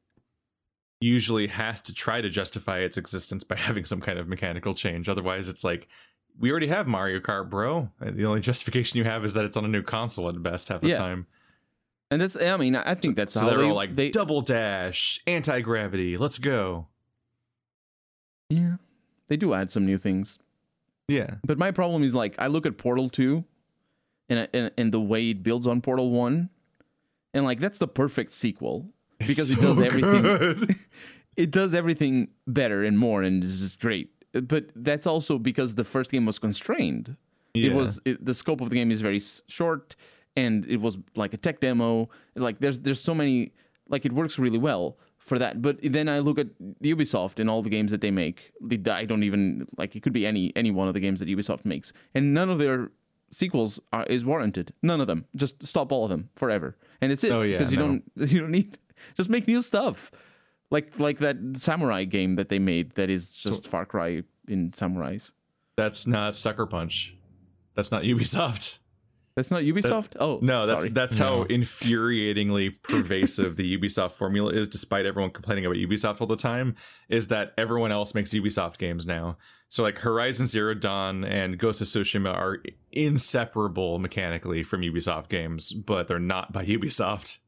usually 0.99 1.47
has 1.47 1.81
to 1.83 1.93
try 1.93 2.21
to 2.21 2.29
justify 2.29 2.79
its 2.79 2.97
existence 2.97 3.43
by 3.43 3.55
having 3.59 3.85
some 3.85 4.01
kind 4.01 4.19
of 4.19 4.27
mechanical 4.27 4.73
change. 4.73 5.07
Otherwise, 5.09 5.47
it's 5.47 5.63
like, 5.63 5.87
we 6.39 6.49
already 6.51 6.67
have 6.67 6.87
Mario 6.87 7.19
Kart, 7.19 7.49
bro. 7.49 7.89
Uh, 8.01 8.11
the 8.11 8.25
only 8.25 8.39
justification 8.51 8.97
you 8.97 9.03
have 9.03 9.23
is 9.25 9.33
that 9.33 9.45
it's 9.45 9.57
on 9.57 9.65
a 9.65 9.69
new 9.69 9.83
console 9.83 10.29
at 10.29 10.41
best 10.43 10.69
half 10.69 10.81
the 10.81 10.89
Yeah. 10.89 10.93
time. 10.95 11.27
And 12.09 12.21
that's 12.21 12.35
I 12.35 12.57
mean 12.57 12.75
I 12.75 12.93
think 12.95 13.15
that's 13.15 13.31
so 13.33 13.39
how 13.39 13.47
they're 13.49 13.59
they 13.59 13.69
all 13.69 13.73
like 13.73 13.95
they 13.95 14.09
double 14.09 14.41
dash, 14.41 15.21
anti 15.25 15.61
gravity, 15.61 16.17
let's 16.17 16.39
go. 16.39 16.87
yeah 18.49 18.75
they 19.27 19.37
do 19.37 19.53
add 19.53 19.71
some 19.71 19.85
new 19.85 19.97
things. 19.97 20.37
Yeah. 21.07 21.35
But 21.45 21.57
my 21.57 21.71
problem 21.71 22.03
is 22.03 22.13
like 22.13 22.35
I 22.37 22.47
look 22.47 22.65
at 22.65 22.77
Portal 22.77 23.07
2 23.07 23.45
and 24.31 24.47
and, 24.53 24.71
and 24.77 24.91
the 24.91 24.99
way 24.99 25.29
it 25.29 25.43
builds 25.43 25.67
on 25.67 25.81
Portal 25.81 26.09
1 26.09 26.49
and 27.33 27.45
like 27.45 27.59
that's 27.59 27.77
the 27.77 27.87
perfect 27.87 28.31
sequel 28.31 28.89
because 29.19 29.51
It's 29.51 29.59
it 29.59 29.61
does 29.61 29.77
so 29.77 29.83
everything 29.83 30.75
it 31.35 31.51
does 31.51 31.73
everything 31.73 32.29
better 32.47 32.83
and 32.83 32.97
more 32.97 33.21
and 33.21 33.43
this 33.43 33.61
is 33.61 33.75
great. 33.75 34.09
But 34.33 34.71
that's 34.75 35.05
also 35.05 35.37
because 35.37 35.75
the 35.75 35.83
first 35.83 36.09
game 36.09 36.25
was 36.25 36.39
constrained. 36.39 37.17
Yeah. 37.53 37.71
It 37.71 37.73
was 37.75 37.99
it, 38.05 38.23
the 38.23 38.33
scope 38.33 38.61
of 38.61 38.69
the 38.69 38.75
game 38.75 38.91
is 38.91 39.01
very 39.01 39.21
short 39.47 39.95
and 40.37 40.65
it 40.65 40.77
was 40.77 40.97
like 41.15 41.33
a 41.33 41.37
tech 41.37 41.59
demo. 41.59 42.09
Like 42.35 42.59
there's 42.59 42.79
there's 42.79 43.01
so 43.01 43.13
many 43.13 43.51
like 43.89 44.05
it 44.05 44.13
works 44.13 44.39
really 44.39 44.57
well 44.57 44.97
for 45.17 45.37
that. 45.37 45.61
But 45.61 45.79
then 45.83 46.07
I 46.09 46.19
look 46.19 46.39
at 46.39 46.47
Ubisoft 46.81 47.39
and 47.39 47.49
all 47.49 47.61
the 47.61 47.69
games 47.69 47.91
that 47.91 48.01
they 48.01 48.11
make. 48.11 48.53
I 48.87 49.05
don't 49.05 49.23
even 49.23 49.67
like 49.77 49.95
it 49.95 50.01
could 50.01 50.13
be 50.13 50.25
any 50.25 50.53
any 50.55 50.71
one 50.71 50.87
of 50.87 50.93
the 50.93 50.99
games 51.01 51.19
that 51.19 51.27
Ubisoft 51.27 51.65
makes, 51.65 51.91
and 52.15 52.33
none 52.33 52.49
of 52.49 52.57
their 52.57 52.91
sequels 53.31 53.79
are, 53.93 54.05
is 54.05 54.23
warranted. 54.25 54.73
None 54.81 55.01
of 55.01 55.07
them. 55.07 55.25
Just 55.35 55.65
stop 55.65 55.91
all 55.91 56.03
of 56.03 56.09
them 56.09 56.29
forever, 56.35 56.77
and 57.01 57.11
it's 57.11 57.23
it. 57.23 57.31
Oh, 57.31 57.41
yeah, 57.41 57.57
because 57.57 57.71
you 57.71 57.77
no. 57.79 57.87
don't 57.87 58.03
you 58.31 58.39
don't 58.41 58.51
need 58.51 58.77
just 59.17 59.29
make 59.29 59.47
new 59.47 59.61
stuff. 59.61 60.11
Like 60.69 60.99
like 60.99 61.19
that 61.19 61.37
samurai 61.55 62.03
game 62.05 62.35
that 62.35 62.49
they 62.49 62.59
made 62.59 62.91
that 62.95 63.09
is 63.09 63.33
just 63.33 63.67
Far 63.67 63.85
Cry 63.85 64.23
in 64.47 64.71
samurais. 64.71 65.31
That's 65.77 66.05
not 66.07 66.35
Sucker 66.35 66.65
Punch. 66.65 67.15
That's 67.75 67.91
not 67.91 68.03
Ubisoft. 68.03 68.79
That's 69.35 69.49
not 69.49 69.61
Ubisoft. 69.63 70.17
oh 70.19 70.39
No, 70.41 70.65
that's 70.67 70.81
sorry. 70.83 70.91
that's 70.93 71.17
No. 71.17 71.25
how 71.25 71.43
infuriatingly 71.45 72.75
pervasive 72.83 73.55
the 73.55 73.77
Ubisoft 73.77 74.11
formula 74.11 74.51
is, 74.51 74.67
despite 74.67 75.05
everyone 75.05 75.31
complaining 75.31 75.65
about 75.65 75.77
Ubisoft 75.77 76.19
all 76.21 76.27
the 76.27 76.35
time, 76.35 76.75
is 77.09 77.27
that 77.27 77.53
everyone 77.57 77.91
else 77.91 78.13
makes 78.13 78.31
Ubisoft 78.31 78.77
games 78.77 79.05
now. 79.05 79.37
So 79.71 79.83
like 79.83 79.97
Horizon 79.99 80.47
Zero 80.47 80.73
Dawn 80.73 81.23
and 81.23 81.57
Ghost 81.57 81.79
of 81.79 81.87
Tsushima 81.87 82.33
are 82.35 82.61
inseparable 82.91 83.99
mechanically 83.99 84.63
from 84.63 84.81
Ubisoft 84.81 85.29
games, 85.29 85.71
but 85.71 86.07
they're 86.09 86.19
not 86.19 86.51
by 86.51 86.65
Ubisoft. 86.77 87.39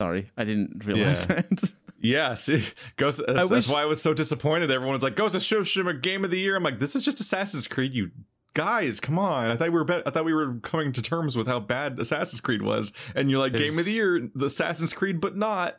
sorry. 0.00 0.30
I 0.36 0.44
didn't 0.44 0.84
realize 0.84 1.18
Yeah. 1.20 1.26
that. 1.26 1.72
Yeah, 2.04 2.34
see, 2.34 2.64
Ghost. 2.96 3.22
That's, 3.28 3.48
that's 3.48 3.68
why 3.68 3.82
I 3.82 3.84
was 3.84 4.02
so 4.02 4.12
disappointed. 4.12 4.72
Everyone's 4.72 5.04
like, 5.04 5.14
"Ghost 5.14 5.36
of 5.36 5.40
Tsushima 5.40 6.02
Game 6.02 6.24
of 6.24 6.32
the 6.32 6.38
Year." 6.40 6.56
I'm 6.56 6.64
like, 6.64 6.80
"This 6.80 6.96
is 6.96 7.04
just 7.04 7.20
Assassin's 7.20 7.68
Creed, 7.68 7.94
you 7.94 8.10
guys. 8.54 8.98
Come 8.98 9.20
on!" 9.20 9.46
I 9.52 9.56
thought 9.56 9.68
we 9.68 9.74
were. 9.78 9.84
Bet- 9.84 10.02
I 10.04 10.10
thought 10.10 10.24
we 10.24 10.34
were 10.34 10.54
coming 10.64 10.90
to 10.94 11.00
terms 11.00 11.36
with 11.36 11.46
how 11.46 11.60
bad 11.60 12.00
Assassin's 12.00 12.40
Creed 12.40 12.60
was, 12.60 12.92
and 13.14 13.30
you're 13.30 13.38
like, 13.38 13.52
"Game 13.52 13.78
of 13.78 13.84
the 13.84 13.92
Year, 13.92 14.28
the 14.34 14.46
Assassin's 14.46 14.92
Creed," 14.92 15.20
but 15.20 15.36
not. 15.36 15.76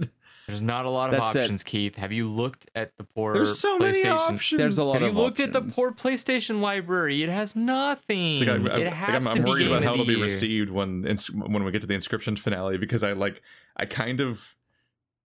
There's 0.48 0.62
not 0.62 0.86
a 0.86 0.90
lot 0.90 1.14
of 1.14 1.20
That's 1.20 1.36
it. 1.36 1.42
options, 1.42 1.64
Keith. 1.64 1.96
Have 1.96 2.12
you 2.12 2.28
looked 2.28 2.70
at 2.76 2.98
the 2.98 3.04
poor 3.06 3.34
There's 3.34 3.58
so 3.60 3.78
many 3.78 4.02
PlayStation? 4.04 4.12
options. 4.12 4.60
There's 4.60 4.78
a 4.78 4.84
lot 4.84 4.94
Have 4.94 5.02
you 5.04 5.08
of 5.08 5.16
looked 5.16 5.40
at 5.40 5.54
the 5.54 5.62
poor 5.62 5.92
PlayStation 5.92 6.60
library? 6.60 7.24
It 7.24 7.30
has 7.30 7.56
nothing. 7.56 8.38
Like, 8.40 8.50
I, 8.50 8.52
I, 8.52 8.56
it 8.56 8.62
like, 8.86 8.94
has 8.94 9.26
I'm, 9.28 9.34
to 9.34 9.40
I'm 9.40 9.46
be 9.46 9.50
worried 9.50 9.68
about 9.68 9.84
how 9.84 9.94
it'll 9.94 10.06
be 10.06 10.22
received 10.22 10.70
when 10.70 11.08
ins- 11.08 11.32
when 11.32 11.64
we 11.64 11.72
get 11.72 11.82
to 11.82 11.88
the 11.88 11.96
Inscryption 11.96 12.38
finale 12.38 12.78
because 12.78 13.04
I 13.04 13.14
like 13.14 13.42
I 13.78 13.86
kind 13.86 14.20
of 14.20 14.56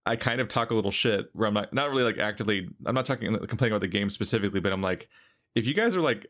I 0.07 0.17
kind 0.17 0.41
of 0.41 0.49
talk 0.49 0.71
a 0.71 0.75
little 0.75 0.91
shit 0.93 1.31
where 1.33 1.49
I'm 1.49 1.55
not 1.55 1.73
not 1.75 1.91
really 1.91 2.05
like 2.05 2.19
actively. 2.19 2.69
I'm 2.87 2.95
not 2.95 3.05
talking 3.05 3.37
complaining 3.47 3.73
about 3.75 3.81
the 3.83 3.89
game 3.89 4.11
specifically, 4.11 4.61
but 4.61 4.73
I'm 4.73 4.83
like, 4.83 5.09
if 5.55 5.67
you 5.67 5.75
guys 5.75 5.97
are 5.97 6.01
like 6.01 6.27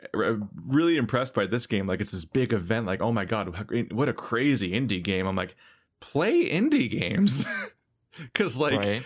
really 0.67 0.97
impressed 0.97 1.35
by 1.35 1.45
this 1.47 1.67
game, 1.67 1.87
like 1.87 2.01
it's 2.01 2.13
this 2.13 2.25
big 2.25 2.53
event, 2.55 2.87
like 2.87 3.03
oh 3.03 3.13
my 3.13 3.27
god, 3.27 3.93
what 3.93 4.09
a 4.09 4.15
crazy 4.15 4.71
indie 4.73 5.03
game. 5.03 5.27
I'm 5.27 5.37
like, 5.37 5.55
play 6.01 6.49
indie 6.49 6.91
games, 6.91 7.47
because 8.33 8.57
like 8.57 8.79
right. 8.79 9.03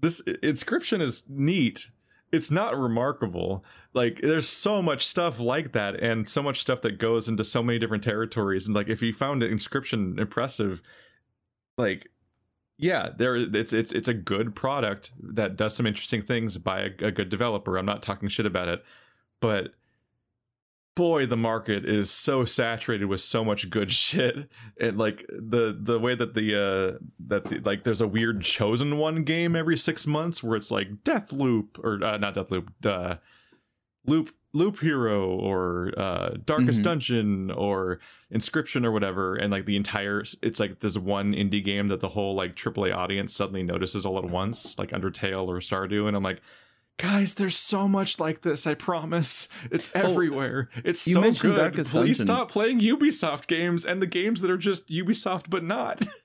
this 0.00 0.22
Inscryption 0.22 1.00
is 1.00 1.24
neat. 1.28 1.90
It's 2.30 2.50
not 2.50 2.78
remarkable. 2.78 3.64
Like 3.94 4.20
there's 4.22 4.48
so 4.48 4.82
much 4.82 5.06
stuff 5.06 5.40
like 5.40 5.72
that, 5.72 5.96
and 5.96 6.28
so 6.28 6.42
much 6.42 6.60
stuff 6.60 6.82
that 6.82 6.98
goes 6.98 7.28
into 7.28 7.44
so 7.44 7.62
many 7.62 7.78
different 7.78 8.04
territories. 8.04 8.66
And 8.66 8.74
like 8.74 8.88
if 8.88 9.02
you 9.02 9.12
found 9.12 9.42
an 9.42 9.50
Inscryption 9.50 10.18
impressive, 10.18 10.82
like 11.76 12.08
yeah 12.78 13.08
there 13.16 13.36
it's 13.36 13.72
it's 13.72 13.92
it's 13.92 14.08
a 14.08 14.14
good 14.14 14.54
product 14.54 15.10
that 15.20 15.56
does 15.56 15.74
some 15.74 15.86
interesting 15.86 16.22
things 16.22 16.56
by 16.58 16.82
a, 16.82 17.06
a, 17.06 17.10
good 17.10 17.28
developer 17.28 17.76
i'm 17.76 17.84
not 17.84 18.02
talking 18.02 18.28
shit 18.28 18.46
about 18.46 18.68
it 18.68 18.84
but 19.40 19.72
boy 20.98 21.26
the 21.26 21.36
market 21.36 21.88
is 21.88 22.10
so 22.10 22.44
saturated 22.44 23.04
with 23.04 23.20
so 23.20 23.44
much 23.44 23.70
good 23.70 23.92
shit. 24.04 24.50
And 24.80 24.98
like 24.98 25.24
the 25.28 25.78
the 25.80 25.98
way 25.98 26.16
that 26.16 26.34
the 26.34 26.54
uh 26.54 26.98
that 27.28 27.44
the, 27.44 27.60
like 27.60 27.84
there's 27.84 28.00
a 28.00 28.08
weird 28.08 28.42
chosen 28.42 28.98
one 28.98 29.22
game 29.22 29.54
every 29.54 29.76
six 29.76 30.06
months 30.06 30.42
where 30.42 30.56
it's 30.56 30.72
like 30.72 31.04
death 31.04 31.32
loop 31.32 31.78
or 31.82 32.02
uh, 32.02 32.16
not 32.16 32.34
death 32.34 32.50
loop 32.50 32.72
uh 32.84 33.16
loop 34.06 34.30
Loop 34.54 34.80
Hero 34.80 35.28
or 35.28 35.92
uh, 35.98 36.30
Darkest 36.42 36.78
mm-hmm. 36.78 36.82
Dungeon 36.82 37.50
or 37.50 38.00
Inscryption 38.34 38.82
or 38.82 38.90
whatever, 38.90 39.36
and 39.36 39.52
like 39.52 39.66
the 39.66 39.76
entire 39.76 40.24
it's 40.42 40.58
like 40.58 40.80
this 40.80 40.96
one 40.96 41.34
indie 41.34 41.62
game 41.62 41.88
that 41.88 42.00
the 42.00 42.08
whole 42.08 42.34
like 42.34 42.56
AAA 42.56 42.94
audience 42.94 43.34
suddenly 43.34 43.62
notices 43.62 44.06
all 44.06 44.16
at 44.16 44.24
once, 44.24 44.78
like 44.78 44.92
Undertale 44.92 45.46
or 45.48 45.58
Stardew, 45.58 46.08
and 46.08 46.16
I'm 46.16 46.22
like, 46.22 46.40
guys, 46.98 47.34
there's 47.34 47.56
so 47.56 47.88
much 47.88 48.20
like 48.20 48.42
this. 48.42 48.66
I 48.66 48.74
promise, 48.74 49.48
it's 49.70 49.90
oh, 49.94 50.00
everywhere. 50.00 50.68
Oh, 50.76 50.80
it's 50.84 51.00
so 51.00 51.32
good. 51.32 51.56
Darkest 51.56 51.90
Please 51.90 52.18
Dungeon. 52.18 52.26
stop 52.26 52.50
playing 52.50 52.80
Ubisoft 52.80 53.46
games 53.46 53.86
and 53.86 54.02
the 54.02 54.06
games 54.06 54.42
that 54.42 54.50
are 54.50 54.58
just 54.58 54.88
Ubisoft 54.88 55.48
but 55.48 55.64
not. 55.64 56.06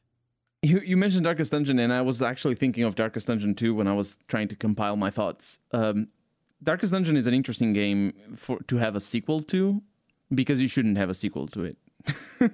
You, 0.65 0.79
you 0.79 0.95
mentioned 0.95 1.25
Darkest 1.25 1.51
Dungeon, 1.51 1.77
and 1.77 1.91
I 1.91 2.01
was 2.01 2.21
actually 2.21 2.55
thinking 2.55 2.85
of 2.85 2.95
Darkest 2.95 3.27
Dungeon 3.27 3.53
2 3.53 3.75
when 3.75 3.85
I 3.85 3.93
was 3.93 4.17
trying 4.29 4.47
to 4.47 4.55
compile 4.55 4.95
my 4.95 5.11
thoughts. 5.11 5.59
Um, 5.73 6.07
Darkest 6.63 6.93
Dungeon 6.93 7.17
is 7.17 7.27
an 7.27 7.33
interesting 7.33 7.73
game 7.73 8.13
for 8.37 8.59
to 8.69 8.77
have 8.77 8.95
a 8.95 9.01
sequel 9.01 9.41
to 9.41 9.81
because 10.33 10.61
you 10.61 10.69
shouldn't 10.69 10.97
have 10.97 11.09
a 11.09 11.13
sequel 11.13 11.47
to 11.49 11.65
it. 11.65 11.77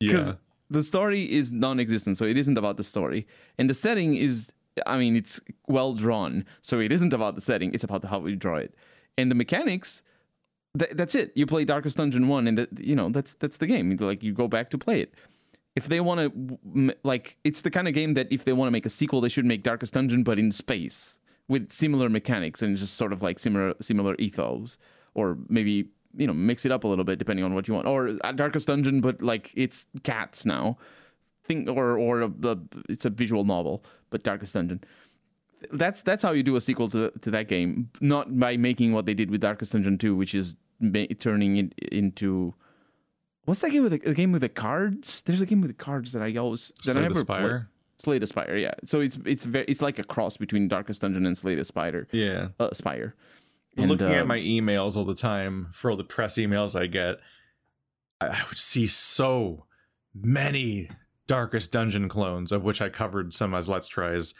yeah. 0.00 0.32
The 0.70 0.82
story 0.82 1.30
is 1.30 1.52
non-existent, 1.52 2.16
so 2.16 2.24
it 2.24 2.38
isn't 2.38 2.56
about 2.56 2.78
the 2.78 2.82
story. 2.82 3.26
And 3.58 3.68
the 3.68 3.74
setting 3.74 4.16
is 4.16 4.50
I 4.86 4.98
mean, 4.98 5.16
it's 5.16 5.40
well 5.68 5.94
drawn, 5.94 6.44
so 6.60 6.80
it 6.80 6.92
isn't 6.92 7.12
about 7.12 7.34
the 7.34 7.40
setting, 7.40 7.72
it's 7.74 7.84
about 7.84 8.04
how 8.04 8.18
we 8.18 8.34
draw 8.34 8.56
it. 8.56 8.74
And 9.16 9.30
the 9.30 9.34
mechanics 9.34 10.02
th- 10.78 10.92
that's 10.94 11.14
it. 11.14 11.32
You 11.34 11.46
play 11.46 11.64
Darkest 11.64 11.96
Dungeon 11.96 12.28
1 12.28 12.48
and 12.48 12.66
you 12.78 12.96
know, 12.96 13.10
that's 13.10 13.34
that's 13.34 13.58
the 13.58 13.66
game. 13.66 13.96
Like 13.96 14.22
you 14.22 14.32
go 14.32 14.48
back 14.48 14.70
to 14.70 14.78
play 14.78 15.00
it 15.00 15.14
if 15.76 15.88
they 15.88 16.00
want 16.00 16.20
to 16.20 16.94
like 17.02 17.36
it's 17.42 17.62
the 17.62 17.70
kind 17.70 17.88
of 17.88 17.94
game 17.94 18.14
that 18.14 18.28
if 18.30 18.44
they 18.44 18.52
want 18.52 18.68
to 18.68 18.70
make 18.70 18.86
a 18.86 18.90
sequel 18.90 19.20
they 19.20 19.28
should 19.28 19.44
make 19.44 19.64
darkest 19.64 19.94
dungeon 19.94 20.22
but 20.22 20.38
in 20.38 20.52
space 20.52 21.18
with 21.48 21.72
similar 21.72 22.08
mechanics 22.08 22.62
and 22.62 22.76
just 22.76 22.96
sort 22.96 23.12
of 23.12 23.22
like 23.22 23.38
similar 23.38 23.74
similar 23.80 24.14
ethos, 24.18 24.78
or 25.14 25.38
maybe 25.48 25.88
you 26.16 26.26
know 26.26 26.32
mix 26.32 26.64
it 26.64 26.72
up 26.72 26.84
a 26.84 26.88
little 26.88 27.04
bit 27.04 27.18
depending 27.18 27.44
on 27.44 27.54
what 27.54 27.68
you 27.68 27.74
want, 27.74 27.86
or 27.86 28.18
a 28.22 28.32
Darkest 28.32 28.66
Dungeon, 28.66 29.00
but 29.00 29.20
like 29.20 29.52
it's 29.54 29.86
cats 30.02 30.46
now, 30.46 30.78
think 31.44 31.68
or 31.68 31.98
or 31.98 32.22
a, 32.22 32.32
a, 32.44 32.56
it's 32.88 33.04
a 33.04 33.10
visual 33.10 33.44
novel, 33.44 33.84
but 34.14 34.22
Darkest 34.22 34.54
Dungeon. 34.54 34.84
That's 35.72 36.02
that's 36.02 36.22
how 36.22 36.30
you 36.30 36.44
do 36.44 36.54
a 36.54 36.60
sequel 36.60 36.88
to 36.90 37.10
to 37.20 37.30
that 37.32 37.48
game, 37.48 37.90
not 38.00 38.38
by 38.38 38.56
making 38.56 38.92
what 38.92 39.06
they 39.06 39.14
did 39.14 39.28
with 39.28 39.40
Darkest 39.40 39.72
Dungeon 39.72 39.98
2, 39.98 40.14
which 40.14 40.36
is 40.36 40.54
ma- 40.78 41.06
turning 41.18 41.56
it 41.56 41.72
into 41.90 42.54
what's 43.44 43.60
that 43.60 43.70
game 43.70 43.82
with 43.82 43.90
the, 43.90 44.14
game 44.14 44.30
with 44.30 44.42
the 44.42 44.48
cards? 44.48 45.22
There's 45.22 45.40
a 45.40 45.46
game 45.46 45.60
with 45.62 45.76
the 45.76 45.84
cards 45.84 46.12
that 46.12 46.22
I 46.22 46.36
always 46.36 46.70
that 46.84 46.96
I 46.96 47.00
never 47.00 47.14
Spire. 47.14 47.70
Slay 47.98 48.20
the 48.20 48.28
Spire, 48.28 48.56
yeah. 48.56 48.74
So 48.84 49.00
it's 49.00 49.18
it's 49.26 49.44
very 49.44 49.64
it's 49.66 49.82
like 49.82 49.98
a 49.98 50.04
cross 50.04 50.36
between 50.36 50.68
Darkest 50.68 51.00
Dungeon 51.00 51.26
and 51.26 51.36
Slay 51.36 51.56
the 51.56 51.64
Spider. 51.64 52.06
Yeah. 52.12 52.48
Uh, 52.60 52.72
Spire. 52.72 53.16
And, 53.76 53.90
looking 53.90 54.12
at 54.12 54.28
my 54.28 54.38
emails 54.38 54.94
all 54.94 55.04
the 55.04 55.16
time 55.16 55.70
for 55.72 55.90
all 55.90 55.96
the 55.96 56.04
press 56.04 56.36
emails 56.36 56.80
I 56.80 56.86
get, 56.86 57.16
I 58.20 58.44
would 58.48 58.58
see 58.58 58.86
so 58.86 59.64
many 60.14 60.88
Darkest 61.26 61.72
Dungeon 61.72 62.08
clones, 62.08 62.52
of 62.52 62.62
which 62.64 62.82
I 62.82 62.88
covered 62.88 63.34
some 63.34 63.54
as 63.54 63.68
Let's 63.68 63.88
Tries 63.88 64.34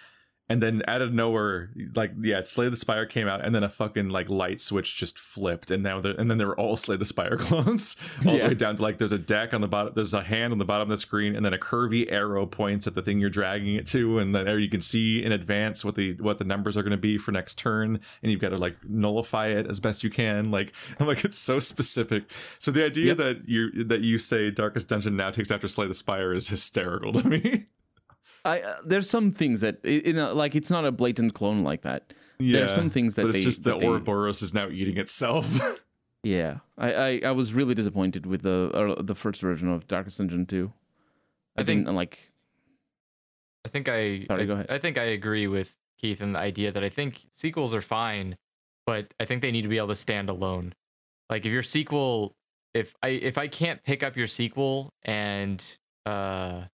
and 0.49 0.63
then 0.63 0.83
out 0.87 1.01
of 1.01 1.13
nowhere, 1.13 1.71
like 1.95 2.13
yeah, 2.21 2.43
Slay 2.43 2.69
the 2.69 2.77
Spire 2.77 3.07
came 3.07 3.27
out, 3.27 3.43
and 3.43 3.55
then 3.55 3.63
a 3.63 3.69
fucking 3.69 4.11
like 4.11 4.29
light 4.29 4.61
switch 4.61 4.95
just 4.95 5.19
flipped, 5.19 5.71
and 5.71 5.83
now 5.83 6.01
and 6.01 6.31
then 6.31 6.37
they 6.37 6.45
were 6.45 6.59
all 6.59 6.77
Slay 6.77 6.97
the 6.97 7.05
Spire 7.07 7.37
clones, 7.41 7.97
all 8.27 8.35
yeah. 8.35 8.43
the 8.43 8.49
way 8.49 8.55
down 8.55 8.77
to 8.77 8.83
like 8.83 8.99
there's 8.99 9.13
a 9.13 9.19
deck 9.19 9.55
on 9.55 9.63
the 9.63 9.69
bottom, 9.69 9.95
there's 9.95 10.13
a 10.13 10.23
hand 10.23 10.53
on 10.53 10.59
the 10.59 10.65
bottom 10.67 10.91
of 10.91 10.97
the 10.97 11.01
screen, 11.01 11.35
and 11.35 11.47
then 11.47 11.55
a 11.55 11.59
curvy 11.59 12.11
arrow 12.13 12.45
points 12.45 12.87
at 12.87 12.95
the 12.95 13.01
thing 13.01 13.21
you're 13.21 13.31
dragging 13.31 13.75
it 13.77 13.87
to, 13.87 14.19
and 14.19 14.35
then 14.35 14.47
you 14.61 14.69
can 14.69 14.83
see 14.83 15.25
in 15.25 15.33
advance 15.33 15.83
what 15.83 15.95
the 15.95 16.13
what 16.21 16.37
the 16.37 16.45
numbers 16.45 16.77
are 16.77 16.83
going 16.83 16.91
to 16.91 16.99
be 16.99 17.17
for 17.17 17.33
next 17.33 17.59
turn, 17.59 17.99
and 18.23 18.31
you've 18.31 18.41
got 18.41 18.51
to 18.51 18.59
like 18.59 18.77
nullify 18.87 19.47
it 19.47 19.67
as 19.67 19.81
best 19.81 20.05
you 20.05 20.11
can. 20.11 20.51
Like 20.51 20.75
I'm 21.01 21.07
like 21.07 21.25
it's 21.25 21.39
so 21.39 21.59
specific. 21.59 22.25
So 22.59 22.71
the 22.71 22.85
idea 22.85 23.07
yep. 23.07 23.17
that 23.17 23.49
you 23.49 23.85
that 23.85 24.03
you 24.03 24.19
say 24.19 24.51
Darkest 24.51 24.91
Dungeon 24.91 25.17
now 25.17 25.31
takes 25.31 25.51
after 25.51 25.69
Slay 25.69 25.87
the 25.87 25.95
Spire 25.95 26.35
is 26.35 26.49
hysterical 26.49 27.15
to 27.15 27.27
me. 27.27 27.67
I 28.45 28.61
uh, 28.61 28.77
there's 28.85 29.09
some 29.09 29.33
things 29.33 29.61
that 29.61 29.85
you 29.85 30.13
know, 30.13 30.35
like 30.35 30.55
it's 30.55 30.71
not 30.71 30.85
a 30.85 30.93
blatant 30.93 31.35
clone 31.35 31.61
like 31.61 31.83
that. 31.83 32.13
Yeah, 32.39 32.61
there's 32.61 32.75
some 32.75 32.91
things 32.91 33.15
that 33.15 33.23
but 33.23 33.29
it's 33.29 33.39
they, 33.39 33.45
just 33.45 33.65
that 33.65 33.81
the 33.81 33.87
Ouroboros 33.87 34.43
is 34.43 34.53
now 34.53 34.69
eating 34.69 34.99
itself. 34.99 35.61
yeah, 36.23 36.59
I, 36.77 36.93
I, 36.93 37.21
I 37.27 37.31
was 37.31 37.55
really 37.55 37.75
disappointed 37.75 38.27
with 38.27 38.43
the 38.43 38.71
uh, 38.99 39.03
the 39.03 39.15
first 39.15 39.41
version 39.41 39.69
of 39.69 39.87
Darkest 39.87 40.19
Dungeon 40.19 40.47
2. 40.47 40.73
I, 41.57 41.61
I 41.61 41.65
think, 41.65 41.85
didn't 41.85 41.97
like. 41.97 42.33
I 43.65 43.69
think 43.69 43.89
I. 43.89 44.25
Sorry, 44.27 44.43
I, 44.43 44.45
go 44.45 44.53
ahead. 44.55 44.67
I 44.69 44.79
think 44.79 44.99
I 44.99 45.05
agree 45.05 45.47
with 45.47 45.75
Keith 45.99 46.21
in 46.21 46.33
the 46.33 46.39
idea 46.39 46.71
that 46.73 46.85
I 46.85 46.91
think 46.91 47.27
sequels 47.37 47.73
are 47.73 47.83
fine, 47.83 48.37
but 48.85 49.15
I 49.19 49.25
think 49.25 49.41
they 49.41 49.53
need 49.53 49.63
to 49.63 49.69
be 49.69 49.79
able 49.79 49.89
to 49.89 49.97
stand 49.97 50.29
alone. 50.29 50.75
Like 51.31 51.47
if 51.47 51.53
your 51.53 51.63
sequel, 51.63 52.35
if 52.75 52.95
I 53.03 53.09
if 53.09 53.39
I 53.39 53.49
can't 53.49 53.83
pick 53.83 54.03
up 54.03 54.17
your 54.17 54.27
sequel 54.27 54.93
and 55.03 55.65
uh 56.05 56.65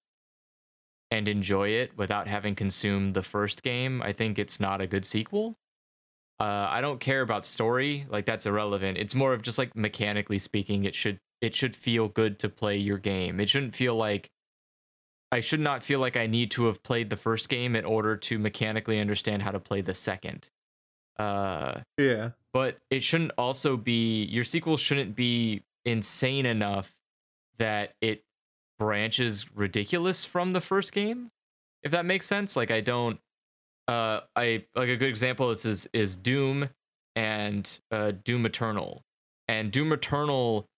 and 1.11 1.29
enjoy 1.29 1.69
it 1.69 1.97
without 1.97 2.29
having 2.29 2.55
consumed 2.55 3.15
the 3.15 3.23
first 3.23 3.63
game, 3.63 4.01
I 4.03 4.13
think 4.13 4.39
it's 4.39 4.61
not 4.61 4.81
a 4.81 4.87
good 4.87 5.05
sequel. 5.05 5.57
Uh, 6.39 6.69
I 6.71 6.81
don't 6.81 7.01
care 7.01 7.21
about 7.21 7.45
story, 7.45 8.07
like 8.09 8.25
that's 8.25 8.47
irrelevant. 8.47 8.97
It's 8.97 9.15
more 9.15 9.35
of 9.35 9.43
just 9.43 9.59
like 9.59 9.77
mechanically 9.77 10.39
speaking, 10.39 10.85
it 10.85 10.95
should 10.95 11.19
it 11.41 11.55
should 11.55 11.75
feel 11.75 12.09
good 12.09 12.39
to 12.41 12.49
play 12.49 12.77
your 12.77 12.99
game. 12.99 13.41
It 13.41 13.49
shouldn't 13.49 13.75
feel 13.75 13.95
like 13.95 14.31
I 15.33 15.41
should 15.41 15.61
not 15.61 15.83
feel 15.83 16.01
like 16.01 16.17
I 16.17 16.27
need 16.27 16.51
to 16.53 16.67
have 16.67 16.83
played 16.83 17.11
the 17.11 17.17
first 17.17 17.49
game 17.49 17.77
in 17.77 17.85
order 17.85 18.17
to 18.17 18.39
mechanically 18.39 19.01
understand 19.01 19.43
how 19.43 19.53
to 19.53 19.61
play 19.61 19.81
the 19.81 19.95
second. 19.95 20.49
Uh, 21.19 21.81
yeah. 21.99 22.31
But 22.53 22.79
it 22.91 23.03
shouldn't 23.03 23.33
also 23.39 23.77
be 23.77 24.25
your 24.25 24.45
sequel 24.45 24.77
shouldn't 24.77 25.15
be 25.15 25.63
insane 25.85 26.47
enough 26.47 26.93
that 27.59 27.95
it 28.01 28.25
branches 28.81 29.47
ridiculous 29.55 30.25
from 30.25 30.55
the 30.55 30.61
first 30.61 30.93
game 30.93 31.31
if 31.83 31.93
that 31.93 32.05
makes 32.05 32.27
sense. 32.27 32.57
Like 32.57 32.71
i 32.71 32.81
don't 32.81 33.19
uh 33.89 34.21
i 34.37 34.65
like 34.75 34.89
a 34.89 34.97
good 34.97 35.09
example 35.09 35.51
is 35.51 35.65
is, 35.65 35.89
is 35.93 36.17
doom 36.17 36.69
and 37.17 37.79
uh 37.91 38.13
doom 38.25 38.47
eternal. 38.47 39.05
And 39.49 39.71
doom 39.71 39.93
eternal 39.93 40.69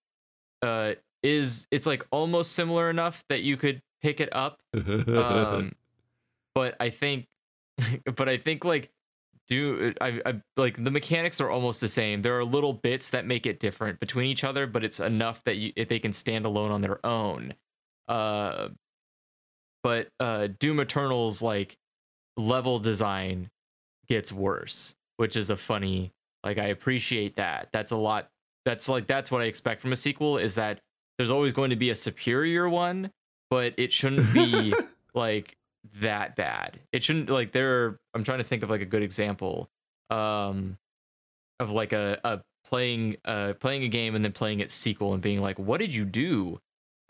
uh 0.62 0.92
is 1.22 1.66
it's 1.70 1.86
like 1.86 2.06
almost 2.10 2.52
similar 2.52 2.90
enough 2.90 3.24
that 3.28 3.42
you 3.42 3.56
could 3.56 3.82
pick 4.02 4.20
it 4.20 4.28
up 4.32 4.60
um 4.74 5.72
but 6.54 6.74
i 6.80 6.90
think 6.90 7.26
but 8.16 8.28
i 8.28 8.36
think 8.36 8.64
like 8.64 8.90
do 9.48 9.92
I, 10.00 10.20
I 10.24 10.42
like 10.56 10.82
the 10.82 10.90
mechanics 10.90 11.40
are 11.40 11.50
almost 11.50 11.80
the 11.80 11.88
same. 11.88 12.22
There 12.22 12.38
are 12.38 12.44
little 12.44 12.72
bits 12.72 13.10
that 13.10 13.26
make 13.26 13.44
it 13.44 13.58
different 13.58 13.98
between 14.00 14.26
each 14.26 14.44
other 14.44 14.66
but 14.66 14.84
it's 14.84 15.00
enough 15.00 15.42
that 15.44 15.56
you 15.56 15.72
if 15.76 15.88
they 15.88 15.98
can 15.98 16.12
stand 16.12 16.46
alone 16.46 16.70
on 16.70 16.80
their 16.80 17.04
own 17.04 17.54
uh, 18.08 18.68
but 19.82 20.08
uh, 20.20 20.48
Doom 20.58 20.80
Eternal's 20.80 21.42
like 21.42 21.76
level 22.36 22.78
design 22.78 23.50
gets 24.08 24.32
worse, 24.32 24.94
which 25.16 25.36
is 25.36 25.50
a 25.50 25.56
funny. 25.56 26.12
Like 26.44 26.58
I 26.58 26.66
appreciate 26.66 27.34
that. 27.34 27.68
That's 27.72 27.92
a 27.92 27.96
lot. 27.96 28.28
That's 28.64 28.88
like 28.88 29.06
that's 29.06 29.30
what 29.30 29.42
I 29.42 29.44
expect 29.44 29.80
from 29.80 29.92
a 29.92 29.96
sequel. 29.96 30.38
Is 30.38 30.54
that 30.54 30.80
there's 31.18 31.30
always 31.30 31.52
going 31.52 31.70
to 31.70 31.76
be 31.76 31.90
a 31.90 31.94
superior 31.94 32.68
one, 32.68 33.10
but 33.50 33.74
it 33.76 33.92
shouldn't 33.92 34.32
be 34.32 34.74
like 35.14 35.56
that 36.00 36.36
bad. 36.36 36.80
It 36.92 37.02
shouldn't 37.02 37.28
like 37.28 37.52
there. 37.52 37.84
are, 37.84 38.00
I'm 38.14 38.24
trying 38.24 38.38
to 38.38 38.44
think 38.44 38.62
of 38.62 38.70
like 38.70 38.82
a 38.82 38.86
good 38.86 39.02
example, 39.02 39.68
um, 40.10 40.78
of 41.60 41.70
like 41.70 41.92
a 41.92 42.20
a 42.24 42.40
playing 42.64 43.16
uh 43.24 43.54
playing 43.54 43.82
a 43.82 43.88
game 43.88 44.14
and 44.14 44.24
then 44.24 44.32
playing 44.32 44.60
its 44.60 44.72
sequel 44.74 45.12
and 45.12 45.22
being 45.22 45.40
like, 45.40 45.58
what 45.58 45.78
did 45.78 45.92
you 45.92 46.04
do? 46.04 46.60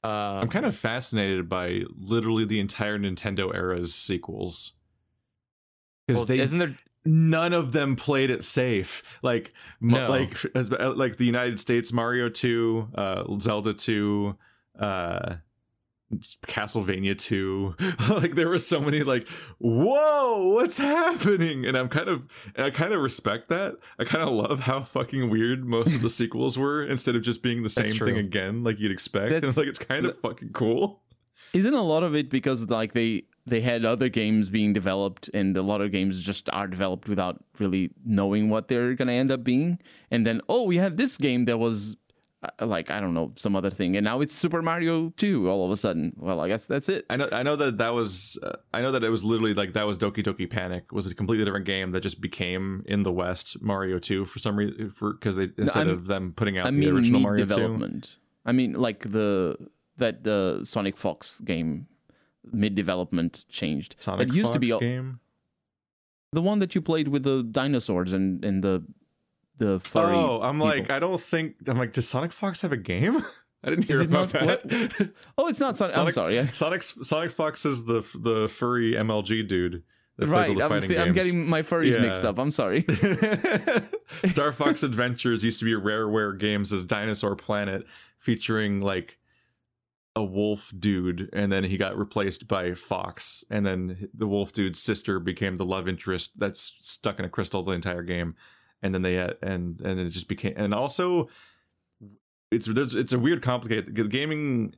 Um, 0.05 0.11
I'm 0.11 0.49
kind 0.49 0.66
of 0.66 0.77
fascinated 0.77 1.49
by 1.49 1.83
literally 1.97 2.45
the 2.45 2.59
entire 2.61 2.99
Nintendo 2.99 3.55
era's 3.55 3.95
sequels. 3.95 4.73
because 6.07 6.20
Well, 6.20 6.27
they 6.27 6.41
isn't 6.41 6.59
there? 6.59 6.77
none 7.05 7.53
of 7.53 7.73
them 7.73 7.95
played 7.97 8.31
it 8.31 8.43
safe. 8.43 9.03
Like 9.23 9.53
No. 9.81 10.09
like 10.09 10.37
like 10.55 11.16
the 11.16 11.24
United 11.27 11.61
States 11.61 11.93
Mario 11.93 12.29
2, 12.29 12.89
uh 12.95 13.39
Zelda 13.41 13.73
2, 13.74 14.37
uh 14.79 15.35
Castlevania 16.47 17.17
2. 17.17 17.77
like 18.11 18.35
there 18.35 18.49
were 18.49 18.59
so 18.59 18.81
many 18.81 19.03
like 19.03 19.29
whoa, 19.59 20.55
what's 20.55 20.79
happening? 20.79 21.65
And 21.65 21.77
I'm 21.77 21.89
kind 21.89 22.09
of 22.09 22.23
and 22.55 22.67
I 22.67 22.71
kind 22.71 22.93
of 22.93 23.01
respect 23.01 23.49
that. 23.49 23.77
I 23.99 24.05
kind 24.05 24.29
of 24.29 24.35
love 24.35 24.61
how 24.61 24.83
fucking 24.83 25.31
weird 25.31 25.65
most 25.65 25.95
of 25.95 26.03
the 26.03 26.11
sequels 26.21 26.59
were 26.59 26.85
instead 26.85 27.17
of 27.17 27.23
just 27.23 27.43
being 27.43 27.63
the 27.63 27.69
same 27.69 27.95
thing 27.95 28.19
again 28.19 28.65
like 28.65 28.79
you'd 28.79 28.93
expect. 28.93 29.33
And 29.33 29.35
That's- 29.43 29.57
like 29.57 29.67
it's 29.67 29.79
kind 29.79 30.07
of 30.07 30.19
fucking 30.19 30.51
cool. 30.53 31.03
Isn't 31.53 31.75
a 31.75 31.83
lot 31.83 32.03
of 32.03 32.15
it 32.15 32.31
because 32.31 32.69
like 32.71 32.93
they 32.93 33.25
they 33.47 33.61
had 33.61 33.85
other 33.85 34.09
games 34.09 34.49
being 34.49 34.73
developed 34.73 35.29
and 35.35 35.57
a 35.57 35.63
lot 35.63 35.81
of 35.81 35.91
games 35.91 36.23
just 36.23 36.49
are 36.51 36.67
developed 36.67 37.09
without 37.09 37.43
really 37.59 37.91
knowing 38.05 38.51
what 38.51 38.69
they're 38.69 38.95
going 38.95 39.09
to 39.09 39.15
end 39.15 39.31
up 39.31 39.43
being 39.43 39.79
and 40.11 40.27
then 40.27 40.41
oh 40.49 40.63
we 40.63 40.77
have 40.77 40.97
this 40.97 41.17
game 41.17 41.45
that 41.47 41.59
was 41.59 41.97
like 42.60 42.90
I 42.90 42.98
don't 43.01 43.14
know 43.14 43.32
some 43.36 43.55
other 43.55 43.70
thing 43.70 43.97
and 43.97 44.05
now 44.05 44.20
it's 44.20 44.35
Super 44.35 44.62
Mario 44.62 45.10
2 45.16 45.48
all 45.48 45.64
of 45.64 45.70
a 45.70 45.77
sudden. 45.77 46.12
Well, 46.16 46.40
I 46.40 46.48
guess 46.48 46.66
that's 46.66 46.89
it. 46.89 47.05
I 47.09 47.16
know, 47.16 47.28
I 47.31 47.43
know 47.44 47.55
that 47.56 47.78
that 47.78 47.94
was, 47.94 48.39
uh, 48.43 48.56
I 48.74 48.81
know 48.82 48.90
that 48.93 49.05
it 49.05 49.10
was 49.10 49.23
literally 49.24 49.55
like 49.55 49.74
that 49.74 49.86
was 49.86 49.98
Doki 49.98 50.24
Doki 50.24 50.51
Panic 50.51 50.90
was 50.93 51.06
a 51.06 51.14
completely 51.14 51.44
different 51.44 51.66
game 51.66 51.93
that 51.93 52.01
just 52.01 52.20
became 52.20 52.82
in 52.86 53.05
the 53.05 53.12
West 53.12 53.62
Mario 53.62 53.98
Two 54.01 54.24
for 54.24 54.39
some 54.40 54.56
reason 54.56 54.90
for 54.90 55.12
because 55.12 55.36
they 55.36 55.51
instead 55.56 55.86
I'm- 55.86 55.90
of 55.90 56.06
them 56.06 56.32
putting 56.35 56.59
out 56.59 56.66
I 56.66 56.70
the 56.70 56.78
mean 56.78 56.89
original 56.90 57.20
Mario 57.20 57.44
Two. 57.44 57.48
development. 57.55 58.16
I 58.44 58.52
mean 58.52 58.73
like 58.73 59.10
the 59.12 59.56
that 59.98 60.24
the 60.24 60.62
Sonic 60.64 60.97
Fox 60.97 61.40
game 61.40 61.86
mid 62.52 62.74
development 62.74 63.44
changed. 63.51 63.94
Sonic 64.01 64.28
it 64.31 64.35
used 64.35 64.47
Fox 64.48 64.55
to 64.55 64.59
be 64.59 64.70
a- 64.73 64.78
game. 64.81 65.20
the 66.32 66.43
one 66.43 66.59
that 66.59 66.74
you 66.74 66.81
played 66.81 67.06
with 67.06 67.23
the 67.23 67.44
dinosaurs 67.44 68.12
and 68.12 68.44
and 68.44 68.64
the 68.64 68.82
the 69.65 69.81
furry. 69.81 70.15
Oh, 70.15 70.41
I'm 70.43 70.59
like. 70.59 70.91
I 70.91 70.99
don't 70.99 71.21
think 71.21 71.57
I'm 71.67 71.79
like, 71.79 71.93
does 71.93 72.09
Sonic 72.09 72.33
Fox 72.33 72.61
have 72.63 72.73
a 72.73 72.77
game? 72.77 73.25
I 73.65 73.71
didn't 73.71 73.85
hear 73.85 74.03
about 74.03 74.35
not- 74.35 74.69
that. 74.69 75.13
Oh, 75.39 75.47
it's 75.47 75.61
not 75.61 75.77
Sonic. 75.77 75.97
I'm 75.97 76.11
sorry. 76.11 76.39
I- 76.41 76.47
Sonic 76.47 76.83
Sonic 76.83 77.31
Fox 77.31 77.65
is 77.65 77.85
the 77.85 78.01
the 78.19 78.49
furry 78.49 78.93
MLG 78.95 79.47
dude 79.47 79.85
that 80.19 80.27
plays 80.29 80.31
Right, 80.31 80.49
all 80.63 80.69
the 80.69 80.75
I'm, 80.75 80.83
th- 80.83 80.99
I'm 80.99 81.13
getting 81.13 81.49
my 81.49 81.63
furries 81.63 81.99
mixed 82.01 82.25
up. 82.25 82.39
I'm 82.39 82.51
sorry. 82.51 82.85
Star 84.25 84.53
Fox 84.53 84.83
Adventures 84.83 85.43
used 85.43 85.59
to 85.61 85.65
be 85.65 85.73
a 85.73 85.79
Rareware 85.81 86.39
Games' 86.39 86.73
as 86.73 86.85
Dinosaur 86.85 87.35
Planet, 87.37 87.87
featuring 88.19 88.81
like 88.81 89.19
a 90.15 90.23
wolf 90.23 90.71
dude, 90.79 91.31
and 91.33 91.51
then 91.51 91.65
he 91.65 91.79
got 91.79 91.97
replaced 91.97 92.47
by 92.47 92.75
Fox, 92.75 93.45
and 93.49 93.65
then 93.65 94.09
the 94.13 94.27
wolf 94.27 94.53
dude's 94.53 94.83
sister 94.83 95.19
became 95.19 95.57
the 95.57 95.65
love 95.65 95.89
interest 95.89 96.39
that's 96.39 96.75
stuck 96.79 97.19
in 97.19 97.25
a 97.25 97.31
crystal 97.31 97.63
the 97.63 97.73
entire 97.73 98.03
game, 98.03 98.35
and 98.83 98.95
then 98.95 99.03
they 99.03 99.15
had, 99.15 99.37
and 99.43 99.81
and 99.81 100.01
it 100.01 100.11
just 100.11 100.29
became, 100.29 100.55
and 100.57 100.75
also 100.75 101.29
it's 102.51 102.69
it's 102.69 103.13
a 103.13 103.19
weird 103.19 103.43
complicated 103.43 104.11
gaming. 104.11 104.75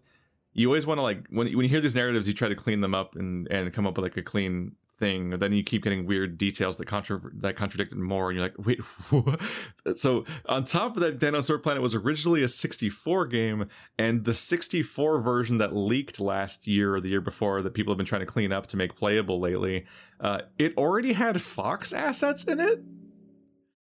You 0.52 0.68
always 0.68 0.86
want 0.86 0.98
to 0.98 1.02
like 1.02 1.26
when 1.30 1.46
when 1.48 1.64
you 1.64 1.68
hear 1.68 1.80
these 1.80 1.94
narratives, 1.94 2.28
you 2.28 2.34
try 2.34 2.48
to 2.48 2.54
clean 2.54 2.80
them 2.80 2.94
up 2.94 3.16
and 3.16 3.48
and 3.50 3.72
come 3.72 3.86
up 3.86 3.96
with 3.96 4.04
like 4.04 4.16
a 4.16 4.22
clean 4.22 4.76
thing. 4.98 5.30
Then 5.30 5.52
you 5.52 5.62
keep 5.62 5.82
getting 5.82 6.06
weird 6.06 6.38
details 6.38 6.76
that 6.76 6.86
contra- 6.86 7.20
that 7.34 7.56
contradict 7.56 7.92
it 7.92 7.98
more, 7.98 8.30
and 8.30 8.38
you're 8.38 8.46
like, 8.46 8.66
wait. 8.66 8.80
What? 9.10 9.40
So 9.96 10.24
on 10.46 10.64
top 10.64 10.96
of 10.96 11.02
that, 11.02 11.18
Dinosaur 11.18 11.58
Planet 11.58 11.82
was 11.82 11.94
originally 11.94 12.42
a 12.42 12.48
64 12.48 13.26
game, 13.26 13.68
and 13.98 14.24
the 14.24 14.32
64 14.32 15.20
version 15.20 15.58
that 15.58 15.76
leaked 15.76 16.20
last 16.20 16.66
year 16.66 16.94
or 16.94 17.02
the 17.02 17.10
year 17.10 17.20
before 17.20 17.60
that 17.60 17.74
people 17.74 17.92
have 17.92 17.98
been 17.98 18.06
trying 18.06 18.22
to 18.22 18.26
clean 18.26 18.50
up 18.50 18.66
to 18.68 18.78
make 18.78 18.96
playable 18.96 19.40
lately, 19.40 19.84
uh, 20.20 20.40
it 20.58 20.74
already 20.78 21.12
had 21.12 21.40
Fox 21.42 21.92
assets 21.92 22.44
in 22.44 22.60
it. 22.60 22.82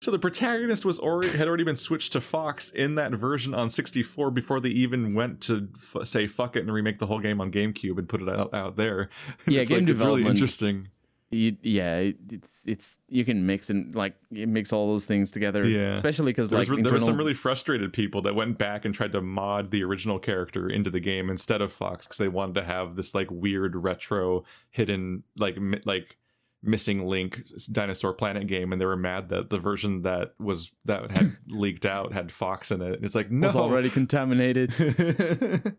So 0.02 0.10
the 0.10 0.18
protagonist 0.18 0.84
was 0.84 0.98
already 0.98 1.30
had 1.38 1.48
already 1.48 1.64
been 1.64 1.76
switched 1.76 2.14
to 2.14 2.22
Fox 2.22 2.72
in 2.72 2.96
that 2.96 3.12
version 3.12 3.54
on 3.54 3.70
64 3.70 4.32
before 4.32 4.60
they 4.60 4.70
even 4.70 5.14
went 5.14 5.42
to 5.42 5.70
f- 5.76 6.08
say 6.08 6.26
fuck 6.26 6.56
it 6.56 6.62
and 6.62 6.74
remake 6.74 6.98
the 6.98 7.06
whole 7.06 7.20
game 7.20 7.40
on 7.40 7.52
GameCube 7.52 8.00
and 8.00 8.10
put 8.10 8.20
it 8.24 8.28
out, 8.28 8.52
out 8.52 8.76
there. 8.78 9.10
And 9.46 9.56
Yeah, 9.56 9.62
it's 9.62 9.70
game 9.70 9.86
like, 9.86 9.90
it's 9.90 10.04
really 10.04 10.26
interesting. 10.26 10.88
You, 11.30 11.56
yeah, 11.62 11.98
it, 11.98 12.18
it's 12.30 12.62
it's 12.66 12.98
you 13.08 13.24
can 13.24 13.46
mix 13.46 13.70
and 13.70 13.96
like 13.96 14.16
mix 14.32 14.74
all 14.74 14.88
those 14.88 15.06
things 15.06 15.30
together. 15.32 15.66
Yeah. 15.66 15.94
especially 15.94 16.34
because 16.34 16.50
There 16.50 16.60
like 16.60 16.68
was, 16.68 16.80
there 16.84 16.94
was 16.94 17.06
some 17.06 17.16
really 17.16 17.36
frustrated 17.36 17.94
people 17.94 18.24
that 18.24 18.36
went 18.36 18.58
back 18.58 18.86
and 18.86 18.94
tried 18.94 19.12
to 19.14 19.22
mod 19.22 19.70
the 19.70 19.84
original 19.84 20.18
character 20.20 20.68
into 20.68 20.90
the 20.90 21.00
game 21.00 21.30
instead 21.30 21.62
of 21.62 21.72
Fox 21.72 22.08
because 22.08 22.18
they 22.18 22.28
wanted 22.28 22.56
to 22.56 22.64
have 22.64 22.96
this 22.96 23.14
like 23.14 23.28
weird 23.30 23.76
retro 23.76 24.44
hidden 24.72 25.24
like 25.38 25.58
like 25.86 26.18
missing 26.64 27.06
link 27.06 27.42
dinosaur 27.72 28.14
planet 28.14 28.46
game 28.48 28.72
and 28.72 28.80
they 28.80 28.86
were 28.86 28.96
mad 28.96 29.30
that 29.30 29.50
the 29.50 29.58
version 29.58 30.04
that 30.04 30.34
was 30.40 30.72
that 30.86 31.18
had 31.18 31.36
leaked 31.48 31.86
out 31.86 32.14
had 32.14 32.32
Fox 32.32 32.72
in 32.72 32.82
it. 32.82 33.00
It's 33.04 33.16
like 33.16 33.32
no, 33.32 33.48
was 33.48 33.56
already 33.56 33.90
contaminated. 33.90 34.72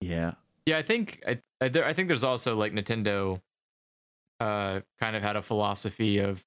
yeah, 0.00 0.32
Yeah, 0.66 0.78
I 0.78 0.82
think 0.82 1.22
I, 1.26 1.40
I, 1.60 1.68
there, 1.68 1.84
I 1.84 1.92
think 1.92 2.08
there's 2.08 2.24
also 2.24 2.56
like 2.56 2.72
Nintendo, 2.72 3.40
uh, 4.38 4.80
kind 4.98 5.16
of 5.16 5.22
had 5.22 5.36
a 5.36 5.42
philosophy 5.42 6.18
of 6.18 6.44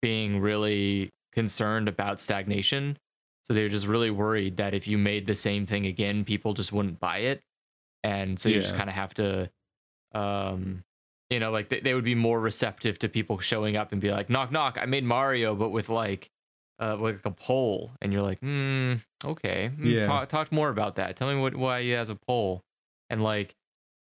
being 0.00 0.40
really 0.40 1.10
concerned 1.32 1.88
about 1.88 2.20
stagnation. 2.20 2.98
So 3.44 3.54
they 3.54 3.62
were 3.62 3.68
just 3.68 3.86
really 3.86 4.10
worried 4.10 4.58
that 4.58 4.72
if 4.72 4.86
you 4.86 4.98
made 4.98 5.26
the 5.26 5.34
same 5.34 5.66
thing 5.66 5.86
again, 5.86 6.24
people 6.24 6.54
just 6.54 6.72
wouldn't 6.72 7.00
buy 7.00 7.18
it, 7.18 7.42
and 8.04 8.38
so 8.38 8.48
you 8.48 8.60
just 8.60 8.76
kind 8.76 8.88
of 8.88 8.94
have 8.94 9.14
to, 9.14 9.50
um, 10.14 10.84
you 11.32 11.40
know, 11.40 11.50
like 11.50 11.68
they, 11.68 11.80
they 11.80 11.94
would 11.94 12.04
be 12.04 12.14
more 12.14 12.40
receptive 12.40 12.98
to 13.00 13.08
people 13.08 13.38
showing 13.38 13.76
up 13.76 13.92
and 13.92 14.00
be 14.00 14.10
like, 14.10 14.28
"Knock, 14.30 14.52
knock! 14.52 14.78
I 14.80 14.86
made 14.86 15.04
Mario, 15.04 15.54
but 15.54 15.70
with 15.70 15.88
like." 15.88 16.28
Uh, 16.80 16.96
with 16.98 17.24
a 17.26 17.30
poll, 17.30 17.92
and 18.00 18.12
you're 18.12 18.22
like, 18.22 18.40
hmm, 18.40 18.94
okay, 19.24 19.68
hmm, 19.68 19.86
Yeah. 19.86 20.06
Talk, 20.06 20.28
talk 20.28 20.50
more 20.50 20.68
about 20.68 20.96
that. 20.96 21.14
Tell 21.14 21.32
me 21.32 21.40
what 21.40 21.54
why 21.54 21.82
he 21.82 21.90
has 21.90 22.08
a 22.08 22.16
poll 22.16 22.64
and 23.12 23.22
like 23.22 23.54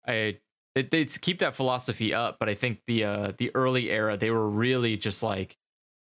i 0.07 0.37
they, 0.77 0.83
they 0.83 1.05
keep 1.07 1.41
that 1.41 1.57
philosophy 1.57 2.15
up 2.15 2.37
but 2.39 2.49
i 2.49 2.55
think 2.55 2.79
the 2.87 3.03
uh 3.03 3.33
the 3.39 3.51
early 3.57 3.91
era 3.91 4.17
they 4.17 4.31
were 4.31 4.49
really 4.49 4.97
just 4.97 5.23
like 5.23 5.57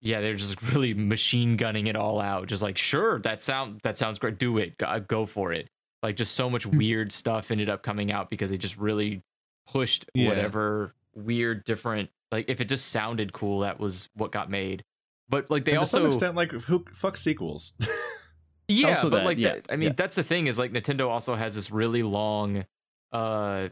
yeah 0.01 0.21
they're 0.21 0.35
just 0.35 0.61
really 0.73 0.93
machine 0.93 1.57
gunning 1.57 1.87
it 1.87 1.95
all 1.95 2.21
out 2.21 2.47
just 2.47 2.61
like 2.61 2.77
sure 2.77 3.19
that 3.19 3.41
sound 3.41 3.79
that 3.81 3.97
sounds 3.97 4.19
great 4.19 4.37
do 4.37 4.59
it 4.59 4.77
go, 4.77 4.99
go 4.99 5.25
for 5.25 5.51
it 5.51 5.67
like 6.03 6.15
just 6.15 6.35
so 6.35 6.49
much 6.49 6.65
weird 6.65 7.11
stuff 7.11 7.49
ended 7.49 7.69
up 7.69 7.81
coming 7.81 8.11
out 8.11 8.29
because 8.29 8.51
they 8.51 8.57
just 8.57 8.77
really 8.77 9.23
pushed 9.67 10.05
Yeah. 10.13 10.29
whatever 10.29 10.93
weird 11.15 11.63
different 11.65 12.09
like 12.31 12.45
if 12.49 12.59
it 12.59 12.65
just 12.65 12.87
sounded 12.87 13.33
cool 13.33 13.59
that 13.59 13.79
was 13.79 14.09
what 14.15 14.31
got 14.31 14.49
made 14.49 14.83
but 15.29 15.49
like 15.49 15.65
they 15.65 15.71
And 15.71 15.77
to 15.77 15.79
also 15.81 15.97
some 15.99 16.07
extent 16.07 16.35
like 16.35 16.51
who 16.51 16.85
fuck 16.93 17.17
sequels. 17.17 17.73
yeah, 18.67 18.89
Also 18.89 19.09
but 19.09 19.17
that, 19.17 19.25
like 19.25 19.37
yeah, 19.37 19.53
that, 19.55 19.65
I 19.69 19.75
mean, 19.75 19.87
yeah. 19.89 19.93
that's 19.95 20.15
the 20.15 20.23
thing 20.23 20.47
is 20.47 20.59
like 20.59 20.71
Nintendo 20.71 21.09
also 21.09 21.35
has 21.35 21.55
this 21.55 21.71
really 21.71 22.03
long, 22.03 22.65
uh, 23.11 23.69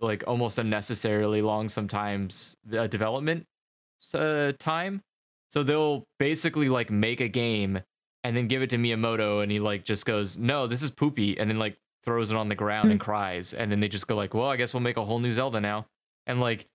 like 0.00 0.24
almost 0.26 0.58
unnecessarily 0.58 1.40
long 1.42 1.68
sometimes 1.68 2.56
uh, 2.76 2.86
development 2.86 3.46
uh, 4.14 4.52
time. 4.58 5.02
So 5.50 5.62
they'll 5.62 6.04
basically 6.18 6.68
like 6.68 6.90
make 6.90 7.20
a 7.20 7.28
game 7.28 7.80
and 8.24 8.36
then 8.36 8.48
give 8.48 8.62
it 8.62 8.70
to 8.70 8.76
Miyamoto, 8.76 9.42
and 9.42 9.52
he 9.52 9.60
like 9.60 9.84
just 9.84 10.06
goes, 10.06 10.36
"No, 10.36 10.66
this 10.66 10.82
is 10.82 10.90
poopy," 10.90 11.38
and 11.38 11.48
then 11.48 11.58
like 11.58 11.76
throws 12.04 12.30
it 12.30 12.36
on 12.36 12.48
the 12.48 12.54
ground 12.54 12.90
and 12.90 13.00
cries, 13.00 13.54
and 13.54 13.70
then 13.70 13.80
they 13.80 13.88
just 13.88 14.06
go 14.06 14.16
like, 14.16 14.34
"Well, 14.34 14.48
I 14.48 14.56
guess 14.56 14.72
we'll 14.74 14.80
make 14.80 14.96
a 14.96 15.04
whole 15.04 15.18
new 15.18 15.32
Zelda 15.32 15.60
now," 15.60 15.86
and 16.26 16.40
like 16.40 16.66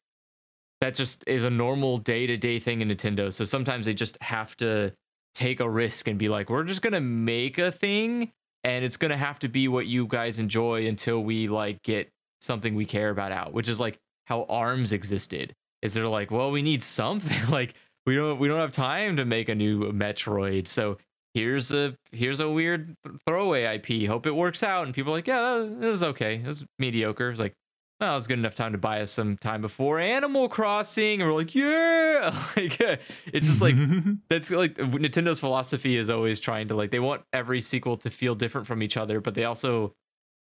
that 0.82 0.96
just 0.96 1.24
is 1.28 1.44
a 1.44 1.50
normal 1.50 1.98
day 1.98 2.26
to 2.28 2.38
day 2.38 2.60
thing 2.60 2.82
in 2.82 2.90
Nintendo. 2.90 3.32
So 3.34 3.44
sometimes 3.44 3.86
they 3.86 3.94
just 3.94 4.18
have 4.22 4.56
to 4.58 4.94
take 5.36 5.60
a 5.60 5.70
risk 5.70 6.08
and 6.08 6.18
be 6.18 6.30
like, 6.30 6.50
we're 6.50 6.64
just 6.64 6.82
gonna 6.82 7.02
make 7.02 7.58
a 7.58 7.72
thing 7.72 8.32
and 8.64 8.84
it's 8.86 8.98
gonna 8.98 9.18
have 9.18 9.40
to 9.40 9.50
be 9.50 9.68
what 9.68 9.88
you 9.88 10.08
guys 10.08 10.40
enjoy 10.40 10.88
until 10.88 11.22
we 11.24 11.48
like 11.48 11.82
get 11.84 12.10
something 12.42 12.76
we 12.76 12.86
care 12.86 13.10
about 13.10 13.32
out, 13.32 13.54
which 13.54 13.70
is 13.70 13.80
like 13.80 14.00
how 14.26 14.46
ARMS 14.50 14.92
existed. 14.92 15.54
Is 15.82 15.94
they're 15.94 16.08
like, 16.08 16.30
well, 16.30 16.52
we 16.52 16.62
need 16.62 16.84
something. 16.84 17.38
like 17.50 17.74
we 18.06 18.16
don't 18.16 18.40
we 18.40 18.48
don't 18.48 18.60
have 18.60 18.72
time 18.72 19.18
to 19.18 19.26
make 19.26 19.50
a 19.50 19.56
new 19.56 19.92
Metroid. 19.92 20.68
So 20.68 20.98
here's 21.34 21.72
a 21.72 21.96
here's 22.12 22.40
a 22.40 22.50
weird 22.50 22.96
throwaway 23.26 23.76
IP. 23.76 24.08
Hope 24.10 24.26
it 24.26 24.36
works 24.36 24.64
out. 24.64 24.86
And 24.86 24.94
people 24.94 25.14
are 25.14 25.18
like, 25.18 25.28
yeah, 25.28 25.62
it 25.62 25.90
was 25.90 26.04
okay. 26.04 26.36
It 26.36 26.48
was 26.48 26.66
mediocre. 26.78 27.30
It's 27.30 27.40
like, 27.40 27.54
well, 28.00 28.14
it 28.14 28.16
was 28.16 28.28
good 28.28 28.40
enough 28.40 28.56
time 28.56 28.72
to 28.72 28.78
buy 28.78 29.02
us 29.02 29.12
some 29.12 29.38
time 29.38 29.62
before 29.62 30.00
Animal 30.00 30.48
Crossing. 30.50 31.22
And 31.22 31.30
we're 31.30 31.36
like, 31.36 31.54
yeah. 31.54 32.34
like 32.56 32.80
it's 33.28 33.48
just 33.48 33.62
like 33.62 33.76
that's 34.30 34.52
like 34.52 34.76
Nintendo's 34.76 35.40
philosophy 35.40 35.98
is 35.98 36.10
always 36.10 36.40
trying 36.40 36.70
to 36.70 36.76
like 36.76 36.92
they 36.92 37.00
want 37.00 37.24
every 37.34 37.62
sequel 37.62 37.98
to 37.98 38.10
feel 38.10 38.36
different 38.36 38.68
from 38.68 38.82
each 38.82 38.98
other, 38.98 39.22
but 39.22 39.36
they 39.36 39.46
also 39.46 39.94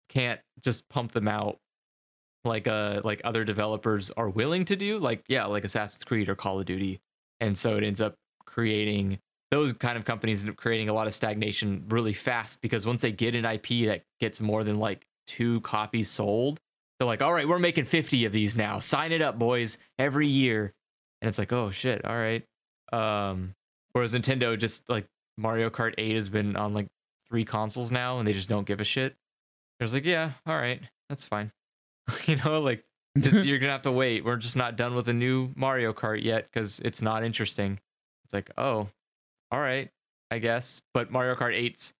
can't 0.09 0.39
just 0.61 0.87
pump 0.89 1.11
them 1.11 1.27
out 1.27 1.57
like 2.45 2.65
uh 2.65 3.01
like 3.03 3.19
other 3.25 3.43
developers 3.43 4.11
are 4.11 4.29
willing 4.29 4.65
to 4.65 4.75
do, 4.75 4.99
like 4.99 5.23
yeah, 5.27 5.45
like 5.45 5.63
Assassin's 5.63 6.03
Creed 6.03 6.29
or 6.29 6.35
Call 6.35 6.59
of 6.59 6.65
Duty. 6.65 7.01
And 7.39 7.57
so 7.57 7.77
it 7.77 7.83
ends 7.83 8.01
up 8.01 8.15
creating 8.45 9.19
those 9.51 9.73
kind 9.73 9.97
of 9.97 10.05
companies 10.05 10.41
end 10.41 10.49
up 10.49 10.57
creating 10.57 10.89
a 10.89 10.93
lot 10.93 11.07
of 11.07 11.13
stagnation 11.13 11.85
really 11.89 12.13
fast 12.13 12.61
because 12.61 12.85
once 12.85 13.01
they 13.01 13.11
get 13.11 13.35
an 13.35 13.45
IP 13.45 13.87
that 13.87 14.03
gets 14.19 14.41
more 14.41 14.63
than 14.63 14.77
like 14.77 15.05
two 15.25 15.61
copies 15.61 16.09
sold, 16.09 16.59
they're 16.99 17.07
like, 17.07 17.21
all 17.21 17.33
right, 17.33 17.47
we're 17.47 17.59
making 17.59 17.85
50 17.85 18.25
of 18.25 18.33
these 18.33 18.55
now. 18.55 18.79
Sign 18.79 19.11
it 19.11 19.21
up, 19.21 19.37
boys, 19.37 19.77
every 19.97 20.27
year. 20.27 20.73
and 21.21 21.29
it's 21.29 21.37
like, 21.37 21.53
oh 21.53 21.71
shit, 21.71 22.03
all 22.03 22.15
right. 22.15 22.43
Um, 22.91 23.55
whereas 23.93 24.13
Nintendo 24.13 24.57
just 24.57 24.89
like 24.89 25.07
Mario 25.37 25.69
Kart 25.69 25.93
8 25.97 26.15
has 26.15 26.29
been 26.29 26.55
on 26.55 26.73
like 26.73 26.87
three 27.29 27.45
consoles 27.45 27.91
now, 27.91 28.19
and 28.19 28.27
they 28.27 28.33
just 28.33 28.49
don't 28.49 28.67
give 28.67 28.79
a 28.79 28.83
shit. 28.85 29.15
There's 29.79 29.93
like, 29.93 30.05
yeah, 30.05 30.31
all 30.45 30.55
right, 30.55 30.81
that's 31.09 31.25
fine. 31.25 31.51
you 32.25 32.37
know, 32.37 32.61
like 32.61 32.83
you're 33.15 33.59
gonna 33.59 33.71
have 33.71 33.83
to 33.83 33.91
wait. 33.91 34.25
We're 34.25 34.37
just 34.37 34.55
not 34.55 34.75
done 34.75 34.95
with 34.95 35.07
a 35.07 35.13
new 35.13 35.51
Mario 35.55 35.93
Kart 35.93 36.23
yet 36.23 36.49
because 36.51 36.79
it's 36.79 37.01
not 37.01 37.23
interesting. 37.23 37.79
It's 38.25 38.33
like, 38.33 38.51
oh, 38.57 38.89
all 39.51 39.59
right, 39.59 39.89
I 40.31 40.39
guess. 40.39 40.81
But 40.93 41.11
Mario 41.11 41.35
Kart 41.35 41.55
8's 41.55 41.93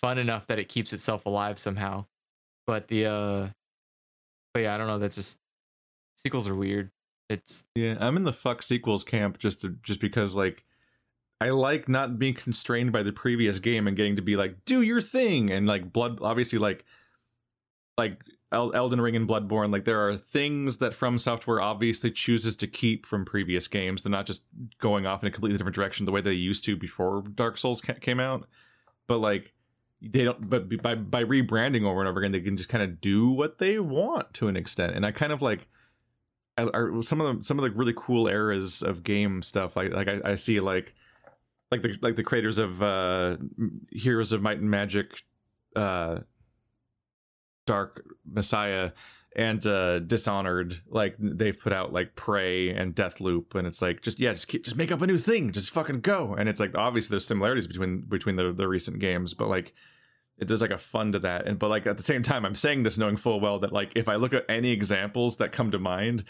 fun 0.00 0.18
enough 0.18 0.46
that 0.46 0.58
it 0.58 0.68
keeps 0.68 0.92
itself 0.92 1.26
alive 1.26 1.58
somehow. 1.58 2.06
But 2.66 2.88
the 2.88 3.06
uh 3.06 3.48
but 4.54 4.60
yeah, 4.60 4.74
I 4.74 4.78
don't 4.78 4.86
know, 4.86 4.98
that's 4.98 5.16
just 5.16 5.38
sequels 6.24 6.48
are 6.48 6.54
weird. 6.54 6.90
It's 7.28 7.64
Yeah, 7.74 7.96
I'm 8.00 8.16
in 8.16 8.24
the 8.24 8.32
fuck 8.32 8.62
sequels 8.62 9.04
camp 9.04 9.38
just 9.38 9.60
to, 9.62 9.76
just 9.82 10.00
because 10.00 10.36
like 10.36 10.64
I 11.40 11.50
like 11.50 11.88
not 11.88 12.18
being 12.18 12.34
constrained 12.34 12.92
by 12.92 13.02
the 13.02 13.12
previous 13.12 13.58
game 13.58 13.86
and 13.86 13.96
getting 13.96 14.16
to 14.16 14.22
be 14.22 14.36
like 14.36 14.64
do 14.64 14.82
your 14.82 15.00
thing 15.00 15.50
and 15.50 15.66
like 15.66 15.92
blood 15.92 16.18
obviously 16.20 16.58
like 16.58 16.84
like 17.96 18.22
Elden 18.52 19.00
Ring 19.00 19.14
and 19.14 19.28
Bloodborne 19.28 19.72
like 19.72 19.84
there 19.84 20.08
are 20.08 20.16
things 20.16 20.78
that 20.78 20.94
From 20.94 21.18
Software 21.18 21.60
obviously 21.60 22.10
chooses 22.10 22.56
to 22.56 22.66
keep 22.66 23.06
from 23.06 23.24
previous 23.24 23.68
games. 23.68 24.02
They're 24.02 24.10
not 24.10 24.26
just 24.26 24.42
going 24.78 25.06
off 25.06 25.22
in 25.22 25.28
a 25.28 25.30
completely 25.30 25.56
different 25.56 25.76
direction 25.76 26.04
the 26.04 26.12
way 26.12 26.20
they 26.20 26.32
used 26.32 26.64
to 26.64 26.76
before 26.76 27.22
Dark 27.34 27.58
Souls 27.58 27.80
ca- 27.80 27.94
came 27.94 28.18
out. 28.18 28.48
But 29.06 29.18
like 29.18 29.52
they 30.02 30.24
don't 30.24 30.48
but 30.48 30.82
by 30.82 30.94
by 30.94 31.22
rebranding 31.22 31.84
over 31.84 32.00
and 32.00 32.08
over 32.08 32.20
again 32.20 32.32
they 32.32 32.40
can 32.40 32.56
just 32.56 32.68
kind 32.68 32.82
of 32.82 33.00
do 33.00 33.30
what 33.30 33.58
they 33.58 33.78
want 33.78 34.32
to 34.34 34.48
an 34.48 34.56
extent. 34.56 34.94
And 34.94 35.06
I 35.06 35.12
kind 35.12 35.32
of 35.32 35.42
like 35.42 35.68
are 36.58 37.02
some 37.02 37.20
of 37.20 37.38
the 37.38 37.44
some 37.44 37.58
of 37.58 37.62
the 37.62 37.70
really 37.70 37.94
cool 37.96 38.26
eras 38.26 38.82
of 38.82 39.04
game 39.04 39.42
stuff 39.42 39.76
like 39.76 39.92
like 39.92 40.08
I, 40.08 40.20
I 40.24 40.34
see 40.34 40.60
like 40.60 40.94
like 41.70 41.82
the 41.82 41.96
like 42.02 42.16
the 42.16 42.24
creators 42.24 42.58
of 42.58 42.82
uh 42.82 43.36
Heroes 43.90 44.32
of 44.32 44.42
Might 44.42 44.58
and 44.58 44.70
Magic 44.70 45.22
uh 45.76 46.20
Dark 47.66 48.04
Messiah 48.30 48.92
and 49.36 49.64
uh 49.66 50.00
Dishonored 50.00 50.80
like 50.88 51.14
they've 51.18 51.58
put 51.58 51.72
out 51.72 51.92
like 51.92 52.16
Prey 52.16 52.70
and 52.70 52.94
Death 52.94 53.20
Loop, 53.20 53.54
and 53.54 53.66
it's 53.66 53.80
like 53.80 54.02
just 54.02 54.18
yeah 54.18 54.32
just 54.32 54.48
keep, 54.48 54.64
just 54.64 54.76
make 54.76 54.90
up 54.90 55.02
a 55.02 55.06
new 55.06 55.18
thing 55.18 55.52
just 55.52 55.70
fucking 55.70 56.00
go. 56.00 56.34
And 56.34 56.48
it's 56.48 56.60
like 56.60 56.76
obviously 56.76 57.14
there's 57.14 57.26
similarities 57.26 57.66
between 57.66 58.00
between 58.02 58.36
the 58.36 58.52
the 58.52 58.66
recent 58.66 58.98
games 58.98 59.34
but 59.34 59.48
like 59.48 59.72
it, 60.38 60.48
there's 60.48 60.62
like 60.62 60.70
a 60.70 60.78
fun 60.78 61.12
to 61.12 61.18
that. 61.20 61.46
And 61.46 61.58
but 61.58 61.68
like 61.68 61.86
at 61.86 61.96
the 61.96 62.02
same 62.02 62.22
time 62.22 62.44
i'm 62.44 62.54
saying 62.54 62.82
this 62.82 62.98
knowing 62.98 63.16
full 63.16 63.40
well 63.40 63.60
that 63.60 63.72
like 63.72 63.92
if 63.94 64.08
i 64.08 64.16
look 64.16 64.34
at 64.34 64.44
any 64.48 64.70
examples 64.70 65.36
that 65.36 65.52
come 65.52 65.70
to 65.70 65.78
mind 65.78 66.24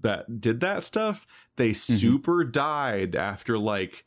that 0.00 0.40
did 0.40 0.60
that 0.60 0.82
stuff 0.82 1.26
they 1.56 1.72
super 1.72 2.44
died 2.44 3.14
after 3.14 3.58
like 3.58 4.04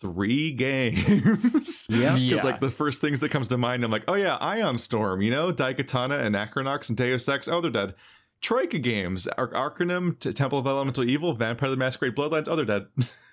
three 0.00 0.52
games. 0.52 1.86
Yeah. 1.90 2.14
because 2.16 2.18
Yeah. 2.18 2.42
like 2.50 2.60
the 2.60 2.70
first 2.70 3.00
things 3.00 3.20
that 3.20 3.30
comes 3.30 3.48
to 3.48 3.56
mind 3.58 3.84
i'm 3.84 3.90
like 3.90 4.04
oh 4.08 4.14
yeah 4.14 4.36
ion 4.36 4.78
storm 4.78 5.22
you 5.22 5.30
know? 5.30 5.52
Daikatana 5.52 6.20
and 6.20 6.34
Anachronox 6.34 6.88
and 6.88 6.96
deus 6.96 7.28
ex. 7.28 7.48
Oh 7.48 7.60
they're 7.60 7.70
dead. 7.70 7.94
Troika 8.40 8.78
games 8.78 9.26
Ar- 9.28 9.54
arcanum 9.54 10.16
T- 10.20 10.32
temple 10.32 10.58
of 10.58 10.66
elemental 10.66 11.04
evil 11.08 11.32
vampire 11.34 11.70
the 11.70 11.76
masquerade 11.76 12.14
bloodlines. 12.16 12.46
Oh 12.48 12.56
they're 12.56 12.64
dead. 12.64 12.86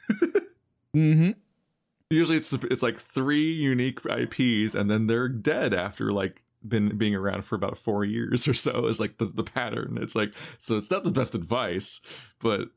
Mm-hmm. 0.96 1.32
usually 2.10 2.38
it's 2.38 2.54
it's 2.54 2.82
like 2.82 2.98
three 2.98 3.52
unique 3.52 4.00
IPs 4.06 4.74
and 4.74 4.90
then 4.90 5.08
they're 5.08 5.28
dead 5.30 5.74
after 5.74 6.12
like 6.12 6.42
been 6.68 6.98
being 6.98 7.14
around 7.14 7.44
for 7.44 7.56
about 7.56 7.78
four 7.78 8.04
years 8.04 8.48
or 8.48 8.54
so 8.54 8.88
is 8.88 9.00
like 9.00 9.18
the, 9.20 9.26
the 9.26 9.44
pattern. 9.44 9.98
It's 10.02 10.16
like 10.16 10.34
so 10.58 10.76
it's 10.78 10.90
not 10.90 11.04
the 11.04 11.12
best 11.12 11.36
advice 11.36 12.02
but 12.40 12.70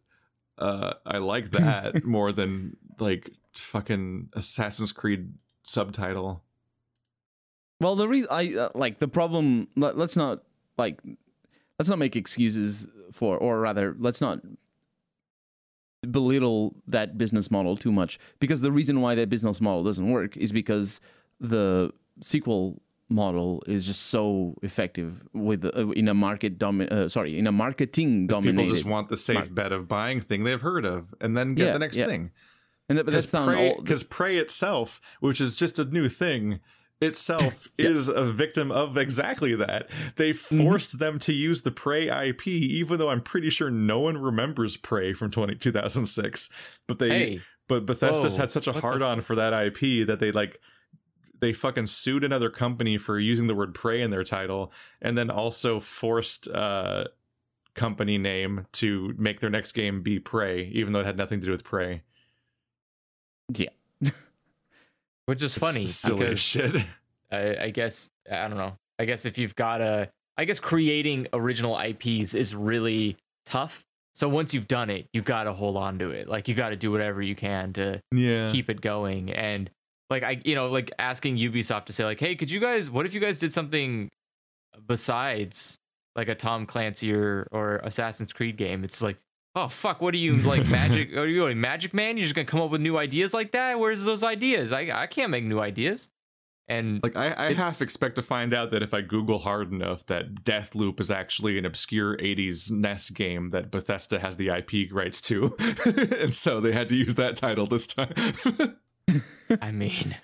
uh 0.59 0.93
i 1.07 1.17
like 1.17 1.53
that 1.53 2.05
more 2.17 2.33
than 2.33 2.77
like 2.99 3.31
fucking 3.55 4.31
assassin's 4.35 4.93
creed 4.93 5.33
subtitle 5.63 6.43
Well, 7.81 7.97
the 7.97 8.09
reason 8.09 8.29
I 8.31 8.55
uh, 8.55 8.69
like 8.75 8.99
the 8.99 9.09
problem. 9.09 9.69
Let, 9.77 9.97
let's 9.97 10.17
not 10.17 10.43
like 10.79 11.01
let's 11.79 11.89
not 11.89 11.99
make 11.99 12.15
excuses 12.17 12.89
for, 13.13 13.37
or 13.39 13.61
rather, 13.61 13.97
let's 13.99 14.21
not 14.21 14.41
belittle 16.11 16.75
that 16.87 17.19
business 17.19 17.51
model 17.51 17.77
too 17.77 17.93
much 17.93 18.19
because 18.39 18.63
the 18.63 18.73
reason 18.73 19.03
why 19.03 19.15
that 19.15 19.29
business 19.29 19.61
model 19.61 19.85
doesn't 19.85 20.11
work 20.11 20.35
is 20.37 20.51
because 20.51 20.99
the 21.41 21.93
sequel 22.23 22.81
model 23.11 23.63
is 23.67 23.85
just 23.87 24.03
so 24.07 24.55
effective 24.63 25.23
with 25.35 25.63
uh, 25.65 25.89
in 25.91 26.09
a 26.09 26.15
market 26.15 26.59
domi- 26.59 26.89
uh, 26.89 27.07
sorry 27.09 27.39
in 27.39 27.47
a 27.47 27.53
marketing 27.53 28.29
'Cause 28.29 28.43
people 28.43 28.67
just 28.69 28.87
want 28.87 29.09
the 29.11 29.17
safe 29.17 29.35
market. 29.35 29.55
bet 29.55 29.73
of 29.73 29.89
buying 29.89 30.21
thing 30.21 30.45
they've 30.45 30.61
heard 30.61 30.87
of 30.87 31.13
and 31.21 31.37
then 31.37 31.55
get 31.55 31.67
Yeah, 31.67 31.73
the 31.73 31.79
next 31.81 31.99
yeah. 31.99 32.07
thing 32.07 32.31
and 32.91 32.99
that, 32.99 33.05
but 33.05 33.13
that's 33.13 33.33
not 33.33 33.79
because 33.79 34.05
Prey 34.05 34.37
itself, 34.37 35.01
which 35.21 35.41
is 35.41 35.57
just 35.57 35.79
a 35.79 35.85
new 35.87 36.09
thing, 36.09 36.61
itself 37.01 37.69
is 37.79 38.09
a 38.09 38.25
victim 38.25 38.71
of 38.71 38.99
exactly 38.99 39.55
that. 39.55 39.89
They 40.17 40.31
Mm-hmm. 40.31 40.65
forced 40.67 40.99
them 40.99 41.19
to 41.21 41.33
use 41.33 41.63
the 41.63 41.71
Prey 41.71 42.09
IP, 42.09 42.47
even 42.49 42.99
though 42.99 43.09
I'm 43.11 43.23
pretty 43.23 43.49
sure 43.49 43.71
no 43.71 44.01
one 44.01 44.19
remembers 44.19 44.77
Prey 44.77 45.15
from 45.15 45.31
20, 45.31 45.55
2006. 45.55 46.51
But 46.87 46.99
they, 46.99 47.09
hey, 47.09 47.41
but 47.69 47.87
Bethesda's 47.87 48.35
whoa, 48.37 48.43
had 48.43 48.51
such 48.51 48.67
a 48.67 48.73
hard 48.73 49.01
on 49.01 49.23
for 49.23 49.37
that 49.37 49.55
IP 49.55 50.07
that 50.07 50.19
they 50.21 50.33
like. 50.33 50.61
They 51.41 51.55
fucking 51.55 51.87
sued 51.87 52.23
another 52.23 52.51
company 52.51 52.99
for 52.99 53.19
using 53.19 53.47
the 53.47 53.55
word 53.55 53.73
prey 53.73 54.03
in 54.03 54.11
their 54.11 54.25
title, 54.25 54.73
and 55.01 55.17
then 55.17 55.31
also 55.31 55.81
forced 55.81 56.49
uh 56.49 57.05
company 57.75 58.19
name 58.19 58.67
to 58.73 59.15
make 59.17 59.41
their 59.41 59.49
next 59.49 59.73
game 59.73 60.03
be 60.03 60.19
Prey, 60.19 60.65
even 60.73 60.93
though 60.93 61.01
it 61.01 61.07
had 61.07 61.17
nothing 61.17 61.41
to 61.41 61.47
do 61.47 61.53
with 61.53 61.65
Prey. 61.65 62.03
which 65.27 65.43
is 65.43 65.57
funny 65.57 65.87
silly 65.87 66.37
shit. 66.37 66.85
I, 67.33 67.57
I 67.65 67.71
guess 67.71 68.11
I 68.31 68.49
don't 68.49 68.57
know. 68.57 68.77
I 68.99 69.05
guess 69.05 69.25
if 69.25 69.39
you've 69.39 69.55
got 69.55 69.81
a, 69.81 70.11
I 70.37 70.45
guess 70.45 70.59
creating 70.61 71.29
original 71.33 71.79
IPs 71.79 72.35
is 72.35 72.55
really 72.55 73.17
tough. 73.47 73.85
So 74.15 74.29
once 74.29 74.53
you've 74.53 74.69
done 74.69 74.91
it, 74.91 75.07
you 75.13 75.23
got 75.23 75.45
to 75.45 75.53
hold 75.53 75.77
on 75.77 75.99
to 76.01 76.11
it. 76.11 76.29
Like 76.29 76.49
you 76.49 76.55
got 76.55 76.71
to 76.71 76.77
do 76.77 76.91
whatever 76.91 77.23
you 77.23 77.35
can 77.35 77.73
to 77.75 78.03
Yeah. 78.13 78.51
keep 78.53 78.69
it 78.69 78.81
going. 78.81 79.31
And 79.33 79.71
like 80.11 80.23
I, 80.25 80.41
you 80.45 80.55
know, 80.57 80.69
like 80.69 80.91
asking 80.99 81.37
Ubisoft 81.37 81.87
to 81.87 81.93
say 81.93 82.05
like, 82.05 82.19
hey, 82.21 82.35
could 82.35 82.51
you 82.51 82.59
guys? 82.61 82.91
What 82.91 83.07
if 83.07 83.15
you 83.15 83.21
guys 83.21 83.39
did 83.39 83.53
something 83.53 84.09
besides 84.87 85.79
like 86.17 86.29
a 86.29 86.35
Tom 86.35 86.67
Clancy 86.67 87.13
or 87.15 87.47
or 87.53 87.77
Assassin's 87.85 88.33
Creed 88.33 88.57
game? 88.57 88.85
It's 88.85 89.03
like. 89.03 89.17
Oh 89.57 89.69
fuck! 89.69 90.01
What 90.01 90.15
are 90.15 90.19
you 90.19 90.33
like 90.35 90.67
magic? 90.67 91.13
Are 91.17 91.27
you 91.27 91.47
a 91.47 91.55
magic 91.55 91.93
man? 91.93 92.17
You're 92.17 92.25
just 92.25 92.35
gonna 92.37 92.45
come 92.47 92.61
up 92.61 92.71
with 92.71 92.81
new 92.81 92.97
ideas 92.97 93.35
like 93.35 93.53
that? 93.53 93.79
Where's 93.81 94.05
those 94.05 94.23
ideas? 94.23 94.71
I 94.73 94.91
I 94.93 95.07
can't 95.07 95.31
make 95.31 95.45
new 95.45 95.59
ideas. 95.61 96.09
And 96.69 97.01
Like 97.03 97.17
I, 97.17 97.31
I 97.33 97.51
It's- 97.51 97.57
half 97.57 97.83
expect 97.83 98.15
to 98.15 98.23
find 98.23 98.55
out 98.55 98.71
that 98.71 98.81
if 98.85 98.95
I 98.95 99.01
Google 99.01 99.41
hard 99.41 99.73
enough 99.73 100.07
that 100.07 100.45
death 100.45 100.77
loop 100.77 101.01
is 101.01 101.11
actually 101.11 101.59
an 101.59 101.65
obscure 101.67 102.17
80s 102.19 102.71
NES 102.71 103.11
game 103.11 103.51
that 103.51 103.73
Bethesda 103.73 104.21
has 104.21 104.37
the 104.37 104.51
IP 104.51 104.93
rights 104.93 105.21
to. 105.23 105.57
and 106.21 106.33
so 106.33 106.61
they 106.61 106.71
had 106.71 106.89
to 106.91 106.95
use 106.97 107.17
that 107.17 107.35
title 107.35 107.67
this 107.67 107.89
time. 107.89 108.15
I 109.61 109.73
mean, 109.73 110.15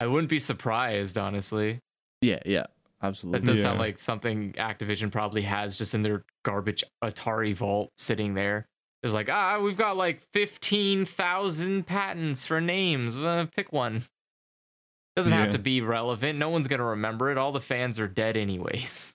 I 0.00 0.06
wouldn't 0.06 0.30
be 0.30 0.40
surprised, 0.40 1.18
honestly. 1.18 1.80
yeah 2.22 2.40
yeah 2.46 2.64
That 3.00 3.08
absolutely 3.08 3.46
does 3.46 3.62
sound 3.62 3.78
like 3.78 3.98
something 3.98 4.52
Activision 4.54 5.10
probably 5.12 5.42
has 5.42 5.76
just 5.76 5.94
in 5.94 6.02
their 6.02 6.24
garbage 6.44 6.82
Atari 7.04 7.54
vault 7.54 7.90
sitting 7.96 8.34
there. 8.34 8.66
There's 9.02 9.12
like, 9.14 9.28
ah, 9.28 9.58
we've 9.60 9.76
got 9.76 9.96
like 9.96 10.20
15,000 10.32 11.86
patents 11.86 12.44
for 12.46 12.60
names. 12.60 13.16
Uh, 13.16 13.46
pick 13.54 13.72
one. 13.72 14.04
Doesn't 15.14 15.32
have 15.32 15.50
to 15.50 15.58
be 15.58 15.80
relevant. 15.80 16.38
No 16.38 16.48
one's 16.50 16.66
going 16.68 16.78
to 16.78 16.84
remember 16.84 17.30
it. 17.30 17.38
All 17.38 17.52
the 17.52 17.60
fans 17.60 17.98
are 18.00 18.08
dead, 18.08 18.36
anyways. 18.36 19.14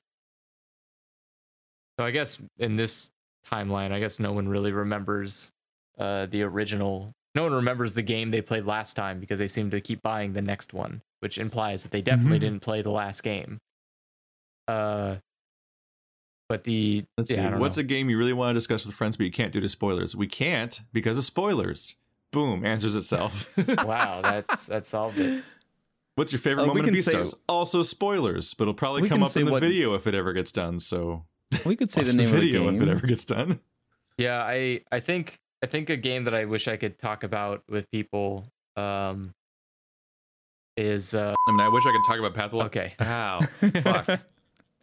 So 1.99 2.05
I 2.05 2.11
guess 2.11 2.39
in 2.57 2.75
this 2.75 3.09
timeline, 3.51 3.91
I 3.91 3.99
guess 3.99 4.19
no 4.19 4.31
one 4.31 4.47
really 4.47 4.71
remembers 4.71 5.51
uh, 5.99 6.25
the 6.27 6.41
original. 6.43 7.11
No 7.35 7.43
one 7.43 7.53
remembers 7.53 7.93
the 7.93 8.01
game 8.01 8.29
they 8.29 8.41
played 8.41 8.65
last 8.65 8.95
time 8.95 9.19
because 9.19 9.39
they 9.39 9.47
seem 9.47 9.69
to 9.71 9.81
keep 9.81 10.01
buying 10.01 10.33
the 10.33 10.41
next 10.41 10.73
one, 10.73 11.01
which 11.19 11.37
implies 11.37 11.83
that 11.83 11.91
they 11.91 12.01
definitely 12.01 12.37
Mhm. 12.37 12.41
didn't 12.41 12.61
play 12.61 12.81
the 12.81 12.89
last 12.91 13.21
game. 13.23 13.59
Uh, 14.67 15.15
but 16.49 16.63
the 16.65 17.05
Let's 17.17 17.31
yeah, 17.31 17.53
see. 17.53 17.59
What's 17.59 17.77
know. 17.77 17.81
a 17.81 17.83
game 17.83 18.09
you 18.09 18.17
really 18.17 18.33
want 18.33 18.49
to 18.51 18.53
discuss 18.53 18.85
with 18.85 18.93
friends 18.95 19.15
but 19.17 19.25
you 19.25 19.31
can't 19.31 19.53
do 19.53 19.59
to 19.59 19.67
spoilers? 19.69 20.15
We 20.15 20.27
can't 20.27 20.81
because 20.93 21.17
of 21.17 21.23
spoilers. 21.23 21.95
Boom, 22.31 22.65
answers 22.65 22.95
itself. 22.95 23.49
wow? 23.85 24.21
That's 24.21 24.67
that 24.67 24.85
solved 24.85 25.17
it. 25.19 25.43
What's 26.15 26.31
your 26.33 26.39
favorite 26.39 26.63
Uh, 26.63 26.73
we 26.73 26.81
moment 26.81 26.89
of 26.89 26.93
can 26.95 27.03
say- 27.03 27.13
Beastars? 27.13 27.35
Also 27.47 27.83
spoilers, 27.83 28.53
but 28.53 28.63
it'll 28.65 28.73
probably 28.73 29.07
come 29.07 29.23
up 29.23 29.35
in 29.37 29.45
the 29.45 29.51
what- 29.51 29.61
video 29.61 29.93
if 29.95 30.07
it 30.07 30.15
ever 30.15 30.33
gets 30.33 30.51
done. 30.51 30.79
So 30.79 31.25
we 31.65 31.75
could 31.75 31.89
say 31.91 32.03
the 32.03 32.13
name 32.13 32.27
video 32.29 32.67
of 32.67 32.73
if 32.75 32.79
the 32.79 32.83
it 32.83 32.85
game 32.87 32.95
ever 32.97 33.07
gets 33.07 33.25
done. 33.25 33.59
Yeah, 34.17 34.41
I 34.43 34.81
I 34.91 34.99
think 34.99 35.39
I 35.63 35.67
think 35.67 35.89
a 35.89 35.97
game 35.97 36.25
that 36.25 36.33
I 36.33 36.45
wish 36.45 36.67
I 36.67 36.75
could 36.77 36.99
talk 36.99 37.23
about 37.23 37.63
with 37.69 37.89
people 37.91 38.45
um 38.75 39.33
is 40.77 41.13
uh 41.13 41.33
I 41.47 41.51
mean, 41.51 41.59
I 41.61 41.69
wish 41.69 41.85
I 41.85 41.91
could 41.91 42.03
talk 42.07 42.19
about 42.19 42.33
Pathologic. 42.33 42.67
okay. 42.67 42.93
Ow, 42.99 43.41
fuck. 43.83 44.19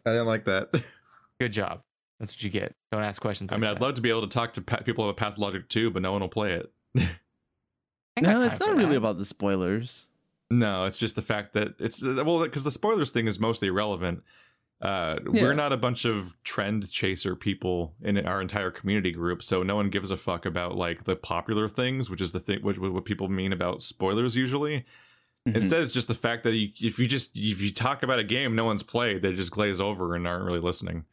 I 0.09 0.13
didn't 0.13 0.27
like 0.27 0.45
that. 0.45 0.69
Good 1.39 1.53
job. 1.53 1.81
That's 2.19 2.33
what 2.33 2.43
you 2.43 2.49
get. 2.49 2.75
Don't 2.91 3.03
ask 3.03 3.21
questions. 3.21 3.51
I 3.51 3.55
like 3.55 3.61
mean, 3.61 3.69
I'd 3.71 3.77
that. 3.77 3.81
love 3.81 3.93
to 3.95 4.01
be 4.01 4.09
able 4.09 4.21
to 4.21 4.27
talk 4.27 4.53
to 4.53 4.61
pa- 4.61 4.77
people 4.77 5.05
about 5.09 5.15
Pathologic 5.17 5.69
too, 5.69 5.89
but 5.91 6.01
no 6.01 6.11
one 6.11 6.21
will 6.21 6.27
play 6.29 6.53
it. 6.53 6.71
No, 8.21 8.43
it's 8.43 8.59
not 8.59 8.75
really 8.75 8.89
that. 8.91 8.97
about 8.97 9.17
the 9.17 9.23
spoilers. 9.23 10.07
No, 10.51 10.83
it's 10.85 10.99
just 10.99 11.15
the 11.15 11.21
fact 11.21 11.53
that 11.53 11.75
it's 11.79 12.01
well 12.03 12.41
because 12.41 12.65
the 12.65 12.71
spoilers 12.71 13.11
thing 13.11 13.27
is 13.27 13.39
mostly 13.39 13.69
irrelevant. 13.69 14.23
Uh, 14.81 15.19
Yeah. 15.31 15.43
We're 15.43 15.53
not 15.53 15.71
a 15.71 15.77
bunch 15.77 16.03
of 16.03 16.35
trend 16.43 16.91
chaser 16.91 17.35
people 17.37 17.93
in 18.01 18.17
our 18.25 18.41
entire 18.41 18.71
community 18.71 19.11
group, 19.11 19.41
so 19.41 19.63
no 19.63 19.75
one 19.77 19.89
gives 19.89 20.11
a 20.11 20.17
fuck 20.17 20.45
about 20.45 20.75
like 20.75 21.05
the 21.05 21.15
popular 21.15 21.69
things, 21.69 22.09
which 22.09 22.19
is 22.21 22.33
the 22.33 22.39
thing, 22.41 22.59
which 22.61 22.77
what 22.77 23.05
people 23.05 23.29
mean 23.29 23.53
about 23.53 23.83
spoilers 23.83 24.35
usually. 24.35 24.85
Mhm. 25.47 25.55
Instead, 25.55 25.81
it's 25.81 25.91
just 25.91 26.07
the 26.07 26.13
fact 26.13 26.43
that 26.43 26.53
you, 26.53 26.69
if 26.79 26.99
you 26.99 27.07
just 27.07 27.31
if 27.35 27.61
you 27.61 27.71
talk 27.71 28.03
about 28.03 28.19
a 28.19 28.23
game 28.23 28.55
no 28.55 28.65
one's 28.65 28.83
played, 28.83 29.21
they 29.21 29.33
just 29.33 29.51
glaze 29.51 29.79
over 29.81 30.15
and 30.15 30.27
aren't 30.27 30.43
really 30.45 30.59
listening. 30.59 31.05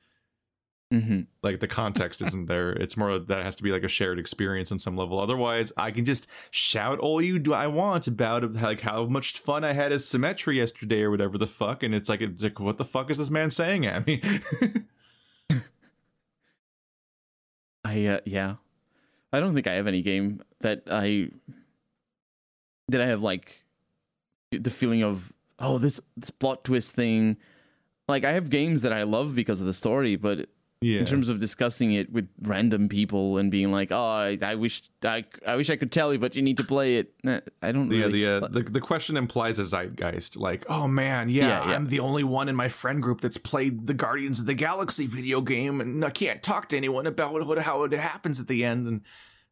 Mhm. 0.92 1.26
Like 1.42 1.58
the 1.58 1.66
context 1.66 2.22
isn't 2.22 2.46
there. 2.46 2.70
It's 2.70 2.96
more 2.96 3.18
that 3.18 3.42
has 3.42 3.56
to 3.56 3.62
be 3.64 3.72
like 3.72 3.82
a 3.82 3.88
shared 3.88 4.18
experience 4.20 4.70
on 4.70 4.78
some 4.78 4.96
level. 4.96 5.18
Otherwise, 5.18 5.72
I 5.76 5.90
can 5.90 6.04
just 6.04 6.28
shout 6.52 6.98
all 7.00 7.20
you 7.20 7.38
do 7.40 7.52
I 7.52 7.66
want 7.66 8.06
about 8.06 8.52
like 8.54 8.80
how 8.82 9.04
much 9.06 9.36
fun 9.38 9.64
I 9.64 9.72
had 9.72 9.90
as 9.90 10.06
Symmetry 10.06 10.58
yesterday 10.58 11.02
or 11.02 11.10
whatever 11.10 11.38
the 11.38 11.46
fuck, 11.48 11.82
and 11.82 11.92
it's 11.94 12.08
like 12.08 12.20
it's 12.20 12.42
like 12.42 12.60
what 12.60 12.76
the 12.78 12.84
fuck 12.84 13.10
is 13.10 13.18
this 13.18 13.30
man 13.30 13.50
saying 13.50 13.84
at 13.86 14.06
me? 14.06 14.20
I 17.84 18.04
uh, 18.06 18.20
yeah, 18.24 18.56
I 19.32 19.40
don't 19.40 19.54
think 19.54 19.66
I 19.66 19.74
have 19.74 19.86
any 19.86 20.02
game 20.02 20.42
that 20.60 20.82
I 20.90 21.30
that 22.88 23.00
I 23.00 23.06
have 23.06 23.22
like 23.22 23.62
the 24.50 24.70
feeling 24.70 25.02
of 25.02 25.32
oh 25.58 25.78
this 25.78 26.00
this 26.16 26.30
plot 26.30 26.64
twist 26.64 26.92
thing. 26.92 27.36
Like 28.08 28.24
I 28.24 28.32
have 28.32 28.50
games 28.50 28.82
that 28.82 28.92
I 28.92 29.02
love 29.02 29.34
because 29.34 29.60
of 29.60 29.66
the 29.66 29.72
story, 29.72 30.14
but 30.14 30.48
yeah. 30.80 31.00
in 31.00 31.06
terms 31.06 31.28
of 31.28 31.40
discussing 31.40 31.92
it 31.92 32.12
with 32.12 32.28
random 32.42 32.88
people 32.88 33.38
and 33.38 33.50
being 33.50 33.72
like, 33.72 33.90
oh, 33.90 33.96
I, 33.96 34.38
I 34.40 34.54
wish 34.54 34.82
I, 35.02 35.24
I 35.46 35.56
wish 35.56 35.70
I 35.70 35.76
could 35.76 35.90
tell 35.90 36.12
you, 36.12 36.18
but 36.18 36.36
you 36.36 36.42
need 36.42 36.58
to 36.58 36.64
play 36.64 36.98
it. 36.98 37.14
Nah, 37.24 37.40
I 37.62 37.72
don't 37.72 37.90
Yeah, 37.90 38.06
really. 38.06 38.22
the, 38.22 38.44
uh, 38.44 38.48
the 38.48 38.62
the 38.62 38.80
question 38.80 39.16
implies 39.16 39.58
a 39.58 39.64
zeitgeist. 39.64 40.36
Like, 40.36 40.64
oh 40.68 40.86
man, 40.86 41.28
yeah, 41.28 41.48
Yeah, 41.48 41.68
yeah. 41.70 41.74
I'm 41.74 41.86
the 41.86 42.00
only 42.00 42.24
one 42.24 42.48
in 42.48 42.56
my 42.56 42.68
friend 42.68 43.02
group 43.02 43.20
that's 43.20 43.38
played 43.38 43.86
the 43.86 43.94
Guardians 43.94 44.38
of 44.40 44.46
the 44.46 44.54
Galaxy 44.54 45.06
video 45.06 45.40
game, 45.40 45.80
and 45.80 46.04
I 46.04 46.10
can't 46.10 46.42
talk 46.42 46.68
to 46.70 46.76
anyone 46.76 47.06
about 47.06 47.46
what, 47.46 47.58
how 47.58 47.82
it 47.84 47.92
happens 47.92 48.38
at 48.38 48.46
the 48.46 48.64
end. 48.64 48.86
And 48.86 49.00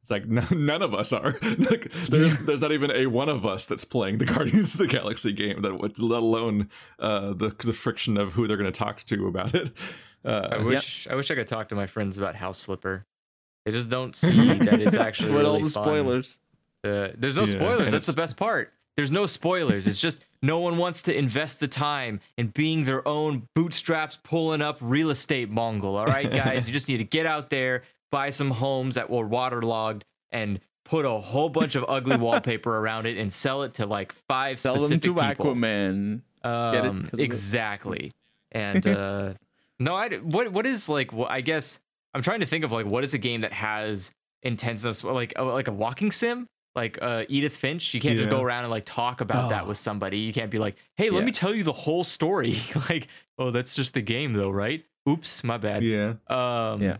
it's 0.05 0.11
like 0.11 0.27
no, 0.29 0.43
none 0.51 0.83
of 0.83 0.93
us 0.93 1.15
are. 1.15 1.33
like, 1.71 1.91
there's 2.11 2.37
there's 2.37 2.61
not 2.61 2.73
even 2.73 2.91
a 2.91 3.07
one 3.07 3.31
of 3.31 3.47
us 3.47 3.65
that's 3.65 3.87
playing 3.87 4.19
the 4.19 4.25
Guardians 4.35 4.75
of 4.75 4.79
the 4.79 4.87
Galaxy 4.87 5.33
game. 5.33 5.63
That 5.63 5.79
would- 5.81 5.99
let 5.99 6.23
alone 6.23 6.69
uh, 6.99 7.33
the 7.33 7.55
the 7.65 7.73
friction 7.73 8.19
of 8.19 8.35
who 8.35 8.47
they're 8.47 8.59
going 8.59 8.71
to 8.71 8.79
talk 8.79 9.03
to 9.05 9.27
about 9.27 9.55
it. 9.55 9.73
I 10.27 10.29
Uh, 10.29 10.65
wish 10.65 11.07
I 11.11 11.15
wish 11.15 11.31
I 11.31 11.35
could 11.37 11.49
talk 11.49 11.71
to 11.71 11.75
my 11.75 11.87
friends 11.87 12.19
about 12.19 12.35
House 12.35 12.61
Flipper. 12.61 13.07
They 13.65 13.73
just 13.73 13.89
don't 13.89 14.15
see 14.15 14.59
that 14.59 14.79
it's 14.83 14.95
actually 14.97 15.31
with 15.33 15.39
really 15.41 15.47
all 15.49 15.55
the 15.65 15.71
fun. 15.71 15.85
spoilers. 15.85 16.39
Uh, 16.85 17.09
there's 17.17 17.39
no 17.39 17.45
Yeah, 17.45 17.55
spoilers. 17.55 17.93
That's 17.93 18.05
the 18.07 18.13
best 18.13 18.37
part. 18.37 18.75
There's 18.99 19.11
no 19.11 19.25
spoilers. 19.25 19.87
It's 19.87 19.99
just 19.99 20.21
no 20.43 20.61
one 20.61 20.77
wants 20.77 21.03
to 21.05 21.17
invest 21.17 21.61
the 21.61 21.67
time 21.69 22.21
in 22.37 22.49
being 22.49 22.85
their 22.85 23.07
own 23.09 23.49
bootstraps 23.55 24.19
pulling 24.23 24.61
up 24.61 24.77
real 24.83 25.09
estate 25.11 25.49
Mongol. 25.51 25.97
All 25.97 26.05
right, 26.07 26.31
guys, 26.31 26.67
you 26.69 26.73
just 26.75 26.89
need 26.89 26.99
to 26.99 27.05
get 27.05 27.25
out 27.27 27.49
there, 27.51 27.83
buy 28.15 28.31
some 28.31 28.51
homes 28.53 28.95
that 28.95 29.11
were 29.11 29.27
waterlogged, 29.27 30.05
and 30.31 30.61
put 30.85 31.05
a 31.05 31.19
whole 31.19 31.49
bunch 31.49 31.75
of 31.75 31.85
ugly 31.89 32.17
wallpaper 32.27 32.73
around 32.83 33.07
it 33.07 33.17
and 33.19 33.33
sell 33.33 33.63
it 33.67 33.75
to 33.75 33.87
like 33.87 34.13
five 34.29 34.61
Sell 34.61 34.77
them 34.77 35.01
to 35.01 35.15
people. 35.15 35.23
Aquaman. 35.23 36.21
Um, 36.45 37.03
'Cause 37.05 37.15
of 37.15 37.21
it. 37.21 37.25
exactly. 37.25 38.13
And 38.53 38.87
uh, 38.87 39.33
no, 39.81 39.97
I 39.97 40.09
what 40.35 40.53
what 40.53 40.65
is 40.65 40.89
like? 40.89 41.13
What 41.13 41.29
I 41.39 41.41
guess 41.41 41.81
I'm 42.15 42.23
trying 42.23 42.39
to 42.41 42.47
think 42.47 42.63
of 42.65 42.71
like 42.71 42.87
what 42.87 43.03
is 43.03 43.13
a 43.13 43.19
game 43.19 43.41
that 43.41 43.53
has 43.53 44.13
intensive 44.45 45.03
like 45.03 45.33
uh, 45.37 45.45
like 45.53 45.67
a 45.67 45.73
walking 45.73 46.13
sim. 46.13 46.47
Like 46.77 46.99
uh, 47.03 47.25
Edith 47.29 47.57
Finch, 47.57 47.95
you 47.95 48.01
can't 48.01 48.17
just 48.17 48.31
go 48.31 48.41
around 48.43 48.63
and 48.65 48.71
like 48.71 48.85
talk 48.85 49.21
about 49.21 49.51
that 49.51 49.65
Oh. 49.65 49.69
with 49.69 49.79
somebody. 49.79 50.19
You 50.19 50.33
can't 50.33 50.51
be 50.53 50.59
like, 50.59 50.77
"Hey, 50.97 51.11
let 51.11 51.21
Yeah. 51.21 51.27
me 51.27 51.33
tell 51.33 51.53
you 51.55 51.63
the 51.65 51.73
whole 51.87 52.03
story." 52.05 52.57
like, 52.89 53.07
oh, 53.39 53.51
that's 53.51 53.75
just 53.75 53.95
the 53.95 54.03
game, 54.03 54.33
though, 54.35 54.51
right? 54.51 54.85
Oops, 55.09 55.45
my 55.45 55.57
bad. 55.57 55.83
yeah, 55.85 56.15
Um, 56.29 56.83
Yeah. 56.83 56.97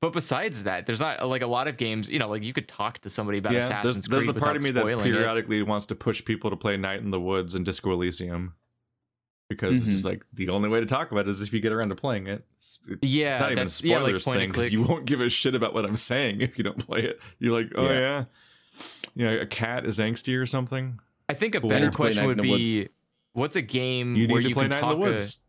But 0.00 0.12
besides 0.12 0.64
that, 0.64 0.84
there's 0.86 1.00
not 1.00 1.26
like 1.26 1.42
a 1.42 1.46
lot 1.46 1.68
of 1.68 1.76
games. 1.76 2.08
You 2.08 2.18
know, 2.18 2.28
like 2.28 2.42
you 2.42 2.52
could 2.52 2.68
talk 2.68 2.98
to 3.00 3.10
somebody 3.10 3.38
about 3.38 3.52
yeah. 3.54 3.60
There's, 3.82 3.96
Assassin's 3.96 4.08
there's 4.08 4.24
Creed 4.24 4.36
the 4.36 4.40
part 4.40 4.56
of 4.56 4.62
me 4.62 4.70
that 4.72 4.80
spoiling 4.80 5.06
it. 5.06 5.12
periodically 5.12 5.62
wants 5.62 5.86
to 5.86 5.94
push 5.94 6.24
people 6.24 6.50
to 6.50 6.56
play 6.56 6.76
Night 6.76 7.00
in 7.00 7.10
the 7.10 7.20
Woods 7.20 7.54
and 7.54 7.64
Disco 7.64 7.92
Elysium. 7.92 8.54
Because 9.48 9.76
it's 9.76 9.86
just 9.86 9.98
Mm-hmm. 10.00 10.08
like 10.08 10.24
the 10.32 10.48
only 10.48 10.68
way 10.68 10.80
to 10.80 10.86
talk 10.86 11.12
about 11.12 11.26
it 11.26 11.28
is 11.28 11.40
if 11.40 11.52
you 11.52 11.60
get 11.60 11.70
around 11.72 11.90
to 11.90 11.94
playing 11.94 12.26
it. 12.26 12.44
It's, 12.58 12.80
Yeah, 13.00 13.34
it's 13.34 13.40
not 13.40 13.52
even 13.52 13.52
a 13.52 13.60
that's- 13.62 13.84
yeah, 13.84 13.98
like 14.00 14.22
point 14.24 14.26
and 14.26 14.42
thing 14.42 14.50
because 14.50 14.72
you 14.72 14.82
won't 14.82 15.04
give 15.06 15.20
a 15.20 15.28
shit 15.28 15.54
about 15.54 15.72
what 15.72 15.84
I'm 15.84 15.94
saying 15.96 16.40
if 16.42 16.58
you 16.58 16.64
don't 16.64 16.84
play 16.84 17.02
it. 17.04 17.20
You're 17.38 17.56
like, 17.56 17.70
oh 17.76 17.84
Yeah. 17.88 18.24
yeah, 19.14 19.30
yeah, 19.32 19.40
a 19.42 19.46
cat 19.46 19.86
is 19.86 19.98
angsty 20.00 20.36
or 20.36 20.46
something. 20.46 20.98
I 21.28 21.34
think 21.34 21.54
a 21.54 21.60
Cool. 21.60 21.70
better 21.70 21.84
Need 21.86 21.92
to 21.92 21.96
play 21.96 22.06
question 22.08 22.26
would 22.26 22.42
be, 22.42 22.88
what's 23.34 23.54
a 23.56 23.62
game 23.62 24.16
You 24.16 24.26
where 24.28 24.38
need 24.38 24.44
to 24.44 24.48
you 24.50 24.54
play 24.54 24.64
can 24.64 24.70
Night 24.72 24.80
talk 24.80 24.92
in 24.94 24.98
the 25.00 25.06
a- 25.06 25.10
Woods. 25.12 25.40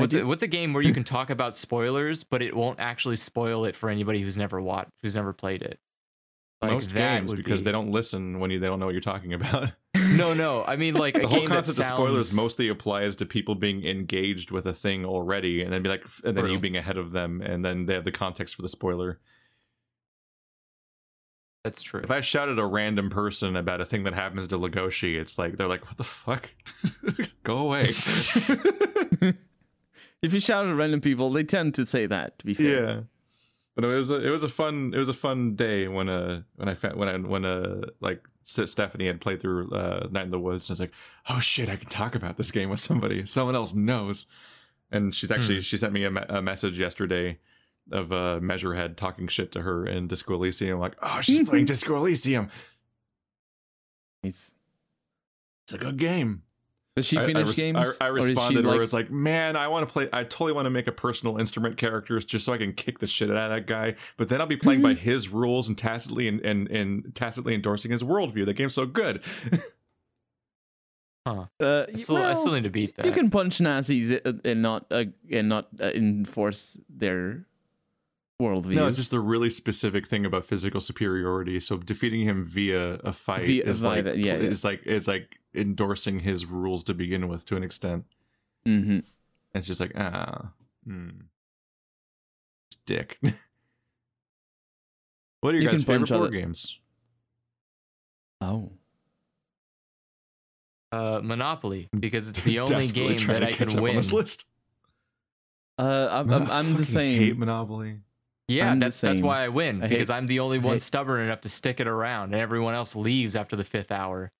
What's 0.00 0.14
I 0.14 0.18
a, 0.18 0.20
do. 0.22 0.26
what's 0.26 0.42
a 0.42 0.48
game 0.48 0.72
where 0.72 0.82
you 0.82 0.94
can 0.94 1.04
talk 1.16 1.30
about 1.30 1.56
spoilers, 1.56 2.24
but 2.24 2.42
it 2.42 2.54
won't 2.54 2.80
actually 2.80 3.16
spoil 3.16 3.64
it 3.64 3.76
for 3.76 3.90
anybody 3.90 4.20
who's 4.20 4.36
never 4.36 4.60
watched, 4.60 4.90
who's 5.02 5.14
never 5.14 5.32
played 5.32 5.62
it. 5.62 5.78
Like, 6.62 6.72
Most 6.72 6.94
games 6.94 7.32
because 7.32 7.62
be- 7.62 7.66
they 7.66 7.72
don't 7.72 7.90
listen 7.90 8.38
when 8.38 8.50
you 8.50 8.58
they 8.60 8.66
don't 8.66 8.80
know 8.80 8.86
what 8.86 8.92
you're 8.92 9.00
talking 9.00 9.32
about. 9.32 9.72
No, 10.12 10.34
no. 10.34 10.64
I 10.66 10.76
mean, 10.76 10.94
like 10.94 11.16
a 11.16 11.20
the 11.20 11.28
whole 11.28 11.38
game 11.40 11.48
that 11.48 11.54
concept 11.54 11.78
of 11.78 11.84
spoilers 11.84 12.32
mostly 12.32 12.68
applies 12.68 13.16
to 13.16 13.26
people 13.26 13.54
being 13.54 13.84
engaged 13.84 14.50
with 14.50 14.66
a 14.66 14.72
thing 14.72 15.04
already, 15.04 15.62
and 15.62 15.72
then 15.72 15.82
be 15.82 15.88
like, 15.88 16.04
and 16.24 16.36
then 16.36 16.46
you 16.48 16.58
being 16.58 16.76
ahead 16.76 16.96
of 16.96 17.12
them, 17.12 17.40
and 17.40 17.64
then 17.64 17.86
they 17.86 17.94
have 17.94 18.04
the 18.04 18.12
context 18.12 18.56
for 18.56 18.62
the 18.62 18.68
spoiler. 18.68 19.20
That's 21.64 21.82
true. 21.82 22.00
If 22.02 22.10
I 22.10 22.20
shouted 22.22 22.52
at 22.52 22.58
a 22.58 22.66
random 22.66 23.10
person 23.10 23.54
about 23.54 23.80
a 23.80 23.84
thing 23.84 24.04
that 24.04 24.14
happens 24.14 24.48
to 24.48 24.58
Legoshi, 24.58 25.20
it's 25.20 25.38
like 25.38 25.56
they're 25.56 25.68
like, 25.68 25.86
"What 25.86 25.96
the 25.96 26.04
fuck? 26.04 26.50
Go 27.44 27.58
away." 27.58 27.92
If 30.22 30.34
you 30.34 30.40
shout 30.40 30.66
at 30.66 30.74
random 30.76 31.00
people, 31.00 31.32
they 31.32 31.44
tend 31.44 31.74
to 31.76 31.86
say 31.86 32.06
that. 32.06 32.38
To 32.40 32.46
be 32.46 32.54
fair. 32.54 32.64
yeah, 32.84 33.00
but 33.74 33.84
it 33.84 33.88
was 33.88 34.10
a, 34.10 34.26
it 34.26 34.30
was 34.30 34.42
a 34.42 34.48
fun 34.48 34.92
it 34.94 34.98
was 34.98 35.08
a 35.08 35.14
fun 35.14 35.54
day 35.56 35.88
when 35.88 36.08
uh 36.08 36.42
when 36.56 36.68
I 36.68 36.74
when 36.94 37.08
I 37.08 37.16
when 37.16 37.44
uh 37.44 37.82
like 38.00 38.22
Stephanie 38.42 39.06
had 39.06 39.20
played 39.20 39.40
through 39.40 39.70
uh 39.72 40.08
Night 40.10 40.24
in 40.24 40.30
the 40.30 40.38
Woods 40.40 40.66
and 40.68 40.72
I 40.72 40.74
was 40.74 40.80
like, 40.80 40.92
"Oh 41.28 41.40
shit, 41.40 41.68
I 41.68 41.76
can 41.76 41.88
talk 41.88 42.14
about 42.14 42.36
this 42.36 42.50
game 42.50 42.68
with 42.68 42.80
somebody. 42.80 43.24
Someone 43.26 43.54
else 43.54 43.74
knows." 43.74 44.26
And 44.92 45.14
she's 45.14 45.30
actually 45.30 45.60
she 45.62 45.76
sent 45.76 45.92
me 45.92 46.04
a, 46.04 46.10
me- 46.10 46.22
a 46.28 46.42
message 46.42 46.78
yesterday 46.78 47.38
of 47.92 48.12
uh 48.12 48.40
Measurehead 48.42 48.96
talking 48.96 49.26
shit 49.28 49.52
to 49.52 49.62
her 49.62 49.86
in 49.86 50.06
Disco 50.08 50.34
Elysium. 50.34 50.74
I'm 50.74 50.80
like, 50.80 50.96
"Oh, 51.00 51.20
she's 51.22 51.40
playing 51.48 51.64
Disco 51.64 51.96
Elysium. 51.96 52.50
Nice. 54.22 54.52
It's 55.64 55.72
a 55.74 55.78
good 55.78 55.96
game." 55.96 56.42
Does 56.96 57.06
she 57.06 57.16
I- 57.18 57.22
I 57.22 57.26
finish 57.26 57.46
res- 57.48 57.56
games? 57.56 57.96
I, 58.00 58.06
I 58.06 58.08
Or 58.08 58.18
is 58.18 58.24
she, 58.24 58.30
responded 58.30 58.64
like- 58.64 58.74
where 58.74 58.82
it's 58.82 58.92
like, 58.92 59.10
man, 59.10 59.54
I 59.56 59.68
want 59.68 59.88
to 59.88 59.92
play. 59.92 60.08
I 60.12 60.24
totally 60.24 60.52
want 60.52 60.66
to 60.66 60.70
make 60.70 60.86
a 60.88 60.92
personal 60.92 61.38
instrument 61.38 61.76
characters 61.76 62.24
just 62.24 62.44
so 62.44 62.52
I 62.52 62.58
can 62.58 62.72
kick 62.72 62.98
the 62.98 63.06
shit 63.06 63.30
out 63.30 63.36
of 63.36 63.50
that 63.50 63.66
guy. 63.66 63.94
But 64.16 64.28
then 64.28 64.40
I'll 64.40 64.46
be 64.48 64.56
playing 64.56 64.82
by 64.82 64.94
his 64.94 65.28
rules 65.28 65.68
and 65.68 65.78
tacitly 65.78 66.26
and, 66.28 66.40
and 66.40 66.68
and 66.68 67.14
tacitly 67.14 67.54
endorsing 67.54 67.90
his 67.92 68.02
worldview. 68.02 68.44
The 68.44 68.54
game's 68.54 68.74
so 68.74 68.86
good. 68.86 69.22
Uh, 71.26 71.44
I 71.60 71.86
still, 71.94 72.16
I 72.16 72.34
still 72.34 72.52
need 72.54 72.64
to 72.64 72.70
beat 72.70 72.96
that. 72.96 73.06
You 73.06 73.12
can 73.12 73.30
punch 73.30 73.60
Nazis 73.60 74.10
uh, 74.24 74.32
and 74.44 74.62
not 74.62 74.86
uh, 74.90 75.04
and 75.30 75.48
not 75.48 75.68
uh, 75.80 75.90
enforce 75.94 76.76
their 76.88 77.44
worldview. 78.40 78.74
No, 78.74 78.88
it's 78.88 78.96
just 78.96 79.12
a 79.14 79.20
really 79.20 79.50
specific 79.50 80.08
thing 80.08 80.24
about 80.26 80.44
physical 80.44 80.80
superiority. 80.80 81.60
So 81.60 81.76
defeating 81.76 82.22
him 82.26 82.44
via 82.44 82.94
a 83.04 83.12
fight 83.12 83.42
Via- 83.44 83.64
is 83.64 83.84
like 83.84 84.04
that, 84.04 84.18
yeah, 84.18 84.32
yeah. 84.36 84.48
is 84.48 84.64
like 84.64 84.84
is 84.86 85.06
like 85.06 85.38
endorsing 85.54 86.18
his 86.20 86.46
rules 86.46 86.82
to 86.84 86.94
begin 86.94 87.28
with 87.28 87.44
to 87.46 87.56
an 87.56 87.62
extent. 87.62 88.04
hmm 88.64 89.00
It's 89.54 89.66
just 89.66 89.80
like 89.80 89.92
ah, 89.96 90.50
hmm. 90.84 91.10
It's 92.68 92.76
dick. 92.86 93.18
what 95.40 95.54
are 95.54 95.58
your 95.58 95.62
You 95.64 95.68
guys' 95.70 95.84
favorite 95.84 96.08
board 96.10 96.22
other- 96.28 96.30
games? 96.36 96.78
Oh, 98.40 98.72
uh, 100.92 101.20
Monopoly 101.22 101.88
because 101.98 102.28
it's 102.28 102.42
the 102.44 102.60
only 102.60 102.86
game 102.88 103.16
that 103.26 103.44
I 103.44 103.52
can 103.52 103.68
up 103.68 103.76
on 103.76 103.82
win. 103.82 103.96
this 103.96 104.12
list. 104.12 104.46
uh, 105.78 106.08
I'm, 106.10 106.30
I'm, 106.32 106.50
I 106.50 106.58
I'm 106.58 106.74
the 106.76 106.84
same. 106.98 107.18
Hate 107.20 107.36
Monopoly. 107.38 107.98
Yeah, 108.50 108.70
I'm 108.70 108.80
that's 108.80 109.00
that's 109.00 109.20
why 109.20 109.44
I 109.44 109.48
win 109.48 109.82
I 109.82 109.88
because 109.88 110.08
hate- 110.08 110.14
I'm 110.14 110.26
the 110.26 110.40
only 110.40 110.58
one 110.58 110.80
stubborn 110.80 111.22
enough 111.22 111.42
to 111.42 111.48
stick 111.48 111.80
it 111.80 111.86
around, 111.86 112.32
and 112.32 112.42
everyone 112.42 112.74
else 112.74 112.96
leaves 112.96 113.36
after 113.36 113.56
the 113.56 113.64
fifth 113.64 113.92
hour. 113.92 114.30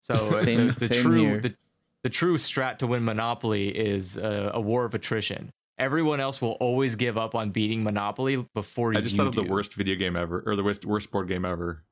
So 0.00 0.14
uh, 0.38 0.44
Same- 0.44 0.68
the, 0.68 0.72
the 0.86 0.94
same 0.94 1.02
true 1.02 1.40
the, 1.40 1.54
the 2.02 2.10
true 2.10 2.38
strat 2.38 2.78
to 2.78 2.86
win 2.86 3.04
Monopoly 3.04 3.68
is 3.68 4.16
uh, 4.16 4.50
a 4.54 4.60
war 4.60 4.84
of 4.84 4.94
attrition. 4.94 5.50
Everyone 5.78 6.20
else 6.20 6.42
will 6.42 6.52
always 6.60 6.94
give 6.96 7.16
up 7.16 7.34
on 7.34 7.50
beating 7.50 7.82
Monopoly 7.82 8.46
before 8.54 8.92
you 8.92 8.98
I 8.98 9.02
just 9.02 9.16
you 9.16 9.24
thought 9.24 9.28
of 9.28 9.34
the 9.34 9.50
worst 9.50 9.74
video 9.74 9.94
game 9.94 10.16
ever, 10.16 10.42
or 10.46 10.56
the 10.56 10.62
worst 10.64 10.84
worst 10.84 11.10
board 11.10 11.28
game 11.28 11.44
ever. 11.44 11.84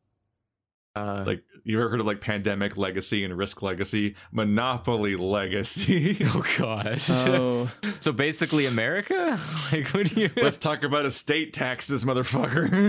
Uh, 0.99 1.25
Like 1.27 1.43
you 1.65 1.79
ever 1.81 1.89
heard 1.91 2.01
of 2.01 2.07
like 2.07 2.21
Pandemic 2.21 2.77
Legacy 2.77 3.25
and 3.25 3.37
Risk 3.37 3.63
Legacy? 3.63 4.15
Monopoly 4.33 5.17
Legacy. 5.17 6.19
oh 6.25 6.45
god. 6.59 7.01
Oh, 7.09 7.71
so 7.99 8.13
basically, 8.13 8.67
America. 8.67 9.39
like, 9.73 9.89
what 9.89 10.09
do 10.09 10.21
you? 10.21 10.31
Let's 10.37 10.57
talk 10.57 10.83
about 10.83 11.07
estate 11.07 11.53
taxes, 11.53 12.05
motherfucker. 12.05 12.85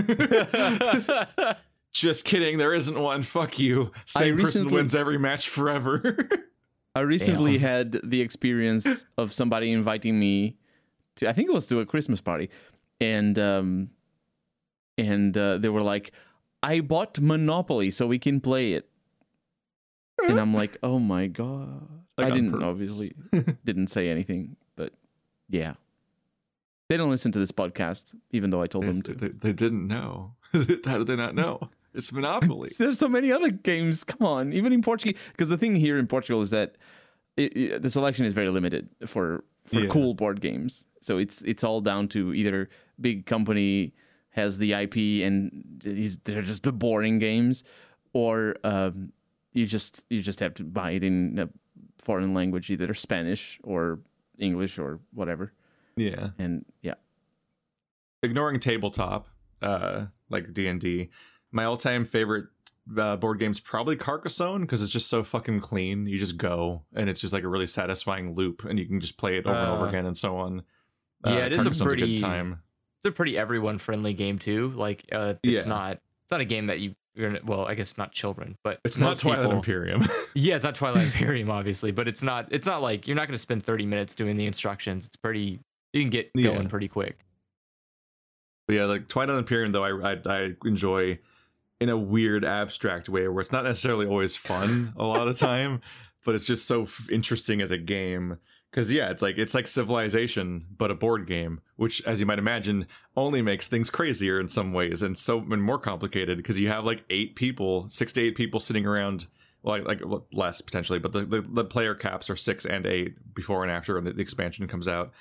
Just 1.92 2.24
kidding, 2.24 2.58
there 2.58 2.72
isn't 2.72 2.98
one. 2.98 3.22
Fuck 3.22 3.58
you. 3.58 3.90
Same 4.06 4.36
person 4.36 4.68
wins 4.70 4.94
every 4.94 5.18
match 5.18 5.48
forever. 5.48 6.28
I 6.94 7.00
recently 7.00 7.52
Damn. 7.52 7.60
had 7.60 8.00
the 8.04 8.20
experience 8.20 9.04
of 9.18 9.32
somebody 9.32 9.72
inviting 9.72 10.18
me 10.18 10.56
to 11.16 11.28
I 11.28 11.32
think 11.32 11.48
it 11.48 11.52
was 11.52 11.66
to 11.68 11.80
a 11.80 11.86
Christmas 11.86 12.20
party 12.20 12.50
and 13.00 13.38
um 13.38 13.90
and 14.98 15.36
uh, 15.36 15.58
they 15.58 15.68
were 15.68 15.82
like 15.82 16.12
I 16.62 16.80
bought 16.80 17.18
Monopoly 17.20 17.90
so 17.90 18.06
we 18.06 18.18
can 18.18 18.40
play 18.40 18.72
it. 18.74 18.88
And 20.28 20.38
I'm 20.38 20.52
like, 20.52 20.76
"Oh 20.82 20.98
my 20.98 21.26
god." 21.26 21.88
Like 22.18 22.26
I 22.26 22.30
didn't 22.34 22.52
purpose. 22.52 22.66
obviously 22.66 23.12
didn't 23.64 23.86
say 23.88 24.10
anything, 24.10 24.56
but 24.76 24.92
yeah. 25.48 25.74
They 26.88 26.96
don't 26.96 27.08
listen 27.10 27.32
to 27.32 27.38
this 27.38 27.52
podcast 27.52 28.14
even 28.32 28.50
though 28.50 28.60
I 28.60 28.66
told 28.66 28.84
them 28.84 29.00
to. 29.02 29.14
they, 29.14 29.28
they 29.28 29.52
didn't 29.52 29.86
know. 29.86 30.34
How 30.84 30.98
did 30.98 31.06
they 31.06 31.16
not 31.16 31.34
know? 31.34 31.70
It's 31.94 32.12
Monopoly. 32.12 32.70
There's 32.78 32.98
so 32.98 33.08
many 33.08 33.32
other 33.32 33.50
games. 33.50 34.04
Come 34.04 34.26
on, 34.26 34.52
even 34.52 34.72
in 34.72 34.82
Portuguese. 34.82 35.16
Because 35.32 35.48
the 35.48 35.56
thing 35.56 35.74
here 35.76 35.98
in 35.98 36.06
Portugal 36.06 36.42
is 36.42 36.50
that 36.50 36.76
it, 37.36 37.56
it- 37.56 37.82
the 37.82 37.88
selection 37.90 38.26
is 38.26 38.34
very 38.34 38.50
limited 38.50 38.88
for 39.06 39.44
for 39.64 39.80
Yeah. 39.80 39.88
cool 39.88 40.12
board 40.14 40.40
games. 40.42 40.86
So 41.00 41.16
it's 41.16 41.40
it's 41.42 41.64
all 41.64 41.80
down 41.80 42.08
to 42.08 42.34
either 42.34 42.68
big 43.00 43.24
company 43.24 43.94
has 44.30 44.58
the 44.58 44.72
IP 44.72 44.96
and 45.26 45.64
they're 46.24 46.42
just 46.42 46.62
the 46.62 46.72
boring 46.72 47.18
games, 47.18 47.64
or 48.12 48.56
um, 48.64 49.12
you 49.52 49.66
just 49.66 50.06
you 50.10 50.22
just 50.22 50.40
have 50.40 50.54
to 50.54 50.64
buy 50.64 50.92
it 50.92 51.04
in 51.04 51.38
a 51.38 51.48
foreign 51.98 52.32
language, 52.34 52.70
either 52.70 52.92
Spanish 52.94 53.58
or 53.62 54.00
English 54.38 54.78
or 54.78 55.00
whatever. 55.12 55.52
Yeah. 55.96 56.30
And 56.38 56.64
yeah, 56.82 56.94
ignoring 58.22 58.60
tabletop 58.60 59.26
uh 59.62 60.06
like 60.30 60.54
d&d 60.54 61.10
my 61.52 61.64
all-time 61.64 62.04
favorite 62.04 62.46
uh, 62.96 63.14
board 63.16 63.38
game's 63.38 63.60
probably 63.60 63.94
carcassonne 63.96 64.62
because 64.62 64.80
it's 64.82 64.90
just 64.90 65.08
so 65.08 65.22
fucking 65.22 65.60
clean. 65.60 66.06
You 66.06 66.18
just 66.18 66.36
go 66.38 66.82
and 66.94 67.08
it's 67.10 67.20
just 67.20 67.32
like 67.32 67.44
a 67.44 67.48
really 67.48 67.66
satisfying 67.66 68.34
loop 68.34 68.64
and 68.64 68.78
you 68.78 68.86
can 68.86 69.00
just 69.00 69.16
play 69.18 69.36
it 69.36 69.46
over 69.46 69.56
and 69.58 69.70
over 69.70 69.84
Uh, 69.84 69.88
again 69.90 70.06
and 70.06 70.16
so 70.16 70.36
on. 70.38 70.62
Yeah, 71.26 71.44
it 71.46 71.52
is 71.52 71.66
a 71.66 71.84
pretty- 71.84 72.16
good 72.16 72.20
time 72.22 72.62
it's 73.02 73.08
a 73.08 73.12
pretty 73.12 73.36
everyone 73.38 73.78
friendly 73.78 74.12
game 74.14 74.38
too. 74.38 74.72
Like, 74.76 75.04
uh, 75.12 75.34
it's 75.42 75.64
Yeah. 75.64 75.68
not. 75.68 75.92
It's 75.94 76.30
not 76.30 76.40
a 76.40 76.44
game 76.44 76.66
that 76.66 76.80
you. 76.80 76.94
You're 77.16 77.30
gonna, 77.32 77.40
well, 77.44 77.66
I 77.66 77.74
guess 77.74 77.98
not 77.98 78.12
children, 78.12 78.56
but 78.62 78.78
it's 78.84 78.96
not 78.96 79.18
twilight 79.18 79.40
people- 79.42 79.56
imperium 79.56 80.04
Yeah, 80.34 80.54
it's 80.54 80.64
not 80.64 80.76
Twilight 80.76 81.06
Imperium, 81.06 81.50
obviously, 81.50 81.90
but 81.90 82.06
it's 82.06 82.22
not. 82.22 82.46
It's 82.52 82.66
not 82.66 82.82
like 82.82 83.08
you're 83.08 83.16
not 83.16 83.26
going 83.26 83.34
to 83.34 83.38
spend 83.38 83.64
30 83.64 83.84
minutes 83.84 84.14
doing 84.14 84.36
the 84.36 84.46
instructions. 84.46 85.06
It's 85.06 85.16
pretty. 85.16 85.58
You 85.92 86.02
can 86.02 86.10
get 86.10 86.30
Yeah. 86.36 86.52
going 86.52 86.68
pretty 86.68 86.86
quick. 86.86 87.18
but 88.68 88.76
yeah 88.76 88.84
like 88.84 89.08
twilight 89.08 89.36
imperium 89.36 89.72
though 89.72 89.82
I, 89.84 90.12
I 90.12 90.16
i 90.26 90.52
enjoy 90.64 91.18
in 91.80 91.88
a 91.88 91.96
weird 91.96 92.44
abstract 92.44 93.08
way 93.08 93.26
where 93.26 93.40
it's 93.40 93.50
not 93.52 93.64
necessarily 93.64 94.06
always 94.06 94.36
fun 94.36 94.92
a 94.96 95.04
lot 95.04 95.20
of 95.20 95.26
the 95.26 95.34
time 95.34 95.80
but 96.24 96.34
it's 96.36 96.44
just 96.44 96.66
so 96.66 96.82
f- 96.82 97.08
interesting 97.10 97.60
as 97.60 97.72
a 97.72 97.78
game 97.78 98.38
because 98.70 98.90
yeah 98.90 99.10
it's 99.10 99.22
like 99.22 99.36
it's 99.38 99.54
like 99.54 99.66
civilization 99.66 100.64
but 100.76 100.90
a 100.90 100.94
board 100.94 101.26
game 101.26 101.60
which 101.76 102.02
as 102.06 102.20
you 102.20 102.26
might 102.26 102.38
imagine 102.38 102.86
only 103.16 103.42
makes 103.42 103.68
things 103.68 103.90
crazier 103.90 104.40
in 104.40 104.48
some 104.48 104.72
ways 104.72 105.02
and 105.02 105.18
so 105.18 105.38
and 105.38 105.62
more 105.62 105.78
complicated 105.78 106.36
because 106.36 106.58
you 106.58 106.68
have 106.68 106.84
like 106.84 107.04
eight 107.10 107.34
people 107.36 107.88
six 107.88 108.12
to 108.12 108.22
eight 108.22 108.36
people 108.36 108.60
sitting 108.60 108.86
around 108.86 109.26
like, 109.62 109.84
like 109.84 110.00
less 110.32 110.60
potentially 110.60 110.98
but 110.98 111.12
the, 111.12 111.24
the, 111.24 111.42
the 111.42 111.64
player 111.64 111.94
caps 111.94 112.30
are 112.30 112.36
six 112.36 112.64
and 112.64 112.86
eight 112.86 113.16
before 113.34 113.62
and 113.62 113.72
after 113.72 114.00
the, 114.00 114.12
the 114.12 114.20
expansion 114.20 114.66
comes 114.66 114.88
out. 114.88 115.12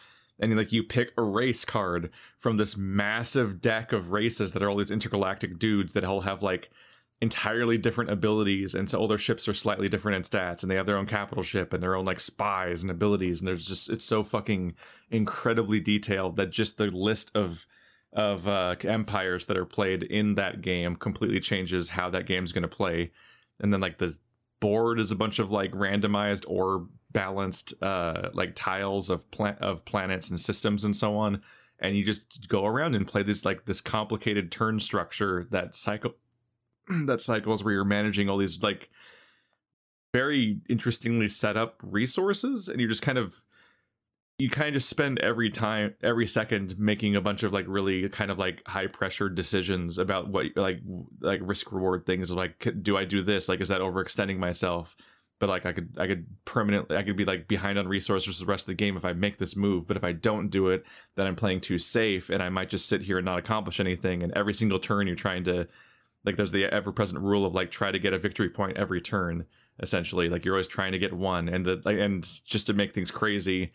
And 0.42 0.56
like 0.56 0.72
you 0.72 0.84
pick 0.84 1.12
a 1.18 1.22
race 1.22 1.66
card 1.66 2.12
from 2.38 2.58
this 2.58 2.78
massive 2.78 3.60
deck 3.60 3.92
of 3.92 4.14
races 4.14 4.54
that 4.54 4.64
are 4.64 4.70
all 4.70 4.78
these 4.78 4.92
intergalactic 4.92 5.60
dudes 5.60 5.94
that 5.94 6.06
all 6.06 6.22
have 6.22 6.42
like 6.42 6.70
entirely 7.22 7.78
different 7.78 8.10
abilities 8.10 8.76
and 8.76 8.90
so 8.90 8.98
all 8.98 9.08
their 9.08 9.18
ships 9.18 9.48
are 9.48 9.54
slightly 9.54 9.90
different 9.90 10.16
in 10.16 10.22
stats 10.22 10.62
and 10.62 10.72
they 10.72 10.76
have 10.76 10.86
their 10.86 10.96
own 10.96 11.06
capital 11.06 11.44
ship 11.44 11.74
and 11.74 11.84
their 11.84 11.96
own 11.96 12.06
like 12.06 12.20
spies 12.20 12.82
and 12.82 12.90
abilities 12.90 13.42
and 13.42 13.48
there's 13.48 13.68
just 13.68 13.90
it's 13.90 14.06
so 14.06 14.24
fucking 14.24 14.74
incredibly 15.12 15.82
detailed 15.82 16.38
that 16.38 16.50
just 16.50 16.78
the 16.78 16.86
list 16.86 17.30
of 17.36 17.66
of 18.14 18.48
uh 18.48 18.76
empires 18.84 19.46
that 19.46 19.58
are 19.58 19.66
played 19.66 20.04
in 20.04 20.36
that 20.36 20.62
game 20.62 20.96
completely 20.96 21.40
changes 21.40 21.90
how 21.90 22.10
that 22.10 22.26
game's 22.26 22.52
going 22.52 22.64
to 22.64 22.68
play. 22.68 23.12
And 23.60 23.72
then 23.72 23.82
like 23.82 23.98
the 23.98 24.18
board 24.60 25.00
is 25.00 25.12
a 25.12 25.16
bunch 25.16 25.40
of 25.40 25.52
like 25.52 25.72
randomized 25.72 26.46
or 26.48 26.88
balanced 27.12 27.74
uh 27.82 28.30
like 28.34 28.56
tiles 28.56 29.10
of 29.10 29.30
pla- 29.32 29.56
of 29.60 29.86
planets 29.86 30.30
and 30.30 30.40
systems 30.40 30.84
and 30.84 30.96
so 30.96 31.16
on 31.16 31.42
and 31.80 31.96
you 31.96 32.04
just 32.04 32.48
go 32.48 32.66
around 32.66 32.94
and 32.94 33.08
play 33.08 33.24
this 33.24 33.46
like 33.46 33.66
this 33.66 33.82
complicated 33.82 34.52
turn 34.52 34.80
structure 34.80 35.48
that 35.50 35.74
cycle 35.76 36.14
that 37.06 37.22
cycles 37.22 37.64
where 37.64 37.74
you're 37.74 37.86
managing 37.86 38.30
all 38.30 38.38
these 38.38 38.62
like 38.62 38.90
very 40.14 40.60
interestingly 40.70 41.30
set 41.30 41.56
up 41.56 41.82
resources 41.84 42.68
and 42.68 42.80
you're 42.80 42.90
just 42.90 43.02
kind 43.02 43.18
of 43.18 43.42
you 44.40 44.50
kind 44.50 44.70
of 44.70 44.74
just 44.74 44.90
spend 44.90 45.20
every 45.20 45.50
time 45.50 45.94
every 46.02 46.26
second 46.26 46.80
making 46.80 47.16
a 47.16 47.22
bunch 47.22 47.44
of 47.44 47.52
like 47.52 47.66
really 47.68 48.08
kind 48.10 48.32
of 48.32 48.40
like 48.40 48.66
high 48.66 48.88
pressure 48.88 49.30
decisions 49.30 49.98
about 49.98 50.30
what 50.30 50.48
like 50.56 50.80
like 51.20 51.42
risk 51.44 51.72
reward 51.72 52.06
things 52.06 52.32
like 52.34 52.68
do 52.82 52.98
i 52.98 53.06
do 53.06 53.22
this? 53.22 53.50
Like 53.50 53.60
is 53.62 53.68
that 53.68 53.82
overextending 53.82 54.38
myself? 54.38 54.96
But 55.40 55.50
like 55.50 55.66
i 55.66 55.74
could 55.74 55.96
i 55.98 56.08
could 56.08 56.26
permanently 56.46 56.98
i 56.98 57.04
could 57.04 57.18
be 57.18 57.26
like 57.26 57.48
behind 57.48 57.78
on 57.78 57.88
resources 57.88 58.38
for 58.38 58.46
the 58.46 58.50
rest 58.50 58.64
of 58.64 58.68
the 58.68 58.74
game 58.74 58.98
if 58.98 59.06
i 59.06 59.14
make 59.14 59.38
this 59.38 59.56
move 59.56 59.88
but 59.88 59.96
if 59.96 60.04
i 60.04 60.12
don't 60.12 60.50
do 60.50 60.68
it 60.68 60.84
then 61.16 61.28
i'm 61.28 61.36
playing 61.38 61.62
too 61.62 61.78
safe 61.78 62.30
and 62.30 62.44
i 62.44 62.50
might 62.50 62.68
just 62.68 62.90
sit 62.90 63.02
here 63.02 63.20
and 63.20 63.26
not 63.26 63.40
accomplish 63.40 63.80
anything 63.80 64.22
and 64.22 64.34
every 64.34 64.54
single 64.54 64.80
turn 64.80 65.08
you're 65.08 65.16
trying 65.16 65.46
to 65.46 65.66
like 66.26 66.36
there's 66.36 66.52
the 66.52 66.66
ever 66.66 66.92
present 66.92 67.22
rule 67.22 67.46
of 67.46 67.54
like 67.54 67.72
try 67.72 67.92
to 67.92 68.00
get 68.00 68.14
a 68.14 68.20
victory 68.20 68.50
point 68.50 68.78
every 68.78 69.02
turn 69.02 69.46
essentially. 69.82 70.30
Like 70.30 70.46
you're 70.46 70.56
always 70.56 70.68
trying 70.68 70.92
to 70.92 71.00
get 71.00 71.14
one 71.14 71.48
and 71.50 71.66
the 71.66 71.82
and 71.86 72.28
just 72.46 72.68
to 72.68 72.74
make 72.74 72.94
things 72.94 73.12
crazy 73.12 73.72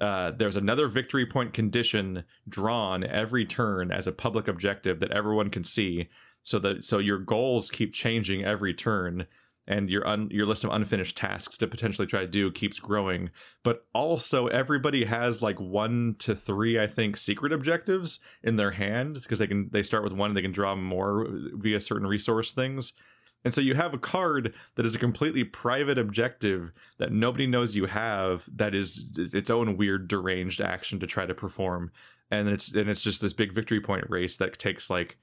uh, 0.00 0.30
there's 0.30 0.56
another 0.56 0.88
victory 0.88 1.26
point 1.26 1.52
condition 1.52 2.24
drawn 2.48 3.04
every 3.04 3.44
turn 3.44 3.92
as 3.92 4.06
a 4.06 4.12
public 4.12 4.48
objective 4.48 4.98
that 5.00 5.12
everyone 5.12 5.50
can 5.50 5.62
see 5.62 6.08
so 6.42 6.58
that 6.58 6.84
so 6.84 6.98
your 6.98 7.18
goals 7.18 7.70
keep 7.70 7.92
changing 7.92 8.42
every 8.42 8.72
turn 8.72 9.26
and 9.66 9.88
your 9.88 10.06
un, 10.06 10.28
your 10.30 10.46
list 10.46 10.64
of 10.64 10.70
unfinished 10.70 11.16
tasks 11.16 11.56
to 11.58 11.66
potentially 11.66 12.06
try 12.06 12.20
to 12.20 12.26
do 12.26 12.50
keeps 12.50 12.78
growing. 12.78 13.30
But 13.62 13.84
also 13.94 14.46
everybody 14.48 15.04
has 15.04 15.42
like 15.42 15.60
one 15.60 16.16
to 16.20 16.34
three 16.34 16.78
i 16.78 16.86
think 16.86 17.16
secret 17.16 17.52
objectives 17.52 18.20
in 18.42 18.56
their 18.56 18.70
hand 18.70 19.14
because 19.22 19.38
they 19.38 19.46
can 19.46 19.70
they 19.72 19.82
start 19.82 20.04
with 20.04 20.12
one 20.12 20.30
and 20.30 20.36
they 20.36 20.42
can 20.42 20.52
draw 20.52 20.74
more 20.74 21.26
via 21.54 21.80
certain 21.80 22.06
resource 22.06 22.52
things. 22.52 22.92
And 23.44 23.54
so 23.54 23.60
you 23.60 23.74
have 23.74 23.94
a 23.94 23.98
card 23.98 24.54
that 24.74 24.84
is 24.84 24.94
a 24.94 24.98
completely 24.98 25.44
private 25.44 25.98
objective 25.98 26.72
that 26.98 27.12
nobody 27.12 27.46
knows 27.46 27.74
you 27.74 27.86
have 27.86 28.48
that 28.54 28.74
is 28.74 29.18
its 29.32 29.48
own 29.48 29.76
weird 29.76 30.08
deranged 30.08 30.60
action 30.60 31.00
to 31.00 31.06
try 31.06 31.24
to 31.24 31.34
perform. 31.34 31.90
And 32.30 32.48
it's 32.48 32.72
and 32.74 32.88
it's 32.88 33.02
just 33.02 33.22
this 33.22 33.32
big 33.32 33.52
victory 33.52 33.80
point 33.80 34.04
race 34.08 34.36
that 34.36 34.58
takes 34.58 34.90
like 34.90 35.16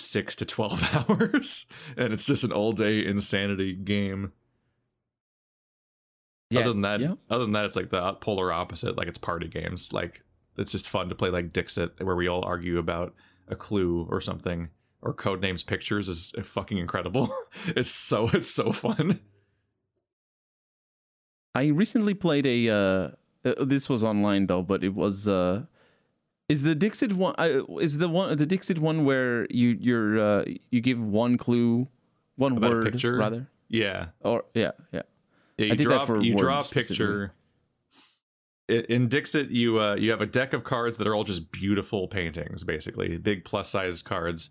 6 0.00 0.36
to 0.36 0.44
12 0.44 0.94
hours 1.10 1.66
and 1.96 2.12
it's 2.12 2.26
just 2.26 2.44
an 2.44 2.52
all 2.52 2.72
day 2.72 3.04
insanity 3.04 3.74
game 3.74 4.32
other 6.54 6.70
than 6.70 6.80
that 6.82 7.00
yeah. 7.00 7.14
other 7.28 7.44
than 7.44 7.52
that 7.52 7.64
it's 7.64 7.76
like 7.76 7.90
the 7.90 8.12
polar 8.14 8.52
opposite 8.52 8.96
like 8.96 9.08
it's 9.08 9.18
party 9.18 9.48
games 9.48 9.92
like 9.92 10.22
it's 10.56 10.72
just 10.72 10.88
fun 10.88 11.08
to 11.08 11.14
play 11.14 11.28
like 11.28 11.52
dixit 11.52 11.92
where 12.02 12.16
we 12.16 12.28
all 12.28 12.44
argue 12.44 12.78
about 12.78 13.14
a 13.48 13.56
clue 13.56 14.06
or 14.10 14.20
something 14.20 14.68
or 15.02 15.12
code 15.12 15.40
names 15.40 15.62
pictures 15.62 16.08
is 16.08 16.32
fucking 16.42 16.78
incredible 16.78 17.30
it's 17.68 17.90
so 17.90 18.28
it's 18.32 18.48
so 18.48 18.72
fun 18.72 19.20
I 21.58 21.66
recently 21.66 22.14
played 22.14 22.46
a. 22.46 22.68
Uh, 22.68 23.10
uh, 23.44 23.64
this 23.64 23.88
was 23.88 24.04
online 24.04 24.46
though, 24.46 24.62
but 24.62 24.84
it 24.84 24.94
was. 24.94 25.26
Uh, 25.26 25.64
is 26.48 26.62
the 26.62 26.74
Dixit 26.74 27.12
one? 27.12 27.34
Uh, 27.38 27.62
is 27.80 27.98
the 27.98 28.08
one 28.08 28.36
the 28.36 28.46
Dixit 28.46 28.78
one 28.78 29.04
where 29.04 29.46
you 29.50 29.76
you're 29.80 30.18
uh, 30.18 30.44
you 30.70 30.80
give 30.80 31.00
one 31.00 31.38
clue, 31.38 31.88
one 32.36 32.56
About 32.56 32.70
word 32.70 32.92
picture? 32.92 33.16
rather, 33.16 33.46
yeah 33.68 34.06
or 34.20 34.44
yeah 34.54 34.72
yeah. 34.92 35.02
Yeah, 35.58 35.66
you 35.66 35.72
I 35.72 35.76
did 35.76 35.86
that 35.86 35.90
draw 35.90 36.06
for 36.06 36.20
you 36.22 36.36
draw 36.36 36.60
a 36.60 36.64
picture. 36.64 37.32
In 38.68 39.08
Dixit, 39.08 39.50
you 39.50 39.80
uh, 39.80 39.94
you 39.96 40.10
have 40.10 40.20
a 40.20 40.26
deck 40.26 40.52
of 40.52 40.62
cards 40.62 40.98
that 40.98 41.06
are 41.06 41.14
all 41.14 41.24
just 41.24 41.50
beautiful 41.50 42.06
paintings, 42.06 42.64
basically 42.64 43.16
big 43.16 43.44
plus 43.44 43.70
size 43.70 44.02
cards. 44.02 44.50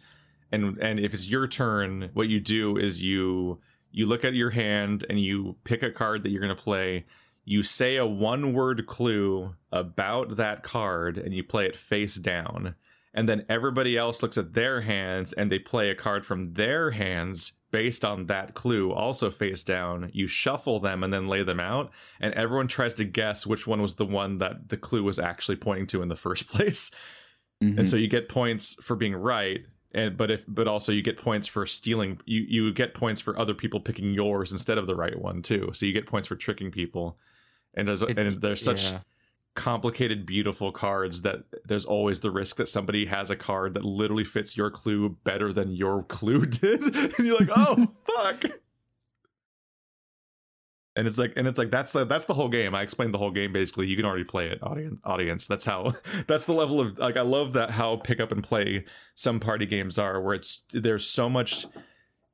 And 0.51 0.77
and 0.81 0.99
if 0.99 1.13
it's 1.13 1.29
your 1.29 1.47
turn, 1.47 2.09
what 2.13 2.27
you 2.27 2.39
do 2.39 2.77
is 2.77 3.01
you 3.01 3.59
you 3.91 4.05
look 4.05 4.25
at 4.25 4.33
your 4.33 4.49
hand 4.49 5.05
and 5.09 5.19
you 5.19 5.55
pick 5.63 5.83
a 5.83 5.91
card 5.91 6.23
that 6.23 6.29
you're 6.29 6.41
going 6.41 6.55
to 6.55 6.61
play. 6.61 7.05
You 7.49 7.63
say 7.63 7.95
a 7.95 8.05
one 8.05 8.51
word 8.53 8.85
clue 8.87 9.55
about 9.71 10.35
that 10.35 10.63
card 10.63 11.17
and 11.17 11.33
you 11.33 11.43
play 11.43 11.65
it 11.65 11.75
face 11.77 12.15
down. 12.15 12.75
and 13.13 13.27
then 13.27 13.45
everybody 13.49 13.97
else 13.97 14.21
looks 14.21 14.37
at 14.37 14.53
their 14.53 14.81
hands 14.81 15.33
and 15.33 15.49
they 15.51 15.57
play 15.57 15.89
a 15.89 15.95
card 15.95 16.23
from 16.25 16.53
their 16.53 16.91
hands 16.91 17.53
based 17.71 18.03
on 18.05 18.25
that 18.27 18.53
clue 18.53 18.91
also 18.91 19.31
face 19.31 19.63
down. 19.63 20.09
You 20.13 20.27
shuffle 20.27 20.79
them 20.79 21.03
and 21.03 21.11
then 21.13 21.27
lay 21.27 21.41
them 21.43 21.59
out. 21.59 21.91
And 22.19 22.33
everyone 22.35 22.67
tries 22.67 22.93
to 22.95 23.05
guess 23.05 23.47
which 23.47 23.65
one 23.65 23.81
was 23.81 23.95
the 23.95 24.05
one 24.05 24.37
that 24.39 24.69
the 24.69 24.77
clue 24.77 25.03
was 25.03 25.17
actually 25.17 25.55
pointing 25.55 25.87
to 25.87 26.01
in 26.01 26.09
the 26.09 26.15
first 26.15 26.47
place. 26.53 26.91
Mhm. 27.63 27.77
and 27.79 27.87
so 27.87 27.97
you 27.97 28.07
get 28.07 28.29
points 28.29 28.75
for 28.83 28.95
being 28.95 29.15
right 29.15 29.61
and 29.93 30.15
but 30.15 30.29
if 30.29 30.43
but 30.47 30.67
also 30.67 30.91
you 30.91 31.01
get 31.01 31.17
points 31.17 31.47
for 31.47 31.65
stealing 31.65 32.19
you 32.25 32.41
you 32.47 32.71
get 32.73 32.93
points 32.93 33.19
for 33.19 33.39
other 33.39 33.55
people 33.55 33.79
picking 33.79 34.11
yours 34.13 34.51
instead 34.51 34.77
of 34.77 34.85
the 34.85 34.95
right 34.95 35.17
one 35.19 35.41
too. 35.41 35.71
So 35.73 35.85
you 35.87 35.93
get 35.93 36.05
points 36.05 36.27
for 36.27 36.35
tricking 36.35 36.69
people 36.71 37.17
and 37.77 37.87
there's 37.87 38.01
It- 38.03 38.19
and 38.19 38.41
there's 38.41 38.61
such 38.63 38.91
yeah. 38.91 38.99
complicated 39.55 40.25
beautiful 40.25 40.71
cards 40.71 41.21
that 41.21 41.43
there's 41.65 41.85
always 41.85 42.19
the 42.19 42.31
risk 42.31 42.57
that 42.57 42.67
somebody 42.67 43.05
has 43.05 43.29
a 43.31 43.35
card 43.35 43.73
that 43.75 43.85
literally 43.85 44.25
fits 44.25 44.57
your 44.57 44.69
clue 44.69 45.09
better 45.23 45.53
than 45.53 45.71
your 45.71 46.03
clue 46.09 46.45
did. 46.45 46.81
And 46.83 47.19
you're 47.19 47.39
like 47.39 47.49
oh 47.55 47.87
fuck. 48.15 48.43
And 50.95 51.07
it's 51.07 51.19
like 51.19 51.33
and 51.35 51.47
it's 51.47 51.59
like 51.59 51.69
that's 51.69 51.93
the, 51.93 52.05
that's 52.05 52.25
the 52.25 52.33
whole 52.33 52.49
game. 52.49 52.73
I 52.73 52.81
explained 52.81 53.13
the 53.13 53.19
whole 53.19 53.29
game 53.29 53.53
basically. 53.53 53.85
You 53.85 53.95
can 53.95 54.05
already 54.05 54.23
play 54.23 54.47
it 54.47 54.57
audience 54.63 54.99
audience. 55.03 55.45
That's 55.45 55.63
how 55.63 55.93
that's 56.27 56.45
the 56.45 56.53
level 56.53 56.79
of 56.79 56.97
like 56.97 57.17
i 57.17 57.21
love 57.21 57.53
that 57.53 57.69
how 57.69 57.97
pick 57.97 58.19
up 58.19 58.31
and 58.31 58.43
play 58.43 58.83
some 59.13 59.39
party 59.39 59.67
games 59.67 59.99
are 59.99 60.19
where 60.19 60.33
it's 60.33 60.63
there's 60.73 61.05
so 61.07 61.29
much 61.29 61.67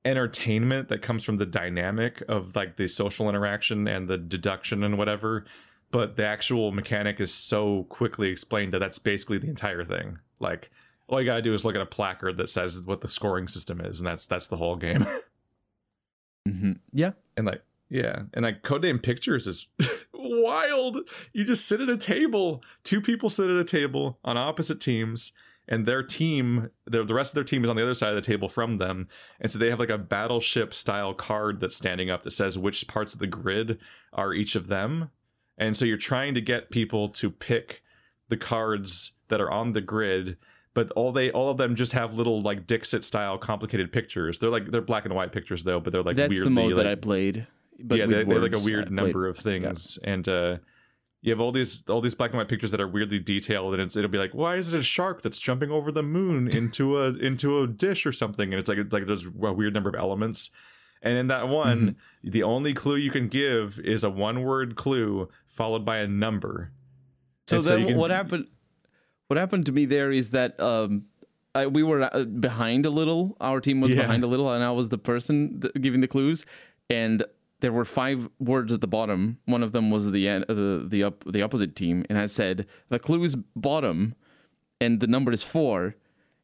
entertainment 0.06 0.90
that 0.90 1.02
comes 1.02 1.24
from 1.24 1.38
the 1.38 1.46
dynamic 1.46 2.22
of 2.28 2.56
like 2.56 2.76
the 2.78 2.88
social 2.88 3.30
interaction 3.30 3.88
and 3.88 4.08
the 4.10 4.18
deduction 4.18 4.84
and 4.84 4.98
whatever 4.98 5.46
but 5.92 6.16
the 6.18 6.26
actual 6.26 6.72
mechanic 6.72 7.20
is 7.20 7.32
so 7.32 7.84
quickly 7.84 8.30
explained 8.30 8.74
that 8.74 8.80
that's 8.80 8.98
basically 8.98 9.38
the 9.38 9.48
entire 9.48 9.86
thing. 9.86 10.18
Like 10.40 10.72
all 11.08 11.22
you 11.22 11.26
gotta 11.28 11.44
do 11.44 11.54
is 11.54 11.64
look 11.64 11.76
at 11.76 11.82
a 11.82 11.86
placard 11.86 12.38
that 12.38 12.50
says 12.50 12.84
what 12.86 13.02
the 13.02 13.08
scoring 13.08 13.48
system 13.48 13.80
is 13.80 14.00
and 14.00 14.08
that's 14.08 14.26
that's 14.26 14.48
the 14.48 14.58
whole 14.58 14.76
game. 14.76 15.06
Mhm. 16.48 16.80
Yeah. 16.92 17.12
and 17.38 17.46
like 17.46 17.64
yeah. 17.90 18.24
And 18.34 18.44
like 18.44 18.64
codename 18.64 19.02
pictures 19.04 19.46
is 19.48 19.68
wild. 20.14 20.98
You 21.32 21.44
just 21.46 21.68
sit 21.68 21.80
at 21.80 21.90
a 21.90 21.98
table. 21.98 22.64
Two 22.84 23.00
people 23.02 23.30
sit 23.30 23.50
at 23.50 23.56
a 23.56 23.64
table 23.64 24.18
on 24.26 24.36
opposite 24.38 24.82
teams 24.82 25.32
and 25.68 25.86
their 25.86 26.04
team 26.04 26.70
the, 26.86 27.04
the 27.04 27.14
rest 27.14 27.32
of 27.32 27.36
their 27.36 27.44
team 27.44 27.64
is 27.64 27.70
on 27.70 27.76
the 27.76 27.82
other 27.82 27.94
side 27.94 28.10
of 28.10 28.16
the 28.16 28.22
table 28.22 28.50
from 28.50 28.78
them 28.78 29.08
and 29.40 29.52
so 29.52 29.58
they 29.58 29.70
have 29.70 29.80
like 29.80 29.90
a 29.90 29.98
battleship 29.98 30.74
style 30.74 31.14
card 31.14 31.60
that's 31.60 31.76
standing 31.76 32.10
up 32.10 32.24
that 32.24 32.32
says 32.32 32.58
which 32.58 32.88
parts 32.88 33.14
of 33.14 33.20
the 33.20 33.28
grid 33.28 33.78
are 34.12 34.34
each 34.34 34.56
of 34.56 34.68
them 34.68 35.10
and 35.58 35.78
so 35.78 35.86
you're 35.86 35.98
trying 35.98 36.34
to 36.34 36.42
get 36.42 36.72
people 36.72 37.10
to 37.10 37.30
pick 37.30 37.82
the 38.30 38.38
cards 38.38 39.14
that 39.28 39.40
are 39.40 39.52
on 39.52 39.74
the 39.74 39.82
grid 39.82 40.38
but 40.74 40.90
all 40.92 41.12
they 41.12 41.32
all 41.32 41.50
of 41.50 41.58
them 41.58 41.76
just 41.76 41.94
have 41.94 42.16
little 42.16 42.42
like 42.42 42.66
Dixit 42.68 43.04
style 43.04 43.38
complicated 43.38 43.92
pictures. 43.92 44.40
They're 44.40 44.50
like 44.50 44.72
they're 44.72 44.82
black 44.82 45.06
and 45.06 45.14
white 45.14 45.32
pictures 45.32 45.64
though, 45.64 45.80
but 45.80 45.94
they're 45.94 46.02
like 46.02 46.16
That's 46.16 46.30
weirdly 46.30 46.46
the 46.46 46.50
mode 46.50 46.74
like 46.74 46.84
that 46.84 46.88
I 46.88 46.96
played. 46.96 47.48
But 47.80 47.98
yeah, 47.98 48.06
they, 48.06 48.18
have 48.18 48.28
like 48.28 48.54
a 48.54 48.60
weird 48.60 48.92
number 48.92 49.28
of 49.28 49.38
things, 49.38 49.98
and 50.04 50.28
uh, 50.28 50.58
you 51.24 51.32
have 51.32 51.40
all 51.40 51.52
these 51.52 51.84
all 51.90 52.02
these 52.02 52.14
black 52.14 52.30
and 52.32 52.38
white 52.38 52.48
pictures 52.50 52.70
that 52.72 52.80
are 52.82 52.88
weirdly 52.88 53.18
detailed, 53.18 53.74
and 53.74 53.82
it's, 53.82 53.96
it'll 53.96 54.10
be 54.12 54.18
like, 54.20 54.34
why 54.34 54.58
is 54.58 54.72
it 54.74 54.78
a 54.78 54.84
shark 54.84 55.22
that's 55.24 55.40
jumping 55.40 55.72
over 55.72 55.92
the 55.92 56.04
moon 56.04 56.48
into 56.50 56.98
a 57.00 57.08
into 57.30 57.60
a 57.62 57.68
dish 57.68 58.06
or 58.06 58.12
something? 58.12 58.52
And 58.54 58.60
it's 58.60 58.70
like 58.70 58.78
it's 58.78 58.94
like 58.94 59.08
there's 59.08 59.26
a 59.26 59.54
weird 59.54 59.74
number 59.74 59.90
of 59.90 59.96
elements, 59.96 60.52
and 61.02 61.18
in 61.18 61.28
that 61.28 61.48
one, 61.48 61.80
Mm-hmm. 62.24 62.30
the 62.30 62.44
only 62.44 62.74
clue 62.74 62.98
you 62.98 63.10
can 63.10 63.28
give 63.30 63.80
is 63.84 64.04
a 64.04 64.10
one 64.10 64.44
word 64.44 64.76
clue 64.76 65.30
followed 65.48 65.84
by 65.86 65.98
a 65.98 66.08
number. 66.08 66.72
So 67.48 67.58
And 67.58 67.66
then 67.66 67.80
you 67.82 67.88
can- 67.88 67.98
what 67.98 68.12
happened? 68.12 68.48
What 69.28 69.38
happened 69.38 69.66
to 69.68 69.72
me 69.72 69.86
there 69.86 70.12
is 70.12 70.30
that 70.32 70.60
um, 70.60 71.06
I, 71.56 71.68
we 71.68 71.84
were 71.84 72.04
uh, 72.14 72.26
behind 72.26 72.86
a 72.86 72.90
little. 72.90 73.38
Our 73.40 73.62
team 73.62 73.80
was 73.80 73.92
Yeah. 73.94 74.02
behind 74.02 74.24
a 74.24 74.28
little, 74.28 74.52
and 74.52 74.64
I 74.64 74.72
was 74.72 74.90
the 74.90 74.98
person 74.98 75.62
th- 75.62 75.74
giving 75.82 76.02
the 76.02 76.08
clues. 76.08 76.46
And 76.90 77.24
there 77.64 77.72
were 77.72 77.86
five 77.86 78.28
words 78.40 78.74
at 78.74 78.82
the 78.82 78.88
bottom. 78.88 79.38
One 79.46 79.64
of 79.64 79.72
them 79.72 79.90
was 79.90 80.12
the 80.12 80.28
en- 80.28 80.44
uh, 80.50 80.54
the 80.54 80.86
the 80.88 81.04
up 81.04 81.24
the 81.26 81.42
opposite 81.42 81.76
team, 81.76 82.06
and 82.10 82.20
I 82.20 82.28
said 82.28 82.68
the 82.90 83.00
clue 83.00 83.24
is 83.24 83.36
bottom, 83.56 84.16
and 84.82 85.00
the 85.00 85.08
number 85.08 85.32
is 85.32 85.44
four, 85.44 85.96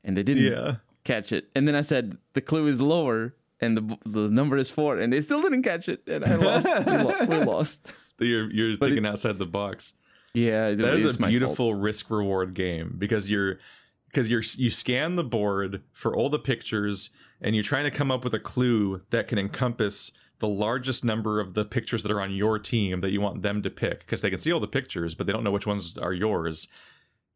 and 0.03 0.15
they 0.15 0.23
didn't 0.23 0.45
Yeah. 0.51 0.77
catch 1.03 1.31
it. 1.33 1.49
And 1.55 1.67
then 1.67 1.75
I 1.75 1.81
said 1.81 2.17
the 2.33 2.41
clue 2.41 2.67
is 2.67 2.79
lower, 2.81 3.35
and 3.59 3.75
the 3.77 3.97
the 4.05 4.29
number 4.29 4.55
is 4.57 4.69
four, 4.69 4.97
and 4.97 5.11
they 5.11 5.19
still 5.21 5.41
didn't 5.41 5.63
catch 5.63 5.89
it, 5.89 6.01
and 6.07 6.23
I 6.23 6.35
lost. 6.37 6.67
we, 6.87 6.97
lo- 6.97 7.25
we 7.27 7.45
lost. 7.53 7.93
You're 8.19 8.49
you're 8.51 8.77
But 8.77 8.85
it- 8.87 8.95
thinking 8.95 9.05
outside 9.05 9.37
the 9.37 9.45
box. 9.45 9.95
Yeah, 10.33 10.71
that 10.75 10.93
is 10.93 11.05
it's 11.05 11.17
a 11.17 11.27
beautiful 11.27 11.73
risk 11.73 12.09
reward 12.09 12.53
game 12.53 12.95
because 12.97 13.29
you're 13.29 13.59
because 14.07 14.29
you're 14.29 14.43
you 14.57 14.69
scan 14.69 15.15
the 15.15 15.23
board 15.23 15.81
for 15.91 16.15
all 16.15 16.29
the 16.29 16.39
pictures 16.39 17.09
and 17.41 17.55
you're 17.55 17.63
trying 17.73 17.85
to 17.85 17.91
come 17.91 18.09
up 18.11 18.23
with 18.23 18.33
a 18.33 18.39
clue 18.39 19.01
that 19.09 19.27
can 19.27 19.37
encompass 19.39 20.11
the 20.39 20.47
largest 20.47 21.03
number 21.03 21.39
of 21.39 21.53
the 21.53 21.65
pictures 21.65 22.03
that 22.03 22.11
are 22.11 22.21
on 22.21 22.33
your 22.33 22.57
team 22.57 23.01
that 23.01 23.11
you 23.11 23.21
want 23.21 23.41
them 23.41 23.61
to 23.61 23.69
pick 23.69 23.99
because 23.99 24.21
they 24.21 24.29
can 24.29 24.39
see 24.39 24.51
all 24.51 24.59
the 24.59 24.67
pictures 24.67 25.13
but 25.13 25.27
they 25.27 25.33
don't 25.33 25.43
know 25.43 25.51
which 25.51 25.67
ones 25.67 25.97
are 25.97 26.13
yours. 26.13 26.67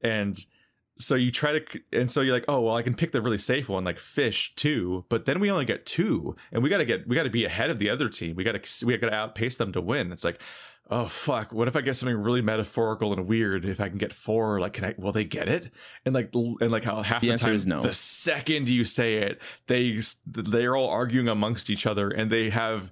And 0.01 0.37
so 0.97 1.15
you 1.15 1.31
try 1.31 1.57
to 1.57 1.79
and 1.91 2.09
so 2.09 2.21
you're 2.21 2.35
like 2.35 2.45
oh 2.47 2.61
well 2.61 2.75
i 2.75 2.83
can 2.83 2.93
pick 2.93 3.11
the 3.11 3.21
really 3.21 3.37
safe 3.37 3.67
one 3.67 3.83
like 3.83 3.97
fish 3.97 4.53
two 4.55 5.03
but 5.09 5.25
then 5.25 5.39
we 5.39 5.49
only 5.49 5.65
get 5.65 5.87
two 5.87 6.35
and 6.51 6.61
we 6.61 6.69
got 6.69 6.77
to 6.77 6.85
get 6.85 7.07
we 7.07 7.15
got 7.15 7.23
to 7.23 7.31
be 7.31 7.45
ahead 7.45 7.71
of 7.71 7.79
the 7.79 7.89
other 7.89 8.09
team. 8.09 8.35
We 8.35 8.43
got 8.43 8.63
to 8.63 8.85
we 8.85 8.95
got 8.97 9.09
to 9.09 9.15
outpace 9.15 9.55
them 9.55 9.73
to 9.73 9.81
win. 9.81 10.11
It's 10.11 10.23
like 10.23 10.39
oh 10.89 11.05
fuck 11.05 11.51
what 11.53 11.67
if 11.67 11.75
i 11.75 11.81
get 11.81 11.95
something 11.95 12.17
really 12.17 12.41
metaphorical 12.41 13.13
and 13.13 13.25
weird 13.27 13.65
if 13.65 13.79
i 13.79 13.87
can 13.87 13.97
get 13.97 14.13
four 14.13 14.59
like 14.59 14.73
can 14.73 14.83
i 14.85 14.93
will 14.97 15.11
they 15.11 15.23
get 15.23 15.47
it 15.47 15.71
and 16.05 16.13
like 16.13 16.29
and 16.33 16.71
like 16.71 16.83
how 16.83 17.01
half 17.01 17.21
The 17.21 17.29
the, 17.29 17.37
time 17.37 17.53
is 17.55 17.65
no. 17.65 17.81
the 17.81 17.93
second 17.93 18.67
you 18.67 18.83
say 18.83 19.15
it 19.15 19.41
they 19.67 19.99
they're 20.25 20.75
all 20.75 20.89
arguing 20.89 21.29
amongst 21.29 21.69
each 21.69 21.85
other 21.87 22.09
and 22.09 22.29
they 22.31 22.49
have 22.49 22.91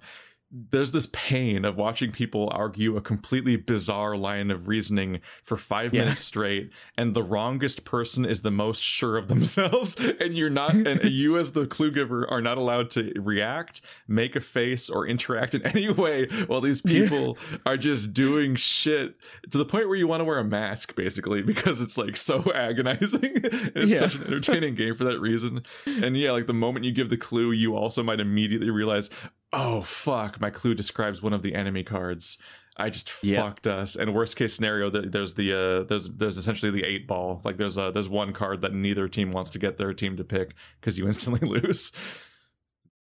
there's 0.53 0.91
this 0.91 1.07
pain 1.14 1.64
of 1.64 1.78
watching 1.78 2.11
people 2.11 2.49
argue 2.52 2.98
a 2.98 3.02
completely 3.02 3.56
bizarre 3.56 4.18
line 4.18 4.52
of 4.52 4.68
reasoning 4.68 5.22
for 5.44 5.56
five 5.56 5.94
Yeah. 5.94 6.02
minutes 6.02 6.22
straight 6.22 6.72
and 6.98 7.14
the 7.15 7.23
wrongest 7.23 7.86
person 7.86 8.26
is 8.26 8.41
the 8.41 8.52
most 8.52 8.84
sure 8.84 9.18
of 9.18 9.28
themselves 9.30 9.95
and 10.19 10.36
you're 10.38 10.49
not 10.49 10.76
and 10.76 11.03
you 11.10 11.38
as 11.38 11.53
the 11.53 11.65
clue 11.68 11.90
giver 11.90 12.30
are 12.30 12.41
not 12.41 12.57
allowed 12.57 12.90
to 12.91 13.14
react 13.18 13.82
make 14.10 14.36
a 14.36 14.41
face 14.41 14.90
or 14.90 15.07
interact 15.07 15.56
in 15.56 15.61
any 15.68 15.90
way 15.90 16.28
while 16.48 16.60
these 16.60 16.82
Yeah. 16.86 17.03
people 17.03 17.38
are 17.65 17.78
just 17.78 18.14
doing 18.14 18.56
shit 18.56 19.15
to 19.52 19.57
the 19.57 19.65
point 19.65 19.88
where 19.88 19.98
you 19.98 20.07
want 20.07 20.19
to 20.19 20.26
wear 20.26 20.40
a 20.40 20.44
mask 20.44 20.95
basically 20.95 21.41
because 21.41 21.80
it's 21.82 21.98
like 21.98 22.18
so 22.18 22.52
agonizing 22.53 23.22
it's 23.23 23.94
Yeah. 23.94 23.99
such 23.99 24.15
an 24.15 24.23
entertaining 24.26 24.76
game 24.76 24.95
for 24.95 25.06
that 25.06 25.19
reason 25.22 25.64
and 25.86 26.18
yeah 26.18 26.34
like 26.34 26.48
the 26.48 26.53
moment 26.53 26.84
you 26.84 26.91
give 26.91 27.10
the 27.10 27.15
clue 27.18 27.52
you 27.53 27.76
also 27.76 28.03
might 28.03 28.19
immediately 28.19 28.69
realize 28.69 29.10
oh 29.53 29.82
fuck 29.82 30.40
my 30.40 30.49
clue 30.49 30.73
describes 30.73 31.22
one 31.22 31.34
of 31.34 31.41
the 31.44 31.53
enemy 31.56 31.84
cards 31.84 32.38
i 32.78 32.90
just 32.90 33.11
Yeah. 33.23 33.41
fucked 33.44 33.68
us 33.68 33.95
and 33.98 34.14
worst 34.15 34.38
case 34.38 34.53
scenario 34.53 34.90
there's 34.90 35.34
the 35.34 35.52
uh 35.53 35.84
there's 35.84 36.10
there's 36.10 36.38
essentially 36.38 36.72
the 36.72 36.84
eight 36.86 37.06
ball 37.07 37.41
like 37.44 37.57
there's 37.57 37.78
uh 37.78 37.91
there's 37.91 38.07
one 38.10 38.32
card 38.32 38.61
that 38.61 38.73
neither 38.73 39.07
team 39.10 39.32
wants 39.32 39.49
to 39.52 39.60
get 39.60 39.78
their 39.78 39.94
team 39.94 40.15
to 40.18 40.23
pick 40.23 40.53
because 40.80 40.98
you 40.98 41.06
instantly 41.07 41.48
lose 41.48 41.91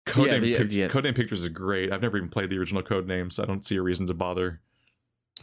Codename, 0.07 0.41
the- 0.43 0.55
Pic- 0.57 0.73
yeah. 0.73 0.89
Codename 0.89 1.15
Pictures 1.15 1.43
is 1.45 1.49
great. 1.49 1.93
I've 1.93 2.03
never 2.03 2.17
even 2.17 2.29
played 2.29 2.51
the 2.51 2.59
original 2.59 2.83
Codename, 2.83 3.33
so 3.33 3.45
I 3.45 3.47
don't 3.47 3.65
see 3.65 3.77
a 3.77 3.83
reason 3.83 4.09
to 4.09 4.15
bother. 4.15 4.61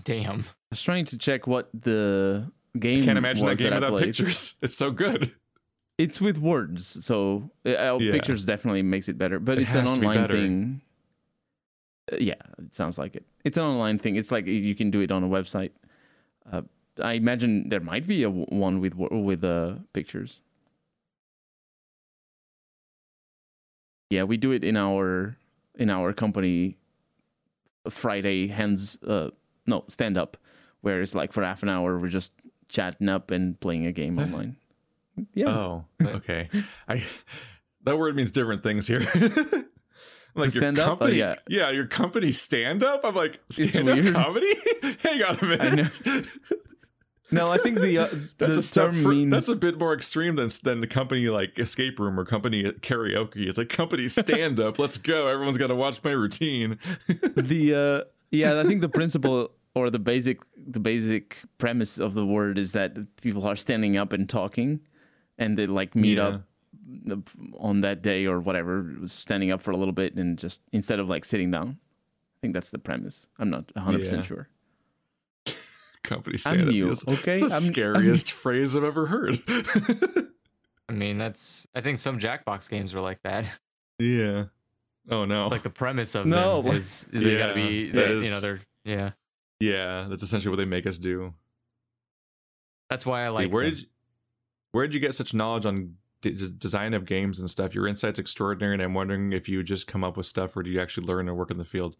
Damn. 0.03 0.41
I 0.41 0.43
was 0.71 0.81
trying 0.81 1.05
to 1.05 1.17
check 1.17 1.47
what 1.47 1.69
the 1.73 2.51
game. 2.77 3.03
I 3.03 3.05
can't 3.05 3.17
imagine 3.17 3.45
that 3.45 3.57
game 3.57 3.71
I 3.71 3.75
without 3.75 3.99
pictures. 3.99 4.55
It's 4.61 4.75
so 4.75 4.91
good. 4.91 5.33
It's 5.97 6.19
with 6.19 6.37
words, 6.39 7.05
so 7.05 7.51
uh, 7.65 7.97
Yeah. 8.01 8.11
pictures 8.11 8.45
definitely 8.45 8.81
makes 8.83 9.07
it 9.07 9.17
better. 9.17 9.39
But 9.39 9.59
It 9.59 9.61
it's 9.61 9.75
an 9.75 9.81
has 9.81 9.93
to 9.93 9.99
be 10.01 10.07
online 10.07 10.27
thing. 10.27 10.81
Uh, 12.11 12.17
yeah, 12.19 12.33
it 12.57 12.73
sounds 12.73 12.97
like 12.97 13.15
it. 13.15 13.25
It's 13.43 13.57
an 13.57 13.63
online 13.63 13.99
thing. 13.99 14.15
It's 14.15 14.31
like 14.31 14.45
you 14.47 14.75
can 14.75 14.91
do 14.91 15.01
it 15.01 15.11
on 15.11 15.23
a 15.23 15.27
website. 15.27 15.71
Uh, 16.51 16.61
I 17.01 17.13
imagine 17.13 17.69
there 17.69 17.79
might 17.79 18.07
be 18.07 18.23
a 18.23 18.27
w- 18.27 18.45
one 18.49 18.79
with 18.79 18.95
with 18.95 19.43
uh, 19.43 19.75
pictures. 19.93 20.41
Yeah, 24.09 24.23
we 24.23 24.37
do 24.37 24.51
it 24.51 24.63
in 24.63 24.75
our 24.75 25.37
in 25.75 25.89
our 25.89 26.13
company 26.13 26.77
Friday 27.89 28.47
hands 28.47 28.97
uh 29.07 29.29
no 29.65 29.85
stand 29.87 30.17
up 30.17 30.35
where 30.81 31.01
it's 31.01 31.15
like 31.15 31.31
for 31.31 31.43
half 31.43 31.63
an 31.63 31.69
hour 31.69 31.97
we're 31.97 32.07
just 32.07 32.33
chatting 32.67 33.07
up 33.07 33.31
and 33.31 33.59
playing 33.59 33.85
a 33.85 33.91
game 33.91 34.19
online. 34.23 34.57
Yeah. 35.33 35.49
Oh, 35.49 35.85
okay. 36.01 36.49
I 36.87 37.03
that 37.83 37.97
word 37.97 38.15
means 38.15 38.31
different 38.31 38.63
things 38.63 38.87
here. 38.87 39.05
like 40.39 40.53
your 40.53 40.61
stand 40.61 40.79
up? 40.79 40.85
Oh, 40.85 40.89
company, 40.91 41.17
yeah. 41.17 41.35
yeah, 41.47 41.69
your 41.71 41.85
company 41.87 42.31
stand 42.31 42.83
up. 42.83 43.01
I'm 43.03 43.15
like 43.15 43.39
stand 43.49 43.89
up 43.89 44.13
comedy. 44.13 44.53
Hang 45.03 45.23
on 45.23 45.39
a 45.39 45.45
minute. 45.45 45.99
No, 47.31 47.51
I 47.51 47.57
think 47.57 47.79
the 47.79 47.97
uh, 47.99 48.07
That's 48.39 48.53
the 48.53 48.59
a 48.59 48.61
step. 48.61 48.93
For, 48.93 49.09
means 49.09 49.31
That's 49.31 49.49
a 49.49 49.55
bit 49.55 49.77
more 49.77 49.93
extreme 49.93 50.35
than 50.35 50.49
than 50.63 50.81
the 50.81 50.87
company 50.87 51.27
like 51.29 51.59
escape 51.59 51.99
room 51.99 52.19
or 52.19 52.25
company 52.25 52.63
karaoke. 52.63 53.47
It's 53.47 53.57
like 53.57 53.69
company 53.69 54.07
stand 54.07 54.59
up. 54.59 54.79
Let's 54.79 54.97
go. 54.97 55.27
Everyone's 55.27 55.57
got 55.57 55.67
to 55.67 55.75
watch 55.75 56.03
my 56.03 56.11
routine. 56.11 56.79
the 57.07 57.75
uh, 58.05 58.09
yeah. 58.31 58.59
I 58.59 58.63
think 58.63 58.81
the 58.81 58.89
principle 58.89 59.51
or 59.75 59.89
the 59.91 59.99
basic 59.99 60.41
the 60.57 60.79
basic 60.79 61.37
premise 61.59 61.99
of 61.99 62.15
the 62.15 62.25
word 62.25 62.57
is 62.57 62.71
that 62.71 62.97
people 63.21 63.45
are 63.45 63.55
standing 63.55 63.95
up 63.95 64.11
and 64.11 64.27
talking, 64.27 64.79
and 65.37 65.55
they 65.57 65.67
like 65.67 65.95
meet 65.95 66.17
Yeah. 66.17 66.27
up 66.27 66.41
on 67.57 67.81
that 67.81 68.01
day 68.01 68.25
or 68.25 68.39
whatever, 68.39 68.85
standing 69.05 69.51
up 69.51 69.61
for 69.61 69.71
a 69.71 69.77
little 69.77 69.91
bit 69.93 70.15
and 70.15 70.37
just 70.37 70.61
instead 70.71 70.99
of 70.99 71.07
like 71.09 71.25
sitting 71.25 71.51
down. 71.51 71.77
I 71.79 72.37
think 72.41 72.53
that's 72.53 72.69
the 72.69 72.79
premise. 72.79 73.27
I'm 73.37 73.49
not 73.49 73.69
100 73.75 73.97
Yeah. 73.97 74.03
percent 74.03 74.25
sure. 74.25 74.47
Company 76.03 76.35
I'm 76.35 76.37
stand 76.39 76.61
up. 76.61 76.67
new, 76.69 76.89
It's, 76.91 77.05
okay? 77.07 77.13
it's 77.15 77.23
the 77.25 77.31
I'm- 77.33 77.51
I'm- 77.51 77.61
scariest 77.61 78.31
phrase 78.31 78.75
I've 78.75 78.83
ever 78.85 79.05
heard. 79.07 79.39
I 80.89 80.93
mean, 80.93 81.17
that's. 81.17 81.67
I 81.75 81.81
think 81.81 81.99
some 81.99 82.17
Jackbox 82.17 82.69
games 82.69 82.95
are 82.95 83.01
like 83.01 83.21
that. 83.23 83.45
yeah. 83.99 84.45
Oh 85.11 85.25
no. 85.25 85.47
Like 85.47 85.63
the 85.63 85.69
premise 85.69 86.15
of 86.15 86.25
No, 86.25 86.61
them 86.61 86.71
like- 86.71 86.79
is 86.81 87.05
they 87.13 87.37
gotta 87.37 87.53
be. 87.55 87.91
They, 87.91 88.13
that 88.13 88.23
You 88.23 88.29
know, 88.31 88.39
they're 88.39 88.61
yeah. 88.85 89.11
yeah, 89.59 90.07
that's 90.09 90.23
essentially 90.23 90.49
what 90.49 90.57
they 90.57 90.65
make 90.65 90.87
us 90.87 90.97
do. 90.97 91.33
That's 92.89 93.05
why 93.05 93.21
I 93.21 93.25
Hey, 93.25 93.29
like. 93.29 93.51
where 93.53 93.65
them. 93.65 93.71
did 93.75 93.81
you, 93.81 93.87
where 94.71 94.87
did 94.87 94.93
you 94.93 94.99
get 94.99 95.13
such 95.13 95.33
knowledge 95.33 95.65
on 95.65 95.95
d- 96.21 96.31
design 96.57 96.93
of 96.93 97.05
games 97.05 97.39
and 97.39 97.49
stuff? 97.49 97.73
Your 97.75 97.87
insight's 97.87 98.19
extraordinary, 98.19 98.73
and 98.73 98.81
I'm 98.81 98.93
wondering 98.93 99.33
if 99.33 99.47
you 99.49 99.63
just 99.63 99.87
come 99.87 100.03
up 100.03 100.17
with 100.17 100.25
stuff, 100.25 100.55
or 100.57 100.63
do 100.63 100.69
you 100.69 100.79
actually 100.81 101.07
learn 101.07 101.27
and 101.27 101.37
work 101.37 101.51
in 101.51 101.57
the 101.57 101.65
field? 101.65 101.95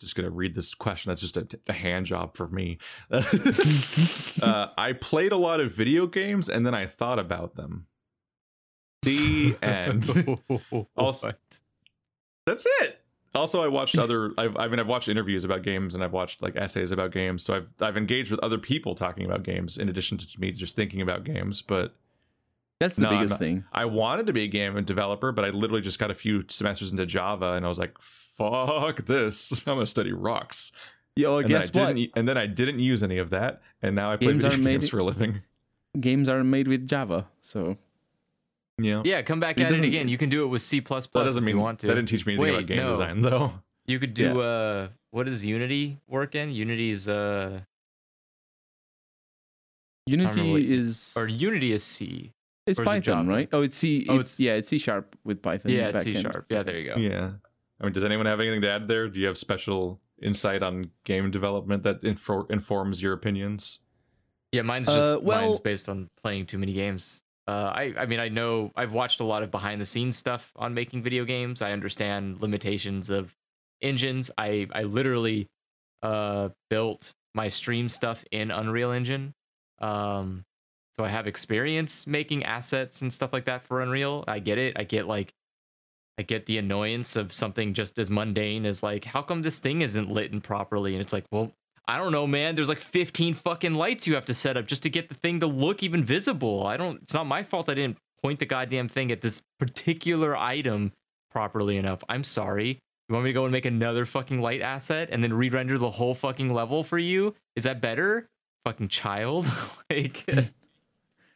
Just 0.00 0.16
gonna 0.16 0.30
read 0.30 0.54
this 0.54 0.74
question. 0.74 1.10
That's 1.10 1.20
just 1.20 1.36
a, 1.36 1.46
a 1.68 1.72
hand 1.72 2.06
job 2.06 2.36
for 2.36 2.48
me. 2.48 2.78
uh, 3.10 4.68
I 4.76 4.94
played 5.00 5.32
a 5.32 5.36
lot 5.36 5.60
of 5.60 5.72
video 5.72 6.06
games, 6.06 6.48
and 6.48 6.66
then 6.66 6.74
I 6.74 6.86
thought 6.86 7.18
about 7.18 7.54
them. 7.54 7.86
The 9.02 9.56
end. 9.62 10.08
Also- 10.96 11.32
That's 12.46 12.66
it. 12.80 12.98
Also, 13.34 13.62
I 13.62 13.68
watched 13.68 13.96
other. 13.96 14.32
I've, 14.36 14.56
I 14.58 14.68
mean, 14.68 14.78
I've 14.78 14.86
watched 14.88 15.08
interviews 15.08 15.42
about 15.44 15.62
games, 15.62 15.94
and 15.94 16.04
I've 16.04 16.12
watched 16.12 16.42
like 16.42 16.54
essays 16.54 16.90
about 16.92 17.12
games. 17.12 17.42
So 17.42 17.54
I've 17.54 17.72
I've 17.80 17.96
engaged 17.96 18.30
with 18.30 18.40
other 18.40 18.58
people 18.58 18.94
talking 18.94 19.24
about 19.24 19.42
games 19.42 19.78
in 19.78 19.88
addition 19.88 20.18
to 20.18 20.26
me 20.40 20.52
just 20.52 20.76
thinking 20.76 21.00
about 21.00 21.24
games. 21.24 21.62
But 21.62 21.94
That's 22.82 22.96
the 22.96 23.02
No, 23.02 23.10
biggest 23.10 23.38
thing. 23.38 23.64
I 23.72 23.84
wanted 23.84 24.26
to 24.26 24.32
be 24.32 24.42
a 24.44 24.48
game 24.48 24.82
developer, 24.84 25.30
but 25.32 25.44
I 25.44 25.50
literally 25.50 25.82
just 25.82 25.98
got 25.98 26.10
a 26.10 26.14
few 26.14 26.44
semesters 26.48 26.90
into 26.90 27.06
Java, 27.06 27.52
and 27.54 27.64
I 27.64 27.68
was 27.68 27.78
like, 27.78 27.96
"Fuck 28.00 29.06
this! 29.06 29.52
I'm 29.66 29.74
gonna 29.76 29.86
study 29.86 30.12
rocks." 30.12 30.72
Yo, 31.14 31.36
and 31.38 31.48
then 31.48 31.56
I 31.56 31.60
guess 31.60 31.74
what? 31.74 31.94
didn't, 31.94 32.10
and 32.16 32.26
then 32.28 32.36
I 32.38 32.46
didn't 32.46 32.78
use 32.80 33.02
any 33.02 33.18
of 33.18 33.30
that, 33.30 33.60
and 33.82 33.94
now 33.94 34.10
I 34.12 34.16
play 34.16 34.28
Games 34.28 34.42
video 34.42 34.50
aren't 34.56 34.64
made- 34.64 34.70
games 34.72 34.88
for 34.88 34.98
a 34.98 35.04
living. 35.04 35.40
Games 36.00 36.28
are 36.28 36.42
made 36.42 36.68
with 36.68 36.88
Java, 36.88 37.28
so 37.42 37.76
Yeah, 38.78 39.02
Yeah, 39.04 39.20
come 39.22 39.38
back 39.38 39.58
It 39.58 39.64
at 39.66 39.72
it 39.72 39.84
again. 39.84 40.08
You 40.08 40.16
can 40.18 40.30
do 40.30 40.42
it 40.44 40.46
with 40.46 40.62
C 40.62 40.80
plus 40.80 41.06
that 41.06 41.22
doesn't 41.24 41.42
if 41.42 41.46
mean 41.46 41.56
you 41.56 41.62
want 41.62 41.80
to. 41.80 41.86
that 41.86 41.94
didn't 41.96 42.08
teach 42.08 42.24
me 42.26 42.32
anything 42.34 42.54
Wait, 42.54 42.58
about 42.58 42.66
game 42.66 42.76
no. 42.78 42.90
design, 42.90 43.20
though. 43.20 43.52
You 43.86 43.98
could 43.98 44.14
do 44.14 44.40
uh 44.40 44.88
what 45.10 45.26
does 45.26 45.44
Unity 45.44 45.98
work 46.08 46.34
in? 46.34 46.50
Unity's 46.50 47.08
uh 47.08 47.60
Unity 50.06 50.52
what- 50.52 50.62
is 50.62 51.12
or 51.16 51.28
Unity 51.28 51.72
is 51.72 51.84
C. 51.84 52.32
it's 52.66 52.78
or 52.78 52.82
is 52.82 52.88
it 52.88 52.90
Python, 53.04 53.26
right? 53.28 53.48
Oh, 53.52 53.62
it's 53.62 53.76
C. 53.76 54.06
Oh, 54.08 54.18
it's, 54.20 54.34
it's- 54.34 54.40
yeah, 54.40 54.54
it's 54.54 54.68
C 54.68 54.78
sharp 54.78 55.16
with 55.24 55.42
Python. 55.42 55.72
Yeah, 55.72 55.88
it's 55.88 56.02
C 56.02 56.14
sharp. 56.20 56.46
Yeah, 56.48 56.62
there 56.62 56.78
you 56.78 56.88
go. 56.88 56.96
Yeah. 56.96 57.30
I 57.80 57.84
mean, 57.84 57.92
does 57.92 58.04
anyone 58.04 58.26
have 58.26 58.38
anything 58.40 58.60
to 58.62 58.70
add 58.70 58.86
there? 58.88 59.08
Do 59.08 59.18
you 59.18 59.26
have 59.26 59.36
special 59.36 60.00
insight 60.22 60.62
on 60.62 60.90
game 61.04 61.30
development 61.32 61.82
that 61.82 62.02
infor- 62.02 62.48
informs 62.50 63.02
your 63.02 63.12
opinions? 63.12 63.80
Yeah, 64.52 64.62
mine's 64.62 64.88
Uh, 64.88 64.94
just 64.96 65.22
well- 65.22 65.46
mine's 65.48 65.58
based 65.58 65.88
on 65.88 66.08
playing 66.22 66.46
too 66.46 66.58
many 66.58 66.72
games. 66.74 67.22
Uh, 67.48 67.72
I 67.74 67.92
I 67.98 68.06
mean 68.06 68.20
I 68.20 68.28
know 68.28 68.70
I've 68.76 68.92
watched 68.92 69.18
a 69.18 69.24
lot 69.24 69.42
of 69.42 69.50
behind 69.50 69.80
the 69.80 69.86
scenes 69.86 70.16
stuff 70.16 70.52
on 70.54 70.74
making 70.74 71.02
video 71.02 71.24
games. 71.24 71.60
I 71.60 71.72
understand 71.72 72.40
limitations 72.40 73.10
of 73.10 73.34
engines. 73.80 74.30
I 74.38 74.68
I 74.72 74.84
literally 74.84 75.48
uh 76.02 76.50
built 76.70 77.14
my 77.34 77.48
stream 77.48 77.88
stuff 77.88 78.24
in 78.30 78.52
Unreal 78.52 78.92
Engine. 78.92 79.34
Um, 79.80 80.44
so 80.98 81.04
I 81.04 81.08
have 81.08 81.26
experience 81.26 82.06
making 82.06 82.44
assets 82.44 83.02
and 83.02 83.12
stuff 83.12 83.32
like 83.32 83.46
that 83.46 83.62
for 83.66 83.80
Unreal. 83.80 84.24
I 84.28 84.38
get 84.38 84.58
it. 84.58 84.78
I 84.78 84.84
get 84.84 85.06
like 85.06 85.32
I 86.18 86.22
get 86.22 86.46
the 86.46 86.58
annoyance 86.58 87.16
of 87.16 87.32
something 87.32 87.72
just 87.72 87.98
as 87.98 88.10
mundane 88.10 88.66
as 88.66 88.82
like 88.82 89.04
how 89.04 89.22
come 89.22 89.42
this 89.42 89.58
thing 89.58 89.80
isn't 89.80 90.10
lit 90.10 90.32
and 90.32 90.44
properly 90.44 90.92
and 90.92 91.00
it's 91.00 91.12
like 91.12 91.24
well 91.30 91.52
I 91.88 91.98
don't 91.98 92.12
know, 92.12 92.28
man. 92.28 92.54
There's 92.54 92.68
like 92.68 92.78
15 92.78 93.34
fucking 93.34 93.74
lights 93.74 94.06
you 94.06 94.14
have 94.14 94.26
to 94.26 94.34
set 94.34 94.56
up 94.56 94.66
just 94.66 94.84
to 94.84 94.90
get 94.90 95.08
the 95.08 95.16
thing 95.16 95.40
to 95.40 95.46
look 95.46 95.82
even 95.82 96.04
visible. 96.04 96.64
I 96.64 96.76
don't, 96.76 97.02
it's 97.02 97.12
not 97.12 97.26
my 97.26 97.42
fault 97.42 97.68
I 97.68 97.74
didn't 97.74 97.98
point 98.22 98.38
the 98.38 98.46
goddamn 98.46 98.88
thing 98.88 99.10
at 99.10 99.20
this 99.20 99.42
particular 99.58 100.36
item 100.36 100.92
properly 101.30 101.76
enough. 101.76 102.04
I'm 102.08 102.22
sorry. 102.22 102.78
You 103.08 103.14
want 103.14 103.24
me 103.24 103.30
to 103.30 103.34
go 103.34 103.44
and 103.44 103.52
make 103.52 103.64
another 103.64 104.06
fucking 104.06 104.40
light 104.40 104.62
asset 104.62 105.08
and 105.10 105.24
then 105.24 105.34
re 105.34 105.48
render 105.48 105.76
the 105.76 105.90
whole 105.90 106.14
fucking 106.14 106.52
level 106.52 106.84
for 106.84 106.98
you? 106.98 107.34
Is 107.56 107.64
that 107.64 107.80
better? 107.80 108.28
Fucking 108.64 108.88
child. 108.88 109.50
like, 109.90 110.24
hmm. 110.30 110.40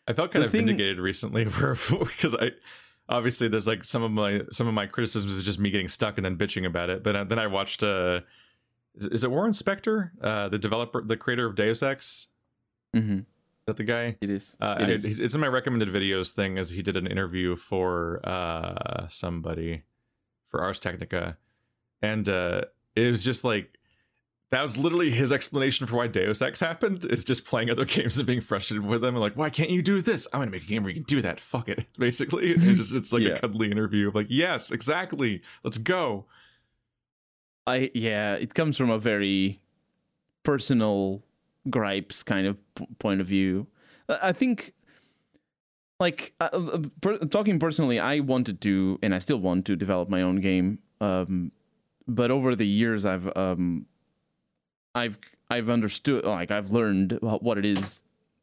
I 0.08 0.12
felt 0.12 0.30
kind 0.32 0.42
The 0.42 0.46
of 0.46 0.52
thing- 0.52 0.66
vindicated 0.66 0.98
recently 0.98 1.44
for 1.46 1.74
because 2.04 2.34
I 2.34 2.50
obviously 3.08 3.48
there's 3.48 3.66
like 3.66 3.84
some 3.84 4.02
of 4.02 4.10
my 4.10 4.42
some 4.50 4.66
of 4.68 4.74
my 4.74 4.86
criticisms 4.86 5.34
is 5.34 5.42
just 5.42 5.58
me 5.58 5.70
getting 5.70 5.88
stuck 5.88 6.16
and 6.18 6.24
then 6.24 6.36
bitching 6.36 6.66
about 6.66 6.90
it. 6.90 7.02
But 7.02 7.16
uh, 7.16 7.24
then 7.24 7.38
I 7.38 7.46
watched 7.46 7.82
uh 7.82 8.20
is, 8.94 9.06
is 9.08 9.24
it 9.24 9.30
Warren 9.30 9.52
Spector, 9.52 10.10
uh 10.22 10.48
the 10.48 10.58
developer 10.58 11.02
the 11.02 11.16
creator 11.16 11.46
of 11.46 11.54
Deus 11.54 11.82
Ex? 11.82 12.28
hmm 12.94 13.18
Is 13.18 13.24
that 13.66 13.76
the 13.76 13.84
guy? 13.84 14.16
It 14.20 14.30
is. 14.30 14.56
Uh, 14.60 14.76
It 14.80 14.90
is. 14.90 15.04
it's 15.04 15.18
it's 15.20 15.34
in 15.34 15.40
my 15.40 15.48
recommended 15.48 15.88
videos 15.88 16.30
thing 16.32 16.58
as 16.58 16.70
he 16.70 16.82
did 16.82 16.96
an 16.96 17.06
interview 17.06 17.56
for 17.56 18.20
uh 18.24 19.08
somebody 19.08 19.82
for 20.48 20.60
Ars 20.62 20.78
Technica, 20.78 21.36
and 22.00 22.28
uh 22.28 22.62
it 22.94 23.10
was 23.10 23.22
just 23.24 23.44
like 23.44 23.75
that 24.52 24.62
was 24.62 24.78
literally 24.78 25.10
his 25.10 25.32
explanation 25.32 25.86
for 25.86 25.96
why 25.96 26.06
Deus 26.06 26.40
Ex 26.40 26.60
happened 26.60 27.04
is 27.06 27.24
just 27.24 27.44
playing 27.44 27.68
other 27.70 27.84
games 27.96 28.16
and 28.18 28.26
being 28.26 28.40
frustrated 28.40 28.86
with 28.86 29.00
them 29.02 29.14
and 29.16 29.20
like 29.22 29.34
why 29.36 29.50
can't 29.50 29.70
you 29.70 29.82
do 29.82 30.00
this? 30.00 30.28
I'm 30.32 30.40
gonna 30.40 30.50
make 30.52 30.62
a 30.64 30.66
game 30.66 30.82
where 30.84 30.90
you 30.90 30.96
can 30.96 31.04
do 31.04 31.20
that. 31.22 31.40
Fuck 31.40 31.68
it, 31.68 31.86
basically. 31.98 32.50
It 32.52 32.58
just 32.76 32.94
it's 32.94 33.12
like 33.12 33.22
Yeah. 33.22 33.30
a 33.34 33.40
cuddly 33.40 33.70
interview 33.70 34.08
of 34.08 34.14
like 34.14 34.28
yes, 34.30 34.70
exactly. 34.70 35.42
Let's 35.64 35.78
go. 35.78 36.26
I 37.66 37.90
yeah, 37.94 38.34
it 38.34 38.54
comes 38.54 38.76
from 38.76 38.90
a 38.90 38.98
very 38.98 39.60
personal 40.44 41.22
gripes 41.68 42.22
kind 42.22 42.46
of 42.46 42.56
p- 42.76 42.86
point 43.00 43.20
of 43.20 43.26
view. 43.26 43.66
I 44.08 44.30
think, 44.30 44.72
like 45.98 46.32
uh, 46.40 46.48
uh, 46.52 46.78
per- 47.00 47.18
talking 47.18 47.58
personally, 47.58 47.98
I 47.98 48.20
wanted 48.20 48.60
to, 48.60 49.00
and 49.02 49.12
I 49.12 49.18
still 49.18 49.38
want 49.38 49.66
to 49.66 49.74
develop 49.74 50.08
my 50.08 50.22
own 50.22 50.40
game. 50.40 50.78
Um, 51.00 51.50
but 52.06 52.30
over 52.30 52.54
the 52.54 52.66
years, 52.68 53.04
I've 53.04 53.36
um, 53.36 53.86
I've 54.96 55.18
I've 55.50 55.68
understood, 55.70 56.24
like 56.24 56.50
I've 56.50 56.72
learned 56.72 57.18
what 57.20 57.56
it 57.58 57.64
is, 57.64 58.02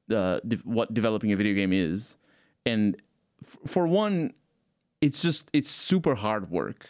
uh, 0.09 0.39
de- 0.47 0.57
what 0.63 0.93
developing 0.93 1.31
a 1.33 1.35
video 1.35 1.53
game 1.53 1.73
is, 1.73 2.15
and 2.65 2.95
f- 3.43 3.57
for 3.65 3.87
one, 3.87 4.33
it's 5.01 5.21
just 5.21 5.49
it's 5.51 5.69
super 5.69 6.15
hard 6.15 6.49
work. 6.49 6.87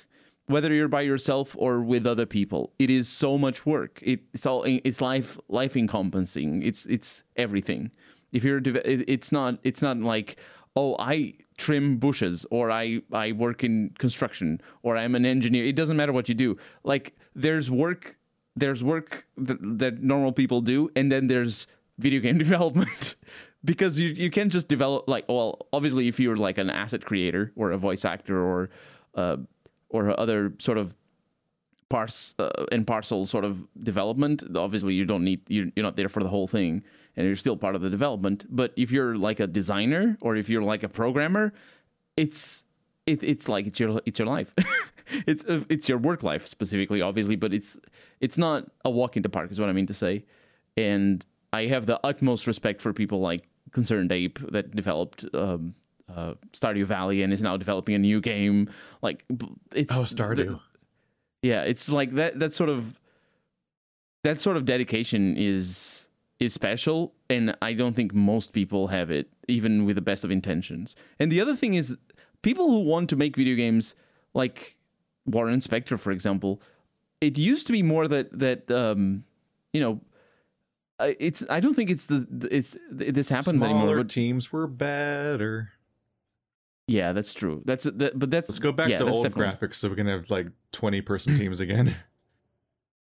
Whether 0.48 0.74
you're 0.74 0.90
by 0.90 1.02
yourself 1.02 1.56
or 1.58 1.80
with 1.82 2.06
other 2.06 2.26
people 2.26 2.74
it 2.78 2.90
is 2.90 3.08
so 3.08 3.38
much 3.38 3.66
work. 3.66 4.00
It, 4.04 4.20
it's 4.34 4.46
all 4.46 4.64
it's 4.66 5.00
life 5.02 5.38
life 5.48 5.76
encompassing. 5.78 6.62
It's 6.62 6.86
it's 6.86 7.24
everything. 7.38 7.92
If 8.34 8.44
you're 8.44 8.58
it- 8.58 9.06
it's 9.16 9.32
not 9.32 9.60
it's 9.64 9.82
not 9.82 9.98
like 9.98 10.36
oh 10.76 10.96
i 11.00 11.34
trim 11.58 11.98
bushes 11.98 12.46
or 12.50 12.72
i 12.72 13.00
i 13.14 13.32
work 13.32 13.64
in 13.64 13.94
construction 14.00 14.60
or 14.82 14.98
i'm 14.98 15.16
an 15.16 15.26
engineer. 15.26 15.66
It 15.66 15.76
doesn't 15.78 15.96
matter 15.96 16.12
what 16.12 16.28
you 16.28 16.36
do. 16.36 16.58
Like 16.84 17.16
there's 17.34 17.72
work 17.72 18.18
there's 18.56 18.84
work 18.84 19.26
that, 19.38 19.58
that 19.80 20.04
normal 20.04 20.32
people 20.32 20.62
do 20.62 20.90
and 20.96 21.12
then 21.12 21.28
there's 21.28 21.68
video 21.98 22.20
game 22.20 22.38
development. 22.46 23.16
Because 23.66 23.98
you 23.98 24.10
you 24.10 24.30
can't 24.30 24.52
just 24.52 24.68
develop 24.68 25.08
like 25.08 25.24
well 25.30 25.68
obviously 25.72 26.10
if 26.10 26.20
you're 26.20 26.36
like 26.36 26.58
an 26.58 26.70
asset 26.70 27.06
creator 27.06 27.54
or 27.56 27.72
a 27.72 27.78
voice 27.78 28.04
actor 28.04 28.38
or 28.38 28.70
uh, 29.16 29.38
or 29.90 30.20
other 30.20 30.54
sort 30.60 30.78
of 30.78 30.98
parse 31.88 32.36
uh, 32.40 32.66
and 32.74 32.86
parcel 32.86 33.26
sort 33.26 33.46
of 33.46 33.66
development 33.80 34.44
obviously 34.56 34.94
you 34.96 35.06
don't 35.06 35.24
need 35.24 35.40
you're, 35.48 35.68
you're 35.76 35.84
not 35.84 35.96
there 35.96 36.10
for 36.10 36.24
the 36.24 36.28
whole 36.30 36.48
thing 36.48 36.84
and 37.16 37.26
you're 37.26 37.38
still 37.38 37.56
part 37.56 37.76
of 37.76 37.82
the 37.82 37.90
development. 37.90 38.46
But 38.50 38.74
if 38.76 38.92
you're 38.92 39.16
like 39.16 39.40
a 39.40 39.48
designer 39.48 40.18
or 40.20 40.36
if 40.36 40.50
you're 40.50 40.64
like 40.64 40.84
a 40.84 40.90
programmer 40.90 41.54
it's 42.18 42.66
it, 43.06 43.24
it's 43.24 43.48
like 43.48 43.66
it's 43.66 43.80
your 43.80 44.02
it's 44.06 44.20
your 44.20 44.28
life. 44.28 44.54
It's 45.28 45.44
uh, 45.46 45.64
it's 45.70 45.90
your 45.90 45.98
work 45.98 46.24
life 46.24 46.48
specifically 46.48 47.02
obviously 47.02 47.36
but 47.36 47.54
it's 47.54 47.78
it's 48.26 48.38
not 48.38 48.60
a 48.86 48.92
walk 49.00 49.12
in 49.18 49.22
the 49.24 49.30
park 49.38 49.52
is 49.52 49.60
what 49.62 49.70
i 49.70 49.74
mean 49.80 49.86
to 49.94 49.94
say 50.06 50.14
and 50.78 51.26
i 51.60 51.62
have 51.74 51.86
the 51.92 51.98
utmost 52.12 52.48
respect 52.48 52.82
for 52.82 52.92
people 53.02 53.20
like 53.30 53.44
ConcernedApe 53.76 54.38
that 54.56 54.66
developed 54.82 55.20
um 55.34 55.76
uh, 56.16 56.34
Stardew 56.52 56.86
Valley 56.86 57.24
and 57.24 57.32
is 57.34 57.42
now 57.42 57.56
developing 57.58 57.96
a 57.96 57.98
new 58.10 58.20
game. 58.22 58.70
Like 59.02 59.24
it's 59.82 59.92
Oh, 59.96 60.02
Stardew. 60.04 60.60
yeah, 61.42 61.62
it's 61.72 61.88
like 62.00 62.12
that. 62.20 62.40
That 62.42 62.52
sort 62.54 62.70
of 62.70 63.00
that 64.24 64.40
sort 64.40 64.58
of 64.58 64.66
dedication 64.66 65.36
is 65.38 66.08
is 66.40 66.54
special, 66.54 67.14
and 67.30 67.56
I 67.62 67.72
don't 67.74 67.96
think 67.96 68.14
most 68.14 68.52
people 68.54 68.88
have 68.90 69.10
it, 69.20 69.28
even 69.48 69.86
with 69.86 69.96
the 69.96 70.02
best 70.12 70.24
of 70.26 70.30
intentions. 70.30 70.96
And 71.20 71.32
the 71.32 71.40
other 71.42 71.56
thing 71.56 71.74
is, 71.74 71.96
people 72.42 72.70
who 72.70 72.82
want 72.82 73.10
to 73.12 73.16
make 73.16 73.36
video 73.38 73.56
games, 73.56 73.96
like 74.34 74.76
Warren 75.26 75.60
Spector, 75.62 75.98
for 75.98 76.12
example, 76.12 76.62
it 77.24 77.38
used 77.38 77.66
to 77.68 77.74
be 77.74 77.84
more 77.84 78.08
that 78.08 78.38
that 78.40 78.70
um, 78.72 79.24
you 79.74 79.82
know. 79.82 80.02
It's. 81.00 81.44
I 81.50 81.60
don't 81.60 81.74
think 81.74 81.90
it's 81.90 82.06
the. 82.06 82.26
It's. 82.52 82.78
This 82.92 83.28
happens 83.30 83.62
anymore. 83.62 83.82
Smaller 83.84 83.98
But 83.98 84.10
teams 84.10 84.54
were 84.54 84.68
better. 84.68 85.72
Yeah, 86.88 87.14
that's 87.14 87.34
true. 87.34 87.62
That's 87.66 87.86
that, 87.86 88.18
but 88.18 88.30
that's 88.30 88.50
Let's 88.50 88.60
go 88.60 88.72
back 88.72 88.90
yeah, 88.90 88.98
to 88.98 89.10
old 89.10 89.24
definitely- 89.24 89.68
graphics 89.68 89.76
so 89.76 89.90
we 89.90 89.96
can 89.96 90.08
have 90.08 90.30
like 90.30 90.48
20 90.74 91.02
person 91.02 91.36
teams 91.38 91.60
again. 91.60 91.96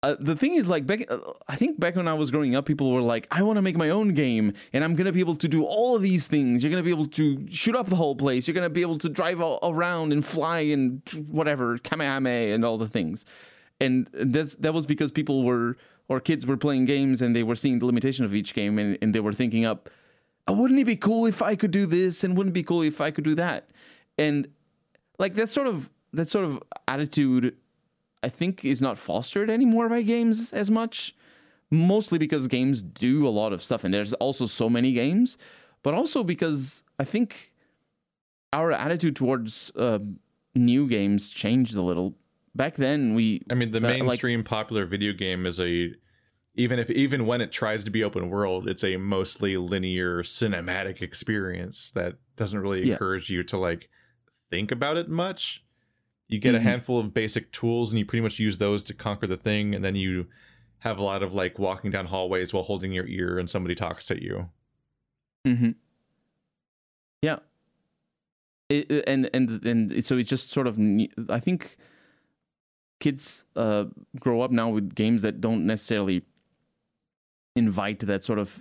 Uh, 0.05 0.16
the 0.18 0.34
thing 0.34 0.55
is, 0.55 0.66
like 0.68 0.84
back, 0.84 1.05
uh, 1.08 1.18
I 1.47 1.55
think 1.55 1.78
back 1.78 1.94
when 1.94 2.08
I 2.08 2.15
was 2.15 2.31
growing 2.32 2.57
up, 2.57 2.66
people 2.66 2.91
were 2.92 3.00
like, 3.02 3.28
"I 3.31 3.42
want 3.44 3.57
to 3.58 3.62
make 3.62 3.76
my 3.76 3.91
own 3.91 4.15
game, 4.15 4.52
and 4.73 4.82
I'm 4.82 4.97
gonna 4.97 5.12
be 5.12 5.20
able 5.20 5.36
to 5.36 5.47
do 5.49 5.65
all 5.65 5.94
of 5.94 6.02
these 6.02 6.26
things. 6.26 6.62
You're 6.62 6.70
gonna 6.70 6.82
be 6.82 6.91
able 6.91 7.07
to 7.07 7.47
shoot 7.50 7.76
up 7.76 7.89
the 7.89 7.94
whole 7.97 8.16
place. 8.16 8.49
You're 8.49 8.55
gonna 8.55 8.68
be 8.68 8.81
able 8.82 8.99
to 8.99 9.08
drive 9.08 9.41
all 9.41 9.58
around 9.62 10.12
and 10.12 10.24
fly 10.24 10.60
and 10.60 11.02
whatever, 11.28 11.78
kamehameha 11.78 12.52
and 12.55 12.65
all 12.65 12.78
the 12.78 12.89
things." 12.89 13.24
And 13.83 14.09
that's 14.12 14.55
that 14.57 14.73
was 14.73 14.86
because 14.86 15.11
people 15.11 15.43
were 15.44 15.77
or 16.09 16.20
kids 16.20 16.47
were 16.47 16.57
playing 16.57 16.85
games 16.85 17.20
and 17.23 17.35
they 17.35 17.43
were 17.43 17.55
seeing 17.57 17.78
the 17.78 17.86
limitation 17.86 18.25
of 18.25 18.35
each 18.35 18.55
game, 18.55 18.78
and, 18.78 18.97
and 19.02 19.15
they 19.15 19.20
were 19.20 19.33
thinking 19.33 19.65
up, 19.65 19.91
oh, 20.47 20.55
"Wouldn't 20.55 20.81
it 20.81 20.85
be 20.85 20.97
cool 20.97 21.27
if 21.27 21.43
I 21.43 21.57
could 21.57 21.70
do 21.70 21.86
this? 21.86 22.23
And 22.23 22.36
wouldn't 22.36 22.52
it 22.52 22.61
be 22.61 22.62
cool 22.62 22.83
if 22.83 23.01
I 23.01 23.11
could 23.11 23.25
do 23.25 23.35
that?" 23.35 23.69
And 24.17 24.49
like 25.19 25.35
that 25.35 25.51
sort 25.51 25.67
of 25.67 25.91
that 26.12 26.28
sort 26.28 26.44
of 26.44 26.62
attitude 26.86 27.57
I 28.23 28.28
think 28.28 28.65
is 28.65 28.81
not 28.81 28.99
fostered 28.99 29.51
anymore 29.51 29.89
by 29.89 30.02
games 30.02 30.52
as 30.52 30.70
much. 30.70 31.15
Mostly 31.70 32.19
because 32.19 32.49
games 32.49 32.83
do 32.83 33.27
a 33.27 33.31
lot 33.31 33.52
of 33.52 33.62
stuff, 33.62 33.83
and 33.83 33.94
there's 33.94 34.12
also 34.15 34.47
so 34.47 34.69
many 34.69 34.93
games, 34.93 35.39
but 35.83 35.94
also 35.94 36.23
because 36.23 36.83
I 36.99 37.05
think 37.05 37.52
our 38.52 38.73
attitude 38.73 39.17
towards 39.17 39.73
uh, 39.75 39.99
new 40.55 40.86
games 40.86 41.31
changed 41.31 41.75
a 41.75 41.81
little. 41.81 42.15
Back 42.55 42.77
then, 42.77 43.15
we 43.15 43.43
I 43.51 43.55
mean, 43.55 43.71
the 43.71 43.81
That, 43.81 43.89
like- 43.93 44.03
mainstream 44.03 44.45
popular 44.45 44.85
video 44.85 45.13
game 45.13 45.47
is 45.47 45.61
a 45.61 45.95
even 46.55 46.79
if 46.79 46.91
even 46.91 47.25
when 47.25 47.41
it 47.41 47.51
tries 47.51 47.83
to 47.85 47.91
be 47.91 48.05
open 48.05 48.29
world, 48.29 48.69
it's 48.69 48.85
a 48.85 48.99
mostly 48.99 49.57
linear 49.57 50.23
cinematic 50.23 51.01
experience 51.01 51.91
that 51.93 52.17
doesn't 52.37 52.61
really 52.61 52.87
Yeah. 52.87 52.93
encourage 52.95 53.31
you 53.31 53.43
to 53.45 53.57
like 53.57 53.89
think 54.51 54.71
about 54.71 54.99
it 54.99 55.09
much. 55.09 55.65
You 56.29 56.39
get 56.39 56.55
Mhm. 56.55 56.59
a 56.59 56.61
handful 56.61 56.99
of 56.99 57.15
basic 57.15 57.53
tools 57.53 57.91
and 57.91 57.99
you 57.99 58.05
pretty 58.05 58.21
much 58.23 58.39
use 58.39 58.59
those 58.59 58.83
to 58.85 58.95
conquer 58.95 59.27
the 59.27 59.37
thing, 59.39 59.75
and 59.75 59.83
then 59.83 59.97
you 59.97 60.27
have 60.81 60.99
a 60.99 61.03
lot 61.03 61.23
of 61.23 61.33
like 61.33 61.59
walking 61.59 61.91
down 61.91 62.07
hallways 62.07 62.53
while 62.53 62.65
holding 62.65 62.93
your 62.93 63.07
ear 63.07 63.39
and 63.39 63.49
somebody 63.49 63.75
talks 63.75 64.05
to 64.07 64.23
you. 64.23 64.51
mm-hmm 65.47 65.71
Yeah. 67.23 67.39
It- 68.69 69.05
and 69.07 69.31
and 69.35 69.65
and 69.67 70.05
so 70.05 70.19
it 70.19 70.25
just 70.25 70.51
sort 70.51 70.67
of 70.67 70.79
I 71.31 71.41
think 71.41 71.79
kids 73.03 73.45
uh, 73.57 73.85
grow 74.25 74.41
up 74.45 74.51
now 74.53 74.69
with 74.71 74.95
games 74.95 75.23
that 75.23 75.41
don't 75.41 75.67
necessarily 75.67 76.23
invite 77.57 77.99
that 78.01 78.23
sort 78.25 78.39
of 78.39 78.59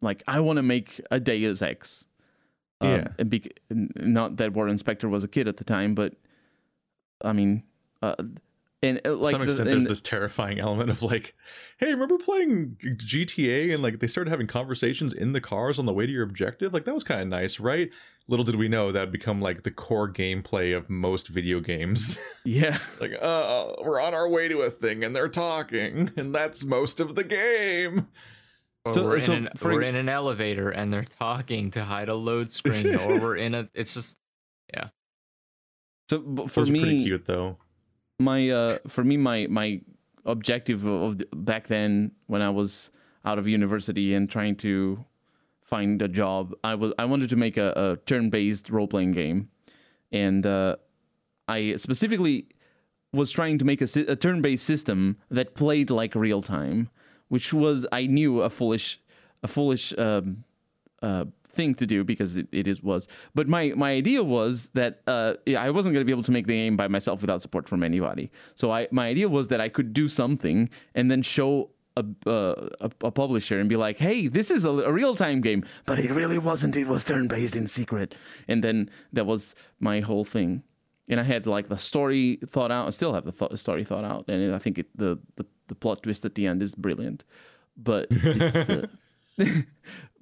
like 0.00 0.22
I 0.26 0.40
want 0.40 0.56
to 0.56 0.62
make 0.62 1.00
a 1.10 1.20
Deus 1.20 1.62
Ex. 1.62 2.06
Um, 2.80 2.88
Yeah. 2.90 3.08
and 3.18 3.30
bec- 3.30 3.60
not 3.70 4.36
that 4.38 4.52
Warren 4.54 4.76
Spector 4.76 5.08
was 5.08 5.24
a 5.24 5.28
kid 5.28 5.46
at 5.48 5.56
the 5.58 5.64
time, 5.64 5.94
but 5.94 6.14
I 7.22 7.32
mean, 7.32 7.62
uh, 8.02 8.16
and 8.86 8.98
uh, 8.98 9.10
to 9.10 9.14
like 9.16 9.30
some 9.32 9.40
the- 9.40 9.44
extent, 9.46 9.68
there's 9.68 9.86
this 9.86 10.00
terrifying 10.00 10.58
element 10.66 10.90
of 10.90 11.02
like, 11.02 11.34
hey, 11.78 11.88
remember 11.92 12.16
playing 12.18 12.76
GTA 12.84 13.72
and 13.74 13.82
like 13.82 13.98
they 14.00 14.06
started 14.06 14.30
having 14.30 14.46
conversations 14.46 15.12
in 15.12 15.32
the 15.32 15.40
cars 15.40 15.78
on 15.78 15.84
the 15.86 15.92
way 15.92 16.06
to 16.06 16.12
your 16.12 16.22
objective? 16.22 16.72
Like 16.72 16.84
that 16.86 16.94
was 16.94 17.04
kind 17.04 17.20
of 17.20 17.28
nice, 17.28 17.60
right? 17.60 17.90
Little 18.28 18.44
did 18.44 18.56
we 18.56 18.68
know 18.68 18.90
that'd 18.92 19.12
become 19.12 19.40
like 19.40 19.62
the 19.62 19.70
core 19.70 20.10
gameplay 20.12 20.76
of 20.76 20.90
most 20.90 21.28
video 21.28 21.60
games. 21.60 22.18
yeah. 22.44 22.78
like, 23.00 23.12
uh, 23.20 23.74
we're 23.84 24.00
on 24.00 24.14
our 24.14 24.28
way 24.28 24.48
to 24.48 24.62
a 24.62 24.70
thing 24.70 25.04
and 25.04 25.14
they're 25.14 25.28
talking, 25.28 26.10
and 26.16 26.34
that's 26.34 26.64
most 26.64 26.98
of 27.00 27.14
the 27.14 27.24
game. 27.24 28.08
Or 28.84 28.92
So- 28.94 29.04
we're, 29.04 29.20
so 29.20 29.32
in 29.32 29.46
an, 29.46 29.52
for 29.56 29.72
we're 29.72 29.82
in 29.82 29.94
an 29.96 30.08
elevator 30.08 30.70
and 30.70 30.92
they're 30.92 31.04
talking 31.04 31.70
to 31.72 31.84
hide 31.84 32.08
a 32.08 32.14
load 32.14 32.52
screen, 32.52 32.94
or 32.96 33.18
we're 33.20 33.36
in 33.36 33.54
a. 33.54 33.68
It's 33.74 33.94
just 33.94 34.16
yeah 34.74 34.88
So 36.08 36.18
b- 36.18 36.46
for 36.48 36.60
Those 36.60 36.70
are 36.70 36.72
me, 36.72 36.80
pretty 36.80 37.04
cute 37.04 37.24
though. 37.26 37.58
My 38.18 38.48
uh 38.48 38.78
for 38.88 39.04
me 39.04 39.16
my 39.16 39.46
my 39.48 39.80
objective 40.24 40.84
of 40.86 41.18
the, 41.18 41.26
back 41.34 41.68
then 41.68 42.12
when 42.26 42.42
I 42.42 42.50
was 42.50 42.90
out 43.24 43.38
of 43.38 43.46
university 43.46 44.14
and 44.14 44.28
trying 44.28 44.56
to 44.56 45.04
find 45.62 46.00
a 46.02 46.08
job 46.08 46.54
I 46.64 46.74
was 46.74 46.92
I 46.98 47.04
wanted 47.04 47.28
to 47.30 47.36
make 47.36 47.56
a, 47.56 47.72
a 47.76 47.96
turn-based 48.06 48.70
role-playing 48.70 49.12
game. 49.12 49.50
And 50.12 50.46
uh 50.46 50.76
I 51.48 51.76
specifically 51.76 52.48
was 53.12 53.30
trying 53.30 53.58
to 53.58 53.64
make 53.64 53.80
a, 53.80 53.88
a 54.08 54.16
turn-based 54.16 54.64
system 54.64 55.16
that 55.30 55.54
played 55.54 55.90
like 55.90 56.14
real 56.14 56.42
time 56.42 56.90
which 57.28 57.52
was 57.52 57.86
I 57.92 58.06
knew 58.06 58.40
a 58.40 58.50
foolish 58.50 59.00
a 59.42 59.48
foolish 59.48 59.92
um 59.98 60.44
uh 61.02 61.26
thing 61.56 61.74
to 61.74 61.86
do 61.86 62.04
because 62.04 62.36
it, 62.36 62.46
it 62.52 62.66
is 62.66 62.82
was. 62.82 63.08
But 63.34 63.48
my 63.48 63.72
my 63.76 63.92
idea 63.92 64.22
was 64.22 64.68
that 64.74 65.00
uh 65.06 65.34
i 65.58 65.70
wasn't 65.70 65.92
going 65.94 66.04
to 66.04 66.10
be 66.10 66.12
able 66.12 66.22
to 66.24 66.32
make 66.32 66.46
the 66.46 66.54
game 66.54 66.76
by 66.76 66.88
myself 66.88 67.20
without 67.20 67.42
support 67.42 67.68
from 67.68 67.82
anybody. 67.82 68.30
So 68.54 68.70
i 68.70 68.88
my 68.90 69.08
idea 69.08 69.28
was 69.28 69.48
that 69.48 69.60
i 69.60 69.68
could 69.68 69.92
do 69.92 70.06
something 70.08 70.68
and 70.94 71.10
then 71.10 71.22
show 71.22 71.70
a, 71.98 72.04
uh, 72.26 72.68
a, 72.80 73.10
publisher 73.10 73.58
and 73.58 73.70
be 73.70 73.76
like 73.76 73.98
hey 73.98 74.28
this 74.28 74.50
is 74.50 74.64
a, 74.64 74.68
a 74.68 74.92
real-time 74.92 75.40
game 75.40 75.64
but 75.86 75.98
it 75.98 76.10
really 76.10 76.38
wasn't. 76.38 76.76
It 76.76 76.86
was 76.86 77.04
turn-based 77.04 77.56
in 77.56 77.66
secret. 77.66 78.14
And 78.46 78.62
then 78.62 78.90
that 79.14 79.24
was 79.24 79.54
my 79.80 80.00
whole 80.00 80.24
thing. 80.24 80.62
And 81.08 81.18
i 81.20 81.22
had 81.22 81.46
like 81.46 81.68
the 81.68 81.78
story 81.78 82.38
thought 82.46 82.70
out. 82.70 82.86
I 82.86 82.90
still 82.90 83.14
have 83.14 83.24
the 83.24 83.32
th- 83.32 83.58
story 83.58 83.84
thought 83.84 84.04
out 84.04 84.24
and 84.28 84.54
i 84.54 84.58
think 84.58 84.78
it, 84.82 84.88
the, 84.94 85.18
the 85.36 85.46
the 85.68 85.74
plot 85.74 86.02
twist 86.02 86.24
at 86.24 86.34
the 86.34 86.46
end 86.46 86.62
is 86.62 86.74
brilliant. 86.74 87.24
But 87.76 88.06
it's, 88.10 88.70
uh, 88.70 88.86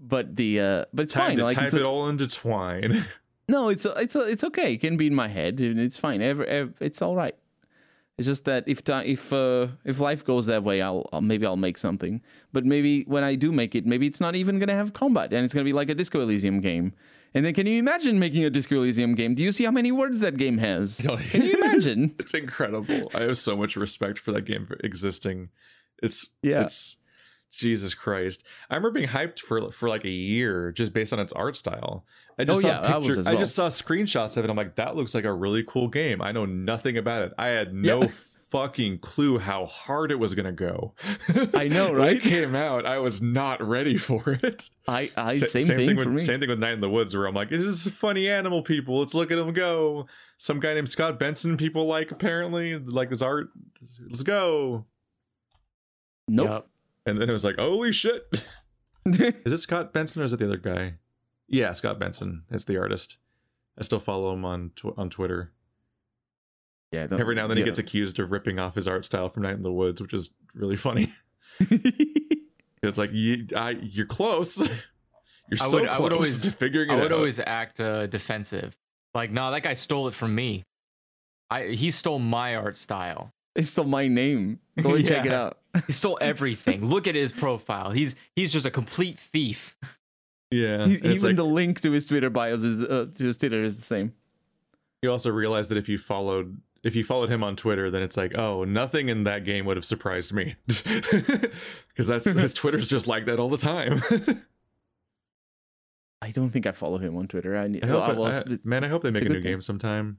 but 0.07 0.37
the 0.37 0.61
uh 0.61 0.85
but 0.93 1.05
it's 1.05 1.15
Time 1.15 1.31
fine 1.31 1.37
to 1.39 1.45
like 1.45 1.55
type 1.55 1.75
it 1.75 1.83
all 1.83 2.09
into 2.09 2.29
Twine. 2.29 3.05
no, 3.49 3.69
it's 3.69 3.85
it's 3.85 4.17
it's 4.17 4.45
okay. 4.45 4.75
It 4.75 4.79
can 4.79 4.97
be 4.97 5.07
in 5.07 5.15
my 5.15 5.29
head, 5.29 5.61
and 5.61 5.81
it's 5.81 5.97
fine. 5.97 6.23
Ever, 6.23 6.45
ev 6.47 6.75
it's 6.81 7.03
all 7.03 7.17
right. 7.17 7.35
It's 8.17 8.27
just 8.27 8.45
that 8.45 8.65
if 8.69 8.83
if 8.89 9.33
uh, 9.33 9.69
if 9.85 9.99
life 9.99 10.25
goes 10.25 10.47
that 10.47 10.63
way, 10.63 10.81
I'll, 10.81 11.09
I'll 11.13 11.21
maybe 11.21 11.47
I'll 11.47 11.57
make 11.57 11.79
something. 11.79 12.23
But 12.53 12.65
maybe 12.65 13.03
when 13.05 13.25
I 13.25 13.35
do 13.35 13.51
make 13.51 13.75
it, 13.75 13.87
maybe 13.87 14.07
it's 14.07 14.21
not 14.21 14.37
even 14.37 14.59
gonna 14.61 14.75
have 14.75 14.93
combat, 14.93 15.33
and 15.33 15.45
it's 15.45 15.53
gonna 15.53 15.65
be 15.65 15.73
like 15.73 15.89
a 15.91 15.95
Disco 15.95 16.21
Elysium 16.21 16.61
game. 16.61 16.93
And 17.37 17.45
then, 17.45 17.53
can 17.53 17.67
you 17.67 17.81
imagine 17.81 18.21
making 18.21 18.45
a 18.45 18.51
Disco 18.51 18.77
Elysium 18.77 19.17
game? 19.17 19.35
Do 19.35 19.43
you 19.43 19.51
see 19.51 19.65
how 19.65 19.73
many 19.73 19.91
words 19.91 20.21
that 20.21 20.37
game 20.37 20.59
has? 20.59 21.05
Can 21.31 21.43
you 21.43 21.55
imagine? 21.61 22.15
it's 22.21 22.33
incredible. 22.33 23.11
I 23.13 23.23
have 23.23 23.37
so 23.37 23.57
much 23.57 23.75
respect 23.75 24.21
for 24.21 24.31
that 24.31 24.43
game 24.43 24.67
for 24.67 24.75
existing. 24.85 25.49
It's 26.01 26.29
Yeah. 26.43 26.63
It's 26.63 26.97
Jesus 27.55 27.95
Christ. 27.95 28.45
I 28.71 28.77
remember 28.77 28.93
being 28.99 29.09
hyped 29.09 29.41
for 29.41 29.71
for 29.73 29.89
like 29.89 30.05
a 30.05 30.11
year 30.11 30.73
just 30.73 30.93
based 30.93 31.13
on 31.13 31.21
its 31.21 31.33
art 31.33 31.57
style. 31.57 32.05
I 32.39 32.45
just 32.45 32.59
Oh, 32.59 32.61
saw 32.61 32.69
yeah, 32.69 32.81
I 32.81 32.99
was 32.99 33.07
pictures. 33.09 33.19
as 33.19 33.27
I 33.27 33.37
just 33.37 33.55
saw 33.55 33.69
screenshots 33.69 34.37
of 34.37 34.45
it. 34.45 34.51
I'm 34.51 34.57
like, 34.57 34.75
that 34.77 34.97
looks 34.97 35.15
like 35.15 35.25
a 35.25 35.33
really 35.33 35.63
cool 35.65 35.89
game. 35.89 36.21
I 36.21 36.33
know 36.33 36.45
nothing 36.47 36.97
about 36.99 37.23
it. 37.23 37.33
I 37.39 37.49
had 37.49 37.73
no 37.75 38.03
Yeah. 38.03 38.09
fucking 38.51 38.99
clue 38.99 39.39
how 39.39 39.67
hard 39.67 40.13
it 40.13 40.17
was 40.17 40.35
gonna 40.35 40.53
go. 40.53 40.95
I 41.55 41.67
know, 41.69 41.87
When 41.93 41.95
right? 41.97 42.17
it 42.17 42.23
came 42.23 42.55
out, 42.55 42.87
I 42.87 42.99
was 42.99 43.21
not 43.21 43.61
ready 43.67 43.97
for 43.97 44.39
it. 44.43 44.71
I, 44.87 45.11
I 45.17 45.35
Sa- 45.35 45.47
same, 45.47 45.67
thing, 45.67 45.89
for 45.91 46.05
with 46.05 46.09
me. 46.09 46.19
same 46.19 46.39
thing 46.41 46.49
with 46.49 46.59
Night 46.61 46.73
in 46.75 46.81
the 46.81 46.89
Woods, 46.91 47.17
where 47.17 47.27
I'm 47.27 47.35
like, 47.35 47.51
this 47.51 47.65
is 47.65 47.89
funny 47.89 48.29
animal 48.29 48.63
people. 48.63 48.99
Let's 49.01 49.15
look 49.15 49.31
at 49.33 49.37
them 49.37 49.53
go. 49.53 50.07
Some 50.39 50.61
guy 50.61 50.75
named 50.75 50.89
Scott 50.89 51.19
Benson, 51.19 51.57
people 51.57 51.87
like 51.87 52.11
apparently 52.13 52.79
like 52.79 53.11
his 53.11 53.23
art. 53.23 53.49
Let's 54.09 54.23
go. 54.23 54.85
Nope. 56.29 56.47
Yup. 56.49 56.69
And 57.07 57.21
then 57.21 57.29
it 57.29 57.33
was 57.33 57.45
like, 57.45 57.57
holy 57.59 57.93
shit. 57.93 58.23
Is 59.07 59.53
it 59.53 59.59
Scott 59.59 59.93
Benson 59.93 60.23
or 60.23 60.25
is 60.25 60.33
it 60.33 60.39
the 60.39 60.47
other 60.47 60.57
guy? 60.57 60.95
Yeah, 61.47 61.75
Scott 61.75 61.99
Benson 61.99 62.45
is 62.51 62.65
the 62.65 62.79
artist. 62.79 63.19
I 63.79 63.83
still 63.83 64.01
follow 64.01 64.33
him 64.33 64.47
on 64.47 64.71
tw- 64.77 64.97
on 64.97 65.11
Twitter. 65.11 65.53
yeah. 66.91 67.07
Every 67.11 67.35
now 67.35 67.43
and 67.43 67.51
then 67.51 67.59
he 67.59 67.65
gets 67.65 67.79
accused 67.79 68.19
of 68.19 68.33
ripping 68.33 68.59
off 68.59 68.75
his 68.75 68.89
art 68.89 69.05
style 69.05 69.29
from 69.29 69.43
Night 69.43 69.57
in 69.57 69.63
the 69.63 69.71
Woods, 69.73 70.01
which 70.01 70.15
is 70.15 70.31
really 70.55 70.77
funny. 70.77 71.13
It's 72.83 72.99
like 72.99 73.13
you, 73.15 73.47
I, 73.57 73.71
you're 73.81 74.05
close. 74.07 74.59
You're 74.59 74.69
I 75.55 75.57
so 75.57 75.81
would- 75.81 75.89
I 75.89 75.97
close 75.97 76.01
would 76.03 76.13
always- 76.13 76.41
to 76.43 76.51
figuring 76.51 76.91
it 76.91 76.93
out. 76.93 76.99
I 76.99 77.03
would 77.03 77.13
out. 77.13 77.17
always 77.19 77.41
act 77.41 77.81
uh, 77.81 78.07
defensive. 78.07 78.75
Like, 79.15 79.31
no, 79.31 79.51
that 79.51 79.63
guy 79.63 79.73
stole 79.75 80.07
it 80.09 80.15
from 80.15 80.35
me. 80.35 80.65
I 81.51 81.69
he 81.69 81.91
stole 81.91 82.19
my 82.19 82.57
art 82.57 82.77
style. 82.77 83.31
He 83.55 83.63
stole 83.63 83.85
my 83.87 84.07
name. 84.09 84.59
Go 84.81 84.95
and 84.95 85.07
check 85.07 85.25
it 85.25 85.33
out. 85.33 85.59
He 85.87 85.93
stole 85.93 86.19
everything. 86.21 86.85
Look 86.95 87.07
at 87.07 87.15
his 87.15 87.33
profile. 87.33 87.91
He's 87.91 88.17
he's 88.37 88.53
just 88.53 88.67
a 88.67 88.71
complete 88.71 89.19
thief. 89.19 89.77
yeah, 90.51 90.87
He- 90.87 90.95
even 90.97 91.19
like 91.21 91.37
the 91.37 91.45
link 91.45 91.81
to 91.83 91.91
his 91.91 92.07
Twitter 92.07 92.31
bios 92.31 92.63
is 92.63 92.81
uh, 92.81 93.07
to 93.17 93.25
his 93.25 93.37
Twitter 93.39 93.63
is 93.65 93.77
the 93.77 93.85
same. 93.85 94.13
you 95.03 95.11
also 95.11 95.31
realize 95.31 95.69
that 95.69 95.79
if 95.79 95.89
you 95.89 95.99
followed 95.99 96.61
if 96.83 96.95
you 96.95 97.03
followed 97.03 97.31
him 97.31 97.43
on 97.43 97.57
Twitter, 97.57 97.91
then 97.91 98.03
it's 98.03 98.17
like, 98.17 98.37
oh, 98.37 98.65
nothing 98.65 99.09
in 99.09 99.25
that 99.25 99.45
game 99.45 99.65
would 99.65 99.77
have 99.79 99.87
surprised 99.87 100.35
me, 100.35 100.55
because 100.67 102.07
that's 102.07 102.31
his 102.31 102.53
Twitter's 102.53 102.87
just 102.89 103.07
like 103.07 103.25
that 103.25 103.39
all 103.39 103.49
the 103.49 103.57
time. 103.57 104.03
I 106.21 106.31
don't 106.31 106.51
think 106.51 106.67
I 106.67 106.73
follow 106.73 106.99
him 106.99 107.17
on 107.17 107.27
Twitter. 107.29 107.57
I 107.57 107.69
need, 107.69 107.85
I 107.85 107.87
hope 107.89 108.03
I, 108.09 108.13
well, 108.13 108.25
I- 108.33 108.37
it's- 108.39 108.59
man, 108.65 108.85
I 108.85 108.89
hope 108.89 109.03
they 109.03 109.11
make 109.11 109.23
a 109.23 109.27
a, 109.27 109.29
new 109.29 109.35
thing. 109.37 109.43
game 109.53 109.61
sometime. 109.61 110.19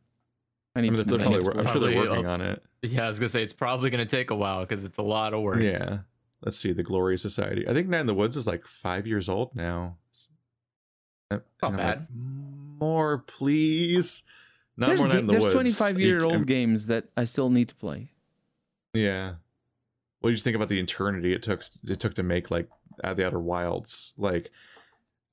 I 0.75 0.79
I 0.79 0.81
need 0.81 0.91
mean, 0.91 0.97
to 0.97 1.03
they're 1.05 1.15
I 1.15 1.17
need 1.17 1.23
probably, 1.23 1.37
to 1.39 1.43
wor- 1.45 1.53
I'm 1.53 1.59
explore. 1.61 1.81
sure 1.81 1.81
they're 1.81 1.91
Probably, 2.01 2.09
working 2.09 2.25
uh, 2.27 2.33
on 2.33 2.41
it. 2.41 2.63
Yeah, 2.81 3.05
I 3.05 3.07
was 3.07 3.19
gonna 3.19 3.29
say 3.29 3.43
it's 3.43 3.53
probably 3.53 3.89
gonna 3.89 4.05
take 4.05 4.29
a 4.31 4.35
while 4.35 4.59
because 4.61 4.83
it's 4.83 4.97
a 4.97 5.01
lot 5.03 5.33
of 5.33 5.41
work. 5.41 5.59
Yeah. 5.61 5.99
Let's 6.43 6.57
see 6.59 6.73
the 6.73 6.83
Glorious 6.83 7.21
Society. 7.21 7.67
I 7.67 7.73
think 7.73 7.87
Night 7.87 8.01
in 8.01 8.07
the 8.07 8.13
Woods 8.13 8.35
is 8.35 8.45
like 8.45 8.65
five 8.67 9.07
years 9.07 9.27
old 9.29 9.55
now. 9.55 9.97
Not 11.31 11.43
I'm 11.63 11.75
bad. 11.77 12.07
"Mm, 12.09 12.79
more, 12.79 13.19
please. 13.19 14.23
Not 14.77 14.87
there's 14.87 14.99
more 14.99 15.07
Night 15.07 15.13
ga- 15.13 15.19
in 15.21 15.25
the 15.27 15.31
there's 15.33 15.43
Woods. 15.45 15.53
25 15.77 15.99
year 15.99 16.19
You- 16.19 16.25
old 16.25 16.45
games 16.47 16.85
that 16.87 17.05
I 17.17 17.25
still 17.25 17.49
need 17.49 17.69
to 17.69 17.75
play. 17.75 18.11
Yeah. 18.93 19.35
What 20.19 20.29
do 20.29 20.33
you 20.33 20.37
think 20.37 20.55
about 20.55 20.69
the 20.69 20.79
eternity 20.79 21.33
it 21.33 21.41
took 21.41 21.63
it 21.87 21.99
took 21.99 22.13
to 22.15 22.23
make 22.23 22.51
like 22.51 22.69
uh, 23.03 23.13
the 23.13 23.25
Outer 23.25 23.39
Wilds? 23.39 24.13
Like, 24.17 24.51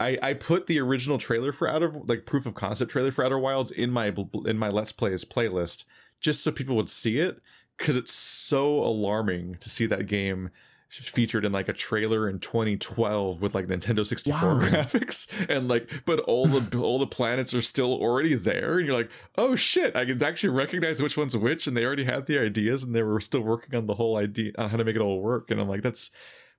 I 0.02 0.18
I 0.22 0.34
put 0.34 0.66
the 0.66 0.78
original 0.80 1.18
trailer 1.18 1.52
for 1.52 1.68
Outer 1.68 1.92
like 2.06 2.26
proof 2.26 2.46
of 2.46 2.54
concept 2.54 2.90
trailer 2.90 3.12
for 3.12 3.24
Outer 3.24 3.38
Wilds 3.38 3.70
in 3.70 3.90
my 3.90 4.12
in 4.46 4.58
my 4.58 4.68
Let's 4.68 4.92
Plays 4.92 5.24
playlist 5.24 5.84
just 6.20 6.42
so 6.44 6.52
people 6.52 6.76
would 6.76 6.90
see 6.90 7.18
it 7.18 7.40
because 7.78 7.96
it's 7.96 8.12
so 8.12 8.78
alarming 8.80 9.56
to 9.60 9.68
see 9.68 9.86
that 9.86 10.06
game 10.06 10.50
featured 10.88 11.46
in 11.46 11.52
like 11.52 11.70
a 11.70 11.72
trailer 11.72 12.28
in 12.28 12.38
2012 12.38 13.40
with 13.40 13.54
like 13.54 13.66
Nintendo 13.66 14.04
64 14.04 14.38
Wow. 14.40 14.58
graphics 14.60 15.26
and 15.48 15.66
like 15.66 15.90
but 16.04 16.20
all 16.20 16.46
the 16.46 16.78
all 16.78 16.98
the 16.98 17.06
planets 17.06 17.54
are 17.54 17.62
still 17.62 17.94
already 17.94 18.34
there 18.34 18.76
and 18.78 18.86
you're 18.86 18.94
like 18.94 19.08
oh 19.38 19.56
shit 19.56 19.96
I 19.96 20.04
can 20.04 20.22
actually 20.22 20.50
recognize 20.50 21.00
which 21.00 21.16
one's 21.16 21.34
which 21.34 21.66
and 21.66 21.74
they 21.74 21.84
already 21.86 22.04
had 22.04 22.26
the 22.26 22.38
ideas 22.38 22.84
and 22.84 22.94
they 22.94 23.02
were 23.02 23.20
still 23.20 23.40
working 23.40 23.74
on 23.74 23.86
the 23.86 23.94
whole 23.94 24.18
idea 24.18 24.52
on 24.58 24.68
how 24.68 24.76
to 24.76 24.84
make 24.84 24.94
it 24.96 25.00
all 25.00 25.22
work 25.22 25.50
and 25.50 25.58
I'm 25.60 25.68
like 25.68 25.82
that's 25.82 26.10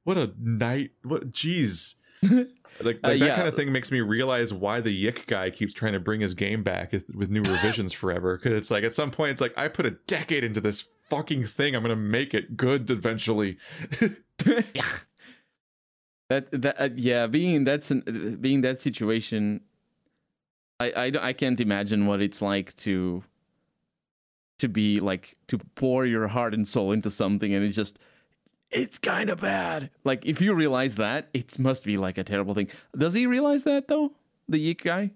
what 0.04 0.18
a 0.18 0.32
night 0.40 0.92
what 1.04 1.32
jeez 1.32 1.94
like, 2.82 2.85
like 2.85 3.00
Uh, 3.03 3.10
that 3.10 3.19
yeah. 3.19 3.35
kind 3.35 3.48
of 3.48 3.56
thing 3.56 3.72
makes 3.72 3.92
me 3.92 4.02
realize 4.02 4.53
why 4.53 4.80
the 4.82 5.06
YIIK 5.06 5.26
guy 5.27 5.50
keeps 5.50 5.74
trying 5.74 5.93
to 5.93 6.00
bring 6.00 6.22
his 6.22 6.34
game 6.34 6.64
back 6.64 6.92
with 6.92 7.30
new 7.30 7.42
revisions 7.43 7.93
forever. 8.02 8.38
Because 8.38 8.53
it's 8.53 8.72
like 8.72 8.84
at 8.84 8.93
some 8.93 9.11
point, 9.11 9.32
it's 9.32 9.42
like 9.42 9.53
I 9.58 9.68
put 9.68 9.85
a 9.85 9.92
decade 10.08 10.43
into 10.43 10.61
this 10.61 10.88
fucking 11.03 11.45
thing. 11.45 11.76
I'm 11.76 11.82
gonna 11.82 11.95
make 11.95 12.34
it 12.34 12.58
good 12.58 12.90
eventually. 12.90 13.58
That 16.30 16.50
that 16.61 16.82
uh, 16.82 16.90
yeah, 16.95 17.27
being 17.27 17.64
that's 17.64 17.90
that 17.90 18.06
sin- 18.06 18.38
being 18.40 18.61
that 18.61 18.80
situation, 18.80 19.61
I 20.80 20.92
I 20.92 21.11
I 21.30 21.34
can't 21.34 21.60
imagine 21.60 22.08
what 22.08 22.22
it's 22.22 22.42
like 22.42 22.76
to 22.77 23.24
to 24.60 24.68
be 24.69 25.00
like 25.00 25.35
to 25.48 25.60
pour 25.76 26.06
your 26.06 26.27
heart 26.30 26.53
and 26.53 26.68
soul 26.68 26.92
into 26.92 27.11
something 27.11 27.53
and 27.53 27.64
it's 27.66 27.76
just 27.76 28.00
it's 28.74 28.98
kind 28.98 29.30
of 29.30 29.40
bad. 29.42 29.90
Like 30.03 30.26
if 30.26 30.42
you 30.42 30.53
realize 30.53 30.95
that, 30.95 31.30
it 31.34 31.58
must 31.60 31.85
be 31.85 31.98
like 31.98 32.18
a 32.18 32.24
terrible 32.24 32.53
thing. 32.53 32.68
Does 32.98 33.14
he 33.14 33.26
realize 33.27 33.64
that 33.64 33.88
though? 33.88 34.14
The 34.50 34.58
YIIK 34.76 34.84
guy? 34.84 35.11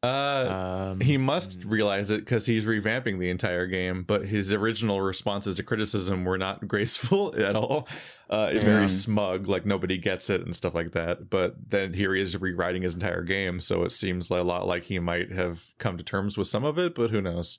Uh, 0.00 0.90
Um, 0.92 1.00
he 1.00 1.16
must 1.16 1.64
realize 1.64 2.12
it 2.12 2.20
because 2.20 2.46
he's 2.46 2.66
revamping 2.66 3.18
the 3.18 3.30
entire 3.30 3.66
game. 3.66 4.04
But 4.04 4.26
his 4.26 4.52
original 4.52 5.00
responses 5.00 5.56
to 5.56 5.64
criticism 5.64 6.24
were 6.24 6.38
not 6.38 6.68
graceful 6.68 7.34
at 7.36 7.56
all. 7.56 7.88
Uh, 8.30 8.50
Yeah. 8.54 8.62
Very 8.64 8.86
smug, 8.88 9.48
like 9.48 9.66
nobody 9.66 9.98
gets 9.98 10.30
it 10.30 10.42
and 10.42 10.54
stuff 10.54 10.74
like 10.74 10.92
that. 10.92 11.28
But 11.30 11.56
then 11.70 11.94
here 11.94 12.14
he 12.14 12.20
is 12.20 12.36
rewriting 12.36 12.82
his 12.82 12.94
entire 12.94 13.22
game, 13.22 13.58
so 13.58 13.82
it 13.82 13.90
seems 13.90 14.30
a 14.30 14.42
lot 14.42 14.66
like 14.68 14.84
he 14.84 14.98
might 15.00 15.32
have 15.32 15.64
come 15.78 15.96
to 15.98 16.04
terms 16.04 16.38
with 16.38 16.46
some 16.46 16.64
of 16.64 16.78
it. 16.78 16.94
But 16.94 17.10
who 17.10 17.20
knows? 17.20 17.58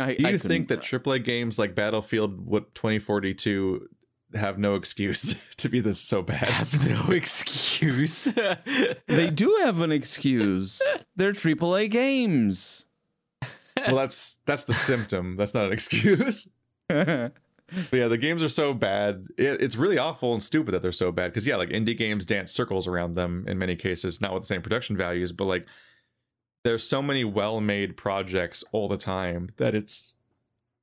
I, 0.00 0.14
Do 0.14 0.26
I 0.26 0.30
you 0.30 0.38
think 0.38 0.68
that 0.68 0.80
AAA 0.80 1.16
uh, 1.16 1.18
games 1.18 1.58
like 1.58 1.74
Battlefield 1.74 2.46
what 2.46 2.74
2042 2.74 3.88
have 4.34 4.58
no 4.58 4.74
excuse 4.74 5.34
to 5.56 5.68
be 5.68 5.80
this 5.80 6.00
so 6.00 6.22
bad? 6.22 6.48
have 6.48 6.88
no 6.88 7.12
excuse. 7.12 8.24
they 9.06 9.30
do 9.30 9.58
have 9.62 9.80
an 9.80 9.92
excuse? 9.92 10.80
They're 11.16 11.32
AAA 11.32 11.90
games. 11.90 12.86
well, 13.76 13.96
that's 13.96 14.38
that's 14.46 14.64
the 14.64 14.74
symptom. 14.74 15.36
That's 15.36 15.54
not 15.54 15.66
an 15.66 15.72
excuse. 15.72 16.48
But 17.90 17.96
yeah, 17.96 18.08
the 18.08 18.18
games 18.18 18.42
are 18.42 18.48
so 18.48 18.74
bad. 18.74 19.28
It, 19.36 19.62
it's 19.62 19.76
really 19.76 19.98
awful 19.98 20.32
and 20.32 20.42
stupid 20.42 20.72
that 20.72 20.82
they're 20.82 20.92
so 20.92 21.12
bad. 21.12 21.30
Because 21.30 21.46
yeah, 21.46 21.56
like 21.56 21.68
indie 21.68 21.96
games 21.96 22.26
dance 22.26 22.50
circles 22.50 22.88
around 22.88 23.14
them 23.14 23.44
in 23.46 23.58
many 23.58 23.76
cases, 23.76 24.20
not 24.20 24.32
with 24.32 24.42
the 24.42 24.46
same 24.46 24.62
production 24.62 24.96
values, 24.96 25.32
but 25.32 25.44
like 25.44 25.66
there's 26.64 26.84
so 26.84 27.00
many 27.00 27.24
well-made 27.24 27.96
projects 27.96 28.64
all 28.72 28.88
the 28.88 28.96
time 28.96 29.50
that 29.56 29.74
it's 29.74 30.12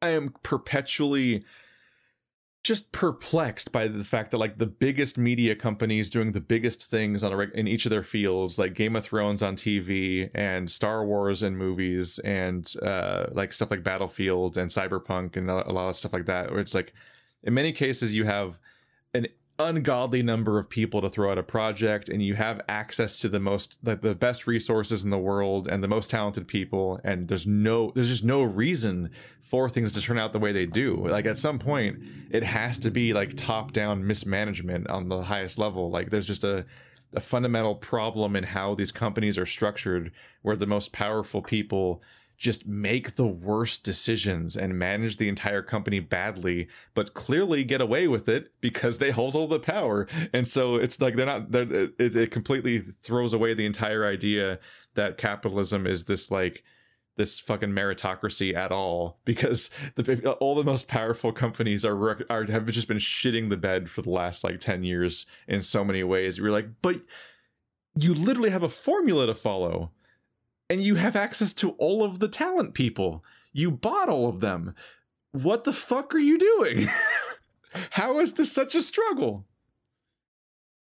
I 0.02 0.10
am 0.10 0.34
perpetually 0.44 1.44
just 2.64 2.92
perplexed 2.92 3.72
by 3.72 3.88
the 3.88 4.04
fact 4.04 4.32
that 4.32 4.38
like 4.38 4.58
the 4.58 4.66
biggest 4.66 5.18
media 5.18 5.56
companies 5.56 6.10
doing 6.10 6.34
the 6.34 6.42
biggest 6.42 6.90
things 6.90 7.24
on 7.24 7.32
a 7.32 7.40
in 7.58 7.68
each 7.68 7.86
of 7.86 7.92
their 7.92 8.04
fields 8.04 8.60
like 8.60 8.74
Game 8.74 8.96
of 8.96 9.06
Thrones 9.06 9.42
on 9.42 9.56
TV 9.56 10.30
and 10.36 10.70
Star 10.70 11.06
Wars 11.06 11.44
and 11.44 11.58
movies 11.58 12.20
and 12.20 12.72
uh 12.82 13.28
like 13.32 13.54
stuff 13.54 13.72
like 13.72 13.84
Battlefield 13.84 14.58
and 14.58 14.70
Cyberpunk 14.70 15.38
and 15.38 15.50
a 15.50 15.72
lot 15.72 15.90
of 15.90 15.96
stuff 15.96 16.14
like 16.14 16.26
that 16.26 16.52
where 16.52 16.60
it's 16.60 16.76
like 16.76 16.94
in 17.44 17.54
many 17.54 17.72
cases 17.72 18.14
you 18.14 18.26
have 18.26 18.60
ungodly 19.60 20.22
number 20.22 20.60
of 20.60 20.70
people 20.70 21.02
to 21.02 21.10
throw 21.10 21.32
out 21.32 21.38
a 21.38 21.44
project 21.44 22.10
and 22.10 22.22
you 22.22 22.36
have 22.36 22.62
access 22.70 23.20
to 23.20 23.28
the 23.28 23.40
most 23.40 23.78
like 23.84 24.02
the 24.02 24.14
best 24.14 24.46
resources 24.46 25.04
in 25.04 25.10
the 25.10 25.18
world 25.18 25.68
and 25.68 25.84
the 25.84 25.88
most 25.88 26.12
talented 26.12 26.48
people 26.48 27.00
and 27.04 27.28
there's 27.28 27.48
no 27.48 27.92
there's 27.96 28.10
just 28.10 28.24
no 28.24 28.44
reason 28.44 29.10
for 29.42 29.68
things 29.68 29.92
to 29.92 30.02
turn 30.02 30.20
out 30.20 30.32
the 30.32 30.40
way 30.40 30.52
they 30.52 30.68
do. 30.68 30.96
Like 31.08 31.26
at 31.26 31.40
some 31.40 31.58
point 31.58 32.00
it 32.30 32.44
has 32.44 32.78
to 32.80 32.92
be 32.92 33.14
like 33.14 33.36
top 33.36 33.72
down 33.72 34.06
mismanagement 34.06 34.90
on 34.90 35.10
the 35.10 35.24
highest 35.24 35.58
level. 35.58 35.90
Like 35.90 36.12
there's 36.12 36.28
just 36.28 36.44
a 36.44 36.66
a 37.14 37.22
fundamental 37.22 37.74
problem 37.74 38.36
in 38.36 38.44
how 38.44 38.76
these 38.76 38.92
companies 38.92 39.38
are 39.38 39.46
structured 39.46 40.12
where 40.42 40.58
the 40.58 40.68
most 40.68 40.92
powerful 40.92 41.42
people 41.42 42.04
just 42.38 42.68
make 42.68 43.16
the 43.16 43.26
worst 43.26 43.84
decisions 43.84 44.56
and 44.56 44.78
manage 44.78 45.18
the 45.18 45.28
entire 45.28 45.64
company 45.64 46.00
badly 46.00 46.68
but 46.94 47.16
clearly 47.16 47.64
get 47.64 47.82
away 47.82 48.08
with 48.08 48.30
it 48.30 48.52
because 48.62 49.00
they 49.00 49.10
hold 49.10 49.36
all 49.36 49.48
the 49.48 49.60
power. 49.60 50.08
And 50.34 50.48
so 50.48 50.76
it's 50.76 51.02
like 51.02 51.16
they're 51.16 51.26
not 51.26 51.52
they're, 51.52 51.90
it, 51.98 52.16
it 52.16 52.32
completely 52.32 52.80
throws 52.80 53.34
away 53.34 53.56
the 53.56 53.66
entire 53.66 54.06
idea 54.06 54.60
that 54.94 55.18
capitalism 55.18 55.88
is 55.88 56.06
this 56.06 56.30
like 56.30 56.64
this 57.16 57.40
fucking 57.40 57.72
meritocracy 57.72 58.54
at 58.56 58.72
all 58.72 59.18
because 59.26 59.72
the, 59.96 60.32
all 60.34 60.54
the 60.54 60.64
most 60.64 60.88
powerful 60.88 61.32
companies 61.32 61.84
are, 61.84 62.24
are 62.30 62.46
have 62.46 62.68
just 62.68 62.88
been 62.88 62.98
shitting 62.98 63.50
the 63.50 63.58
bed 63.58 63.90
for 63.90 64.04
the 64.04 64.12
last 64.12 64.44
like 64.44 64.60
10 64.60 64.84
years 64.84 65.26
in 65.48 65.60
so 65.60 65.84
many 65.84 66.04
ways. 66.04 66.38
You're 66.38 66.52
like 66.52 66.68
but 66.84 67.02
you 68.00 68.14
literally 68.14 68.52
have 68.52 68.62
a 68.62 68.70
formula 68.70 69.26
to 69.26 69.34
follow 69.34 69.92
and 70.70 70.82
you 70.82 70.96
have 70.96 71.16
access 71.16 71.54
to 71.54 71.72
all 71.72 72.04
of 72.04 72.20
the 72.20 72.28
talent 72.28 72.74
people 72.74 73.24
you 73.54 73.72
bought 73.72 74.10
all 74.10 74.28
of 74.28 74.40
them 74.40 74.74
what 75.32 75.64
the 75.64 75.74
fuck 75.74 76.14
are 76.14 76.20
you 76.20 76.38
doing 76.38 76.88
how 77.92 78.20
is 78.20 78.34
this 78.34 78.52
such 78.52 78.76
a 78.76 78.82
struggle 78.82 79.46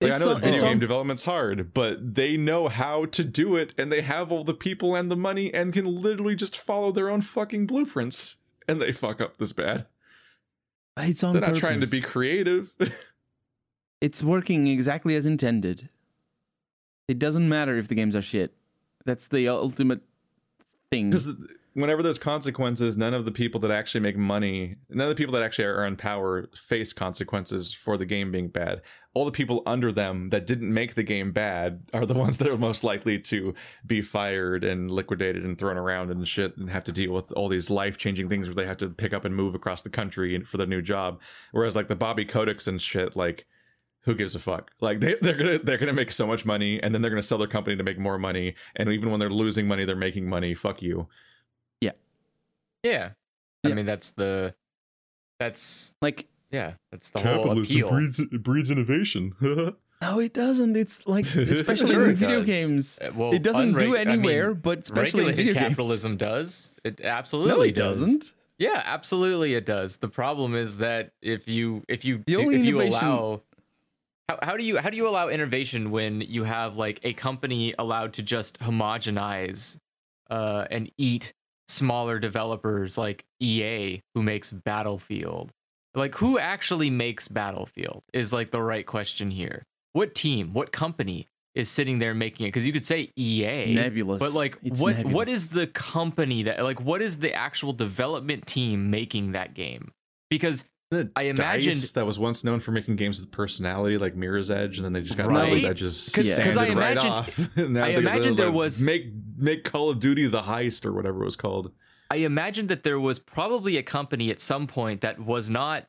like, 0.01 0.14
I 0.14 0.18
know 0.18 0.34
that 0.34 0.42
video 0.42 0.61
game 0.64 0.80
development's 0.80 1.26
hard, 1.26 1.76
but 1.76 2.16
they 2.16 2.35
know 2.35 2.69
how 2.69 3.06
to 3.06 3.24
do 3.24 3.56
it, 3.56 3.72
and 3.77 3.92
they 3.92 4.01
have 4.01 4.32
all 4.32 4.43
the 4.43 4.56
people 4.56 4.95
and 4.95 5.11
the 5.11 5.16
money, 5.16 5.53
and 5.53 5.72
can 5.72 5.85
literally 5.85 6.35
just 6.35 6.58
follow 6.58 6.92
their 6.92 7.08
own 7.08 7.22
fucking 7.22 7.68
blueprints, 7.68 8.38
and 8.68 8.82
they 8.82 8.92
fuck 8.92 9.22
up 9.22 9.38
this 9.38 9.53
bad. 9.53 9.85
But 10.95 11.10
it's 11.10 11.24
on 11.24 11.34
They're 11.34 11.48
not 11.48 11.56
trying 11.56 11.82
to 11.82 11.88
be 11.88 12.01
creative. 12.01 12.74
It's 14.01 14.24
working 14.24 14.66
exactly 14.66 15.16
as 15.16 15.27
intended. 15.27 15.88
It 17.08 17.19
doesn't 17.19 17.48
matter 17.48 17.77
if 17.77 17.88
the 17.88 17.93
games 17.93 18.16
are 18.16 18.22
shit. 18.22 18.51
That's 19.06 19.28
the 19.28 19.48
ultimate 19.48 20.02
thing. 20.92 21.10
Because 21.10 21.30
whenever 21.74 22.04
there's 22.04 22.18
consequences, 22.18 22.98
none 22.98 23.14
of 23.14 23.26
the 23.26 23.32
people 23.32 23.60
that 23.62 23.72
actually 23.72 24.02
make 24.02 24.18
money, 24.18 24.76
none 24.90 25.08
of 25.08 25.10
the 25.10 25.22
people 25.22 25.34
that 25.34 25.44
actually 25.44 25.66
are 25.66 25.96
power 25.96 26.50
face 26.56 26.94
consequences 26.94 27.74
for 27.74 27.98
the 27.98 28.06
game 28.06 28.32
being 28.32 28.50
bad. 28.50 28.82
All 29.14 29.26
the 29.26 29.32
people 29.32 29.64
under 29.66 29.92
them 29.92 30.30
that 30.30 30.46
didn't 30.46 30.74
make 30.74 30.96
the 30.96 31.04
game 31.04 31.32
bad 31.32 31.84
are 31.94 32.06
the 32.06 32.14
ones 32.26 32.38
that 32.38 32.48
are 32.48 32.58
most 32.58 32.84
likely 32.84 33.20
to 33.20 33.54
be 33.86 34.02
fired 34.02 34.64
and 34.64 34.92
liquidated 34.92 35.44
and 35.46 35.58
thrown 35.58 35.78
around 35.78 36.12
and 36.12 36.28
shit 36.28 36.58
and 36.58 36.70
have 36.70 36.84
to 36.86 36.92
deal 36.92 37.14
with 37.14 37.32
all 37.34 37.48
these 37.48 37.70
life 37.70 37.98
changing 37.98 38.30
things 38.30 38.48
where 38.48 38.56
they 38.56 38.66
have 38.66 38.78
to 38.78 38.90
pick 38.90 39.14
up 39.14 39.26
and 39.26 39.36
move 39.36 39.56
across 39.56 39.82
the 39.82 39.90
country 39.90 40.40
for 40.44 40.58
their 40.58 40.68
new 40.68 40.82
job. 40.82 41.22
Whereas 41.52 41.76
like 41.76 41.88
the 41.88 41.96
Bobby 41.96 42.26
Koticks 42.26 42.68
and 42.68 42.82
shit, 42.82 43.16
like 43.16 43.46
who 44.04 44.16
gives 44.16 44.34
a 44.36 44.40
fuck? 44.40 44.72
Like 44.80 45.00
they, 45.00 45.16
they're 45.22 45.36
gonna 45.36 45.60
they're 45.60 45.78
gonna 45.78 45.94
make 45.94 46.12
so 46.12 46.26
much 46.28 46.46
money 46.46 46.82
and 46.82 46.94
then 46.94 47.02
they're 47.02 47.12
gonna 47.12 47.22
sell 47.22 47.38
their 47.38 47.48
company 47.48 47.76
to 47.76 47.84
make 47.84 47.98
more 48.00 48.18
money. 48.18 48.56
And 48.76 48.90
even 48.90 49.12
when 49.12 49.20
they're 49.20 49.30
losing 49.30 49.68
money, 49.68 49.86
they're 49.86 49.96
making 49.96 50.28
money. 50.28 50.54
Fuck 50.54 50.82
you. 50.82 51.08
yeah. 51.82 51.92
Yeah. 52.84 53.10
I 53.64 53.70
Yeah. 53.70 53.76
mean 53.76 53.86
that's 53.86 54.12
the 54.12 54.56
that's 55.40 55.94
like, 56.02 56.28
yeah, 56.52 56.74
that's 56.92 57.10
the 57.12 57.20
capitalism 57.20 57.82
whole 57.82 57.98
appeal. 57.98 58.40
breeds 58.40 58.70
innovation. 58.72 59.34
no, 60.02 60.20
it 60.20 60.34
doesn't. 60.34 60.76
It's 60.78 61.06
like, 61.08 61.26
especially 61.36 61.92
Sure 61.92 62.10
in 62.10 62.16
video 62.16 62.40
does. 62.40 62.46
games. 62.48 63.00
Uh, 63.02 63.12
Well, 63.16 63.34
it 63.34 63.42
doesn't 63.44 63.74
do 63.74 63.78
unreg- 63.94 64.00
I 64.02 64.06
mean, 64.06 64.08
anywhere, 64.08 64.54
but 64.54 64.80
especially 64.80 65.22
in 65.24 65.28
regulated 65.30 65.54
video 65.56 65.70
capitalism 65.70 66.18
does. 66.18 66.76
It 66.84 67.02
absolutely 67.02 67.54
No, 67.56 67.62
it 67.62 67.76
does. 67.76 68.00
doesn't. 68.00 68.34
Yeah, 68.60 68.82
absolutely 68.86 69.56
it 69.56 69.66
does. 69.66 69.98
The 69.98 70.08
problem 70.10 70.54
is 70.56 70.78
that 70.78 71.14
if 71.24 71.48
you 71.48 71.84
if 71.88 72.06
you 72.06 72.18
The 72.20 72.34
do, 72.34 72.42
only 72.42 72.60
if 72.60 72.66
you 72.66 72.82
allow 72.82 73.42
how, 74.40 74.51
how 74.51 74.58
do 74.58 74.64
you 74.64 74.77
how 74.77 74.90
do 74.90 74.98
you 74.98 75.08
allow 75.08 75.30
innovation 75.30 75.92
when 75.92 76.22
you 76.22 76.43
have 76.43 76.77
like 76.77 77.00
a 77.03 77.14
company 77.14 77.74
allowed 77.77 78.14
to 78.14 78.22
just 78.24 78.60
homogenize 78.60 79.77
uh 80.30 80.66
and 80.69 80.92
eat 80.98 81.34
smaller 81.68 82.19
developers 82.19 82.98
like 82.98 83.24
EA 83.40 84.01
who 84.16 84.24
makes 84.24 84.51
Battlefield? 84.51 85.51
Like 85.95 86.16
who 86.16 86.40
actually 86.40 86.90
makes 86.90 87.27
Battlefield 87.27 88.03
is 88.14 88.32
like 88.32 88.51
the 88.51 88.61
right 88.61 88.85
question 88.85 89.32
here. 89.32 89.64
What 89.93 90.16
team, 90.16 90.53
what 90.53 90.72
company 90.72 91.27
is 91.53 91.68
sitting 91.69 92.00
there 92.00 92.14
making 92.14 92.45
it 92.45 92.50
because 92.50 92.66
you 92.66 92.72
could 92.72 92.85
say 92.85 93.10
EA, 93.18 93.74
Nebulous. 93.76 94.19
but 94.19 94.32
like 94.32 94.58
It's 94.64 94.80
what 94.80 94.95
what 94.98 95.27
nebulous. 95.27 95.30
is 95.30 95.50
the 95.50 95.68
company 95.68 96.43
that 96.43 96.64
like 96.64 96.80
what 96.80 97.01
is 97.01 97.19
the 97.19 97.34
actual 97.34 97.74
development 97.74 98.48
team 98.48 98.90
making 98.90 99.34
that 99.34 99.53
game? 99.53 99.92
Because 100.30 100.64
I 101.16 101.24
imagined 101.24 101.76
Dice 101.76 101.92
that 101.94 102.06
was 102.06 102.20
once 102.20 102.44
known 102.44 102.60
for 102.60 102.72
making 102.72 102.98
games 102.98 103.20
with 103.22 103.32
personality, 103.32 103.98
like 103.98 104.16
Mirror's 104.16 104.52
Edge, 104.52 104.78
and 104.78 104.86
then 104.86 104.92
they 104.94 105.02
just 105.02 105.16
got 105.18 105.28
all 105.28 105.32
Right. 105.36 105.52
those 105.52 105.64
edges 105.64 106.11
'Cause- 106.14 106.26
'cause 106.26 106.36
sanded 106.36 106.58
I 106.58 106.61
right 106.64 106.72
imagined- 106.72 107.14
off. 107.14 107.38
Now 107.58 107.84
I 107.86 107.92
they're- 107.92 108.00
imagined 108.00 108.38
there 108.38 108.48
like, 108.48 108.56
was- 108.56 108.82
make 108.84 109.08
make 109.38 109.64
Call 109.64 109.90
of 109.90 110.00
Duty 110.00 110.28
the 110.28 110.42
heist 110.44 110.86
or 110.86 110.92
whatever 110.92 111.22
it 111.22 111.26
was 111.26 111.36
called. 111.38 111.72
I 112.10 112.18
imagined 112.18 112.68
that 112.70 112.84
there 112.84 113.00
was 113.00 113.20
probably 113.20 113.78
a 113.78 113.84
company 113.84 114.30
at 114.32 114.42
some 114.42 114.68
point 114.68 115.00
that 115.02 115.20
was 115.20 115.50
not 115.50 115.88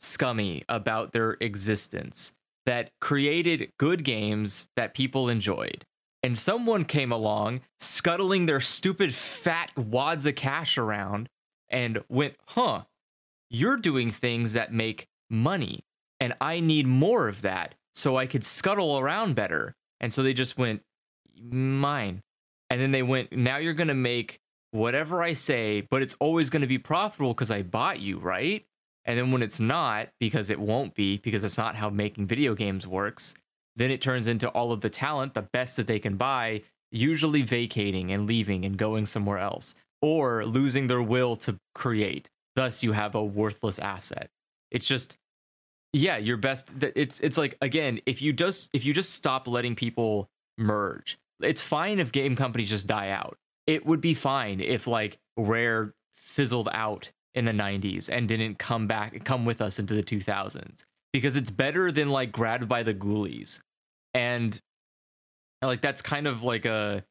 scummy 0.00 0.64
about 0.68 1.12
their 1.12 1.36
existence, 1.40 2.32
that 2.64 2.90
created 3.00 3.70
good 3.78 4.02
games 4.02 4.68
that 4.76 4.94
people 4.94 5.28
enjoyed. 5.28 5.84
And 6.22 6.38
someone 6.38 6.84
came 6.86 7.12
along, 7.12 7.60
scuttling 7.78 8.46
their 8.46 8.60
stupid 8.60 9.14
fat 9.14 9.76
wads 9.76 10.24
of 10.26 10.34
cash 10.36 10.78
around, 10.78 11.28
and 11.68 12.02
went, 12.08 12.34
huh, 12.46 12.84
you're 13.50 13.76
doing 13.76 14.10
things 14.10 14.52
that 14.52 14.72
make 14.72 15.06
money. 15.30 15.84
And 16.20 16.34
I 16.40 16.60
need 16.60 16.86
more 16.86 17.28
of 17.28 17.42
that 17.42 17.74
so 17.94 18.16
I 18.16 18.26
could 18.26 18.44
scuttle 18.44 18.98
around 18.98 19.34
better. 19.34 19.74
And 20.00 20.12
so 20.12 20.22
they 20.22 20.32
just 20.32 20.58
went, 20.58 20.82
mine. 21.40 22.22
And 22.70 22.80
then 22.80 22.92
they 22.92 23.02
went, 23.02 23.32
now 23.32 23.56
you're 23.56 23.74
going 23.74 23.88
to 23.88 23.94
make 23.94 24.40
whatever 24.70 25.22
I 25.22 25.32
say, 25.32 25.80
but 25.80 26.02
it's 26.02 26.16
always 26.20 26.50
going 26.50 26.62
to 26.62 26.68
be 26.68 26.78
profitable 26.78 27.34
because 27.34 27.50
I 27.50 27.62
bought 27.62 28.00
you, 28.00 28.18
right? 28.18 28.64
And 29.04 29.18
then 29.18 29.32
when 29.32 29.42
it's 29.42 29.60
not, 29.60 30.08
because 30.20 30.50
it 30.50 30.60
won't 30.60 30.94
be, 30.94 31.16
because 31.16 31.42
that's 31.42 31.56
not 31.56 31.76
how 31.76 31.88
making 31.88 32.26
video 32.26 32.54
games 32.54 32.86
works, 32.86 33.34
then 33.74 33.90
it 33.90 34.02
turns 34.02 34.26
into 34.26 34.48
all 34.48 34.72
of 34.72 34.82
the 34.82 34.90
talent, 34.90 35.34
the 35.34 35.42
best 35.42 35.76
that 35.76 35.86
they 35.86 35.98
can 35.98 36.16
buy, 36.16 36.62
usually 36.90 37.42
vacating 37.42 38.12
and 38.12 38.26
leaving 38.26 38.64
and 38.64 38.76
going 38.76 39.06
somewhere 39.06 39.38
else, 39.38 39.74
or 40.02 40.44
losing 40.44 40.88
their 40.88 41.02
will 41.02 41.36
to 41.36 41.58
create. 41.74 42.28
Thus, 42.58 42.82
you 42.82 42.92
have 42.92 43.14
a 43.14 43.24
worthless 43.24 43.78
asset. 43.78 44.30
It's 44.70 44.86
just, 44.86 45.16
yeah, 45.92 46.16
your 46.18 46.36
best. 46.36 46.68
It's 46.80 47.20
it's 47.20 47.38
like 47.38 47.56
again, 47.62 48.00
if 48.04 48.20
you 48.20 48.32
just 48.32 48.68
if 48.72 48.84
you 48.84 48.92
just 48.92 49.10
stop 49.12 49.48
letting 49.48 49.74
people 49.74 50.28
merge, 50.58 51.18
it's 51.40 51.62
fine 51.62 51.98
if 51.98 52.12
game 52.12 52.36
companies 52.36 52.68
just 52.68 52.86
die 52.86 53.10
out 53.10 53.38
it 53.68 53.84
would 53.84 54.00
be 54.00 54.14
fine 54.14 54.60
if 54.60 54.88
like 54.88 55.18
Rare 55.36 55.94
fizzled 56.16 56.70
out 56.72 57.12
in 57.34 57.44
the 57.44 57.52
90s 57.52 58.08
and 58.10 58.26
didn't 58.26 58.58
come 58.58 58.88
back 58.88 59.22
come 59.24 59.44
with 59.44 59.60
us 59.60 59.78
into 59.78 59.94
the 59.94 60.02
2000s 60.02 60.84
because 61.12 61.36
it's 61.36 61.50
better 61.50 61.92
than 61.92 62.08
like 62.08 62.32
grabbed 62.32 62.68
by 62.68 62.82
the 62.82 62.94
ghoulies 62.94 63.60
and 64.14 64.60
like 65.62 65.82
that's 65.82 66.02
kind 66.02 66.26
of 66.26 66.42
like 66.42 66.64
a 66.64 67.04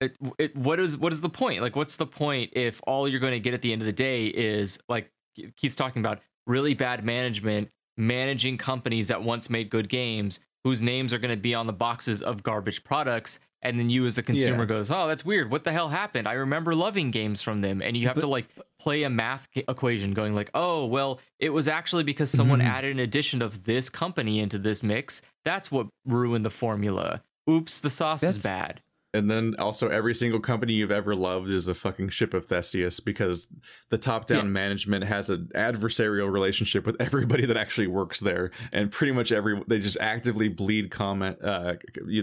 it, 0.00 0.16
it 0.38 0.56
what 0.56 0.78
is 0.80 0.96
what 0.98 1.12
is 1.12 1.20
the 1.20 1.28
point? 1.28 1.62
Like 1.62 1.76
what's 1.76 1.96
the 1.96 2.06
point 2.06 2.50
if 2.54 2.80
all 2.86 3.08
you're 3.08 3.20
going 3.20 3.32
to 3.32 3.40
get 3.40 3.54
at 3.54 3.62
the 3.62 3.72
end 3.72 3.82
of 3.82 3.86
the 3.86 3.92
day 3.92 4.26
is 4.26 4.78
like 4.88 5.10
Keith's 5.56 5.76
talking 5.76 6.00
about 6.00 6.20
really 6.46 6.74
bad 6.74 7.04
management 7.04 7.70
managing 7.96 8.58
companies 8.58 9.08
that 9.08 9.22
once 9.22 9.48
made 9.48 9.70
good 9.70 9.88
games 9.88 10.40
whose 10.64 10.82
names 10.82 11.12
are 11.14 11.18
going 11.18 11.30
to 11.30 11.36
be 11.36 11.54
on 11.54 11.66
the 11.66 11.72
boxes 11.72 12.20
of 12.22 12.42
garbage 12.42 12.84
products 12.84 13.38
and 13.62 13.80
then 13.80 13.88
you 13.88 14.04
as 14.04 14.16
the 14.16 14.22
consumer 14.22 14.60
Yeah. 14.64 14.66
goes 14.66 14.90
oh 14.90 15.08
that's 15.08 15.24
weird. 15.24 15.50
What 15.50 15.64
the 15.64 15.72
hell 15.72 15.88
happened? 15.88 16.28
I 16.28 16.34
remember 16.34 16.74
loving 16.74 17.10
games 17.10 17.40
from 17.40 17.62
them. 17.62 17.80
And 17.80 17.96
you 17.96 18.06
have 18.08 18.20
to 18.20 18.26
like 18.26 18.46
play 18.78 19.02
a 19.04 19.10
math 19.10 19.48
equation 19.54 20.12
going 20.12 20.34
like 20.34 20.50
oh 20.54 20.84
well 20.86 21.20
it 21.38 21.50
was 21.50 21.68
actually 21.68 22.04
because 22.04 22.30
someone 22.30 22.60
Mhm. 22.60 22.66
added 22.68 22.90
an 22.92 22.98
addition 23.00 23.40
of 23.40 23.64
this 23.64 23.88
company 23.88 24.40
into 24.40 24.58
this 24.58 24.82
mix. 24.82 25.22
That's 25.44 25.70
what 25.72 25.86
ruined 26.04 26.44
the 26.44 26.50
formula. 26.50 27.22
Oops 27.48 27.80
the 27.80 27.90
sauce 27.90 28.22
is 28.22 28.38
bad 28.42 28.82
And 29.16 29.30
then 29.30 29.54
also 29.58 29.88
every 29.88 30.14
single 30.14 30.40
company 30.40 30.74
you've 30.74 30.90
ever 30.90 31.14
loved 31.14 31.50
is 31.50 31.68
a 31.68 31.74
fucking 31.74 32.10
ship 32.10 32.34
of 32.34 32.46
Theseus 32.46 33.00
because 33.00 33.48
the 33.88 33.98
top-down 33.98 34.44
Yeah. 34.46 34.50
management 34.50 35.04
has 35.04 35.30
an 35.30 35.50
adversarial 35.54 36.30
relationship 36.30 36.84
with 36.86 36.96
everybody 37.00 37.46
that 37.46 37.56
actually 37.56 37.86
works 37.86 38.20
there, 38.20 38.50
and 38.72 38.90
pretty 38.92 39.12
much 39.12 39.32
every 39.32 39.60
they 39.66 39.78
just 39.78 39.96
actively 40.00 40.48
bleed 40.48 40.90
comment. 40.90 41.38
Uh, 41.42 41.74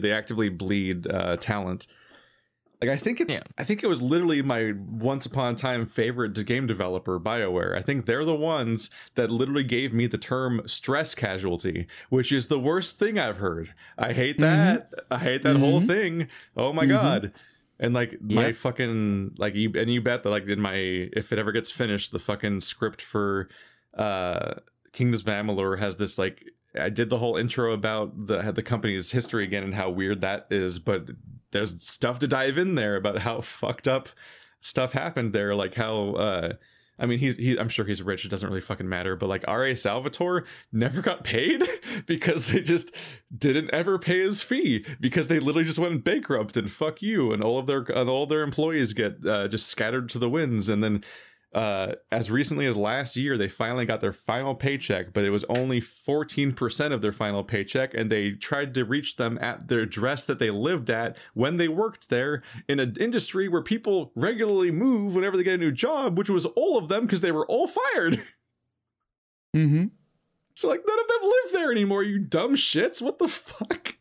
they 0.01 0.11
actively 0.11 0.49
bleed 0.49 1.07
uh, 1.07 1.35
talent. 1.37 1.87
Like 2.85 2.97
I 2.97 2.99
think 2.99 3.21
it's 3.21 3.35
Yeah. 3.35 3.43
I 3.57 3.63
think 3.63 3.81
it 3.83 3.87
was 3.87 4.01
literally 4.01 4.41
my 4.41 4.73
once 4.77 5.25
upon 5.25 5.53
a 5.53 5.55
time 5.55 5.85
favorite 5.85 6.33
game 6.45 6.67
developer, 6.67 7.19
BioWare. 7.19 7.77
I 7.77 7.81
think 7.81 8.05
they're 8.05 8.25
the 8.25 8.35
ones 8.35 8.89
that 9.15 9.29
literally 9.29 9.63
gave 9.63 9.93
me 9.93 10.05
the 10.07 10.17
term 10.17 10.61
stress 10.65 11.15
casualty, 11.15 11.87
which 12.09 12.31
is 12.31 12.47
the 12.47 12.59
worst 12.59 12.99
thing 12.99 13.17
I've 13.17 13.37
heard. 13.37 13.73
I 13.97 14.11
hate 14.11 14.37
that. 14.39 14.91
I 15.09 15.19
hate 15.19 15.43
that 15.43 15.55
whole 15.57 15.79
Mhm. 15.81 15.87
thing. 15.87 16.27
Oh 16.57 16.73
my 16.73 16.83
Mhm. 16.85 16.89
god. 16.89 17.31
And 17.79 17.93
like 17.93 18.21
my 18.21 18.47
Yep. 18.47 18.55
fucking 18.55 19.35
like 19.37 19.55
you 19.55 19.71
and 19.75 19.91
you 19.91 20.01
bet 20.01 20.23
that 20.23 20.29
like 20.29 20.45
in 20.47 20.59
my 20.59 20.75
if 20.75 21.31
it 21.31 21.39
ever 21.39 21.51
gets 21.53 21.71
finished, 21.71 22.11
the 22.11 22.19
fucking 22.19 22.59
script 22.61 23.01
for 23.01 23.47
uh 23.97 24.55
Kingdoms 24.91 25.21
of 25.21 25.27
Amalur 25.27 25.79
has 25.79 25.97
this 25.97 26.17
like 26.17 26.43
I 26.79 26.89
did 26.89 27.09
the 27.09 27.17
whole 27.19 27.37
intro 27.37 27.71
about 27.71 28.27
the 28.27 28.51
the 28.51 28.63
company's 28.63 29.11
history 29.11 29.43
again 29.43 29.63
and 29.63 29.73
how 29.73 29.89
weird 29.89 30.21
that 30.21 30.47
is, 30.51 30.79
but 30.79 31.07
there's 31.53 31.81
stuff 31.81 32.19
to 32.19 32.27
dive 32.27 32.57
in 32.57 32.75
there 32.75 32.95
about 32.95 33.19
how 33.19 33.41
fucked 33.41 33.87
up 33.87 34.09
stuff 34.59 34.93
happened 34.93 35.33
there, 35.33 35.55
like 35.55 35.75
how 35.75 36.11
uh 36.15 36.53
I 36.99 37.05
mean 37.05 37.19
he's 37.19 37.37
he 37.37 37.57
I'm 37.57 37.69
sure 37.69 37.85
he's 37.85 38.03
rich, 38.03 38.25
it 38.25 38.29
doesn't 38.29 38.47
really 38.47 38.61
fucking 38.61 38.87
matter, 38.87 39.15
but 39.15 39.29
like 39.29 39.45
R.A. 39.47 39.75
Salvatore 39.75 40.43
never 40.71 41.01
got 41.01 41.23
paid 41.23 41.63
because 42.05 42.51
they 42.51 42.61
just 42.61 42.93
didn't 43.35 43.71
ever 43.71 43.97
pay 43.97 44.19
his 44.19 44.43
fee 44.43 44.85
because 44.99 45.27
they 45.27 45.39
literally 45.39 45.65
just 45.65 45.79
went 45.79 46.03
bankrupt 46.03 46.57
and 46.57 46.71
fuck 46.71 47.01
you 47.01 47.31
and 47.31 47.43
all 47.43 47.57
of 47.57 47.67
their 47.67 47.79
and 47.81 48.09
all 48.09 48.25
their 48.25 48.43
employees 48.43 48.93
get 48.93 49.25
uh, 49.25 49.47
just 49.47 49.67
scattered 49.67 50.09
to 50.09 50.19
the 50.19 50.29
winds 50.29 50.69
and 50.69 50.83
then 50.83 51.03
uh, 51.53 51.93
as 52.11 52.31
recently 52.31 52.65
as 52.65 52.75
last 52.75 53.15
year, 53.15 53.37
they 53.37 53.47
finally 53.47 53.85
got 53.85 54.01
their 54.01 54.13
final 54.13 54.55
paycheck, 54.55 55.13
but 55.13 55.23
it 55.23 55.29
was 55.29 55.43
only 55.49 55.79
14% 55.79 56.91
of 56.91 57.01
their 57.01 57.11
final 57.11 57.43
paycheck, 57.43 57.93
and 57.93 58.11
they 58.11 58.31
tried 58.31 58.73
to 58.73 58.85
reach 58.85 59.17
them 59.17 59.37
at 59.41 59.67
their 59.67 59.81
address 59.81 60.23
that 60.25 60.39
they 60.39 60.49
lived 60.49 60.89
at 60.89 61.17
when 61.33 61.57
they 61.57 61.67
worked 61.67 62.09
there 62.09 62.43
in 62.67 62.79
an 62.79 62.95
industry 62.99 63.47
where 63.47 63.61
people 63.61 64.11
regularly 64.15 64.71
move 64.71 65.15
whenever 65.15 65.37
they 65.37 65.43
get 65.43 65.55
a 65.55 65.57
new 65.57 65.71
job, 65.71 66.17
which 66.17 66.29
was 66.29 66.45
all 66.45 66.77
of 66.77 66.87
them 66.87 67.05
because 67.05 67.21
they 67.21 67.31
were 67.31 67.45
all 67.47 67.67
fired. 67.67 68.23
Mm-hmm. 69.55 69.85
So, 70.55 70.67
like, 70.67 70.81
none 70.83 70.99
of 70.99 71.07
them 71.07 71.21
live 71.21 71.53
there 71.53 71.71
anymore, 71.71 72.01
you 72.01 72.17
dumb 72.17 72.55
shits. 72.55 73.03
What 73.03 73.19
the 73.19 73.27
fuck? 73.27 73.95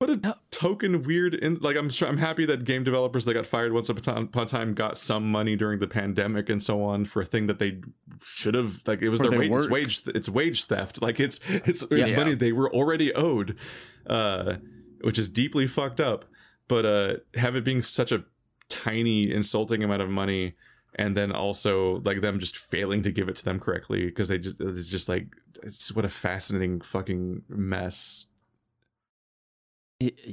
What 0.00 0.08
a 0.08 0.34
token 0.50 1.02
weird. 1.02 1.34
In, 1.34 1.58
like, 1.60 1.76
I'm 1.76 1.90
sure, 1.90 2.08
I'm 2.08 2.16
happy 2.16 2.46
that 2.46 2.64
game 2.64 2.84
developers 2.84 3.26
that 3.26 3.34
got 3.34 3.44
fired 3.44 3.74
once 3.74 3.90
upon 3.90 4.30
a 4.34 4.46
time 4.46 4.72
got 4.72 4.96
some 4.96 5.30
money 5.30 5.56
during 5.56 5.78
the 5.78 5.86
pandemic 5.86 6.48
and 6.48 6.62
so 6.62 6.82
on 6.82 7.04
for 7.04 7.20
a 7.20 7.26
thing 7.26 7.48
that 7.48 7.58
they 7.58 7.82
should 8.24 8.54
have. 8.54 8.80
Like, 8.86 9.02
it 9.02 9.10
was 9.10 9.20
For 9.20 9.28
their 9.28 9.38
their 9.38 9.50
wage, 9.50 9.52
it's 9.52 9.68
wage. 9.68 10.02
It's 10.06 10.28
wage 10.30 10.64
theft. 10.64 11.02
Like, 11.02 11.20
it's 11.20 11.38
it's 11.50 11.82
it's 11.90 12.10
Yeah. 12.12 12.16
money 12.16 12.34
they 12.34 12.52
were 12.52 12.72
already 12.72 13.12
owed, 13.12 13.58
uh, 14.06 14.54
which 15.02 15.18
is 15.18 15.28
deeply 15.28 15.66
fucked 15.66 16.00
up. 16.00 16.24
But 16.66 16.86
uh, 16.86 17.14
have 17.34 17.54
it 17.54 17.64
being 17.64 17.82
such 17.82 18.10
a 18.10 18.24
tiny, 18.70 19.30
insulting 19.30 19.84
amount 19.84 20.00
of 20.00 20.08
money 20.08 20.54
and 20.94 21.14
then 21.14 21.30
also 21.30 22.00
like 22.06 22.22
them 22.22 22.38
just 22.38 22.56
failing 22.56 23.02
to 23.02 23.10
give 23.10 23.28
it 23.28 23.36
to 23.36 23.44
them 23.44 23.60
correctly 23.60 24.06
because 24.06 24.28
they 24.28 24.38
just 24.38 24.56
it's 24.60 24.88
just 24.88 25.10
like 25.10 25.26
it's 25.62 25.92
what 25.92 26.04
a 26.04 26.08
fascinating 26.08 26.80
fucking 26.80 27.42
mess 27.48 28.26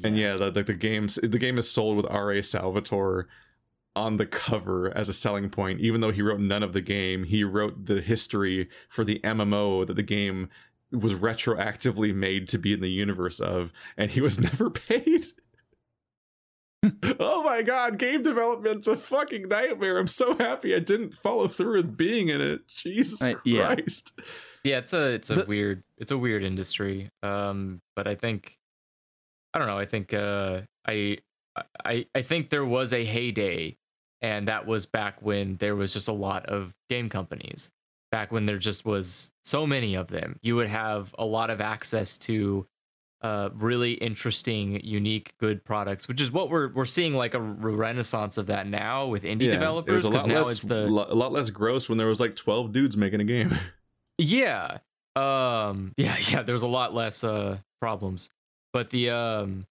and 0.03 0.17
yeah 0.17 0.35
the, 0.35 0.49
the, 0.51 0.63
the 0.63 0.73
games 0.73 1.19
the 1.21 1.37
game 1.39 1.57
is 1.57 1.69
sold 1.69 1.97
with 1.97 2.05
ra 2.05 2.41
salvatore 2.41 3.27
on 3.95 4.17
the 4.17 4.25
cover 4.25 4.95
as 4.95 5.09
a 5.09 5.13
selling 5.13 5.49
point 5.49 5.79
even 5.81 5.99
though 6.01 6.11
he 6.11 6.21
wrote 6.21 6.39
none 6.39 6.63
of 6.63 6.73
the 6.73 6.81
game 6.81 7.23
he 7.23 7.43
wrote 7.43 7.85
the 7.85 7.99
history 8.01 8.69
for 8.89 9.03
the 9.03 9.19
mmo 9.23 9.85
that 9.85 9.95
the 9.95 10.03
game 10.03 10.47
was 10.91 11.15
retroactively 11.15 12.13
made 12.15 12.47
to 12.47 12.57
be 12.57 12.71
in 12.73 12.79
the 12.79 12.89
universe 12.89 13.39
of 13.39 13.73
and 13.97 14.11
he 14.11 14.21
was 14.21 14.39
never 14.51 14.69
paid 14.69 15.25
oh 17.19 17.43
my 17.43 17.63
god, 17.63 17.97
game 17.97 18.21
development's 18.21 18.87
a 18.87 18.95
fucking 18.95 19.47
nightmare. 19.49 19.97
I'm 19.97 20.07
so 20.07 20.37
happy 20.37 20.75
I 20.75 20.79
didn't 20.79 21.15
follow 21.15 21.47
through 21.47 21.77
with 21.77 21.97
being 21.97 22.29
in 22.29 22.39
it. 22.39 22.67
Jesus 22.67 23.21
Uh, 23.21 23.33
yeah. 23.43 23.73
Christ. 23.75 24.13
Yeah, 24.63 24.77
it's 24.77 24.93
a 24.93 25.07
it's 25.13 25.29
a 25.31 25.35
The- 25.37 25.45
weird 25.45 25.83
it's 25.97 26.11
a 26.11 26.17
weird 26.17 26.43
industry. 26.43 27.09
Um, 27.23 27.81
but 27.95 28.07
I 28.07 28.15
think 28.15 28.57
I 29.57 29.59
don't 29.59 29.67
know. 29.67 29.79
I 29.79 29.85
think 29.85 30.13
uh, 30.13 30.61
I 30.87 31.17
I 31.83 32.05
I 32.13 32.21
think 32.21 32.51
there 32.51 32.63
was 32.63 32.93
a 32.93 33.03
heyday, 33.03 33.75
and 34.21 34.47
that 34.47 34.67
was 34.67 34.85
back 34.85 35.19
when 35.19 35.55
there 35.57 35.75
was 35.75 35.91
just 35.93 36.07
a 36.07 36.13
lot 36.13 36.45
of 36.45 36.75
game 36.91 37.09
companies. 37.09 37.71
Back 38.11 38.31
when 38.31 38.45
there 38.45 38.59
just 38.59 38.85
was 38.85 39.31
so 39.43 39.65
many 39.65 39.95
of 39.95 40.09
them, 40.09 40.37
you 40.43 40.55
would 40.57 40.67
have 40.69 41.15
a 41.17 41.25
lot 41.25 41.49
of 41.49 41.59
access 41.59 42.19
to 42.19 42.67
uh, 43.21 43.49
really 43.55 43.93
interesting, 43.93 44.79
unique, 44.83 45.33
good 45.39 45.65
products, 45.65 46.07
which 46.07 46.21
is 46.21 46.31
what 46.31 46.51
we're 46.51 46.71
we're 46.71 46.85
seeing 46.85 47.15
like 47.15 47.33
a 47.33 47.39
renaissance 47.41 48.37
of 48.37 48.45
that 48.45 48.67
now 48.67 49.07
with 49.07 49.23
indie 49.23 49.47
Yeah, 49.47 49.53
developers. 49.53 50.05
It 50.05 50.11
was 50.13 50.25
a 50.25 50.27
lot 50.27 50.27
now 50.27 50.43
less, 50.43 50.51
it's 50.51 50.61
the 50.65 50.87
lo- 50.87 51.07
a 51.09 51.15
lot 51.15 51.31
less 51.33 51.49
gross 51.49 51.89
when 51.89 51.97
there 51.97 52.05
was 52.05 52.19
like 52.19 52.35
12 52.35 52.71
dudes 52.71 52.95
making 52.95 53.21
a 53.21 53.25
game. 53.25 53.55
Yeah. 54.19 54.77
Um 55.15 55.93
yeah, 55.97 56.15
yeah, 56.29 56.43
there's 56.43 56.61
a 56.63 56.67
lot 56.67 56.93
less 56.93 57.23
uh 57.23 57.57
problems. 57.81 58.29
But 58.73 58.89
the 58.89 59.09
um 59.09 59.65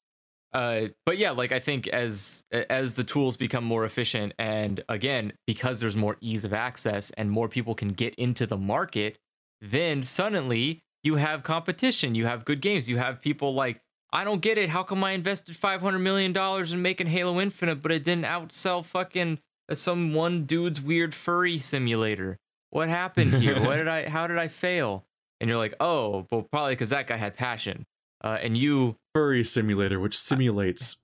uh 0.52 0.82
but 1.04 1.18
yeah 1.18 1.30
like 1.32 1.52
i 1.52 1.58
think 1.60 1.86
as 1.88 2.44
as 2.70 2.94
the 2.94 3.04
tools 3.04 3.36
become 3.36 3.64
more 3.64 3.84
efficient 3.84 4.32
and 4.38 4.82
again 4.88 5.32
because 5.46 5.80
there's 5.80 5.96
more 5.96 6.16
ease 6.20 6.44
of 6.44 6.52
access 6.52 7.10
and 7.12 7.30
more 7.30 7.48
people 7.48 7.74
can 7.74 7.88
get 7.88 8.14
into 8.14 8.46
the 8.46 8.56
market 8.56 9.18
then 9.60 10.02
suddenly 10.02 10.82
you 11.02 11.16
have 11.16 11.42
competition 11.42 12.14
you 12.14 12.26
have 12.26 12.44
good 12.44 12.60
games 12.60 12.88
you 12.88 12.96
have 12.96 13.20
people 13.20 13.54
like 13.54 13.80
i 14.12 14.24
don't 14.24 14.40
get 14.40 14.56
it. 14.56 14.70
How 14.70 14.82
come 14.82 15.02
i 15.04 15.12
invested 15.12 15.56
500 15.56 15.98
million 15.98 16.32
dollars 16.32 16.72
in 16.72 16.80
making 16.80 17.08
halo 17.08 17.40
infinite 17.40 17.82
but 17.82 17.92
it 17.92 18.04
didn't 18.04 18.24
outsell 18.24 18.84
fucking 18.84 19.38
uh, 19.68 19.74
some 19.74 20.14
one 20.14 20.44
dude's 20.44 20.80
weird 20.80 21.12
furry 21.14 21.58
simulator? 21.58 22.38
What 22.70 22.88
happened 22.88 23.34
here? 23.34 23.60
What 23.66 23.76
did 23.76 23.88
i 23.88 24.08
how 24.08 24.26
did 24.26 24.38
i 24.38 24.48
fail? 24.48 25.04
And 25.40 25.50
you're 25.50 25.58
like 25.58 25.74
oh 25.80 26.26
well 26.30 26.42
probably 26.42 26.72
because 26.74 26.90
that 26.90 27.08
guy 27.08 27.16
had 27.16 27.36
passion 27.36 27.84
uh, 28.26 28.38
and 28.42 28.56
you 28.56 28.96
Furry 29.14 29.44
simulator, 29.44 29.98
which 29.98 30.18
simulates 30.18 30.98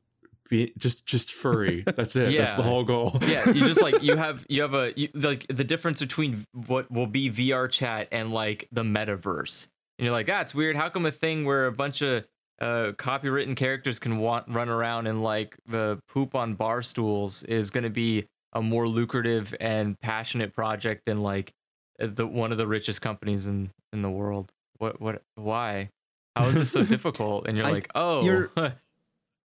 be, 0.50 0.74
just 0.76 1.06
just 1.06 1.32
furry. 1.32 1.82
That's 1.96 2.14
it. 2.14 2.36
That's 2.36 2.52
the 2.52 2.62
whole 2.62 2.84
goal. 2.84 3.18
yeah 3.22 3.48
you 3.48 3.64
just 3.64 3.80
like 3.80 4.02
you 4.02 4.16
have 4.26 4.44
you 4.50 4.60
have 4.60 4.74
a 4.74 4.92
you, 4.96 5.08
like 5.14 5.46
the 5.48 5.64
difference 5.64 6.00
between 6.00 6.46
what 6.52 6.90
will 6.90 7.06
be 7.06 7.30
vr 7.30 7.70
chat 7.70 8.08
and 8.12 8.34
like 8.34 8.68
the 8.70 8.82
metaverse 8.82 9.68
and 9.98 10.04
you're 10.04 10.12
like 10.12 10.26
that's 10.26 10.54
weird 10.54 10.76
how 10.76 10.90
come 10.90 11.06
a 11.06 11.10
thing 11.10 11.46
where 11.46 11.66
a 11.66 11.72
bunch 11.72 12.02
of 12.02 12.24
uh 12.60 12.92
copywritten 12.98 13.56
characters 13.56 13.98
can 13.98 14.18
want 14.18 14.46
run 14.48 14.68
around 14.68 15.06
and 15.06 15.22
like 15.22 15.56
uh, 15.72 15.96
poop 16.06 16.34
on 16.34 16.52
bar 16.52 16.82
stools 16.82 17.42
is 17.44 17.70
going 17.70 17.84
to 17.84 17.90
be 17.90 18.26
a 18.52 18.60
more 18.60 18.86
lucrative 18.86 19.54
and 19.58 19.98
passionate 20.00 20.54
project 20.54 21.06
than 21.06 21.22
like 21.22 21.54
the 21.98 22.26
one 22.26 22.52
of 22.52 22.58
the 22.58 22.66
richest 22.66 23.00
companies 23.00 23.46
in 23.46 23.70
in 23.94 24.02
the 24.02 24.10
world 24.10 24.52
what 24.76 25.00
what 25.00 25.22
why 25.36 25.88
how 26.36 26.46
is 26.46 26.56
this 26.56 26.70
so 26.70 26.84
difficult? 26.96 27.46
And 27.46 27.56
you're 27.56 27.66
I- 27.66 27.70
like 27.72 27.90
oh. 27.94 28.22
you're- 28.24 28.48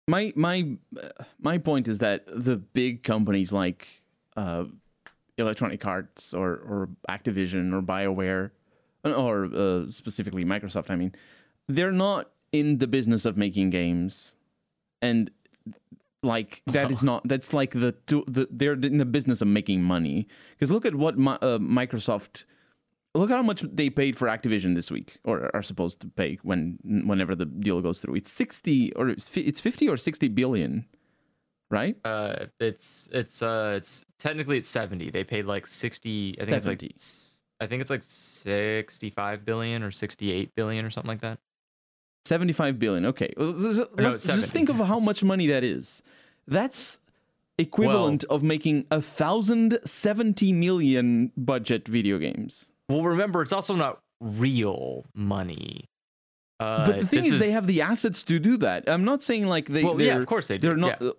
my 0.08 0.32
my 0.34 0.76
uh, 1.00 1.08
my 1.40 1.58
point 1.58 1.88
is 1.88 1.98
that 1.98 2.24
the 2.26 2.56
big 2.56 3.02
companies 3.02 3.52
like 3.52 4.02
uh, 4.36 4.64
Electronic 5.38 5.84
Arts 5.86 6.34
or 6.34 6.50
or 6.50 6.88
Activision 7.08 7.72
or 7.72 7.82
BioWare 7.82 8.50
or 9.04 9.44
uh, 9.46 9.90
specifically 9.90 10.44
Microsoft, 10.44 10.90
I 10.90 10.96
mean, 10.96 11.12
they're 11.68 11.92
not 11.92 12.30
in 12.52 12.78
the 12.78 12.86
business 12.86 13.24
of 13.24 13.36
making 13.36 13.70
games, 13.70 14.34
and 15.00 15.30
like 16.22 16.62
that 16.66 16.90
is 16.90 17.02
not 17.10 17.26
that's 17.26 17.52
like 17.52 17.72
the, 17.72 17.94
the 18.06 18.48
they're 18.50 18.74
in 18.74 18.98
the 18.98 19.04
business 19.04 19.40
of 19.40 19.48
making 19.48 19.82
money. 19.82 20.28
Because 20.52 20.70
look 20.70 20.86
at 20.86 20.94
what 20.94 21.18
Mi- 21.18 21.38
uh, 21.42 21.58
Microsoft 21.58 22.44
look 23.14 23.30
how 23.30 23.42
much 23.42 23.62
they 23.62 23.90
paid 23.90 24.16
for 24.16 24.28
Activision 24.28 24.74
this 24.74 24.90
week, 24.90 25.18
or 25.24 25.50
are 25.54 25.62
supposed 25.62 26.00
to 26.00 26.08
pay 26.08 26.38
when 26.42 26.78
whenever 26.84 27.34
the 27.34 27.46
deal 27.46 27.80
goes 27.80 28.00
through. 28.00 28.16
It's 28.16 28.30
sixty 28.30 28.92
or 28.94 29.08
it's 29.08 29.60
fifty 29.60 29.88
or 29.88 29.96
sixty 29.96 30.28
billion, 30.28 30.86
right? 31.70 31.96
Uh, 32.04 32.46
it's 32.60 33.08
it's 33.12 33.42
uh 33.42 33.74
it's 33.76 34.04
technically 34.18 34.58
it's 34.58 34.68
seventy. 34.68 35.10
They 35.10 35.24
paid 35.24 35.46
like 35.46 35.66
sixty. 35.66 36.36
I 36.40 36.44
think 36.44 36.56
it's 36.56 36.66
like 36.66 36.82
I 37.60 37.66
think 37.68 37.80
it's 37.80 37.90
like 37.90 38.02
sixty-five 38.02 39.44
billion 39.44 39.84
or 39.84 39.92
sixty-eight 39.92 40.54
billion 40.56 40.84
or 40.84 40.90
something 40.90 41.08
like 41.08 41.20
that. 41.20 41.38
Seventy-five 42.24 42.78
billion. 42.78 43.06
Okay, 43.06 43.32
Well, 43.36 43.52
no, 43.52 43.86
let's 43.96 44.26
just 44.26 44.52
think 44.52 44.68
of 44.68 44.76
how 44.76 44.98
much 44.98 45.22
money 45.22 45.46
that 45.48 45.62
is. 45.62 46.02
That's 46.48 46.98
equivalent 47.58 48.24
of 48.24 48.42
making 48.42 48.86
a 48.90 49.00
thousand 49.00 49.78
seventy 49.84 50.52
million 50.52 51.30
budget 51.36 51.86
video 51.86 52.18
games. 52.18 52.71
Well, 52.88 53.02
remember, 53.02 53.42
it's 53.42 53.52
also 53.52 53.74
not 53.74 54.00
real 54.20 55.04
money. 55.14 55.86
Uh, 56.60 56.86
but 56.86 57.00
the 57.00 57.06
thing 57.06 57.22
this 57.22 57.32
is, 57.32 57.38
they 57.40 57.50
have 57.50 57.66
the 57.66 57.80
assets 57.82 58.22
to 58.24 58.38
do 58.38 58.56
that. 58.58 58.84
I'm 58.88 59.04
not 59.04 59.22
saying 59.22 59.46
like 59.46 59.66
they. 59.68 59.82
Well, 59.82 60.00
yeah, 60.00 60.16
of 60.18 60.26
course 60.26 60.46
they 60.46 60.58
do. 60.58 60.68
They're 60.68 60.76
not. 60.76 61.00
yeah. 61.02 61.10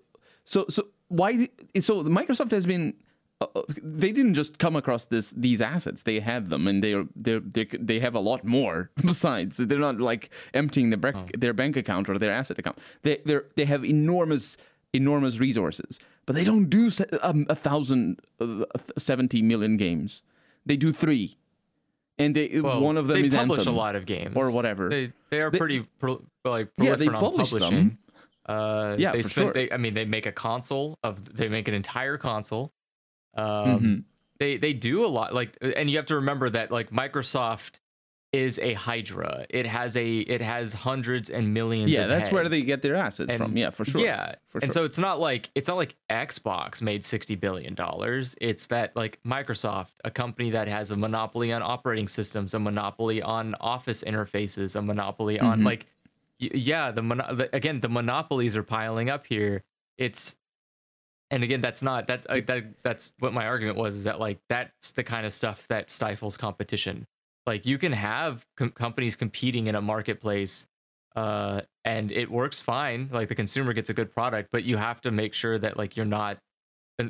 So 0.46 0.66
so 0.70 0.88
why? 1.10 1.50
So 1.80 2.04
Microsoft 2.04 2.52
has 2.52 2.66
been. 2.66 2.94
Uh, 3.42 3.48
uh, 3.56 3.62
they 3.82 4.12
didn't 4.14 4.36
just 4.36 4.58
come 4.58 4.76
across 4.76 5.06
this 5.06 5.32
these 5.32 5.60
assets. 5.62 6.04
They 6.04 6.20
have 6.22 6.48
them, 6.50 6.68
and 6.68 6.82
they 6.84 6.94
are 6.94 7.06
they 7.16 7.40
they 7.40 7.66
they 7.78 8.00
have 8.00 8.16
a 8.16 8.20
lot 8.20 8.46
more 8.46 8.90
besides. 9.06 9.58
They're 9.58 9.80
not 9.80 10.00
like 10.00 10.30
emptying 10.54 10.92
their 10.92 10.98
bank 11.00 11.16
Oh. 11.18 11.28
their 11.38 11.54
bank 11.54 11.76
account 11.76 12.08
or 12.10 12.18
their 12.18 12.32
asset 12.32 12.58
account. 12.60 12.78
They 13.02 13.18
they 13.26 13.40
they 13.58 13.66
have 13.66 13.84
enormous 13.84 14.56
enormous 14.94 15.40
resources, 15.40 16.00
but 16.26 16.36
they 16.36 16.44
don't 16.46 16.70
do 16.70 16.90
um, 17.22 17.46
a 17.50 17.56
thousand 17.56 18.22
uh, 18.40 18.64
seventy 18.98 19.42
million 19.42 19.76
games. 19.76 20.22
They 20.66 20.78
do 20.78 20.94
three, 20.94 21.38
and 22.18 22.36
they 22.36 22.60
Well, 22.62 22.82
one 22.82 22.98
of 22.98 23.08
them 23.08 23.22
they 23.22 23.28
is 23.28 23.34
publish 23.34 23.60
Anthem. 23.60 23.74
a 23.74 23.78
lot 23.78 23.96
of 23.96 24.06
games 24.06 24.36
or 24.36 24.52
whatever. 24.52 24.90
They 24.90 25.12
they 25.30 25.42
are 25.42 25.50
They- 25.52 25.58
pretty 25.58 25.88
pro, 26.00 26.24
like 26.46 26.70
Yeah, 26.78 26.96
they 26.96 27.08
publish 27.08 27.50
them. 27.52 27.60
publishing. 27.62 27.98
Uh, 28.46 28.96
Yeah, 29.00 29.14
they 29.14 29.22
for 29.22 29.30
spend, 29.30 29.46
sure. 29.48 29.54
They, 29.54 29.72
I 29.72 29.78
mean, 29.78 29.94
they 29.94 30.06
make 30.06 30.26
a 30.26 30.32
console 30.34 31.00
of. 31.04 31.24
They 31.36 31.48
make 31.48 31.68
an 31.70 31.74
entire 31.74 32.18
console. 32.18 32.74
Um, 33.36 33.46
Mhm. 33.46 34.04
they 34.40 34.58
they 34.58 34.74
do 34.74 35.06
a 35.06 35.08
lot 35.08 35.34
like 35.34 35.58
and 35.62 35.90
you 35.90 35.98
have 35.98 36.08
to 36.08 36.16
remember 36.16 36.50
that 36.50 36.70
like 36.72 36.90
microsoft 36.92 37.80
is 38.34 38.58
a 38.60 38.74
hydra 38.74 39.46
it 39.52 39.66
has 39.68 39.96
a 39.96 40.20
it 40.22 40.42
has 40.42 40.74
hundreds 40.74 41.30
and 41.30 41.54
millions 41.54 41.92
Yeah, 41.92 42.08
that's 42.08 42.32
where 42.32 42.50
they 42.50 42.64
get 42.64 42.82
their 42.82 42.96
assets 42.96 43.30
And- 43.30 43.38
from. 43.38 43.56
Yeah, 43.56 43.70
for 43.70 43.86
sure. 43.86 44.02
yeah 44.02 44.36
for 44.50 44.60
sure. 44.60 44.66
and 44.66 44.74
so 44.74 44.84
it's 44.86 44.98
not 44.98 45.20
like 45.20 45.52
it's 45.54 45.68
not 45.68 45.78
like 45.78 45.96
xbox 46.10 46.82
made 46.82 47.06
60 47.06 47.36
billion 47.36 47.76
dollars 47.76 48.36
it's 48.42 48.68
that 48.68 48.96
like 48.96 49.20
microsoft 49.24 49.92
a 50.04 50.10
company 50.10 50.50
that 50.50 50.68
has 50.68 50.90
a 50.90 50.98
monopoly 50.98 51.54
on 51.54 51.62
operating 51.62 52.08
systems 52.08 52.56
a 52.56 52.60
monopoly 52.60 53.22
on 53.22 53.54
office 53.62 54.04
interfaces 54.04 54.76
a 54.76 54.82
monopoly 54.82 55.40
on 55.40 55.62
Mhm. 55.62 55.66
like 55.66 55.86
yeah 56.40 56.90
the, 56.92 57.04
mon- 57.04 57.38
the 57.38 57.56
again 57.56 57.80
the 57.82 57.88
monopolies 57.90 58.58
are 58.58 58.64
piling 58.64 59.10
up 59.12 59.28
here 59.28 59.64
it's 60.00 60.36
and 61.30 61.44
again 61.44 61.62
that's 61.62 61.84
not 61.84 62.08
that, 62.08 62.26
uh, 62.30 62.42
that 62.48 62.64
that's 62.84 63.14
what 63.20 63.32
my 63.32 63.46
argument 63.46 63.78
was 63.78 63.96
is 63.96 64.04
that 64.06 64.20
like 64.20 64.40
that's 64.50 64.92
the 64.94 65.04
kind 65.04 65.26
of 65.28 65.32
stuff 65.34 65.68
that 65.68 65.92
stifles 65.92 66.36
competition 66.36 67.06
like 67.46 67.66
you 67.66 67.78
can 67.78 67.92
have 67.92 68.46
com- 68.56 68.72
companies 68.72 69.16
competing 69.16 69.68
in 69.68 69.76
a 69.76 69.82
marketplace 69.82 70.68
uh 71.16 71.62
and 71.86 72.12
it 72.12 72.32
works 72.32 72.60
fine 72.60 73.10
like 73.12 73.28
the 73.30 73.36
consumer 73.36 73.74
gets 73.74 73.90
a 73.90 73.94
good 73.94 74.12
product 74.12 74.50
but 74.52 74.64
you 74.64 74.78
have 74.78 75.00
to 75.02 75.12
make 75.12 75.34
sure 75.34 75.60
that 75.60 75.78
like 75.78 75.96
you're 75.96 76.06
not 76.06 76.38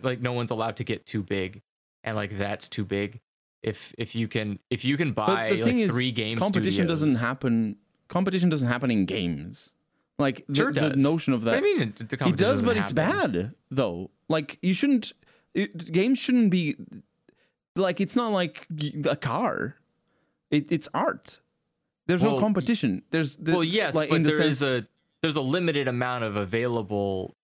like 0.01 0.19
no 0.21 0.33
one's 0.33 0.51
allowed 0.51 0.75
to 0.75 0.83
get 0.83 1.05
too 1.05 1.23
big 1.23 1.61
and 2.03 2.15
like 2.15 2.37
that's 2.37 2.67
too 2.67 2.83
big 2.83 3.21
if 3.63 3.95
if 3.97 4.13
you 4.13 4.27
can 4.27 4.59
if 4.69 4.83
you 4.83 4.97
can 4.97 5.13
buy 5.13 5.49
the 5.49 5.61
thing 5.61 5.77
like 5.77 5.85
is, 5.85 5.91
three 5.91 6.11
games 6.11 6.39
competition 6.39 6.85
doesn't 6.85 7.15
happen. 7.15 7.77
Competition 8.09 8.49
doesn't 8.49 8.67
happen 8.67 8.91
in 8.91 9.05
games. 9.05 9.71
Like 10.19 10.45
the, 10.47 10.55
Sure 10.55 10.73
the 10.73 10.95
notion 10.97 11.33
of 11.33 11.43
that. 11.43 11.63
you 11.63 11.79
mean 11.79 11.93
it 11.97 12.19
competition 12.19 12.35
does, 12.35 12.61
but 12.61 12.77
it's 12.77 12.91
bad 12.91 13.55
though. 13.71 14.11
Like 14.29 14.59
you 14.61 14.73
shouldn't. 14.73 15.13
It, 15.55 15.91
games 15.91 16.19
shouldn't 16.19 16.51
be 16.51 16.75
like 17.75 18.01
it's 18.01 18.15
not 18.15 18.31
like 18.31 18.67
a 19.05 19.15
car. 19.15 19.77
It, 20.53 20.71
it's 20.71 20.87
art. 20.93 21.39
There's 22.07 22.21
no 22.21 22.39
competition. 22.39 23.01
There's 23.11 23.37
the, 23.37 23.51
well 23.53 23.63
yes 23.63 23.95
like, 23.95 24.09
but 24.09 24.23
the 24.23 24.29
there 24.29 24.37
sense, 24.37 24.57
is 24.57 24.63
a 24.63 24.87
there's 25.21 25.35
a 25.35 25.41
limited 25.41 25.87
amount 25.87 26.23
of 26.25 26.35
available 26.35 27.35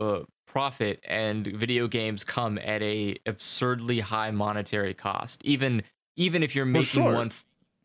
uh, 0.00 0.20
profit 0.46 1.00
and 1.06 1.46
video 1.46 1.88
games 1.88 2.24
come 2.24 2.58
at 2.58 2.80
a 2.82 3.16
absurdly 3.26 4.00
high 4.00 4.30
monetary 4.30 4.94
cost 4.94 5.42
even 5.44 5.82
even 6.16 6.42
if 6.42 6.54
you're 6.54 6.64
making 6.64 6.84
sure. 7.02 7.12
one 7.12 7.30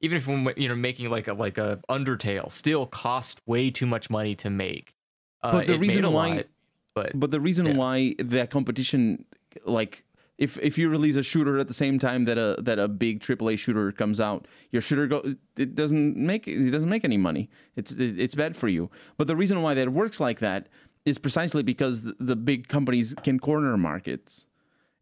even 0.01 0.17
if 0.17 0.27
you 0.57 0.69
know 0.69 0.75
making 0.75 1.09
like 1.09 1.27
a 1.27 1.33
like 1.33 1.57
a 1.57 1.79
undertale 1.89 2.51
still 2.51 2.85
cost 2.85 3.41
way 3.47 3.69
too 3.71 3.87
much 3.87 4.09
money 4.09 4.35
to 4.35 4.49
make 4.49 4.93
uh, 5.41 5.51
But 5.51 5.67
the 5.67 5.79
reason 5.79 6.03
why- 6.13 6.35
lot, 6.35 6.45
but 6.93 7.19
But 7.19 7.31
the 7.31 7.39
reason 7.41 7.65
Yeah. 7.65 7.73
why 7.73 8.15
that 8.19 8.49
competition, 8.51 9.25
like, 9.65 10.03
if 10.39 10.57
if 10.59 10.77
you 10.77 10.87
release 10.87 11.17
a 11.17 11.21
shooter 11.21 11.59
at 11.59 11.67
the 11.67 11.73
same 11.73 11.99
time 11.99 12.23
that 12.23 12.37
a 12.37 12.55
that 12.61 12.79
a 12.79 12.87
big 12.87 13.19
AAA 13.19 13.59
shooter 13.59 13.91
comes 13.91 14.21
out, 14.21 14.47
your 14.71 14.81
shooter 14.81 15.05
go 15.05 15.21
it 15.57 15.75
doesn't 15.75 16.15
make 16.15 16.47
it 16.47 16.71
doesn't 16.71 16.89
make 16.89 17.03
any 17.03 17.17
money. 17.17 17.49
It's 17.75 17.91
it, 17.91 18.17
it's 18.17 18.35
bad 18.35 18.55
for 18.55 18.69
you. 18.69 18.89
But 19.17 19.27
the 19.27 19.35
reason 19.35 19.61
why 19.61 19.73
that 19.73 19.91
works 19.91 20.19
like 20.21 20.39
that 20.39 20.69
is 21.05 21.17
precisely 21.17 21.61
because 21.61 22.03
the, 22.03 22.15
the 22.19 22.37
big 22.37 22.69
companies 22.69 23.13
can 23.21 23.37
corner 23.39 23.75
markets, 23.77 24.47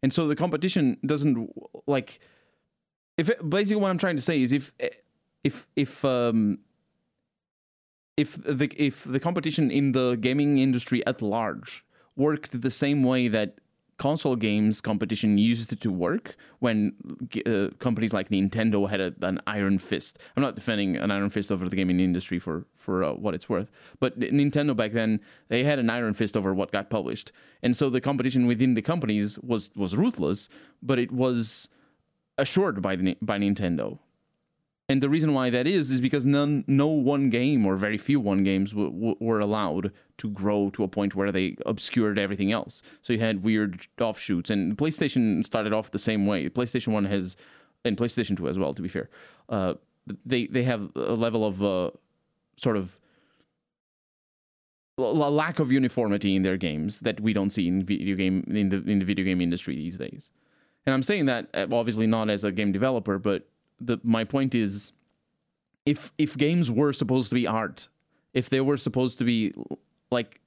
and 0.02 0.12
so 0.12 0.26
the 0.26 0.36
competition 0.36 0.98
doesn't 1.06 1.48
like. 1.86 2.18
If 3.16 3.30
it, 3.30 3.48
basically 3.48 3.80
what 3.80 3.90
I'm 3.90 3.98
trying 3.98 4.16
to 4.16 4.22
say 4.22 4.42
is 4.42 4.50
if 4.50 4.72
if 5.44 5.68
if 5.76 6.04
um 6.04 6.58
if 8.16 8.42
the 8.42 8.68
if 8.76 9.04
the 9.04 9.20
competition 9.20 9.70
in 9.70 9.92
the 9.92 10.16
gaming 10.16 10.58
industry 10.58 11.06
at 11.06 11.22
large 11.22 11.84
worked 12.16 12.60
the 12.60 12.70
same 12.72 13.04
way 13.04 13.28
that 13.28 13.58
console 13.98 14.36
games 14.36 14.80
competition 14.80 15.38
used 15.38 15.80
to 15.80 15.90
work 15.90 16.36
when 16.60 16.94
uh, 17.46 17.68
companies 17.78 18.12
like 18.12 18.30
Nintendo 18.30 18.88
had 18.88 19.00
a, 19.00 19.12
an 19.22 19.40
iron 19.46 19.78
fist. 19.78 20.18
I'm 20.36 20.42
not 20.42 20.54
defending 20.54 20.96
an 20.96 21.10
iron 21.10 21.30
fist 21.30 21.52
over 21.52 21.68
the 21.68 21.76
gaming 21.76 22.00
industry 22.00 22.38
for 22.38 22.66
for 22.76 23.04
uh, 23.04 23.12
what 23.12 23.34
it's 23.34 23.48
worth, 23.48 23.70
but 24.00 24.18
Nintendo 24.18 24.74
back 24.74 24.92
then 24.92 25.20
they 25.48 25.64
had 25.64 25.78
an 25.78 25.90
iron 25.90 26.14
fist 26.14 26.36
over 26.36 26.54
what 26.54 26.72
got 26.72 26.88
published, 26.88 27.32
and 27.62 27.76
so 27.76 27.90
the 27.90 28.00
competition 28.00 28.46
within 28.46 28.74
the 28.74 28.82
companies 28.82 29.38
was 29.40 29.70
was 29.76 29.96
ruthless, 29.96 30.48
but 30.82 30.98
it 30.98 31.12
was 31.12 31.68
assured 32.38 32.80
by 32.80 32.96
the 32.96 33.16
by 33.20 33.38
Nintendo. 33.38 33.98
And 34.90 35.02
the 35.02 35.10
reason 35.10 35.34
why 35.34 35.50
that 35.50 35.66
is 35.66 35.90
is 35.90 36.00
because 36.00 36.24
none, 36.24 36.64
no 36.66 36.86
one 36.86 37.28
game 37.28 37.66
or 37.66 37.76
very 37.76 37.98
few 37.98 38.20
one 38.20 38.42
games 38.42 38.70
w- 38.70 38.90
w- 38.90 39.16
were 39.20 39.38
allowed 39.38 39.92
to 40.16 40.30
grow 40.30 40.70
to 40.70 40.82
a 40.82 40.88
point 40.88 41.14
where 41.14 41.30
they 41.30 41.56
obscured 41.66 42.18
everything 42.18 42.52
else. 42.52 42.82
So 43.02 43.12
you 43.12 43.18
had 43.18 43.44
weird 43.44 43.86
offshoots, 44.00 44.48
and 44.48 44.78
PlayStation 44.78 45.44
started 45.44 45.74
off 45.74 45.90
the 45.90 45.98
same 45.98 46.26
way. 46.26 46.48
PlayStation 46.48 46.88
One 46.88 47.04
has, 47.04 47.36
and 47.84 47.98
PlayStation 47.98 48.34
Two 48.34 48.48
as 48.48 48.58
well. 48.58 48.72
To 48.72 48.80
be 48.80 48.88
fair, 48.88 49.10
uh, 49.50 49.74
they 50.24 50.46
they 50.46 50.62
have 50.62 50.90
a 50.96 51.14
level 51.14 51.44
of 51.44 51.62
uh, 51.62 51.90
sort 52.56 52.78
of 52.78 52.98
a 54.96 55.02
lack 55.02 55.58
of 55.58 55.70
uniformity 55.70 56.34
in 56.34 56.42
their 56.42 56.56
games 56.56 57.00
that 57.00 57.20
we 57.20 57.34
don't 57.34 57.50
see 57.50 57.68
in 57.68 57.84
video 57.84 58.16
game 58.16 58.42
in 58.48 58.70
the 58.70 58.82
in 58.90 59.00
the 59.00 59.04
video 59.04 59.24
game 59.24 59.42
industry 59.42 59.76
these 59.76 59.98
days. 59.98 60.30
And 60.86 60.94
I'm 60.94 61.02
saying 61.02 61.26
that 61.26 61.48
uh, 61.52 61.66
obviously 61.70 62.06
not 62.06 62.30
as 62.30 62.42
a 62.42 62.50
game 62.50 62.72
developer, 62.72 63.18
but 63.18 63.46
the 63.80 63.98
my 64.02 64.24
point 64.24 64.54
is 64.54 64.92
if 65.86 66.12
if 66.18 66.36
games 66.36 66.70
were 66.70 66.92
supposed 66.92 67.28
to 67.30 67.34
be 67.34 67.46
art, 67.46 67.88
if 68.34 68.48
they 68.50 68.60
were 68.60 68.76
supposed 68.76 69.18
to 69.18 69.24
be 69.24 69.54
like 70.10 70.40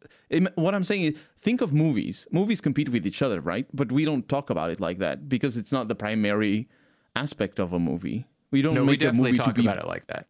what 0.55 0.73
I'm 0.73 0.83
saying 0.83 1.03
is 1.03 1.17
think 1.37 1.61
of 1.61 1.73
movies. 1.73 2.27
Movies 2.31 2.61
compete 2.61 2.89
with 2.89 3.05
each 3.05 3.21
other, 3.21 3.41
right? 3.41 3.65
But 3.73 3.91
we 3.91 4.05
don't 4.05 4.27
talk 4.29 4.49
about 4.49 4.69
it 4.69 4.79
like 4.79 4.99
that 4.99 5.27
because 5.27 5.57
it's 5.57 5.71
not 5.71 5.87
the 5.87 5.95
primary 5.95 6.69
aspect 7.15 7.59
of 7.59 7.73
a 7.73 7.79
movie. 7.79 8.25
We 8.51 8.61
don't 8.61 8.73
no, 8.73 8.85
make 8.85 8.99
we 8.99 9.05
a 9.05 9.09
definitely 9.09 9.31
movie 9.31 9.37
talk 9.37 9.47
to 9.47 9.53
be 9.53 9.67
about 9.67 9.77
it 9.77 9.87
like 9.87 10.07
that. 10.07 10.27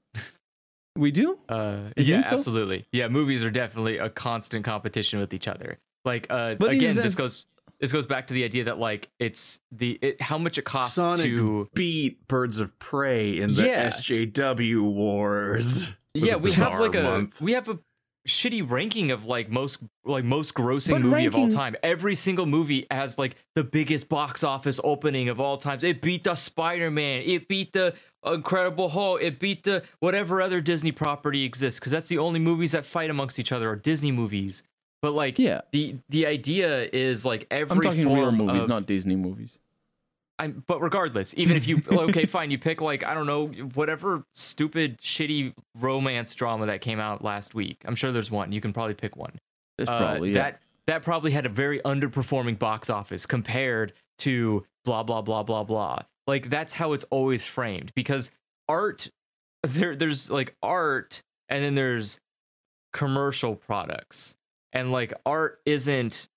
We 0.98 1.12
do? 1.12 1.40
Uh, 1.48 1.90
yeah, 1.96 2.30
so? 2.30 2.36
absolutely. 2.36 2.86
Yeah, 2.92 3.08
movies 3.08 3.46
are 3.46 3.50
definitely 3.50 3.98
a 3.98 4.10
constant 4.10 4.66
competition 4.66 5.20
with 5.20 5.34
each 5.34 5.48
other. 5.48 5.80
Like, 6.04 6.28
uh, 6.30 6.56
But 6.56 6.72
again, 6.72 6.96
this 6.96 7.16
goes 7.16 7.46
this 7.82 7.92
goes 7.92 8.06
back 8.06 8.28
to 8.28 8.34
the 8.34 8.44
idea 8.46 8.64
that 8.66 8.78
like 8.80 9.10
it's 9.20 9.60
the 9.72 10.00
it, 10.02 10.22
how 10.22 10.38
much 10.38 10.58
it 10.58 10.64
costs 10.64 10.94
Sonic 10.94 11.26
to 11.26 11.68
beat 11.74 12.26
Birds 12.28 12.60
of 12.60 12.78
Prey 12.80 13.40
in 13.40 13.54
the 13.54 13.68
Yeah. 13.68 13.90
SJW 13.90 14.82
wars. 14.94 15.94
Yeah 16.14 16.36
we 16.36 16.52
have 16.54 16.80
like 16.80 16.96
a 16.96 17.28
we 17.42 17.54
have 17.54 17.68
a 17.70 17.80
shitty 18.28 18.70
ranking 18.70 19.10
of 19.10 19.26
like 19.26 19.50
most 19.50 19.80
like 20.06 20.24
most 20.24 20.54
grossing 20.54 20.92
But 20.92 21.02
movie 21.02 21.26
of 21.26 21.36
all 21.36 21.50
time. 21.50 21.76
Every 21.82 22.16
single 22.16 22.46
movie 22.46 22.86
has 22.92 23.18
like 23.18 23.36
the 23.56 23.64
biggest 23.64 24.10
box 24.10 24.44
office 24.44 24.80
opening 24.84 25.30
of 25.30 25.40
all 25.40 25.58
times. 25.58 25.84
It 25.84 26.02
beat 26.02 26.24
the 26.24 26.36
spider-man. 26.36 27.24
It 27.26 27.48
beat 27.48 27.74
the 27.74 27.96
incredible 28.24 28.90
hulk. 28.90 29.22
It 29.24 29.40
beat 29.40 29.64
the 29.64 29.84
whatever 30.00 30.42
other 30.42 30.62
disney 30.62 30.92
property 30.92 31.44
exists 31.44 31.80
because 31.80 31.92
that's 31.92 32.10
the 32.10 32.20
only 32.20 32.40
movies 32.40 32.74
that 32.74 32.86
fight 32.86 33.10
amongst 33.10 33.40
each 33.40 33.52
other 33.52 33.70
are 33.72 33.76
disney 33.76 34.12
movies 34.12 34.64
but 35.02 35.14
like 35.14 35.40
Yeah. 35.40 35.62
the 35.72 35.96
the 36.10 36.26
idea 36.26 36.88
is 36.92 37.26
like 37.26 37.48
every 37.52 37.76
I'm 37.78 37.82
talking 37.82 38.06
form 38.06 38.20
real 38.20 38.32
movies, 38.32 38.64
of- 38.64 38.70
not 38.70 38.86
Disney 38.86 39.16
movies. 39.16 39.58
I'm, 40.40 40.64
but 40.66 40.82
regardless, 40.82 41.36
even 41.38 41.56
if 41.56 41.68
you 41.68 41.84
okay, 41.92 42.26
fine, 42.26 42.50
you 42.50 42.58
pick 42.58 42.82
like 42.82 43.04
I 43.04 43.14
don't 43.14 43.28
know 43.28 43.48
whatever 43.76 44.24
stupid 44.34 44.98
shitty 45.00 45.54
romance 45.80 46.34
drama 46.34 46.66
that 46.66 46.82
came 46.82 47.00
out 47.00 47.24
last 47.24 47.54
week. 47.54 47.82
I'm 47.86 47.96
sure 47.96 48.12
there's 48.12 48.32
one. 48.32 48.52
You 48.52 48.60
can 48.62 48.74
probably 48.74 48.96
pick 48.96 49.16
one. 49.16 49.34
Uh, 49.80 49.86
probably 49.86 50.30
yeah. 50.30 50.34
that 50.44 50.62
that 50.88 51.04
probably 51.04 51.32
had 51.32 51.46
a 51.46 51.50
very 51.50 51.80
underperforming 51.82 52.58
box 52.58 52.90
office 52.90 53.26
compared 53.26 53.94
to 54.20 54.66
blah 54.86 55.04
blah 55.04 55.22
blah 55.22 55.44
blah 55.44 55.64
blah. 55.64 56.00
Like 56.28 56.50
that's 56.50 56.74
how 56.74 56.94
it's 56.94 57.06
always 57.12 57.46
framed 57.46 57.92
because 57.96 58.32
art 58.68 59.10
there 59.64 59.96
there's 59.96 60.30
like 60.30 60.56
art 60.64 61.22
and 61.50 61.64
then 61.64 61.76
there's 61.76 62.20
commercial 62.94 63.56
products 63.56 64.36
and 64.74 64.92
like 64.92 65.14
art 65.26 65.60
isn't. 65.66 66.28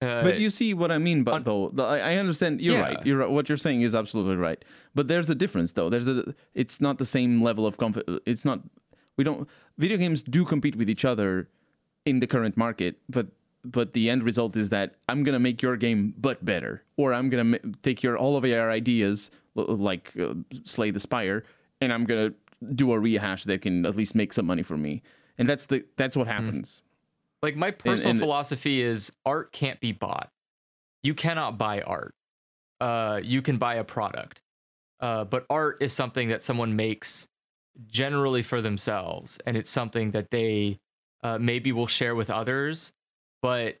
Uh, 0.00 0.22
but 0.22 0.38
you 0.38 0.48
see 0.48 0.74
what 0.74 0.92
I 0.92 0.98
mean, 0.98 1.24
but 1.24 1.34
on- 1.34 1.42
though 1.42 1.70
the- 1.74 1.82
I 1.84 2.16
understand. 2.16 2.60
You're 2.60 2.74
Yeah. 2.76 2.80
right. 2.82 3.06
You're 3.06 3.18
right. 3.18 3.30
What 3.30 3.48
you're 3.48 3.58
saying 3.58 3.82
is 3.82 3.94
absolutely 3.94 4.36
right. 4.36 4.64
But 4.94 5.08
there's 5.08 5.28
a 5.28 5.34
difference, 5.34 5.72
though. 5.72 5.90
There's 5.90 6.06
a. 6.06 6.34
It's 6.54 6.80
not 6.80 6.98
the 6.98 7.04
same 7.04 7.42
level 7.42 7.66
of 7.66 7.76
comfort. 7.78 8.04
It's 8.24 8.44
not. 8.44 8.60
We 9.16 9.24
don't. 9.24 9.48
Video 9.76 9.96
games 9.96 10.22
do 10.22 10.44
compete 10.44 10.76
with 10.76 10.88
each 10.88 11.04
other 11.04 11.48
in 12.06 12.20
the 12.20 12.26
current 12.28 12.56
market, 12.56 13.00
but 13.08 13.26
but 13.64 13.92
the 13.92 14.08
end 14.08 14.22
result 14.22 14.56
is 14.56 14.68
that 14.68 14.94
I'm 15.08 15.24
gonna 15.24 15.40
make 15.40 15.60
your 15.62 15.76
game 15.76 16.14
but 16.16 16.44
better, 16.44 16.84
or 16.96 17.12
I'm 17.12 17.28
gonna 17.28 17.44
ma- 17.44 17.58
take 17.82 18.04
your 18.04 18.16
all 18.16 18.36
of 18.36 18.44
your 18.44 18.70
ideas 18.70 19.32
like 19.56 20.12
uh, 20.18 20.34
Slay 20.62 20.92
the 20.92 21.00
Spire, 21.00 21.42
and 21.80 21.92
I'm 21.92 22.04
gonna 22.04 22.32
do 22.72 22.92
a 22.92 22.98
rehash 23.00 23.44
that 23.44 23.62
can 23.62 23.84
at 23.84 23.96
least 23.96 24.14
make 24.14 24.32
some 24.32 24.46
money 24.46 24.62
for 24.62 24.76
me. 24.76 25.02
And 25.36 25.48
that's 25.48 25.66
the 25.66 25.84
that's 25.96 26.16
what 26.16 26.28
happens. 26.28 26.84
Like 27.42 27.56
my 27.56 27.70
personal 27.70 28.12
and- 28.12 28.20
philosophy 28.20 28.82
is 28.82 29.12
art 29.24 29.52
can't 29.52 29.80
be 29.80 29.92
bought. 29.92 30.30
You 31.02 31.14
cannot 31.14 31.58
buy 31.58 31.80
art. 31.82 32.14
Uh, 32.80 33.20
you 33.22 33.42
can 33.42 33.58
buy 33.58 33.74
a 33.74 33.84
product. 33.84 34.42
Uh, 35.00 35.24
but 35.24 35.46
art 35.48 35.78
is 35.80 35.92
something 35.92 36.28
that 36.28 36.42
someone 36.42 36.74
makes 36.74 37.28
generally 37.86 38.42
for 38.42 38.60
themselves, 38.60 39.38
and 39.46 39.56
it's 39.56 39.70
something 39.70 40.10
that 40.10 40.30
they 40.30 40.80
uh, 41.22 41.38
maybe 41.38 41.70
will 41.70 41.86
share 41.86 42.16
with 42.16 42.30
others. 42.30 42.92
But 43.40 43.78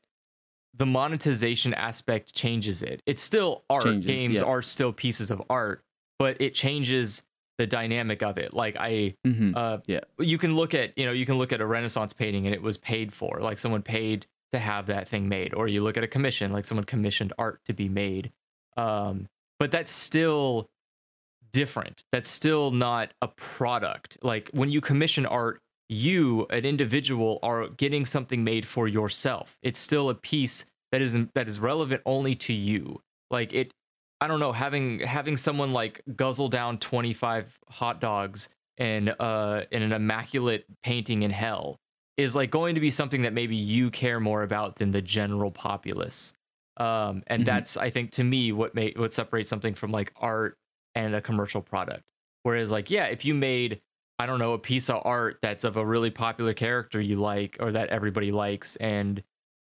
the 0.74 0.86
monetization 0.86 1.74
aspect 1.74 2.34
changes 2.34 2.82
it. 2.82 3.02
It's 3.06 3.22
still 3.22 3.64
art. 3.68 3.82
Changes, 3.82 4.06
Games 4.06 4.40
yeah. 4.40 4.46
are 4.46 4.62
still 4.62 4.92
pieces 4.92 5.32
of 5.32 5.42
art, 5.50 5.82
but 6.20 6.40
it 6.40 6.54
changes 6.54 7.22
the 7.58 7.66
dynamic 7.66 8.22
of 8.22 8.38
it. 8.38 8.54
Like 8.54 8.76
I, 8.78 9.14
Mhm. 9.26 9.54
uh, 9.56 9.78
Yeah. 9.86 10.00
you 10.18 10.38
can 10.38 10.54
look 10.56 10.74
at 10.74 10.96
you 10.96 11.04
know 11.04 11.12
you 11.12 11.26
can 11.26 11.36
look 11.38 11.52
at 11.52 11.60
a 11.60 11.66
renaissance 11.66 12.12
painting 12.12 12.46
and 12.46 12.54
it 12.54 12.62
was 12.62 12.78
paid 12.78 13.12
for. 13.12 13.40
Like 13.40 13.58
someone 13.58 13.82
paid 13.82 14.26
to 14.52 14.58
have 14.58 14.86
that 14.86 15.08
thing 15.08 15.28
made. 15.28 15.52
Or 15.54 15.68
you 15.68 15.82
look 15.82 15.96
at 15.96 16.04
a 16.04 16.08
commission 16.08 16.52
like 16.52 16.64
someone 16.64 16.84
commissioned 16.84 17.32
art 17.38 17.60
to 17.66 17.72
be 17.74 17.88
made. 17.88 18.32
Um 18.76 19.26
but 19.58 19.70
that's 19.72 19.90
still 19.90 20.68
different. 21.52 22.04
That's 22.12 22.28
still 22.28 22.70
not 22.70 23.12
a 23.22 23.28
product. 23.28 24.18
Like 24.22 24.50
when 24.52 24.70
you 24.70 24.80
commission 24.80 25.26
art 25.26 25.60
you 25.90 26.46
an 26.50 26.64
individual 26.66 27.38
are 27.42 27.66
getting 27.68 28.04
something 28.04 28.44
made 28.44 28.66
for 28.66 28.86
yourself. 28.86 29.56
It's 29.62 29.78
still 29.78 30.10
a 30.10 30.14
piece 30.14 30.66
that 30.92 31.00
isn't 31.00 31.32
that 31.34 31.48
is 31.48 31.58
relevant 31.58 32.02
only 32.04 32.34
to 32.36 32.52
you. 32.52 33.00
Like 33.30 33.52
it 33.52 33.72
i 34.20 34.26
don't 34.26 34.40
know 34.40 34.52
having 34.52 35.00
having 35.00 35.36
someone 35.36 35.72
like 35.72 36.02
guzzle 36.16 36.48
down 36.48 36.78
25 36.78 37.58
hot 37.68 38.00
dogs 38.00 38.48
in 38.76 39.08
uh 39.08 39.64
in 39.70 39.82
an 39.82 39.92
immaculate 39.92 40.64
painting 40.82 41.22
in 41.22 41.30
hell 41.30 41.78
is 42.16 42.34
like 42.34 42.50
going 42.50 42.74
to 42.74 42.80
be 42.80 42.90
something 42.90 43.22
that 43.22 43.32
maybe 43.32 43.54
you 43.56 43.90
care 43.90 44.18
more 44.20 44.42
about 44.42 44.76
than 44.76 44.90
the 44.90 45.00
general 45.02 45.50
populace. 45.52 46.32
Um 46.76 47.22
and 47.28 47.42
Mhm. 47.42 47.46
that's 47.46 47.76
i 47.76 47.90
think 47.90 48.10
to 48.12 48.24
me 48.24 48.52
what 48.52 48.74
may 48.74 48.92
what 48.96 49.12
separates 49.12 49.48
something 49.48 49.74
from 49.74 49.90
like 49.92 50.12
art 50.16 50.56
and 50.94 51.14
a 51.14 51.20
commercial 51.20 51.60
product. 51.62 52.04
Whereas 52.42 52.70
like 52.70 52.90
yeah 52.90 53.06
if 53.06 53.24
you 53.24 53.34
made 53.34 53.80
i 54.18 54.26
don't 54.26 54.38
know 54.40 54.52
a 54.52 54.58
piece 54.58 54.88
of 54.90 55.00
art 55.04 55.38
that's 55.42 55.64
of 55.64 55.76
a 55.76 55.84
really 55.86 56.10
popular 56.10 56.54
character 56.54 57.00
you 57.00 57.16
like 57.16 57.56
or 57.60 57.72
that 57.72 57.88
everybody 57.90 58.32
likes 58.32 58.74
and 58.76 59.22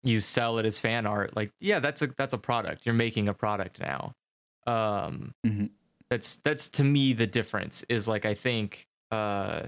you 0.02 0.20
sell 0.20 0.58
it 0.58 0.66
as 0.66 0.78
fan 0.78 1.06
art 1.06 1.34
like 1.36 1.50
yeah 1.60 1.78
that's 1.78 2.02
a 2.02 2.08
that's 2.18 2.34
a 2.34 2.38
product. 2.38 2.84
You're 2.84 2.94
making 2.94 3.28
a 3.28 3.34
product 3.34 3.80
now 3.80 4.12
um 4.66 5.34
Mhm. 5.46 5.70
that's 6.10 6.36
that's 6.36 6.68
to 6.70 6.84
me 6.84 7.12
the 7.12 7.26
difference 7.26 7.84
is 7.88 8.06
like 8.08 8.24
i 8.24 8.34
think 8.34 8.86
uh 9.10 9.62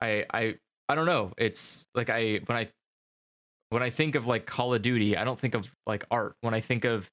i 0.00 0.24
i 0.32 0.54
i 0.88 0.94
don't 0.94 1.06
know. 1.06 1.32
It's 1.38 1.86
like 1.94 2.10
i 2.10 2.40
when 2.46 2.58
i 2.58 2.68
when 3.68 3.82
i 3.82 3.90
think 3.90 4.14
of 4.16 4.26
like 4.26 4.46
call 4.46 4.74
of 4.74 4.82
duty 4.82 5.16
i 5.16 5.22
don't 5.24 5.38
think 5.38 5.54
of 5.54 5.70
like 5.86 6.04
art. 6.10 6.34
When 6.40 6.54
i 6.54 6.60
think 6.60 6.84
of 6.84 7.08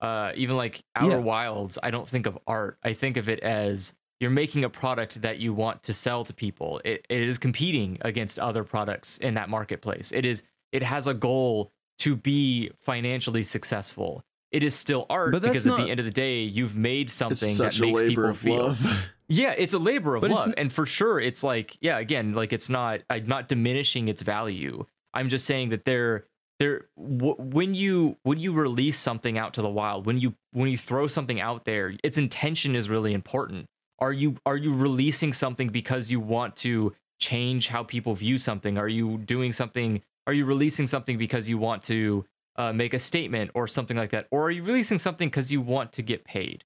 uh 0.00 0.32
even 0.34 0.56
like 0.56 0.80
outer 0.96 1.16
Yeah. 1.18 1.22
wilds 1.22 1.78
i 1.82 1.90
don't 1.90 2.08
think 2.08 2.26
of 2.26 2.38
art. 2.46 2.78
I 2.82 2.94
think 2.94 3.16
of 3.16 3.28
it 3.28 3.40
as 3.40 3.94
you're 4.18 4.30
making 4.30 4.64
a 4.64 4.68
product 4.70 5.22
that 5.22 5.38
you 5.38 5.54
want 5.54 5.82
to 5.84 5.94
sell 5.94 6.24
to 6.24 6.34
people. 6.34 6.80
It, 6.84 7.06
it 7.08 7.22
is 7.22 7.38
competing 7.38 7.96
against 8.02 8.38
other 8.38 8.64
products 8.64 9.16
in 9.16 9.32
that 9.34 9.48
marketplace. 9.48 10.12
It 10.12 10.24
is 10.26 10.42
it 10.72 10.82
has 10.82 11.06
a 11.06 11.14
goal 11.14 11.70
to 12.00 12.16
be 12.16 12.70
financially 12.76 13.44
successful 13.44 14.22
it 14.52 14.62
is 14.62 14.74
still 14.74 15.06
art 15.08 15.32
But 15.32 15.42
that's 15.42 15.52
because 15.52 15.66
at 15.66 15.76
the 15.84 15.90
end 15.90 16.00
of 16.00 16.06
the 16.06 16.12
day 16.12 16.40
you've 16.40 16.76
made 16.76 17.06
It's 17.06 17.14
something 17.14 17.54
such 17.54 17.78
that 17.78 17.84
a 17.84 17.86
makes 17.86 18.00
labor 18.00 18.08
people 18.08 18.24
of 18.30 18.38
feel 18.38 18.66
love. 18.66 19.04
yeah, 19.28 19.54
it's 19.56 19.74
a 19.74 19.78
labor 19.78 20.16
of 20.16 20.22
But 20.22 20.30
love, 20.30 20.54
and 20.56 20.72
for 20.72 20.86
sure, 20.86 21.20
it's 21.20 21.42
like 21.42 21.76
yeah, 21.80 21.98
again, 21.98 22.32
like 22.32 22.52
it's 22.52 22.68
not. 22.68 23.00
I'm 23.08 23.26
not 23.26 23.48
diminishing 23.48 24.08
its 24.08 24.22
value. 24.22 24.86
I'm 25.14 25.28
just 25.28 25.44
saying 25.46 25.70
that 25.70 25.84
there, 25.84 26.26
there, 26.58 26.86
w- 26.96 27.34
when 27.38 27.74
you 27.74 28.16
when 28.22 28.38
you 28.38 28.52
release 28.52 28.98
something 28.98 29.38
out 29.38 29.54
to 29.54 29.62
the 29.62 29.68
wild, 29.68 30.06
when 30.06 30.18
you 30.18 30.34
when 30.52 30.68
you 30.68 30.78
throw 30.78 31.06
something 31.06 31.40
out 31.40 31.64
there, 31.64 31.94
its 32.02 32.18
intention 32.18 32.74
is 32.74 32.88
really 32.88 33.12
important. 33.12 33.66
Are 34.00 34.12
you 34.12 34.36
are 34.46 34.56
you 34.56 34.74
releasing 34.74 35.32
something 35.32 35.68
because 35.68 36.10
you 36.10 36.20
want 36.20 36.56
to 36.56 36.94
change 37.20 37.68
how 37.68 37.82
people 37.84 38.14
view 38.14 38.38
something? 38.38 38.78
Are 38.78 38.88
you 38.88 39.18
doing 39.18 39.52
something? 39.52 40.02
Are 40.26 40.32
you 40.32 40.44
releasing 40.44 40.86
something 40.86 41.18
because 41.18 41.48
you 41.48 41.58
want 41.58 41.82
to 41.84 42.24
uh, 42.56 42.72
make 42.72 42.94
a 42.94 42.98
statement 42.98 43.50
or 43.54 43.66
something 43.66 43.96
like 43.96 44.10
that, 44.10 44.26
or 44.30 44.44
are 44.44 44.50
you 44.50 44.62
releasing 44.62 44.98
something 44.98 45.28
because 45.28 45.52
you 45.52 45.60
want 45.60 45.92
to 45.92 46.02
get 46.02 46.24
paid? 46.24 46.64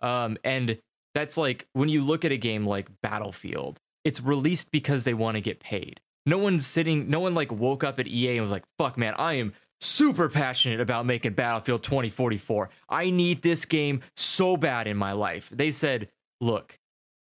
Um, 0.00 0.38
and 0.44 0.78
that's 1.14 1.36
like 1.36 1.66
when 1.72 1.88
you 1.88 2.02
look 2.02 2.24
at 2.24 2.32
a 2.32 2.36
game 2.36 2.66
like 2.66 2.90
Battlefield, 3.02 3.80
it's 4.04 4.20
released 4.20 4.70
because 4.70 5.04
they 5.04 5.14
want 5.14 5.36
to 5.36 5.40
get 5.40 5.60
paid. 5.60 6.00
No 6.26 6.38
one's 6.38 6.66
sitting, 6.66 7.08
no 7.08 7.20
one 7.20 7.34
like 7.34 7.52
woke 7.52 7.84
up 7.84 7.98
at 7.98 8.06
EA 8.06 8.32
and 8.32 8.42
was 8.42 8.50
like, 8.50 8.64
fuck, 8.78 8.98
man, 8.98 9.14
I 9.14 9.34
am 9.34 9.52
super 9.80 10.28
passionate 10.28 10.80
about 10.80 11.06
making 11.06 11.34
Battlefield 11.34 11.82
2044. 11.82 12.70
I 12.88 13.10
need 13.10 13.42
this 13.42 13.64
game 13.64 14.00
so 14.16 14.56
bad 14.56 14.86
in 14.86 14.96
my 14.96 15.12
life. 15.12 15.50
They 15.52 15.70
said, 15.70 16.08
look, 16.40 16.78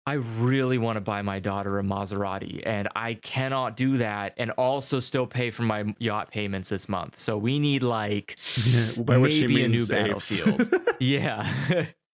I 0.10 0.14
really 0.14 0.80
want 0.80 0.96
to 0.98 1.02
buy 1.02 1.22
my 1.22 1.40
daughter 1.40 1.78
a 1.78 1.84
Maserati, 1.84 2.64
and 2.66 2.88
I 2.96 3.14
cannot 3.14 3.78
do 3.78 3.98
that 3.98 4.34
and 4.38 4.50
also 4.52 5.00
still 5.00 5.28
pay 5.28 5.52
for 5.52 5.62
my 5.64 5.94
yacht 6.00 6.32
payments 6.32 6.70
this 6.70 6.90
month. 6.90 7.20
So 7.20 7.38
we 7.38 7.60
need 7.60 7.84
like 7.84 8.38
By 8.98 9.18
maybe 9.18 9.64
a 9.64 9.68
new 9.68 9.82
apes. 9.82 9.90
battlefield. 9.90 10.74
yeah. 11.00 11.46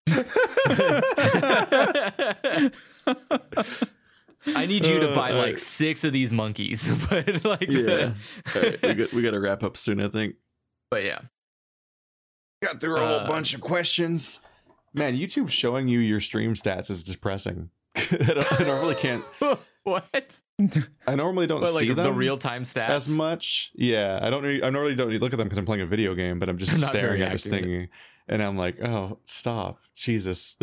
I 4.47 4.65
need 4.67 4.85
you 4.85 4.99
to 4.99 5.11
Uh, 5.11 5.15
buy 5.15 5.31
all 5.31 5.37
like 5.37 5.45
right. 5.47 5.59
six 5.59 6.03
of 6.03 6.13
these 6.13 6.31
monkeys, 6.33 6.89
but 7.09 7.43
like, 7.45 7.67
yeah. 7.69 8.13
All 8.55 8.61
right, 8.61 8.81
we, 8.81 8.93
got, 8.93 9.13
we 9.13 9.21
got 9.21 9.31
to 9.31 9.39
wrap 9.39 9.63
up 9.63 9.77
soon, 9.77 9.99
I 10.01 10.09
think. 10.09 10.35
but 10.91 11.03
yeah, 11.03 11.19
Got 12.61 12.79
through 12.81 12.97
a 12.97 12.99
whole 12.99 13.19
Uh, 13.21 13.27
bunch 13.27 13.53
of 13.53 13.61
questions. 13.61 14.39
Man, 14.93 15.15
YouTube 15.15 15.49
showing 15.49 15.87
you 15.87 15.99
your 15.99 16.19
stream 16.19 16.53
stats 16.53 16.89
is 16.89 17.03
depressing. 17.03 17.69
I, 18.11 18.63
normally 18.65 18.95
can't. 18.95 19.23
what? 19.83 20.39
I 21.07 21.15
normally 21.15 21.47
don't 21.47 21.61
What, 21.61 21.69
see 21.69 21.87
like 21.87 21.95
them 21.95 22.05
the 22.05 22.13
real 22.13 22.37
time 22.37 22.63
stats? 22.63 22.89
as 22.89 23.09
much. 23.09 23.71
Yeah, 23.75 24.19
I 24.21 24.29
don't. 24.29 24.43
re- 24.43 24.63
I 24.63 24.69
normally 24.69 24.95
don't 24.95 25.11
look 25.13 25.33
at 25.33 25.37
them 25.37 25.47
because 25.47 25.57
I'm 25.57 25.65
playing 25.65 25.81
a 25.81 25.87
video 25.87 26.15
game, 26.15 26.39
but 26.39 26.49
I'm 26.49 26.57
just 26.57 26.71
Not 26.81 26.89
staring 26.89 27.21
at 27.21 27.31
this 27.31 27.45
active. 27.45 27.61
thing, 27.61 27.87
and 28.27 28.43
I'm 28.43 28.57
like, 28.57 28.81
oh, 28.81 29.19
stop, 29.25 29.79
Jesus. 29.95 30.57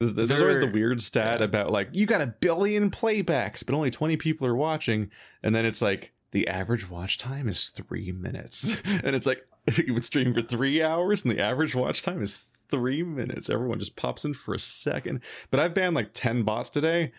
There's, 0.00 0.14
there's 0.14 0.42
always 0.42 0.60
the 0.60 0.66
weird 0.70 1.00
stat 1.00 1.38
yeah. 1.38 1.44
about 1.44 1.70
like 1.70 1.88
you 1.92 2.04
got 2.06 2.20
a 2.20 2.26
billion 2.26 2.90
playbacks, 2.90 3.64
but 3.64 3.74
only 3.74 3.90
20 3.90 4.16
people 4.16 4.46
are 4.46 4.54
watching, 4.56 5.10
and 5.42 5.54
then 5.54 5.64
it's 5.64 5.80
like 5.80 6.12
the 6.32 6.48
average 6.48 6.90
watch 6.90 7.16
time 7.16 7.48
is 7.48 7.68
three 7.68 8.12
minutes, 8.12 8.80
and 8.84 9.16
it's 9.16 9.26
like 9.26 9.46
you 9.76 9.94
would 9.94 10.04
stream 10.04 10.34
for 10.34 10.42
three 10.42 10.82
hours, 10.82 11.24
and 11.24 11.32
the 11.32 11.40
average 11.40 11.74
watch 11.74 12.02
time 12.02 12.22
is 12.22 12.44
three 12.70 13.02
minutes. 13.02 13.50
Everyone 13.50 13.78
just 13.78 13.96
pops 13.96 14.24
in 14.24 14.34
for 14.34 14.54
a 14.54 14.58
second. 14.58 15.20
But 15.50 15.60
I've 15.60 15.74
banned 15.74 15.94
like 15.94 16.10
10 16.14 16.42
bots 16.42 16.70
today. 16.70 17.12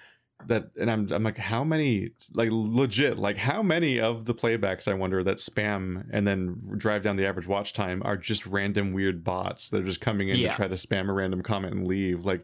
That 0.47 0.71
and 0.77 0.91
I'm 0.91 1.09
I'm 1.13 1.23
like, 1.23 1.37
how 1.37 1.63
many 1.63 2.09
like 2.33 2.49
legit 2.51 3.17
like 3.17 3.37
how 3.37 3.63
many 3.63 4.01
of 4.01 4.25
the 4.25 4.33
playbacks 4.33 4.85
I 4.85 4.93
wonder 4.93 5.23
that 5.23 5.37
spam 5.37 6.05
and 6.11 6.27
then 6.27 6.57
drive 6.77 7.03
down 7.03 7.15
the 7.15 7.25
average 7.25 7.47
watch 7.47 7.71
time 7.71 8.01
are 8.03 8.17
just 8.17 8.45
random 8.45 8.91
weird 8.91 9.23
bots 9.23 9.69
that 9.69 9.81
are 9.81 9.85
just 9.85 10.01
coming 10.01 10.27
in 10.27 10.35
Yeah. 10.37 10.49
to 10.49 10.55
try 10.57 10.67
to 10.67 10.75
spam 10.75 11.07
a 11.07 11.13
random 11.13 11.41
comment 11.41 11.73
and 11.73 11.87
leave. 11.87 12.25
Like, 12.25 12.43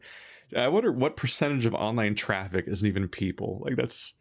I 0.56 0.70
wonder 0.70 0.90
what 0.90 1.18
percentage 1.18 1.66
of 1.66 1.74
online 1.74 2.16
traffic 2.16 2.64
isn't 2.70 2.88
even 2.88 3.10
people. 3.10 3.62
Like 3.66 3.76
that's 3.76 4.14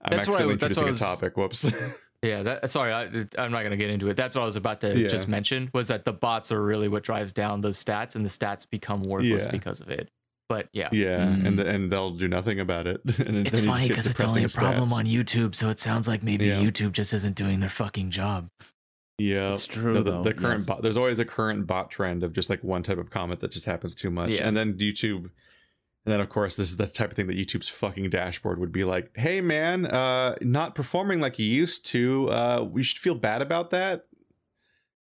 I'm 0.00 0.12
That's 0.12 0.26
accidentally 0.28 0.54
introducing 0.54 0.84
I 0.84 0.88
a 0.88 0.90
was- 0.92 1.00
topic. 1.00 1.36
Whoops. 1.36 1.70
Yeah, 2.22 2.42
that 2.42 2.70
sorry, 2.70 2.92
I, 2.92 3.04
I'm 3.40 3.52
not 3.52 3.62
gonna 3.62 3.76
get 3.76 3.90
into 3.90 4.08
it. 4.08 4.16
That's 4.16 4.34
what 4.34 4.42
I 4.42 4.44
was 4.44 4.56
about 4.56 4.80
to 4.80 4.98
Yeah. 4.98 5.06
just 5.08 5.28
mention 5.28 5.70
was 5.72 5.88
that 5.88 6.04
the 6.04 6.12
bots 6.12 6.50
are 6.50 6.60
really 6.62 6.88
what 6.88 7.04
drives 7.04 7.32
down 7.32 7.60
those 7.60 7.82
stats, 7.82 8.16
and 8.16 8.24
the 8.24 8.30
stats 8.30 8.68
become 8.68 9.02
worthless 9.02 9.44
Yeah. 9.44 9.50
because 9.52 9.80
of 9.80 9.88
it. 9.88 10.08
But 10.48 10.68
yeah, 10.72 10.88
yeah, 10.92 11.18
Mm. 11.26 11.46
and 11.46 11.58
the, 11.58 11.66
and 11.68 11.92
they'll 11.92 12.10
do 12.14 12.26
nothing 12.26 12.58
about 12.58 12.86
it. 12.86 13.00
and 13.20 13.46
it's 13.46 13.60
then 13.60 13.68
funny 13.68 13.86
because 13.86 14.06
it's 14.06 14.20
only 14.20 14.42
a 14.44 14.48
problem 14.48 14.88
stats. 14.88 14.92
on 14.94 15.04
YouTube, 15.06 15.54
so 15.54 15.68
it 15.68 15.78
sounds 15.78 16.08
like 16.08 16.22
maybe 16.22 16.46
Yeah. 16.46 16.60
YouTube 16.60 16.92
just 16.92 17.12
isn't 17.12 17.36
doing 17.36 17.60
their 17.60 17.68
fucking 17.68 18.10
job. 18.10 18.48
Yeah, 19.18 19.52
It's 19.52 19.66
true, 19.66 19.94
No, 19.94 20.02
the, 20.02 20.22
the 20.22 20.32
current 20.34 20.60
yes. 20.60 20.66
bot. 20.66 20.82
There's 20.82 20.96
always 20.96 21.18
a 21.18 21.24
current 21.24 21.66
bot 21.66 21.90
trend 21.90 22.22
of 22.22 22.32
just 22.32 22.48
like 22.48 22.62
one 22.64 22.82
type 22.84 22.98
of 22.98 23.10
comment 23.10 23.40
that 23.40 23.50
just 23.50 23.66
happens 23.66 23.94
too 23.94 24.10
much, 24.10 24.30
Yeah. 24.30 24.46
and 24.48 24.56
then 24.56 24.74
YouTube. 24.74 25.30
And 26.08 26.14
then, 26.14 26.20
of 26.22 26.30
course, 26.30 26.56
this 26.56 26.70
is 26.70 26.78
the 26.78 26.86
type 26.86 27.10
of 27.10 27.16
thing 27.16 27.26
that 27.26 27.36
YouTube's 27.36 27.68
fucking 27.68 28.08
dashboard 28.08 28.58
would 28.58 28.72
be 28.72 28.82
like, 28.82 29.14
"Hey, 29.14 29.42
man, 29.42 29.84
uh, 29.84 30.36
not 30.40 30.74
performing 30.74 31.20
like 31.20 31.38
you 31.38 31.44
used 31.44 31.84
to. 31.86 32.30
Uh, 32.30 32.66
we 32.66 32.82
should 32.82 32.96
feel 32.96 33.14
bad 33.14 33.42
about 33.42 33.68
that. 33.68 34.06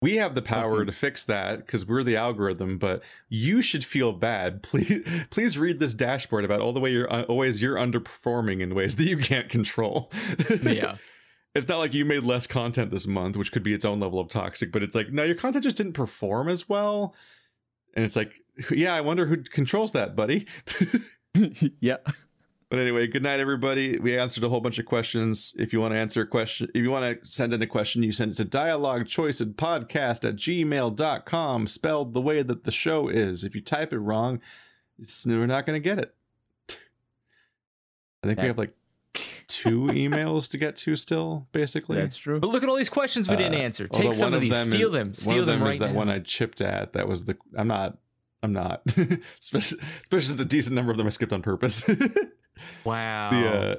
We 0.02 0.16
have 0.16 0.34
the 0.34 0.42
power 0.42 0.78
Okay. 0.78 0.86
to 0.86 0.90
fix 0.92 1.22
that 1.26 1.58
because 1.58 1.86
we're 1.86 2.02
the 2.02 2.16
algorithm. 2.16 2.78
But 2.78 3.00
you 3.28 3.62
should 3.62 3.84
feel 3.84 4.10
bad. 4.12 4.60
Please, 4.64 5.06
please 5.30 5.56
read 5.56 5.78
this 5.78 5.94
dashboard 5.94 6.44
about 6.44 6.60
all 6.60 6.72
the 6.72 6.80
way 6.80 6.90
you're 6.90 7.12
uh, 7.12 7.22
always 7.22 7.62
you're 7.62 7.76
underperforming 7.76 8.60
in 8.60 8.74
ways 8.74 8.96
that 8.96 9.04
you 9.04 9.18
can't 9.18 9.48
control. 9.48 10.10
Yeah, 10.62 10.96
it's 11.54 11.68
not 11.68 11.78
like 11.78 11.94
you 11.94 12.04
made 12.04 12.24
less 12.24 12.48
content 12.48 12.90
this 12.90 13.06
month, 13.06 13.36
which 13.36 13.52
could 13.52 13.62
be 13.62 13.72
its 13.72 13.84
own 13.84 14.00
level 14.00 14.18
of 14.18 14.30
toxic, 14.30 14.72
but 14.72 14.82
it's 14.82 14.96
like, 14.96 15.12
no, 15.12 15.22
your 15.22 15.36
content 15.36 15.62
just 15.62 15.76
didn't 15.76 15.92
perform 15.92 16.48
as 16.48 16.68
well. 16.68 17.14
And 17.94 18.04
it's 18.04 18.16
like, 18.16 18.32
yeah, 18.70 18.94
I 18.94 19.00
wonder 19.00 19.26
who 19.26 19.38
controls 19.42 19.92
that, 19.92 20.14
buddy. 20.16 20.46
yeah. 21.80 21.96
but 22.70 22.78
anyway, 22.78 23.06
good 23.06 23.22
night, 23.22 23.40
everybody. 23.40 23.98
We 23.98 24.16
answered 24.18 24.44
a 24.44 24.48
whole 24.48 24.60
bunch 24.60 24.78
of 24.78 24.86
questions. 24.86 25.54
If 25.58 25.72
you 25.72 25.80
want 25.80 25.94
to 25.94 25.98
answer 25.98 26.22
a 26.22 26.26
question, 26.26 26.68
if 26.74 26.82
you 26.82 26.90
want 26.90 27.20
to 27.22 27.26
send 27.28 27.52
in 27.52 27.62
a 27.62 27.66
question, 27.66 28.02
you 28.02 28.12
send 28.12 28.32
it 28.32 28.36
to 28.36 28.44
dialogue 28.44 29.06
choice 29.06 29.40
podcast 29.40 30.28
at 30.28 30.36
gmail.com, 30.36 31.66
spelled 31.66 32.14
the 32.14 32.20
way 32.20 32.42
that 32.42 32.64
the 32.64 32.70
show 32.70 33.08
is. 33.08 33.44
If 33.44 33.54
you 33.54 33.60
type 33.60 33.92
it 33.92 33.98
wrong, 33.98 34.40
it's, 34.98 35.24
we're 35.26 35.46
not 35.46 35.64
going 35.66 35.80
to 35.80 35.88
get 35.88 35.98
it. 35.98 36.14
I 38.22 38.26
think 38.26 38.40
we 38.40 38.46
have 38.48 38.58
like 38.58 38.74
two 39.46 39.82
emails 39.86 40.50
to 40.50 40.58
get 40.58 40.74
to 40.78 40.96
still, 40.96 41.46
basically. 41.52 41.96
That's 41.98 42.16
true. 42.16 42.40
but 42.40 42.50
look 42.50 42.62
at 42.64 42.68
all 42.68 42.74
these 42.76 42.90
questions 42.90 43.28
we 43.28 43.36
didn't 43.36 43.54
Uh, 43.54 43.58
answer. 43.58 43.86
Take 43.88 44.12
some 44.14 44.26
one 44.32 44.34
of 44.34 44.40
these, 44.40 44.52
them 44.52 44.66
steal 44.72 44.88
is- 44.88 44.92
them, 44.92 45.06
one 45.08 45.14
steal 45.14 45.40
of 45.40 45.46
them, 45.46 45.58
them 45.60 45.64
right 45.64 45.72
is 45.72 45.78
that 45.78 45.92
now. 45.92 45.96
one 45.98 46.10
I 46.10 46.18
chipped 46.18 46.60
at. 46.60 46.94
That 46.94 47.06
was 47.08 47.24
the. 47.24 47.36
I'm 47.56 47.68
not. 47.68 47.96
I'm 48.42 48.52
not. 48.52 48.82
especially, 49.40 49.78
especially 50.02 50.26
since 50.28 50.40
a 50.40 50.44
decent 50.44 50.76
number 50.76 50.90
of 50.92 50.98
them 50.98 51.06
I 51.06 51.10
skipped 51.10 51.32
on 51.32 51.42
purpose. 51.42 51.80
the 51.82 52.30
wow. 52.84 53.30
uh, 53.30 53.76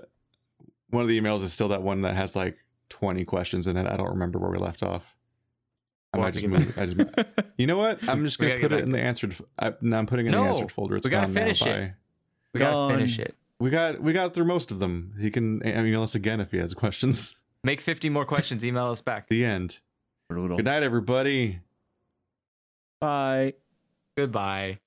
one 0.90 1.02
of 1.04 1.08
the 1.08 1.20
emails 1.20 1.42
is 1.44 1.54
still 1.54 1.70
that 1.70 1.82
one 1.82 2.02
that 2.02 2.16
has 2.16 2.36
like 2.36 2.58
20 2.90 3.24
questions 3.26 3.68
in 3.68 3.78
it. 3.78 3.88
I 3.88 3.96
don't 3.96 4.10
remember 4.10 4.40
where 4.40 4.50
we 4.52 4.58
left 4.58 4.84
off. 4.84 5.16
I 6.12 6.18
We'll 6.18 6.26
might 6.28 6.34
just 6.34 6.48
move. 6.48 6.78
I 6.78 6.86
just, 6.88 7.10
you 7.58 7.68
know 7.68 7.78
what? 7.78 8.00
I'm 8.10 8.24
just 8.24 8.40
gonna 8.40 8.58
put 8.60 8.72
it 8.72 8.84
in 8.84 8.92
the 8.92 9.00
answered. 9.00 9.32
f- 9.32 9.42
I, 9.60 9.74
no, 9.82 9.98
I'm 9.98 10.08
putting 10.08 10.26
it 10.26 10.30
in 10.30 10.34
No, 10.34 10.44
the 10.44 10.50
answered 10.50 10.72
folder. 10.72 10.96
It's 10.96 11.06
we 11.06 11.12
gotta 11.12 11.28
gone 11.28 11.34
now. 11.36 11.42
finish 11.42 11.62
it. 11.62 11.66
Bye. 11.66 11.94
we 12.54 12.60
gotta 12.60 12.74
Gone. 12.74 12.92
finish 12.96 13.20
it. 13.20 13.36
We 13.60 13.70
got 13.70 14.02
we 14.02 14.12
got 14.14 14.34
through 14.34 14.46
most 14.46 14.72
of 14.72 14.80
them. 14.80 15.14
He 15.20 15.30
can 15.30 15.62
email 15.68 16.02
us 16.02 16.16
again 16.16 16.40
if 16.40 16.50
he 16.52 16.58
has 16.58 16.74
questions. 16.74 17.36
Make 17.64 17.80
50 17.82 18.10
more 18.10 18.26
questions. 18.26 18.66
Email 18.66 18.88
us 18.88 19.02
back. 19.02 19.28
The 19.28 19.46
end. 19.46 19.80
Brutal. 20.30 20.58
Good 20.58 20.66
night, 20.66 20.82
everybody. 20.82 21.60
Bye. 23.00 23.54
Goodbye. 24.20 24.80